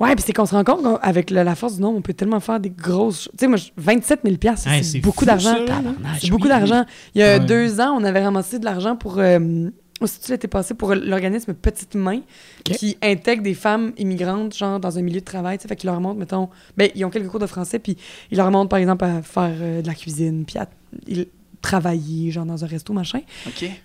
Ouais, 0.00 0.14
puis 0.14 0.22
c'est 0.24 0.32
qu'on 0.32 0.46
se 0.46 0.54
rend 0.54 0.62
compte 0.64 0.82
qu'avec 1.02 1.30
la 1.30 1.54
force 1.54 1.76
du 1.76 1.82
nombre, 1.82 1.98
on 1.98 2.02
peut 2.02 2.14
tellement 2.14 2.40
faire 2.40 2.60
des 2.60 2.70
grosses. 2.70 3.22
choses. 3.24 3.32
Tu 3.32 3.38
sais, 3.40 3.46
moi, 3.48 3.56
je- 3.56 3.70
27 3.76 4.20
000 4.24 4.36
piastres, 4.36 4.68
Hey, 4.68 4.84
c'est 4.84 5.00
beaucoup 5.00 5.24
d'argent. 5.24 5.56
C'est 6.20 6.30
beaucoup 6.30 6.44
oui. 6.44 6.48
d'argent. 6.48 6.84
Il 7.14 7.20
y 7.20 7.24
a 7.24 7.38
Ouais. 7.38 7.40
deux 7.44 7.80
ans, 7.80 7.96
on 7.98 8.04
avait 8.04 8.22
ramassé 8.22 8.58
de 8.58 8.64
l'argent 8.64 8.94
pour. 8.96 9.18
Euh, 9.18 9.68
aussi, 10.00 10.20
tu 10.20 10.30
l'étais 10.30 10.46
passé 10.46 10.74
pour 10.74 10.94
l'organisme 10.94 11.52
Petite 11.54 11.96
Main, 11.96 12.20
qui 12.62 12.96
intègre 13.02 13.42
des 13.42 13.54
femmes 13.54 13.92
immigrantes, 13.98 14.56
genre 14.56 14.78
dans 14.78 14.96
un 14.96 15.02
milieu 15.02 15.18
de 15.18 15.24
travail. 15.24 15.58
Tu 15.58 15.62
sais, 15.62 15.68
fait 15.68 15.74
qu'ils 15.74 15.90
leur 15.90 16.00
montrent, 16.00 16.20
mettons. 16.20 16.48
Ben, 16.76 16.88
ils 16.94 17.04
ont 17.04 17.10
quelques 17.10 17.26
cours 17.28 17.40
de 17.40 17.46
français, 17.46 17.80
puis 17.80 17.96
ils 18.30 18.36
leur 18.36 18.48
montrent, 18.52 18.68
par 18.68 18.78
exemple, 18.78 19.04
à 19.04 19.22
faire 19.22 19.50
euh, 19.60 19.82
de 19.82 19.86
la 19.88 19.94
cuisine, 19.94 20.44
puis 20.46 20.58
à 20.58 20.68
ils- 21.08 21.26
travailler, 21.60 22.30
genre 22.30 22.46
dans 22.46 22.62
un 22.64 22.68
resto, 22.68 22.92
machin. 22.92 23.18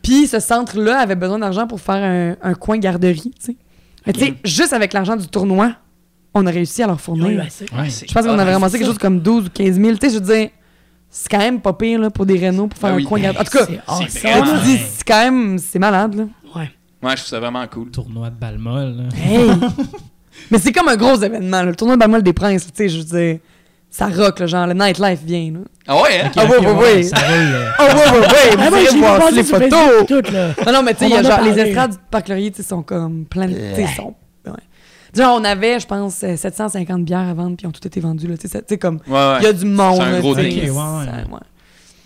Puis 0.03 0.27
ce 0.27 0.40
centre-là 0.40 0.99
avait 0.99 1.15
besoin 1.15 1.40
d'argent 1.40 1.65
pour 1.65 1.81
faire 1.81 1.95
un, 1.95 2.35
un 2.48 2.53
coin 2.53 2.77
garderie, 2.77 3.31
tu 3.40 3.45
sais. 3.45 3.56
Mais 4.06 4.14
tu 4.14 4.19
sais, 4.19 4.30
Ok. 4.30 4.35
juste 4.45 4.73
avec 4.73 4.94
l'argent 4.94 5.15
du 5.15 5.27
tournoi, 5.27 5.73
on 6.34 6.45
a 6.45 6.51
réussi 6.51 6.81
à 6.84 6.88
leur 6.88 6.99
fournir. 6.99 7.41
assez. 7.41 7.65
Ouais. 7.77 7.89
Je 7.89 8.14
pense 8.14 8.26
qu'on 8.26 8.39
avait 8.39 8.53
ramassé 8.53 8.77
quelque 8.77 8.88
chose 8.88 8.97
comme 8.97 9.19
12 9.19 9.45
ou 9.45 9.49
15 9.53 9.76
000. 9.80 9.91
Tu 9.93 9.97
sais, 10.01 10.10
je 10.14 10.19
veux 10.19 10.34
dire, 10.35 10.49
c'est 11.10 11.30
quand 11.30 11.38
même 11.39 11.61
pas 11.61 11.73
pire 11.73 11.99
là, 11.99 12.10
pour 12.10 12.26
des 12.26 12.38
rénaux 12.38 12.68
pour 12.68 12.80
faire 12.80 12.89
Ah 12.89 12.93
un 12.93 12.97
oui. 12.97 13.03
coin 13.05 13.19
garderie. 13.19 13.41
En 13.88 13.99
tout 13.99 14.05
cas, 14.05 14.05
C'est 14.10 15.03
quand 15.07 15.23
même, 15.26 15.57
c'est 15.60 15.80
malade, 15.80 16.15
là. 16.15 16.23
Ouais. 16.55 16.72
Ouais, 17.03 17.11
je 17.11 17.15
trouve 17.18 17.26
ça 17.30 17.39
vraiment 17.39 17.65
cool. 17.68 17.91
Tournoi 17.91 18.30
de 18.30 18.35
là. 18.41 19.03
Hey! 19.23 19.51
Mais 20.51 20.57
c'est 20.57 20.72
comme 20.72 20.88
un 20.88 20.95
gros 20.95 21.15
événement, 21.15 21.57
là. 21.57 21.65
le 21.65 21.76
tournoi 21.76 21.95
de 21.95 21.99
Balmol 21.99 22.23
des 22.23 22.34
Princes, 22.34 22.65
tu 22.65 22.72
sais, 22.76 22.89
je 22.89 22.97
veux 22.97 23.03
dire, 23.03 23.39
ça 23.89 24.07
rock, 24.07 24.39
là, 24.39 24.47
genre, 24.47 24.65
le 24.65 24.73
nightlife 24.73 25.19
vient, 25.23 25.51
là. 25.53 25.60
Ah 25.88 26.01
ouais, 26.01 26.22
hein? 26.23 26.31
Ah 26.35 26.45
ouais, 26.45 26.57
ouais, 26.57 26.72
ouais. 26.72 27.03
Ça 27.03 27.18
roule. 27.18 27.35
euh, 27.35 27.69
Oh, 27.80 27.84
ouais, 27.84 27.93
ouais, 27.93 28.27
ouais, 28.27 28.55
Ah, 28.57 28.69
vous 28.91 28.97
voir 28.99 29.31
les 29.31 29.43
photos! 29.43 29.69
Facebook, 29.69 30.07
tout, 30.07 30.34
là. 30.34 30.47
Non, 30.65 30.73
non, 30.73 30.84
mais 30.84 30.93
tu 30.95 31.07
sais, 31.07 31.23
genre, 31.23 31.41
les 31.43 31.60
estrades 31.60 31.91
du 31.91 31.97
Parc 32.10 32.27
Laurier, 32.30 32.49
tu 32.51 32.64
sais, 32.64 32.68
sont 32.68 32.81
comme 32.81 33.26
plein 33.26 33.45
de. 33.47 33.53
Tu 33.53 33.76
sais, 33.76 33.88
sont. 33.95 34.15
Genre, 35.15 35.38
on 35.40 35.44
avait, 35.44 35.80
je 35.80 35.85
pense, 35.88 36.23
euh, 36.23 36.35
750 36.35 37.06
bières 37.06 37.19
à 37.19 37.34
vendre, 37.34 37.56
puis 37.56 37.65
ils 37.65 37.68
ont 37.68 37.72
toutes 37.72 37.85
été 37.85 37.99
vendues, 37.99 38.27
là. 38.27 38.38
Tu 38.38 38.48
sais, 38.48 38.77
comme. 38.77 38.99
Ouais, 39.07 39.14
ouais. 39.14 39.38
Il 39.41 39.44
y 39.44 39.48
a 39.48 39.53
du 39.53 39.65
monde. 39.65 39.98
C'est 39.98 40.03
un 40.03 40.19
gros 40.19 40.35
ouais, 40.35 40.44
ouais. 40.60 40.68
ça- 40.68 40.73
ouais. 40.73 41.40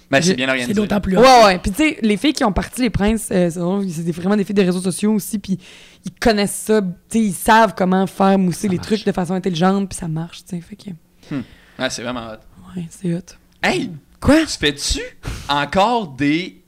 Ben, 0.09 0.21
c'est 0.21 0.35
bien 0.35 0.45
C'est 0.45 0.51
organisé. 0.51 0.73
d'autant 0.73 1.01
plus 1.01 1.17
Ouais, 1.17 1.43
ouais. 1.45 1.59
Puis 1.59 1.71
tu 1.71 1.77
sais, 1.83 1.97
les 2.01 2.15
filles 2.15 2.31
qui 2.33 2.43
ont 2.45 2.53
parti 2.53 2.81
les 2.81 2.89
princes, 2.89 3.27
euh, 3.31 3.49
c'est 3.49 4.03
c'est 4.03 4.11
vraiment 4.11 4.37
des 4.37 4.45
filles 4.45 4.55
des 4.55 4.63
réseaux 4.63 4.79
sociaux 4.81 5.11
aussi, 5.13 5.37
puis 5.37 5.57
ils 6.05 6.11
connaissent 6.13 6.55
ça, 6.65 6.81
tu 6.81 6.87
sais, 7.09 7.19
ils 7.19 7.33
savent 7.33 7.73
comment 7.77 8.07
faire 8.07 8.37
mousser 8.39 8.67
Ça 8.67 8.67
les 8.69 8.75
marche. 8.77 8.87
trucs 8.87 9.05
de 9.05 9.11
façon 9.11 9.33
intelligente, 9.33 9.89
puis 9.89 9.97
ça 9.97 10.07
marche, 10.07 10.45
tu 10.45 10.55
sais. 10.55 10.61
Fait 10.61 10.77
que, 10.77 11.35
Ouais, 11.81 11.89
c'est 11.89 12.03
vraiment 12.03 12.25
hot. 12.27 12.37
ouais, 12.77 12.85
c'est 12.89 13.13
hot. 13.13 13.19
Hey, 13.61 13.91
Quoi? 14.21 14.41
tu 14.45 14.57
fais-tu 14.57 15.01
encore 15.49 16.07
des 16.15 16.63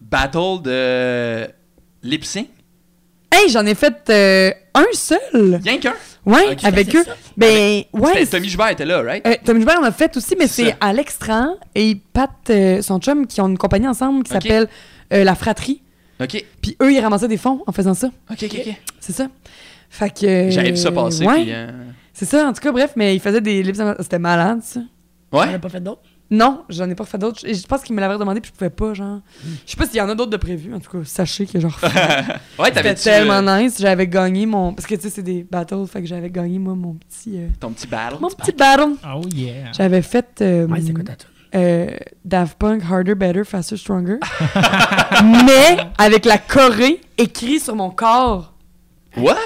battles 0.00 0.62
de 0.62 1.48
lip 2.04 2.24
sync? 2.24 2.46
Hey, 3.34 3.48
j'en 3.50 3.66
ai 3.66 3.74
fait 3.74 3.94
euh, 4.10 4.50
un 4.74 4.84
seul! 4.92 5.60
Rien 5.62 5.78
qu'un? 5.78 5.94
Ouais, 6.24 6.52
Ok. 6.52 6.64
avec 6.64 6.94
eux. 6.94 7.04
ça. 7.04 7.14
Ben, 7.36 7.82
ouais. 7.92 8.10
C'était- 8.14 8.26
Tommy 8.38 8.48
Joubert 8.48 8.68
était 8.70 8.84
là, 8.86 9.02
right? 9.02 9.26
Euh, 9.26 9.34
Tommy 9.44 9.60
Joubert 9.60 9.80
en 9.80 9.84
a 9.84 9.92
fait 9.92 10.16
aussi, 10.16 10.36
mais 10.38 10.46
C'est. 10.46 10.74
Alex 10.80 11.18
Tran 11.18 11.56
et 11.74 11.96
Pat, 12.12 12.30
euh, 12.50 12.80
son 12.80 12.98
chum, 13.00 13.26
qui 13.26 13.40
ont 13.40 13.48
une 13.48 13.58
compagnie 13.58 13.88
ensemble 13.88 14.22
qui 14.22 14.30
s'appelle 14.32 14.68
euh, 15.12 15.24
La 15.24 15.34
Fratrie. 15.34 15.82
Ok, 16.20 16.44
Puis 16.62 16.76
eux, 16.80 16.92
ils 16.92 17.00
ramassaient 17.00 17.28
des 17.28 17.36
fonds 17.36 17.62
en 17.66 17.72
faisant 17.72 17.92
ça. 17.94 18.06
ok, 18.30 18.38
ok. 18.44 18.54
ok. 18.66 18.74
C'est 19.00 19.12
ça. 19.12 19.26
Fait 19.90 20.10
que. 20.10 20.26
euh, 20.26 20.50
J'avais 20.50 20.70
vu 20.70 20.76
ça 20.76 20.92
passer, 20.92 21.26
Ouais, 21.26 21.44
euh, 21.48 21.70
c'est 22.12 22.24
ça. 22.24 22.46
En 22.48 22.52
tout 22.52 22.60
cas, 22.60 22.70
bref, 22.72 22.92
mais 22.96 23.14
ils 23.16 23.20
faisaient 23.20 23.40
des 23.40 23.62
lips. 23.62 23.80
C'était 24.00 24.18
malade, 24.20 24.60
ça. 24.62 24.80
On 25.32 25.40
Ouais? 25.40 25.50
n'a 25.50 25.58
pas 25.58 25.68
fait 25.68 25.80
d'autres. 25.82 26.02
Non, 26.30 26.64
j'en 26.70 26.88
ai 26.88 26.94
pas 26.94 27.04
fait 27.04 27.18
d'autres. 27.18 27.46
Et 27.46 27.54
Je 27.54 27.66
pense 27.66 27.82
qu'ils 27.82 27.94
me 27.94 28.00
l'avaient 28.00 28.18
demandé, 28.18 28.40
puis 28.40 28.50
je 28.52 28.56
pouvais 28.58 28.70
pas, 28.70 28.94
genre. 28.94 29.20
Je 29.66 29.70
sais 29.70 29.76
pas 29.76 29.86
s'il 29.86 29.96
y 29.96 30.00
en 30.00 30.08
a 30.08 30.14
d'autres 30.14 30.30
de 30.30 30.36
prévus. 30.38 30.74
En 30.74 30.80
tout 30.80 30.90
cas, 30.90 31.04
sachez 31.04 31.46
que 31.46 31.60
genre. 31.60 31.78
Ouais, 32.58 32.66
C'était 32.66 32.72
t'avais-tu 32.72 33.02
tellement 33.02 33.46
euh, 33.46 33.62
nice. 33.62 33.76
J'avais 33.78 34.06
gagné 34.08 34.46
mon. 34.46 34.72
Parce 34.72 34.86
que 34.86 34.94
tu 34.94 35.02
sais, 35.02 35.10
c'est 35.10 35.22
des 35.22 35.42
battles. 35.48 35.86
Fait 35.86 36.00
que 36.00 36.06
j'avais 36.08 36.30
gagné, 36.30 36.58
moi, 36.58 36.74
mon 36.74 36.94
petit. 36.94 37.36
euh, 37.38 37.48
ton 37.60 37.70
petit 37.72 37.86
battle? 37.86 38.16
Mon 38.20 38.28
petit 38.30 38.52
battle. 38.52 38.94
Oh 39.14 39.20
yeah. 39.34 39.70
J'avais 39.76 40.02
fait. 40.02 40.40
euh, 40.40 40.66
Ouais, 40.66 40.80
c'est 40.84 40.92
quoi 40.94 41.04
ta 41.04 41.12
euh, 41.56 41.88
Daft 42.24 42.58
Punk, 42.58 42.82
Harder, 42.90 43.14
Better, 43.14 43.44
Faster, 43.44 43.76
Stronger. 43.76 44.18
mais 45.46 45.76
avec 45.98 46.24
la 46.24 46.38
Corée 46.38 47.00
écrit 47.18 47.60
sur 47.60 47.76
mon 47.76 47.90
corps. 47.90 48.53
What? 49.16 49.36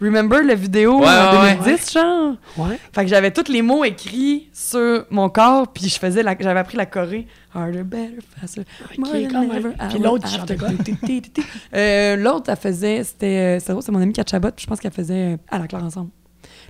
Remember 0.00 0.42
la 0.42 0.54
vidéo 0.54 1.00
Ouais, 1.00 1.06
en 1.06 1.42
ouais, 1.42 1.56
2010, 1.56 1.92
genre? 1.92 2.34
Ouais. 2.56 2.78
Fait 2.94 3.02
que 3.02 3.08
j'avais 3.08 3.30
tous 3.32 3.50
les 3.50 3.62
mots 3.62 3.84
écrits 3.84 4.48
sur 4.52 5.04
mon 5.10 5.28
corps, 5.28 5.68
puis 5.72 5.88
je 5.88 5.98
faisais 5.98 6.22
la... 6.22 6.36
j'avais 6.38 6.60
appris 6.60 6.76
la 6.76 6.86
Corée. 6.86 7.26
Harder, 7.54 7.82
better, 7.82 8.18
faster. 8.38 8.62
more 8.98 9.12
than 9.12 9.28
quand 9.30 9.40
même. 9.46 9.52
ever, 9.56 9.70
Puis 9.88 9.98
l'autre, 9.98 10.28
chantait 10.28 10.56
quoi? 10.56 10.68
Euh, 11.74 12.16
L'autre, 12.16 12.50
elle 12.50 12.56
faisait, 12.56 13.02
c'était, 13.04 13.56
euh, 13.56 13.60
c'est 13.60 13.72
drôle, 13.72 13.82
c'est 13.82 13.92
mon 13.92 14.00
ami 14.00 14.12
Chabot, 14.28 14.50
puis 14.50 14.62
je 14.64 14.66
pense 14.68 14.78
qu'elle 14.80 14.92
faisait 14.92 15.34
euh, 15.34 15.36
à 15.48 15.58
la 15.58 15.66
claire 15.66 15.84
ensemble. 15.84 16.10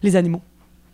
Les 0.02 0.16
animaux. 0.16 0.42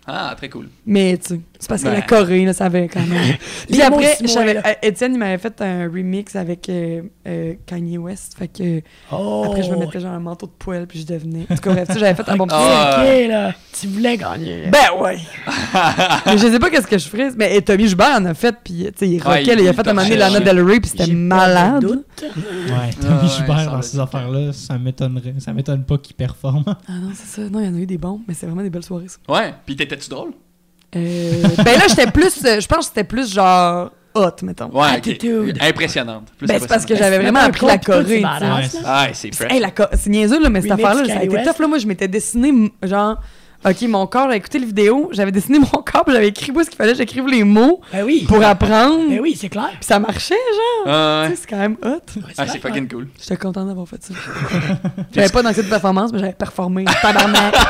Ah, 0.06 0.34
très 0.36 0.48
cool. 0.48 0.68
Mais 0.86 1.16
tu 1.18 1.34
sais, 1.34 1.40
c'est 1.62 1.68
parce 1.68 1.82
que 1.84 1.88
la 1.88 2.02
Corée, 2.02 2.44
là, 2.44 2.52
ça 2.52 2.64
avait 2.64 2.88
quand 2.88 3.06
même. 3.06 3.36
Puis 3.70 3.80
après, 3.80 4.18
j'avais- 4.24 4.56
euh, 4.56 4.72
Étienne, 4.82 5.12
il 5.14 5.18
m'avait 5.20 5.38
fait 5.38 5.60
un 5.62 5.84
remix 5.84 6.34
avec 6.34 6.68
euh, 6.68 7.02
euh, 7.28 7.54
Kanye 7.66 7.98
West. 7.98 8.34
Fait 8.36 8.48
que 8.48 8.80
Oh. 9.12 9.44
après, 9.46 9.62
je 9.62 9.70
me 9.70 9.76
mettais 9.76 10.00
genre 10.00 10.12
un 10.12 10.18
manteau 10.18 10.46
de 10.46 10.50
poêle, 10.58 10.88
puis 10.88 10.98
je 11.00 11.06
devenais. 11.06 11.46
En 11.48 11.54
tout 11.54 11.60
cas, 11.62 11.70
bref, 11.72 11.86
tu 11.86 11.94
sais, 11.94 12.00
j'avais 12.00 12.14
fait 12.20 12.28
un 12.28 12.36
bon 12.36 12.46
petit. 12.48 12.56
Ah. 12.58 12.96
Ok, 13.04 13.28
là. 13.28 13.54
Tu 13.80 13.86
voulais 13.86 14.16
gagner. 14.16 14.64
Ben 14.72 15.00
ouais! 15.00 15.18
mais 16.26 16.36
je 16.38 16.48
sais 16.48 16.58
pas 16.58 16.68
qu'est-ce 16.68 16.86
que 16.88 16.98
je 16.98 17.08
ferais. 17.08 17.30
Mais 17.36 17.56
et 17.56 17.62
Tommy 17.62 17.86
Joubert 17.86 18.16
en 18.18 18.24
a 18.24 18.34
fait, 18.34 18.56
puis 18.64 18.84
tu 18.86 18.92
sais, 18.96 19.08
il 19.08 19.22
Ouais, 19.22 19.42
il- 19.44 19.46
là, 19.46 19.54
il 19.60 19.68
a 19.68 19.72
fait 19.72 19.86
un 19.86 19.92
moment 19.92 20.02
donné. 20.06 20.16
Lana 20.16 20.40
Del 20.40 20.60
Rey, 20.62 20.80
puis 20.80 20.90
c'était 20.90 21.12
malade. 21.12 21.82
doute. 21.82 22.06
Ouais, 22.22 22.90
Tommy 23.00 23.22
ouais, 23.22 23.28
Joubert 23.38 23.70
dans 23.70 23.82
ces 23.82 23.98
affaires-là, 24.00 24.52
ça 24.52 24.76
m'étonnerait. 24.78 25.34
Ça 25.38 25.52
m'étonne 25.52 25.84
pas 25.84 25.96
qu'il 25.98 26.16
performe. 26.16 26.64
Ah 26.66 26.92
non, 27.00 27.10
c'est 27.14 27.40
ça. 27.42 27.48
Non, 27.48 27.60
il 27.60 27.66
y 27.66 27.68
en 27.68 27.74
a 27.74 27.78
eu 27.78 27.86
des 27.86 27.98
bons, 27.98 28.20
mais 28.26 28.34
c'est 28.34 28.46
vraiment 28.46 28.62
des 28.62 28.70
belles 28.70 28.82
soirées, 28.84 29.06
ça. 29.08 29.18
Ouais, 29.32 29.54
puis 29.64 29.76
t'étais-tu 29.76 30.08
drôle? 30.10 30.32
Euh, 30.94 31.42
ben 31.64 31.78
là, 31.78 31.84
j'étais 31.88 32.10
plus. 32.10 32.44
euh, 32.44 32.60
Je 32.60 32.66
pense 32.66 32.78
que 32.78 32.84
c'était 32.86 33.04
plus 33.04 33.32
genre 33.32 33.90
hot, 34.14 34.30
mettons. 34.42 34.68
Ouais. 34.72 34.88
Attitude. 34.96 35.56
Impressionnante. 35.60 36.28
Plus 36.36 36.46
Ben, 36.46 36.58
c'est 36.60 36.68
parce 36.68 36.84
que 36.84 36.94
j'avais 36.94 37.18
vraiment 37.18 37.40
appris 37.40 37.66
la 37.66 37.78
Corée. 37.78 38.22
Ah, 38.84 39.08
c'est 39.14 39.34
fresh. 39.34 39.50
Hey, 39.52 39.58
la 39.60 39.70
co- 39.70 39.84
c'est 39.94 40.10
niaiseux, 40.10 40.40
là, 40.42 40.50
mais 40.50 40.60
cette 40.60 40.72
affaire-là, 40.72 41.04
ça 41.06 41.18
a 41.18 41.22
été 41.24 41.34
West. 41.34 41.48
tough. 41.50 41.60
Là. 41.60 41.66
Moi, 41.68 41.78
je 41.78 41.86
m'étais 41.86 42.08
dessiné, 42.08 42.52
genre, 42.82 43.18
OK, 43.64 43.82
mon 43.82 44.06
corps, 44.08 44.24
j'avais 44.24 44.38
écouté 44.38 44.58
les 44.58 44.66
vidéos, 44.66 45.08
j'avais 45.12 45.30
dessiné 45.30 45.58
mon 45.60 45.66
corps, 45.84 46.04
puis 46.04 46.12
j'avais 46.14 46.28
écrit 46.28 46.50
où 46.50 46.62
ce 46.62 46.68
qu'il 46.68 46.76
fallait 46.76 46.94
j'écrive 46.96 47.26
les 47.28 47.44
mots 47.44 47.80
Ben 47.92 48.04
oui. 48.04 48.24
pour 48.28 48.42
apprendre. 48.42 49.08
Ben 49.08 49.20
oui, 49.20 49.36
c'est 49.38 49.48
clair. 49.48 49.70
Puis 49.74 49.84
ça 49.84 49.98
marchait, 50.00 50.34
genre. 50.34 50.92
Ah, 50.94 51.24
Tu 51.26 51.30
sais, 51.34 51.40
c'est 51.42 51.48
quand 51.50 51.58
même 51.58 51.76
hot. 51.84 52.00
Ouais, 52.16 52.22
Ah, 52.38 52.46
c'est 52.48 52.58
fucking 52.58 52.88
cool. 52.88 53.08
J'étais 53.20 53.36
content 53.36 53.64
d'avoir 53.64 53.86
fait 53.86 54.02
ça. 54.02 54.14
j'avais 55.14 55.28
pas 55.28 55.42
d'anxiété 55.42 55.66
de 55.66 55.70
performance, 55.70 56.12
mais 56.12 56.18
j'avais 56.18 56.32
performé. 56.32 56.84
Tabarnak. 57.00 57.54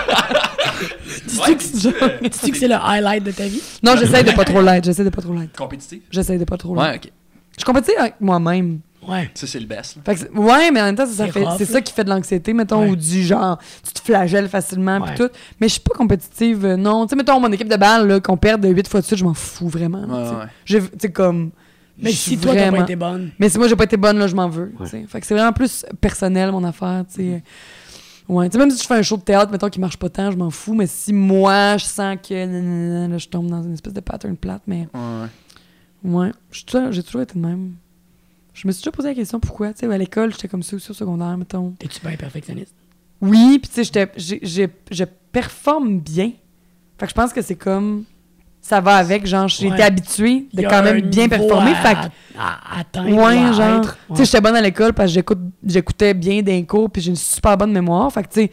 Ouais, 1.39 1.57
Tu 1.57 2.39
sais 2.39 2.51
que 2.51 2.57
c'est 2.57 2.69
le 2.69 2.75
highlight 2.75 3.23
de 3.23 3.31
ta 3.31 3.45
vie? 3.45 3.63
non, 3.83 3.95
j'essaie 3.97 4.25
de 4.25 4.33
pas 4.33 4.45
trop 4.45 4.61
l'être. 4.61 4.85
J'essaie 4.85 5.05
de 5.05 5.11
pas 5.11 5.23
trop 5.23 5.33
l'être. 5.35 5.57
compétitif? 5.57 6.01
J'essaie 6.11 6.39
de 6.39 6.45
pas 6.45 6.57
trop 6.57 6.75
l'être. 6.75 6.85
Ouais, 6.85 6.97
ok. 6.97 7.13
Je 7.59 7.65
compétis 7.65 7.93
avec 7.97 8.15
moi-même. 8.21 8.81
Ouais. 9.09 9.31
Ça, 9.35 9.47
c'est 9.47 9.59
le 9.61 9.67
best. 9.67 9.97
là. 9.97 10.03
Fait 10.05 10.15
que 10.15 10.21
c'est- 10.21 10.31
ouais, 10.31 10.71
mais 10.71 10.81
en 10.81 10.85
même 10.85 10.95
temps, 10.97 11.07
ça, 11.07 11.13
ça 11.13 11.27
C'est 11.27 11.33
fait, 11.65 11.65
ça 11.73 11.81
qui 11.81 11.93
fait 11.93 12.05
de 12.05 12.11
l'anxiété, 12.11 12.53
mettons, 12.53 12.83
Ouais. 12.83 12.91
ou 12.91 12.97
du 12.97 13.23
genre, 13.23 13.59
tu 13.85 13.93
te 13.93 14.01
flagelles 14.01 14.49
facilement, 14.49 15.01
puis 15.01 15.15
tout. 15.17 15.29
Mais 15.61 15.69
je 15.69 15.73
suis 15.73 15.81
pas 15.83 15.95
compétitive, 15.95 16.65
euh, 16.65 16.77
non. 16.77 17.07
Tu 17.07 17.11
sais, 17.11 17.17
mettons, 17.17 17.41
mon 17.41 17.51
équipe 17.53 17.69
de 17.69 17.77
balle, 17.77 18.07
là, 18.07 18.21
qu'on 18.21 18.37
perde 18.37 18.65
8 18.65 18.87
fois 18.89 19.01
de 19.01 19.07
suite, 19.07 19.19
je 19.19 19.25
m'en 19.25 19.35
fous 19.35 19.69
vraiment. 19.69 20.07
là, 20.07 20.07
Ouais, 20.07 20.23
tu 20.67 20.73
sais. 20.75 20.81
ouais. 20.81 20.89
Tu 21.01 21.11
comme. 21.13 21.51
Mais 21.99 22.11
si 22.13 22.39
toi, 22.39 22.53
t'as 22.55 22.61
vraiment- 22.63 22.79
pas 22.79 22.83
été 22.85 22.97
bonne. 22.97 23.31
Mais 23.39 23.49
si 23.49 23.59
moi, 23.59 23.69
j'ai 23.69 23.77
pas 23.77 23.85
été 23.85 23.97
bonne, 23.97 24.19
là, 24.19 24.27
je 24.27 24.35
m'en 24.35 24.49
veux. 24.49 24.73
Fait 25.09 25.21
que 25.21 25.27
c'est 25.27 25.35
vraiment 25.35 25.53
plus 25.53 25.85
personnel, 26.01 26.51
mon 26.51 26.65
affaire, 26.65 27.05
tu 27.09 27.17
sais. 27.23 27.43
Ouais, 28.29 28.49
tu 28.49 28.53
sais, 28.53 28.59
même 28.59 28.71
si 28.71 28.81
je 28.83 28.87
fais 28.87 28.95
un 28.95 29.03
show 29.03 29.17
de 29.17 29.23
théâtre, 29.23 29.51
mettons, 29.53 29.69
qui 29.69 29.81
marche 29.81 29.97
pas 29.99 30.09
tant, 30.09 30.31
je 30.31 30.37
m'en 30.37 30.49
fous. 30.51 30.75
Mais 30.75 30.87
si 30.87 31.13
moi, 31.13 31.77
je 31.77 31.85
sens 31.85 32.17
que 32.27 32.33
nanana, 32.47 33.09
là, 33.09 33.19
je 33.19 33.29
tombe 33.29 33.49
dans 33.49 33.63
une 33.63 33.75
espèce 33.75 33.93
de 33.93 34.01
pattern 34.01 34.37
plate, 34.37 34.63
mais 34.67 34.89
Ouais, 34.95 35.29
ouais, 36.05 36.31
je 36.51 36.57
suis 36.59 36.65
toujours- 36.65 36.93
j'ai 36.93 37.03
toujours 37.03 37.23
été 37.23 37.35
de 37.35 37.45
même. 37.45 37.73
Je 38.55 38.67
me 38.67 38.73
suis 38.73 38.81
déjà 38.83 38.91
posé 38.93 39.09
la 39.09 39.15
question 39.15 39.41
pourquoi. 39.41 39.73
Tu 39.73 39.87
sais, 39.87 39.93
à 39.93 39.99
l'école, 39.99 40.33
j'étais 40.33 40.49
comme 40.49 40.63
ça 40.63 40.77
aussi 40.77 40.91
au 40.91 40.95
secondaire, 40.95 41.37
mettons. 41.39 41.71
T'es-tu 41.79 42.01
bien 42.07 42.17
perfectionniste? 42.17 42.75
Oui, 43.21 43.59
puis 43.59 43.71
tu 43.73 43.85
sais, 43.85 44.13
je 44.91 45.05
performe 45.33 46.01
bien. 46.01 46.33
Fait 46.99 47.07
que 47.07 47.11
je 47.11 47.15
pense 47.15 47.33
que 47.33 47.41
c'est 47.43 47.57
comme. 47.57 48.05
Ça 48.65 48.81
va 48.81 48.95
avec, 48.97 49.27
genre, 49.27 49.49
j'ai 49.49 49.67
Ouais. 49.67 49.75
été 49.75 49.83
habituée 49.83 50.47
de 50.55 50.63
quand 50.63 50.85
même 50.85 51.01
bien 51.01 51.29
performer. 51.29 51.73
À, 51.73 51.75
Fait 51.75 51.95
que 51.95 52.13
à, 52.39 52.79
atteindre. 52.81 53.09
ou 53.11 53.17
Ouais, 53.17 53.37
à 53.39 53.53
genre. 53.53 53.79
être. 53.79 53.99
Tu 54.11 54.17
sais, 54.19 54.25
j'étais 54.27 54.41
bonne 54.41 54.55
à 54.55 54.61
l'école 54.61 54.93
parce 54.93 55.09
que 55.11 55.15
j'écoute, 55.15 55.41
j'écoutais 55.67 56.15
bien 56.15 56.43
d'un 56.43 56.63
cours, 56.63 56.89
puis 56.89 57.03
j'ai 57.03 57.11
une 57.11 57.17
super 57.17 57.57
bonne 57.57 57.73
mémoire. 57.73 58.13
Fait 58.13 58.23
que, 58.23 58.29
tu 58.29 58.41
sais, 58.43 58.51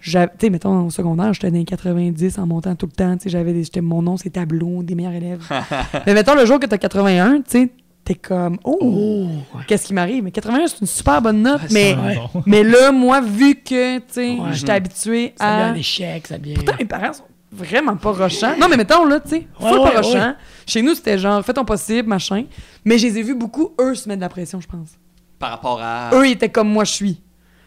j'a- 0.00 0.28
tu 0.28 0.34
sais, 0.46 0.50
mettons, 0.50 0.86
au 0.86 0.90
secondaire, 0.90 1.32
j'étais 1.34 1.50
dans 1.50 1.56
les 1.58 1.64
90 1.64 2.38
en 2.38 2.46
montant 2.46 2.76
tout 2.76 2.86
le 2.86 2.92
temps. 2.92 3.16
Tu 3.16 3.24
sais, 3.24 3.30
j'avais 3.30 3.52
des, 3.52 3.64
j'étais 3.64 3.80
mon 3.80 4.00
nom, 4.00 4.16
c'est 4.16 4.30
tableau, 4.30 4.84
des 4.84 4.94
meilleurs 4.94 5.14
élèves. 5.14 5.42
Mais 6.06 6.14
mettons, 6.14 6.36
le 6.36 6.46
jour 6.46 6.60
que 6.60 6.66
t'as 6.66 6.78
81, 6.78 7.38
tu 7.38 7.42
sais, 7.48 7.70
t'es 8.08 8.14
comme, 8.14 8.58
oh, 8.64 8.78
Oh, 8.82 9.58
qu'est-ce 9.66 9.86
qui 9.86 9.94
m'arrive? 9.94 10.24
Mais 10.24 10.30
81, 10.30 10.66
c'est 10.66 10.80
une 10.80 10.86
super 10.86 11.20
bonne 11.20 11.42
note. 11.42 11.60
Mais. 11.70 11.94
Bon. 11.94 12.42
mais 12.46 12.62
là, 12.64 12.90
moi, 12.90 13.20
vu 13.20 13.54
que, 13.56 13.98
tu 13.98 14.04
sais, 14.08 14.30
Ouais. 14.30 14.52
j'étais 14.52 14.72
habituée 14.72 15.34
Ça 15.36 15.44
devient 15.50 15.62
à. 15.62 15.66
un 15.66 15.74
échec, 15.74 16.26
ça 16.26 16.38
devient. 16.38 16.54
Pourtant, 16.54 16.72
mes 16.78 16.84
parents 16.86 17.12
sont 17.12 17.24
vraiment 17.52 17.96
pas 17.96 18.12
rochants. 18.12 18.54
Non, 18.58 18.66
mais 18.68 18.76
mettons, 18.76 19.04
là, 19.04 19.20
tu 19.20 19.28
sais, 19.30 19.36
Ouais, 19.60 19.68
full 19.70 19.78
ouais, 19.80 19.90
pas 19.92 20.00
rochants. 20.00 20.18
ouais. 20.28 20.34
Chez 20.66 20.82
nous, 20.82 20.94
c'était 20.94 21.18
genre, 21.18 21.44
fais 21.44 21.52
ton 21.52 21.64
possible, 21.64 22.08
machin. 22.08 22.44
Mais 22.84 22.98
je 22.98 23.06
les 23.06 23.18
ai 23.18 23.22
vus 23.22 23.34
beaucoup, 23.34 23.70
eux, 23.80 23.94
se 23.94 24.08
mettre 24.08 24.20
de 24.20 24.24
la 24.24 24.28
pression, 24.30 24.60
je 24.60 24.66
pense. 24.66 24.88
Par 25.38 25.50
rapport 25.50 25.80
à. 25.82 26.10
Eux, 26.14 26.26
ils 26.26 26.32
étaient 26.32 26.48
comme 26.48 26.68
moi, 26.70 26.84
je 26.84 26.92
suis. 26.92 27.14
Tu 27.14 27.20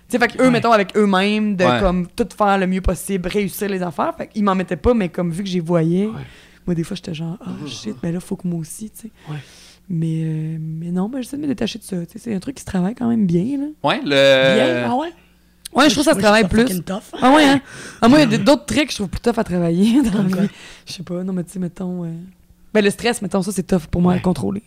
sais, 0.09 0.19
fait 0.19 0.27
que 0.27 0.41
eux, 0.41 0.45
Ouais. 0.45 0.51
mettons, 0.51 0.72
avec 0.72 0.97
eux-mêmes, 0.97 1.55
de 1.55 1.63
Ouais. 1.65 1.80
comme 1.80 2.07
tout 2.07 2.27
faire 2.38 2.57
le 2.57 2.68
mieux 2.68 2.81
possible, 2.81 3.30
réussir 3.30 3.69
les 3.69 3.81
affaires. 3.81 4.13
Fait 4.18 4.27
qu'ils 4.27 4.43
m'en 4.43 4.55
mettaient 4.55 4.76
pas, 4.76 4.93
mais 4.93 5.07
comme 5.09 5.31
vu 5.31 5.41
que 5.43 5.49
j'y 5.49 5.59
voyais, 5.61 6.07
Ouais. 6.07 6.11
moi, 6.68 6.76
des 6.76 6.84
fois, 6.84 6.95
j'étais 6.95 7.13
genre, 7.13 7.38
oh 7.41 7.68
shit, 7.68 7.95
ben 8.03 8.13
là, 8.13 8.19
faut 8.19 8.35
que 8.35 8.45
moi 8.47 8.59
aussi, 8.59 8.89
tu 8.89 9.03
sais. 9.03 9.11
Mais, 9.93 10.22
euh, 10.23 10.57
mais 10.59 10.89
non, 10.91 11.09
ben, 11.09 11.22
j'essaie 11.22 11.35
de 11.38 11.41
me 11.41 11.47
détacher 11.47 11.77
de 11.80 11.84
ça. 11.84 11.97
Tu 12.05 12.13
sais, 12.13 12.19
c'est 12.19 12.34
un 12.35 12.39
truc 12.39 12.55
qui 12.55 12.61
se 12.61 12.65
travaille 12.65 12.95
quand 12.95 13.09
même 13.09 13.26
bien, 13.26 13.57
là. 13.57 13.65
Ouais, 13.84 13.99
le. 14.03 14.55
Bien, 14.55 14.89
ah 14.89 14.95
ouais? 14.95 15.09
Ouais, 15.73 15.89
je 15.89 15.93
trouve 15.95 16.05
que 16.05 16.11
ça 16.11 16.15
se 16.15 16.22
travaille 16.22 16.47
plus. 16.47 16.65
tough. 16.84 17.01
Ah 17.22 17.34
ouais, 17.35 17.43
hein? 17.45 17.61
Ah, 18.01 18.07
moi, 18.07 18.22
il 18.22 18.31
y 18.31 18.35
a 18.35 18.38
d'autres 18.38 18.65
trucs 18.65 18.85
que 18.88 18.91
je 18.91 18.97
trouve 18.97 19.09
plus 19.09 19.22
tough 19.22 19.38
à 19.38 19.43
travailler 19.43 20.01
dans 20.03 20.11
Comme 20.11 20.27
la 20.30 20.34
quoi? 20.35 20.41
vie. 20.43 20.49
Je 20.85 20.93
sais 20.93 21.03
pas, 21.03 21.23
non, 21.23 21.34
mais 21.34 21.43
tu 21.43 21.51
sais, 21.51 21.59
mettons. 21.59 22.05
euh, 22.05 22.11
Ben, 22.73 22.84
le 22.84 22.89
stress, 22.89 23.22
mettons, 23.22 23.41
ça, 23.41 23.51
c'est 23.51 23.63
tough 23.68 23.88
pour 23.89 24.01
moi 24.01 24.13
Ouais. 24.13 24.19
à 24.19 24.22
contrôler. 24.22 24.63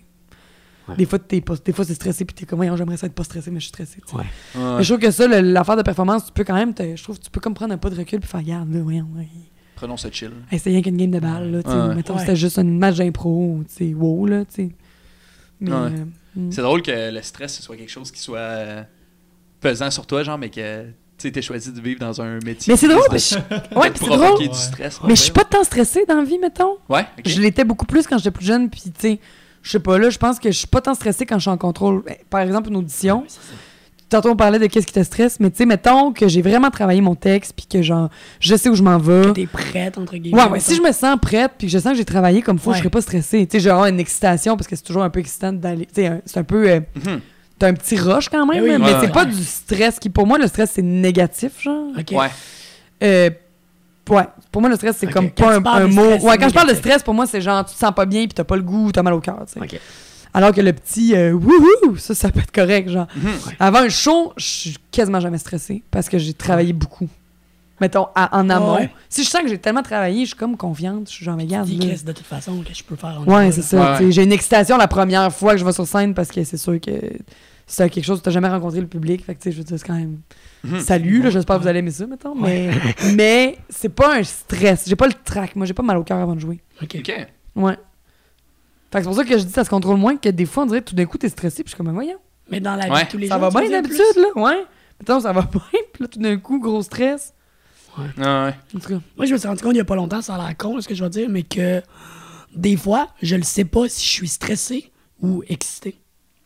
Ouais. 0.89 0.97
Des 0.97 1.07
fois, 1.07 1.19
t'es 1.19 1.41
pas- 1.41 1.55
des 1.65 1.73
fois 1.73 1.85
c'est 1.87 1.95
stressé, 1.95 2.27
puis 2.27 2.35
t'es 2.35 2.45
comme, 2.45 2.63
j'aimerais 2.77 2.99
ça 2.99 3.07
être 3.07 3.15
pas 3.15 3.25
stressé, 3.25 3.51
mais 3.51 3.59
je 3.61 3.65
suis 3.65 3.69
stressé. 3.71 4.01
tu 4.07 4.11
sais. 4.11 4.17
Ouais. 4.17 4.25
Ouais. 4.55 4.77
Mais 4.77 4.83
je 4.83 4.93
trouve 4.93 5.03
que 5.03 5.11
ça, 5.11 5.27
le- 5.27 5.41
l'affaire 5.41 5.77
de 5.79 5.83
performance, 5.83 6.27
tu 6.27 6.33
peux 6.33 6.45
quand 6.45 6.55
même, 6.55 6.75
te- 6.75 6.95
je 6.97 7.03
trouve 7.03 7.19
que 7.19 7.25
tu 7.25 7.31
peux 7.31 7.41
comme 7.41 7.55
prendre 7.55 7.73
un 7.73 7.79
pas 7.79 7.89
de 7.89 7.97
recul 7.97 8.21
puis 8.21 8.29
faire, 8.29 8.41
regarde, 8.41 8.71
là, 8.73 8.81
voyons, 8.83 9.07
ouais. 9.17 9.29
Prenons 9.77 9.97
ce 9.97 10.09
chill. 10.11 10.31
Hey, 10.51 10.59
c'était 10.59 10.71
rien 10.71 10.83
qu'une 10.83 10.97
game 10.99 11.11
de 11.11 11.19
balle, 11.21 11.51
là, 11.51 11.63
tu 11.63 11.71
sais. 11.71 11.77
Ouais. 11.77 11.95
Mettons, 11.95 12.15
Ouais. 12.15 12.21
c'était 12.21 12.37
juste 12.37 12.59
un 12.59 12.65
match 12.65 12.97
d'impro, 12.97 13.61
tu 13.67 13.75
sais, 13.89 13.95
wow, 13.95 14.27
là, 14.27 14.45
tu 14.45 14.55
sais. 14.55 14.69
Mais, 15.65 15.73
Ouais. 15.73 15.77
euh, 15.99 16.05
mm. 16.37 16.53
C'est 16.53 16.63
drôle 16.63 16.83
que 16.83 17.11
le 17.13 17.23
stress, 17.23 17.55
ce 17.57 17.63
soit 17.63 17.77
quelque 17.77 17.91
chose 17.91 18.11
qui 18.11 18.21
soit 18.21 18.39
euh, 18.39 18.83
pesant 19.61 19.91
sur 19.91 20.07
toi, 20.07 20.23
genre, 20.23 20.39
mais 20.39 20.51
que 20.51 20.85
tu 21.17 21.29
sais, 21.29 21.31
t'aies 21.33 21.43
choisi 21.43 21.73
de 21.73 21.81
vivre 21.81 22.01
dans 22.01 22.21
un 22.21 22.39
métier. 22.41 22.73
Mais 22.73 22.77
c'est 22.77 22.89
drôle, 22.89 23.05
parce 23.09 23.35
que 23.35 23.41
je- 23.41 23.75
ouais, 23.79 23.93
c'est 23.95 24.05
drôle. 24.07 24.39
du 24.41 24.49
Ouais. 24.49 24.55
stress. 24.55 25.01
Mais 25.05 25.15
je 25.17 25.23
suis 25.23 25.33
pas 25.33 25.45
tant 25.45 25.63
stressée 25.65 26.05
dans 26.09 26.17
la 26.17 26.25
vie, 26.25 26.39
mettons. 26.39 26.77
Ouais. 26.89 27.07
Je 27.25 27.41
l'étais 27.41 27.65
beaucoup 27.65 27.87
plus 27.87 28.07
quand 28.07 28.19
j'étais 28.19 28.31
plus 28.33 28.45
jeune, 28.47 28.69
puis 28.69 28.83
tu 28.83 28.91
sais, 28.99 29.21
je 29.63 29.71
sais 29.71 29.79
pas, 29.81 29.97
là, 29.99 30.11
je 30.11 30.19
pense 30.19 30.39
que 30.39 30.51
je 30.51 30.59
suis 30.59 30.67
pas 30.67 30.81
tant 30.81 30.93
stressée 30.95 31.25
quand 31.25 31.37
je 31.37 31.43
suis 31.43 31.51
en 31.51 31.57
contrôle. 31.57 32.03
Eh, 32.09 32.19
Par 32.29 32.41
exemple, 32.41 32.69
une 32.69 32.77
audition, 32.77 33.21
Ouais. 33.23 33.27
Tantôt 34.15 34.31
on 34.31 34.37
parlait 34.37 34.59
de 34.59 34.67
qu'est-ce 34.67 34.87
qui 34.87 34.93
te 34.93 35.03
stresse, 35.03 35.39
mais 35.41 35.51
tu 35.51 35.59
sais, 35.59 35.67
mettons 35.67 36.13
que 36.13 36.29
j'ai 36.29 36.43
vraiment 36.43 36.71
travaillé 36.71 37.01
mon 37.01 37.15
texte, 37.15 37.53
puis 37.57 37.67
que 37.67 37.83
genre, 37.83 38.09
je 38.41 38.55
sais 38.57 38.69
où 38.69 38.75
je 38.75 38.83
m'en 38.83 38.99
vais. 38.99 39.33
T'es 39.33 39.47
prête, 39.47 39.99
entre 39.99 40.17
guillemets. 40.17 40.43
Ouais, 40.43 40.49
ouais, 40.51 40.61
si 40.61 40.75
je 40.75 40.83
me 40.83 40.93
sens 40.93 41.17
prête 41.21 41.53
puis 41.59 41.67
que 41.67 41.73
je 41.73 41.79
sens 41.79 41.93
que 41.93 41.99
j'ai 41.99 42.05
travaillé 42.05 42.43
comme 42.43 42.59
faut, 42.59 42.71
Ouais. 42.71 42.77
je 42.77 42.81
serais 42.81 42.91
pas 42.91 43.01
stressée. 43.01 43.47
Tu 43.47 43.61
sais, 43.61 43.69
vraiment 43.69 43.87
une 43.87 44.01
excitation 44.01 44.57
parce 44.57 44.67
que 44.69 44.77
c'est 44.77 44.83
toujours 44.83 45.03
un 45.03 45.11
peu 45.11 45.21
excitant 45.21 45.53
d'aller. 45.53 45.87
Tu 45.87 45.95
sais, 45.97 46.07
un- 46.07 46.21
c'est 46.25 46.39
un 46.39 46.45
peu. 46.45 46.69
euh, 46.69 46.81
Mhm. 46.97 47.21
T'as 47.59 47.69
un 47.69 47.75
petit 47.75 47.97
rush 47.97 48.29
quand 48.29 48.45
même, 48.47 48.57
Eh 48.59 48.63
oui, 48.65 48.71
là, 48.73 48.79
mais 48.79 48.85
ouais, 48.87 48.91
c'est 49.01 49.07
ouais. 49.07 49.13
pas 49.13 49.25
du 49.25 49.43
stress 49.45 49.99
qui, 50.01 50.11
pour 50.11 50.27
moi, 50.27 50.39
le 50.39 50.47
stress, 50.49 50.73
c'est 50.75 50.83
négatif, 50.83 51.63
genre. 51.63 51.87
Ok. 51.97 52.11
Ouais. 52.19 52.27
Euh, 53.03 53.31
ouais, 54.11 54.25
pour 54.51 54.61
moi, 54.61 54.69
le 54.71 54.77
stress, 54.77 54.97
c'est 54.99 55.07
comme 55.07 55.31
quand 55.31 55.63
pas 55.63 55.75
un, 55.77 55.87
mot. 55.87 56.03
stress, 56.05 56.23
ouais, 56.25 56.39
quand 56.39 56.49
je 56.49 56.55
parle 56.55 56.69
de 56.71 56.75
stress, 56.75 57.03
pour 57.03 57.15
moi, 57.15 57.27
c'est 57.27 57.41
genre, 57.41 57.65
tu 57.65 57.75
te 57.75 57.79
sens 57.79 57.93
pas 57.95 58.07
bien 58.07 58.21
puis 58.25 58.35
t'as 58.35 58.43
pas 58.45 58.57
le 58.57 58.63
goût, 58.63 58.91
t'as 58.91 59.03
mal 59.03 59.15
au 59.15 59.21
cœur, 59.21 59.43
tu 59.47 59.61
sais. 59.61 59.81
Alors 60.35 60.53
que 60.53 60.61
le 60.61 60.73
petit 60.73 61.15
euh, 61.15 61.33
wouhou, 61.33 61.97
ça, 61.97 62.15
ça 62.15 62.31
peut 62.31 62.41
être 62.41 62.53
correct, 62.53 62.89
genre. 62.91 63.07
Mhm. 63.17 63.31
Avant 63.61 63.79
un 63.79 63.89
show, 63.89 64.33
je 64.37 64.45
suis 64.45 64.77
quasiment 64.91 65.21
jamais 65.21 65.39
stressée 65.39 65.83
parce 65.91 66.09
que 66.09 66.19
j'ai 66.19 66.35
travaillé 66.35 66.73
beaucoup. 66.73 67.09
mettons, 67.81 68.07
à- 68.15 68.37
en 68.39 68.49
amont. 68.51 68.77
Ouais. 68.77 68.91
Si 69.09 69.25
je 69.25 69.29
sens 69.29 69.43
que 69.43 69.49
j'ai 69.49 69.59
tellement 69.59 69.83
travaillé, 69.83 70.21
je 70.23 70.29
suis 70.31 70.37
comme 70.37 70.57
confiante. 70.57 71.09
Je 71.09 71.15
suis 71.15 71.25
genre, 71.25 71.37
mais. 71.37 71.47
Chris, 71.47 72.03
de 72.05 72.13
toute 72.13 72.27
façon, 72.27 72.63
que 72.63 72.73
je 72.75 72.83
peux 72.85 72.97
faire 72.97 73.21
en 73.21 73.25
Ouais, 73.25 73.51
c'est 73.53 73.63
ça. 73.63 73.99
Ouais. 74.01 74.11
J'ai 74.13 74.23
une 74.23 74.33
excitation 74.33 74.77
la 74.77 74.89
première 74.89 75.33
fois 75.33 75.53
que 75.53 75.59
je 75.59 75.65
vais 75.65 75.73
sur 75.73 75.87
scène 75.87 76.15
parce 76.15 76.31
que 76.31 76.43
c'est 76.45 76.57
sûr 76.57 76.81
que 76.81 76.93
c'est 77.67 77.89
quelque 77.91 78.05
chose 78.05 78.21
que 78.21 78.25
tu 78.29 78.33
jamais 78.33 78.49
rencontré 78.49 78.81
le 78.81 78.87
public. 78.87 79.25
Fait 79.25 79.35
que, 79.35 79.41
tu 79.41 79.45
sais, 79.51 79.53
je 79.53 79.59
veux 79.59 79.65
dire, 79.65 79.79
c'est 79.79 79.87
quand 79.87 79.95
même. 79.95 80.19
Mhm. 80.65 80.81
Salut, 80.81 81.23
là, 81.23 81.31
j'espère 81.31 81.57
que 81.59 81.63
vous 81.63 81.69
allez 81.69 81.81
aimer 81.81 81.91
ça, 81.91 82.07
mettons. 82.07 82.35
Mais, 82.35 82.71
mais 83.15 83.59
c'est 83.69 83.89
pas 83.89 84.17
un 84.19 84.23
stress. 84.23 84.85
J'ai 84.87 84.97
pas 84.97 85.07
le 85.07 85.15
trac. 85.25 85.55
Moi, 85.57 85.67
j'ai 85.67 85.75
pas 85.75 85.83
mal 85.83 85.97
au 85.99 86.05
cœur 86.05 86.19
avant 86.19 86.35
de 86.35 86.41
jouer. 86.41 86.61
Ok. 86.83 86.97
OK. 87.01 87.13
Ouais. 87.57 87.77
Fait 88.95 89.01
que 89.01 89.05
c'est 89.05 89.09
pour 89.09 89.17
ça 89.17 89.25
que 89.25 89.33
je 89.37 89.43
dis 89.43 89.47
que 89.49 89.53
ça 89.53 89.65
se 89.65 89.71
contrôle 89.71 89.97
moins 89.97 90.17
que 90.17 90.29
des 90.29 90.47
fois, 90.47 90.63
on 90.63 90.67
dirait 90.67 90.81
tout 90.83 90.95
d'un 90.95 91.05
coup, 91.05 91.19
t'es 91.19 91.29
stressé. 91.29 91.65
Puis 91.65 91.73
je 91.73 91.75
suis 91.75 91.77
comme, 91.85 91.93
voyons. 91.93 92.15
Mais 92.49 92.61
dans 92.61 92.77
la 92.77 92.85
vie 92.87 92.93
Ouais. 92.93 93.09
tous 93.11 93.19
les 93.19 93.27
Ça 93.27 93.41
jours. 93.41 93.51
va 93.51 93.61
tu 93.61 93.69
bien 93.69 93.83
d'habitude, 93.83 94.17
là. 94.17 94.29
Ouais. 94.41 94.65
Mettons, 95.01 95.19
ça 95.19 95.33
va 95.33 95.41
bien. 95.53 95.61
Puis 95.93 96.03
là, 96.03 96.07
tout 96.07 96.21
d'un 96.21 96.37
coup, 96.37 96.61
gros 96.61 96.81
stress. 96.83 97.35
Ah 97.99 98.45
ouais. 98.47 98.55
En 98.77 98.79
tout 98.79 98.89
cas. 98.89 99.01
Moi, 99.17 99.27
je 99.27 99.33
me 99.33 99.39
suis 99.39 99.49
rendu 99.49 99.63
compte 99.63 99.73
il 99.75 99.79
y 99.79 99.81
a 99.81 99.85
pas 99.85 99.97
longtemps, 99.97 100.23
ça 100.23 100.37
a 100.37 100.39
l'air 100.39 100.57
con, 100.57 100.81
ce 100.81 100.87
que 100.87 100.95
je 100.95 101.03
vais 101.03 101.11
dire, 101.11 101.29
mais 101.29 101.43
que 101.43 101.83
des 102.55 102.77
fois, 102.77 103.09
je 103.21 103.35
le 103.35 103.43
sais 103.43 103.65
pas 103.65 103.89
si 103.89 104.05
je 104.07 104.11
suis 104.13 104.29
stressé 104.29 104.93
ou 105.21 105.43
excité. 105.49 105.97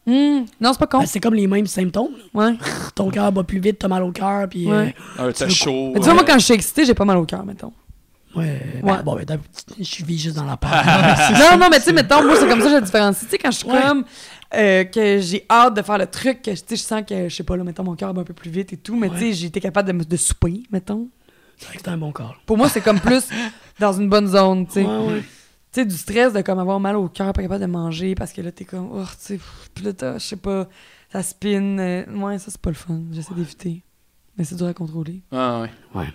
Hum, 0.06 0.46
Non, 0.58 0.72
c'est 0.72 0.78
pas 0.78 0.86
con. 0.86 1.00
Ben, 1.00 1.06
c'est 1.06 1.20
comme 1.20 1.34
les 1.34 1.46
mêmes 1.46 1.66
symptômes. 1.66 2.14
Ouais. 2.32 2.54
Ton 2.94 3.10
cœur 3.10 3.30
bat 3.30 3.44
plus 3.44 3.58
vite, 3.60 3.78
t'as 3.78 3.88
mal 3.88 4.02
au 4.04 4.10
cœur, 4.12 4.48
puis. 4.48 4.66
Ouais. 4.66 4.94
Ah, 5.18 5.26
t'as 5.34 5.44
veux- 5.44 5.50
chaud. 5.50 5.90
Mais 5.92 6.00
tu 6.00 6.04
vois, 6.06 6.14
moi, 6.14 6.24
quand 6.26 6.38
je 6.38 6.44
suis 6.46 6.54
excité, 6.54 6.86
j'ai 6.86 6.94
pas 6.94 7.04
mal 7.04 7.18
au 7.18 7.26
cœur, 7.26 7.44
mettons. 7.44 7.72
Ouais. 8.38 8.62
Ouais. 8.82 8.96
ben, 8.96 9.02
bon, 9.02 9.16
ben, 9.16 9.38
je 9.80 10.04
vis 10.04 10.18
juste 10.18 10.36
dans 10.36 10.44
la 10.44 10.56
part. 10.56 10.84
non, 11.32 11.58
non, 11.58 11.68
mais 11.70 11.78
tu 11.78 11.84
sais, 11.84 11.92
mettons, 11.92 12.22
moi, 12.24 12.34
c'est 12.38 12.48
comme 12.48 12.60
ça 12.60 12.68
que 12.70 12.76
je 12.76 12.84
différencie. 12.84 13.24
Tu 13.24 13.30
sais, 13.30 13.38
quand 13.38 13.50
je 13.50 13.56
suis 13.58 13.68
Ouais. 13.68 13.82
comme. 13.82 14.04
euh, 14.54 14.84
que 14.84 15.18
j'ai 15.20 15.44
hâte 15.50 15.74
de 15.76 15.82
faire 15.82 15.98
le 15.98 16.06
truc, 16.06 16.40
que 16.42 16.50
tu 16.50 16.56
sais, 16.56 16.76
je 16.76 16.82
sens 16.82 17.02
que, 17.06 17.28
je 17.28 17.34
sais 17.34 17.42
pas, 17.44 17.56
là, 17.56 17.64
mettons, 17.64 17.84
mon 17.84 17.94
cœur 17.96 18.14
bat 18.14 18.22
un 18.22 18.24
peu 18.24 18.32
plus 18.34 18.50
vite 18.50 18.72
et 18.72 18.76
tout, 18.78 18.96
mais 18.96 19.10
tu 19.10 19.18
sais, 19.18 19.32
j'ai 19.34 19.46
été 19.48 19.60
capable 19.60 19.88
de, 19.88 19.92
me- 19.92 20.04
de 20.04 20.16
souper, 20.16 20.62
mettons. 20.72 21.08
c'est 21.58 21.66
vrai 21.66 21.76
que 21.76 21.82
c'est 21.84 21.90
un 21.90 21.98
bon 21.98 22.12
corps. 22.12 22.36
Pour 22.46 22.56
moi, 22.56 22.68
c'est 22.70 22.80
comme 22.80 22.98
plus 23.00 23.24
dans 23.78 23.92
une 23.92 24.08
bonne 24.08 24.26
zone, 24.26 24.66
tu 24.66 24.72
sais. 24.74 24.84
Ouais, 24.84 25.06
ouais. 25.12 25.20
Tu 25.70 25.80
sais, 25.80 25.84
du 25.84 25.94
stress 25.96 26.32
de 26.32 26.40
comme 26.40 26.58
avoir 26.58 26.80
mal 26.80 26.96
au 26.96 27.08
cœur, 27.08 27.30
pas 27.34 27.42
capable 27.42 27.60
de 27.60 27.66
manger 27.66 28.14
parce 28.14 28.32
que 28.32 28.40
là, 28.40 28.50
t'es 28.50 28.64
comme, 28.64 28.88
oh, 28.90 29.02
tu 29.04 29.34
sais, 29.36 29.40
puis 29.74 29.84
là, 29.84 29.92
t'as, 29.92 30.14
je 30.18 30.24
sais 30.24 30.36
pas, 30.36 30.66
ça 31.12 31.22
spin. 31.22 31.78
euh, 31.78 32.04
ouais, 32.14 32.38
ça, 32.38 32.46
c'est 32.50 32.60
pas 32.60 32.70
le 32.70 32.76
fun. 32.76 33.00
J'essaie 33.12 33.34
d'éviter. 33.34 33.82
Mais 34.38 34.44
c'est 34.44 34.54
dur 34.54 34.66
à 34.68 34.72
contrôler. 34.72 35.20
Ah 35.30 35.60
ouais. 35.60 35.70
Ouais. 35.94 36.06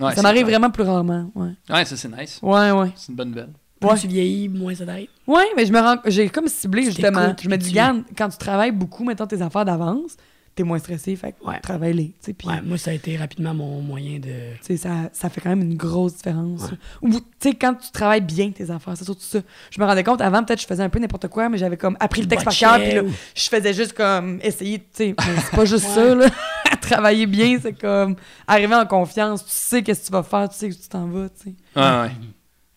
Ouais, 0.00 0.14
ça 0.14 0.22
m'arrive 0.22 0.46
vraiment 0.46 0.70
plus 0.70 0.82
rarement, 0.84 1.30
ouais. 1.34 1.50
Ouais, 1.70 1.84
ça 1.84 1.96
c'est 1.96 2.08
nice. 2.08 2.38
Ouais, 2.42 2.70
ouais. 2.70 2.92
C'est 2.96 3.08
une 3.10 3.16
bonne 3.16 3.28
nouvelle. 3.30 3.50
Plus 3.80 3.88
Ouais. 3.90 3.98
tu 3.98 4.06
vieillis, 4.08 4.48
moins 4.48 4.74
ça 4.74 4.84
t'arrive. 4.86 5.08
Ouais, 5.26 5.44
mais 5.56 5.64
je 5.66 5.72
me 5.72 5.78
rends, 5.80 5.96
j'ai 6.06 6.28
comme 6.28 6.48
ciblé 6.48 6.82
Tu 6.82 6.88
justement. 6.90 7.34
Je 7.40 7.48
me 7.48 7.56
dis, 7.56 7.68
tu- 7.68 7.74
garde, 7.74 8.02
quand 8.16 8.28
tu 8.28 8.36
travailles 8.38 8.72
beaucoup, 8.72 9.04
mettons 9.04 9.26
tes 9.26 9.40
affaires 9.40 9.64
d'avance, 9.64 10.16
t'es 10.58 10.64
moins 10.64 10.78
stressé, 10.78 11.14
fait 11.16 11.32
que 11.32 11.44
Ouais. 11.46 11.60
travaille-les, 11.60 12.08
tu 12.08 12.14
sais, 12.20 12.32
puis 12.32 12.46
Ouais, 12.48 12.60
moi, 12.62 12.76
ça 12.78 12.90
a 12.90 12.94
été 12.94 13.16
rapidement 13.16 13.54
mon 13.54 13.80
moyen 13.80 14.18
de. 14.18 14.28
tu 14.28 14.58
sais, 14.62 14.76
ça, 14.76 15.08
ça 15.12 15.30
fait 15.30 15.40
quand 15.40 15.50
même 15.50 15.62
une 15.62 15.76
grosse 15.76 16.16
différence. 16.16 16.62
Ou, 17.00 17.10
tu 17.10 17.20
sais, 17.38 17.54
quand 17.54 17.74
tu 17.74 17.90
travailles 17.92 18.20
bien 18.20 18.50
tes 18.50 18.70
affaires, 18.70 18.96
c'est 18.96 19.04
surtout 19.04 19.22
ça. 19.24 19.40
Je 19.70 19.80
me 19.80 19.86
rendais 19.86 20.04
compte, 20.04 20.20
avant, 20.20 20.42
peut-être, 20.44 20.60
je 20.60 20.66
faisais 20.66 20.82
un 20.82 20.88
peu 20.88 20.98
n'importe 20.98 21.28
quoi, 21.28 21.48
mais 21.48 21.58
j'avais 21.58 21.76
comme 21.76 21.96
appris 22.00 22.22
le 22.22 22.28
texte 22.28 22.44
par 22.44 22.54
cœur, 22.56 22.78
puis 22.82 22.92
là, 22.94 23.02
ou- 23.04 23.12
je 23.34 23.48
faisais 23.48 23.72
juste 23.72 23.92
comme 23.92 24.40
essayer, 24.42 24.78
tu 24.80 24.86
sais, 24.92 25.14
c'est 25.18 25.56
pas 25.56 25.64
juste 25.64 25.86
ça, 25.86 26.14
là. 26.14 26.26
Travailler 26.80 27.26
bien, 27.26 27.58
c'est 27.60 27.78
comme 27.78 28.16
arriver 28.46 28.74
en 28.74 28.86
confiance, 28.86 29.44
tu 29.44 29.50
sais 29.52 29.82
qu'est-ce 29.82 30.00
que 30.02 30.06
tu 30.06 30.12
vas 30.12 30.22
faire, 30.22 30.48
tu 30.48 30.56
sais 30.56 30.68
que 30.70 30.74
tu 30.74 30.88
t'en 30.88 31.06
vas, 31.06 31.28
tu 31.28 31.50
sais. 31.50 31.54
Ouais, 31.76 31.82
ouais. 31.82 32.10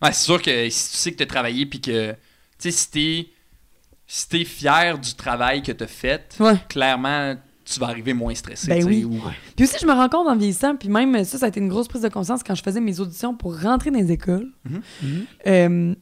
Ouais, 0.02 0.12
c'est 0.14 0.24
sûr 0.26 0.41
que 0.41 0.70
si 0.70 0.91
tu 0.91 0.98
sais 0.98 1.12
que 1.12 1.18
tu 1.18 1.24
as 1.24 1.28
travaillé 1.28 1.66
puis 1.66 1.80
que, 1.80 2.12
tu 2.12 2.18
sais, 2.60 2.72
si 2.72 2.91
t'es 2.91 3.28
si 4.14 4.28
t'es 4.28 4.44
fier 4.44 4.98
du 4.99 5.14
travail 5.16 5.62
que 5.64 5.72
tu 5.72 5.84
as 5.86 5.88
fait, 5.88 6.36
Ouais. 6.41 6.56
clairement, 6.68 7.36
tu 7.73 7.80
vas 7.80 7.88
arriver 7.88 8.14
moins 8.14 8.34
stressé. 8.35 8.68
Ben 8.68 8.76
tu 8.77 8.81
sais, 8.84 8.88
oui. 8.89 9.03
ou- 9.06 9.22
Puis 9.56 9.65
aussi, 9.65 9.77
je 9.81 9.85
me 9.85 9.93
rends 9.93 10.10
compte 10.10 10.27
en 10.27 10.35
vieillissant, 10.35 10.76
puis 10.76 10.89
même 10.89 11.23
ça, 11.23 11.38
ça 11.38 11.45
a 11.45 11.49
été 11.49 11.60
une 11.60 11.69
grosse 11.69 11.88
prise 11.88 12.02
de 12.02 12.10
conscience 12.10 12.41
quand 12.43 12.56
je 12.56 12.64
faisais 12.64 12.81
mes 12.81 12.99
auditions 12.99 13.34
pour 13.35 13.60
rentrer 13.60 13.91
dans 13.91 13.99
les 13.99 14.11
écoles. 14.11 14.48
Mhm. 14.69 14.81
Euh, 15.48 15.95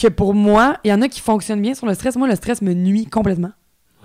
que 0.00 0.08
pour 0.08 0.34
moi, 0.34 0.76
il 0.84 0.90
y 0.90 0.92
en 0.92 1.00
a 1.02 1.08
qui 1.08 1.20
fonctionnent 1.20 1.62
bien 1.62 1.74
sur 1.74 1.86
le 1.86 1.94
stress. 1.94 2.16
Moi, 2.16 2.28
le 2.28 2.34
stress 2.36 2.60
me 2.62 2.74
nuit 2.74 3.06
complètement. 3.06 3.52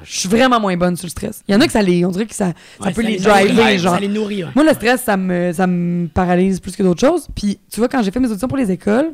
Je 0.03 0.19
suis 0.21 0.29
vraiment 0.29 0.59
moins 0.59 0.75
bonne 0.77 0.95
sur 0.95 1.05
le 1.05 1.11
stress. 1.11 1.43
Il 1.47 1.53
y 1.53 1.55
en 1.55 1.61
a 1.61 1.65
que 1.67 1.71
ça 1.73 1.81
les. 1.83 2.03
On 2.05 2.09
dirait 2.11 2.25
que 2.25 2.33
ça, 2.33 2.53
ça 2.81 2.91
peut 2.91 3.01
les 3.03 3.19
ça 3.19 3.29
driver, 3.29 3.53
nourrit, 3.53 3.77
genre. 3.77 3.93
Ça 3.93 3.99
les 3.99 4.07
nourrit, 4.07 4.43
ouais. 4.45 4.49
Moi, 4.55 4.63
le 4.65 4.73
stress, 4.73 5.03
ça 5.03 5.15
me, 5.15 5.51
ça 5.53 5.67
me 5.67 6.07
paralyse 6.07 6.59
plus 6.59 6.75
que 6.75 6.81
d'autres 6.81 7.01
choses. 7.05 7.27
Puis, 7.35 7.59
tu 7.71 7.79
vois, 7.79 7.87
quand 7.87 8.01
j'ai 8.01 8.09
fait 8.09 8.19
mes 8.19 8.29
auditions 8.29 8.47
pour 8.47 8.57
les 8.57 8.71
écoles, 8.71 9.11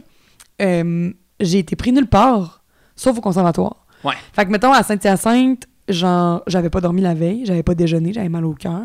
euh, 0.62 1.12
j'ai 1.42 1.60
été 1.60 1.76
pris 1.76 1.92
nulle 1.92 2.08
part, 2.08 2.64
sauf 2.96 3.18
au 3.18 3.22
conservatoire. 3.22 3.86
Ouais. 4.06 4.14
Fait 4.32 4.46
que, 4.46 4.52
mettons, 4.52 4.72
à 4.72 4.82
Saint-Hyacinthe, 4.84 5.68
genre, 5.88 6.44
j'avais 6.48 6.70
pas 6.70 6.82
dormi 6.82 7.02
la 7.02 7.14
veille, 7.14 7.46
j'avais 7.46 7.64
pas 7.64 7.76
déjeuné, 7.76 8.14
j'avais 8.14 8.30
mal 8.30 8.46
au 8.46 8.54
cœur. 8.54 8.82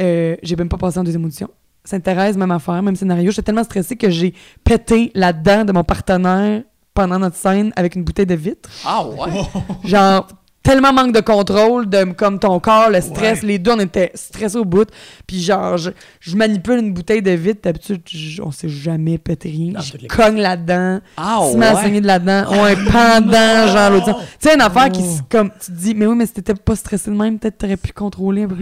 Euh, 0.00 0.36
j'ai 0.42 0.56
même 0.56 0.68
pas 0.68 0.76
passé 0.76 0.98
en 0.98 1.04
deuxième 1.04 1.24
audition. 1.24 1.48
Sainte-Thérèse, 1.84 2.36
même 2.36 2.50
affaire, 2.50 2.82
même 2.82 2.96
scénario. 2.96 3.30
J'étais 3.30 3.42
tellement 3.42 3.64
stressée 3.64 3.96
que 3.96 4.10
j'ai 4.10 4.34
pété 4.64 5.10
la 5.14 5.32
dent 5.32 5.64
de 5.64 5.72
mon 5.72 5.84
partenaire 5.84 6.62
pendant 6.92 7.18
notre 7.18 7.36
scène 7.36 7.72
avec 7.76 7.94
une 7.94 8.04
bouteille 8.04 8.26
de 8.26 8.34
vitre. 8.34 8.68
Ah 8.84 9.06
ouais? 9.06 9.30
Genre, 9.84 10.28
tellement 10.68 10.92
manque 10.92 11.12
de 11.14 11.20
contrôle 11.20 11.88
de 11.88 12.04
comme 12.12 12.38
ton 12.38 12.60
corps, 12.60 12.90
le 12.90 13.00
stress, 13.00 13.40
Ouais. 13.42 13.48
les 13.48 13.58
deux, 13.58 13.72
on 13.72 13.80
était 13.80 14.10
stressés 14.14 14.58
au 14.58 14.64
bout. 14.64 14.88
Puis 15.26 15.40
genre, 15.42 15.76
je, 15.78 15.90
je 16.20 16.36
manipule 16.36 16.78
une 16.80 16.92
bouteille 16.92 17.22
de 17.22 17.30
vitre, 17.30 17.60
d'habitude, 17.62 18.02
on 18.42 18.50
sait 18.50 18.68
jamais 18.68 19.18
péter 19.18 19.48
rien. 19.48 19.80
Je 19.80 20.06
cogne 20.06 20.38
là-dedans, 20.38 21.00
Ah 21.16 21.40
à 21.60 21.82
saigner 21.82 22.00
de 22.00 22.06
là-dedans. 22.06 22.44
Ouais, 22.62 22.74
pendant, 22.92 23.66
genre, 23.68 23.90
l'autre 23.90 24.06
Oh. 24.10 24.20
Tu 24.40 24.48
sais, 24.48 24.54
une 24.54 24.60
affaire 24.60 24.90
qui, 24.90 25.02
se- 25.02 25.22
comme, 25.30 25.50
tu 25.50 25.72
te 25.72 25.76
dis, 25.76 25.94
mais 25.94 26.06
oui, 26.06 26.16
mais 26.16 26.26
si 26.26 26.32
t'étais 26.32 26.54
pas 26.54 26.76
stressé 26.76 27.10
de 27.10 27.16
même, 27.16 27.38
peut-être 27.38 27.58
t'aurais 27.58 27.76
pu 27.76 27.92
contrôler 27.92 28.42
un 28.44 28.48
peu. 28.48 28.56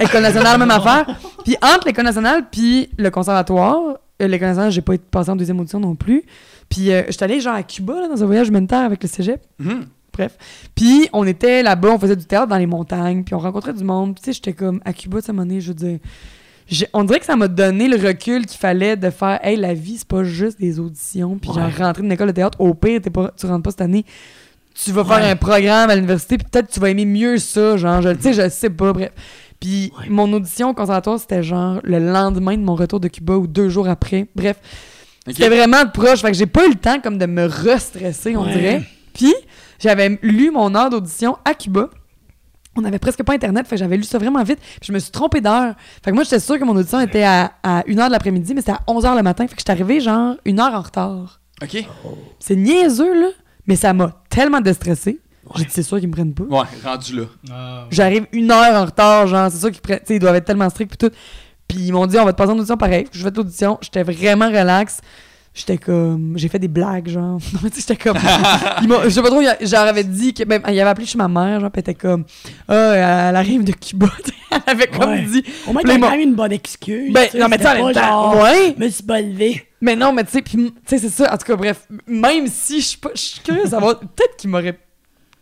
École 0.00 0.22
nationale, 0.22 0.58
même 0.58 0.70
affaire. 0.70 1.06
Puis 1.44 1.56
entre 1.62 1.86
l'école 1.86 2.04
nationale 2.04 2.44
puis 2.50 2.88
le 2.98 3.10
conservatoire, 3.10 3.78
euh, 4.22 4.26
l'école 4.28 4.48
nationale, 4.48 4.70
j'ai 4.72 4.80
pas 4.82 4.94
été 4.94 5.04
passé 5.10 5.30
en 5.30 5.36
deuxième 5.36 5.58
audition 5.60 5.80
non 5.80 5.94
plus. 5.94 6.22
Puis 6.68 6.92
euh, 6.92 7.02
j'étais 7.08 7.24
allée 7.24 7.40
genre 7.40 7.54
à 7.54 7.62
Cuba, 7.62 7.94
là, 8.00 8.08
dans 8.08 8.22
un 8.22 8.26
voyage 8.26 8.48
humanitaire 8.48 8.80
avec 8.80 9.02
le 9.02 9.08
cégep. 9.08 9.40
Mhm. 9.58 9.86
Bref. 10.16 10.36
Puis 10.74 11.08
on 11.12 11.26
était 11.26 11.62
là-bas, 11.62 11.90
on 11.90 11.98
faisait 11.98 12.16
du 12.16 12.24
théâtre 12.24 12.46
dans 12.46 12.56
les 12.58 12.66
montagnes, 12.66 13.24
puis 13.24 13.34
on 13.34 13.38
rencontrait 13.38 13.72
du 13.74 13.84
monde. 13.84 14.14
Tu 14.16 14.22
sais, 14.24 14.32
j'étais 14.32 14.52
comme 14.52 14.80
à 14.84 14.92
Cuba, 14.92 15.18
un 15.26 15.32
moment 15.32 15.44
donné, 15.46 15.60
je 15.60 15.68
veux 15.68 15.74
dire. 15.74 15.98
on 16.94 17.04
dirait 17.04 17.18
que 17.20 17.26
ça 17.26 17.36
m'a 17.36 17.48
donné 17.48 17.88
le 17.88 17.96
recul 17.96 18.46
qu'il 18.46 18.58
fallait 18.58 18.96
de 18.96 19.10
faire 19.10 19.38
Hey, 19.42 19.56
la 19.56 19.74
vie, 19.74 19.96
c'est 19.98 20.08
pas 20.08 20.24
juste 20.24 20.58
des 20.60 20.78
auditions, 20.80 21.36
puis 21.38 21.48
genre 21.52 21.58
Ouais. 21.66 21.84
rentrer 21.84 22.02
dans 22.02 22.06
une 22.08 22.12
école 22.12 22.28
de 22.28 22.32
théâtre. 22.32 22.60
Au 22.60 22.74
pire, 22.74 23.00
t'es 23.02 23.10
pas, 23.10 23.32
tu 23.36 23.46
rentres 23.46 23.62
pas 23.64 23.70
cette 23.70 23.80
année. 23.82 24.04
Tu 24.74 24.90
vas 24.92 25.04
faire 25.04 25.24
un 25.24 25.36
programme 25.36 25.90
à 25.90 25.94
l'université, 25.94 26.36
puis 26.38 26.46
peut-être 26.50 26.68
tu 26.70 26.80
vas 26.80 26.90
aimer 26.90 27.04
mieux 27.04 27.38
ça. 27.38 27.76
Genre, 27.76 28.02
je, 28.02 28.08
tu 28.10 28.22
sais, 28.22 28.32
je 28.32 28.48
sais 28.48 28.70
pas, 28.70 28.92
bref. 28.92 29.10
Puis 29.60 29.92
Ouais. 30.00 30.06
mon 30.08 30.32
audition 30.32 30.70
au 30.70 30.74
conservatoire, 30.74 31.18
c'était 31.20 31.42
genre 31.42 31.80
le 31.84 31.98
lendemain 31.98 32.56
de 32.56 32.62
mon 32.62 32.74
retour 32.74 32.98
de 33.00 33.08
Cuba 33.08 33.34
ou 33.36 33.46
deux 33.46 33.68
jours 33.68 33.88
après. 33.88 34.26
Bref, 34.34 34.56
Ok. 35.28 35.34
c'était 35.36 35.48
vraiment 35.48 35.86
proche. 35.86 36.20
Fait 36.22 36.32
que 36.32 36.36
j'ai 36.36 36.46
pas 36.46 36.66
eu 36.66 36.70
le 36.70 36.74
temps 36.74 37.00
comme 37.00 37.18
de 37.18 37.26
me 37.26 37.44
restresser, 37.46 38.36
on 38.36 38.44
dirait. 38.44 38.82
Puis 39.14 39.32
j'avais 39.84 40.18
lu 40.22 40.50
mon 40.50 40.74
heure 40.74 40.88
d'audition 40.90 41.36
à 41.44 41.54
Cuba. 41.54 41.90
On 42.76 42.84
avait 42.84 42.98
presque 42.98 43.22
pas 43.22 43.34
internet, 43.34 43.66
fait 43.68 43.76
que 43.76 43.80
j'avais 43.80 43.96
lu 43.96 44.02
ça 44.02 44.18
vraiment 44.18 44.42
vite. 44.42 44.58
Puis 44.58 44.88
je 44.88 44.92
me 44.92 44.98
suis 44.98 45.12
trompée 45.12 45.40
d'heure. 45.40 45.74
Fait 46.02 46.10
que 46.10 46.14
moi, 46.16 46.24
j'étais 46.24 46.40
sûre 46.40 46.58
que 46.58 46.64
mon 46.64 46.74
audition 46.74 47.00
était 47.00 47.22
à, 47.22 47.52
à 47.62 47.82
1h 47.82 48.06
de 48.06 48.10
l'après-midi, 48.10 48.52
mais 48.54 48.62
c'était 48.62 48.72
à 48.72 48.80
11h 48.88 49.14
le 49.16 49.22
matin. 49.22 49.46
Fait 49.46 49.54
que 49.54 49.60
j'étais 49.60 49.70
arrivée 49.70 50.00
genre 50.00 50.34
une 50.44 50.58
heure 50.58 50.74
en 50.74 50.80
retard. 50.80 51.40
Ok. 51.62 51.84
C'est 52.40 52.56
niaiseux, 52.56 53.20
là, 53.20 53.28
mais 53.66 53.76
ça 53.76 53.92
m'a 53.92 54.10
tellement 54.28 54.60
déstressé. 54.60 55.20
J'ai 55.56 55.64
dit, 55.64 55.70
c'est 55.70 55.82
sûr 55.82 56.00
qu'ils 56.00 56.08
me 56.08 56.14
prennent 56.14 56.34
pas. 56.34 56.44
Ouais, 56.44 56.66
rendu 56.82 57.16
là. 57.16 57.24
Ah, 57.52 57.86
J'arrive 57.90 58.26
une 58.32 58.50
heure 58.50 58.74
en 58.74 58.86
retard, 58.86 59.26
genre, 59.26 59.50
c'est 59.52 59.58
sûr 59.58 59.70
qu'ils 59.70 59.82
prennent, 59.82 59.98
tu 60.00 60.06
sais, 60.06 60.16
ils 60.16 60.18
doivent 60.18 60.34
être 60.34 60.46
tellement 60.46 60.68
stricts 60.70 60.96
puis 60.98 61.08
tout. 61.08 61.14
Puis 61.68 61.78
ils 61.78 61.92
m'ont 61.92 62.06
dit, 62.06 62.18
on 62.18 62.24
va 62.24 62.32
te 62.32 62.38
passer 62.38 62.50
en 62.50 62.56
audition 62.58 62.76
pareil. 62.78 63.06
Je 63.12 63.22
fais 63.22 63.30
l'audition, 63.30 63.78
j'étais 63.82 64.02
vraiment 64.02 64.46
relax. 64.48 65.00
J'étais 65.54 65.78
comme, 65.78 66.32
j'ai 66.36 66.48
fait 66.48 66.58
des 66.58 66.66
blagues, 66.68 67.08
genre. 67.08 67.38
Non, 67.52 67.60
mais 67.62 67.70
tu 67.70 67.80
sais, 67.80 67.86
j'étais 67.88 67.96
comme, 68.10 68.18
je 69.04 69.08
sais 69.08 69.22
pas 69.22 69.28
trop, 69.28 69.40
avait 69.76 70.02
dit 70.04 70.34
que, 70.34 70.42
ben, 70.42 70.60
il 70.68 70.80
avait 70.80 70.90
appelé 70.90 71.06
chez 71.06 71.16
ma 71.16 71.28
mère, 71.28 71.60
genre, 71.60 71.70
puis 71.70 71.78
était 71.80 71.94
comme, 71.94 72.24
ah, 72.68 73.28
elle 73.28 73.36
arrive 73.36 73.62
de 73.62 73.72
Cuba, 73.72 74.08
elle 74.50 74.58
avait 74.66 74.88
comme 74.88 75.10
Ouais. 75.10 75.22
dit, 75.22 75.44
Au 75.68 75.72
moins, 75.72 75.82
t'as 75.82 75.96
quand 75.96 76.10
même 76.10 76.20
une 76.20 76.34
bonne 76.34 76.52
excuse. 76.52 77.12
ben, 77.12 77.28
non, 77.36 77.48
mais 77.48 77.58
tu 77.58 77.64
sais, 77.64 77.94
genre, 77.94 78.42
ouais. 78.42 78.74
Je 78.76 78.84
me 78.84 78.88
suis 78.90 79.04
pas 79.04 79.20
levé. 79.20 79.64
Mais 79.80 79.94
non, 79.94 80.12
mais 80.12 80.24
tu 80.24 80.32
sais, 80.32 80.42
puis, 80.42 80.56
tu 80.56 80.72
sais, 80.86 80.98
c'est 80.98 81.08
ça. 81.10 81.32
En 81.32 81.36
tout 81.36 81.46
cas, 81.46 81.56
bref, 81.56 81.86
même 82.06 82.46
si 82.48 82.80
je 82.80 82.86
suis 82.86 82.98
savoir, 83.68 84.00
peut-être 84.00 84.36
qu'il 84.38 84.50
m'aurait 84.50 84.78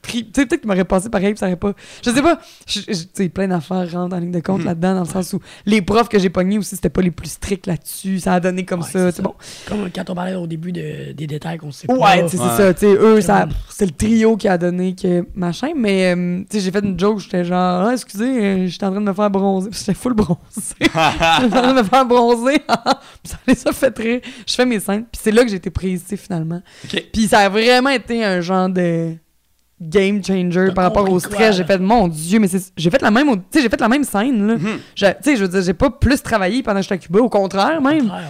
pris, 0.02 0.24
tu 0.24 0.40
sais, 0.40 0.46
peut-être 0.46 0.60
qu'il 0.62 0.68
m'aurait 0.68 0.84
passé 0.84 1.08
pareil, 1.08 1.30
puis 1.32 1.38
ça 1.38 1.46
aurait 1.46 1.56
pas. 1.56 1.72
Je 2.04 2.10
sais 2.10 2.22
pas. 2.22 2.38
Tu 2.66 2.82
sais, 3.14 3.28
plein 3.28 3.48
d'affaires 3.48 3.90
rentrent 3.92 4.16
en 4.16 4.18
ligne 4.18 4.32
de 4.32 4.40
compte 4.40 4.60
Mhm. 4.60 4.66
là-dedans, 4.66 4.94
dans 4.94 5.00
le 5.04 5.06
sens 5.08 5.32
où 5.32 5.40
les 5.64 5.80
profs 5.80 6.08
que 6.08 6.18
j'ai 6.18 6.28
pognés 6.28 6.58
aussi, 6.58 6.74
c'était 6.74 6.90
pas 6.90 7.02
les 7.02 7.10
plus 7.12 7.28
stricts 7.30 7.66
là-dessus. 7.66 8.18
Ça 8.20 8.34
a 8.34 8.40
donné 8.40 8.64
comme 8.64 8.80
Ouais, 8.80 8.86
ça. 8.90 9.12
c'est 9.12 9.22
bon. 9.22 9.34
Comme 9.68 9.88
quand 9.94 10.10
on 10.10 10.14
parlait 10.14 10.34
au 10.34 10.46
début 10.46 10.72
de- 10.72 11.12
des 11.12 11.26
détails 11.26 11.58
qu'on 11.58 11.70
sait 11.72 11.86
pas. 11.86 11.94
Ouais, 11.94 12.22
tu 12.28 12.36
sais, 12.36 12.42
Ouais. 12.42 12.48
c'est 12.50 12.62
ça. 12.62 12.74
Tu 12.74 12.80
sais, 12.80 12.92
eux, 12.94 13.20
ça, 13.20 13.48
c'est 13.68 13.86
le 13.86 13.92
trio 13.92 14.36
qui 14.36 14.48
a 14.48 14.58
donné 14.58 14.94
que 14.94 15.24
machin. 15.34 15.70
Mais, 15.76 16.14
euh, 16.14 16.40
tu 16.50 16.58
sais, 16.58 16.64
j'ai 16.64 16.70
fait 16.72 16.84
une 16.84 16.98
joke, 16.98 17.20
j'étais 17.20 17.44
genre, 17.44 17.86
ah, 17.88 17.92
excusez, 17.92 18.24
euh, 18.44 18.66
j'étais 18.66 18.84
en 18.86 18.90
train 18.90 19.00
de 19.00 19.06
me 19.06 19.12
faire 19.14 19.30
bronzer. 19.30 19.70
J'étais 19.72 19.94
full 19.94 20.14
bronzé. 20.14 20.38
J'étais 20.80 20.90
en 20.98 21.48
train 21.48 21.72
de 21.74 21.78
me 21.78 21.84
faire 21.84 22.04
bronzer. 22.06 22.58
Puis 23.22 23.32
ça 23.32 23.38
les 23.46 23.66
a 23.68 23.72
fait 23.72 23.98
rire. 23.98 24.20
Je 24.46 24.54
fais 24.54 24.66
mes 24.66 24.80
scènes. 24.80 25.04
Puis 25.10 25.20
c'est 25.22 25.30
là 25.32 25.42
que 25.44 25.48
j'ai 25.48 25.56
été 25.56 25.70
prise, 25.70 26.02
tu 26.02 26.08
sais, 26.10 26.16
finalement. 26.16 26.60
Ok. 26.84 27.04
Puis 27.12 27.28
ça 27.28 27.40
a 27.40 27.48
vraiment 27.48 27.90
été 27.90 28.24
un 28.24 28.40
genre 28.40 28.68
de 28.68 29.14
game 29.88 30.22
changer 30.24 30.70
par 30.74 30.84
rapport 30.84 31.10
au 31.10 31.18
stress. 31.20 31.56
J'ai 31.56 31.64
fait, 31.64 31.78
mon 31.78 32.08
Dieu, 32.08 32.38
mais 32.38 32.48
j'ai 32.76 32.90
fait 32.90 33.02
la 33.02 33.10
même, 33.10 33.28
au- 33.28 33.36
tu 33.36 33.42
sais, 33.50 33.62
j'ai 33.62 33.68
fait 33.68 33.80
la 33.80 33.88
même 33.88 34.04
scène, 34.04 34.46
là. 34.46 34.54
Mhm. 34.56 34.78
Je- 34.94 35.06
Tu 35.06 35.12
sais, 35.22 35.36
je 35.36 35.42
veux 35.42 35.48
dire, 35.48 35.62
j'ai 35.62 35.74
pas 35.74 35.90
plus 35.90 36.22
travaillé 36.22 36.62
pendant 36.62 36.78
que 36.78 36.82
j'étais 36.82 36.94
à 36.94 36.98
Cuba, 36.98 37.20
au 37.20 37.28
contraire, 37.28 37.80
même. 37.80 38.06
Ouais. 38.10 38.22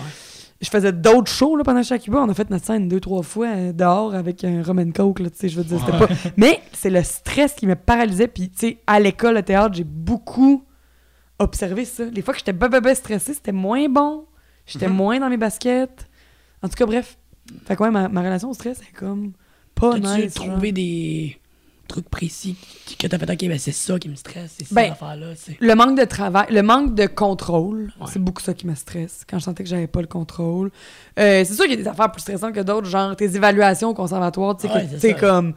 Je 0.61 0.70
faisais 0.70 0.93
d'autres 0.93 1.31
shows, 1.31 1.57
là, 1.57 1.65
pendant 1.65 1.79
que 1.81 1.85
j'étais 1.85 1.97
à 1.97 1.99
Cuba. 1.99 2.19
On 2.20 2.29
a 2.29 2.35
fait 2.35 2.49
notre 2.49 2.65
scène 2.65 2.87
deux, 2.89 3.01
trois 3.01 3.23
fois 3.23 3.49
euh, 3.49 3.73
dehors 3.73 4.15
avec 4.15 4.45
un 4.45 4.62
rum 4.62 4.79
and 4.79 4.93
coke, 4.95 5.19
là, 5.20 5.29
tu 5.31 5.37
sais, 5.39 5.49
je 5.49 5.57
veux 5.57 5.65
dire, 5.65 5.81
c'était 5.85 5.99
Ouais. 5.99 6.07
pas... 6.07 6.15
Mais 6.37 6.61
c'est 6.73 6.91
le 6.91 7.03
stress 7.03 7.55
qui 7.55 7.66
me 7.66 7.74
paralysait, 7.74 8.29
puis, 8.29 8.49
tu 8.51 8.59
sais, 8.69 8.79
à 8.87 9.01
l'école, 9.01 9.37
au 9.39 9.43
théâtre, 9.43 9.74
j'ai 9.74 9.85
beaucoup 9.85 10.62
observé 11.39 11.85
ça. 11.85 12.05
Les 12.05 12.23
fois 12.23 12.33
que 12.35 12.39
j'étais 12.39 12.53
bébé 12.53 12.95
stressée, 12.95 13.35
c'était 13.35 13.51
moins 13.53 13.89
bon. 13.89 14.24
J'étais 14.66 14.87
Mhm. 14.89 14.95
moins 14.95 15.19
dans 15.19 15.29
mes 15.29 15.37
baskets. 15.37 16.09
En 16.62 16.69
tout 16.69 16.74
cas, 16.77 16.87
bref. 16.87 17.19
Fait 17.66 17.74
que 17.74 17.83
ouais, 17.83 17.91
ma, 17.91 18.09
ma 18.09 18.20
relation 18.20 18.49
au 18.51 18.55
stress, 18.55 18.79
c'est 18.79 18.97
comme 18.97 19.33
pas 19.74 19.99
nice. 19.99 20.35
trouvé 20.35 20.70
des 20.70 21.37
trucs 21.93 22.09
précis 22.09 22.56
que 22.98 23.06
t'as 23.06 23.19
fait, 23.19 23.31
ok, 23.31 23.48
ben 23.48 23.59
c'est 23.59 23.73
ça 23.73 23.98
qui 23.98 24.09
me 24.09 24.14
stresse, 24.16 24.55
c'est 24.59 24.73
Ben, 24.73 24.85
cette 24.85 24.93
affaire-là, 24.93 25.27
c'est... 25.36 25.56
Le 25.60 25.74
manque 25.74 25.98
de 25.98 26.05
travail, 26.05 26.47
le 26.51 26.62
manque 26.62 26.94
de 26.94 27.06
contrôle, 27.06 27.93
Ouais. 28.01 28.06
c'est 28.12 28.19
beaucoup 28.19 28.43
ça 28.43 28.55
qui 28.55 28.66
me 28.66 28.74
stresse. 28.74 29.23
Quand 29.28 29.39
je 29.39 29.44
sentais 29.44 29.62
que 29.62 29.69
j'avais 29.69 29.86
pas 29.86 30.01
le 30.01 30.06
contrôle. 30.06 30.70
Euh, 31.19 31.44
c'est 31.44 31.55
sûr 31.55 31.64
qu'il 31.64 31.74
y 31.74 31.81
a 31.81 31.82
des 31.82 31.89
affaires 31.89 32.10
plus 32.10 32.20
stressantes 32.23 32.55
que 32.55 32.60
d'autres, 32.60 32.89
genre 32.89 33.14
tes 33.16 33.36
évaluations 33.36 33.90
au 33.90 33.94
conservatoire, 33.94 34.56
tu 34.56 34.66
sais, 34.69 34.89
c'est 34.98 35.14
comme. 35.14 35.55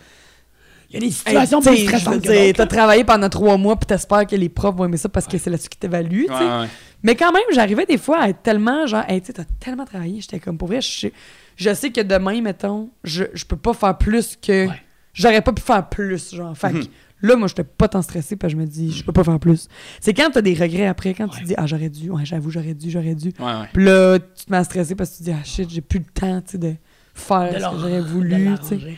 Il 0.91 0.93
y 0.93 0.97
a 0.97 0.99
des 1.07 1.11
situations 1.11 1.59
tu 1.61 1.69
plus 1.69 1.77
stressantes 1.79 2.21
que 2.21 2.51
T'as 2.51 2.63
là. 2.63 2.67
travaillé 2.67 3.03
pendant 3.03 3.27
trois 3.27 3.57
mois, 3.57 3.75
puis 3.75 3.87
t'espères 3.87 4.27
que 4.27 4.35
les 4.35 4.49
profs 4.49 4.75
vont 4.75 4.85
aimer 4.85 4.97
ça 4.97 5.09
parce 5.09 5.25
que 5.25 5.37
c'est 5.39 5.49
là-dessus 5.49 5.67
qu'ils 5.69 5.79
t'évaluent, 5.79 6.27
tu 6.27 6.33
sais. 6.33 6.39
Ouais, 6.39 6.59
ouais. 6.61 6.67
Mais 7.03 7.15
quand 7.15 7.31
même, 7.31 7.43
j'arrivais 7.53 7.85
des 7.85 7.97
fois 7.97 8.19
à 8.21 8.29
être 8.29 8.41
tellement 8.43 8.85
genre, 8.85 9.03
hey, 9.07 9.21
tu 9.21 9.33
t'as 9.33 9.43
tellement 9.59 9.85
travaillé, 9.85 10.21
j'étais 10.21 10.39
comme, 10.39 10.57
pour 10.57 10.67
vrai, 10.67 10.81
je 10.81 10.89
sais, 10.99 11.13
je 11.55 11.73
sais 11.73 11.89
que 11.91 12.01
demain, 12.01 12.39
mettons, 12.41 12.89
je, 13.03 13.23
je 13.33 13.45
peux 13.45 13.57
pas 13.57 13.73
faire 13.73 13.97
plus 13.97 14.35
que. 14.41 14.67
J'aurais 15.15 15.41
pas 15.41 15.51
pu 15.53 15.61
faire 15.63 15.89
plus, 15.89 16.35
genre. 16.35 16.55
Fait 16.55 16.71
que 16.71 16.77
Mhm. 16.77 16.83
là, 17.21 17.35
moi, 17.37 17.47
j'étais 17.47 17.63
pas 17.63 17.87
tant 17.87 18.01
stressée, 18.03 18.35
parce 18.35 18.53
que 18.53 18.59
je 18.59 18.61
me 18.63 18.67
dis, 18.67 18.91
je 18.91 19.03
peux 19.03 19.11
pas 19.13 19.23
faire 19.23 19.39
plus. 19.39 19.67
C'est 19.99 20.13
quand 20.13 20.29
t'as 20.31 20.41
des 20.41 20.53
regrets 20.53 20.85
après, 20.85 21.13
quand 21.15 21.27
tu 21.29 21.39
Ouais. 21.39 21.45
dis, 21.45 21.53
ah, 21.57 21.65
j'aurais 21.65 21.89
dû, 21.89 22.09
ouais, 22.11 22.25
j'avoue, 22.25 22.51
j'aurais 22.51 22.73
dû, 22.75 22.91
j'aurais 22.91 23.15
dû. 23.15 23.31
Ouais, 23.39 23.45
ouais. 23.45 23.69
Puis 23.73 23.83
là, 23.85 24.19
tu 24.19 24.45
te 24.45 24.51
mets 24.51 24.57
à 24.57 24.63
stresser 24.63 24.93
parce 24.93 25.09
que 25.11 25.15
tu 25.17 25.23
te 25.23 25.29
dis, 25.29 25.35
ah, 25.39 25.43
shit, 25.43 25.69
j'ai 25.69 25.81
plus 25.81 25.99
le 25.99 26.05
temps, 26.05 26.41
tu 26.41 26.51
sais, 26.51 26.57
de 26.59 26.75
faire 27.15 27.53
De 27.53 27.59
ce 27.59 27.65
que 27.69 27.77
j'aurais 27.79 28.01
voulu, 28.01 28.55
tu 28.61 28.67
sais. 28.67 28.75
ouais. 28.75 28.97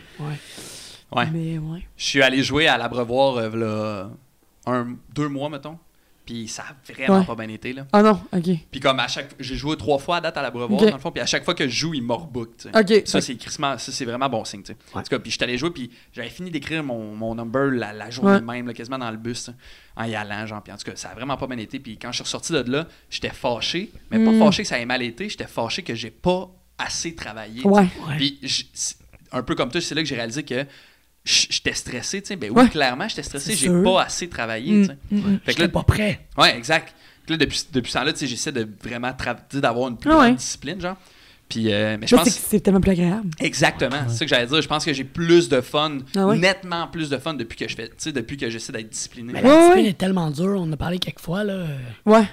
Ouais. 1.16 1.28
Mais 1.32 1.56
ouais. 1.58 1.82
Je 1.96 2.04
suis 2.04 2.20
allé 2.22 2.42
jouer 2.42 2.66
à 2.68 2.76
l'Abreuvoir 2.76 3.36
euh, 3.38 3.48
v'là 3.48 4.10
un, 4.66 4.88
deux 5.14 5.28
mois, 5.28 5.48
mettons. 5.48 5.78
Puis 6.28 6.46
ça 6.46 6.62
a 6.64 6.92
vraiment 6.92 7.20
Ouais. 7.20 7.24
pas 7.24 7.34
bien 7.36 7.48
été, 7.48 7.72
là. 7.72 7.86
Ah 7.90 8.02
non, 8.02 8.20
ok. 8.34 8.50
Puis 8.70 8.80
comme 8.80 9.00
à 9.00 9.08
chaque... 9.08 9.30
J'ai 9.40 9.54
joué 9.54 9.78
trois 9.78 9.98
fois 9.98 10.16
à 10.18 10.20
date 10.20 10.36
à 10.36 10.42
l'Abreuvoir, 10.42 10.78
Ok. 10.78 10.86
dans 10.90 10.94
le 10.96 11.00
fond. 11.00 11.10
Puis 11.10 11.22
à 11.22 11.26
chaque 11.26 11.42
fois 11.42 11.54
que 11.54 11.66
je 11.66 11.74
joue, 11.74 11.94
il 11.94 12.02
me 12.02 12.12
rebook, 12.12 12.50
tu 12.58 12.68
sais. 12.70 12.78
Ok. 12.78 13.06
Ça, 13.06 13.22
c'est 13.22 13.34
crissement- 13.36 13.78
ça, 13.78 13.90
c'est 13.90 14.04
vraiment 14.04 14.28
bon 14.28 14.44
signe, 14.44 14.62
tu 14.62 14.72
sais. 14.72 14.78
En 14.92 15.00
tout 15.02 15.08
cas, 15.08 15.18
puis 15.20 15.30
je 15.30 15.36
suis 15.36 15.44
allé 15.44 15.56
jouer, 15.56 15.70
puis 15.70 15.90
j'avais 16.12 16.28
fini 16.28 16.50
d'écrire 16.50 16.84
mon, 16.84 17.14
mon 17.16 17.34
number 17.34 17.70
la, 17.70 17.94
la 17.94 18.10
journée 18.10 18.32
Ouais. 18.32 18.40
même, 18.42 18.66
là, 18.66 18.74
quasiment 18.74 18.98
dans 18.98 19.10
le 19.10 19.16
bus, 19.16 19.48
en 19.96 20.04
y 20.04 20.14
allant, 20.14 20.44
genre. 20.46 20.62
Puis 20.62 20.70
en 20.70 20.76
tout 20.76 20.84
cas, 20.84 20.96
ça 20.96 21.08
a 21.08 21.14
vraiment 21.14 21.38
pas 21.38 21.46
bien 21.46 21.56
été. 21.56 21.80
Puis 21.80 21.96
quand 21.96 22.10
je 22.12 22.16
suis 22.16 22.24
ressorti 22.24 22.52
de 22.52 22.58
là, 22.70 22.86
j'étais 23.08 23.30
fâché. 23.30 23.90
Mais 24.10 24.22
pas 24.22 24.30
Mm. 24.32 24.38
fâché 24.38 24.62
que 24.64 24.68
ça 24.68 24.78
ait 24.78 24.84
mal 24.84 25.00
été, 25.02 25.30
j'étais 25.30 25.46
fâché 25.46 25.82
que 25.82 25.94
j'ai 25.94 26.10
pas 26.10 26.50
assez 26.76 27.14
travaillé. 27.14 27.62
Ouais. 27.64 27.86
Ouais. 28.06 28.16
Puis, 28.18 28.38
un 29.32 29.42
peu 29.42 29.54
comme 29.54 29.70
toi, 29.70 29.80
c'est 29.80 29.94
là 29.94 30.02
que 30.02 30.08
j'ai 30.08 30.14
réalisé 30.16 30.42
que 30.42 30.66
j'étais 31.28 31.74
stressé, 31.74 32.22
tu 32.22 32.28
sais. 32.28 32.36
Ben 32.36 32.50
oui, 32.50 32.62
Ouais. 32.62 32.68
clairement, 32.68 33.06
j'étais 33.08 33.22
stressé. 33.22 33.54
J'ai 33.54 33.70
pas 33.82 34.02
assez 34.02 34.28
travaillé, 34.28 34.72
Mm, 34.72 34.82
tu 34.82 34.86
sais. 34.88 34.96
mm, 35.10 35.16
mm. 35.18 35.22
Fait 35.22 35.30
que 35.38 35.40
J'étais 35.52 35.62
là, 35.62 35.68
pas 35.68 35.82
prêt. 35.82 36.20
ouais, 36.38 36.56
exact. 36.56 36.94
Puis 37.26 37.34
là, 37.34 37.36
depuis, 37.44 37.62
depuis 37.72 37.92
ce 37.92 37.98
temps-là, 37.98 38.12
tu 38.12 38.20
sais, 38.20 38.26
j'essaie 38.26 38.52
de 38.52 38.66
vraiment 38.82 39.12
d'avoir 39.52 39.88
une 39.88 39.96
plus 39.98 40.10
Ah 40.10 40.14
ouais. 40.18 40.24
grande 40.26 40.36
discipline, 40.36 40.80
genre. 40.80 40.96
Puis, 41.48 41.72
euh, 41.72 41.96
mais 41.98 42.06
je 42.06 42.14
Là, 42.14 42.22
pense. 42.22 42.30
c'est 42.32 42.40
c'est 42.40 42.60
tellement 42.60 42.80
plus 42.80 42.90
agréable. 42.90 43.30
Exactement, 43.40 43.96
c'est 44.08 44.16
ça 44.18 44.24
que 44.26 44.28
j'allais 44.28 44.46
dire. 44.46 44.60
Je 44.60 44.68
pense 44.68 44.84
que 44.84 44.92
j'ai 44.92 45.04
plus 45.04 45.48
de 45.48 45.60
fun, 45.62 45.98
Ah 46.14 46.26
ouais? 46.26 46.38
nettement 46.38 46.86
plus 46.88 47.08
de 47.08 47.16
fun 47.16 47.32
depuis 47.34 47.56
que 47.56 47.66
je 47.68 47.74
fais, 47.74 47.88
tu 47.88 47.94
sais, 47.98 48.12
depuis 48.12 48.36
que 48.36 48.50
j'essaie 48.50 48.72
d'être 48.72 48.90
discipliné. 48.90 49.32
Mais 49.32 49.42
Ouais, 49.42 49.48
la 49.48 49.56
discipline 49.58 49.84
ouais. 49.84 49.90
est 49.90 49.98
tellement 49.98 50.30
dure, 50.30 50.56
on 50.58 50.62
en 50.64 50.72
a 50.72 50.76
parlé 50.76 50.98
quelques 50.98 51.20
fois, 51.20 51.44
là. 51.44 51.64
Ouais. 52.04 52.24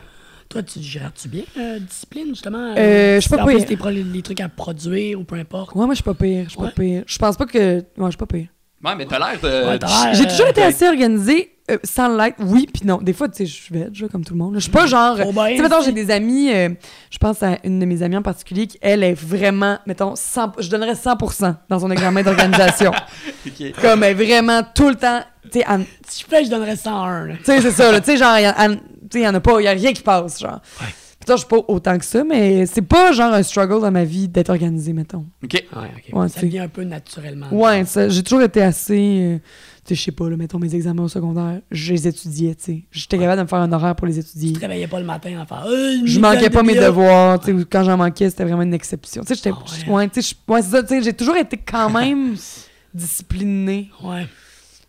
Toi, 0.50 0.64
tu 0.64 0.80
gères-tu 0.82 1.28
bien, 1.30 1.44
euh, 1.58 1.80
discipline, 1.80 2.28
justement? 2.30 2.76
Euh, 2.78 3.16
je 3.16 3.20
suis 3.22 3.30
pas 3.30 3.44
plus, 3.46 3.66
pire. 3.66 3.90
les, 3.90 4.22
trucs 4.22 4.42
à 4.42 4.48
produire 4.50 5.20
ou 5.20 5.24
peu 5.24 5.36
importe. 5.36 5.74
Ouais, 5.76 5.86
moi, 5.86 5.94
je 5.94 5.96
suis 5.96 6.04
pas 6.04 6.14
pire. 6.14 6.44
Je 6.46 6.50
suis 6.50 6.60
pas 6.60 6.72
pire. 6.72 7.04
Je 7.08 7.18
pense 7.18 7.36
pas 7.38 7.46
que. 7.46 7.78
Ouais, 7.80 7.84
je 7.98 8.10
suis 8.10 8.18
pas 8.18 8.26
pire. 8.28 8.48
Ouais, 8.86 8.96
mais 8.96 9.06
t'as 9.06 9.18
l'air 9.20 9.40
de. 9.42 9.68
Ouais, 9.68 9.80
t'as 9.80 9.88
l'air, 10.06 10.14
J'ai 10.14 10.26
Euh, 10.26 10.30
toujours 10.30 10.48
été 10.48 10.62
ouais. 10.62 10.68
assez 10.68 10.88
organisée 10.88 11.52
euh, 11.72 11.78
sans 11.84 12.16
l'être. 12.16 12.36
Oui, 12.40 12.68
puis 12.72 12.86
non. 12.86 12.98
Des 13.02 13.14
fois, 13.14 13.28
tu 13.28 13.38
sais, 13.38 13.46
je 13.48 13.54
suis 13.54 13.74
veg, 13.74 14.08
comme 14.12 14.24
tout 14.24 14.34
le 14.34 14.40
monde. 14.40 14.54
Je 14.56 14.60
suis 14.60 14.72
pas 14.72 14.86
genre. 14.86 15.18
Trop 15.18 15.34
bien, 15.34 15.48
Tu 15.50 15.56
sais, 15.58 15.62
mettons, 15.64 15.82
j'ai 15.82 15.92
des 15.92 16.12
amis. 16.12 16.52
euh, 16.54 16.70
je 17.10 17.18
pense 17.18 17.42
à 17.42 17.58
une 17.64 17.80
de 17.80 17.86
mes 17.86 18.04
amies 18.04 18.18
en 18.18 18.22
particulier 18.22 18.68
qui, 18.68 18.78
elle, 18.82 19.04
est 19.04 19.14
vraiment. 19.16 19.80
Mettons, 19.88 20.16
100 20.16 20.54
je 20.60 20.70
donnerais 20.70 20.94
100% 20.94 21.56
dans 21.70 21.80
son 21.80 21.90
examen 21.90 22.22
d'organisation. 22.22 22.92
Comme, 23.82 24.04
elle 24.04 24.12
est 24.20 24.26
vraiment 24.26 24.62
tout 24.76 24.90
le 24.90 24.96
temps. 24.96 25.22
Tu 25.52 25.60
sais, 25.60 25.66
Si 26.08 26.22
je 26.24 26.28
fais, 26.30 26.46
je 26.46 26.50
donnerais 26.52 26.76
101, 26.76 27.26
là. 27.28 27.34
tu 27.38 27.44
sais, 27.46 27.62
c'est 27.62 27.72
ça, 27.72 27.92
là. 27.92 28.00
Tu 28.00 28.12
sais, 28.12 28.18
genre, 28.18 28.38
il 28.38 28.80
tu 29.10 29.20
sais, 29.20 29.24
y 29.24 29.28
en 29.28 29.34
a 29.36 29.40
pas. 29.40 29.60
Il 29.60 29.64
y 29.64 29.68
a 29.68 29.72
rien 29.72 29.94
qui 29.94 30.02
passe, 30.04 30.40
genre. 30.40 30.60
Ouais. 30.82 30.88
Là, 31.28 31.36
je 31.36 31.40
suis 31.40 31.48
pas 31.48 31.58
autant 31.68 31.98
que 31.98 32.06
ça, 32.06 32.24
mais 32.24 32.66
c'est 32.66 32.82
pas 32.82 33.12
genre 33.12 33.34
un 33.34 33.42
struggle 33.44 33.82
dans 33.82 33.92
ma 33.92 34.04
vie 34.04 34.28
d'être 34.28 34.50
organisée, 34.50 34.94
mettons. 34.94 35.26
Ok. 35.44 35.64
Ouais. 35.76 36.14
Ouais, 36.14 36.30
ça 36.30 36.42
vient 36.46 36.64
un 36.64 36.68
peu 36.68 36.84
naturellement. 36.84 37.48
Ouais, 37.52 37.84
ça, 37.86 38.10
j'ai 38.10 38.22
toujours 38.24 38.42
été 38.44 38.62
assez. 38.62 38.98
euh, 39.22 39.38
tu 39.86 39.90
sais, 39.90 39.96
je 39.96 40.02
sais 40.06 40.12
pas, 40.12 40.30
là, 40.30 40.36
mettons 40.38 40.58
mes 40.60 40.74
examens 40.74 41.04
au 41.04 41.08
secondaire, 41.08 41.62
je 41.72 41.94
les 41.94 42.08
étudiais, 42.08 42.56
tu 42.56 42.64
sais. 42.64 42.84
J'étais 42.92 43.18
capable 43.20 43.38
de 43.38 43.44
me 43.44 43.48
faire 43.48 43.60
un 43.60 43.72
horaire 43.72 43.96
pour 43.96 44.08
les 44.08 44.18
étudier. 44.20 44.50
Tu 44.54 44.60
te 44.60 44.62
réveillais 44.62 44.88
pas 44.88 45.00
le 45.00 45.06
matin 45.06 45.40
en 45.40 45.46
faire. 45.46 45.66
Euh, 45.68 45.98
Je 46.06 46.20
manquais 46.20 46.50
pas 46.50 46.64
mes 46.64 46.76
devoirs, 46.76 47.40
tu 47.40 47.48
sais, 47.48 47.52
ou 47.54 47.66
quand 47.70 47.84
j'en 47.84 47.98
manquais, 47.98 48.30
c'était 48.30 48.44
vraiment 48.46 48.64
une 48.64 48.74
exception. 48.74 49.22
Tu 49.24 49.28
sais, 49.30 49.36
j'étais. 49.36 49.52
Ah 49.52 49.88
ouais. 49.88 49.94
ouais, 49.94 50.10
tu 50.10 50.22
sais, 50.22 50.36
je- 50.48 50.52
ouais, 50.54 50.62
c'est 50.62 50.70
ça, 50.72 50.82
tu 50.84 50.90
sais, 50.90 51.02
j'ai 51.04 51.14
toujours 51.14 51.36
été 51.38 51.58
quand 51.58 51.90
même 52.00 52.36
disciplinée 52.94 53.90
Ouais. 54.04 54.28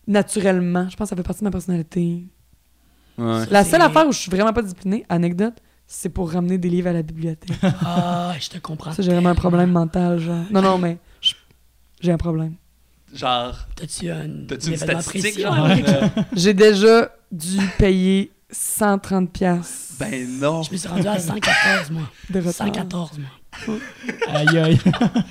naturellement. 0.07 0.89
Je 0.89 0.97
pense 0.97 1.07
que 1.07 1.11
ça 1.11 1.17
fait 1.17 1.23
partie 1.23 1.41
de 1.41 1.45
ma 1.45 1.51
personnalité. 1.51 2.25
Ouais. 3.19 3.45
La 3.51 3.65
seule 3.65 3.83
affaire 3.83 4.07
où 4.07 4.13
je 4.13 4.19
suis 4.19 4.31
vraiment 4.31 4.53
pas 4.53 4.63
disciplinée, 4.63 5.05
anecdote, 5.09 5.55
c'est 5.87 6.09
pour 6.09 6.33
ramener 6.33 6.59
des 6.59 6.69
livres 6.69 6.89
à 6.89 6.93
la 6.93 7.03
bibliothèque. 7.03 7.57
Ah, 7.85 8.35
je 8.41 8.49
te 8.49 8.59
comprends. 8.59 8.93
ça, 8.93 9.03
j'ai 9.03 9.13
vraiment 9.13 9.31
un 9.31 9.35
problème 9.35 9.71
mental, 9.71 10.19
genre. 10.19 10.45
Non, 10.51 10.63
non, 10.63 10.79
mais 10.79 10.99
j'ai 12.01 12.13
un 12.13 12.17
problème. 12.19 12.55
Genre. 13.15 13.57
T'as-tu 13.77 14.11
un, 14.11 14.29
T'as-tu 14.49 14.69
un 14.69 14.73
une 14.73 14.77
statistique, 14.77 15.23
précis? 15.23 15.41
genre? 15.43 15.67
Euh, 15.67 16.09
J'ai 16.35 16.55
déjà 16.55 17.11
dû 17.33 17.59
payer 17.79 18.31
130 18.51 19.31
pièces 19.33 19.83
ben 19.99 20.29
non. 20.41 20.63
Je 20.63 20.73
me 20.73 20.77
suis 20.77 20.89
rendu 20.89 21.07
à 21.07 21.19
114, 21.19 21.91
moi. 21.91 22.03
de 22.29 22.39
retard. 22.41 22.53
114, 22.53 23.11
moi. 23.19 23.77
Aïe, 24.29 24.59
aïe. 24.59 24.79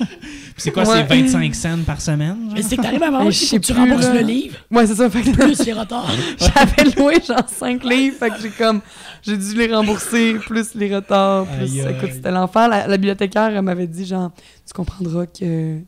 C'est 0.57 0.71
quoi, 0.71 0.83
Ouais. 0.89 1.05
c'est 1.07 1.21
25 1.21 1.53
cents 1.53 1.83
par 1.85 2.01
semaine? 2.01 2.45
genre? 2.45 2.53
Mais 2.55 2.61
c'est 2.63 2.77
que 2.77 2.81
t'arrives 2.81 3.03
à 3.03 3.31
sais 3.31 3.59
que 3.59 3.65
tu 3.65 3.73
plus, 3.73 3.79
rembourses 3.81 4.05
là. 4.05 4.13
le 4.13 4.19
livre, 4.21 4.55
Ouais, 4.71 4.87
c'est 4.87 4.95
ça. 4.95 5.09
Fait 5.09 5.21
que 5.21 5.29
plus 5.31 5.63
les 5.65 5.73
retards. 5.73 6.09
j'avais 6.39 6.89
loué 6.95 7.15
genre 7.27 7.47
5 7.47 7.83
livres, 7.83 8.15
fait 8.17 8.29
que 8.31 8.41
j'ai 8.41 8.49
comme 8.49 8.81
j'ai 9.25 9.37
dû 9.37 9.55
les 9.55 9.73
rembourser 9.73 10.33
plus 10.45 10.75
les 10.75 10.95
retards, 10.95 11.45
plus 11.45 11.63
Aïe, 11.63 11.81
aïe. 11.81 11.95
écoute, 11.97 12.09
c'était 12.13 12.31
l'enfer. 12.31 12.67
La, 12.67 12.87
la 12.87 12.97
bibliothécaire 12.97 13.49
elle 13.55 13.61
m'avait 13.61 13.87
dit 13.87 14.05
genre 14.05 14.31
tu 14.67 14.73
comprendras 14.73 15.25
que 15.25 15.79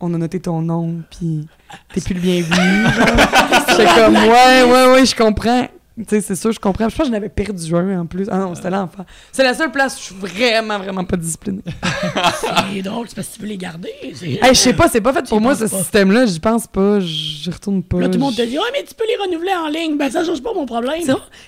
on 0.00 0.12
a 0.14 0.18
noté 0.18 0.40
ton 0.40 0.60
nom 0.62 1.02
puis 1.10 1.46
t'es 1.92 2.00
plus 2.00 2.14
le 2.14 2.20
bienvenu. 2.20 2.86
J'étais 3.70 3.86
comme 3.94 4.14
ouais 4.16 4.62
ouais 4.64 4.92
ouais, 4.92 5.06
je 5.06 5.14
comprends. 5.16 5.66
Tu 5.96 6.04
sais, 6.08 6.20
c'est 6.20 6.34
sûr, 6.34 6.50
je 6.50 6.58
comprends. 6.58 6.88
Je 6.88 6.96
pense 6.96 7.06
que 7.06 7.12
j'en 7.12 7.16
avais 7.16 7.28
perdu 7.28 7.72
un 7.76 8.00
en 8.00 8.06
plus. 8.06 8.26
Ah 8.28 8.38
non, 8.38 8.54
c'était 8.56 8.70
l'enfer. 8.70 9.04
C'est 9.30 9.44
la 9.44 9.54
seule 9.54 9.70
place 9.70 9.94
où 9.96 9.98
je 10.00 10.04
suis 10.06 10.14
vraiment, 10.16 10.78
vraiment 10.78 11.04
pas 11.04 11.16
disciplinée. 11.16 11.62
C'est 12.74 12.82
drôle, 12.82 13.08
c'est 13.08 13.14
parce 13.14 13.28
que 13.28 13.34
tu 13.36 13.42
veux 13.42 13.46
les 13.48 13.56
garder. 13.56 13.90
Hey, 14.02 14.14
je 14.50 14.54
sais 14.54 14.72
pas, 14.72 14.88
c'est 14.88 15.00
pas 15.00 15.12
fait 15.12 15.28
pour 15.28 15.40
moi 15.40 15.54
ce 15.54 15.68
système-là. 15.68 16.26
J'y 16.26 16.40
pense 16.40 16.66
pas, 16.66 16.98
j'y 17.00 17.48
retourne 17.50 17.82
pas. 17.84 18.00
Là, 18.00 18.06
tout 18.08 18.14
le 18.14 18.18
monde 18.18 18.34
te 18.34 18.42
dit, 18.42 18.58
ouais, 18.58 18.64
mais 18.72 18.82
tu 18.82 18.94
peux 18.94 19.04
les 19.06 19.16
renouveler 19.24 19.54
en 19.54 19.68
ligne. 19.68 19.96
Ben, 19.96 20.10
ça 20.10 20.24
change 20.24 20.42
pas 20.42 20.52
mon 20.52 20.66
problème. 20.66 21.00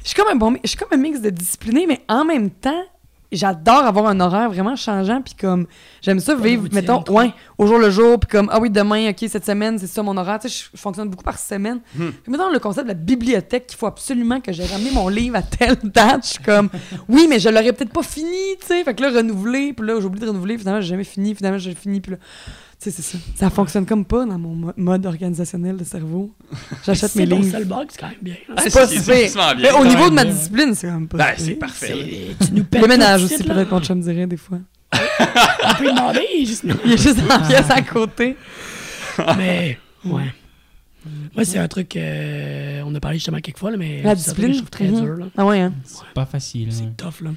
Je 0.04 0.08
suis 0.08 0.14
comme 0.14 0.28
un 0.32 0.36
bon, 0.36 0.52
mi- 0.52 0.60
je 0.62 0.68
suis 0.68 0.78
comme 0.78 0.92
un 0.92 0.96
mix 1.02 1.20
de 1.20 1.30
discipliné, 1.30 1.86
mais 1.88 2.00
en 2.08 2.24
même 2.24 2.50
temps, 2.50 2.82
j'adore 3.32 3.84
avoir 3.84 4.06
un 4.06 4.20
horaire 4.20 4.48
vraiment 4.50 4.76
changeant, 4.76 5.20
puis 5.20 5.34
comme 5.34 5.66
j'aime 6.00 6.20
ça 6.20 6.34
vivre, 6.34 6.68
mettons, 6.72 7.02
ouais, 7.08 7.32
au 7.58 7.66
jour 7.66 7.78
le 7.78 7.90
jour, 7.90 8.18
puis 8.20 8.28
comme 8.30 8.48
ah 8.52 8.60
oui 8.60 8.70
demain, 8.70 9.10
ok 9.10 9.24
cette 9.28 9.44
semaine 9.44 9.78
c'est 9.78 9.86
ça 9.86 10.02
mon 10.02 10.16
horaire, 10.16 10.38
tu 10.38 10.48
sais, 10.48 10.68
je, 10.72 10.78
fonctionne 10.78 11.08
beaucoup 11.08 11.24
par 11.24 11.38
semaine. 11.38 11.80
Hmm. 11.96 12.10
Puis 12.22 12.32
Mettons 12.32 12.50
le 12.50 12.58
concept 12.58 12.86
de 12.86 12.92
la 12.92 12.98
bibliothèque, 12.98 13.66
qu'il 13.66 13.78
faut 13.78 13.86
absolument 13.86 14.40
que 14.40 14.52
j'ai 14.52 14.64
ramené 14.64 14.90
mon 14.90 15.08
livre 15.08 15.36
à 15.36 15.42
telle 15.42 15.76
date, 15.82 16.24
je 16.24 16.30
suis 16.30 16.42
comme 16.42 16.68
oui 17.08 17.26
mais 17.28 17.38
je 17.38 17.48
l'aurais 17.48 17.72
peut-être 17.72 17.92
pas 17.92 18.02
fini, 18.02 18.56
tu 18.60 18.66
sais, 18.66 18.84
fait 18.84 18.94
que 18.94 19.02
là 19.02 19.10
renouveler, 19.10 19.72
puis 19.72 19.86
là 19.86 20.00
j'ai 20.00 20.06
oublié 20.06 20.24
de 20.24 20.30
renouveler, 20.30 20.58
finalement 20.58 20.80
j'ai 20.80 20.88
jamais 20.88 21.04
fini, 21.04 21.34
finalement 21.34 21.58
j'ai 21.58 21.74
fini, 21.74 22.00
puis 22.00 22.12
là 22.12 22.18
tu 22.90 22.92
sais, 22.92 23.02
c'est 23.02 23.16
ça. 23.16 23.18
Ça 23.34 23.50
fonctionne 23.50 23.84
comme 23.86 24.04
pas 24.04 24.24
dans 24.24 24.38
mon 24.38 24.54
mo- 24.54 24.72
mode 24.76 25.06
organisationnel 25.06 25.76
de 25.76 25.84
cerveau. 25.84 26.32
J'achète 26.84 27.14
mes 27.16 27.26
C'est 27.26 27.34
livres. 27.34 27.50
seul 27.50 27.64
bug, 27.64 27.86
c'est 27.90 27.98
quand 28.00 28.08
même 28.08 28.16
bien. 28.22 28.34
C'est 28.58 28.72
pas 28.72 28.86
c'est- 28.86 28.96
si 28.98 29.02
c'est. 29.02 29.32
Mais 29.60 29.72
au 29.72 29.84
niveau 29.84 30.08
de 30.10 30.14
ma 30.14 30.24
discipline, 30.24 30.74
c'est 30.74 30.86
quand 30.86 30.94
même 30.94 31.08
pas. 31.08 31.18
Ben, 31.18 31.34
c'est 31.36 31.54
parfait. 31.54 32.34
C'est- 32.38 32.46
Tu 32.46 32.52
nous 32.54 32.64
pètes 32.64 32.82
Le 32.82 32.88
ménage 32.88 33.24
aussi, 33.24 33.42
peut-être 33.42 33.70
mon 33.70 33.80
chum 33.80 34.00
dirait 34.00 34.26
des 34.26 34.36
fois. 34.36 34.58
On 34.92 35.74
peut 35.74 35.84
lui 35.84 35.92
demander, 35.94 36.20
juste 36.44 36.64
Il 36.84 36.92
est 36.92 36.96
juste 37.02 37.18
dans 37.18 37.26
la 37.26 37.46
pièce 37.46 37.70
à 37.70 37.82
côté. 37.82 38.36
Mais, 39.36 39.78
ouais. 40.04 40.32
Moi, 41.34 41.44
c'est 41.44 41.58
un 41.58 41.68
truc, 41.68 41.96
euh, 41.96 42.82
on 42.84 42.94
a 42.94 43.00
parlé 43.00 43.18
justement 43.18 43.38
quelques 43.38 43.58
fois, 43.58 43.70
là, 43.70 43.76
mais 43.76 44.02
La 44.02 44.10
c'est 44.10 44.16
discipline. 44.16 44.52
je 44.52 44.56
trouve 44.58 44.70
très 44.70 44.88
Mhm. 44.88 45.00
dur. 45.00 45.16
là. 45.16 45.26
Ah 45.36 45.46
ouais, 45.46 45.60
hein? 45.60 45.72
C'est 45.84 46.04
pas 46.14 46.26
facile. 46.26 46.68
hein. 46.70 46.74
C'est 46.76 46.96
tough, 46.96 47.20
là. 47.22 47.30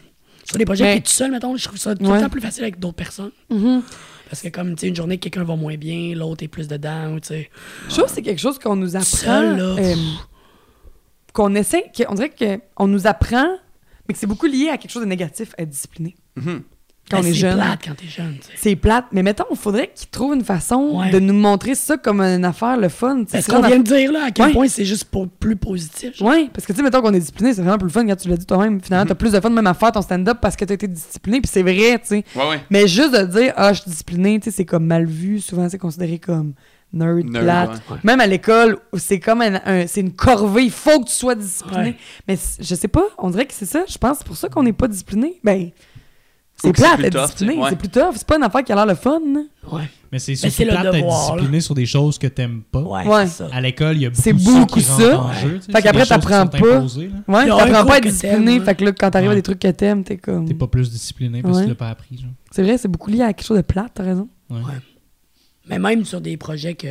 Sur 0.49 0.57
des 0.57 0.65
projets 0.65 0.83
Mais- 0.83 0.91
qui 0.93 0.97
est 0.97 1.01
tout 1.03 1.11
seul, 1.11 1.31
mettons, 1.31 1.55
je 1.55 1.63
trouve 1.63 1.77
ça 1.77 1.95
tout 1.95 2.03
Ouais. 2.05 2.15
le 2.15 2.21
temps 2.23 2.29
plus 2.29 2.41
facile 2.41 2.63
avec 2.63 2.79
d'autres 2.79 2.95
personnes. 2.95 3.31
Mhm. 3.51 3.83
Parce 4.29 4.41
que 4.41 4.47
comme, 4.49 4.75
tu 4.75 4.81
sais, 4.81 4.87
une 4.87 4.95
journée, 4.95 5.17
quelqu'un 5.19 5.43
va 5.43 5.55
moins 5.55 5.75
bien, 5.77 6.13
l'autre 6.15 6.43
est 6.43 6.47
plus 6.47 6.67
dedans, 6.67 7.13
ou 7.13 7.19
tu 7.19 7.27
sais. 7.27 7.49
Je 7.87 7.93
trouve 7.93 8.05
que 8.05 8.11
c'est 8.11 8.21
quelque 8.23 8.39
chose 8.41 8.57
qu'on 8.59 8.75
nous 8.75 8.95
apprend. 8.95 9.05
Seul, 9.05 9.57
là, 9.57 9.63
euh, 9.79 9.95
qu'on 11.33 11.53
essaie, 11.55 11.91
qu'on 11.95 12.13
dirait 12.15 12.31
qu'on 12.75 12.87
nous 12.87 13.07
apprend, 13.07 13.47
mais 14.07 14.13
que 14.13 14.19
c'est 14.19 14.27
beaucoup 14.27 14.45
lié 14.47 14.69
à 14.69 14.77
quelque 14.77 14.91
chose 14.91 15.03
de 15.03 15.07
négatif, 15.07 15.53
être 15.57 15.69
discipliné. 15.69 16.15
Mhm. 16.35 16.63
Quand 17.09 17.17
Ben, 17.17 17.23
on 17.23 17.27
est 17.27 17.31
c'est 17.33 17.39
jeune. 17.39 17.55
plate 17.57 17.79
quand 17.85 17.95
t'es 17.95 18.07
jeune. 18.07 18.37
C'est 18.55 18.75
plate, 18.75 19.05
mais 19.11 19.23
mettons, 19.23 19.45
il 19.49 19.57
faudrait 19.57 19.91
qu'ils 19.95 20.09
trouvent 20.09 20.35
une 20.35 20.43
façon 20.43 20.99
Ouais. 20.99 21.09
de 21.11 21.19
nous 21.19 21.33
montrer 21.33 21.73
ça 21.75 21.97
comme 21.97 22.21
une 22.21 22.45
affaire, 22.45 22.77
le 22.77 22.87
fun. 22.89 23.23
C'est 23.27 23.41
ce 23.41 23.45
C'est 23.45 23.51
qu'on 23.51 23.61
vient 23.65 23.79
de 23.79 23.83
dire, 23.83 24.11
là, 24.11 24.25
à 24.27 24.31
quel 24.31 24.45
Ouais. 24.47 24.53
point 24.53 24.67
c'est 24.67 24.85
juste 24.85 25.05
pour 25.05 25.27
plus 25.27 25.55
positif. 25.55 26.13
Oui, 26.21 26.49
parce 26.53 26.65
que 26.67 26.71
tu 26.73 26.77
sais, 26.77 26.83
mettons 26.83 27.01
qu'on 27.01 27.13
est 27.13 27.19
discipliné, 27.19 27.53
c'est 27.53 27.61
vraiment 27.61 27.77
plus 27.77 27.87
le 27.87 27.91
fun 27.91 28.05
quand 28.05 28.15
tu 28.15 28.29
l'as 28.29 28.37
dit 28.37 28.45
toi-même. 28.45 28.79
Finalement, 28.81 29.05
Mm-hmm. 29.05 29.07
t'as 29.09 29.15
plus 29.15 29.31
de 29.31 29.39
fun 29.39 29.49
même 29.49 29.67
à 29.67 29.73
faire 29.73 29.91
ton 29.91 30.01
stand-up 30.01 30.37
parce 30.41 30.55
que 30.55 30.65
t'as 30.65 30.75
été 30.75 30.87
discipliné, 30.87 31.41
puis 31.41 31.49
c'est 31.51 31.63
vrai, 31.63 31.99
tu 31.99 32.07
sais. 32.07 32.23
Ouais, 32.35 32.47
ouais. 32.49 32.59
Mais 32.69 32.87
juste 32.87 33.13
de 33.13 33.25
dire, 33.25 33.53
ah, 33.55 33.73
je 33.73 33.81
suis 33.81 33.89
discipliné, 33.89 34.39
tu 34.39 34.45
sais, 34.51 34.57
c'est 34.57 34.65
comme 34.65 34.85
mal 34.85 35.05
vu. 35.05 35.39
Souvent, 35.41 35.67
c'est 35.69 35.77
considéré 35.79 36.19
comme 36.19 36.53
nerd, 36.93 37.23
Nerd, 37.29 37.43
plate. 37.43 37.69
ouais. 37.69 37.75
Ouais. 37.91 37.97
Même 38.03 38.19
à 38.19 38.27
l'école, 38.27 38.77
c'est 38.97 39.19
comme 39.19 39.41
un, 39.41 39.59
un- 39.65 39.87
c'est 39.87 40.01
une 40.01 40.11
corvée. 40.13 40.63
Il 40.63 40.71
faut 40.71 40.99
que 40.99 41.05
tu 41.07 41.13
sois 41.15 41.35
discipliné. 41.35 41.81
Ouais. 41.89 41.95
Mais 42.27 42.37
je 42.59 42.75
sais 42.75 42.87
pas, 42.87 43.03
on 43.17 43.29
dirait 43.29 43.45
que 43.45 43.53
c'est 43.53 43.65
ça. 43.65 43.83
Je 43.87 43.97
pense 43.97 44.13
que 44.13 44.17
c'est 44.19 44.27
pour 44.27 44.37
ça 44.37 44.49
qu'on 44.49 44.63
n'est 44.63 44.73
pas 44.73 44.87
discipliné. 44.87 45.39
Ben, 45.43 45.69
c'est 46.61 46.73
plate 46.73 47.09
tough, 47.11 47.21
discipliné. 47.21 47.61
C'est 47.69 47.75
plus 47.75 47.89
tough. 47.89 48.13
C'est 48.15 48.27
pas 48.27 48.37
une 48.37 48.43
affaire 48.43 48.63
qui 48.63 48.71
a 48.71 48.75
l'air 48.75 48.85
le 48.85 48.95
fun. 48.95 49.19
Ouais. 49.71 49.83
Mais 50.11 50.17
c'est 50.19 50.31
Mais 50.43 50.49
surtout 50.49 50.71
plate 50.71 50.83
là. 50.85 50.91
discipliné 51.01 51.61
sur 51.61 51.75
des 51.75 51.85
choses 51.85 52.17
que 52.17 52.27
t'aimes 52.27 52.63
pas. 52.71 52.81
Ouais, 52.81 53.07
Ouais. 53.07 53.27
c'est 53.27 53.43
ça. 53.43 53.49
À 53.53 53.61
l'école, 53.61 53.95
il 53.97 54.01
y 54.01 54.05
a 54.05 54.09
beaucoup 54.09 54.21
de 54.33 54.39
ça 54.39 54.51
beaucoup 54.51 54.65
qui 54.79 54.81
ça. 54.81 55.19
en 55.19 55.33
jeu. 55.33 55.59
Fait 55.71 55.81
qu'après, 55.81 56.05
t'apprends 56.05 56.47
pas. 56.47 56.57
Ouais, 56.57 57.47
t'apprends 57.47 57.85
pas 57.85 57.93
à 57.93 57.97
être 57.97 58.03
discipliné. 58.07 58.59
Fait 58.59 58.75
que 58.75 58.85
là, 58.85 58.91
quand 58.91 59.11
t'arrives 59.11 59.31
à 59.31 59.35
des 59.35 59.41
trucs 59.43 59.59
que 59.59 59.67
t'aimes, 59.69 60.03
t'es 60.03 60.17
comme. 60.17 60.45
T'es 60.47 60.53
pas 60.53 60.67
plus 60.67 60.89
discipliné 60.91 61.41
parce 61.41 61.59
que 61.59 61.63
tu 61.63 61.69
l'as 61.69 61.75
pas 61.75 61.89
appris. 61.89 62.17
Genre. 62.17 62.31
C'est 62.51 62.63
vrai, 62.63 62.77
c'est 62.77 62.87
beaucoup 62.87 63.09
lié 63.11 63.21
à 63.21 63.33
quelque 63.33 63.45
chose 63.45 63.57
de 63.57 63.61
plate, 63.61 63.91
t'as 63.93 64.03
raison. 64.03 64.27
Ouais. 64.49 64.57
Mais 65.69 65.77
même 65.77 66.03
sur 66.03 66.19
des 66.21 66.35
projets 66.37 66.73
que 66.73 66.87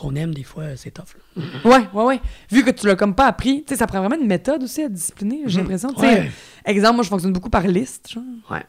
qu'on 0.00 0.14
aime, 0.16 0.34
des 0.34 0.42
fois, 0.42 0.64
c'est 0.76 0.90
tough. 0.90 1.14
là. 1.36 1.42
Ouais, 1.64 1.86
ouais, 1.92 2.04
ouais. 2.04 2.20
Vu 2.50 2.64
que 2.64 2.70
tu 2.70 2.86
l'as 2.86 2.96
comme 2.96 3.14
pas 3.14 3.26
appris, 3.26 3.62
tu 3.66 3.74
sais, 3.74 3.76
ça 3.78 3.86
prend 3.86 4.00
vraiment 4.00 4.16
une 4.20 4.26
méthode 4.26 4.62
aussi 4.62 4.82
à 4.82 4.88
discipliner, 4.88 5.42
j'ai 5.46 5.58
Mhm. 5.58 5.64
l'impression. 5.64 5.92
Tu 5.92 6.00
sais, 6.00 6.06
Ouais. 6.06 6.30
exemple, 6.64 6.94
moi, 6.96 7.04
je 7.04 7.08
fonctionne 7.08 7.32
beaucoup 7.32 7.50
par 7.50 7.66
liste, 7.66 8.10
genre. 8.12 8.22
Ouais. 8.50 8.62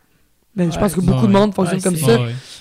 Ben, 0.53 0.69
je 0.69 0.77
pense 0.77 0.93
que 0.93 0.99
beaucoup 0.99 1.27
de 1.27 1.31
monde 1.31 1.55
fonctionne 1.55 1.77
Ouais, 1.77 1.83
comme 1.83 1.95
ça. 1.95 2.17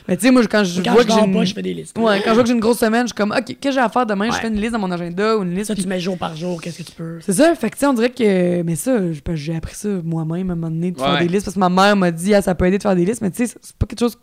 Mais 0.07 0.17
tu 0.17 0.23
sais, 0.25 0.31
moi, 0.31 0.47
quand 0.47 0.63
je 0.63 0.81
Quand 0.81 0.93
vois 0.93 1.03
je 1.03 1.09
que 1.09 1.13
j'ai 1.13 1.21
une... 1.25 1.33
pas, 1.35 1.45
je 1.45 1.53
fais 1.55 1.63
des 1.63 1.75
listes. 1.75 1.99
Ouais, 1.99 2.21
quand 2.23 2.31
je 2.31 2.35
vois 2.35 2.43
que 2.45 2.49
j'ai 2.49 2.55
une 2.55 2.61
grosse 2.61 2.79
semaine, 2.79 3.03
je 3.03 3.07
suis 3.09 3.15
comme, 3.17 3.33
OK, 3.33 3.45
qu'est-ce 3.47 3.59
que 3.59 3.71
j'ai 3.73 3.81
à 3.81 3.89
faire 3.89 4.07
demain? 4.07 4.31
Je 4.31 4.37
fais 4.37 4.47
une 4.47 4.61
liste 4.61 4.71
dans 4.75 4.79
mon 4.79 4.93
agenda 4.93 5.37
ou 5.37 5.43
une 5.43 5.53
liste. 5.57 5.67
Ça, 5.67 5.75
puis- 5.75 5.83
tu 5.83 5.89
mets 5.89 5.99
jour 5.99 6.17
par 6.17 6.37
jour, 6.37 6.63
qu'est-ce 6.63 6.79
que 6.79 6.83
tu 6.85 6.93
peux? 6.93 7.19
C'est 7.21 7.33
ça, 7.33 7.53
fait 7.57 7.69
que 7.69 7.75
tu 7.75 7.81
sais, 7.81 7.87
on 7.87 7.93
dirait 7.93 8.11
que. 8.11 8.63
Mais 8.63 8.77
ça, 8.77 8.97
j'ai 9.35 9.57
appris 9.57 9.75
ça 9.75 9.89
moi-même 10.05 10.51
à 10.51 10.53
un 10.53 10.57
moment 10.57 10.71
donné, 10.71 10.93
de 10.93 11.01
faire 11.01 11.19
des 11.19 11.27
listes, 11.27 11.47
parce 11.47 11.55
que 11.57 11.61
ma 11.61 11.69
mère 11.69 11.97
m'a 11.97 12.13
dit, 12.13 12.33
ah, 12.33 12.41
ça 12.43 12.55
peut 12.55 12.67
aider 12.67 12.79
de 12.79 12.83
faire 12.83 12.95
des 12.95 13.05
listes, 13.05 13.23
mais 13.23 13.31
tu 13.33 13.45
sais, 13.45 13.57
c'est 13.61 13.75
pas 13.77 13.87
quelque 13.87 13.99
chose 13.99 14.17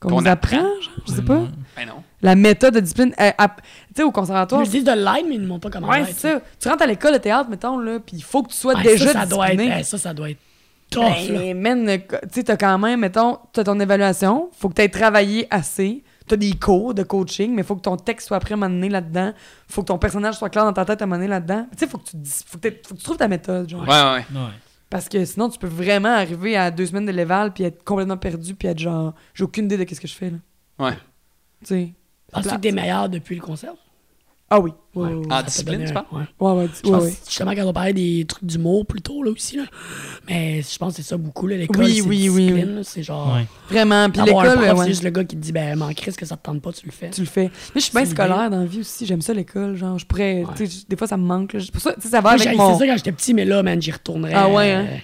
qu'on 0.00 0.20
nous 0.20 0.26
apprend, 0.28 0.56
genre, 0.56 0.90
je 1.06 1.12
sais 1.12 1.22
pas. 1.22 1.46
Ben 1.76 1.86
non. 1.86 2.02
La 2.22 2.34
méthode 2.34 2.74
de 2.74 2.80
discipline, 2.80 3.12
app- 3.18 3.60
tu 3.88 3.94
sais, 3.96 4.02
au 4.02 4.10
conservatoire. 4.10 4.62
Ils 4.64 4.70
disent 4.70 4.84
de 4.84 4.90
l'aide, 4.92 5.26
mais 5.28 5.34
ils 5.34 5.42
ne 5.42 5.46
montrent 5.46 5.68
pas 5.68 5.78
comment 5.78 5.88
Ouais, 5.88 6.04
c'est 6.06 6.32
ça. 6.32 6.40
Tu 6.58 6.68
rentres 6.68 6.82
à 6.82 6.86
l'école 6.86 7.12
de 7.12 7.18
théâtre, 7.18 7.50
mettons, 7.50 7.78
là, 7.78 7.98
puis 8.00 8.16
il 8.16 8.22
faut 8.22 8.42
que 8.42 8.48
tu 8.50 8.56
sois 8.56 8.74
Ouais, 8.74 8.82
déjà 8.82 9.06
ça, 9.06 9.12
ça 9.20 9.26
doit 9.26 9.52
être, 9.52 9.60
eh, 9.80 9.82
ça, 9.84 9.98
ça 9.98 10.14
doit 10.14 10.30
être 10.30 10.38
tough, 10.90 11.02
là. 11.02 11.38
Ben, 11.38 11.60
man, 11.60 11.98
tu 11.98 12.16
sais, 12.32 12.44
t'as 12.44 12.56
quand 12.56 12.78
même, 12.78 13.00
mettons, 13.00 13.38
t'as 13.52 13.64
ton 13.64 13.78
évaluation, 13.80 14.48
faut 14.56 14.68
que 14.70 14.74
t'aies 14.74 14.88
travaillé 14.88 15.46
assez, 15.50 16.02
t'as 16.26 16.36
des 16.36 16.52
cours 16.54 16.94
de 16.94 17.02
coaching, 17.02 17.52
mais 17.54 17.62
faut 17.62 17.76
que 17.76 17.82
ton 17.82 17.96
texte 17.96 18.28
soit 18.28 18.40
prêt 18.40 18.52
à 18.52 18.56
un 18.56 18.60
moment 18.60 18.74
donné 18.74 18.88
là-dedans, 18.88 19.32
faut 19.68 19.82
que 19.82 19.88
ton 19.88 19.98
personnage 19.98 20.36
soit 20.36 20.48
clair 20.48 20.64
dans 20.64 20.72
ta 20.72 20.84
tête 20.86 21.02
à 21.02 21.04
un 21.04 21.06
moment 21.06 21.18
donné 21.18 21.28
là-dedans. 21.28 21.66
Tu 21.72 21.78
sais, 21.80 21.86
faut 21.86 21.98
que 21.98 22.08
tu 22.08 22.16
dis- 22.16 22.42
faut 22.46 22.56
que, 22.56 22.62
t'aies- 22.62 22.80
faut 22.86 22.94
que 22.94 22.98
tu 22.98 23.04
trouves 23.04 23.16
ta 23.18 23.28
méthode, 23.28 23.68
genre. 23.68 23.82
Ouais, 23.82 23.88
ouais. 23.88 24.24
Ouais. 24.40 24.50
Parce 24.88 25.08
que 25.08 25.24
sinon, 25.24 25.48
tu 25.50 25.58
peux 25.58 25.66
vraiment 25.66 26.14
arriver 26.14 26.56
à 26.56 26.70
deux 26.70 26.86
semaines 26.86 27.06
de 27.06 27.12
l'éval 27.12 27.52
puis 27.52 27.64
être 27.64 27.84
complètement 27.84 28.16
perdu 28.16 28.54
puis 28.54 28.68
être 28.68 28.78
genre, 28.78 29.12
j'ai 29.34 29.44
aucune 29.44 29.66
idée 29.66 29.76
de 29.76 29.84
qu'est-ce 29.84 30.00
que 30.00 30.08
je 30.08 30.14
fais, 30.14 30.30
là. 30.30 30.36
Ouais. 30.78 30.94
Tu 31.60 31.66
sais. 31.66 31.92
Penses-tu 32.36 32.56
que 32.56 32.60
t'es 32.60 32.72
meilleur 32.72 33.08
depuis 33.08 33.34
le 33.36 33.40
concert? 33.42 33.72
Ah 34.48 34.60
oui. 34.60 34.70
Ouais. 34.94 35.08
Ouais, 35.12 35.32
En 35.32 35.42
discipline, 35.42 35.84
tu 35.84 35.92
penses? 35.92 36.04
ouais. 36.12 36.22
ouais, 36.38 36.52
ouais, 36.52 36.68
Je 36.84 36.88
pense, 36.88 37.02
justement, 37.26 37.50
quand 37.52 37.64
on 37.66 37.72
parlait 37.72 37.92
des 37.92 38.24
trucs 38.28 38.44
d'humour 38.44 38.86
plus 38.86 39.02
tôt, 39.02 39.24
là, 39.24 39.32
aussi, 39.32 39.56
là. 39.56 39.64
Mais 40.28 40.62
je 40.62 40.78
pense 40.78 40.92
que 40.94 41.02
c'est 41.02 41.08
ça 41.08 41.16
beaucoup, 41.16 41.48
là. 41.48 41.56
L'école, 41.56 41.82
Oui, 41.84 41.96
c'est 41.96 42.00
oui, 42.02 42.28
oui, 42.28 42.42
discipline, 42.46 42.74
oui. 42.78 42.84
C'est 42.84 43.02
genre... 43.02 43.34
Ouais. 43.34 43.44
Vraiment. 43.68 44.08
Puis 44.08 44.22
l'école, 44.22 44.54
prof, 44.54 44.58
ouais. 44.78 44.84
c'est 44.84 44.90
juste 44.90 45.02
le 45.02 45.10
gars 45.10 45.24
qui 45.24 45.34
te 45.34 45.40
dit, 45.40 45.50
ben, 45.50 45.76
m'en 45.76 45.92
crisse 45.92 46.14
que 46.16 46.24
ça 46.24 46.36
te 46.36 46.44
tente 46.44 46.62
pas, 46.62 46.72
tu 46.72 46.86
le 46.86 46.92
fais. 46.92 47.10
tu 47.10 47.22
le 47.22 47.26
fais. 47.26 47.50
Mais 47.74 47.80
je 47.80 47.86
suis 47.86 47.92
bien 47.92 48.04
scolaire 48.04 48.48
dans 48.48 48.60
la 48.60 48.66
vie 48.66 48.80
aussi. 48.80 49.04
J'aime 49.04 49.20
ça 49.20 49.34
l'école. 49.34 49.74
Genre, 49.74 49.98
je 49.98 50.06
pourrais. 50.06 50.44
Des 50.88 50.96
fois, 50.96 51.08
ça 51.08 51.16
me 51.16 51.24
manque. 51.24 51.52
là. 51.54 51.60
Pour 51.72 51.82
ça, 51.82 51.96
ça 51.98 52.20
va 52.20 52.30
avec 52.30 52.48
j'ai- 52.48 52.54
mon. 52.54 52.72
C'est 52.74 52.78
ça 52.78 52.86
quand 52.86 52.96
j'étais 52.98 53.12
petit, 53.12 53.34
mais 53.34 53.44
là, 53.44 53.64
man, 53.64 53.82
j'y 53.82 53.90
retournerais. 53.90 54.32
Ah 54.32 54.48
ouais, 54.48 54.70
hein? 54.70 54.86
euh, 54.88 54.96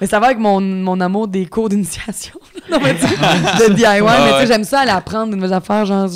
Mais 0.00 0.08
ça 0.08 0.18
va 0.18 0.26
avec 0.26 0.38
mon, 0.38 0.60
mon 0.60 0.98
amour 1.00 1.28
des 1.28 1.46
cours 1.46 1.68
d'initiation. 1.68 2.34
non, 2.68 2.80
mais 2.82 2.96
tu 2.96 3.02
sais, 3.06 3.14
de 3.68 3.74
DIY. 3.74 3.84
Ouais, 3.84 4.00
mais 4.02 4.32
tu 4.32 4.38
sais, 4.40 4.46
j'aime 4.48 4.64
ça 4.64 4.80
aller 4.80 4.90
apprendre 4.90 5.30
de 5.30 5.36
nouvelles 5.36 5.52
affaires. 5.52 5.86
Genre, 5.86 6.08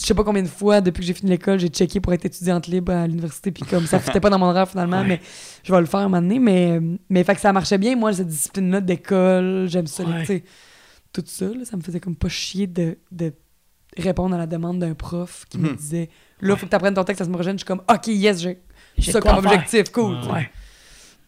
je, 0.00 0.06
sais 0.06 0.14
pas 0.14 0.24
combien 0.24 0.42
de 0.42 0.48
fois, 0.48 0.80
depuis 0.80 1.00
que 1.00 1.06
j'ai 1.06 1.14
fini 1.14 1.30
l'école, 1.30 1.58
j'ai 1.60 1.68
checké 1.68 2.00
pour 2.00 2.12
être 2.12 2.24
étudiante 2.24 2.66
libre 2.66 2.92
à 2.92 3.06
l'université. 3.06 3.50
Puis 3.50 3.64
comme 3.64 3.86
ça 3.86 3.98
fitait 4.00 4.20
pas 4.20 4.30
dans 4.30 4.38
mon 4.38 4.46
horaire 4.46 4.68
finalement, 4.68 5.00
Ouais. 5.00 5.06
mais 5.06 5.20
je 5.62 5.72
vais 5.72 5.80
le 5.80 5.86
faire 5.86 6.00
un 6.00 6.04
moment 6.08 6.22
donné. 6.22 6.38
Mais, 6.38 6.80
mais 7.08 7.24
fait 7.24 7.34
que 7.34 7.40
ça 7.40 7.52
marchait 7.52 7.78
bien, 7.78 7.96
moi, 7.96 8.12
cette 8.12 8.28
discipline-là 8.28 8.80
d'école. 8.80 9.66
J'aime 9.68 9.86
ça. 9.86 10.04
Ouais. 10.04 10.20
tu 10.20 10.26
sais. 10.26 10.44
Tout 11.12 11.22
ça, 11.26 11.46
là, 11.46 11.64
ça 11.64 11.76
me 11.76 11.82
faisait 11.82 11.98
comme 12.00 12.14
pas 12.16 12.28
chier 12.28 12.66
de, 12.66 12.96
de 13.10 13.32
répondre 13.96 14.34
à 14.34 14.38
la 14.38 14.46
demande 14.46 14.78
d'un 14.78 14.94
prof 14.94 15.44
qui 15.50 15.58
me 15.58 15.70
Mhm. 15.70 15.76
disait 15.76 16.08
Là, 16.40 16.56
faut 16.56 16.64
que 16.66 16.70
tu 16.70 16.76
apprennes 16.76 16.94
ton 16.94 17.04
texte 17.04 17.20
la 17.20 17.24
semaine 17.26 17.36
prochaine. 17.36 17.54
Je 17.58 17.64
suis 17.64 17.66
comme 17.66 17.82
OK, 17.92 18.06
yes, 18.06 18.40
j'ai 18.40 19.12
ça 19.12 19.20
comme 19.20 19.38
objectif. 19.38 19.90
Cool. 19.92 20.22
Sais. 20.22 20.30
Ouais. 20.30 20.50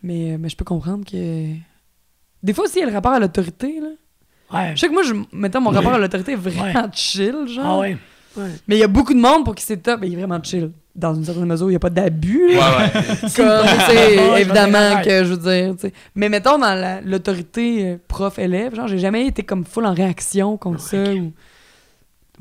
Mais, 0.03 0.37
mais 0.39 0.49
je 0.49 0.57
peux 0.57 0.65
comprendre 0.65 1.05
que. 1.05 1.55
Des 2.43 2.53
fois 2.55 2.65
aussi, 2.65 2.79
il 2.79 2.81
y 2.81 2.83
a 2.85 2.87
le 2.87 2.93
rapport 2.93 3.13
à 3.13 3.21
l'autorité. 3.21 3.81
là. 3.81 3.89
Je 4.75 4.81
sais 4.81 4.89
que 4.89 4.93
moi, 4.93 5.03
je, 5.03 5.15
mettons, 5.33 5.61
mon 5.61 5.71
rapport 5.71 5.95
à 5.95 5.99
l'autorité 5.99 6.33
est 6.33 6.37
vraiment 6.37 6.91
chill, 6.93 7.47
genre. 7.47 7.65
Ah 7.67 7.79
ouais. 7.81 7.97
Ouais. 8.37 8.51
Mais 8.69 8.77
il 8.77 8.79
y 8.79 8.85
a 8.85 8.89
beaucoup 8.89 9.15
de 9.15 9.21
monde 9.21 9.45
pour 9.45 9.55
qui 9.55 9.65
c'est 9.65 9.77
top. 9.79 10.01
Mais 10.01 10.09
il 10.09 10.15
est 10.15 10.17
vraiment 10.17 10.43
chill. 10.43 10.71
Dans 10.95 11.15
une 11.15 11.25
certaine 11.25 11.47
mesure, 11.47 11.67
il 11.69 11.71
n'y 11.71 11.77
a 11.77 11.81
pas 11.81 11.89
d'abus. 11.91 12.49
Ouais, 12.49 13.29
évidemment 14.41 15.01
que 15.03 15.25
je 15.25 15.33
veux 15.35 15.37
dire. 15.39 15.75
tu 15.75 15.81
sais. 15.89 15.93
Mais 16.15 16.29
mettons, 16.29 16.59
dans 16.59 16.75
la- 16.75 17.01
l'autorité 17.01 17.85
euh, 17.93 17.97
prof-élève, 18.09 18.75
genre, 18.75 18.89
j'ai 18.89 18.99
jamais 18.99 19.27
été 19.27 19.43
comme 19.43 19.65
full 19.65 19.87
en 19.87 19.95
réaction 19.95 20.57
contre 20.59 20.81
ça. 20.81 20.97
Ou... 20.99 21.33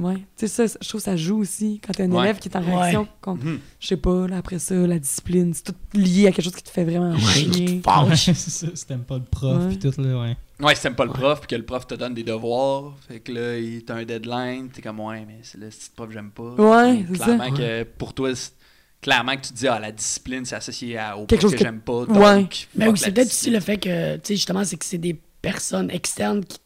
Ouais. 0.02 0.16
Tu 0.38 0.48
sais, 0.48 0.68
ça, 0.68 0.78
je 0.82 0.88
trouve 0.90 1.00
que 1.02 1.06
ça 1.06 1.16
joue 1.16 1.38
aussi 1.40 1.80
quand 1.86 1.94
t'es 1.94 2.04
un 2.04 2.12
Ouais. 2.12 2.24
élève 2.24 2.40
qui 2.40 2.50
est 2.50 2.56
en 2.58 2.64
Ouais. 2.64 2.76
réaction 2.76 3.08
contre, 3.22 3.46
Mhm. 3.46 3.60
je 3.80 3.88
sais 3.88 3.98
pas, 3.98 4.28
là, 4.28 4.38
après 4.38 4.60
ça, 4.60 4.76
la 4.76 5.00
discipline. 5.00 5.54
C'est 5.54 5.64
tout 5.64 5.76
lié 5.94 6.28
à 6.28 6.32
quelque 6.32 6.44
chose 6.46 6.56
qui 6.56 6.64
te 6.64 6.70
fait 6.70 6.84
vraiment 6.84 7.12
Ouais, 7.14 7.20
chier. 7.20 7.82
Ouais, 7.86 8.16
c'est 8.16 8.34
ça. 8.36 8.68
Si 8.74 8.86
t'aimes 8.86 9.04
pas 9.04 9.18
le 9.18 9.24
prof, 9.24 9.62
Ouais. 9.64 9.68
puis 9.76 9.80
tout, 9.80 10.02
là, 10.02 10.22
ouais. 10.22 10.38
Ouais, 10.60 10.76
si 10.76 10.82
t'aimes 10.82 10.96
pas 10.96 11.06
le 11.06 11.12
prof, 11.14 11.40
puis 11.42 11.48
que 11.48 11.56
le 11.56 11.66
prof 11.66 11.88
te 11.88 11.96
donne 11.96 12.14
des 12.14 12.24
devoirs, 12.24 12.96
fait 13.08 13.20
que 13.20 13.32
là, 13.32 13.58
il 13.58 13.84
t'as 13.84 13.96
un 13.96 14.04
deadline, 14.06 14.70
t'es 14.70 14.82
comme, 14.82 15.00
ouais, 15.00 15.24
mais 15.28 15.40
c'est 15.44 15.58
le 15.60 15.68
petit 15.70 15.90
prof, 15.96 16.10
j'aime 16.12 16.32
pas. 16.32 16.44
Ouais, 16.56 17.06
c'est 17.08 17.18
Clairement 17.24 17.44
ça. 17.46 17.58
que 17.58 17.84
pour 17.84 18.14
toi, 18.14 18.36
c'est- 18.36 18.54
clairement 19.02 19.36
que 19.36 19.42
tu 19.42 19.54
te 19.54 19.58
dis, 19.58 19.68
ah, 19.68 19.80
la 19.80 19.92
discipline, 19.92 20.46
c'est 20.46 20.56
associé 20.56 20.98
à, 21.00 21.18
au 21.18 21.26
Quelque 21.26 21.40
prof 21.40 21.42
chose 21.42 21.52
que, 21.54 21.58
que- 21.58 21.64
j'aime 21.64 21.80
pas. 21.82 22.04
Ouais. 22.04 22.42
Donc, 22.42 22.68
Mais 22.76 22.92
c'est 22.96 23.12
peut-être 23.12 23.28
aussi 23.32 23.50
le 23.50 23.60
fait 23.60 23.78
que, 23.78 24.16
tu 24.18 24.22
sais, 24.24 24.36
justement, 24.36 24.64
c'est 24.64 24.78
que 24.78 24.86
c'est 24.86 25.00
des 25.00 25.20
personnes 25.42 25.90
externes 25.90 26.46
qui 26.46 26.60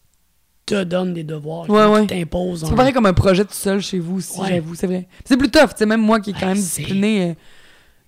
te 0.65 0.83
donnent 0.83 1.13
des 1.13 1.23
devoirs, 1.23 1.69
Ouais, 1.69 1.85
ouais. 1.85 2.01
qui 2.01 2.07
t'imposent. 2.07 2.65
C'est 2.67 2.75
pareil 2.75 2.93
comme 2.93 3.05
un 3.05 3.13
projet 3.13 3.43
tout 3.45 3.53
seul 3.53 3.81
chez 3.81 3.99
vous 3.99 4.17
aussi, 4.17 4.39
Ouais. 4.39 4.49
j'avoue, 4.49 4.75
c'est 4.75 4.87
vrai. 4.87 5.07
C'est 5.23 5.37
plus 5.37 5.49
tough, 5.51 5.69
tu 5.69 5.77
sais, 5.79 5.85
même 5.85 6.01
moi 6.01 6.19
qui 6.19 6.31
est 6.31 6.33
quand 6.33 6.41
Ouais, 6.41 6.45
même 6.47 6.55
discipliné, 6.57 7.21
euh, 7.29 7.33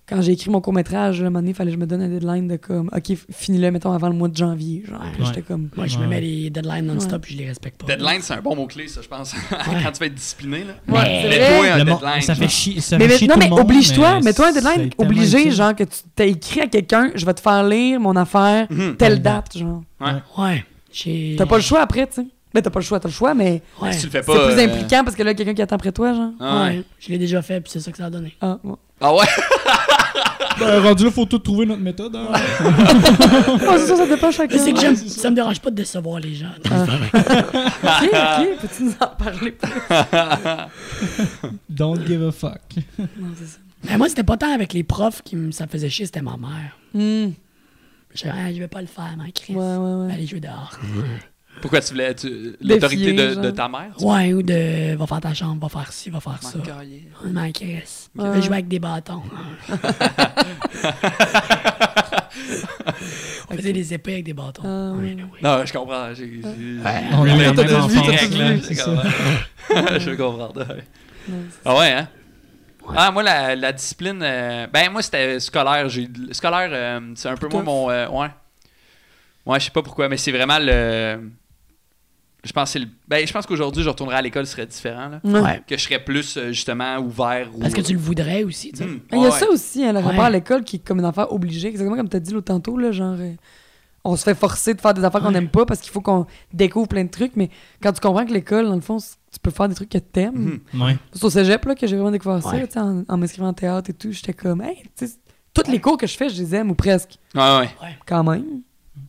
quand 0.08 0.22
j'ai 0.22 0.32
écrit 0.32 0.48
mon 0.50 0.60
court-métrage, 0.62 1.18
à 1.20 1.20
un 1.20 1.24
moment 1.26 1.40
donné, 1.40 1.50
il 1.50 1.54
fallait 1.54 1.70
que 1.70 1.74
je 1.76 1.80
me 1.80 1.86
donne 1.86 2.00
un 2.02 2.08
deadline 2.08 2.48
de 2.48 2.56
comme, 2.56 2.88
OK, 2.96 3.12
finis-le, 3.30 3.70
mettons, 3.70 3.92
avant 3.92 4.08
le 4.08 4.14
mois 4.14 4.28
de 4.28 4.36
janvier. 4.36 4.82
Genre, 4.88 4.98
Ouais. 5.00 5.24
j'étais 5.26 5.42
comme, 5.42 5.68
Moi, 5.76 5.86
je 5.86 5.98
me 5.98 6.02
Ouais. 6.04 6.08
mets 6.08 6.20
les 6.22 6.48
deadlines 6.50 6.86
non-stop 6.86 7.12
Ouais. 7.12 7.18
puis 7.20 7.34
je 7.34 7.38
les 7.42 7.46
respecte 7.46 7.78
pas. 7.80 7.86
Deadline, 7.94 8.22
c'est 8.22 8.32
un 8.32 8.40
bon 8.40 8.56
mot-clé, 8.56 8.88
ça, 8.88 9.02
je 9.02 9.08
pense. 9.08 9.34
Quand 9.50 9.92
tu 9.92 10.00
vas 10.00 10.06
être 10.06 10.14
discipliné, 10.14 10.64
là. 10.64 10.72
Ouais, 10.92 11.28
Mets-toi 11.28 11.72
un 11.74 11.84
deadline. 11.84 12.22
ça 12.22 12.34
fait 12.34 12.48
chier. 12.48 12.80
Ça 12.80 12.96
Mais, 12.98 13.04
fait 13.04 13.10
mais- 13.12 13.18
chier 13.18 13.28
non, 13.28 13.34
tout 13.34 13.40
mais 13.40 13.44
le 13.46 13.50
monde, 13.50 13.60
oblige-toi, 13.60 14.14
mais 14.14 14.20
mets-toi 14.22 14.48
un 14.48 14.52
deadline 14.52 14.90
obligé, 14.98 15.38
utile. 15.40 15.52
genre 15.52 15.76
que 15.76 15.84
tu 15.84 15.98
t'as 16.16 16.24
écrit 16.26 16.60
à 16.62 16.66
quelqu'un, 16.66 17.10
je 17.14 17.24
vais 17.26 17.34
te 17.34 17.40
faire 17.40 17.62
lire 17.68 18.00
mon 18.00 18.16
affaire, 18.16 18.66
Mhm. 18.70 18.96
telle 18.96 19.20
date, 19.22 19.58
genre. 19.58 19.82
Ouais. 20.38 20.64
J'ai... 20.90 21.34
T'as 21.36 21.44
pas 21.44 21.56
le 21.56 21.62
choix 21.62 21.82
après, 21.82 22.06
tu 22.06 22.14
sais. 22.22 22.26
Ben, 22.54 22.62
t'as 22.62 22.70
pas 22.70 22.80
le 22.80 22.84
choix, 22.84 22.98
t'as 22.98 23.08
le 23.08 23.14
choix, 23.14 23.34
mais 23.34 23.62
Ouais. 23.80 23.92
Si 23.92 24.00
tu 24.00 24.06
le 24.06 24.10
fais 24.12 24.22
c'est 24.22 24.32
pas. 24.32 24.46
plus 24.48 24.58
euh, 24.58 24.64
impliquant 24.64 25.04
parce 25.04 25.14
que 25.16 25.22
là, 25.22 25.34
quelqu'un 25.34 25.54
qui 25.54 25.62
attend 25.62 25.76
après 25.76 25.92
toi, 25.92 26.14
genre. 26.14 26.30
ah 26.40 26.62
ouais. 26.64 26.68
Ouais. 26.78 26.84
Je 26.98 27.08
l'ai 27.10 27.18
déjà 27.18 27.42
fait 27.42 27.60
puis 27.60 27.70
c'est 27.72 27.80
ça 27.80 27.90
que 27.90 27.98
ça 27.98 28.06
a 28.06 28.10
donné. 28.10 28.34
Ah, 28.40 28.58
bon. 28.62 28.76
Ah 29.00 29.14
ouais? 29.14 29.24
Ben, 30.58 30.80
rendu 30.82 31.04
là, 31.04 31.10
faut 31.12 31.24
tout 31.24 31.38
trouver 31.38 31.66
notre 31.66 31.82
méthode. 31.82 32.16
hein. 32.16 32.26
Ah, 32.32 32.40
c'est 33.78 33.86
ça, 33.86 33.96
ça 33.96 34.06
dépend 34.08 34.32
chacun. 34.32 34.56
Mais 34.56 34.60
c'est 34.60 34.72
que 34.72 34.80
j'aime, 34.80 34.96
c'est 34.96 35.08
ça. 35.08 35.20
ça 35.22 35.30
me 35.30 35.36
dérange 35.36 35.60
pas 35.60 35.70
de 35.70 35.76
décevoir 35.76 36.18
les 36.18 36.34
gens. 36.34 36.50
Ok, 36.64 38.10
ok, 38.12 38.58
peux-tu 38.60 38.82
nous 38.84 38.94
en 39.00 39.06
parler 39.06 39.52
plus? 39.52 39.70
Don't 41.68 42.04
give 42.06 42.22
a 42.24 42.32
fuck. 42.32 42.60
Non, 42.98 43.06
c'est 43.38 43.46
ça. 43.46 43.58
Mais 43.88 43.96
moi, 43.96 44.08
c'était 44.08 44.24
pas 44.24 44.36
tant 44.36 44.52
avec 44.52 44.72
les 44.72 44.82
profs 44.82 45.22
qui 45.22 45.36
me 45.36 45.52
ça 45.52 45.64
me 45.66 45.70
faisait 45.70 45.88
chier, 45.88 46.06
c'était 46.06 46.22
ma 46.22 46.36
mère. 46.36 46.76
Hmm. 46.92 47.30
Je 48.14 48.22
disais, 48.22 48.32
ah, 48.34 48.52
je 48.52 48.58
vais 48.58 48.68
pas 48.68 48.80
le 48.80 48.88
faire, 48.88 49.14
ma 49.16 49.30
Chris. 49.30 49.54
Ouais, 49.54 49.76
ouais, 49.76 50.06
ouais. 50.06 50.12
Allez 50.12 50.26
jouer 50.26 50.40
dehors. 50.40 50.72
Pourquoi 51.60 51.80
tu 51.80 51.92
voulais. 51.92 52.14
tu- 52.14 52.56
L'autorité 52.60 53.12
de, 53.12 53.50
ta 53.50 53.68
mère? 53.68 53.90
tu 53.98 54.04
Ouais, 54.04 54.32
ou 54.32 54.42
de 54.42 54.94
va 54.96 55.06
faire 55.06 55.20
ta 55.20 55.34
chambre, 55.34 55.60
va 55.60 55.68
faire 55.68 55.92
ci, 55.92 56.10
va 56.10 56.20
faire 56.20 56.42
ça. 56.42 56.58
Je 58.16 58.22
Ouais. 58.22 58.30
vais 58.30 58.42
jouer 58.42 58.54
avec 58.54 58.68
des 58.68 58.78
bâtons. 58.78 59.22
On 63.50 63.56
faisait 63.56 63.72
des 63.72 63.94
épées 63.94 64.12
avec 64.14 64.24
des 64.24 64.32
bâtons. 64.34 64.62
Ah, 64.64 64.92
Oui, 64.94 65.06
ouais. 65.08 65.14
oui, 65.16 65.24
oui. 65.34 65.38
Non, 65.42 65.64
je 65.64 65.72
comprends. 65.72 66.12
j'ai- 66.14 66.40
j'ai- 66.42 66.78
On 67.12 67.22
a 67.24 67.26
eu 67.26 67.38
la 67.42 67.52
T'as 67.52 67.62
même 67.62 68.60
Je 69.98 70.10
comprends. 70.16 70.52
ouais. 70.54 70.84
Ah 71.64 71.76
ouais, 71.76 71.92
hein? 71.92 72.08
Ouais. 72.86 72.94
Ah, 72.96 73.10
moi, 73.10 73.22
la, 73.22 73.54
la 73.54 73.72
discipline. 73.72 74.20
euh, 74.22 74.66
ben, 74.72 74.90
moi, 74.90 75.02
c'était 75.02 75.38
scolaire. 75.40 75.88
J'ai, 75.88 76.08
scolaire, 76.32 76.70
euh, 76.72 77.00
c'est 77.16 77.28
un 77.28 77.36
peu 77.36 77.48
moi 77.48 77.62
mon. 77.62 77.90
euh, 77.90 78.08
ouais. 78.08 78.28
Ouais, 79.44 79.60
je 79.60 79.66
sais 79.66 79.70
pas 79.70 79.82
pourquoi, 79.82 80.08
mais 80.08 80.16
c'est 80.16 80.32
vraiment 80.32 80.58
le. 80.60 81.30
Je 82.44 82.52
pense, 82.52 82.68
que 82.68 82.72
c'est 82.74 82.78
le- 82.78 82.88
ben, 83.08 83.26
je 83.26 83.32
pense 83.32 83.46
qu'aujourd'hui, 83.46 83.82
je 83.82 83.88
retournerais 83.88 84.16
à 84.16 84.22
l'école, 84.22 84.46
ce 84.46 84.52
serait 84.52 84.66
différent. 84.66 85.08
Là. 85.08 85.20
Ouais. 85.24 85.60
Que 85.66 85.76
je 85.76 85.82
serais 85.82 86.02
plus, 86.02 86.36
euh, 86.36 86.48
justement, 86.52 86.98
ouvert. 86.98 87.48
ou- 87.54 87.58
Parce 87.60 87.74
que 87.74 87.80
tu 87.80 87.92
le 87.92 87.98
voudrais 87.98 88.44
aussi, 88.44 88.70
tu 88.70 88.78
sais. 88.78 88.84
Hmm, 88.86 89.00
Il 89.12 89.18
y 89.18 89.20
a 89.20 89.24
ouais, 89.24 89.30
ça 89.32 89.48
aussi, 89.50 89.84
hein, 89.84 89.92
le 89.92 89.98
rapport 89.98 90.20
Ouais. 90.20 90.26
à 90.26 90.30
l'école 90.30 90.62
qui 90.62 90.76
est 90.76 90.78
comme 90.78 91.00
une 91.00 91.04
affaire 91.04 91.32
obligée. 91.32 91.68
Exactement 91.68 91.96
comme 91.96 92.08
tu 92.08 92.16
as 92.16 92.20
dit 92.20 92.32
l'autre 92.32 92.46
tantôt, 92.46 92.78
là, 92.78 92.92
genre. 92.92 93.16
euh, 93.18 93.32
on 94.04 94.14
se 94.16 94.22
fait 94.22 94.36
forcer 94.36 94.72
de 94.72 94.80
faire 94.80 94.94
des 94.94 95.04
affaires 95.04 95.20
qu'on 95.20 95.32
n'aime 95.32 95.48
pas 95.48 95.66
parce 95.66 95.80
qu'il 95.80 95.90
faut 95.90 96.00
qu'on 96.00 96.26
découvre 96.54 96.86
plein 96.88 97.04
de 97.04 97.10
trucs. 97.10 97.34
Mais 97.36 97.50
quand 97.82 97.92
tu 97.92 98.00
comprends 98.00 98.24
que 98.24 98.32
l'école, 98.32 98.66
dans 98.66 98.76
le 98.76 98.80
fond, 98.80 98.96
tu 98.98 99.38
peux 99.42 99.50
faire 99.50 99.68
des 99.68 99.74
trucs 99.74 99.90
que 99.90 99.98
t'aimes. 99.98 100.60
Mhm. 100.72 100.82
Ouais. 100.82 100.96
C'est 101.12 101.24
au 101.24 101.28
cégep 101.30 101.62
là, 101.66 101.74
que 101.74 101.86
j'ai 101.86 101.96
vraiment 101.96 102.12
découvert 102.12 102.42
ça, 102.42 102.66
tu 102.66 102.78
en, 102.78 103.02
en 103.06 103.16
m'inscrivant 103.18 103.48
en 103.48 103.52
théâtre 103.52 103.90
et 103.90 103.92
tout. 103.92 104.12
J'étais 104.12 104.32
comme, 104.32 104.62
hey, 104.62 104.76
tu 104.96 105.06
sais, 105.08 105.14
toutes 105.52 105.68
les 105.68 105.80
cours 105.80 105.98
que 105.98 106.06
je 106.06 106.16
fais, 106.16 106.28
je 106.30 106.40
les 106.40 106.54
aime 106.54 106.70
ou 106.70 106.74
presque. 106.74 107.18
Ouais, 107.34 107.58
ouais. 107.58 107.68
Quand 108.06 108.22
même. 108.24 108.44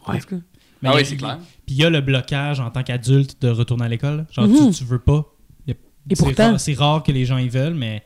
Ouais. 0.07 0.15
En 0.15 0.19
tout 0.19 0.27
cas. 0.35 0.35
Mais 0.81 0.89
Ah 0.89 0.95
oui, 0.95 1.05
c'est 1.05 1.17
clair. 1.17 1.37
Puis 1.65 1.75
il 1.75 1.77
y 1.77 1.83
a 1.83 1.89
le 1.89 2.01
blocage 2.01 2.59
en 2.59 2.69
tant 2.71 2.83
qu'adulte 2.83 3.41
de 3.41 3.49
retourner 3.49 3.85
à 3.85 3.87
l'école. 3.89 4.25
Genre, 4.31 4.47
Mhm. 4.47 4.71
tu, 4.71 4.77
tu 4.79 4.83
veux 4.85 4.99
pas. 4.99 5.25
A- 5.67 5.71
Et 6.11 6.15
pourtant- 6.15 6.57
C'est 6.57 6.73
rare 6.73 7.03
que 7.03 7.11
les 7.11 7.25
gens 7.25 7.37
y 7.37 7.49
veulent, 7.49 7.75
mais 7.75 8.01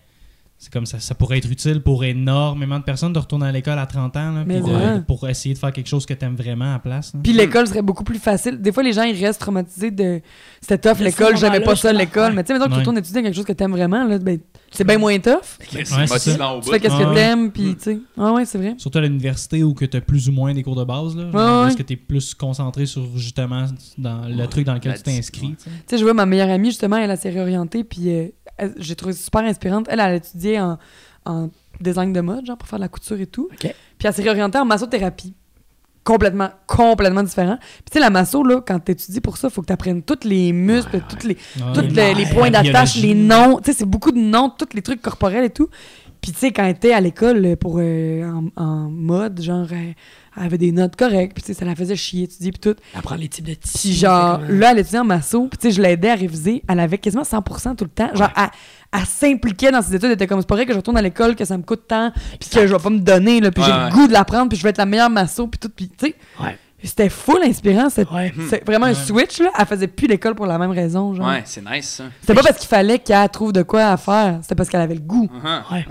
c'est 0.64 0.72
comme 0.72 0.86
ça. 0.86 0.98
Ça 1.00 1.14
pourrait 1.14 1.40
être 1.40 1.52
utile 1.52 1.82
pour 1.82 2.06
énormément 2.06 2.80
de 2.80 2.84
personnes 2.86 3.12
de 3.12 3.20
retourner 3.20 3.48
à 3.48 3.52
l'école 3.52 3.78
à 3.78 3.86
30 3.86 4.16
ans. 4.16 4.32
Là, 4.32 4.44
Mais 4.48 4.62
puis 4.62 4.72
de- 4.72 4.76
ouais. 4.76 5.02
pour 5.06 5.28
essayer 5.28 5.54
de 5.54 5.60
faire 5.60 5.74
quelque 5.74 5.88
chose 5.88 6.06
que 6.06 6.14
tu 6.14 6.24
aimes 6.24 6.36
vraiment 6.38 6.70
à 6.70 6.74
la 6.74 6.80
place. 6.80 7.14
là. 7.14 7.20
Puis 7.22 7.34
l'école 7.34 7.68
serait 7.68 7.82
beaucoup 7.82 8.04
plus 8.06 8.18
facile. 8.20 8.62
Des 8.62 8.72
fois, 8.72 8.82
les 8.82 8.94
gens, 8.94 9.04
ils 9.04 9.22
restent 9.26 9.42
traumatisés 9.42 9.92
de 9.92 10.22
c'était 10.62 10.78
tough 10.78 11.00
De 11.00 11.04
l'école, 11.04 11.36
j'aimais 11.36 11.60
moment-là, 11.60 11.66
pas 11.66 11.76
ça 11.76 11.92
l'école. 11.92 12.34
Mais 12.34 12.44
tu 12.44 12.48
sais, 12.48 12.54
mettons 12.54 12.66
que 12.66 12.70
tu 12.70 12.74
Ouais. 12.76 12.80
retournes 12.80 12.98
étudier 12.98 13.22
quelque 13.24 13.36
chose 13.36 13.46
que 13.46 13.52
t'aimes 13.54 13.72
vraiment, 13.74 14.06
là, 14.06 14.18
ben, 14.20 14.40
c'est 14.72 14.86
bien 14.86 14.98
moins 14.98 15.20
tough. 15.20 15.34
C'est 15.70 15.78
Ouais, 15.78 15.84
c'est 16.08 16.08
motivant 16.08 16.52
au 16.58 16.60
Tu 16.62 16.66
bout. 16.68 16.72
fais 16.72 16.80
qu'est-ce 16.80 16.94
Ah 16.98 17.04
que 17.04 17.10
ouais. 17.10 17.16
t'aimes, 17.16 17.52
puis 17.52 17.64
Mm. 17.64 17.76
tu 17.76 17.84
sais. 17.84 18.00
Ah 18.18 18.32
ouais, 18.32 18.46
c'est 18.46 18.58
vrai. 18.58 18.76
Surtout 18.78 18.98
à 19.00 19.02
l'université 19.02 19.64
où 19.64 19.74
que 19.74 19.84
tu 19.86 19.98
as 19.98 20.02
plus 20.02 20.30
ou 20.30 20.32
moins 20.32 20.54
des 20.54 20.64
cours 20.64 20.76
de 20.78 20.84
base. 20.86 21.16
Là, 21.18 21.26
Ouais, 21.26 21.32
Genre, 21.34 21.62
ouais. 21.64 21.68
Est-ce 21.68 21.78
que 21.78 21.84
tu 21.84 21.94
es 21.94 21.98
plus 21.98 22.34
concentré 22.34 22.86
sur 22.86 23.04
justement 23.18 23.66
dans 23.98 24.22
le 24.28 24.48
truc 24.48 24.66
dans 24.66 24.74
lequel 24.74 24.92
La 24.94 24.98
tu 24.98 25.04
t'es 25.04 25.18
inscrit? 25.18 25.56
tu 25.62 25.70
sais? 25.88 25.98
Je 25.98 26.04
vois 26.04 26.14
ma 26.14 26.26
meilleure 26.26 26.50
amie, 26.50 26.70
justement, 26.70 26.96
elle, 26.98 27.12
elle 27.12 27.18
s'est 27.18 27.30
réorientée, 27.30 27.84
puis 27.84 28.10
euh, 28.10 28.28
j'ai 28.78 28.96
trouvé 28.96 29.14
ça 29.14 29.24
super 29.24 29.42
inspirante. 29.44 29.88
Elle, 29.90 30.00
elle 30.00 30.06
a 30.06 30.16
étudié 30.16 30.60
en, 30.60 30.78
en 31.26 31.50
design 31.82 32.14
de 32.14 32.22
mode, 32.22 32.46
genre, 32.46 32.58
pour 32.58 32.68
faire 32.68 32.80
de 32.80 32.84
la 32.84 32.90
couture 32.90 33.20
et 33.20 33.26
tout. 33.28 33.50
Puis 33.60 33.70
elle 34.04 34.14
s'est 34.14 34.22
réorientée 34.24 34.58
en 34.58 34.66
massothérapie. 34.66 35.34
Complètement, 36.04 36.50
complètement 36.68 37.24
différent. 37.24 37.58
Puis 37.62 37.84
tu 37.92 37.94
sais, 37.94 38.00
la 38.02 38.10
masso, 38.10 38.44
là, 38.44 38.60
quand 38.60 38.78
t'étudies 38.78 39.22
pour 39.22 39.38
ça, 39.38 39.50
faut 39.50 39.62
que 39.62 39.68
t'apprennes 39.68 40.04
tous 40.04 40.28
les 40.28 40.52
muscles, 40.52 41.02
toutes 41.08 41.24
les, 41.24 41.36
Ouais. 41.58 41.72
tous 41.74 41.96
les, 41.96 42.14
les 42.14 42.26
Ouais, 42.26 42.34
points 42.34 42.52
d'attache, 42.52 42.98
les 42.98 43.14
noms. 43.14 43.60
Tu 43.60 43.72
sais, 43.72 43.78
c'est 43.80 43.86
beaucoup 43.86 44.12
de 44.12 44.20
noms, 44.20 44.50
tous 44.50 44.76
les 44.76 44.82
trucs 44.82 45.02
corporels 45.02 45.46
et 45.46 45.50
tout. 45.50 45.70
Puis 46.20 46.34
tu 46.34 46.40
sais, 46.40 46.52
quand 46.52 46.66
elle 46.66 46.72
était 46.76 46.92
à 46.94 47.00
l'école 47.00 47.56
pour 47.56 47.78
euh, 47.80 48.30
en, 48.30 48.62
en 48.62 48.90
mode, 48.90 49.42
genre, 49.42 49.68
euh, 49.72 49.92
elle 50.38 50.44
avait 50.44 50.58
des 50.58 50.72
notes 50.72 50.96
correctes, 50.96 51.40
puis 51.42 51.54
ça 51.54 51.64
la 51.66 51.76
faisait 51.76 51.96
chier, 51.96 52.24
étudier, 52.24 52.52
puis 52.52 52.60
tout. 52.60 52.76
Apprendre 52.98 53.22
les 53.22 53.28
types 53.30 53.46
de. 53.46 53.54
Puis 53.56 53.94
genre, 53.94 54.40
là, 54.50 54.72
elle 54.72 54.80
étudiait 54.80 55.00
en 55.00 55.04
masso, 55.06 55.48
puis 55.60 55.72
je 55.72 55.82
l'aidais 55.82 56.10
à 56.12 56.16
réviser. 56.16 56.64
Elle 56.68 56.80
avait 56.80 56.98
quasiment 56.98 57.24
100% 57.24 57.76
tout 57.76 57.84
le 57.86 57.90
temps. 57.92 58.10
Genre, 58.16 58.30
elle, 58.36 58.50
elle 58.94 59.06
s'impliquait 59.06 59.72
dans 59.72 59.82
ses 59.82 59.96
études. 59.96 60.06
Elle 60.06 60.12
était 60.14 60.28
comme, 60.28 60.40
c'est 60.42 60.48
pas 60.48 60.56
vrai 60.56 60.66
que 60.66 60.72
je 60.74 60.78
retourne 60.78 60.98
à 60.98 61.02
l'école, 61.02 61.36
que 61.36 61.46
ça 61.46 61.58
me 61.58 61.64
coûte 61.64 61.88
tant, 61.88 62.12
puis 62.40 62.50
que 62.50 62.66
je 62.68 62.74
vais 62.74 62.82
pas 62.82 62.90
me 62.90 63.00
donner, 63.00 63.42
là, 63.42 63.52
puis 63.52 63.62
Ouais, 63.64 63.70
j'ai 63.70 63.76
ouais. 63.76 63.90
le 63.90 63.96
goût 63.96 64.08
de 64.08 64.14
l'apprendre, 64.14 64.50
puis 64.50 64.58
je 64.58 64.64
vais 64.64 64.70
être 64.70 64.78
la 64.78 64.86
meilleure 64.86 65.10
masso, 65.10 65.48
puis 65.48 65.60
tout, 65.60 65.70
puis 65.70 65.90
tu 65.90 66.08
sais. 66.08 66.16
Ouais. 66.42 66.58
C'était 66.86 67.08
full 67.08 67.42
inspirant. 67.44 67.90
C'est 67.90 68.06
Ouais. 68.12 68.34
vraiment 68.66 68.88
un 68.88 68.90
Ouais. 68.90 68.94
switch, 68.96 69.40
là. 69.40 69.52
Elle 69.58 69.66
faisait 69.68 69.88
plus 69.88 70.06
l'école 70.06 70.36
pour 70.36 70.46
la 70.48 70.58
même 70.58 70.72
raison, 70.72 71.14
genre. 71.14 71.28
Ouais, 71.30 71.42
c'est 71.46 71.64
nice, 71.64 71.88
ça. 71.88 72.04
C'était 72.20 72.34
pas 72.34 72.44
parce 72.44 72.58
qu'il 72.58 72.68
fallait 72.68 73.00
qu'elle 73.00 73.30
trouve 73.30 73.54
de 73.54 73.64
quoi 73.64 73.86
à 73.86 73.96
faire, 73.96 74.40
c'était 74.42 74.56
parce 74.56 74.68
qu'elle 74.68 74.82
avait 74.82 74.96
le 74.96 75.00
goût. 75.00 75.30
Uh-huh, 75.34 75.74
Ouais. 75.74 75.86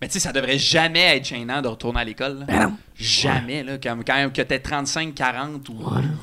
Mais 0.00 0.08
tu 0.08 0.14
sais, 0.14 0.20
ça 0.20 0.32
devrait 0.32 0.58
jamais 0.58 1.16
être 1.16 1.24
gênant 1.26 1.62
de 1.62 1.68
retourner 1.68 2.00
à 2.00 2.04
l'école. 2.04 2.44
Ben 2.46 2.64
non. 2.68 2.72
Jamais, 2.96 3.62
là. 3.64 3.78
Quand, 3.82 3.96
quand 4.06 4.14
même 4.14 4.32
que 4.32 4.42
t'es 4.42 4.58
35, 4.60 5.14
40 5.14 5.68
ou 5.68 5.74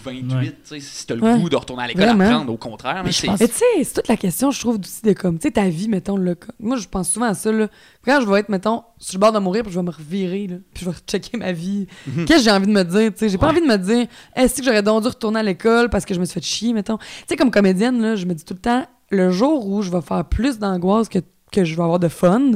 28, 0.04 0.36
Ouais. 0.36 0.46
tu 0.52 0.56
sais, 0.64 0.80
si 0.80 1.06
t'as 1.08 1.16
le 1.16 1.22
Ouais. 1.22 1.38
goût 1.40 1.50
de 1.50 1.56
retourner 1.56 1.84
à 1.84 1.88
l'école, 1.88 2.10
apprendre, 2.10 2.52
au 2.54 2.58
contraire. 2.58 3.04
Mais 3.04 3.12
pense- 3.12 3.40
tu 3.40 3.46
sais, 3.48 3.66
c'est 3.84 3.94
toute 3.94 4.08
la 4.08 4.18
question, 4.18 4.52
je 4.52 4.60
trouve, 4.60 4.78
aussi 4.80 5.02
de 5.04 5.14
comme, 5.14 5.38
tu 5.38 5.48
sais, 5.48 5.52
ta 5.52 5.68
vie, 5.70 5.88
mettons, 5.90 6.16
là. 6.18 6.34
Moi, 6.60 6.78
je 6.78 6.88
pense 6.88 7.12
souvent 7.12 7.26
à 7.28 7.34
ça, 7.34 7.52
là. 7.52 7.68
Quand 8.06 8.22
je 8.22 8.28
vais 8.28 8.40
être, 8.40 8.50
mettons, 8.50 8.84
sur 8.98 9.16
le 9.16 9.20
bord 9.20 9.32
de 9.32 9.40
mourir, 9.40 9.64
puis 9.64 9.72
je 9.74 9.80
vais 9.80 9.86
me 9.86 9.92
revirer, 9.92 10.48
là. 10.48 10.56
Puis 10.74 10.86
je 10.86 10.90
vais 10.90 10.96
checker 11.08 11.38
ma 11.38 11.52
vie. 11.52 11.88
Mhm. 12.08 12.26
Qu'est-ce 12.26 12.40
que 12.40 12.44
j'ai 12.46 12.52
envie 12.52 12.68
de 12.68 12.72
me 12.72 12.84
dire, 12.84 13.12
tu 13.12 13.18
sais? 13.20 13.30
J'ai 13.30 13.38
pas 13.38 13.48
Ouais. 13.48 13.52
envie 13.54 13.62
de 13.62 13.68
me 13.68 13.78
dire, 13.78 14.08
est-ce 14.36 14.56
que 14.58 14.64
j'aurais 14.64 14.84
donc 14.84 15.02
dû 15.02 15.08
retourner 15.10 15.40
à 15.40 15.44
l'école 15.44 15.90
parce 15.90 16.06
que 16.06 16.14
je 16.14 16.20
me 16.20 16.26
suis 16.26 16.36
fait 16.36 16.46
chier, 16.46 16.74
mettons? 16.74 16.98
Tu 16.98 17.06
sais, 17.28 17.36
comme 17.36 17.52
comédienne, 17.52 18.02
là, 18.02 18.16
je 18.16 18.26
me 18.26 18.34
dis 18.34 18.46
tout 18.46 18.54
le 18.54 18.60
temps, 18.62 18.86
le 19.10 19.32
jour 19.32 19.68
où 19.68 19.82
je 19.82 19.92
vais 19.92 20.02
faire 20.02 20.24
plus 20.26 20.58
d'angoisse 20.60 21.10
que, 21.10 21.20
que 21.52 21.66
je 21.66 21.76
vais 21.76 21.84
avoir 21.84 22.00
de 22.00 22.08
fun, 22.08 22.52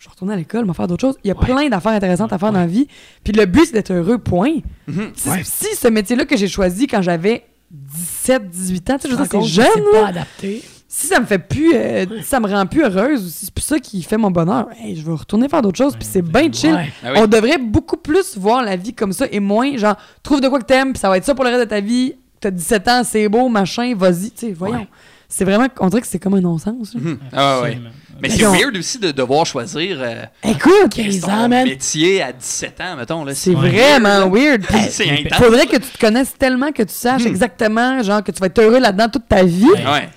je 0.00 0.06
vais 0.06 0.10
retourner 0.12 0.32
à 0.32 0.36
l'école, 0.36 0.64
me 0.64 0.72
faire 0.72 0.86
d'autres 0.88 1.02
choses. 1.02 1.16
Il 1.24 1.28
y 1.28 1.30
a 1.30 1.36
Ouais. 1.38 1.44
plein 1.46 1.68
d'affaires 1.68 1.92
intéressantes 1.92 2.32
à 2.32 2.38
faire 2.38 2.50
dans 2.52 2.58
la 2.60 2.66
vie. 2.66 2.88
Puis 3.22 3.34
le 3.34 3.44
but, 3.44 3.66
c'est 3.66 3.74
d'être 3.74 3.92
heureux, 3.92 4.16
point. 4.18 4.54
Mhm. 4.88 5.10
Si, 5.14 5.28
Ouais. 5.28 5.42
si 5.44 5.76
ce 5.76 5.88
métier-là 5.88 6.24
que 6.24 6.36
j'ai 6.38 6.48
choisi 6.48 6.86
quand 6.86 7.02
j'avais 7.02 7.44
17, 7.70 8.48
18 8.50 8.90
ans, 8.90 8.96
tu 8.98 9.08
sais, 9.10 9.14
je 9.16 9.22
c'est 9.30 9.42
jeune, 9.42 9.66
C'est 9.74 10.00
pas 10.00 10.06
adapté. 10.08 10.62
si 10.88 11.06
ça 11.06 11.20
me 11.20 11.26
fait 11.26 11.38
plus 11.38 11.72
euh, 11.74 12.04
si 12.18 12.24
ça 12.24 12.40
me 12.40 12.48
rend 12.48 12.66
plus 12.66 12.82
heureuse 12.82 13.24
ou 13.24 13.28
si 13.28 13.44
c'est 13.46 13.54
plus 13.54 13.62
ça 13.62 13.78
qui 13.78 14.02
fait 14.02 14.16
mon 14.16 14.30
bonheur 14.32 14.66
hey, 14.82 14.96
je 14.96 15.02
vais 15.06 15.12
retourner 15.12 15.48
faire 15.48 15.62
d'autres 15.62 15.78
choses 15.78 15.94
puis 15.94 16.04
c'est 16.10 16.20
bien 16.22 16.50
chill 16.52 16.72
Ouais. 16.74 16.90
Ah 17.04 17.12
oui. 17.12 17.18
on 17.22 17.26
devrait 17.28 17.58
beaucoup 17.58 17.96
plus 17.96 18.36
voir 18.36 18.64
la 18.64 18.74
vie 18.74 18.92
comme 18.92 19.12
ça 19.12 19.26
et 19.30 19.38
moins 19.38 19.76
genre 19.76 19.94
trouve 20.24 20.40
de 20.40 20.48
quoi 20.48 20.58
que 20.58 20.64
t'aimes 20.64 20.92
puis 20.94 20.98
ça 20.98 21.08
va 21.08 21.16
être 21.18 21.24
ça 21.24 21.32
pour 21.36 21.44
le 21.44 21.50
reste 21.50 21.60
de 21.62 21.68
ta 21.68 21.80
vie 21.80 22.14
t'as 22.40 22.50
17 22.50 22.88
ans 22.88 23.02
c'est 23.04 23.28
beau 23.28 23.48
machin 23.48 23.94
vas-y 23.96 24.32
tu 24.32 24.46
sais 24.48 24.52
voyons 24.52 24.78
Ouais. 24.78 24.88
c'est 25.28 25.44
vraiment 25.44 25.68
on 25.78 25.86
dirait 25.90 26.00
que 26.02 26.08
c'est 26.08 26.18
comme 26.18 26.34
un 26.34 26.40
non-sens. 26.40 26.92
Mhm. 26.96 27.18
Ah 27.32 27.60
ouais. 27.62 27.78
Mais 28.22 28.28
Ben 28.28 28.36
c'est 28.38 28.44
weird 28.44 28.76
aussi 28.76 28.98
de 28.98 29.10
devoir 29.12 29.46
choisir 29.46 29.96
euh, 30.00 30.22
écoute 30.44 30.92
15 30.94 31.20
ton 31.20 31.28
ans, 31.30 31.48
man. 31.48 31.64
métier 31.66 32.22
à 32.22 32.32
17 32.32 32.80
ans, 32.80 32.96
mettons. 32.96 33.24
C'est 33.34 33.52
vraiment 33.54 34.28
weird 34.30 34.62
C'est 34.90 35.10
intense. 35.10 35.38
faudrait 35.38 35.66
que 35.66 35.76
tu 35.76 35.88
te 35.90 35.98
connaisses 35.98 36.34
tellement 36.38 36.72
que 36.72 36.82
tu 36.82 36.94
saches 36.94 37.22
Hmm. 37.24 37.28
exactement 37.28 38.02
genre 38.02 38.22
que 38.22 38.30
tu 38.32 38.40
vas 38.40 38.46
être 38.46 38.58
heureux 38.60 38.78
là-dedans 38.80 39.08
toute 39.08 39.28
ta 39.28 39.42
vie 39.42 39.64
Ouais. 39.70 40.08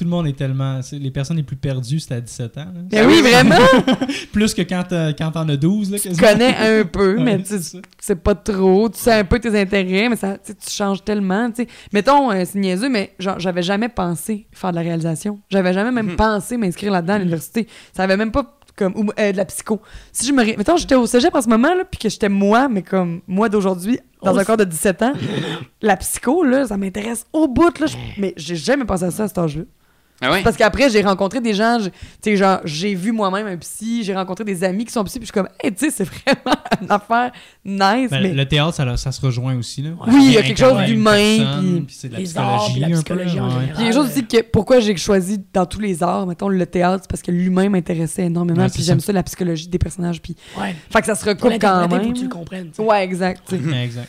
Tout 0.00 0.04
le 0.04 0.10
monde 0.10 0.26
est 0.28 0.32
tellement. 0.36 0.80
c'est- 0.80 0.98
Les 0.98 1.10
personnes 1.10 1.36
les 1.36 1.42
plus 1.42 1.56
perdues, 1.56 2.00
c'est 2.00 2.14
à 2.14 2.20
17 2.22 2.56
ans. 2.56 2.60
là. 2.74 2.80
Ben 2.84 3.06
oui 3.06 3.20
vraiment 3.20 3.54
Plus 4.32 4.54
que 4.54 4.62
quand 4.62 4.82
t'as- 4.88 5.12
quand 5.12 5.30
t'en 5.32 5.46
as 5.48 5.56
12. 5.58 5.90
Là, 5.90 5.98
tu 5.98 6.08
connais 6.16 6.56
un 6.56 6.84
peu 6.86 7.16
mais 7.20 7.32
Ouais, 7.36 7.38
tu 7.42 7.44
c'est 7.48 7.62
ça. 7.62 7.78
c'est 8.00 8.16
pas 8.22 8.34
trop. 8.34 8.88
Tu 8.88 8.98
sais 8.98 9.12
un 9.12 9.24
peu 9.24 9.38
tes 9.38 9.60
intérêts, 9.60 10.08
mais 10.08 10.16
ça, 10.16 10.38
tu 10.38 10.52
sais, 10.52 10.54
tu 10.54 10.70
changes 10.70 11.04
tellement. 11.04 11.50
tu 11.50 11.64
sais. 11.64 11.68
Mettons, 11.92 12.30
euh, 12.32 12.44
c'est 12.46 12.58
niaiseux, 12.58 12.88
mais 12.88 13.12
genre, 13.18 13.38
j'avais 13.38 13.62
jamais 13.62 13.90
pensé 13.90 14.46
faire 14.52 14.70
de 14.70 14.76
la 14.76 14.82
réalisation. 14.82 15.38
J'avais 15.50 15.74
jamais 15.74 15.92
même 15.92 16.06
Mhm. 16.12 16.16
pensé 16.16 16.56
m'inscrire 16.56 16.92
là-dedans 16.92 17.14
à 17.14 17.18
l'université. 17.18 17.66
Ça 17.94 18.04
avait 18.04 18.16
même 18.16 18.32
pas 18.32 18.56
comme 18.76 18.94
ou, 18.96 19.10
euh, 19.18 19.32
de 19.32 19.36
la 19.36 19.44
psycho. 19.44 19.82
Si 20.12 20.26
je 20.26 20.32
me 20.32 20.42
ré- 20.42 20.54
mettons 20.56 20.78
j'étais 20.78 20.94
au 20.94 21.04
cégep 21.06 21.34
en 21.34 21.42
ce 21.42 21.48
moment 21.50 21.74
là 21.74 21.84
puis 21.84 21.98
que 21.98 22.08
j'étais 22.08 22.30
moi 22.30 22.66
mais 22.70 22.80
comme 22.82 23.20
moi 23.26 23.50
d'aujourd'hui 23.50 23.98
dans 24.22 24.34
Oh, 24.34 24.38
un 24.38 24.44
corps 24.44 24.56
de 24.56 24.64
17 24.64 25.02
ans, 25.02 25.12
la 25.82 25.96
psycho 25.98 26.42
là, 26.44 26.66
ça 26.66 26.76
m'intéresse 26.78 27.26
au 27.34 27.46
bout 27.48 27.78
là, 27.78 27.86
je- 27.86 27.96
mais 28.18 28.32
j'ai 28.38 28.56
jamais 28.56 28.84
pensé 28.86 29.04
à 29.04 29.10
ça 29.10 29.24
à 29.24 29.28
cet 29.28 29.36
âge-là. 29.38 29.64
Ah 30.22 30.30
ouais? 30.30 30.42
Parce 30.42 30.56
qu'après, 30.56 30.90
j'ai 30.90 31.00
rencontré 31.02 31.40
des 31.40 31.54
gens, 31.54 31.78
j'ai- 31.80 31.90
tu 31.90 31.96
sais, 32.22 32.36
genre, 32.36 32.60
j'ai 32.64 32.94
vu 32.94 33.10
moi-même 33.10 33.46
un 33.46 33.56
psy, 33.56 34.04
j'ai 34.04 34.14
rencontré 34.14 34.44
des 34.44 34.62
amis 34.64 34.84
qui 34.84 34.92
sont 34.92 35.02
psy, 35.04 35.18
puis 35.18 35.26
je 35.26 35.32
suis 35.32 35.40
comme, 35.40 35.48
hey, 35.64 35.72
tu 35.72 35.86
sais, 35.86 35.90
c'est 35.90 36.04
vraiment 36.44 36.56
une 36.82 36.90
affaire 36.90 37.32
nice, 37.64 38.10
Ben, 38.10 38.22
mais 38.22 38.34
Le 38.34 38.46
théâtre, 38.46 38.74
ça, 38.74 38.96
ça 38.98 39.12
se 39.12 39.20
rejoint 39.20 39.56
aussi. 39.56 39.80
Là. 39.82 39.90
Oui, 40.08 40.26
il 40.26 40.32
y 40.32 40.36
a 40.38 40.42
quelque 40.42 40.58
chose 40.58 40.84
d'humain, 40.84 41.82
puis 41.86 41.96
c'est 41.96 42.08
de 42.08 42.12
la 42.14 42.18
les 42.20 42.36
arts, 42.36 42.64
puis 42.66 42.72
psychologie. 42.74 42.80
la 42.80 42.86
un 42.86 42.90
peu, 42.90 42.96
psychologie 42.96 43.40
en 43.40 43.44
ouais. 43.46 43.50
général. 43.52 43.68
Puis 43.68 43.76
il 43.78 43.80
y 43.80 43.82
a 43.82 43.92
quelque 43.92 43.94
chose 43.94 44.10
aussi 44.10 44.26
que 44.26 44.42
pourquoi 44.42 44.80
j'ai 44.80 44.96
choisi 44.96 45.40
dans 45.54 45.64
tous 45.66 45.80
les 45.80 46.02
arts, 46.02 46.26
mettons 46.26 46.48
le 46.48 46.66
théâtre, 46.66 47.04
c'est 47.04 47.10
parce 47.10 47.22
que 47.22 47.30
l'humain 47.30 47.68
m'intéressait 47.70 48.24
énormément, 48.24 48.62
Ouais, 48.64 48.68
puis 48.68 48.82
j'aime 48.82 49.00
ça. 49.00 49.12
la 49.12 49.22
psychologie 49.22 49.68
des 49.68 49.78
personnages, 49.78 50.20
puis 50.20 50.36
Ouais. 50.60 50.74
fait 50.92 51.00
que 51.00 51.06
ça 51.06 51.14
se 51.14 51.20
Pour 51.24 51.30
recoupe 51.30 51.60
quand 51.60 51.88
même. 51.88 52.12
que 52.12 52.18
tu 52.18 52.24
le 52.24 52.28
comprennes. 52.28 52.68
tu 52.68 52.74
sais. 52.76 52.82
Ouais, 52.82 53.02
exact. 53.04 53.42
Exact. 53.82 54.08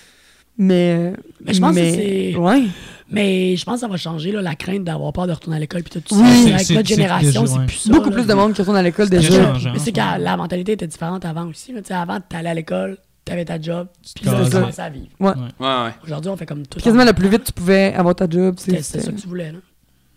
Mais, 0.57 0.95
euh, 0.99 1.11
Mais 1.45 1.53
je 1.53 1.61
pense 1.61 1.73
que 1.75 1.81
c'est- 1.81 2.35
ouais. 2.35 2.63
Mais 3.11 3.55
je 3.57 3.65
pense 3.65 3.75
que 3.75 3.79
ça 3.81 3.87
va 3.87 3.97
changer, 3.97 4.31
là, 4.31 4.41
la 4.41 4.55
crainte 4.55 4.83
d'avoir 4.85 5.11
peur 5.13 5.27
de 5.27 5.33
retourner 5.33 5.57
à 5.57 5.59
l'école. 5.59 5.83
Puis 5.83 6.01
tout 6.01 6.15
ça. 6.15 6.25
Avec 6.25 6.69
notre 6.69 6.87
génération, 6.87 7.45
c'est 7.45 7.57
ouais. 7.59 7.65
plus 7.65 7.75
ça. 7.77 7.91
Beaucoup 7.91 8.09
là. 8.09 8.15
plus 8.15 8.25
de 8.27 8.33
monde 8.33 8.53
qui 8.53 8.61
retourne 8.61 8.77
à 8.77 8.81
l'école 8.83 9.09
déjà. 9.09 9.53
Mais 9.53 9.79
c'est 9.79 9.87
ouais. 9.87 9.91
que 10.17 10.21
la 10.21 10.37
mentalité 10.37 10.71
était 10.73 10.87
différente 10.87 11.25
avant 11.25 11.47
aussi. 11.47 11.73
là. 11.73 11.81
Tu 11.81 11.87
sais, 11.89 11.93
avant, 11.93 12.19
t'allais 12.21 12.49
à 12.49 12.53
l'école, 12.53 12.97
t'avais 13.25 13.45
ta 13.45 13.59
job, 13.61 13.87
puis 14.15 14.23
tu 14.23 14.29
commençais 14.29 14.81
à 14.81 14.89
vivre. 14.89 15.07
Ouais, 15.19 15.31
ouais. 15.59 15.91
Aujourd'hui, 16.03 16.31
on 16.31 16.37
fait 16.37 16.45
comme 16.45 16.65
tout. 16.65 16.79
Quasiment 16.79 17.03
le 17.05 17.13
plus 17.13 17.27
vite 17.29 17.43
tu 17.43 17.51
pouvais 17.53 17.93
avoir 17.93 18.15
ta 18.15 18.29
job, 18.29 18.55
c'est 18.57 18.81
C'était 18.81 19.03
ça 19.05 19.11
que 19.11 19.19
tu 19.19 19.27
voulais. 19.27 19.51
Là. 19.51 19.59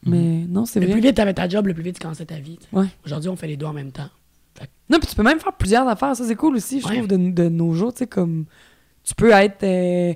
Mais 0.07 0.45
non, 0.49 0.65
c'est 0.67 0.81
Le 0.81 0.87
vrai. 0.87 0.93
plus 0.95 1.03
vite 1.03 1.17
t'avais 1.17 1.35
ta 1.35 1.49
job, 1.49 1.67
le 1.67 1.75
plus 1.75 1.83
vite 1.83 1.97
tu 1.97 2.03
commençais 2.03 2.27
ta 2.27 2.39
vie. 2.39 2.59
Ouais. 2.73 2.87
Aujourd'hui, 3.07 3.29
on 3.31 3.37
fait 3.37 3.47
les 3.49 3.57
deux 3.57 3.67
en 3.67 3.73
même 3.73 3.91
temps. 3.93 4.09
Non, 4.91 4.99
puis 4.99 5.09
tu 5.09 5.17
peux 5.17 5.23
même 5.23 5.41
faire 5.41 5.55
plusieurs 5.55 5.89
affaires. 5.89 6.15
Ça, 6.15 6.25
c'est 6.27 6.37
cool 6.37 6.57
aussi, 6.57 6.81
je 6.81 6.87
Ouais. 6.87 6.97
trouve, 6.97 7.09
de, 7.09 7.17
de 7.17 7.49
nos 7.49 7.73
jours. 7.73 7.93
Tu 7.93 8.01
sais, 8.01 8.07
comme. 8.07 8.45
Tu 9.03 9.15
peux 9.15 9.31
être 9.33 9.63
euh, 9.65 10.13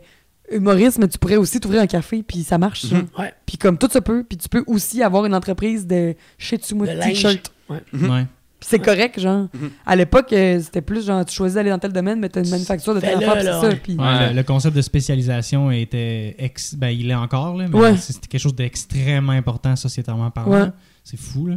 humoriste, 0.52 0.98
mais 0.98 1.08
tu 1.08 1.18
pourrais 1.18 1.36
aussi 1.36 1.60
t'ouvrir 1.60 1.80
un 1.82 1.86
café, 1.86 2.22
puis 2.22 2.42
ça 2.42 2.58
marche. 2.58 2.84
Mhm. 2.90 3.06
Ouais. 3.18 3.32
Puis 3.46 3.56
comme 3.58 3.76
tout 3.78 3.88
se 3.92 3.98
peut, 3.98 4.24
puis 4.28 4.36
tu 4.38 4.48
peux 4.48 4.64
aussi 4.66 5.02
avoir 5.02 5.24
une 5.26 5.34
entreprise 5.34 5.86
de 5.86 6.14
de 6.14 6.84
linge. 6.84 7.04
t-shirt. 7.08 7.52
Ouais. 7.68 7.82
Mhm. 7.92 8.10
Ouais. 8.10 8.26
C'est 8.60 8.80
correct, 8.80 9.20
genre. 9.20 9.46
Mhm. 9.54 9.70
À 9.86 9.94
l'époque, 9.94 10.32
euh, 10.32 10.58
c'était 10.60 10.80
plus 10.82 11.06
genre, 11.06 11.24
tu 11.24 11.32
choisis 11.32 11.54
d'aller 11.54 11.70
dans 11.70 11.78
tel 11.78 11.92
domaine, 11.92 12.18
mais 12.18 12.28
t'as 12.28 12.42
une 12.42 12.50
manufacture 12.50 12.92
de 12.94 12.98
telle 13.00 13.14
affaire, 13.18 13.36
c'est 13.38 13.44
ça. 13.44 13.60
ouais. 13.68 13.76
Puis... 13.76 13.94
Ouais, 13.94 14.02
Ouais. 14.04 14.28
Le, 14.30 14.36
le 14.36 14.42
concept 14.42 14.74
de 14.74 14.82
spécialisation 14.82 15.70
était 15.70 16.34
ex... 16.38 16.74
ben, 16.74 16.88
il 16.88 17.08
est 17.08 17.14
encore 17.14 17.56
là, 17.56 17.66
mais 17.68 17.78
Ouais. 17.78 17.96
c'est 17.96 18.26
quelque 18.26 18.40
chose 18.40 18.56
d'extrêmement 18.56 19.30
important 19.32 19.76
sociétalement 19.76 20.30
parlant. 20.32 20.50
Ouais. 20.64 20.70
C'est 21.04 21.18
fou 21.20 21.46
là. 21.46 21.56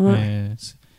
Mais 0.00 0.50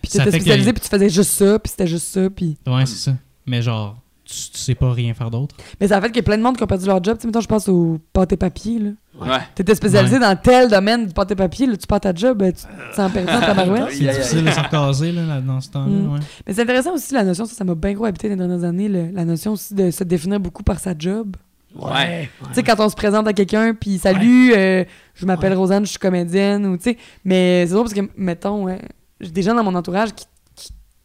Puis 0.02 0.12
t'étais 0.12 0.24
fait 0.26 0.32
que- 0.32 0.36
spécialisé, 0.44 0.74
puis 0.74 0.82
tu 0.82 0.88
faisais 0.90 1.10
juste 1.10 1.32
ça, 1.32 1.60
puis 1.60 1.70
c'était 1.72 1.88
juste 1.88 2.08
ça, 2.08 2.30
puis... 2.30 2.58
ouais, 2.68 2.86
c'est 2.86 3.10
ça. 3.10 3.16
Mais 3.46 3.62
genre 3.62 4.01
tu, 4.32 4.52
tu 4.52 4.58
sais 4.58 4.76
pas 4.76 4.92
rien 4.94 5.14
faire 5.14 5.30
d'autre. 5.30 5.56
Mais 5.80 5.88
ça 5.88 5.98
a 5.98 6.02
fait 6.02 6.08
qu'il 6.08 6.18
y 6.18 6.20
a 6.20 6.24
plein 6.24 6.38
de 6.38 6.44
monde 6.44 6.58
qui 6.58 6.64
ont 6.64 6.68
perdu 6.68 6.86
leur 6.86 7.04
job. 7.04 7.18
Tu 7.18 7.22
sais, 7.22 7.28
mettons, 7.28 7.42
je 7.42 7.48
pense 7.48 7.68
au 7.70 8.00
pâté 8.14 8.38
papier, 8.38 8.80
là. 8.80 8.90
Ouais. 9.20 9.40
T'étais 9.54 9.76
spécialisé 9.76 10.18
dans 10.20 10.36
tel 10.36 10.70
domaine 10.70 11.06
du 11.06 11.14
pâté 11.14 11.36
papier, 11.36 11.68
là, 11.68 11.76
tu 11.78 11.86
perds 11.86 12.00
ta 12.00 12.14
job, 12.14 12.38
ben, 12.40 12.52
tu 12.54 12.64
t'en 12.96 13.10
perds 13.10 13.26
ta 13.26 13.54
barouette. 13.54 13.92
C'est 13.92 14.08
difficile 14.08 14.46
de 14.46 14.50
s'en 14.52 14.64
caser 14.64 15.12
là, 15.12 15.26
là, 15.26 15.42
dans 15.42 15.60
ce 15.62 15.70
temps-là. 15.70 15.86
Mm. 15.92 16.14
ouais. 16.14 16.20
Mais 16.48 16.54
c'est 16.54 16.62
intéressant 16.64 16.94
aussi 16.94 17.14
la 17.14 17.24
notion, 17.24 17.46
ça, 17.46 17.54
ça 17.54 17.64
m'a 17.64 17.76
bien 17.76 17.94
gros 17.94 18.06
habité 18.06 18.30
dans 18.30 18.36
les 18.42 18.48
dernières 18.48 18.68
années, 18.68 18.88
le- 18.88 19.12
la 19.12 19.26
notion 19.26 19.52
aussi 19.52 19.74
de 19.76 19.92
se 19.92 20.04
définir 20.04 20.40
beaucoup 20.40 20.64
par 20.64 20.80
sa 20.80 20.94
job. 20.98 21.36
Ouais. 21.76 22.30
Tu 22.50 22.54
sais, 22.56 22.64
quand 22.64 22.80
on 22.80 22.90
se 22.90 22.96
présente 22.96 23.28
à 23.28 23.34
quelqu'un, 23.34 23.74
puis 23.74 23.98
salut, 23.98 24.54
euh, 24.56 24.84
je 25.14 25.26
m'appelle 25.26 25.52
Ouais. 25.52 25.58
Rosanne, 25.58 25.86
je 25.86 25.92
suis 25.92 26.00
comédienne, 26.00 26.66
ou 26.66 26.76
tu 26.78 26.84
sais. 26.84 26.98
Mais 27.24 27.66
c'est 27.68 27.74
drôle 27.74 27.84
parce 27.86 27.94
que, 27.94 28.02
mettons, 28.18 28.64
ouais, 28.64 28.80
j'ai 29.22 29.32
des 29.32 29.42
gens 29.42 29.54
dans 29.56 29.64
mon 29.64 29.76
entourage 29.76 30.14
qui, 30.14 30.26
qui 30.26 30.31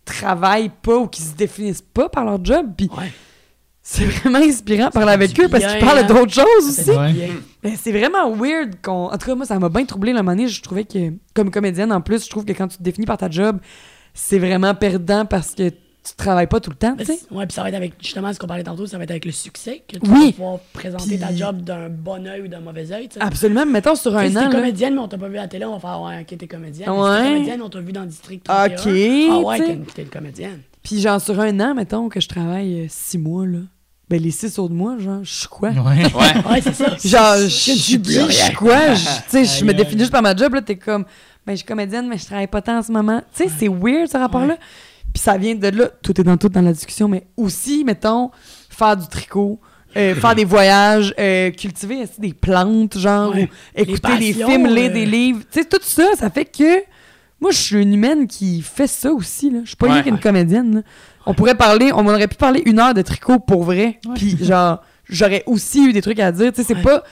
travaillent 0.07 0.71
pas 0.83 0.97
ou 0.97 1.07
qui 1.09 1.21
se 1.21 1.35
définissent 1.35 1.83
pas 1.83 2.09
par 2.09 2.25
leur 2.25 2.43
job, 2.43 2.67
puis 2.77 2.89
Ouais. 2.97 3.13
c'est 3.83 4.05
vraiment 4.07 4.39
inspirant 4.39 4.87
de 4.87 4.93
parler 4.93 5.13
avec 5.13 5.39
eux 5.39 5.49
parce 5.49 5.67
qu'ils 5.67 5.85
parlent 5.85 5.99
hein? 5.99 6.03
d'autres 6.05 6.33
choses 6.33 6.69
aussi. 6.69 6.91
Ouais. 6.91 7.31
Mais 7.63 7.75
c'est 7.77 7.93
vraiment 7.93 8.33
weird 8.35 8.77
qu'on. 8.83 9.09
En 9.11 9.19
tout 9.19 9.27
cas, 9.27 9.35
moi, 9.35 9.45
ça 9.45 9.59
m'a 9.59 9.69
bien 9.69 9.85
troublé 9.85 10.13
la 10.15 10.21
année. 10.21 10.49
Je 10.49 10.63
trouvais 10.63 10.85
que, 10.85 11.13
comme 11.35 11.51
comédienne, 11.51 11.93
en 11.93 12.01
plus, 12.01 12.25
je 12.25 12.31
trouve 12.31 12.45
que 12.45 12.53
quand 12.53 12.69
tu 12.69 12.79
te 12.79 12.83
définis 12.83 13.07
par 13.07 13.19
ta 13.19 13.29
job, 13.29 13.59
c'est 14.15 14.39
vraiment 14.39 14.75
perdant 14.75 15.27
parce 15.27 15.55
que 15.55 15.71
tu 16.07 16.15
travailles 16.17 16.47
pas 16.47 16.61
tout 16.61 16.71
le 16.71 16.77
temps, 16.77 16.95
tu 16.97 17.05
sais. 17.05 17.19
Ouais, 17.31 17.47
puis 17.47 17.55
ça 17.55 17.63
va 17.63 17.69
être 17.69 17.75
avec, 17.75 17.95
justement, 18.01 18.33
ce 18.33 18.39
qu'on 18.39 18.47
parlait 18.47 18.63
tantôt, 18.63 18.87
ça 18.87 18.97
va 18.99 19.05
être 19.05 19.11
avec 19.11 19.25
le 19.25 19.33
succès 19.33 19.83
que 19.89 19.99
tu 19.99 20.11
Oui. 20.11 20.27
vas 20.27 20.33
pouvoir 20.33 20.59
présenter 20.73 21.19
ta 21.19 21.35
job 21.35 21.63
d'un 21.63 21.89
bon 21.89 22.27
œil 22.27 22.43
ou 22.43 22.49
d'un 22.49 22.61
mauvais 22.61 22.91
œil, 22.93 23.09
tu 23.09 23.15
sais. 23.15 23.21
Absolument. 23.23 23.67
Mettons 23.67 23.95
sur 23.95 24.17
un 24.17 24.29
si 24.31 24.37
an. 24.37 24.41
t'es 24.41 24.47
là. 24.47 24.53
comédienne, 24.53 24.95
mais 24.95 25.01
on 25.01 25.09
t'a 25.09 25.19
pas 25.19 25.29
vu 25.29 25.39
à 25.39 25.43
la 25.43 25.49
télé, 25.49 25.65
on 25.65 25.77
va 25.77 25.81
faire 25.81 26.01
Ouais, 26.03 26.21
ok, 26.29 26.39
t'es 26.39 26.47
comédienne. 26.47 26.89
Ouais. 26.91 26.97
Si 27.17 27.23
t'es 27.23 27.29
comédienne, 27.33 27.63
on 27.63 27.69
t'a 27.71 27.81
vu 27.81 27.93
dans 27.93 28.05
District 28.07 28.47
Ok, 28.49 28.75
31. 28.77 29.29
Ah 29.33 29.39
ouais, 29.41 29.59
t'es 29.59 29.73
une- 29.73 29.85
t'es 29.87 30.03
une 30.03 30.09
comédienne. 30.09 30.61
Puis 30.83 31.01
genre 31.01 31.21
sur 31.21 31.39
un 31.41 31.59
an, 31.61 31.75
mettons 31.75 32.09
que 32.09 32.21
je 32.21 32.29
travaille 32.29 32.83
euh, 32.83 32.87
six 32.89 33.19
mois, 33.19 33.45
là. 33.47 33.59
Ben 34.09 34.23
les 34.23 34.31
six 34.31 34.57
autres 34.61 34.73
mois, 34.75 34.97
genre, 34.99 35.25
je 35.25 35.33
suis 35.35 35.49
quoi? 35.49 35.71
Ouais. 35.71 36.05
Ouais. 36.05 36.11
Ouais, 36.51 36.61
c'est 36.63 36.73
ça. 36.75 36.97
Genre, 37.05 37.39
je 37.43 37.49
suis 37.49 38.01
Je 38.05 38.31
suis 38.31 38.53
quoi? 38.55 38.95
Je- 38.95 39.05
Tu 39.05 39.11
sais, 39.29 39.45
je 39.45 39.65
me 39.65 39.75
définis 39.75 40.03
juste 40.03 40.13
par 40.13 40.23
ma 40.23 40.37
job, 40.37 40.55
là, 40.55 40.63
t'es 40.63 40.77
comme, 40.77 41.05
ben 41.45 41.53
je 41.55 41.57
suis 41.57 41.67
comédienne, 41.67 42.07
mais 42.09 42.17
je 42.17 42.25
travaille 42.25 42.47
pas 42.47 42.63
tant 42.63 42.79
en 42.79 42.83
ce 42.83 42.93
moment. 42.93 43.21
Tu 43.35 43.43
sais, 43.45 43.51
c'est 43.59 43.67
weird 43.69 44.07
ce 44.09 44.17
rapport-là. 44.17 44.59
Puis 45.17 45.23
ça 45.23 45.39
vient 45.39 45.55
de 45.55 45.69
là, 45.69 45.89
tout 46.03 46.21
est 46.21 46.25
dans 46.25 46.37
tout 46.37 46.51
dans 46.51 46.61
la 46.61 46.75
discussion, 46.75 47.09
mais 47.09 47.27
aussi, 47.39 47.85
mettons, 47.85 48.31
faire 48.69 48.99
du 48.99 49.07
tricot, 49.09 49.59
euh, 49.97 50.15
faire 50.21 50.35
des 50.35 50.45
voyages, 50.45 51.15
euh, 51.19 51.51
cultiver 51.53 52.03
aussi 52.03 52.21
des 52.21 52.35
plantes, 52.35 52.99
genre, 52.99 53.35
Ouais. 53.35 53.49
ou 53.79 53.81
écouter 53.81 54.19
des 54.19 54.35
films, 54.35 54.67
lire 54.67 54.91
euh, 54.91 54.93
des 54.93 55.07
livres. 55.07 55.41
Tu 55.51 55.63
sais, 55.63 55.65
tout 55.67 55.79
ça, 55.81 56.09
ça 56.19 56.29
fait 56.29 56.45
que 56.45 56.83
moi, 57.41 57.51
je 57.51 57.57
suis 57.57 57.81
une 57.83 57.95
humaine 57.95 58.27
qui 58.27 58.61
fait 58.61 58.87
ça 58.87 59.11
aussi. 59.11 59.49
Là. 59.49 59.61
Je 59.63 59.69
suis 59.69 59.77
pas 59.77 59.87
rien 59.87 59.97
Ouais. 59.97 60.03
qu'une 60.03 60.19
comédienne. 60.21 60.75
là. 60.75 60.81
On 61.25 61.33
pourrait 61.33 61.55
parler, 61.55 61.91
on 61.95 62.07
aurait 62.07 62.29
pu 62.29 62.37
parler 62.37 62.63
une 62.67 62.79
heure 62.79 62.93
de 62.93 63.01
tricot 63.01 63.39
pour 63.39 63.65
vrai. 63.65 63.99
Puis 64.17 64.37
genre, 64.45 64.83
j'aurais 65.09 65.45
aussi 65.47 65.83
eu 65.87 65.95
des 65.95 66.03
trucs 66.03 66.21
à 66.21 66.31
dire. 66.31 66.53
Tu 66.53 66.63
sais, 66.63 66.75
c'est 66.75 66.83
pas. 66.83 67.03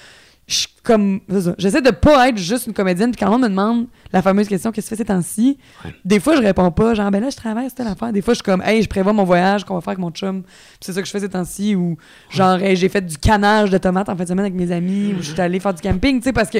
Je 0.47 0.55
suis 0.57 0.69
comme. 0.83 1.21
J'essaie 1.57 1.81
de 1.81 1.91
pas 1.91 2.29
être 2.29 2.37
juste 2.37 2.67
une 2.67 2.75
comédienne. 2.75 3.11
Puis 3.13 3.25
quand 3.25 3.35
on 3.35 3.39
me 3.39 3.49
demande 3.49 3.87
la 4.13 4.21
fameuse 4.21 4.47
question 4.47 4.71
qu'est-ce 4.73 4.91
que 4.91 4.95
tu 4.95 4.97
fais 4.99 5.03
ces 5.03 5.09
temps-ci, 5.09 5.59
Ouais. 5.85 5.95
des 6.05 6.21
fois 6.21 6.37
je 6.37 6.43
réponds 6.43 6.71
pas. 6.71 6.93
Genre, 6.95 7.11
ben 7.11 7.21
là, 7.23 7.31
je 7.31 7.37
travaille, 7.37 7.71
c'était 7.71 7.85
l'affaire. 7.85 8.13
Des 8.13 8.21
fois, 8.21 8.35
je 8.35 8.37
suis 8.37 8.43
comme, 8.45 8.61
hey, 8.63 8.83
je 8.83 8.89
prévois 8.89 9.13
mon 9.15 9.25
voyage 9.25 9.65
qu'on 9.65 9.75
va 9.75 9.81
faire 9.81 9.93
avec 9.93 10.01
mon 10.01 10.11
chum. 10.11 10.43
C'est 10.81 10.93
ça 10.93 11.01
que 11.01 11.07
je 11.07 11.13
fais 11.13 11.21
ces 11.21 11.29
temps-ci. 11.31 11.75
Ou 11.75 11.97
genre, 12.31 12.59
hey, 12.61 12.77
j'ai 12.77 12.91
fait 12.91 13.01
du 13.01 13.17
canage 13.17 13.71
de 13.71 13.79
tomates 13.79 14.09
en 14.11 14.17
fin 14.17 14.25
de 14.25 14.29
semaine 14.29 14.45
avec 14.45 14.55
mes 14.55 14.71
amis. 14.71 15.15
Ou 15.19 15.23
je 15.23 15.33
suis 15.33 15.41
allée 15.41 15.61
faire 15.61 15.73
du 15.73 15.81
camping. 15.81 16.19
Tu 16.19 16.25
sais, 16.25 16.33
parce 16.35 16.51
que 16.51 16.59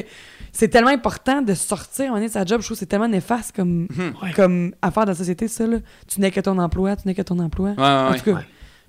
c'est 0.51 0.69
tellement 0.69 0.89
important 0.89 1.41
de 1.43 1.53
sortir 1.53 2.11
en 2.13 2.17
est 2.17 2.27
de 2.27 2.31
sa 2.31 2.43
job. 2.45 2.61
Je 2.61 2.65
trouve 2.65 2.75
que 2.77 2.79
c'est 2.79 2.85
tellement 2.87 3.07
néfaste 3.07 3.55
comme, 3.55 3.87
Ouais. 4.23 4.31
comme 4.35 4.73
affaire 4.81 5.03
de 5.05 5.09
la 5.11 5.15
société, 5.15 5.47
ça. 5.47 5.67
Là. 5.67 5.77
Tu 6.07 6.19
n'es 6.21 6.31
que 6.31 6.39
ton 6.39 6.57
emploi, 6.57 6.95
tu 6.95 7.07
n'es 7.07 7.13
que 7.13 7.21
ton 7.21 7.37
emploi. 7.39 7.69
Ouais, 7.77 7.83
En 7.83 8.13
tout 8.15 8.33
cas. 8.33 8.41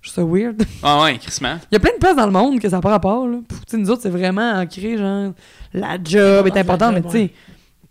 Je 0.07 0.13
trouve 0.13 0.25
ça 0.25 0.31
weird. 0.31 0.63
Ouais, 0.83 1.03
ouais, 1.13 1.19
crissement. 1.19 1.59
Il 1.71 1.75
y 1.75 1.77
a 1.77 1.81
plein 1.81 1.93
de 1.93 1.99
places 1.99 2.17
dans 2.17 2.27
le 2.27 2.33
monde 2.33 2.61
que 2.61 2.69
ça 2.69 2.77
n'a 2.77 2.83
pas 2.83 2.91
rapport. 2.91 3.27
Là. 3.27 3.39
Pff, 3.49 3.79
nous 3.79 3.91
autres, 3.91 4.03
c'est 4.03 4.11
vraiment 4.11 4.53
ancré, 4.53 4.97
genre, 4.97 5.33
la 5.73 5.99
job 6.03 6.47
est 6.47 6.55
la 6.55 6.61
importante, 6.61 6.95
mais 6.95 7.03
tu 7.03 7.11
sais, 7.11 7.33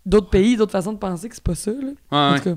d'autres 0.04 0.30
pays, 0.30 0.56
d'autres 0.56 0.72
façons 0.72 0.92
de 0.92 0.98
penser 0.98 1.28
que 1.28 1.34
c'est 1.34 1.44
pas 1.44 1.54
ça. 1.54 1.70
Là. 1.70 1.78
Ouais, 1.86 1.92
En 2.10 2.32
ouais. 2.32 2.38
tout 2.40 2.44
cas, 2.50 2.56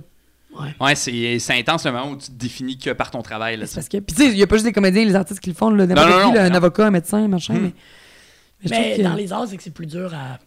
Ouais, 0.82 0.96
c'est 0.96 1.38
c'est 1.40 1.54
intense 1.60 1.86
le 1.86 1.92
moment 1.92 2.10
où 2.12 2.18
tu 2.18 2.28
te 2.28 2.32
définis 2.32 2.78
que 2.78 2.90
par 2.92 3.12
ton 3.12 3.22
travail. 3.22 3.56
Là, 3.56 3.68
c'est 3.68 3.76
parce 3.76 3.88
que. 3.88 3.98
Puis 4.00 4.16
tu 4.16 4.24
sais, 4.24 4.30
il 4.32 4.36
n'y 4.36 4.42
a 4.44 4.48
pas 4.48 4.56
juste 4.56 4.66
les 4.66 4.74
comédiens 4.74 5.06
les 5.06 5.16
artistes 5.16 5.40
qui 5.40 5.50
le 5.52 5.56
font, 5.56 5.70
là, 5.70 5.86
Non, 5.86 5.94
non, 5.96 6.02
qui, 6.02 6.08
là, 6.10 6.24
non, 6.26 6.40
un 6.40 6.50
non. 6.50 6.56
avocat, 6.56 6.88
un 6.88 6.92
médecin, 6.92 7.28
machin, 7.28 7.54
Hmm. 7.54 7.62
mais. 7.62 8.70
mais 8.70 8.98
que- 8.98 9.04
dans 9.04 9.14
les 9.14 9.32
arts, 9.32 9.46
c'est 9.48 9.58
que 9.58 9.64
c'est 9.64 9.70
plus 9.74 9.86
dur 9.86 10.12
à 10.14 10.40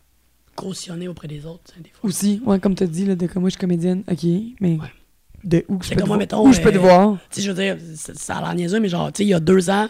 cautionner 0.56 1.06
auprès 1.08 1.28
des 1.28 1.46
autres, 1.46 1.72
des 1.78 1.90
fois. 1.90 2.08
Aussi, 2.08 2.42
ouais, 2.44 2.58
comme 2.58 2.74
tu 2.74 2.82
as 2.82 2.86
dit, 2.88 3.06
là, 3.06 3.14
de 3.14 3.26
comme 3.28 3.42
moi, 3.42 3.48
je 3.48 3.52
suis 3.54 3.60
comédienne, 3.60 4.02
ok, 4.10 4.24
mais. 4.60 4.72
Ouais. 4.74 4.92
De 5.44 5.64
où 5.68 5.78
que 5.78 5.84
je 5.84 5.90
C'est 5.90 5.96
peux 5.96 6.04
moi, 6.04 6.16
mettons, 6.16 6.46
Où 6.46 6.52
je 6.52 6.60
peux 6.60 6.70
te 6.70 6.76
euh, 6.76 6.80
voir? 6.80 7.16
Tu 7.30 7.40
sais, 7.40 7.42
je 7.42 7.50
veux 7.50 7.56
dire, 7.62 7.76
ça, 8.14 8.36
a 8.36 8.40
l'air 8.42 8.54
niaiseux, 8.54 8.78
mais 8.80 8.88
genre, 8.88 9.12
tu 9.12 9.18
sais, 9.18 9.24
il 9.24 9.28
y 9.30 9.34
a 9.34 9.40
deux 9.40 9.70
ans, 9.70 9.88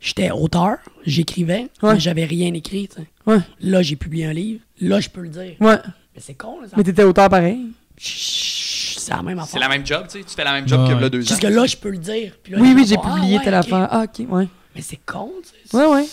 j'étais 0.00 0.30
auteur, 0.30 0.76
j'écrivais, 1.04 1.68
Ouais. 1.82 1.94
mais 1.94 2.00
j'avais 2.00 2.24
rien 2.24 2.52
écrit, 2.54 2.88
tu 2.88 2.96
sais. 3.02 3.06
Ouais. 3.26 3.38
Là, 3.60 3.82
j'ai 3.82 3.96
publié 3.96 4.26
un 4.26 4.32
livre, 4.32 4.60
là, 4.80 5.00
je 5.00 5.08
peux 5.10 5.20
le 5.22 5.28
dire. 5.28 5.56
Ouais. 5.60 5.76
Mais 6.14 6.20
c'est 6.20 6.34
con, 6.34 6.60
là, 6.62 6.68
ça. 6.68 6.74
Mais 6.76 6.84
t'étais 6.84 7.04
auteur 7.04 7.28
pareil. 7.28 7.66
C'est 7.98 9.10
la 9.12 9.22
même 9.22 9.38
affaire. 9.38 9.52
C'est 9.52 9.58
la 9.58 9.68
même 9.68 9.86
job, 9.86 10.04
tu 10.10 10.18
sais. 10.18 10.24
Tu 10.24 10.34
fais 10.34 10.44
la 10.44 10.52
même 10.52 10.66
job 10.66 10.80
Ouais, 10.88 10.94
que 10.94 11.00
là 11.00 11.08
deux 11.10 11.20
ans. 11.20 11.28
Juste 11.28 11.40
que 11.42 11.46
là, 11.46 11.66
je 11.66 11.76
peux 11.76 11.90
le 11.90 11.98
dire. 11.98 12.32
Puis 12.42 12.52
là, 12.54 12.58
Oui, 12.60 12.72
oui, 12.74 12.84
j'ai 12.86 12.96
Ah, 13.02 13.14
publié 13.14 13.36
ouais, 13.38 13.44
telle 13.44 13.54
affaire. 13.54 13.88
Ah, 13.90 14.04
ok, 14.04 14.26
ouais. 14.30 14.48
Mais 14.74 14.80
c'est 14.82 14.98
con, 15.04 15.30
tu 15.42 15.50
sais. 15.70 15.76
Ouais, 15.76 15.86
ouais. 15.86 16.04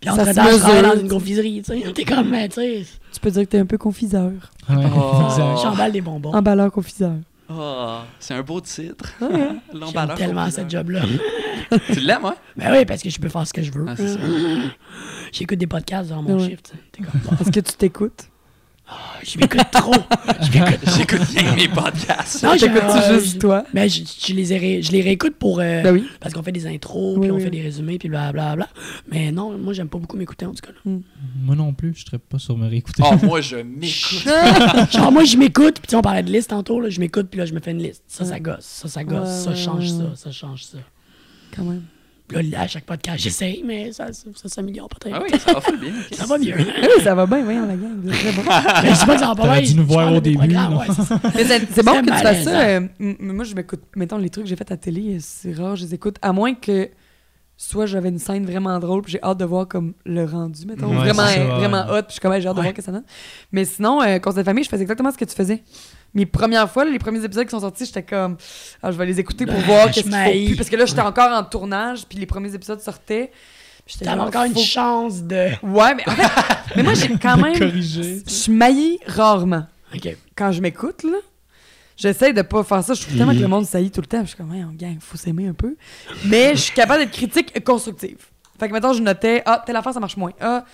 Puis 0.00 0.08
Ça 0.08 0.14
entre 0.14 0.26
se 0.30 0.34
temps, 0.34 0.44
je 0.50 0.56
travaille 0.56 0.80
mesure. 0.82 0.94
dans 0.94 1.00
une 1.02 1.08
confiserie, 1.08 1.62
tu 1.64 1.78
sais. 1.82 1.92
T'es 1.92 2.04
comme, 2.04 2.32
tu 2.32 2.50
sais, 2.54 2.86
Tu 3.12 3.20
peux 3.20 3.30
dire 3.30 3.42
que 3.42 3.48
t'es 3.48 3.58
un 3.58 3.66
peu 3.66 3.76
confiseur. 3.76 4.30
Ouais, 4.68 4.76
Oh. 4.96 5.28
j'emballe 5.62 5.92
des 5.92 6.00
bonbons. 6.00 6.32
Emballeur 6.32 6.72
confiseur. 6.72 7.12
Oh, 7.52 7.98
c'est 8.20 8.34
un 8.34 8.42
beau 8.42 8.60
titre. 8.60 9.12
Ouais. 9.20 9.50
J'aime 9.92 10.14
tellement 10.16 10.50
cette 10.50 10.70
job-là. 10.70 11.02
Tu 11.92 12.00
l'aimes, 12.00 12.24
ouais? 12.24 12.32
ben 12.56 12.72
oui, 12.72 12.84
parce 12.84 13.00
que 13.02 13.10
je 13.10 13.20
peux 13.20 13.28
faire 13.28 13.46
ce 13.46 13.52
que 13.52 13.62
je 13.62 13.70
veux. 13.70 13.84
Ah, 13.88 13.94
c'est 13.96 14.08
ça. 14.14 14.18
J'écoute 15.32 15.58
des 15.58 15.68
podcasts 15.68 16.10
dans 16.10 16.20
mon 16.22 16.36
Ouais. 16.40 16.48
shift. 16.50 16.72
Est-ce 17.40 17.50
que 17.52 17.60
tu 17.60 17.72
t'écoutes? 17.74 18.28
Je 19.24 19.38
m'écoute 19.38 19.60
trop. 19.72 19.94
Je 20.40 20.58
m'écoute 20.58 20.80
trop. 20.84 20.96
J'écoute 20.98 21.30
bien 21.32 21.54
mes 21.54 21.68
podcasts. 21.68 22.42
Non, 22.42 22.54
je- 22.54 22.66
T'écoutes-tu 22.66 22.98
euh, 22.98 23.20
juste 23.20 23.40
toi? 23.40 23.64
Mais 23.74 23.88
je, 23.88 24.02
je 24.26 24.32
les, 24.34 24.52
ai 24.52 24.82
je 24.82 24.92
les 24.92 25.00
réécoute 25.02 25.36
pour. 25.36 25.60
euh, 25.60 25.82
Ben 25.82 25.92
oui. 25.92 26.04
Parce 26.20 26.34
qu'on 26.34 26.42
fait 26.42 26.52
des 26.52 26.66
intros, 26.66 27.16
Oui, 27.16 27.22
puis 27.22 27.30
on 27.30 27.38
fait 27.38 27.50
des 27.50 27.62
résumés, 27.62 27.98
puis 27.98 28.08
blablabla. 28.08 28.68
Mais 29.10 29.30
non, 29.32 29.56
moi, 29.58 29.72
j'aime 29.72 29.88
pas 29.88 29.98
beaucoup 29.98 30.16
m'écouter, 30.16 30.46
en 30.46 30.52
tout 30.54 30.62
cas. 30.66 30.72
là. 30.84 30.92
Moi 31.42 31.54
non 31.56 31.72
plus, 31.72 31.94
je 31.96 32.04
serais 32.04 32.18
pas 32.18 32.38
sur 32.38 32.56
me 32.56 32.68
réécouter. 32.68 33.02
Oh, 33.04 33.14
moi, 33.24 33.40
je 33.40 33.56
m'écoute. 33.56 34.90
Genre, 34.92 35.12
moi, 35.12 35.24
je 35.24 35.36
m'écoute, 35.36 35.74
puis 35.80 35.86
tu 35.86 35.90
sais, 35.90 35.96
on 35.96 36.02
parlait 36.02 36.22
de 36.22 36.30
liste 36.32 36.50
tantôt, 36.50 36.80
là, 36.80 36.88
je 36.90 37.00
m'écoute, 37.00 37.28
puis 37.30 37.38
là, 37.38 37.46
je 37.46 37.52
me 37.54 37.60
fais 37.60 37.70
une 37.72 37.82
liste. 37.82 38.02
Ça, 38.08 38.24
ça 38.24 38.40
gosse, 38.40 38.64
ça, 38.64 38.88
ça 38.88 39.04
gosse, 39.04 39.28
Ouais, 39.28 39.44
ça 39.44 39.50
ouais, 39.50 39.56
change 39.56 39.90
ouais, 39.92 40.06
ça, 40.14 40.16
ça 40.16 40.32
change 40.32 40.64
ça. 40.64 40.78
Quand 41.56 41.64
même. 41.64 41.82
Puis 42.32 42.50
là, 42.50 42.60
à 42.62 42.66
chaque 42.66 42.84
podcast, 42.84 43.18
j'essaye, 43.22 43.62
mais 43.66 43.92
ça, 43.92 44.12
ça, 44.12 44.24
ça 44.34 44.48
s'améliore 44.48 44.88
peut-être. 44.88 45.16
Ah 45.18 45.22
oui, 45.22 45.38
ça 45.38 45.52
va 45.52 45.76
bien. 45.76 45.92
Ça 46.12 46.26
va 46.26 46.38
mieux. 46.38 46.54
Ah 46.58 46.86
oui, 46.96 47.02
ça 47.02 47.14
va 47.14 47.26
bien, 47.26 47.42
voyons 47.42 47.66
la 47.66 47.74
gang. 47.76 47.96
bon. 47.96 48.10
mais 48.82 48.90
je 48.94 48.98
dis 49.00 49.06
pas 49.06 49.14
que 49.14 49.20
ça 49.20 49.26
va 49.28 49.34
pas 49.34 49.52
bien. 49.58 49.62
dû 49.62 49.74
nous 49.74 49.86
voir 49.86 50.12
au 50.12 50.20
des 50.20 50.34
début, 50.36 50.54
ouais, 50.54 50.86
c'est. 50.94 51.14
Mais 51.34 51.44
c'est 51.44 51.68
c'est 51.72 51.82
bon 51.84 52.00
que 52.02 52.06
tu 52.10 52.16
fasses 52.22 52.44
ça. 52.44 52.60
euh, 52.60 52.80
moi, 52.98 53.44
je 53.44 53.54
m'écoute. 53.54 53.82
Mettons, 53.96 54.16
les 54.18 54.30
trucs 54.30 54.44
que 54.44 54.50
j'ai 54.50 54.56
fait 54.56 54.70
à 54.70 54.76
télé, 54.76 55.16
euh, 55.16 55.18
c'est 55.20 55.52
rare, 55.54 55.76
je 55.76 55.84
les 55.84 55.94
écoute. 55.94 56.16
À 56.22 56.32
moins 56.32 56.54
que 56.54 56.88
soit 57.56 57.84
j'avais 57.86 58.08
une 58.08 58.18
scène 58.18 58.46
vraiment 58.46 58.78
drôle, 58.78 59.02
puis 59.02 59.12
j'ai 59.12 59.22
hâte 59.22 59.38
de 59.38 59.44
voir 59.44 59.68
comme 59.68 59.92
le 60.06 60.24
rendu, 60.24 60.66
mettons. 60.66 60.88
Ouais, 60.88 60.96
vraiment 60.96 61.26
c'est 61.26 61.34
ça, 61.36 61.40
ouais. 61.44 61.54
vraiment 61.58 61.82
hot, 61.90 62.02
puis 62.02 62.04
je 62.08 62.12
suis 62.12 62.20
comme, 62.20 62.32
j'ai 62.40 62.48
hâte 62.48 62.54
de 62.54 62.60
Ouais. 62.60 62.66
voir 62.66 62.74
que 62.74 62.82
ça 62.82 62.90
donne. 62.92 63.04
Mais 63.52 63.64
sinon, 63.66 64.00
euh, 64.02 64.18
Conseil 64.18 64.38
de 64.40 64.44
famille, 64.44 64.64
je 64.64 64.68
faisais 64.70 64.82
exactement 64.82 65.10
ce 65.10 65.18
que 65.18 65.24
tu 65.26 65.34
faisais. 65.34 65.62
Mes 66.14 66.26
premières 66.26 66.70
fois, 66.70 66.84
là, 66.84 66.90
les 66.90 66.98
premiers 66.98 67.24
épisodes 67.24 67.44
qui 67.44 67.50
sont 67.50 67.60
sortis, 67.60 67.86
j'étais 67.86 68.02
comme, 68.02 68.36
ah, 68.82 68.90
je 68.90 68.96
vais 68.96 69.06
les 69.06 69.20
écouter 69.20 69.46
pour 69.46 69.58
voir 69.60 69.86
qu'est-ce 69.86 70.02
qu'il 70.02 70.10
faut 70.12 70.18
m'haïs. 70.18 70.46
plus. 70.48 70.56
Parce 70.56 70.68
que 70.68 70.76
là, 70.76 70.84
j'étais 70.86 71.00
encore 71.00 71.30
en 71.32 71.44
tournage, 71.44 72.04
puis 72.06 72.18
les 72.18 72.26
premiers 72.26 72.54
épisodes 72.54 72.80
sortaient. 72.80 73.30
T'avais 74.02 74.20
encore 74.20 74.44
une 74.44 74.58
chance 74.58 75.22
de. 75.22 75.48
Ouais, 75.64 75.94
mais 75.94 76.08
en 76.08 76.12
fait, 76.12 76.30
mais 76.76 76.82
moi, 76.82 76.94
j'ai 76.94 77.08
quand 77.18 77.36
même. 77.36 77.54
Je 77.80 78.22
suis 78.26 78.52
maillie 78.52 78.98
rarement 79.06 79.66
Ok. 79.94 80.16
quand 80.36 80.52
je 80.52 80.60
m'écoute, 80.60 81.02
là, 81.02 81.16
j'essaie 81.96 82.32
de 82.32 82.42
pas 82.42 82.62
faire 82.62 82.84
ça. 82.84 82.94
Je 82.94 83.02
trouve 83.02 83.16
tellement 83.16 83.32
que 83.32 83.38
le 83.38 83.48
monde 83.48 83.66
saillit 83.66 83.90
tout 83.90 84.00
le 84.00 84.06
temps. 84.06 84.20
Je 84.22 84.28
suis 84.28 84.36
comme, 84.36 84.50
ouais, 84.52 84.62
on 84.62 84.72
gang, 84.74 84.96
faut 85.00 85.16
s'aimer 85.16 85.48
un 85.48 85.54
peu. 85.54 85.76
Mais 86.26 86.50
je 86.54 86.60
suis 86.62 86.72
capable 86.74 87.02
d'être 87.04 87.12
critique 87.12 87.50
et 87.54 87.60
constructive. 87.60 88.18
Fait 88.60 88.68
que 88.68 88.72
maintenant, 88.72 88.92
je 88.92 89.02
notais, 89.02 89.42
ah, 89.46 89.62
telle 89.64 89.74
affaire, 89.76 89.94
ça 89.94 90.00
marche 90.00 90.16
moins. 90.16 90.32
Ah, 90.40 90.64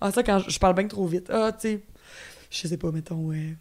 ah 0.00 0.10
ça, 0.10 0.22
quand 0.22 0.40
je, 0.40 0.50
je 0.50 0.58
parle 0.58 0.74
bien 0.74 0.86
trop 0.86 1.06
vite. 1.06 1.30
Ah, 1.32 1.52
tu 1.52 1.68
sais, 1.68 1.80
je 2.50 2.68
sais 2.68 2.76
pas, 2.76 2.90
mettons, 2.90 3.16
ouais. 3.28 3.54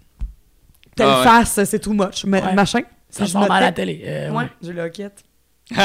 Telle 0.96 1.08
Ah 1.10 1.20
ouais. 1.20 1.24
face, 1.46 1.64
c'est 1.66 1.80
too 1.80 1.94
much. 1.94 2.24
Ma- 2.26 2.40
Ouais. 2.42 2.54
Machin. 2.54 2.82
Ça 3.10 3.26
je 3.26 3.38
mal 3.38 3.52
à 3.52 3.60
la 3.62 3.72
télé. 3.72 4.02
euh, 4.06 4.32
Ouais, 4.32 4.50
j'ai 4.62 4.74
le 4.74 4.82
hoquette. 4.84 5.24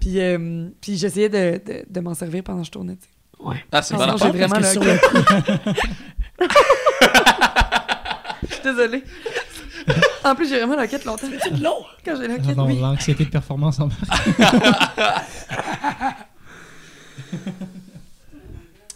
puis 0.00 0.20
euh, 0.20 0.68
puis 0.80 0.96
j'essayais 0.96 1.28
de, 1.28 1.60
de, 1.64 1.84
de 1.88 2.00
m'en 2.00 2.14
servir 2.14 2.42
pendant 2.42 2.60
que 2.60 2.66
je 2.66 2.70
tournais. 2.70 2.96
tu 2.96 3.02
sais. 3.02 3.08
Ouais. 3.46 3.64
Ah, 3.72 3.80
c'est 3.82 3.94
bon. 3.94 4.16
j'ai 4.18 4.28
vraiment 4.30 4.58
le 4.58 4.64
sur 4.64 4.82
le 4.84 4.98
coup, 4.98 5.16
Je 8.48 8.54
suis 8.54 8.62
désolée. 8.62 9.04
En 10.24 10.34
plus, 10.34 10.48
j'ai 10.48 10.58
vraiment 10.58 10.76
la 10.76 10.86
quête 10.86 11.04
longtemps. 11.04 11.26
C'est 11.42 11.54
de 11.58 11.62
l'eau. 11.64 11.84
Quand 12.04 12.14
j'ai 12.20 12.28
la 12.28 12.36
quête, 12.38 12.56
non, 12.56 12.66
oui. 12.66 12.78
L'anxiété 12.78 13.24
de 13.24 13.30
performance 13.30 13.80
en 13.80 13.88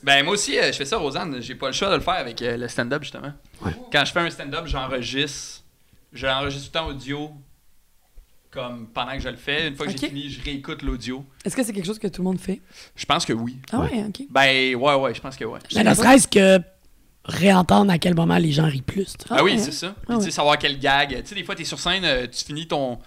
Ben, 0.04 0.22
moi 0.24 0.34
aussi, 0.34 0.58
euh, 0.58 0.66
je 0.70 0.76
fais 0.76 0.84
ça, 0.84 0.98
Rosanne. 0.98 1.40
J'ai 1.40 1.54
pas 1.54 1.68
le 1.68 1.72
choix 1.72 1.88
de 1.90 1.94
le 1.94 2.00
faire 2.00 2.14
avec 2.14 2.40
euh, 2.42 2.56
le 2.56 2.68
stand-up, 2.68 3.02
justement. 3.02 3.32
Ouais. 3.62 3.72
Quand 3.90 4.04
je 4.04 4.12
fais 4.12 4.20
un 4.20 4.30
stand-up, 4.30 4.66
j'enregistre. 4.66 5.62
J'enregistre 6.12 6.70
tout 6.70 6.78
le 6.78 6.84
temps 6.84 6.88
audio. 6.90 7.30
Comme 8.50 8.86
pendant 8.88 9.12
que 9.12 9.18
je 9.20 9.28
le 9.28 9.36
fais. 9.36 9.66
Une 9.68 9.74
fois 9.74 9.86
que 9.86 9.90
Ok. 9.92 9.98
j'ai 10.00 10.08
fini, 10.08 10.30
je 10.30 10.40
réécoute 10.44 10.82
l'audio. 10.82 11.24
Est-ce 11.44 11.56
que 11.56 11.62
c'est 11.64 11.72
quelque 11.72 11.86
chose 11.86 11.98
que 11.98 12.06
tout 12.06 12.22
le 12.22 12.28
monde 12.28 12.38
fait? 12.38 12.60
Je 12.94 13.04
pense 13.04 13.24
que 13.24 13.32
oui. 13.32 13.56
Ah 13.72 13.80
ouais, 13.80 14.04
ok. 14.06 14.26
Ben, 14.30 14.76
ouais, 14.76 14.94
ouais, 14.94 15.14
je 15.14 15.20
pense 15.20 15.36
que 15.36 15.44
ouais. 15.44 15.58
Mais 15.74 15.82
ne 15.82 15.92
serait-ce 15.92 16.28
que 16.28 16.60
réentendre 17.24 17.90
à 17.90 17.98
quel 17.98 18.14
moment 18.14 18.36
les 18.36 18.52
gens 18.52 18.66
rient 18.66 18.82
plus. 18.82 19.06
tu 19.06 19.10
sais. 19.22 19.28
Ah, 19.30 19.42
oui, 19.42 19.52
ouais. 19.52 19.58
c'est 19.58 19.72
ça. 19.72 19.88
Puis, 19.88 20.02
Ah 20.08 20.14
tu 20.14 20.20
sais, 20.20 20.24
ouais. 20.26 20.30
savoir 20.30 20.58
quel 20.58 20.78
gag. 20.78 21.20
Tu 21.22 21.26
sais, 21.30 21.34
des 21.34 21.42
fois, 21.42 21.56
t'es 21.56 21.64
sur 21.64 21.80
scène, 21.80 22.04
euh, 22.04 22.26
tu 22.28 22.44
finis 22.44 22.68
ton. 22.68 22.98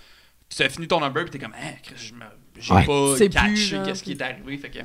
Tu 0.49 0.61
as 0.63 0.69
fini 0.69 0.87
ton 0.87 0.99
number, 0.99 1.23
puis 1.23 1.31
t'es 1.31 1.39
comme, 1.39 1.53
hein, 1.53 1.73
Chris, 1.83 1.95
je 1.97 2.13
me- 2.13 2.19
j'ai 2.59 2.73
Ouais. 2.73 2.85
pas 2.85 3.15
plus, 3.15 3.29
catché 3.29 3.55
genre, 3.55 3.85
qu'est-ce 3.85 4.03
qui 4.03 4.15
puis- 4.15 4.23
est 4.25 4.29
arrivé. 4.29 4.57
Fait 4.57 4.69
que. 4.69 4.79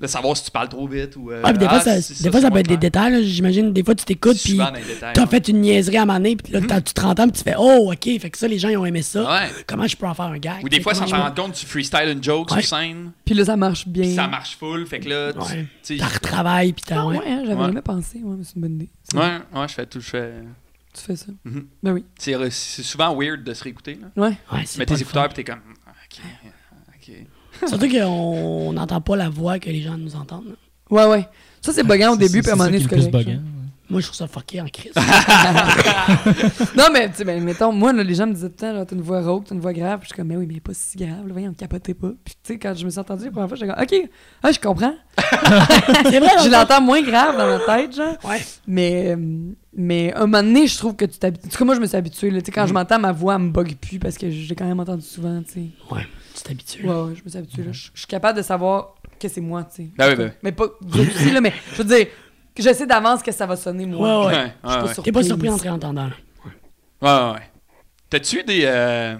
De 0.00 0.08
savoir 0.08 0.36
si 0.36 0.44
tu 0.44 0.50
parles 0.50 0.68
trop 0.68 0.88
vite 0.88 1.14
ou. 1.16 1.30
euh, 1.30 1.40
Ouais, 1.42 1.50
puis 1.50 1.58
des 1.60 1.68
fois, 1.68 1.78
ah, 1.78 1.80
ça, 1.80 2.02
c'est 2.02 2.20
des 2.24 2.30
fois, 2.30 2.40
ça 2.40 2.50
peut 2.50 2.58
être 2.58 2.68
des 2.68 2.76
détails. 2.76 3.24
J'imagine, 3.24 3.72
des 3.72 3.84
fois, 3.84 3.94
tu 3.94 4.04
t'écoutes, 4.04 4.36
puis 4.42 4.58
t'as 4.58 5.20
ouais. 5.22 5.26
fait 5.28 5.48
une 5.48 5.60
niaiserie 5.60 5.96
à 5.98 6.02
un 6.02 6.04
moment 6.04 6.18
donné, 6.18 6.34
puis 6.36 6.52
là, 6.52 6.60
t'as- 6.66 6.80
tu 6.80 6.92
te 6.92 7.00
rends 7.00 7.14
puis 7.14 7.30
tu 7.30 7.42
fais 7.44 7.54
«Oh, 7.58 7.92
OK, 7.92 8.02
fait 8.20 8.28
que 8.30 8.36
ça, 8.36 8.48
les 8.48 8.58
gens, 8.58 8.68
ils 8.68 8.76
ont 8.76 8.84
aimé 8.84 9.02
ça. 9.02 9.22
Ouais. 9.22 9.48
Comment 9.68 9.86
je 9.86 9.96
peux 9.96 10.06
en 10.06 10.12
faire 10.14 10.24
un 10.26 10.38
gag? 10.38 10.64
Ou 10.64 10.68
des 10.68 10.80
fois, 10.80 10.94
sans 10.94 11.06
t'en 11.06 11.22
rendre 11.22 11.34
compte, 11.34 11.54
tu 11.54 11.64
freestyle 11.64 12.08
une 12.08 12.22
joke 12.22 12.50
Ouais. 12.50 12.60
sur 12.62 12.76
scène, 12.76 13.12
Puis 13.24 13.34
là, 13.36 13.44
ça 13.44 13.56
marche 13.56 13.86
bien. 13.86 14.14
ça 14.14 14.26
marche 14.26 14.56
full, 14.58 14.84
fait 14.86 14.98
que 14.98 15.08
là, 15.08 15.32
tu 15.82 15.96
T'as 15.96 16.06
retravailles, 16.06 16.72
puis 16.72 16.82
t'as... 16.86 17.00
Ah 17.02 17.06
ouais, 17.06 17.18
ouais. 17.18 17.24
hein, 17.28 17.42
j'avais 17.46 17.64
jamais 17.64 17.82
pensé. 17.82 18.18
Ouais, 18.22 18.34
mais 18.36 18.44
c'est 18.44 18.56
une 18.56 18.62
bonne 18.62 18.74
idée. 18.74 18.90
Ouais, 19.14 19.38
ouais, 19.60 19.68
je 19.68 19.74
fais 19.74 19.86
tout, 19.86 20.00
je 20.00 20.10
fais. 20.10 20.32
Tu 20.92 21.00
fais 21.02 21.16
ça. 21.16 21.26
Mhm. 21.44 21.66
Ben 21.82 21.92
oui. 21.92 22.04
C'est 22.18 22.82
souvent 22.82 23.16
weird 23.16 23.42
de 23.42 23.52
se 23.52 23.64
réécouter. 23.64 23.98
Là. 24.00 24.08
Ouais. 24.22 24.36
Ouais, 24.52 24.64
Tu 24.64 24.78
mets 24.78 24.86
tes 24.86 25.00
écouteurs, 25.00 25.28
puis 25.28 25.34
t'es 25.34 25.44
comme. 25.44 25.60
Surtout 27.66 27.88
qu'on 27.88 28.72
n'entend 28.72 29.00
pas 29.00 29.16
la 29.16 29.28
voix 29.28 29.58
que 29.58 29.70
les 29.70 29.82
gens 29.82 29.96
nous 29.96 30.16
entendent. 30.16 30.48
là. 30.48 30.54
Ouais, 30.90 31.06
ouais. 31.10 31.28
Ça, 31.60 31.72
c'est 31.72 31.82
buggant 31.82 32.12
au 32.12 32.16
début, 32.16 32.40
puis 32.42 32.50
à 32.50 32.54
un 32.54 32.56
moment 32.56 32.70
donné, 32.70 32.80
c'est 32.80 32.88
correct. 33.10 33.40
Moi, 33.90 34.00
je 34.00 34.06
trouve 34.06 34.16
ça 34.16 34.26
fucké 34.26 34.60
en 34.60 34.66
crise. 34.66 34.92
Non, 36.76 36.84
mais, 36.92 37.08
tu 37.10 37.16
sais, 37.16 37.24
ben, 37.24 37.42
mettons, 37.42 37.70
moi, 37.70 37.92
là, 37.92 38.02
les 38.02 38.14
gens 38.14 38.26
me 38.26 38.32
disaient 38.32 38.48
tout 38.48 38.64
le 38.64 38.72
temps, 38.72 38.84
t'as 38.84 38.96
une 38.96 39.02
voix 39.02 39.20
rauque, 39.22 39.44
t'as 39.46 39.54
une 39.54 39.60
voix 39.60 39.72
grave. 39.72 40.00
Puis 40.00 40.08
je 40.08 40.14
suis 40.14 40.16
comme, 40.16 40.28
mais 40.28 40.36
oui, 40.36 40.46
mais 40.50 40.60
pas 40.60 40.72
si 40.74 40.96
grave, 40.96 41.26
là, 41.26 41.32
voyons, 41.32 41.52
capotez 41.52 41.92
pas. 41.94 42.08
Puis, 42.24 42.34
tu 42.42 42.52
sais, 42.54 42.58
quand 42.58 42.74
je 42.74 42.84
me 42.84 42.90
suis 42.90 42.98
entendu 42.98 43.26
la 43.26 43.30
première 43.30 43.48
fois, 43.48 43.56
j'étais 43.56 43.72
comme, 43.72 43.82
OK, 43.82 44.10
ah, 44.42 44.52
je 44.52 44.58
comprends. 44.58 44.94
c'est 46.10 46.18
vrai, 46.18 46.30
je 46.44 46.50
l'entends 46.50 46.80
moins 46.80 47.02
grave 47.02 47.36
dans 47.36 47.46
ma 47.46 47.58
tête, 47.60 47.94
genre. 47.94 48.16
Ouais. 48.24 48.42
Mais, 48.66 49.14
euh, 49.16 49.16
mais 49.76 50.14
un 50.14 50.26
moment 50.26 50.42
donné, 50.42 50.66
je 50.66 50.78
trouve 50.78 50.96
que 50.96 51.04
tu 51.04 51.18
t'habitues. 51.18 51.46
En 51.46 51.50
tout 51.50 51.58
cas, 51.58 51.64
moi, 51.64 51.74
je 51.74 51.80
me 51.80 51.86
suis 51.86 51.96
habituée. 51.96 52.30
là. 52.30 52.40
Tu 52.40 52.46
sais, 52.46 52.52
quand 52.52 52.66
je 52.66 52.72
m'entends, 52.72 52.98
ma 52.98 53.12
voix, 53.12 53.34
elle 53.34 53.42
me 53.42 53.50
bug 53.50 53.76
plus 53.76 53.98
parce 53.98 54.16
que 54.16 54.30
j'ai 54.30 54.54
quand 54.54 54.66
même 54.66 54.80
entendu 54.80 55.04
souvent, 55.04 55.42
tu 55.42 55.52
sais. 55.52 55.66
Ouais, 55.94 56.06
t'habitues. 56.44 56.86
Ouais, 56.88 56.94
ouais, 56.94 57.14
je 57.16 57.24
me 57.24 57.28
suis 57.28 57.38
habituée. 57.38 57.62
là. 57.64 57.72
Je 57.72 57.88
je 57.92 57.98
suis 57.98 58.06
capable 58.06 58.38
de 58.38 58.42
savoir 58.42 58.94
que 59.18 59.28
c'est 59.28 59.40
moi, 59.40 59.64
tu 59.64 59.76
sais. 59.84 59.88
Ben 59.98 60.10
oui, 60.10 60.16
ben 60.16 60.24
oui. 60.26 60.30
Mais 60.42 60.52
pas 60.52 60.66
vous 60.80 61.00
aussi, 61.00 61.30
là, 61.32 61.40
mais 61.40 61.52
je 61.72 61.82
veux 61.82 61.84
dire, 61.96 62.06
que 62.54 62.62
je 62.62 62.72
sais 62.72 62.86
d'avance 62.86 63.22
que 63.22 63.32
ça 63.32 63.46
va 63.46 63.56
sonner, 63.56 63.86
moi. 63.86 64.26
Ouais, 64.26 64.26
ouais. 64.26 64.32
Je 64.32 64.38
Ouais, 64.38 64.46
suis 64.46 64.52
ouais, 64.52 64.52
pas 64.62 64.86
surprise. 64.94 65.04
T'es 65.04 65.12
pas 65.12 65.22
surpris 65.24 65.48
en 65.48 65.56
te 65.56 65.62
réentendant. 65.62 66.06
Ouais, 67.02 67.08
ouais, 67.10 67.32
ouais. 67.32 67.50
T'as-tu 68.10 68.44
des. 68.44 68.62
euh, 68.64 69.16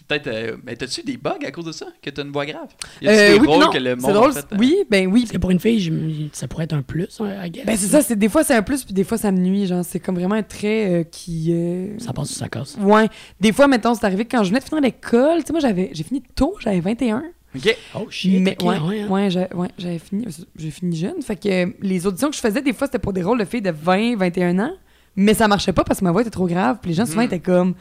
C'est 0.00 0.06
peut-être. 0.06 0.26
euh, 0.28 0.56
Ben, 0.64 0.74
t'as-tu 0.76 1.00
eu 1.02 1.04
des 1.04 1.16
bugs 1.18 1.44
à 1.46 1.50
cause 1.50 1.66
de 1.66 1.72
ça? 1.72 1.86
Que 2.02 2.08
t'as 2.10 2.22
une 2.22 2.30
voix 2.32 2.46
grave? 2.46 2.68
Y 3.02 3.08
Euh, 3.08 3.34
des 3.34 3.40
oui, 3.40 3.46
rôles 3.46 3.60
non, 3.64 3.70
que 3.70 3.78
le 3.78 3.96
monde 3.96 4.04
c'est 4.06 4.12
drôle. 4.12 4.32
fait, 4.32 4.46
euh, 4.52 4.56
Oui, 4.58 4.76
ben 4.90 5.06
oui. 5.06 5.20
Parce 5.22 5.32
que 5.32 5.38
pour 5.38 5.50
une 5.50 5.60
fille, 5.60 6.30
ça 6.32 6.48
pourrait 6.48 6.64
être 6.64 6.72
un 6.72 6.82
plus, 6.82 7.20
hein, 7.20 7.44
I 7.44 7.50
guess. 7.50 7.66
Ben 7.66 7.76
c'est 7.76 7.88
ça, 7.88 8.00
c'est 8.02 8.16
des 8.16 8.28
fois 8.30 8.42
c'est 8.44 8.54
un 8.54 8.62
plus 8.62 8.84
puis 8.84 8.94
des 8.94 9.04
fois 9.04 9.18
ça 9.18 9.30
me 9.30 9.38
nuit, 9.38 9.66
genre 9.66 9.84
c'est 9.84 10.00
comme 10.00 10.14
vraiment 10.16 10.36
un 10.36 10.42
trait 10.42 11.00
euh, 11.00 11.02
qui 11.04 11.52
euh, 11.52 11.98
Ça 11.98 12.12
passe 12.12 12.30
ou 12.30 12.34
ça 12.34 12.48
casse. 12.48 12.76
Ouais, 12.80 13.08
des 13.40 13.52
fois 13.52 13.68
mettons 13.68 13.94
c'est 13.94 14.06
arrivé 14.06 14.24
quand 14.24 14.42
je 14.42 14.48
venais 14.48 14.60
de 14.60 14.64
finir 14.64 14.80
l'école, 14.82 15.40
tu 15.40 15.46
sais 15.48 15.52
moi 15.52 15.60
j'avais 15.60 15.90
j'ai 15.92 16.02
fini 16.04 16.22
tôt, 16.34 16.56
j'avais 16.60 16.80
21. 16.80 17.22
Ok. 17.54 17.76
Oh 17.96 18.06
shit, 18.10 18.40
mais 18.40 18.56
ouais, 18.62 18.78
ouais, 18.78 19.00
hein. 19.02 19.08
ouais, 19.54 19.68
j'avais 19.76 19.98
fini 19.98 20.24
j'ai 20.56 20.70
fini 20.70 20.96
jeune, 20.96 21.20
fait 21.20 21.36
que 21.36 21.48
euh, 21.48 21.72
les 21.82 22.06
auditions 22.06 22.30
que 22.30 22.36
je 22.36 22.40
faisais 22.40 22.62
des 22.62 22.72
fois 22.72 22.86
c'était 22.86 23.00
pour 23.00 23.12
des 23.12 23.22
rôles 23.22 23.38
de 23.40 23.44
filles 23.44 23.60
de 23.60 23.72
20, 23.72 24.16
21 24.16 24.58
ans, 24.60 24.72
mais 25.16 25.34
ça 25.34 25.48
marchait 25.48 25.72
pas 25.72 25.82
parce 25.82 25.98
que 25.98 26.04
ma 26.04 26.12
voix 26.12 26.20
était 26.22 26.30
trop 26.30 26.46
grave, 26.46 26.78
puis 26.80 26.90
les 26.90 26.94
gens 26.96 27.06
souvent 27.06 27.22
Mhm. 27.22 27.26
étaient 27.26 27.40
comme 27.40 27.74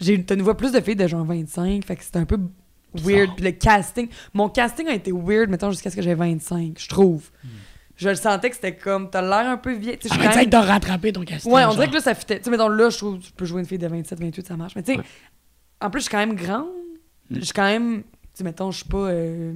j'ai 0.00 0.14
une 0.30 0.42
voix 0.42 0.56
plus 0.56 0.72
de 0.72 0.80
filles 0.80 0.96
de 0.96 1.06
genre 1.06 1.24
25, 1.24 1.84
fait 1.84 1.96
que 1.96 2.04
c'était 2.04 2.18
un 2.18 2.24
peu 2.24 2.38
weird, 2.94 3.34
puis 3.36 3.44
le 3.44 3.52
casting, 3.52 4.08
mon 4.34 4.48
casting 4.48 4.88
a 4.88 4.94
été 4.94 5.12
weird 5.12 5.48
mettons 5.50 5.70
jusqu'à 5.70 5.90
ce 5.90 5.96
que 5.96 6.02
j'avais 6.02 6.16
25, 6.16 6.76
je 6.78 6.88
trouve. 6.88 7.30
Je 7.96 8.08
le 8.08 8.14
sentais 8.14 8.48
que 8.48 8.56
c'était 8.56 8.74
comme 8.76 9.10
t'as 9.10 9.20
l'air 9.20 9.50
un 9.50 9.58
peu 9.58 9.72
vieille, 9.74 9.98
tu 9.98 10.08
sais, 10.08 10.14
je 10.14 10.48
t'as 10.48 10.60
rattrapé 10.62 11.12
ton 11.12 11.22
casting. 11.22 11.52
Ouais, 11.52 11.60
on 11.62 11.66
genre. 11.66 11.74
dirait 11.74 11.88
que 11.88 11.94
là, 11.94 12.00
ça 12.00 12.14
fitait. 12.14 12.38
Tu 12.38 12.44
sais, 12.44 12.50
mettons, 12.50 12.68
là, 12.68 12.88
je 12.88 12.96
trouve 12.96 13.18
que 13.18 13.24
tu 13.24 13.32
peux 13.32 13.44
jouer 13.44 13.60
une 13.60 13.66
fille 13.66 13.76
de 13.78 13.86
27, 13.86 14.18
28, 14.18 14.46
ça 14.46 14.56
marche. 14.56 14.74
Mais 14.74 14.82
tu 14.82 14.92
sais, 14.92 14.98
Ouais. 14.98 15.04
en 15.82 15.90
plus, 15.90 16.00
je 16.00 16.04
suis 16.04 16.10
quand 16.10 16.18
même 16.18 16.34
grande. 16.34 16.66
Je 17.30 17.40
suis 17.40 17.52
quand 17.52 17.64
même. 17.66 18.02
Tu 18.02 18.08
sais, 18.32 18.44
mettons, 18.44 18.70
je 18.70 18.78
suis 18.78 18.88
pas 18.88 18.96
euh, 19.10 19.52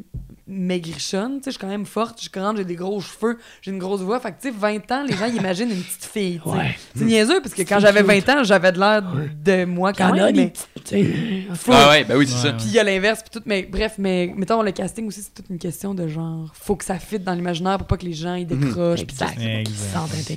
maigrichonne. 0.46 1.38
Tu 1.38 1.44
sais, 1.44 1.50
je 1.50 1.50
suis 1.52 1.58
quand 1.58 1.68
même 1.68 1.86
forte. 1.86 2.16
Je 2.18 2.22
suis 2.22 2.30
grande, 2.30 2.56
j'ai 2.56 2.64
des 2.64 2.74
gros 2.74 3.00
cheveux, 3.00 3.38
j'ai 3.62 3.70
une 3.70 3.78
grosse 3.78 4.00
voix. 4.00 4.20
Fait 4.20 4.32
que, 4.32 4.40
tu 4.40 4.48
sais, 4.48 4.54
20 4.56 4.90
ans, 4.92 5.04
les 5.04 5.16
gens 5.16 5.26
ils 5.26 5.36
imaginent 5.40 5.70
une 5.70 5.82
petite 5.82 6.04
fille. 6.04 6.40
tu 6.42 6.50
sais. 6.50 6.56
Ouais. 6.56 6.76
C'est 6.94 7.04
niaiseux, 7.04 7.40
parce 7.40 7.54
que 7.54 7.62
quand 7.62 7.80
j'avais 7.80 8.00
cute. 8.02 8.26
20 8.26 8.28
ans, 8.40 8.44
j'avais 8.44 8.72
de 8.72 8.78
l'air 8.78 9.02
de 9.44 9.64
moi 9.64 9.92
quand 9.92 10.12
même. 10.12 10.34
Mais... 10.36 10.52
Ah 11.70 11.88
ouais, 11.90 12.04
ben 12.04 12.16
oui, 12.16 12.26
c'est 12.26 12.34
Ouais, 12.34 12.40
ça. 12.42 12.52
Puis 12.52 12.66
il 12.66 12.72
y 12.72 12.78
a 12.78 12.84
l'inverse, 12.84 13.22
puis 13.22 13.30
tout. 13.38 13.42
Mais 13.46 13.62
bref, 13.62 13.94
mais 13.98 14.32
mettons, 14.36 14.62
le 14.62 14.72
casting 14.72 15.06
aussi, 15.06 15.22
c'est 15.22 15.34
toute 15.34 15.48
une 15.50 15.58
question 15.58 15.94
de 15.94 16.06
genre. 16.08 16.50
Faut 16.54 16.76
que 16.76 16.84
ça 16.84 16.98
fitte 16.98 17.24
dans 17.24 17.34
l'imaginaire 17.34 17.78
pour 17.78 17.86
pas 17.86 17.96
que 17.96 18.04
les 18.04 18.12
gens 18.12 18.34
ils 18.34 18.46
décrochent. 18.46 19.04
puis 19.06 19.16
ça-. 19.16 19.28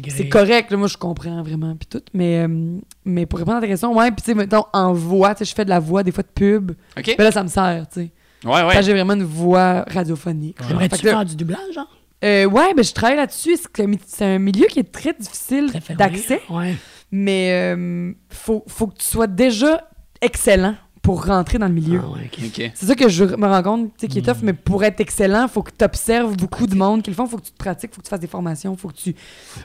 C'est 0.09 0.29
correct, 0.29 0.71
là, 0.71 0.77
moi 0.77 0.87
je 0.87 0.97
comprends 0.97 1.41
vraiment 1.43 1.75
puis 1.75 1.87
tout, 1.89 2.01
mais 2.13 2.45
euh, 2.47 2.77
mais 3.05 3.25
pour 3.25 3.39
répondre 3.39 3.57
à 3.57 3.61
ta 3.61 3.67
question, 3.67 3.95
ouais, 3.95 4.11
puis 4.11 4.21
tu 4.21 4.31
sais 4.31 4.33
mettons 4.35 4.65
en 4.73 4.93
voix, 4.93 5.33
tu 5.35 5.39
sais 5.39 5.49
je 5.49 5.55
fais 5.55 5.65
de 5.65 5.69
la 5.69 5.79
voix 5.79 6.03
des 6.03 6.11
fois 6.11 6.23
de 6.23 6.29
pub. 6.33 6.71
Ok. 6.97 7.15
Mais 7.17 7.23
là 7.23 7.31
ça 7.31 7.43
me 7.43 7.47
sert, 7.49 7.85
tu 7.91 8.01
sais. 8.01 8.11
Ouais, 8.45 8.63
ouais. 8.63 8.83
j'ai 8.83 8.93
vraiment 8.93 9.13
une 9.13 9.23
voix 9.23 9.83
radiophonique. 9.87 10.57
que 10.57 10.73
là, 10.73 10.89
faire 10.89 11.25
du 11.25 11.35
doublage, 11.35 11.73
genre? 11.73 11.87
euh, 12.23 12.45
ouais, 12.45 12.73
ben 12.75 12.83
je 12.83 12.93
travaille 12.93 13.17
là-dessus, 13.17 13.57
c'est 14.05 14.25
un 14.25 14.39
milieu 14.39 14.65
qui 14.67 14.79
est 14.79 14.91
très 14.91 15.13
difficile 15.13 15.71
d'accès, 15.97 16.41
Ouais. 16.49 16.75
mais 17.11 17.51
euh, 17.75 18.11
faut 18.29 18.63
faut 18.67 18.87
que 18.87 18.97
tu 18.97 19.05
sois 19.05 19.27
déjà 19.27 19.87
excellent 20.21 20.75
pour 21.07 21.25
rentrer 21.25 21.57
dans 21.57 21.69
le 21.69 21.73
milieu. 21.73 22.01
Ah, 22.03 22.09
ouais. 22.11 22.29
C'est 22.75 22.85
ça 22.85 22.93
que 22.93 23.07
je 23.07 23.23
me 23.23 23.47
rends 23.47 23.63
compte, 23.63 23.85
tu 23.93 24.01
sais, 24.01 24.07
qui 24.09 24.17
est 24.17 24.21
Hmm. 24.21 24.33
tough, 24.33 24.41
mais 24.43 24.51
pour 24.51 24.83
être 24.83 24.99
excellent, 24.99 25.47
faut 25.47 25.63
que 25.63 25.71
tu 25.71 25.85
observes 25.85 26.35
beaucoup 26.35 26.67
de 26.67 26.75
monde 26.75 27.01
qui 27.01 27.09
le 27.09 27.15
font, 27.15 27.25
faut 27.27 27.37
que 27.37 27.45
tu 27.45 27.51
te 27.51 27.57
pratiques, 27.57 27.91
faut 27.93 28.01
que 28.01 28.05
tu 28.05 28.09
fasses 28.09 28.19
des 28.19 28.27
formations, 28.27 28.75
faut 28.75 28.89
que 28.89 28.93
tu. 28.95 29.15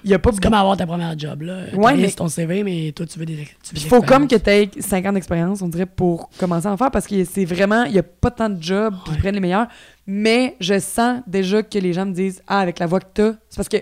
Il 0.04 0.10
y 0.12 0.14
a 0.14 0.20
pas 0.20 0.30
C'est 0.32 0.40
comme 0.40 0.54
avoir 0.54 0.76
ta 0.76 0.86
première 0.86 1.18
job, 1.18 1.42
là. 1.42 1.64
Ouais, 1.74 1.96
mais- 1.96 2.08
c'est 2.10 2.14
ton 2.14 2.28
CV, 2.28 2.62
mais 2.62 2.92
toi, 2.94 3.06
tu 3.06 3.18
veux 3.18 3.26
des. 3.26 3.48
Il 3.74 3.80
faut 3.80 4.02
comme 4.02 4.28
que 4.28 4.36
tu 4.36 4.50
aies 4.50 4.70
5 4.78 5.04
ans 5.04 5.12
d'expérience, 5.12 5.62
on 5.62 5.68
dirait, 5.68 5.84
pour 5.86 6.30
commencer 6.38 6.68
à 6.68 6.72
en 6.72 6.76
faire 6.76 6.92
parce 6.92 7.08
que 7.08 7.24
c'est 7.24 7.44
vraiment, 7.44 7.82
il 7.86 7.92
n'y 7.92 7.98
a 7.98 8.04
pas 8.04 8.30
tant 8.30 8.48
de 8.48 8.62
jobs 8.62 8.94
qui 9.04 9.10
Ouais. 9.10 9.16
prennent 9.18 9.34
les 9.34 9.40
meilleurs. 9.40 9.66
Mais 10.06 10.54
je 10.60 10.78
sens 10.78 11.22
déjà 11.26 11.64
que 11.64 11.78
les 11.78 11.92
gens 11.92 12.06
me 12.06 12.12
disent 12.12 12.40
Ah, 12.46 12.60
avec 12.60 12.78
la 12.78 12.86
voix 12.86 13.00
que 13.00 13.06
tu 13.14 13.22
as, 13.22 13.34
c'est 13.48 13.56
parce 13.56 13.68
que 13.68 13.78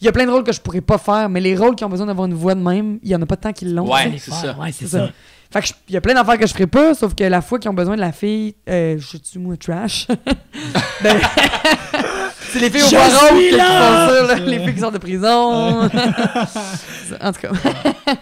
il 0.00 0.04
y 0.04 0.08
a 0.08 0.12
plein 0.12 0.26
de 0.26 0.30
rôles 0.32 0.42
que 0.44 0.52
je 0.52 0.60
pourrais 0.60 0.80
pas 0.80 0.98
faire, 0.98 1.28
mais 1.28 1.40
les 1.40 1.56
rôles 1.56 1.76
qui 1.76 1.84
ont 1.84 1.88
besoin 1.88 2.06
d'avoir 2.06 2.26
une 2.26 2.34
voix 2.34 2.56
de 2.56 2.60
même, 2.60 2.98
il 3.04 3.08
y 3.08 3.14
en 3.14 3.22
a 3.22 3.26
pas 3.26 3.36
tant 3.36 3.52
qui 3.52 3.66
l'ont. 3.66 3.88
Ouais. 3.88 4.12
C'est 4.18 4.32
ça. 4.32 4.56
Ouais, 4.58 4.72
c'est 4.72 4.86
C'est 4.86 4.98
ça. 4.98 5.06
ça. 5.06 5.12
Fait 5.54 5.60
que 5.62 5.68
je- 5.68 5.72
il 5.88 5.94
y 5.94 5.96
a 5.96 6.00
plein 6.00 6.14
d'affaires 6.14 6.36
que 6.36 6.46
je 6.48 6.52
ferais 6.52 6.66
pas, 6.66 6.94
sauf 6.94 7.14
que 7.14 7.22
la 7.22 7.40
fois 7.40 7.60
qu'ils 7.60 7.70
ont 7.70 7.74
besoin 7.74 7.94
de 7.94 8.00
la 8.00 8.10
fille, 8.10 8.56
euh, 8.68 8.96
je 8.98 9.06
suis 9.06 9.38
moi 9.38 9.56
trash? 9.56 10.08
Ben, 11.02 11.16
c'est 12.50 12.58
les 12.58 12.70
filles 12.70 12.82
au 12.82 12.86
suis 12.86 12.96
qui 12.96 13.02
font 13.50 13.56
là! 13.56 14.08
ça, 14.08 14.22
là, 14.26 14.34
les 14.46 14.58
filles 14.64 14.74
qui 14.74 14.80
sortent 14.80 14.94
de 14.94 14.98
prison. 14.98 15.82
en 15.82 17.32
tout 17.32 17.40
cas, 17.40 17.52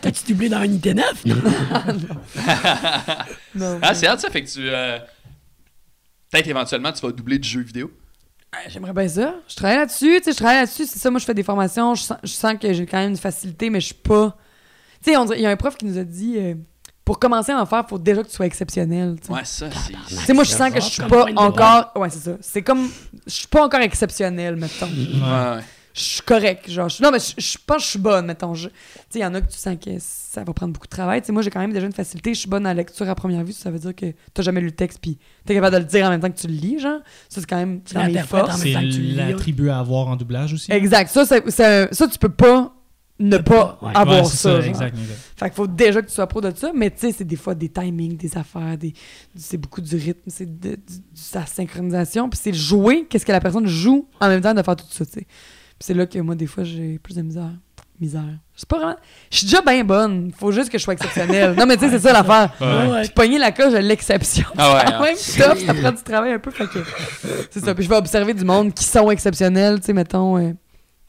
T'as-tu 0.01 0.33
doublé 0.33 0.49
dans 0.51 0.59
un 0.59 0.67
IT9? 0.67 1.03
Non. 1.25 1.37
non. 3.55 3.79
Ah, 3.83 3.95
c'est 3.95 4.07
hâte 4.07 4.21
ça, 4.21 4.31
fait 4.31 4.43
que 4.43 4.49
tu. 4.51 4.61
euh, 4.69 4.99
Peut-être 6.31 6.49
éventuellement 6.49 6.93
tu 6.93 7.01
vas 7.05 7.13
doubler 7.13 7.39
du 7.39 7.49
jeu 7.49 7.61
vidéo. 7.61 7.91
Ouais, 8.55 8.71
J'aimerais 8.71 8.93
bien 8.93 9.09
ça. 9.09 9.35
Je 9.49 9.57
travaille 9.57 9.79
là-dessus, 9.79 10.17
tu 10.19 10.25
sais, 10.25 10.33
je 10.33 10.37
travaille 10.37 10.57
là-dessus. 10.61 10.87
C'est 10.87 10.99
ça, 10.99 11.11
moi, 11.11 11.19
je 11.21 11.25
fais 11.25 11.35
des 11.35 11.43
formations. 11.43 11.95
Je 11.95 12.03
sens, 12.03 12.19
je 12.23 12.31
sens 12.33 12.55
que 12.61 12.73
j'ai 12.73 12.87
quand 12.87 12.99
même 12.99 13.11
une 13.13 13.17
facilité, 13.17 13.71
mais 13.71 13.81
je 13.81 13.87
suis 13.87 13.95
pas. 13.95 14.37
Tu 15.05 15.11
sais, 15.11 15.17
on 15.17 15.25
dirait- 15.25 15.39
il 15.39 15.43
y 15.43 15.47
a 15.47 15.51
un 15.51 15.57
prof 15.57 15.77
qui 15.77 15.85
nous 15.87 15.99
a 15.99 16.05
dit 16.05 16.35
euh, 16.39 16.55
pour 17.13 17.19
commencer 17.19 17.53
à 17.53 17.61
en 17.61 17.67
faire, 17.67 17.83
il 17.87 17.91
faut 17.91 17.99
déjà 17.99 18.23
que 18.23 18.29
tu 18.29 18.35
sois 18.35 18.47
exceptionnel. 18.47 19.17
Ouais, 19.29 19.45
ça, 19.45 19.67
c'est. 19.71 19.93
Tu 20.09 20.15
sais, 20.25 20.33
moi, 20.33 20.45
je 20.45 20.51
sens 20.51 20.71
que 20.73 20.81
je 20.81 20.87
suis 20.87 21.03
pas 21.03 21.27
encore. 21.37 21.93
Ouais, 21.95 22.09
c'est 22.09 22.21
ça. 22.21 22.37
C'est 22.41 22.63
comme. 22.63 22.89
Je 23.27 23.33
suis 23.35 23.47
pas 23.49 23.67
encore 23.67 23.81
exceptionnel, 23.83 24.57
mettons. 24.57 24.87
Ouais, 24.87 25.57
ouais. 25.57 25.63
Je 25.93 26.01
suis 26.01 26.23
correct. 26.23 26.71
Genre, 26.71 26.89
non, 27.03 27.11
mais 27.11 27.19
je, 27.19 27.59
pense 27.67 27.77
que 27.77 27.83
je 27.83 27.89
suis 27.89 27.99
bonne, 27.99 28.25
mettons. 28.25 28.55
Tu 28.55 28.61
sais, 28.63 28.71
il 29.17 29.21
y 29.21 29.27
en 29.27 29.35
a 29.35 29.43
que 29.43 29.53
tu 29.53 29.59
sens 29.59 29.77
que 29.77 29.91
ça 29.99 30.43
va 30.43 30.55
prendre 30.55 30.73
beaucoup 30.73 30.87
de 30.87 30.91
travail. 30.91 31.21
Tu 31.21 31.27
sais, 31.27 31.33
moi, 31.35 31.43
j'ai 31.43 31.51
quand 31.51 31.61
même 31.61 31.75
déjà 31.75 31.85
une 31.85 31.93
facilité. 31.93 32.33
Je 32.33 32.41
suis 32.41 32.49
bonne 32.49 32.65
à 32.65 32.71
la 32.71 32.77
lecture 32.77 33.07
à 33.11 33.15
première 33.15 33.45
vue. 33.45 33.53
Ça 33.53 33.71
veut 33.71 33.79
dire 33.79 33.95
que 33.95 34.07
t'as 34.33 34.43
jamais 34.43 34.61
lu 34.63 34.69
le 34.69 34.73
texte, 34.73 35.01
puis 35.03 35.19
t'es 35.45 35.53
capable 35.55 35.75
de 35.75 35.81
le 35.81 35.85
dire 35.85 36.07
en 36.07 36.09
même 36.09 36.21
temps 36.23 36.31
que 36.31 36.39
tu 36.41 36.47
le 36.47 36.55
lis, 36.55 36.79
genre. 36.79 37.01
Ça, 37.29 37.43
c'est 37.43 37.47
quand 37.47 37.57
même 37.59 37.83
Tu 37.83 37.93
dans 37.93 38.07
mes 38.07 38.19
forces. 38.21 38.49
même 38.49 38.67
C'est 38.67 38.73
temps 38.73 38.81
que 38.81 38.91
tu 38.95 39.01
le 39.03 39.07
lis, 39.09 39.15
l'attribut 39.17 39.69
à 39.69 39.81
avoir 39.81 40.09
en 40.09 40.17
doublage 40.17 40.55
aussi. 40.55 40.73
Exact. 40.73 41.11
Ça, 41.11 41.27
c'est- 41.27 41.51
c'est 41.51 41.67
un- 41.67 41.89
ça, 41.93 42.09
tu 42.09 42.19
peux 42.19 42.31
pas 42.31 42.73
ne 43.29 43.39
pas 43.39 43.79
Ouais. 43.83 43.93
avoir 43.95 44.23
Ouais, 44.23 44.29
ça. 44.29 44.59
exact, 44.59 44.97
exact. 44.97 45.19
Fait 45.37 45.47
qu'il 45.47 45.55
faut 45.55 45.67
déjà 45.67 46.03
que 46.03 46.07
tu 46.09 46.13
sois 46.15 46.27
pro 46.27 46.41
de 46.41 46.53
ça, 46.55 46.73
mais 46.75 46.91
tu 46.91 46.99
sais, 47.01 47.13
c'est 47.13 47.25
des 47.25 47.37
fois 47.37 47.55
des 47.55 47.69
timings, 47.69 48.17
des 48.17 48.37
affaires, 48.37 48.77
des, 48.77 48.93
c'est 49.37 49.57
beaucoup 49.59 49.81
du 49.81 49.97
rythme, 49.97 50.29
c'est 50.29 50.61
de, 50.61 50.77
la 51.35 51.47
synchronisation, 51.47 52.29
puis 52.29 52.39
c'est 52.43 52.51
le 52.53 52.57
jouer, 52.59 53.07
qu'est-ce 53.09 53.25
que 53.27 53.33
la 53.33 53.41
personne 53.41 53.67
joue 53.67 54.07
en 54.21 54.29
même 54.29 54.41
temps 54.41 54.55
de 54.55 54.63
faire 54.63 54.77
tout 54.77 54.85
ça, 54.91 55.05
tu 55.07 55.13
sais. 55.13 55.21
Puis 55.23 55.87
c'est 55.87 55.95
là 55.95 56.07
que 56.07 56.19
moi, 56.21 56.35
des 56.35 56.47
fois, 56.47 56.65
j'ai 56.65 56.99
plus 56.99 57.15
de 57.15 57.23
misère. 57.23 57.51
misère. 58.01 58.23
C'est 58.55 58.69
pas 58.69 58.77
vraiment. 58.77 58.97
Je 59.31 59.39
suis 59.39 59.47
déjà 59.47 59.63
bien 59.63 59.83
bonne. 59.85 60.31
Faut 60.37 60.53
juste 60.53 60.69
que 60.71 60.79
je 60.79 60.83
sois 60.85 60.95
exceptionnelle. 60.95 61.55
non, 61.59 61.67
mais 61.67 61.77
tu 61.77 61.85
sais, 61.85 61.91
c'est 61.91 61.99
ça 62.01 62.13
l'affaire. 62.13 62.53
Ouais. 62.61 63.09
Pogner 63.15 63.39
la 63.39 63.51
coche 63.53 63.73
de 63.73 63.79
l'exception. 63.79 64.45
Ah 64.59 65.01
ouais, 65.01 65.15
C'est 65.17 65.43
hein. 65.43 65.49
quand 65.49 65.55
même 65.55 65.57
tough, 65.59 65.67
ça 65.67 65.75
prend 65.75 65.93
du 65.93 66.03
travail 66.03 66.33
un 66.33 66.39
peu. 66.39 66.51
Fait 66.53 66.67
que 66.67 66.79
c'est 67.51 67.65
ça. 67.65 67.75
Puis 67.75 67.85
je 67.85 67.89
vais 67.89 67.97
observer 67.97 68.35
du 68.35 68.45
monde 68.45 68.73
qui 68.75 68.85
sont 68.85 69.11
exceptionnels, 69.11 69.81
tu 69.81 69.87
sais, 69.87 69.93
mettons. 69.93 70.37
euh, 70.39 70.53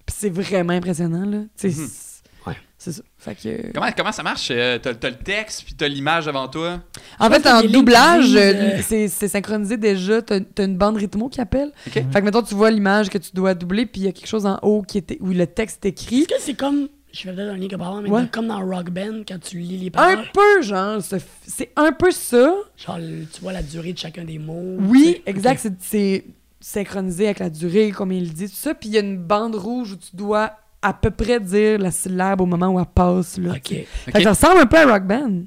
Puis 0.06 0.16
c'est 0.18 0.30
vraiment 0.30 0.74
impressionnant, 0.74 1.26
là. 1.26 1.40
Tu 1.58 1.72
sais, 1.72 1.82
Mhm. 1.82 1.88
c'est- 1.88 2.14
Ouais. 2.46 2.58
C'est 2.78 2.92
ça. 2.92 3.02
Fait 3.18 3.36
que. 3.36 3.72
Comment, 3.74 3.90
comment 3.96 4.12
ça 4.12 4.22
marche? 4.24 4.50
Euh, 4.52 4.78
T'as 4.78 4.94
t'as 4.96 5.10
le 5.12 5.16
texte, 5.16 5.64
puis 5.64 5.76
t'as 5.76 5.88
l'image 5.88 6.26
devant 6.26 6.50
toi? 6.50 6.82
En 7.18 7.30
fait, 7.30 7.48
en 7.48 7.64
doublage, 7.64 8.36
euh, 8.36 8.40
euh, 8.54 8.80
c'est 8.84 9.08
c'est 9.08 9.30
synchronisé 9.30 9.78
déjà. 9.78 10.22
T'as 10.22 10.42
t'as 10.42 10.66
une 10.66 10.76
bande 10.78 10.98
rythmo 10.98 11.30
qui 11.30 11.40
appelle. 11.40 11.72
OK. 11.88 11.94
Fait 11.94 12.04
que, 12.04 12.20
mettons, 12.20 12.42
tu 12.42 12.54
vois 12.56 12.70
l'image 12.70 13.10
que 13.10 13.18
tu 13.18 13.32
dois 13.34 13.54
doubler, 13.54 13.86
puis 13.86 14.02
il 14.02 14.04
y 14.04 14.08
a 14.10 14.12
quelque 14.12 14.28
chose 14.28 14.46
en 14.46 14.60
haut 14.62 14.82
qui 14.82 14.98
était, 14.98 15.18
où 15.22 15.28
le 15.30 15.48
texte 15.48 15.86
est 15.86 15.90
écrit. 15.90 16.20
Est-ce 16.24 16.28
que 16.28 16.42
c'est 16.42 16.54
comme. 16.56 16.90
Je 17.14 17.20
fais 17.22 17.32
peut-être 17.34 17.52
un 17.54 17.58
lien 17.58 17.68
que 17.68 17.76
mais 18.02 18.10
Ouais. 18.10 18.24
comme 18.32 18.48
dans 18.48 18.60
Rock 18.66 18.90
Band, 18.90 19.22
quand 19.28 19.40
tu 19.40 19.60
lis 19.60 19.78
les 19.78 19.88
Un 19.88 19.92
paroles, 19.92 20.26
peu, 20.34 20.62
genre. 20.64 21.02
ce- 21.02 21.16
C'est 21.48 21.70
un 21.78 21.92
peu 21.94 22.10
ça. 22.12 22.54
genre, 22.76 22.98
le- 22.98 23.26
tu 23.32 23.40
vois 23.40 23.54
la 23.54 23.62
durée 23.62 23.94
de 23.94 24.00
chacun 24.00 24.24
des 24.26 24.40
mots. 24.40 24.78
Oui, 24.80 25.22
exact. 25.28 25.66
C'est 25.80 26.26
synchronisé 26.64 27.26
avec 27.26 27.40
la 27.40 27.49
durée, 27.49 27.91
comme 27.91 28.11
il 28.11 28.34
dit, 28.34 28.48
tout 28.48 28.56
ça. 28.56 28.73
Puis 28.73 28.90
il 28.90 28.95
y 28.95 28.98
a 28.98 29.02
une 29.02 29.18
bande 29.18 29.56
rouge 29.56 29.91
où 29.91 29.98
tu 29.98 30.15
dois 30.15 30.53
à 30.81 30.94
peu 30.94 31.11
près 31.11 31.40
dire 31.40 31.77
la 31.77 31.91
syllabe 31.91 32.41
au 32.41 32.45
moment 32.45 32.69
où 32.69 32.80
elle 32.80 32.85
passe. 32.85 33.38
Là, 33.38 33.60
que 33.60 33.76
ça 34.22 34.30
ressemble 34.30 34.61
un 34.61 34.65
peu 34.65 34.77
à 34.77 34.85
Rock 34.85 35.06
Band, 35.06 35.44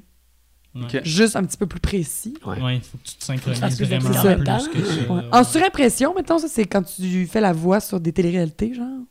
juste 1.03 1.35
un 1.35 1.43
petit 1.43 1.57
peu 1.57 1.65
plus 1.65 1.79
précis. 1.79 2.35
Ouais, 2.45 2.75
il 2.75 2.81
faut 2.81 2.97
que 2.97 3.03
tu 3.03 3.15
te 3.15 3.23
synchronises 3.23 3.81
vraiment 3.81 4.09
plus 4.09 4.67
que 4.69 4.85
ça. 4.85 5.11
Ouais. 5.11 5.15
ouais. 5.15 5.23
En 5.31 5.43
surimpression, 5.43 6.13
mettons, 6.15 6.37
ça, 6.37 6.47
c'est 6.47 6.65
quand 6.65 6.83
tu 6.83 7.25
fais 7.25 7.41
la 7.41 7.53
voix 7.53 7.79
sur 7.79 7.99
des 7.99 8.13
téléréalités, 8.13 8.73
genre. 8.73 9.03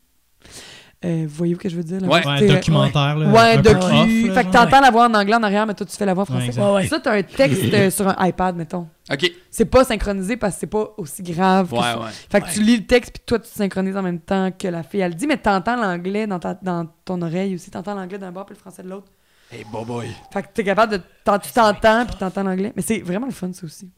Euh, 1.05 1.25
vous 1.29 1.35
voyez 1.37 1.55
où 1.55 1.59
que 1.59 1.69
je 1.69 1.77
veux 1.77 1.85
dire? 1.85 2.01
La 2.01 2.09
Ouais. 2.09 2.23
télé- 2.39 2.55
documentaire. 2.55 3.17
Là, 3.19 3.29
Ouais, 3.31 3.53
un 3.59 3.61
docu. 3.61 3.77
off, 3.77 3.93
là, 3.93 4.35
fait 4.35 4.45
que 4.47 4.51
t'entends 4.51 4.81
la 4.81 4.91
voix 4.91 5.07
en 5.07 5.15
anglais 5.15 5.35
en 5.35 5.43
arrière, 5.43 5.67
mais 5.67 5.75
toi, 5.75 5.85
tu 5.87 5.95
fais 5.95 6.07
la 6.07 6.15
voix 6.15 6.23
en 6.23 6.27
français. 6.27 6.59
Ouais, 6.59 6.71
ouais. 6.73 6.87
Ça, 6.87 6.99
t'as 6.99 7.13
un 7.13 7.23
texte 7.23 7.63
euh, 7.75 7.91
sur 7.91 8.09
un 8.09 8.27
iPad, 8.27 8.57
mettons. 8.57 8.89
OK. 9.13 9.31
C'est 9.51 9.67
pas 9.67 9.85
synchronisé 9.85 10.37
parce 10.39 10.55
que 10.55 10.61
c'est 10.61 10.67
pas 10.67 10.89
aussi 10.97 11.23
grave 11.23 11.69
que 11.71 11.75
Ouais, 11.77 11.83
ça. 11.83 11.99
ouais. 12.01 12.11
Fait 12.31 12.41
que 12.41 12.47
Ouais. 12.47 12.53
tu 12.55 12.63
lis 12.63 12.77
le 12.79 12.87
texte 12.87 13.13
puis 13.13 13.23
toi 13.27 13.39
tu 13.39 13.49
te 13.49 13.55
synchronises 13.57 13.97
en 13.97 14.03
même 14.03 14.19
temps 14.21 14.51
que 14.51 14.67
la 14.69 14.83
fille 14.83 15.01
elle 15.01 15.11
le 15.13 15.17
dit 15.17 15.27
mais 15.29 15.37
t'entends 15.37 15.77
l'anglais 15.77 16.27
dans, 16.27 16.39
ta- 16.41 16.59
dans 16.61 16.89
ton 17.05 17.21
oreille 17.23 17.55
aussi 17.55 17.71
t'entends 17.71 17.95
l'anglais 17.95 18.19
d'un 18.19 18.33
bord 18.33 18.47
puis 18.47 18.55
le 18.57 18.59
français 18.61 18.83
de 18.83 18.89
l'autre 18.89 19.07
Hey, 19.53 19.65
boy. 19.71 20.09
fait 20.33 20.43
que 20.43 20.49
t'es 20.55 20.65
capable 20.65 20.93
de 20.95 20.97
tu 20.99 21.53
t'entends 21.53 22.05
puis 22.05 22.17
t'entends 22.17 22.43
l'anglais 22.43 22.73
mais 22.75 22.83
c'est 22.83 22.99
vraiment 22.99 23.27
le 23.27 23.33
fun 23.33 23.53
ça 23.53 23.65
aussi 23.65 23.89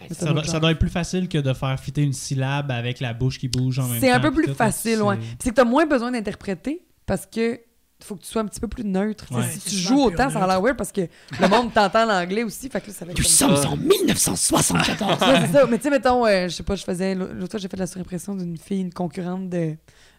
Mais 0.00 0.14
Ça 0.14 0.32
doit, 0.32 0.44
ça 0.44 0.60
être 0.70 0.78
plus 0.78 0.88
facile 0.90 1.28
que 1.28 1.38
de 1.38 1.52
faire 1.52 1.78
fitter 1.80 2.02
une 2.02 2.12
syllabe 2.12 2.70
avec 2.70 3.00
la 3.00 3.12
bouche 3.14 3.38
qui 3.38 3.48
bouge 3.48 3.78
en 3.78 3.84
même 3.88 3.94
temps. 3.94 4.06
c'est 4.06 4.10
un 4.12 4.20
peu 4.20 4.30
plus 4.30 4.46
tout, 4.46 4.54
facile 4.54 4.96
c'est- 4.96 5.00
ouais 5.02 5.18
c'est 5.42 5.50
que 5.50 5.54
t'as 5.54 5.64
moins 5.64 5.86
besoin 5.86 6.10
d'interpréter 6.12 6.84
parce 7.06 7.26
que 7.26 7.60
faut 8.00 8.14
que 8.14 8.20
tu 8.22 8.28
sois 8.28 8.42
un 8.42 8.46
petit 8.46 8.60
peu 8.60 8.68
plus 8.68 8.84
neutre 8.84 9.26
Tu 9.26 9.34
Ouais. 9.34 9.42
si 9.50 9.58
tu 9.70 9.74
joues 9.76 10.00
autant 10.02 10.30
ça 10.30 10.44
a 10.44 10.46
l'air 10.46 10.62
weird 10.62 10.76
parce 10.76 10.92
que 10.92 11.00
le 11.40 11.48
monde 11.48 11.72
t'entend 11.74 12.06
l'anglais 12.06 12.44
aussi 12.44 12.68
fait 12.68 12.80
que 12.80 12.86
là, 12.88 12.92
ça 12.92 13.04
va 13.04 13.10
être 13.10 13.18
Nous 13.18 13.24
sommes 13.24 13.54
en 13.66 13.76
1974. 13.76 15.20
Ouais, 15.20 15.40
c'est 15.46 15.52
ça. 15.52 15.66
Mais 15.66 15.76
tu 15.78 15.82
sais, 15.84 15.90
mettons, 15.90 16.24
euh, 16.26 16.44
je 16.48 16.54
sais 16.54 16.62
pas, 16.62 16.76
je 16.76 16.84
faisais. 16.84 17.14
L'autre 17.14 17.50
fois, 17.50 17.58
j'ai 17.60 17.68
fait 17.68 17.76
la 17.76 17.86
surimpression 17.88 18.34
d'une 18.36 18.56
fille, 18.56 18.80
une 18.80 18.92
concurrente 18.92 19.48
de. 19.48 19.74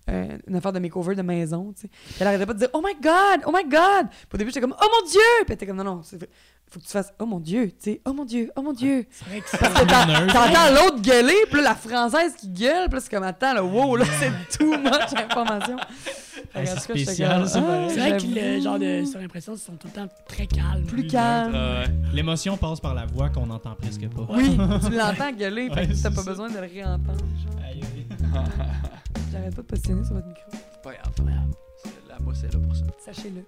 Euh, 0.09 0.37
une 0.47 0.55
affaire 0.55 0.73
de 0.73 0.79
makeover 0.79 1.15
de 1.15 1.21
maison, 1.21 1.73
tu 1.73 1.81
sais. 1.83 1.89
Elle 2.19 2.27
arrêtait 2.27 2.45
pas 2.45 2.53
de 2.53 2.59
dire 2.59 2.69
Oh 2.73 2.81
my 2.85 2.93
god, 3.01 3.41
oh 3.45 3.51
my 3.53 3.63
god. 3.63 4.07
Puis 4.09 4.27
au 4.33 4.37
début, 4.37 4.49
j'étais 4.49 4.61
comme 4.61 4.75
Oh 4.81 4.85
mon 5.01 5.09
dieu. 5.09 5.19
Puis 5.39 5.45
elle 5.47 5.53
était 5.53 5.65
comme 5.67 5.77
Non, 5.77 5.83
non, 5.83 6.01
c'est- 6.03 6.19
faut 6.71 6.79
que 6.79 6.85
tu 6.85 6.91
fasses 6.91 7.11
Oh 7.19 7.25
mon 7.25 7.39
dieu, 7.39 7.67
tu 7.69 7.75
sais, 7.79 8.01
Oh 8.05 8.13
mon 8.13 8.25
dieu, 8.25 8.51
oh 8.55 8.61
mon 8.61 8.73
dieu. 8.73 9.05
C'est 9.09 9.25
vrai 9.27 9.39
que 9.41 9.49
Parce 9.57 9.73
c'est. 9.73 9.85
que 9.85 10.33
t'entends 10.33 10.71
l'autre 10.83 11.01
gueuler, 11.01 11.33
puis 11.49 11.61
là, 11.61 11.69
la 11.69 11.75
française 11.75 12.35
qui 12.35 12.47
gueule, 12.49 12.85
puis 12.87 12.95
là, 12.95 12.99
c'est 12.99 13.09
comme 13.09 13.23
Attends, 13.23 13.53
là, 13.53 13.63
wow, 13.63 13.95
là, 13.95 14.05
c'est 14.19 14.57
too 14.57 14.77
much 14.77 15.13
information. 15.17 15.77
Fait 16.51 16.59
Ouais, 16.59 16.69
en 16.69 16.73
c'est 16.73 16.79
spécial, 16.79 17.41
Ah. 17.43 17.47
C'est 17.89 17.99
vrai 17.99 18.17
que 18.17 18.23
le 18.27 18.61
genre 18.61 18.77
de 18.79 19.03
surimpression, 19.03 19.53
ils 19.53 19.59
sont 19.59 19.73
tout 19.73 19.87
le 19.87 19.93
temps 19.93 20.07
très 20.27 20.45
calmes. 20.47 20.85
Plus 20.85 21.07
calme. 21.07 21.53
Euh, 21.55 21.85
L'émotion 22.13 22.55
passe 22.57 22.79
par 22.79 22.93
la 22.93 23.05
voix 23.07 23.29
qu'on 23.29 23.47
n'entend 23.47 23.73
presque 23.75 24.07
pas. 24.07 24.27
Oui, 24.29 24.57
tu 24.85 24.91
l'entends 24.95 25.31
gueuler, 25.31 25.69
fait 25.73 25.87
que 25.87 25.93
t'as 26.01 26.09
pas 26.11 26.21
ça. 26.21 26.29
besoin 26.29 26.49
de 26.49 26.53
le 26.55 26.61
réentendre. 26.71 27.17
genre. 27.17 27.63
Aïe, 27.67 27.81
aïe. 27.81 27.98
J'arrête 29.31 29.55
pas 29.55 29.61
de 29.61 29.67
positionner 29.67 30.03
sur 30.03 30.15
votre 30.15 30.27
micro. 30.27 30.51
Pas 30.83 30.93
grave, 30.93 31.13
pas 31.15 31.23
grave. 31.23 31.53
La 32.07 32.19
moi, 32.19 32.33
c'est 32.35 32.53
là 32.53 32.59
pour 32.59 32.75
ça. 32.75 32.85
Sachez-le. 32.99 33.43